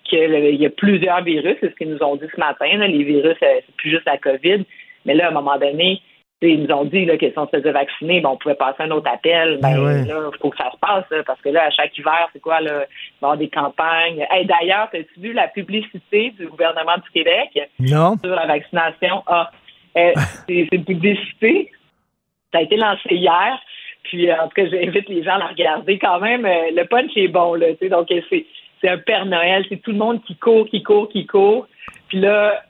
qu'il 0.04 0.56
y 0.56 0.66
a 0.66 0.70
plusieurs 0.70 1.22
virus, 1.22 1.56
c'est 1.60 1.70
ce 1.70 1.74
qu'ils 1.74 1.90
nous 1.90 2.02
ont 2.02 2.16
dit 2.16 2.26
ce 2.32 2.38
matin. 2.38 2.76
là. 2.76 2.86
Les 2.86 3.02
virus, 3.02 3.36
euh, 3.42 3.60
c'est 3.66 3.76
plus 3.76 3.90
juste 3.90 4.06
la 4.06 4.18
COVID. 4.18 4.64
Mais 5.04 5.14
là, 5.14 5.26
à 5.26 5.28
un 5.30 5.32
moment 5.32 5.58
donné, 5.58 6.00
ils 6.42 6.64
nous 6.64 6.74
ont 6.74 6.84
dit 6.84 7.06
là, 7.06 7.16
que 7.16 7.30
si 7.30 7.38
on 7.38 7.46
se 7.46 7.56
faisait 7.56 7.72
vacciner, 7.72 8.20
ben, 8.20 8.30
on 8.30 8.36
pouvait 8.36 8.54
passer 8.54 8.82
un 8.82 8.90
autre 8.90 9.10
appel. 9.10 9.58
Ben, 9.62 9.82
ouais. 9.82 10.04
là, 10.04 10.30
il 10.32 10.38
faut 10.38 10.50
que 10.50 10.56
ça 10.58 10.70
se 10.70 10.76
passe, 10.78 11.04
là, 11.10 11.22
parce 11.24 11.40
que 11.40 11.48
là, 11.48 11.64
à 11.64 11.70
chaque 11.70 11.96
hiver, 11.96 12.28
c'est 12.32 12.40
quoi, 12.40 12.60
là, 12.60 12.70
il 12.70 12.74
va 12.74 12.82
y 12.82 13.24
avoir 13.24 13.36
des 13.38 13.48
campagnes. 13.48 14.26
Hey, 14.30 14.46
D'ailleurs, 14.46 14.88
as-tu 14.92 15.20
vu 15.20 15.32
la 15.32 15.48
publicité 15.48 16.34
du 16.38 16.46
gouvernement 16.48 16.96
du 16.96 17.10
Québec? 17.10 17.58
Non. 17.80 18.16
sur 18.22 18.34
la 18.34 18.46
vaccination? 18.46 19.22
Ah, 19.26 19.50
euh, 19.96 20.12
c'est 20.46 20.68
une 20.72 20.84
publicité. 20.84 21.70
Ça 22.52 22.58
a 22.58 22.62
été 22.62 22.76
lancé 22.76 23.14
hier. 23.14 23.58
Puis, 24.04 24.30
euh, 24.30 24.36
en 24.36 24.48
tout 24.48 24.54
cas, 24.56 24.66
j'invite 24.70 25.08
les 25.08 25.22
gens 25.22 25.36
à 25.36 25.38
la 25.38 25.46
regarder 25.46 25.98
quand 25.98 26.20
même. 26.20 26.44
Euh, 26.44 26.70
le 26.70 26.84
punch 26.84 27.12
est 27.16 27.28
bon, 27.28 27.54
là. 27.54 27.68
tu 27.72 27.78
sais. 27.78 27.88
Donc, 27.88 28.08
c'est 28.08 28.46
c'est 28.82 28.90
un 28.90 28.98
Père 28.98 29.24
Noël. 29.24 29.64
C'est 29.70 29.80
tout 29.80 29.92
le 29.92 29.96
monde 29.96 30.22
qui 30.24 30.36
court, 30.36 30.68
qui 30.68 30.82
court, 30.82 31.08
qui 31.08 31.26
court. 31.26 31.66
Puis 32.08 32.20
là, 32.20 32.62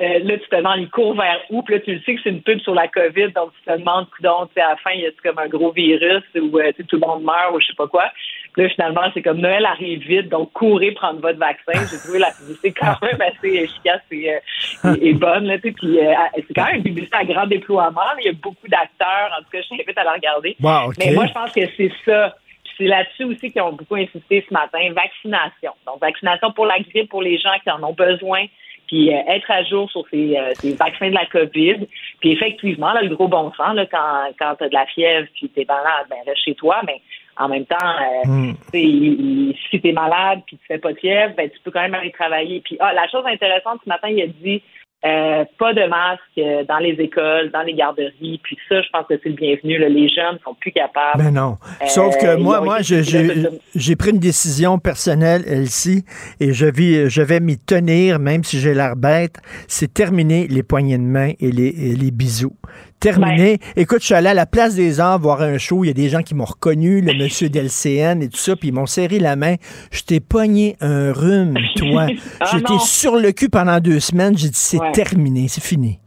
euh, 0.00 0.18
là, 0.24 0.38
tu 0.38 0.48
te 0.48 0.56
demandes, 0.56 0.80
il 0.80 0.90
court 0.90 1.14
vers 1.14 1.40
où? 1.50 1.62
Puis 1.62 1.74
là, 1.74 1.80
tu 1.80 1.94
le 1.94 2.00
sais 2.00 2.14
que 2.14 2.20
c'est 2.22 2.30
une 2.30 2.42
pub 2.42 2.60
sur 2.60 2.74
la 2.74 2.88
COVID, 2.88 3.32
donc 3.32 3.52
tu 3.54 3.72
te 3.72 3.78
demandes, 3.78 4.06
donc, 4.20 4.50
à 4.56 4.70
la 4.70 4.76
fin, 4.76 4.90
il 4.92 5.00
y 5.00 5.06
a 5.06 5.10
comme 5.22 5.38
un 5.38 5.48
gros 5.48 5.72
virus 5.72 6.22
où 6.34 6.58
euh, 6.58 6.72
tout 6.88 6.96
le 6.96 7.06
monde 7.06 7.24
meurt 7.24 7.54
ou 7.54 7.60
je 7.60 7.66
sais 7.66 7.74
pas 7.76 7.86
quoi. 7.86 8.10
Puis 8.52 8.62
là, 8.62 8.68
finalement, 8.70 9.02
c'est 9.12 9.22
comme 9.22 9.38
Noël 9.38 9.66
arrive 9.66 10.00
vite, 10.00 10.28
donc 10.28 10.52
courez 10.52 10.92
prendre 10.92 11.20
votre 11.20 11.38
vaccin. 11.38 11.72
J'ai 11.90 11.98
trouvé 11.98 12.18
la 12.18 12.30
publicité 12.30 12.72
quand 12.72 12.94
même 13.02 13.20
assez 13.20 13.54
efficace 13.54 14.00
et, 14.10 14.32
euh, 14.32 14.94
et, 14.94 15.08
et 15.08 15.12
bonne. 15.12 15.44
Là, 15.44 15.58
tu 15.58 15.68
sais. 15.68 15.72
puis 15.72 16.00
euh, 16.00 16.14
c'est 16.36 16.54
quand 16.54 16.66
même 16.66 16.76
une 16.76 16.82
publicité 16.84 17.16
à 17.16 17.24
grand 17.24 17.46
déploiement. 17.46 18.00
Il 18.18 18.26
y 18.26 18.28
a 18.30 18.32
beaucoup 18.32 18.68
d'acteurs. 18.68 19.30
En 19.38 19.42
tout 19.42 19.50
cas, 19.52 19.60
je 19.62 19.68
t'invite 19.68 19.98
à 19.98 20.04
la 20.04 20.12
regarder. 20.12 20.56
Wow, 20.60 20.88
OK. 20.88 20.94
Mais 20.98 21.12
moi, 21.12 21.26
je 21.26 21.32
pense 21.32 21.52
que 21.52 21.66
c'est 21.76 21.92
ça. 22.04 22.34
C'est 22.78 22.86
là-dessus 22.86 23.24
aussi 23.24 23.52
qu'ils 23.52 23.62
ont 23.62 23.72
beaucoup 23.72 23.96
insisté 23.96 24.44
ce 24.46 24.52
matin. 24.52 24.78
Vaccination. 24.94 25.72
Donc, 25.86 26.00
vaccination 26.00 26.52
pour 26.52 26.66
la 26.66 26.78
grippe, 26.78 27.08
pour 27.10 27.22
les 27.22 27.38
gens 27.38 27.54
qui 27.62 27.70
en 27.70 27.82
ont 27.82 27.94
besoin. 27.94 28.46
Puis 28.86 29.12
euh, 29.12 29.18
être 29.28 29.50
à 29.50 29.62
jour 29.64 29.90
sur 29.90 30.04
ces, 30.10 30.36
euh, 30.36 30.54
ces 30.60 30.72
vaccins 30.74 31.08
de 31.08 31.14
la 31.14 31.26
COVID. 31.26 31.86
Puis 32.20 32.32
effectivement, 32.32 32.92
là, 32.92 33.02
le 33.02 33.14
gros 33.14 33.28
bon 33.28 33.52
sens, 33.54 33.74
là, 33.74 33.86
quand, 33.86 34.24
quand 34.38 34.54
tu 34.56 34.64
as 34.64 34.68
de 34.68 34.74
la 34.74 34.86
fièvre 34.86 35.26
puis 35.34 35.50
tu 35.54 35.60
es 35.60 35.64
malade, 35.64 36.06
ben 36.08 36.16
reste 36.26 36.44
chez 36.44 36.54
toi. 36.54 36.80
Mais 36.86 37.00
en 37.38 37.48
même 37.48 37.66
temps, 37.66 37.76
euh, 37.76 38.24
tu 38.72 38.78
sais, 38.78 38.82
il- 38.82 39.20
il- 39.50 39.56
si 39.70 39.80
tu 39.80 39.88
es 39.88 39.92
malade 39.92 40.40
puis 40.46 40.56
tu 40.56 40.66
fais 40.66 40.78
pas 40.78 40.92
de 40.92 40.98
fièvre, 40.98 41.34
ben, 41.36 41.50
tu 41.50 41.58
peux 41.64 41.70
quand 41.70 41.82
même 41.82 41.94
aller 41.94 42.12
travailler. 42.12 42.60
Puis 42.60 42.76
ah, 42.80 42.92
la 42.94 43.08
chose 43.08 43.24
intéressante, 43.26 43.80
ce 43.84 43.88
matin, 43.88 44.08
il 44.08 44.22
a 44.22 44.26
dit 44.26 44.62
euh, 45.06 45.44
pas 45.58 45.72
de 45.72 45.86
masque 45.88 46.20
euh, 46.38 46.64
dans 46.64 46.78
les 46.78 46.92
écoles, 46.98 47.50
dans 47.52 47.62
les 47.62 47.74
garderies. 47.74 48.40
Puis 48.42 48.58
ça, 48.68 48.82
je 48.82 48.88
pense 48.92 49.06
que 49.06 49.14
c'est 49.22 49.28
le 49.28 49.36
bienvenu. 49.36 49.78
là. 49.78 49.88
Les 49.88 50.08
jeunes 50.08 50.38
sont 50.44 50.54
plus 50.54 50.72
capables. 50.72 51.22
Ben 51.22 51.30
non. 51.30 51.58
Euh, 51.82 51.86
Sauf 51.86 52.16
que 52.16 52.36
ils 52.36 52.42
moi, 52.42 52.60
moi, 52.60 52.78
j'ai 52.80 53.96
pris 53.96 54.10
une 54.10 54.18
décision 54.18 54.78
personnelle, 54.78 55.42
Elsie, 55.46 56.04
et 56.40 56.52
je, 56.52 56.66
vis, 56.66 57.08
je 57.08 57.22
vais 57.22 57.40
m'y 57.40 57.56
tenir, 57.58 58.18
même 58.18 58.42
si 58.42 58.58
j'ai 58.58 58.74
l'air 58.74 58.96
bête. 58.96 59.36
C'est 59.68 59.92
terminé 59.92 60.48
les 60.48 60.62
poignées 60.62 60.98
de 60.98 61.02
main 61.02 61.32
et 61.38 61.52
les, 61.52 61.68
et 61.68 61.94
les 61.94 62.10
bisous. 62.10 62.56
Terminé. 63.00 63.58
Écoute, 63.76 64.00
je 64.00 64.06
suis 64.06 64.14
allé 64.14 64.28
à 64.28 64.34
la 64.34 64.46
Place 64.46 64.74
des 64.74 65.00
Arts 65.00 65.18
voir 65.18 65.42
un 65.42 65.58
show. 65.58 65.84
Il 65.84 65.88
y 65.88 65.90
a 65.90 65.94
des 65.94 66.08
gens 66.08 66.22
qui 66.22 66.34
m'ont 66.34 66.44
reconnu, 66.46 67.00
le 67.02 67.12
monsieur 67.22 67.48
d'LCN 67.48 68.22
et 68.22 68.28
tout 68.28 68.36
ça, 68.38 68.56
puis 68.56 68.68
ils 68.68 68.74
m'ont 68.74 68.86
serré 68.86 69.18
la 69.18 69.36
main. 69.36 69.56
Je 69.92 70.02
t'ai 70.02 70.20
pogné 70.20 70.76
un 70.80 71.12
rhume, 71.12 71.56
toi. 71.76 72.06
Ah 72.40 72.46
J'étais 72.52 72.78
sur 72.78 73.16
le 73.16 73.32
cul 73.32 73.48
pendant 73.48 73.78
deux 73.80 74.00
semaines. 74.00 74.36
J'ai 74.36 74.48
dit, 74.48 74.54
c'est 74.54 74.80
Ouais. 74.80 74.92
terminé, 74.92 75.46
c'est 75.48 75.62
fini. 75.64 75.98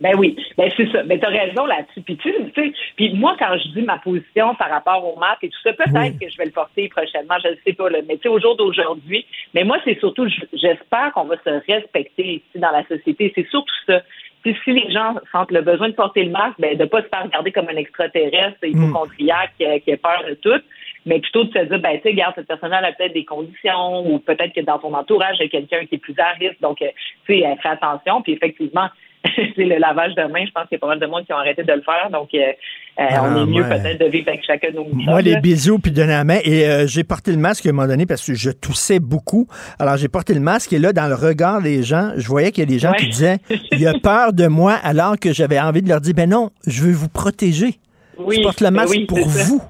Ben 0.00 0.16
oui, 0.18 0.36
ben 0.58 0.68
c'est 0.76 0.90
ça. 0.90 1.04
Mais 1.04 1.20
t'as 1.20 1.28
raison 1.28 1.64
là-dessus. 1.64 2.00
Puis 2.00 2.16
tu 2.16 2.32
sais- 2.56 2.72
puis 2.96 3.14
moi 3.14 3.36
quand 3.38 3.56
je 3.56 3.68
dis 3.78 3.82
ma 3.86 3.98
position 3.98 4.52
par 4.56 4.68
rapport 4.68 5.04
au 5.04 5.16
masque 5.20 5.44
et 5.44 5.48
tout 5.48 5.58
ça, 5.62 5.72
peut-être 5.74 6.18
que 6.18 6.28
je 6.28 6.36
vais 6.38 6.46
le 6.46 6.50
porter 6.50 6.88
prochainement, 6.88 7.36
je 7.44 7.50
ne 7.50 7.54
sais 7.64 7.72
pas. 7.72 7.88
Là. 7.88 7.98
Mais 8.08 8.16
tu 8.16 8.22
sais, 8.22 8.28
au 8.28 8.40
jour 8.40 8.56
d'aujourd'hui, 8.56 9.24
mais 9.54 9.62
moi 9.62 9.76
c'est 9.84 9.96
surtout, 10.00 10.26
j'espère 10.52 11.12
qu'on 11.14 11.24
va 11.26 11.36
se 11.44 11.72
respecter 11.72 12.34
ici 12.36 12.58
dans 12.58 12.72
la 12.72 12.84
société. 12.88 13.32
C'est 13.36 13.46
surtout 13.48 13.72
ça. 13.86 14.00
Puis 14.42 14.56
si 14.64 14.72
les 14.72 14.90
gens 14.90 15.14
sentent 15.30 15.52
le 15.52 15.62
besoin 15.62 15.88
de 15.88 15.94
porter 15.94 16.24
le 16.24 16.30
masque, 16.30 16.56
ben 16.58 16.76
de 16.76 16.84
pas 16.84 17.02
se 17.02 17.08
faire 17.08 17.22
regarder 17.24 17.52
comme 17.52 17.68
un 17.68 17.76
extraterrestre, 17.76 18.58
hypochondriaque 18.62 19.52
a- 19.60 19.78
qui 19.80 19.92
a 19.92 19.96
peur 19.96 20.24
de 20.28 20.34
tout, 20.34 20.60
mais 21.06 21.20
plutôt 21.20 21.44
de 21.44 21.52
se 21.52 21.64
dire, 21.64 21.78
ben 21.78 21.96
tu 21.96 22.02
sais, 22.02 22.08
regarde, 22.10 22.34
cette 22.34 22.48
personne-là 22.48 22.78
a 22.84 22.92
peut-être 22.92 23.14
des 23.14 23.24
conditions 23.24 24.06
ou 24.06 24.18
peut-être 24.18 24.52
que 24.54 24.60
dans 24.60 24.78
ton 24.78 24.92
entourage, 24.94 25.36
il 25.38 25.44
y 25.44 25.46
a 25.46 25.48
quelqu'un 25.48 25.86
qui 25.86 25.94
est 25.96 25.98
plus 25.98 26.18
à 26.18 26.30
risque. 26.32 26.60
Donc, 26.60 26.82
euh, 26.82 26.88
tu 27.26 27.40
sais, 27.40 27.56
fais 27.62 27.68
attention. 27.68 28.22
Puis 28.22 28.32
effectivement, 28.32 28.88
c'est 29.56 29.64
le 29.64 29.78
lavage 29.78 30.14
de 30.14 30.22
mains. 30.22 30.44
Je 30.46 30.50
pense 30.52 30.66
qu'il 30.68 30.72
y 30.72 30.76
a 30.76 30.78
pas 30.80 30.88
mal 30.88 30.98
de 30.98 31.06
monde 31.06 31.24
qui 31.24 31.32
ont 31.32 31.36
arrêté 31.36 31.62
de 31.62 31.72
le 31.72 31.82
faire. 31.82 32.10
Donc, 32.10 32.28
euh, 32.34 32.38
euh, 32.38 33.06
Ah, 33.10 33.24
on 33.24 33.42
est 33.42 33.46
mieux 33.50 33.62
ouais. 33.62 33.68
peut-être 33.80 34.00
de 34.00 34.06
vivre 34.06 34.28
avec 34.28 34.44
chacun 34.44 34.70
de 34.70 34.76
nos. 34.76 34.86
Moi, 34.92 35.22
les 35.22 35.36
bisous 35.36 35.78
puis 35.78 35.92
donner 35.92 36.08
la 36.12 36.24
main. 36.24 36.38
Et 36.44 36.66
euh, 36.66 36.86
j'ai 36.86 37.04
porté 37.04 37.30
le 37.30 37.38
masque 37.38 37.66
à 37.66 37.68
un 37.70 37.72
moment 37.72 37.88
donné 37.88 38.06
parce 38.06 38.26
que 38.26 38.34
je 38.34 38.50
toussais 38.50 38.98
beaucoup. 38.98 39.46
Alors, 39.78 39.96
j'ai 39.96 40.08
porté 40.08 40.34
le 40.34 40.40
masque 40.40 40.72
et 40.72 40.78
là, 40.78 40.92
dans 40.92 41.06
le 41.06 41.14
regard 41.14 41.62
des 41.62 41.82
gens, 41.82 42.12
je 42.16 42.26
voyais 42.26 42.50
qu'il 42.50 42.64
y 42.64 42.66
a 42.66 42.70
des 42.70 42.78
gens 42.78 42.92
qui 42.92 43.08
disaient 43.08 43.38
il 43.72 43.86
a 43.86 43.94
peur 44.02 44.32
de 44.32 44.46
moi 44.46 44.74
alors 44.82 45.18
que 45.18 45.32
j'avais 45.32 45.60
envie 45.60 45.82
de 45.82 45.88
leur 45.88 46.00
dire 46.00 46.14
ben 46.14 46.28
non, 46.28 46.50
je 46.66 46.82
veux 46.82 46.92
vous 46.92 47.08
protéger. 47.08 47.74
Oui, 48.18 48.36
je 48.36 48.42
porte 48.42 48.60
le 48.60 48.66
ben 48.66 48.72
masque 48.74 48.90
oui, 48.90 49.06
pour 49.06 49.18
ça. 49.30 49.44
vous. 49.44 49.62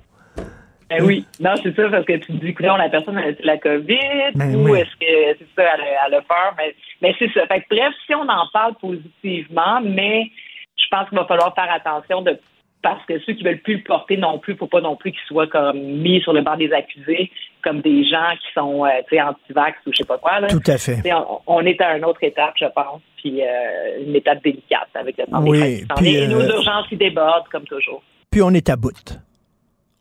Ben 0.99 1.05
oui, 1.05 1.27
non, 1.41 1.53
c'est 1.63 1.75
ça, 1.75 1.89
parce 1.89 2.05
que 2.05 2.13
tu 2.15 2.27
te 2.27 2.33
dis, 2.33 2.49
écoute, 2.49 2.67
la 2.67 2.89
personne 2.89 3.19
a 3.19 3.25
la 3.43 3.59
COVID 3.59 4.33
Ben 4.35 4.55
ou 4.57 4.71
oui. 4.71 4.81
est-ce 4.81 4.97
que 4.97 5.39
c'est 5.39 5.63
ça, 5.63 5.71
elle 5.75 5.81
a, 5.81 6.07
elle 6.07 6.15
a 6.15 6.23
peur? 6.23 6.55
Mais, 6.57 6.75
mais 7.01 7.15
c'est 7.19 7.33
ça. 7.33 7.47
Fait 7.47 7.61
que, 7.61 7.75
bref, 7.75 7.95
si 8.07 8.15
on 8.15 8.29
en 8.29 8.47
parle 8.53 8.75
positivement, 8.75 9.81
mais 9.83 10.31
je 10.77 10.85
pense 10.91 11.09
qu'il 11.09 11.19
va 11.19 11.25
falloir 11.27 11.55
faire 11.55 11.73
attention 11.73 12.23
de 12.23 12.39
parce 12.83 13.05
que 13.07 13.19
ceux 13.21 13.35
qui 13.35 13.45
veulent 13.45 13.61
plus 13.61 13.77
le 13.77 13.83
porter 13.85 14.17
non 14.17 14.39
plus, 14.39 14.57
faut 14.57 14.67
pas 14.67 14.81
non 14.81 14.97
plus 14.97 15.13
qu'ils 15.13 15.21
soient 15.29 15.47
comme 15.47 15.79
mis 15.79 16.21
sur 16.21 16.33
le 16.33 16.43
banc 16.43 16.57
des 16.57 16.73
accusés, 16.73 17.31
comme 17.63 17.81
des 17.81 18.05
gens 18.05 18.33
qui 18.41 18.53
sont 18.53 18.85
euh, 18.85 19.23
anti-vax 19.23 19.79
ou 19.87 19.93
je 19.93 19.99
sais 19.99 20.05
pas 20.05 20.19
quoi. 20.19 20.41
Là. 20.41 20.49
Tout 20.49 20.61
à 20.67 20.77
fait. 20.79 21.01
On, 21.13 21.41
on 21.47 21.61
est 21.61 21.81
à 21.81 21.97
une 21.97 22.05
autre 22.05 22.23
étape, 22.25 22.55
je 22.61 22.67
pense, 22.75 23.01
puis 23.17 23.41
euh, 23.41 24.05
une 24.05 24.17
étape 24.17 24.43
délicate 24.43 24.89
avec 24.95 25.17
le 25.17 25.27
temps 25.27 25.41
des 25.41 25.51
Oui, 25.51 25.81
qui 25.81 25.87
s'en 25.87 25.95
puis. 25.95 26.17
Et 26.17 26.27
nos 26.27 26.41
euh, 26.41 26.57
urgences 26.57 26.91
y 26.91 26.97
débordent, 26.97 27.47
comme 27.53 27.65
toujours. 27.65 28.03
Puis 28.31 28.43
on 28.43 28.51
est 28.51 28.69
à 28.69 28.77
bout. 28.77 29.21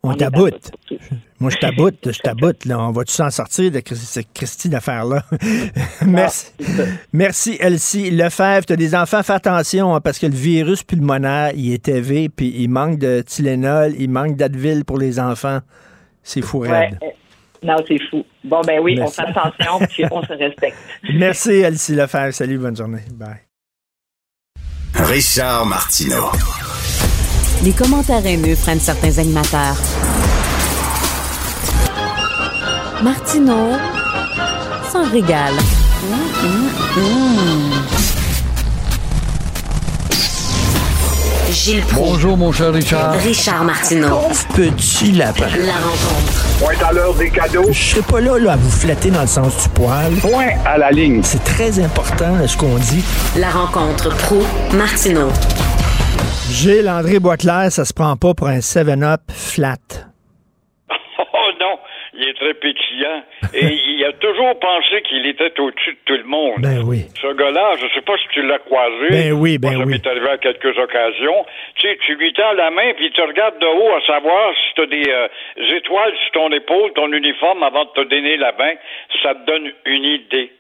On, 0.03 0.14
bout. 0.15 0.72
Moi, 1.40 1.52
je 1.52 1.57
t'aboute, 1.57 2.11
je 2.11 2.19
t'aboute. 2.19 2.65
Là. 2.65 2.80
On 2.80 2.91
va-tu 2.91 3.14
s'en 3.14 3.30
sortir 3.30 3.69
de 3.69 3.82
cette 3.94 4.34
Christy 4.34 4.68
d'affaires-là? 4.68 5.23
Merci. 6.07 6.48
Merci, 7.14 7.57
Elsie 7.60 8.10
Lefebvre. 8.10 8.65
Tu 8.65 8.73
as 8.73 8.78
des 8.78 8.95
enfants, 8.95 9.22
fais 9.22 9.34
attention, 9.34 9.94
hein, 9.94 10.02
parce 10.02 10.18
que 10.18 10.26
le 10.26 10.34
virus 10.34 10.82
pulmonaire, 10.82 11.52
il 11.56 11.72
est 11.73 11.88
élevé, 11.88 12.30
puis 12.30 12.52
il 12.57 12.68
manque 12.69 12.98
de 12.98 13.22
Tylenol, 13.22 13.94
il 13.99 14.10
manque 14.10 14.36
d'Advil 14.38 14.86
pour 14.86 14.98
les 14.98 15.19
enfants. 15.19 15.60
C'est 16.23 16.41
fou, 16.41 16.61
Ouais, 16.61 16.69
raide. 16.69 16.98
euh, 17.03 17.07
non, 17.64 17.76
c'est 17.88 17.99
fou. 18.10 18.26
Bon, 18.44 18.61
ben 18.61 18.80
oui, 18.82 18.95
Merci. 18.98 19.19
on 19.19 19.23
fait 19.23 19.30
attention, 19.40 19.88
puis 19.88 20.03
on 20.11 20.23
se 20.23 20.34
respecte. 20.34 20.78
Merci, 21.14 21.52
Elsie 21.52 21.94
Lefebvre. 21.94 22.34
Salut, 22.34 22.57
bonne 22.57 22.76
journée. 22.76 23.02
Bye. 23.14 23.41
Richard 24.95 25.68
Martineau. 25.68 26.32
Les 27.64 27.74
commentaires 27.74 28.26
haineux 28.26 28.56
freinent 28.56 28.80
certains 28.80 29.20
animateurs. 29.20 29.76
Martineau 33.04 33.74
s'en 34.92 35.08
régale. 35.12 35.54
Gilles 41.52 41.82
Proulx. 41.82 41.94
Bonjour, 41.94 42.36
mon 42.36 42.52
cher 42.52 42.74
Richard. 42.74 43.14
Richard 43.20 43.64
Martineau. 43.64 44.22
Petit 44.56 45.12
lapin. 45.12 45.46
La 45.60 45.74
rencontre. 45.74 46.46
Point 46.60 46.88
à 46.90 46.92
l'heure 46.94 47.14
des 47.14 47.30
cadeaux. 47.30 47.68
Je 47.72 47.80
serai 47.80 48.02
pas 48.02 48.22
là, 48.22 48.40
là 48.40 48.54
à 48.54 48.56
vous 48.56 48.72
flatter 48.72 49.12
dans 49.12 49.22
le 49.22 49.28
sens 49.28 49.62
du 49.62 49.70
poil. 49.70 50.12
Point 50.16 50.56
à 50.66 50.80
la 50.80 50.90
ligne. 50.90 51.22
C'est 51.24 51.44
très 51.44 51.80
important 51.80 52.38
là, 52.38 52.48
ce 52.48 52.58
qu'on 52.58 52.78
dit. 52.78 53.04
La 53.38 53.52
rencontre 53.52 54.10
pro 54.18 54.42
martineau 54.74 55.30
Gilles 56.52 56.90
André 56.90 57.19
Boisclair, 57.19 57.72
ça 57.72 57.86
se 57.86 57.94
prend 57.94 58.15
pas 58.18 58.34
pour 58.34 58.48
un 58.48 58.60
7-up 58.60 59.22
flat. 59.32 59.78
Oh 61.34 61.52
non, 61.60 61.80
il 62.14 62.28
est 62.28 62.34
très 62.34 62.53
pétillant. 62.53 63.23
Et 63.53 63.65
il 63.95 64.06
a 64.06 64.11
toujours 64.14 64.60
pensé 64.60 65.02
qu'il 65.07 65.26
était 65.26 65.57
au-dessus 65.60 65.94
de 65.94 65.99
tout 66.06 66.18
le 66.18 66.26
monde. 66.28 66.60
Ben 66.61 66.84
oui. 66.86 67.06
Ce 67.22 67.34
gars-là, 67.34 67.76
je 67.82 67.88
sais 67.95 68.02
pas 68.02 68.14
si 68.18 68.28
tu 68.34 68.45
l'as 68.45 68.60
croisé. 68.60 69.07
Ben 69.10 69.32
oui, 69.32 69.57
ben 69.57 69.69
Moi, 69.72 69.80
ça 69.80 69.86
oui. 69.86 69.91
m'est 69.94 70.07
arrivé 70.07 70.30
à 70.30 70.38
quelques 70.38 70.78
occasions. 70.78 71.45
Tu 71.76 71.88
sais, 71.88 71.98
tu 72.06 72.15
lui 72.15 72.32
tends 72.34 72.52
la 72.53 72.69
main, 72.69 72.94
puis 72.95 73.06
il 73.07 73.11
te 73.11 73.22
regarde 73.22 73.57
de 73.60 73.65
haut 73.65 73.95
à 73.95 74.02
savoir 74.06 74.53
si 74.53 74.73
tu 74.76 74.82
as 74.82 74.86
des 74.88 75.10
euh, 75.10 75.78
étoiles 75.78 76.14
sur 76.23 76.32
ton 76.34 76.52
épaule, 76.52 76.91
ton 76.94 77.11
uniforme, 77.11 77.64
avant 77.64 77.86
de 77.86 77.91
te 77.95 78.03
donner 78.10 78.38
la 78.38 78.52
main. 78.52 78.73
Ça 79.23 79.34
te 79.34 79.45
donne 79.45 79.72
une 79.86 80.03
idée. 80.03 80.52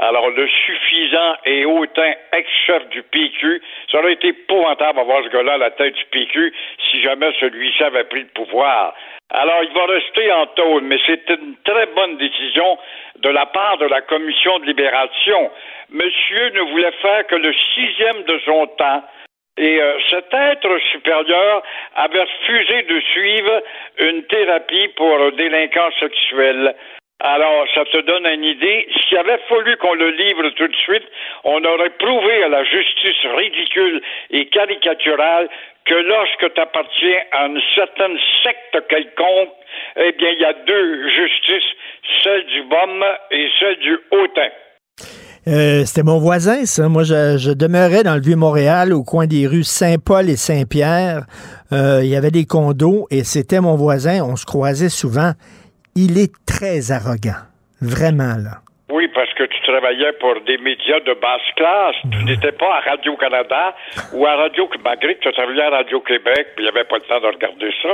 Alors, 0.00 0.30
le 0.30 0.46
suffisant 0.46 1.34
et 1.44 1.64
hautain 1.64 2.12
ex-chef 2.32 2.88
du 2.90 3.02
PQ, 3.02 3.60
ça 3.90 3.98
aurait 3.98 4.12
été 4.12 4.28
épouvantable 4.28 4.96
d'avoir 4.96 5.24
ce 5.24 5.28
gars-là 5.28 5.54
à 5.54 5.58
la 5.58 5.70
tête 5.72 5.94
du 5.94 6.04
PQ 6.12 6.54
si 6.88 7.02
jamais 7.02 7.32
celui-ci 7.40 7.82
avait 7.82 8.04
pris 8.04 8.20
le 8.20 8.28
pouvoir. 8.28 8.94
Alors, 9.30 9.60
il 9.64 9.72
va 9.72 9.86
rester 9.86 10.32
en 10.32 10.46
tôle, 10.46 10.82
mais 10.84 10.98
c'est 11.04 11.28
une 11.30 11.56
très 11.64 11.86
bonne 11.86 12.16
décision 12.16 12.78
de 13.16 13.28
la 13.28 13.46
part 13.46 13.76
de 13.78 13.86
la 13.86 14.00
commission 14.02 14.60
de 14.60 14.66
libération. 14.66 15.50
Monsieur 15.90 16.50
ne 16.50 16.60
voulait 16.70 16.92
faire 17.02 17.26
que 17.26 17.34
le 17.34 17.52
sixième 17.74 18.22
de 18.22 18.38
son 18.44 18.66
temps. 18.78 19.02
Et 19.58 19.82
euh, 19.82 19.98
cet 20.10 20.32
être 20.32 20.78
supérieur 20.92 21.62
avait 21.96 22.22
refusé 22.22 22.82
de 22.82 23.00
suivre 23.00 23.62
une 23.98 24.22
thérapie 24.26 24.88
pour 24.96 25.32
délinquants 25.32 25.90
sexuels. 25.98 26.76
Alors, 27.20 27.64
ça 27.74 27.84
te 27.84 28.00
donne 28.02 28.26
une 28.26 28.44
idée. 28.44 28.86
S'il 29.08 29.18
avait 29.18 29.40
fallu 29.48 29.76
qu'on 29.78 29.94
le 29.94 30.10
livre 30.10 30.50
tout 30.50 30.68
de 30.68 30.76
suite, 30.76 31.02
on 31.42 31.64
aurait 31.64 31.90
prouvé 31.98 32.44
à 32.44 32.48
la 32.48 32.62
justice 32.62 33.26
ridicule 33.36 34.00
et 34.30 34.46
caricaturale 34.46 35.48
que 35.84 35.94
lorsque 35.94 36.54
tu 36.54 36.60
appartiens 36.60 37.18
à 37.32 37.46
une 37.46 37.60
certaine 37.74 38.16
secte 38.44 38.86
quelconque, 38.88 39.50
eh 39.96 40.12
bien, 40.12 40.30
il 40.30 40.40
y 40.40 40.44
a 40.44 40.52
deux 40.52 41.08
justices, 41.08 41.72
celle 42.22 42.46
du 42.46 42.62
BOM 42.62 43.04
et 43.32 43.48
celle 43.58 43.78
du 43.78 43.98
hautain. 44.12 44.50
Euh, 45.48 45.84
C'était 45.86 46.04
mon 46.04 46.18
voisin, 46.18 46.66
ça. 46.66 46.88
Moi, 46.88 47.02
je, 47.02 47.52
demeurais 47.52 48.04
dans 48.04 48.14
le 48.14 48.20
Vieux-Montréal, 48.20 48.92
au 48.92 49.02
coin 49.02 49.26
des 49.26 49.48
rues 49.48 49.64
Saint-Paul 49.64 50.28
et 50.28 50.36
Saint-Pierre. 50.36 51.24
Euh, 51.72 52.00
il 52.04 52.10
y 52.10 52.16
avait 52.16 52.30
des 52.30 52.44
condos 52.44 53.06
et 53.10 53.24
c'était 53.24 53.60
mon 53.60 53.74
voisin. 53.74 54.22
On 54.22 54.36
se 54.36 54.44
croisait 54.44 54.88
souvent. 54.90 55.32
Il 56.00 56.16
est 56.16 56.30
très 56.46 56.92
arrogant. 56.92 57.42
Vraiment, 57.82 58.38
là. 58.38 58.62
Oui, 58.88 59.08
parce 59.08 59.34
que 59.34 59.42
tu 59.42 59.60
travaillais 59.62 60.12
pour 60.20 60.40
des 60.42 60.56
médias 60.58 61.00
de 61.00 61.12
basse 61.14 61.42
classe. 61.56 61.96
Tu 62.12 62.24
n'étais 62.24 62.52
pas 62.52 62.76
à 62.76 62.90
Radio-Canada 62.90 63.74
ou 64.12 64.24
à 64.24 64.36
Radio... 64.36 64.70
Malgré 64.84 65.16
que 65.16 65.28
tu 65.28 65.32
travaillais 65.32 65.62
à 65.62 65.70
Radio-Québec, 65.70 66.54
puis 66.54 66.62
il 66.62 66.62
n'y 66.62 66.68
avait 66.68 66.84
pas 66.84 66.98
le 66.98 67.02
temps 67.02 67.18
de 67.18 67.26
regarder 67.26 67.74
ça. 67.82 67.88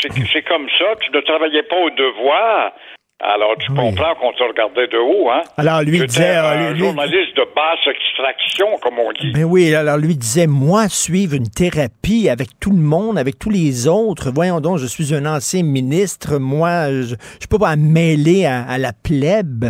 C'est 0.00 0.08
c'est 0.32 0.42
comme 0.42 0.70
ça. 0.78 0.96
Tu 1.02 1.10
ne 1.12 1.20
travaillais 1.20 1.64
pas 1.64 1.76
au 1.76 1.90
devoir. 1.90 2.72
Alors, 3.20 3.54
tu 3.58 3.72
comprends 3.72 4.14
qu'on 4.16 4.32
te 4.32 4.42
regardait 4.42 4.88
de 4.88 4.98
haut, 4.98 5.30
hein? 5.30 5.42
Alors, 5.56 5.82
lui 5.82 6.04
disait, 6.04 6.36
euh, 6.36 6.72
un 6.72 6.76
journaliste 6.76 7.36
de 7.36 7.46
basse 7.54 7.86
extraction, 7.86 8.66
comme 8.82 8.98
on 8.98 9.12
dit. 9.12 9.30
Ben 9.32 9.44
oui, 9.44 9.72
alors 9.74 9.96
lui 9.96 10.16
disait, 10.16 10.46
moi, 10.48 10.88
suivre 10.88 11.34
une 11.34 11.48
thérapie 11.48 12.28
avec 12.28 12.48
tout 12.60 12.72
le 12.72 12.82
monde, 12.82 13.16
avec 13.16 13.38
tous 13.38 13.50
les 13.50 13.86
autres. 13.86 14.30
Voyons 14.34 14.60
donc, 14.60 14.78
je 14.78 14.86
suis 14.86 15.14
un 15.14 15.26
ancien 15.26 15.62
ministre. 15.62 16.38
Moi, 16.38 16.90
je 16.90 17.14
ne 17.14 17.46
peux 17.48 17.58
pas 17.58 17.76
mêler 17.76 18.46
à, 18.46 18.64
à 18.64 18.78
la 18.78 18.92
plèbe. 18.92 19.64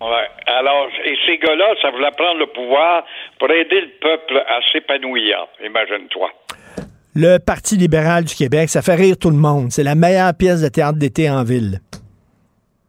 Ouais. 0.00 0.28
Alors, 0.46 0.88
et 1.04 1.14
ces 1.24 1.38
gars-là, 1.38 1.66
ça 1.80 1.90
voulait 1.92 2.10
prendre 2.16 2.40
le 2.40 2.46
pouvoir 2.46 3.04
pour 3.38 3.48
aider 3.50 3.80
le 3.80 3.90
peuple 4.00 4.38
à 4.38 4.60
s'épanouir, 4.72 5.46
imagine-toi. 5.64 6.30
Le 7.14 7.38
Parti 7.38 7.76
libéral 7.76 8.24
du 8.24 8.34
Québec, 8.34 8.68
ça 8.68 8.82
fait 8.82 8.94
rire 8.94 9.16
tout 9.18 9.30
le 9.30 9.36
monde. 9.36 9.68
C'est 9.70 9.82
la 9.82 9.94
meilleure 9.94 10.34
pièce 10.34 10.60
de 10.60 10.68
théâtre 10.68 10.98
d'été 10.98 11.30
en 11.30 11.44
ville. 11.44 11.80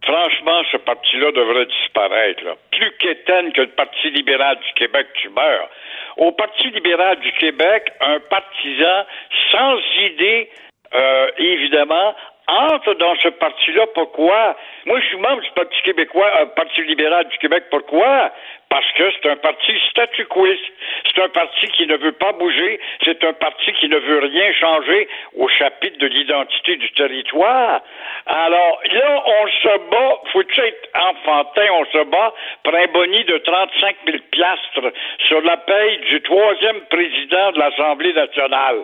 Franchement, 0.08 0.62
ce 0.72 0.78
parti-là 0.78 1.34
devrait 1.34 1.66
disparaître. 1.66 2.44
Plus 2.72 2.92
qu'éteindre 2.98 3.52
que 3.52 3.62
le 3.62 3.76
Parti 3.76 4.10
libéral 4.12 4.58
du 4.58 4.74
Québec, 4.76 5.08
tu 5.22 5.28
meurs. 5.30 5.70
Au 6.16 6.32
Parti 6.32 6.70
libéral 6.70 7.20
du 7.20 7.32
Québec, 7.34 7.92
un 8.00 8.22
partisan 8.22 9.06
sans 9.52 9.78
idée, 10.06 10.50
euh, 10.96 11.28
évidemment, 11.38 12.16
entre 12.48 12.94
dans 12.94 13.16
ce 13.18 13.28
parti-là. 13.28 13.86
Pourquoi? 13.94 14.56
Moi, 14.88 15.02
je 15.02 15.08
suis 15.08 15.18
membre 15.18 15.42
du 15.42 15.52
Parti 15.52 15.82
québécois, 15.84 16.32
euh, 16.40 16.46
Parti 16.56 16.82
libéral 16.84 17.28
du 17.28 17.38
Québec. 17.40 17.66
Pourquoi? 17.70 18.32
Parce 18.70 18.90
que 18.94 19.04
c'est 19.12 19.30
un 19.30 19.36
parti 19.36 19.74
statu 19.90 20.26
quoiste. 20.26 20.64
C'est 21.08 21.22
un 21.22 21.28
parti 21.30 21.68
qui 21.68 21.88
ne 21.88 21.98
veut 21.98 22.14
pas 22.14 22.32
bouger. 22.32 22.80
C'est 23.04 23.22
un 23.26 23.34
parti 23.34 23.74
qui 23.74 23.90
ne 23.90 23.98
veut 23.98 24.20
rien 24.20 24.54
changer 24.54 25.10
au 25.36 25.50
chapitre 25.50 25.98
de 26.00 26.08
l'identité 26.08 26.78
du 26.78 26.90
territoire. 26.92 27.82
Alors, 28.28 28.82
là, 28.92 29.24
on 29.26 29.48
se 29.48 29.78
bat, 29.90 30.22
faut-tu 30.32 30.62
être 30.62 30.90
enfantin, 30.96 31.68
on 31.72 31.86
se 31.86 32.04
bat 32.06 32.34
pour 32.64 32.76
un 32.76 32.88
boni 32.88 33.24
de 33.26 33.38
35 33.40 33.96
000 34.06 34.18
piastres 34.32 34.94
sur 35.28 35.42
la 35.42 35.58
paye 35.58 35.98
du 36.10 36.22
troisième 36.22 36.82
président 36.90 37.52
de 37.52 37.60
l'Assemblée 37.60 38.14
nationale. 38.14 38.84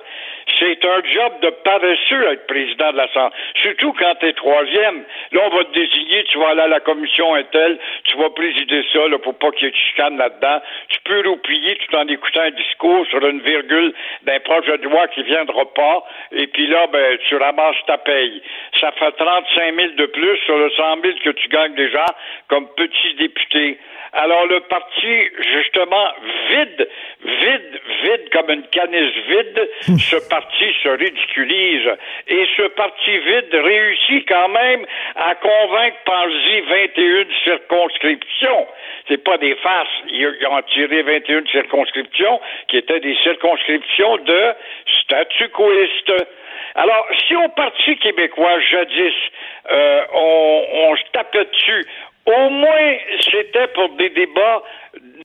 C'est 0.60 0.86
un 0.86 1.02
job 1.12 1.40
de 1.42 1.50
paresseux 1.50 2.32
être 2.32 2.48
président 2.48 2.92
de 2.92 2.98
l'Assemblée. 2.98 3.36
Surtout 3.56 3.94
quand 3.94 4.16
tu 4.20 4.28
es 4.28 4.34
troisième. 4.34 5.04
Là, 5.32 5.42
on 5.46 5.56
va 5.56 5.64
te 5.66 5.80
tu 6.30 6.38
vas 6.38 6.50
aller 6.50 6.62
à 6.62 6.68
la 6.68 6.80
commission 6.80 7.34
Intel, 7.36 7.78
tu 8.06 8.18
vas 8.18 8.30
présider 8.30 8.84
ça, 8.92 9.08
là, 9.08 9.18
pour 9.20 9.38
pas 9.38 9.52
qu'il 9.52 9.66
y 9.66 9.68
ait 9.68 9.72
de 9.72 9.76
chicane 9.76 10.18
là-dedans. 10.18 10.62
Tu 10.90 11.00
peux 11.06 11.28
roupiller 11.28 11.76
tout 11.76 11.96
en 11.96 12.08
écoutant 12.08 12.42
un 12.42 12.52
discours 12.52 13.06
sur 13.08 13.26
une 13.26 13.42
virgule 13.42 13.94
d'un 14.24 14.40
projet 14.40 14.78
de 14.78 14.84
loi 14.84 15.08
qui 15.10 15.24
viendra 15.24 15.66
pas, 15.74 16.04
et 16.32 16.48
puis 16.48 16.68
là, 16.68 16.88
ben, 16.88 17.18
tu 17.28 17.36
ramasses 17.36 17.86
ta 17.88 17.98
paye. 17.98 18.42
Ça 18.80 18.92
fait 18.94 19.12
35 19.12 19.76
000 19.76 19.88
de 19.98 20.06
plus 20.08 20.38
sur 20.46 20.58
le 20.58 20.70
100 20.72 21.02
000 21.02 21.14
que 21.24 21.30
tu 21.32 21.48
gagnes 21.50 21.76
déjà 21.76 22.06
comme 22.48 22.68
petit 22.76 23.14
député. 23.16 23.78
Alors 24.16 24.46
le 24.46 24.60
parti, 24.62 25.30
justement, 25.54 26.08
vide, 26.50 26.88
vide, 27.26 27.82
vide 28.04 28.30
comme 28.32 28.50
une 28.52 28.68
canisse 28.68 29.16
vide, 29.28 29.70
ce 29.98 30.30
parti 30.30 30.66
se 30.84 30.90
ridiculise. 30.90 31.90
Et 32.28 32.46
ce 32.56 32.68
parti 32.70 33.18
vide 33.18 33.54
réussit 33.54 34.28
quand 34.28 34.50
même 34.50 34.86
à 35.16 35.34
convaincre, 35.34 35.98
pense-y, 36.06 36.62
21 36.62 37.26
circonscriptions. 37.44 38.68
C'est 39.08 39.24
pas 39.24 39.38
des 39.38 39.56
farces. 39.56 39.90
Ils 40.10 40.48
ont 40.48 40.62
tiré 40.74 41.02
21 41.02 41.46
circonscriptions 41.48 42.40
qui 42.68 42.78
étaient 42.78 43.00
des 43.00 43.16
circonscriptions 43.24 44.18
de 44.18 44.54
statu 45.02 45.50
quoiste. 45.50 46.14
Alors, 46.76 47.08
si 47.28 47.36
au 47.36 47.50
Parti 47.50 47.98
québécois, 47.98 48.60
jadis, 48.60 49.14
euh, 49.72 50.02
on, 50.14 50.66
on 50.74 50.96
se 50.96 51.04
tapait 51.12 51.46
dessus, 51.46 51.86
au 52.26 52.50
moins, 52.50 52.98
c'était 53.20 53.68
pour 53.68 53.90
des 53.90 54.10
débats 54.10 54.64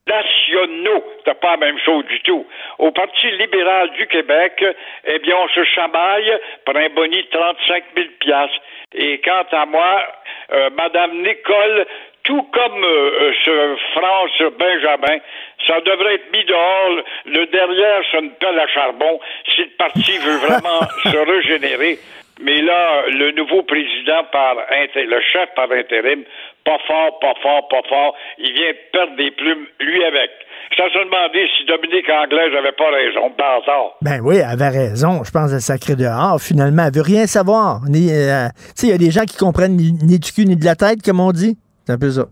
nationaux. 0.07 1.03
C'était 1.19 1.39
pas 1.39 1.51
la 1.51 1.57
même 1.57 1.79
chose 1.79 2.05
du 2.05 2.19
tout. 2.21 2.45
Au 2.77 2.91
Parti 2.91 3.31
libéral 3.31 3.91
du 3.91 4.07
Québec, 4.07 4.63
eh 5.05 5.19
bien, 5.19 5.35
on 5.37 5.47
se 5.49 5.63
chamaille 5.63 6.33
pour 6.65 6.75
un 6.75 6.89
boni 6.89 7.23
de 7.23 7.29
35 7.29 7.83
000 7.95 8.07
piastres. 8.19 8.61
Et 8.93 9.21
quant 9.21 9.45
à 9.51 9.65
moi, 9.65 10.03
euh, 10.51 10.69
Madame 10.75 11.21
Nicole, 11.21 11.85
tout 12.23 12.43
comme 12.51 12.83
euh, 12.83 13.11
euh, 13.11 13.33
ce 13.45 13.75
France 13.97 14.51
Benjamin, 14.57 15.19
ça 15.67 15.79
devrait 15.81 16.15
être 16.15 16.31
mis 16.31 16.43
dehors, 16.43 17.03
le 17.25 17.45
derrière 17.45 18.03
sur 18.09 18.19
une 18.19 18.31
pelle 18.31 18.59
à 18.59 18.67
charbon, 18.67 19.19
si 19.55 19.61
le 19.61 19.69
parti 19.77 20.17
veut 20.17 20.37
vraiment 20.37 20.81
se 21.03 21.17
régénérer. 21.17 21.97
Mais 22.41 22.61
là, 22.61 23.03
le 23.07 23.31
nouveau 23.31 23.63
président 23.63 24.23
par 24.31 24.55
le 24.55 25.21
chef 25.21 25.49
par 25.55 25.69
intérim, 25.71 26.23
pas 26.65 26.77
fort, 26.87 27.19
pas 27.19 27.33
fort, 27.41 27.67
pas 27.67 27.81
fort, 27.89 28.15
il 28.37 28.53
vient 28.53 28.71
perdre 28.93 29.15
des 29.17 29.31
plumes, 29.31 29.65
lui 29.79 30.03
avec. 30.05 30.31
Je 30.71 30.77
se 30.77 31.03
demandé 31.03 31.47
si 31.57 31.65
Dominique 31.65 32.09
Anglais 32.09 32.49
n'avait 32.51 32.71
pas 32.71 32.89
raison, 32.91 33.31
par 33.31 33.61
hasard. 33.61 33.97
Ben 34.01 34.21
oui, 34.23 34.37
elle 34.37 34.61
avait 34.61 34.69
raison. 34.69 35.23
Je 35.23 35.31
pense 35.31 35.51
qu'elle 35.51 35.61
sacrée 35.61 35.95
dehors. 35.95 36.39
Finalement, 36.39 36.83
elle 36.85 36.93
veut 36.93 37.01
rien 37.01 37.25
savoir. 37.25 37.81
Euh, 37.87 37.89
tu 37.89 38.71
sais, 38.75 38.87
il 38.87 38.91
y 38.91 38.93
a 38.93 38.97
des 38.97 39.11
gens 39.11 39.25
qui 39.25 39.35
comprennent 39.35 39.75
ni, 39.75 39.91
ni 39.91 40.19
du 40.19 40.31
cul 40.31 40.45
ni 40.45 40.55
de 40.55 40.63
la 40.63 40.75
tête, 40.75 41.01
comme 41.03 41.19
on 41.19 41.31
dit. 41.31 41.57
C'est 41.85 41.93
un 41.93 41.97
peu 41.97 42.11
ça. 42.11 42.25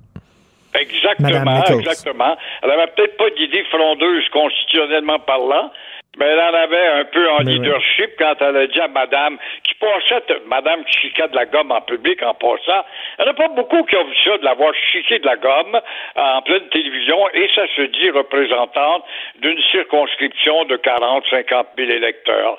Exactement, 0.79 1.63
exactement. 1.63 2.37
Elle 2.61 2.71
avait 2.71 2.91
peut-être 2.95 3.17
pas 3.17 3.29
d'idée 3.31 3.63
frondeuse 3.71 4.29
constitutionnellement 4.31 5.19
parlant, 5.19 5.71
Mais 6.19 6.25
elle 6.25 6.39
en 6.39 6.53
avait 6.53 6.87
un 7.01 7.05
peu 7.05 7.29
en 7.29 7.43
Mais 7.43 7.51
leadership 7.53 8.11
quand 8.17 8.33
elle 8.41 8.57
a 8.57 8.67
dit 8.67 8.79
à 8.79 8.87
madame 8.87 9.37
qui 9.63 9.73
passait, 9.75 10.23
madame 10.47 10.83
qui 10.85 10.99
chiquait 10.99 11.27
de 11.27 11.35
la 11.35 11.45
gomme 11.45 11.71
en 11.71 11.81
public 11.81 12.21
en 12.23 12.33
passant. 12.33 12.81
Il 13.19 13.23
n'y 13.23 13.29
en 13.29 13.31
a 13.31 13.35
pas 13.35 13.49
beaucoup 13.49 13.83
qui 13.83 13.95
ont 13.95 14.05
vu 14.05 14.15
ça, 14.23 14.37
de 14.37 14.43
l'avoir 14.43 14.73
chiqué 14.91 15.19
de 15.19 15.25
la 15.25 15.37
gomme 15.37 15.79
en 16.15 16.41
pleine 16.41 16.67
télévision 16.71 17.17
et 17.35 17.47
ça 17.53 17.67
se 17.75 17.83
dit 17.83 18.09
représentante 18.09 19.03
d'une 19.41 19.59
circonscription 19.71 20.65
de 20.65 20.77
40, 20.77 21.23
50 21.29 21.67
000 21.77 21.91
électeurs. 21.91 22.57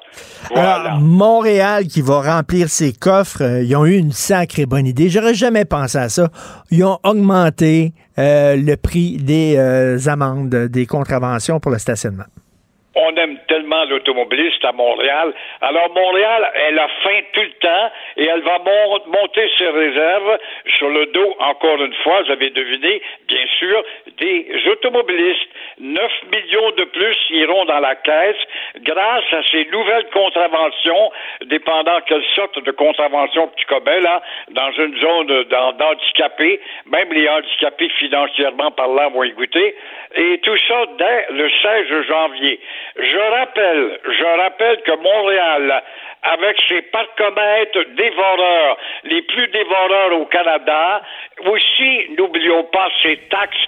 Voilà. 0.51 0.75
Alors, 0.75 1.01
Montréal 1.01 1.85
qui 1.93 2.01
va 2.01 2.21
remplir 2.21 2.69
ses 2.69 2.93
coffres, 2.93 3.43
euh, 3.43 3.63
ils 3.63 3.77
ont 3.77 3.87
eu 3.87 3.97
une 3.97 4.13
sacrée 4.13 4.67
bonne 4.67 4.87
idée. 4.87 5.09
J'aurais 5.09 5.35
jamais 5.35 5.65
pensé 5.65 5.99
à 5.99 6.09
ça. 6.09 6.29
Ils 6.71 6.85
ont 6.85 6.99
augmenté 7.03 7.91
euh, 8.19 8.57
le 8.57 8.77
prix 8.77 9.17
des 9.17 9.57
euh, 9.57 9.99
amendes, 10.09 10.69
des 10.69 10.87
contraventions 10.87 11.59
pour 11.59 11.73
le 11.73 11.79
stationnement. 11.79 12.25
On 12.99 13.19
aime 13.19 13.39
tellement 13.59 13.85
l'automobiliste 13.85 14.65
à 14.65 14.73
Montréal. 14.73 15.33
Alors 15.61 15.91
Montréal, 15.95 16.51
elle 16.55 16.79
a 16.79 16.89
faim 17.03 17.21
tout 17.33 17.41
le 17.43 17.53
temps 17.61 17.91
et 18.17 18.27
elle 18.27 18.41
va 18.43 18.59
mon- 18.65 19.07
monter 19.07 19.51
ses 19.59 19.69
réserves 19.69 20.39
sur 20.77 20.89
le 20.89 21.07
dos, 21.07 21.35
encore 21.41 21.83
une 21.83 21.95
fois, 22.05 22.23
vous 22.23 22.33
avez 22.33 22.51
deviné, 22.51 23.03
bien 23.27 23.47
sûr, 23.59 23.83
des 24.19 24.47
automobilistes. 24.71 25.49
9 25.81 26.13
millions 26.33 26.71
de 26.73 26.85
plus 26.85 27.17
iront 27.31 27.65
dans 27.65 27.81
la 27.81 27.95
caisse 27.97 28.37
grâce 28.81 29.25
à 29.33 29.43
ces 29.51 29.65
nouvelles 29.67 30.09
contraventions, 30.13 31.11
dépendant 31.47 32.01
quelle 32.07 32.25
sorte 32.35 32.59
de 32.63 32.71
contravention 32.73 33.49
que 33.49 33.55
tu 33.57 33.67
commets, 33.67 34.01
là, 34.01 34.23
dans 34.51 34.71
une 34.73 34.97
zone 34.99 35.45
d'han- 35.45 35.73
d'handicapés. 35.73 36.61
Même 36.87 37.13
les 37.13 37.29
handicapés 37.29 37.89
financièrement 37.99 38.71
parlant 38.73 39.11
vont 39.11 39.25
y 39.25 39.33
goûter. 39.33 39.75
Et 40.17 40.39
tout 40.39 40.57
ça 40.69 40.85
dès 40.99 41.27
le 41.33 41.49
16 41.63 42.03
janvier. 42.09 42.61
Je 42.97 43.19
je 43.57 44.41
rappelle 44.41 44.83
que 44.83 44.97
Montréal, 44.97 45.83
avec 46.33 46.61
ses 46.69 46.83
parcomètres 46.83 47.85
dévoreurs, 47.97 48.77
les 49.05 49.23
plus 49.23 49.49
dévoreurs 49.49 50.21
au 50.21 50.27
Canada, 50.27 51.03
aussi, 51.47 52.07
n'oublions 52.19 52.65
pas 52.65 52.89
ses 53.03 53.17
taxes 53.29 53.67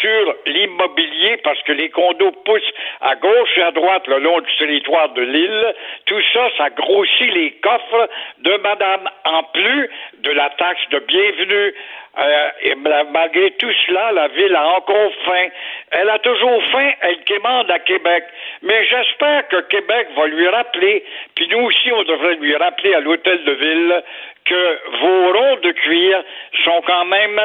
sur 0.00 0.34
l'immobilier, 0.46 1.36
parce 1.38 1.62
que 1.62 1.72
les 1.72 1.90
condos 1.90 2.32
poussent 2.44 2.72
à 3.00 3.14
gauche 3.16 3.58
et 3.58 3.62
à 3.62 3.70
droite 3.70 4.06
le 4.06 4.18
long 4.18 4.40
du 4.40 4.56
territoire 4.56 5.10
de 5.10 5.22
l'île. 5.22 5.74
Tout 6.06 6.22
ça, 6.32 6.48
ça 6.56 6.70
grossit 6.70 7.32
les 7.32 7.52
coffres 7.62 8.08
de 8.38 8.56
madame, 8.58 9.08
en 9.24 9.42
plus 9.44 9.90
de 10.18 10.30
la 10.30 10.50
taxe 10.50 10.88
de 10.90 10.98
bienvenue. 11.00 11.74
Euh, 12.18 12.48
et 12.62 12.74
ma- 12.74 13.04
malgré 13.04 13.52
tout 13.52 13.72
cela, 13.86 14.10
la 14.12 14.28
ville 14.28 14.54
a 14.56 14.66
encore 14.70 15.12
faim. 15.24 15.48
Elle 15.92 16.10
a 16.10 16.18
toujours 16.18 16.60
faim, 16.72 16.90
elle 17.02 17.22
quémande 17.22 17.70
à 17.70 17.78
Québec. 17.78 18.24
Mais 18.62 18.84
j'espère 18.84 19.46
que 19.48 19.60
Québec 19.62 20.08
va 20.16 20.26
lui 20.26 20.48
rappeler, 20.48 21.04
puis 21.36 21.46
nous 21.48 21.60
aussi, 21.60 21.92
devrait 22.04 22.36
lui 22.36 22.54
rappeler 22.56 22.94
à 22.94 23.00
l'hôtel 23.00 23.44
de 23.44 23.52
ville 23.52 24.02
que 24.44 24.78
vos 25.00 25.32
ronds 25.32 25.56
de 25.62 25.72
cuir 25.72 26.22
sont 26.64 26.82
quand 26.86 27.04
même 27.04 27.38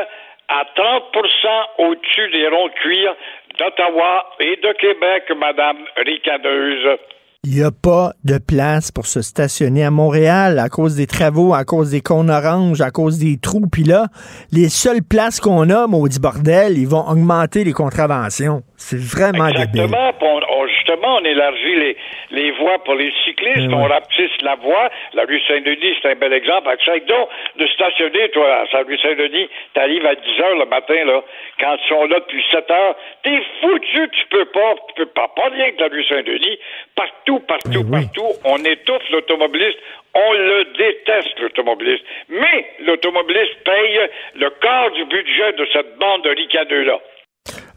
à 0.47 0.63
30% 0.75 1.87
au-dessus 1.89 2.29
des 2.31 2.47
ronds 2.47 2.67
de 2.67 2.73
cuir 2.73 3.15
d'Ottawa 3.57 4.25
et 4.39 4.57
de 4.57 4.73
Québec, 4.73 5.31
Madame 5.37 5.77
Ricadeuse. 5.97 6.99
Il 7.47 7.51
n'y 7.51 7.61
a 7.61 7.69
pas 7.69 8.13
de 8.23 8.39
place 8.39 8.91
pour 8.91 9.05
se 9.05 9.21
stationner 9.21 9.85
à 9.85 9.91
Montréal 9.91 10.57
à 10.57 10.67
cause 10.67 10.95
des 10.95 11.05
travaux, 11.05 11.53
à 11.53 11.63
cause 11.63 11.91
des 11.91 12.01
cônes 12.01 12.31
oranges, 12.31 12.81
à 12.81 12.89
cause 12.89 13.19
des 13.19 13.37
trous. 13.37 13.67
Puis 13.71 13.83
là, 13.83 14.07
les 14.51 14.67
seules 14.67 15.03
places 15.03 15.39
qu'on 15.39 15.69
a, 15.69 15.85
maudit 15.85 16.19
bordel, 16.19 16.75
ils 16.75 16.87
vont 16.87 17.07
augmenter 17.07 17.63
les 17.63 17.71
contraventions. 17.71 18.63
C'est 18.87 19.01
vraiment. 19.01 19.47
Exactement. 19.47 20.11
On- 20.21 20.41
on- 20.57 20.67
justement, 20.67 21.15
on 21.19 21.25
élargit 21.25 21.75
les, 21.75 21.97
les 22.31 22.51
voies 22.51 22.77
pour 22.83 22.93
les 22.95 23.11
cyclistes, 23.25 23.67
Eh 23.71 23.73
on 23.73 23.83
rapetisse 23.83 24.41
la 24.41 24.55
voie. 24.55 24.89
La 25.13 25.23
rue 25.23 25.41
Saint-Denis, 25.47 25.95
c'est 26.01 26.11
un 26.11 26.15
bel 26.15 26.33
exemple. 26.33 26.69
Essaye 26.79 27.01
donc 27.01 27.29
de 27.57 27.65
stationner, 27.67 28.29
toi, 28.29 28.47
à 28.61 28.65
la 28.71 28.83
rue 28.83 28.97
Saint-Denis. 28.99 29.49
T'arrives 29.73 30.05
à 30.05 30.13
10 30.15 30.39
heures 30.41 30.55
le 30.57 30.65
matin, 30.65 31.03
là, 31.05 31.23
quand 31.59 31.75
ils 31.83 31.87
sont 31.89 32.05
là 32.05 32.19
depuis 32.19 32.43
7 32.51 32.69
heures. 32.69 32.95
T'es 33.23 33.39
foutu, 33.61 34.09
tu 34.11 34.25
peux 34.29 34.45
pas, 34.45 34.75
tu 34.89 34.93
peux 34.97 35.05
pas, 35.07 35.29
pas 35.35 35.49
rien 35.49 35.71
que 35.71 35.81
la 35.81 35.87
rue 35.87 36.03
Saint-Denis. 36.05 36.59
Partout, 36.95 37.39
partout, 37.39 37.83
partout, 37.91 38.29
on 38.45 38.57
étouffe 38.63 39.09
l'automobiliste. 39.09 39.79
On 40.13 40.31
le 40.33 40.63
déteste, 40.77 41.39
l'automobiliste. 41.41 42.05
Mais 42.29 42.65
l'automobiliste 42.85 43.55
paye 43.65 43.99
le 44.35 44.49
quart 44.61 44.91
du 44.91 45.05
budget 45.05 45.53
de 45.57 45.67
cette 45.73 45.97
bande 45.97 46.21
de 46.23 46.29
ricadeux-là. 46.29 46.99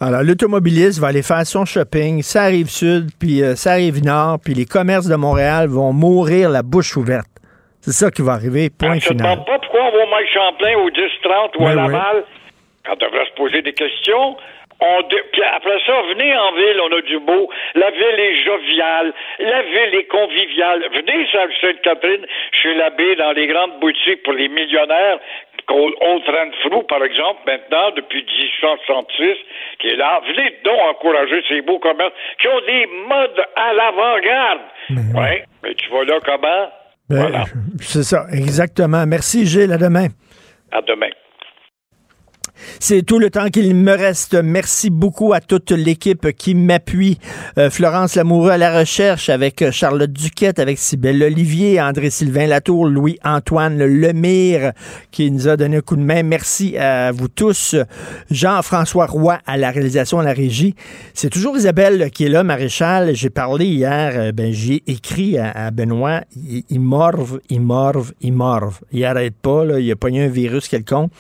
Alors, 0.01 0.23
l'automobiliste 0.23 1.01
va 1.01 1.09
aller 1.09 1.23
faire 1.23 1.45
son 1.47 1.65
shopping, 1.65 2.23
ça 2.23 2.43
arrive 2.45 2.69
sud, 2.69 3.11
puis 3.21 3.43
euh, 3.43 3.55
ça 3.55 3.73
arrive 3.73 4.03
nord, 4.05 4.39
puis 4.43 4.55
les 4.55 4.65
commerces 4.65 5.09
de 5.09 5.17
Montréal 5.17 5.69
vont 5.69 5.93
mourir 5.93 6.51
la 6.51 6.63
bouche 6.63 6.97
ouverte. 6.97 7.27
C'est 7.81 7.93
ça 7.93 8.11
qui 8.11 8.23
va 8.23 8.33
arriver, 8.33 8.71
point 8.71 8.99
Je 8.99 9.13
ne 9.13 9.19
final. 9.19 9.33
demande 9.33 9.47
pas 9.47 9.59
pourquoi 9.59 9.81
on 9.85 9.91
va 9.93 10.05
au 10.05 10.11
Mike 10.11 10.29
Champlain 10.33 10.75
au 10.85 10.91
10-30 10.91 11.57
ou 11.59 11.67
à 11.67 11.75
Ben 11.75 11.87
oui. 11.87 11.93
Laval? 11.93 12.25
Quand 12.87 12.93
on 13.03 13.07
devrait 13.07 13.27
se 13.27 13.35
poser 13.37 13.63
des 13.63 13.73
questions. 13.73 14.37
On 14.81 15.03
de- 15.03 15.25
Puis 15.33 15.43
après 15.43 15.79
ça, 15.85 15.93
venez 16.15 16.31
en 16.39 16.53
ville, 16.55 16.79
on 16.81 16.97
a 16.97 17.01
du 17.03 17.19
beau. 17.19 17.51
La 17.75 17.91
ville 17.91 18.19
est 18.21 18.45
joviale. 18.45 19.13
La 19.41 19.63
ville 19.63 19.95
est 19.99 20.07
conviviale. 20.07 20.85
Venez 20.95 21.27
Sainte-Catherine, 21.33 22.25
chez 22.53 22.75
l'abbé, 22.75 23.17
dans 23.17 23.33
les 23.33 23.49
grandes 23.49 23.81
boutiques 23.81 24.23
pour 24.23 24.35
les 24.35 24.49
millionnaires. 24.49 25.19
Old 25.75 26.23
Renfrew, 26.27 26.83
par 26.89 27.03
exemple, 27.05 27.41
maintenant, 27.47 27.91
depuis 27.97 28.25
1866, 28.25 29.37
qui 29.81 29.89
est 29.89 29.97
là. 29.97 30.21
Venez 30.27 30.55
donc 30.65 30.79
encourager 30.91 31.43
ces 31.49 31.61
beaux 31.63 31.79
commerces 31.79 32.13
qui 32.41 32.49
ont 32.49 32.61
des 32.67 32.87
modes 33.09 33.45
à 33.57 33.73
l'avant-garde. 33.75 34.61
Ouais, 35.15 35.45
mais 35.63 35.75
tu 35.75 35.89
vois 35.91 36.05
là 36.05 36.19
comment? 36.25 36.71
Ben, 37.09 37.21
Voilà. 37.21 37.45
C'est 37.81 38.03
ça, 38.03 38.25
exactement. 38.33 39.05
Merci, 39.07 39.47
Gilles. 39.47 39.73
À 39.73 39.79
demain. 39.79 40.09
À 40.73 40.83
demain. 40.83 41.11
C'est 42.81 43.03
tout 43.03 43.19
le 43.19 43.31
temps 43.31 43.49
qu'il 43.49 43.75
me 43.75 43.93
reste. 43.93 44.35
Merci 44.35 44.91
beaucoup 44.91 45.33
à 45.33 45.41
toute 45.41 45.71
l'équipe 45.71 46.33
qui 46.33 46.55
m'appuie. 46.55 47.19
Euh, 47.59 47.71
Florence 47.71 48.15
Lamoureux 48.15 48.51
à 48.51 48.59
la 48.59 48.79
recherche 48.79 49.29
avec 49.29 49.63
euh, 49.63 49.71
Charlotte 49.71 50.13
Duquette, 50.13 50.59
avec 50.59 50.79
Sybelle 50.79 51.23
Olivier, 51.23 51.81
André-Sylvain 51.81 52.47
Latour, 52.47 52.87
Louis-Antoine 52.87 53.79
Lemire 53.79 54.73
qui 55.11 55.31
nous 55.31 55.49
a 55.49 55.57
donné 55.57 55.79
un 55.79 55.81
coup 55.81 55.97
de 55.97 56.03
main. 56.03 56.23
Merci 56.23 56.77
à 56.77 57.13
vous 57.13 57.29
tous. 57.29 57.77
Jean-François 58.31 59.07
Roy 59.07 59.39
à 59.47 59.57
la 59.57 59.71
réalisation, 59.71 60.19
à 60.19 60.25
la 60.25 60.33
régie. 60.33 60.75
C'est 61.15 61.31
toujours 61.31 61.57
Isabelle 61.57 62.11
qui 62.11 62.25
est 62.25 62.29
là, 62.29 62.43
maréchal. 62.43 63.15
J'ai 63.15 63.31
parlé 63.31 63.67
hier, 63.67 64.13
euh, 64.15 64.33
ben, 64.33 64.53
j'ai 64.53 64.83
écrit 64.87 65.39
à, 65.39 65.71
Benoît, 65.71 66.23
il, 66.37 66.65
il 66.71 66.81
morve, 66.81 67.41
il 67.49 67.61
morve, 67.61 68.13
il 68.21 68.33
morve. 68.33 68.81
Il 68.93 69.05
arrête 69.05 69.35
pas, 69.35 69.65
là, 69.65 69.81
il 69.81 69.91
a 69.91 69.97
pogné 69.97 70.25
un 70.25 70.29
virus 70.29 70.69
quelconque. 70.69 71.11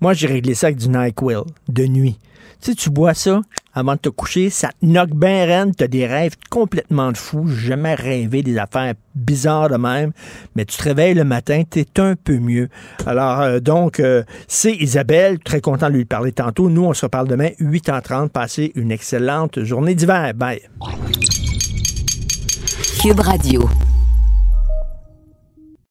Moi, 0.00 0.12
j'ai 0.12 0.26
réglé 0.26 0.54
ça 0.54 0.68
avec 0.68 0.78
du 0.78 0.88
NyQuil 0.88 1.42
de 1.68 1.86
nuit. 1.86 2.18
Tu 2.60 2.70
sais, 2.70 2.74
tu 2.74 2.90
bois 2.90 3.14
ça 3.14 3.40
avant 3.74 3.94
de 3.94 3.98
te 3.98 4.08
coucher, 4.08 4.50
ça 4.50 4.68
te 4.68 4.86
knock 4.86 5.10
bien 5.10 5.44
reine, 5.44 5.74
t'as 5.74 5.88
des 5.88 6.06
rêves 6.06 6.36
complètement 6.48 7.10
de 7.10 7.16
fou. 7.16 7.46
Jamais 7.48 7.94
rêvé 7.94 8.42
des 8.42 8.56
affaires 8.56 8.94
bizarres 9.14 9.68
de 9.68 9.76
même, 9.76 10.12
mais 10.54 10.64
tu 10.64 10.76
te 10.76 10.82
réveilles 10.84 11.14
le 11.14 11.24
matin, 11.24 11.62
t'es 11.68 11.86
un 11.98 12.14
peu 12.14 12.38
mieux. 12.38 12.68
Alors, 13.04 13.40
euh, 13.40 13.60
donc, 13.60 13.98
euh, 13.98 14.22
c'est 14.46 14.72
Isabelle, 14.72 15.40
très 15.40 15.60
content 15.60 15.88
de 15.88 15.94
lui 15.96 16.04
parler 16.04 16.32
tantôt. 16.32 16.70
Nous, 16.70 16.84
on 16.84 16.94
se 16.94 17.04
reparle 17.04 17.28
demain, 17.28 17.50
8h30. 17.60 18.28
Passez 18.28 18.72
une 18.76 18.92
excellente 18.92 19.62
journée 19.62 19.94
d'hiver. 19.94 20.32
Bye. 20.34 20.60
Cube 23.00 23.20
Radio. 23.20 23.68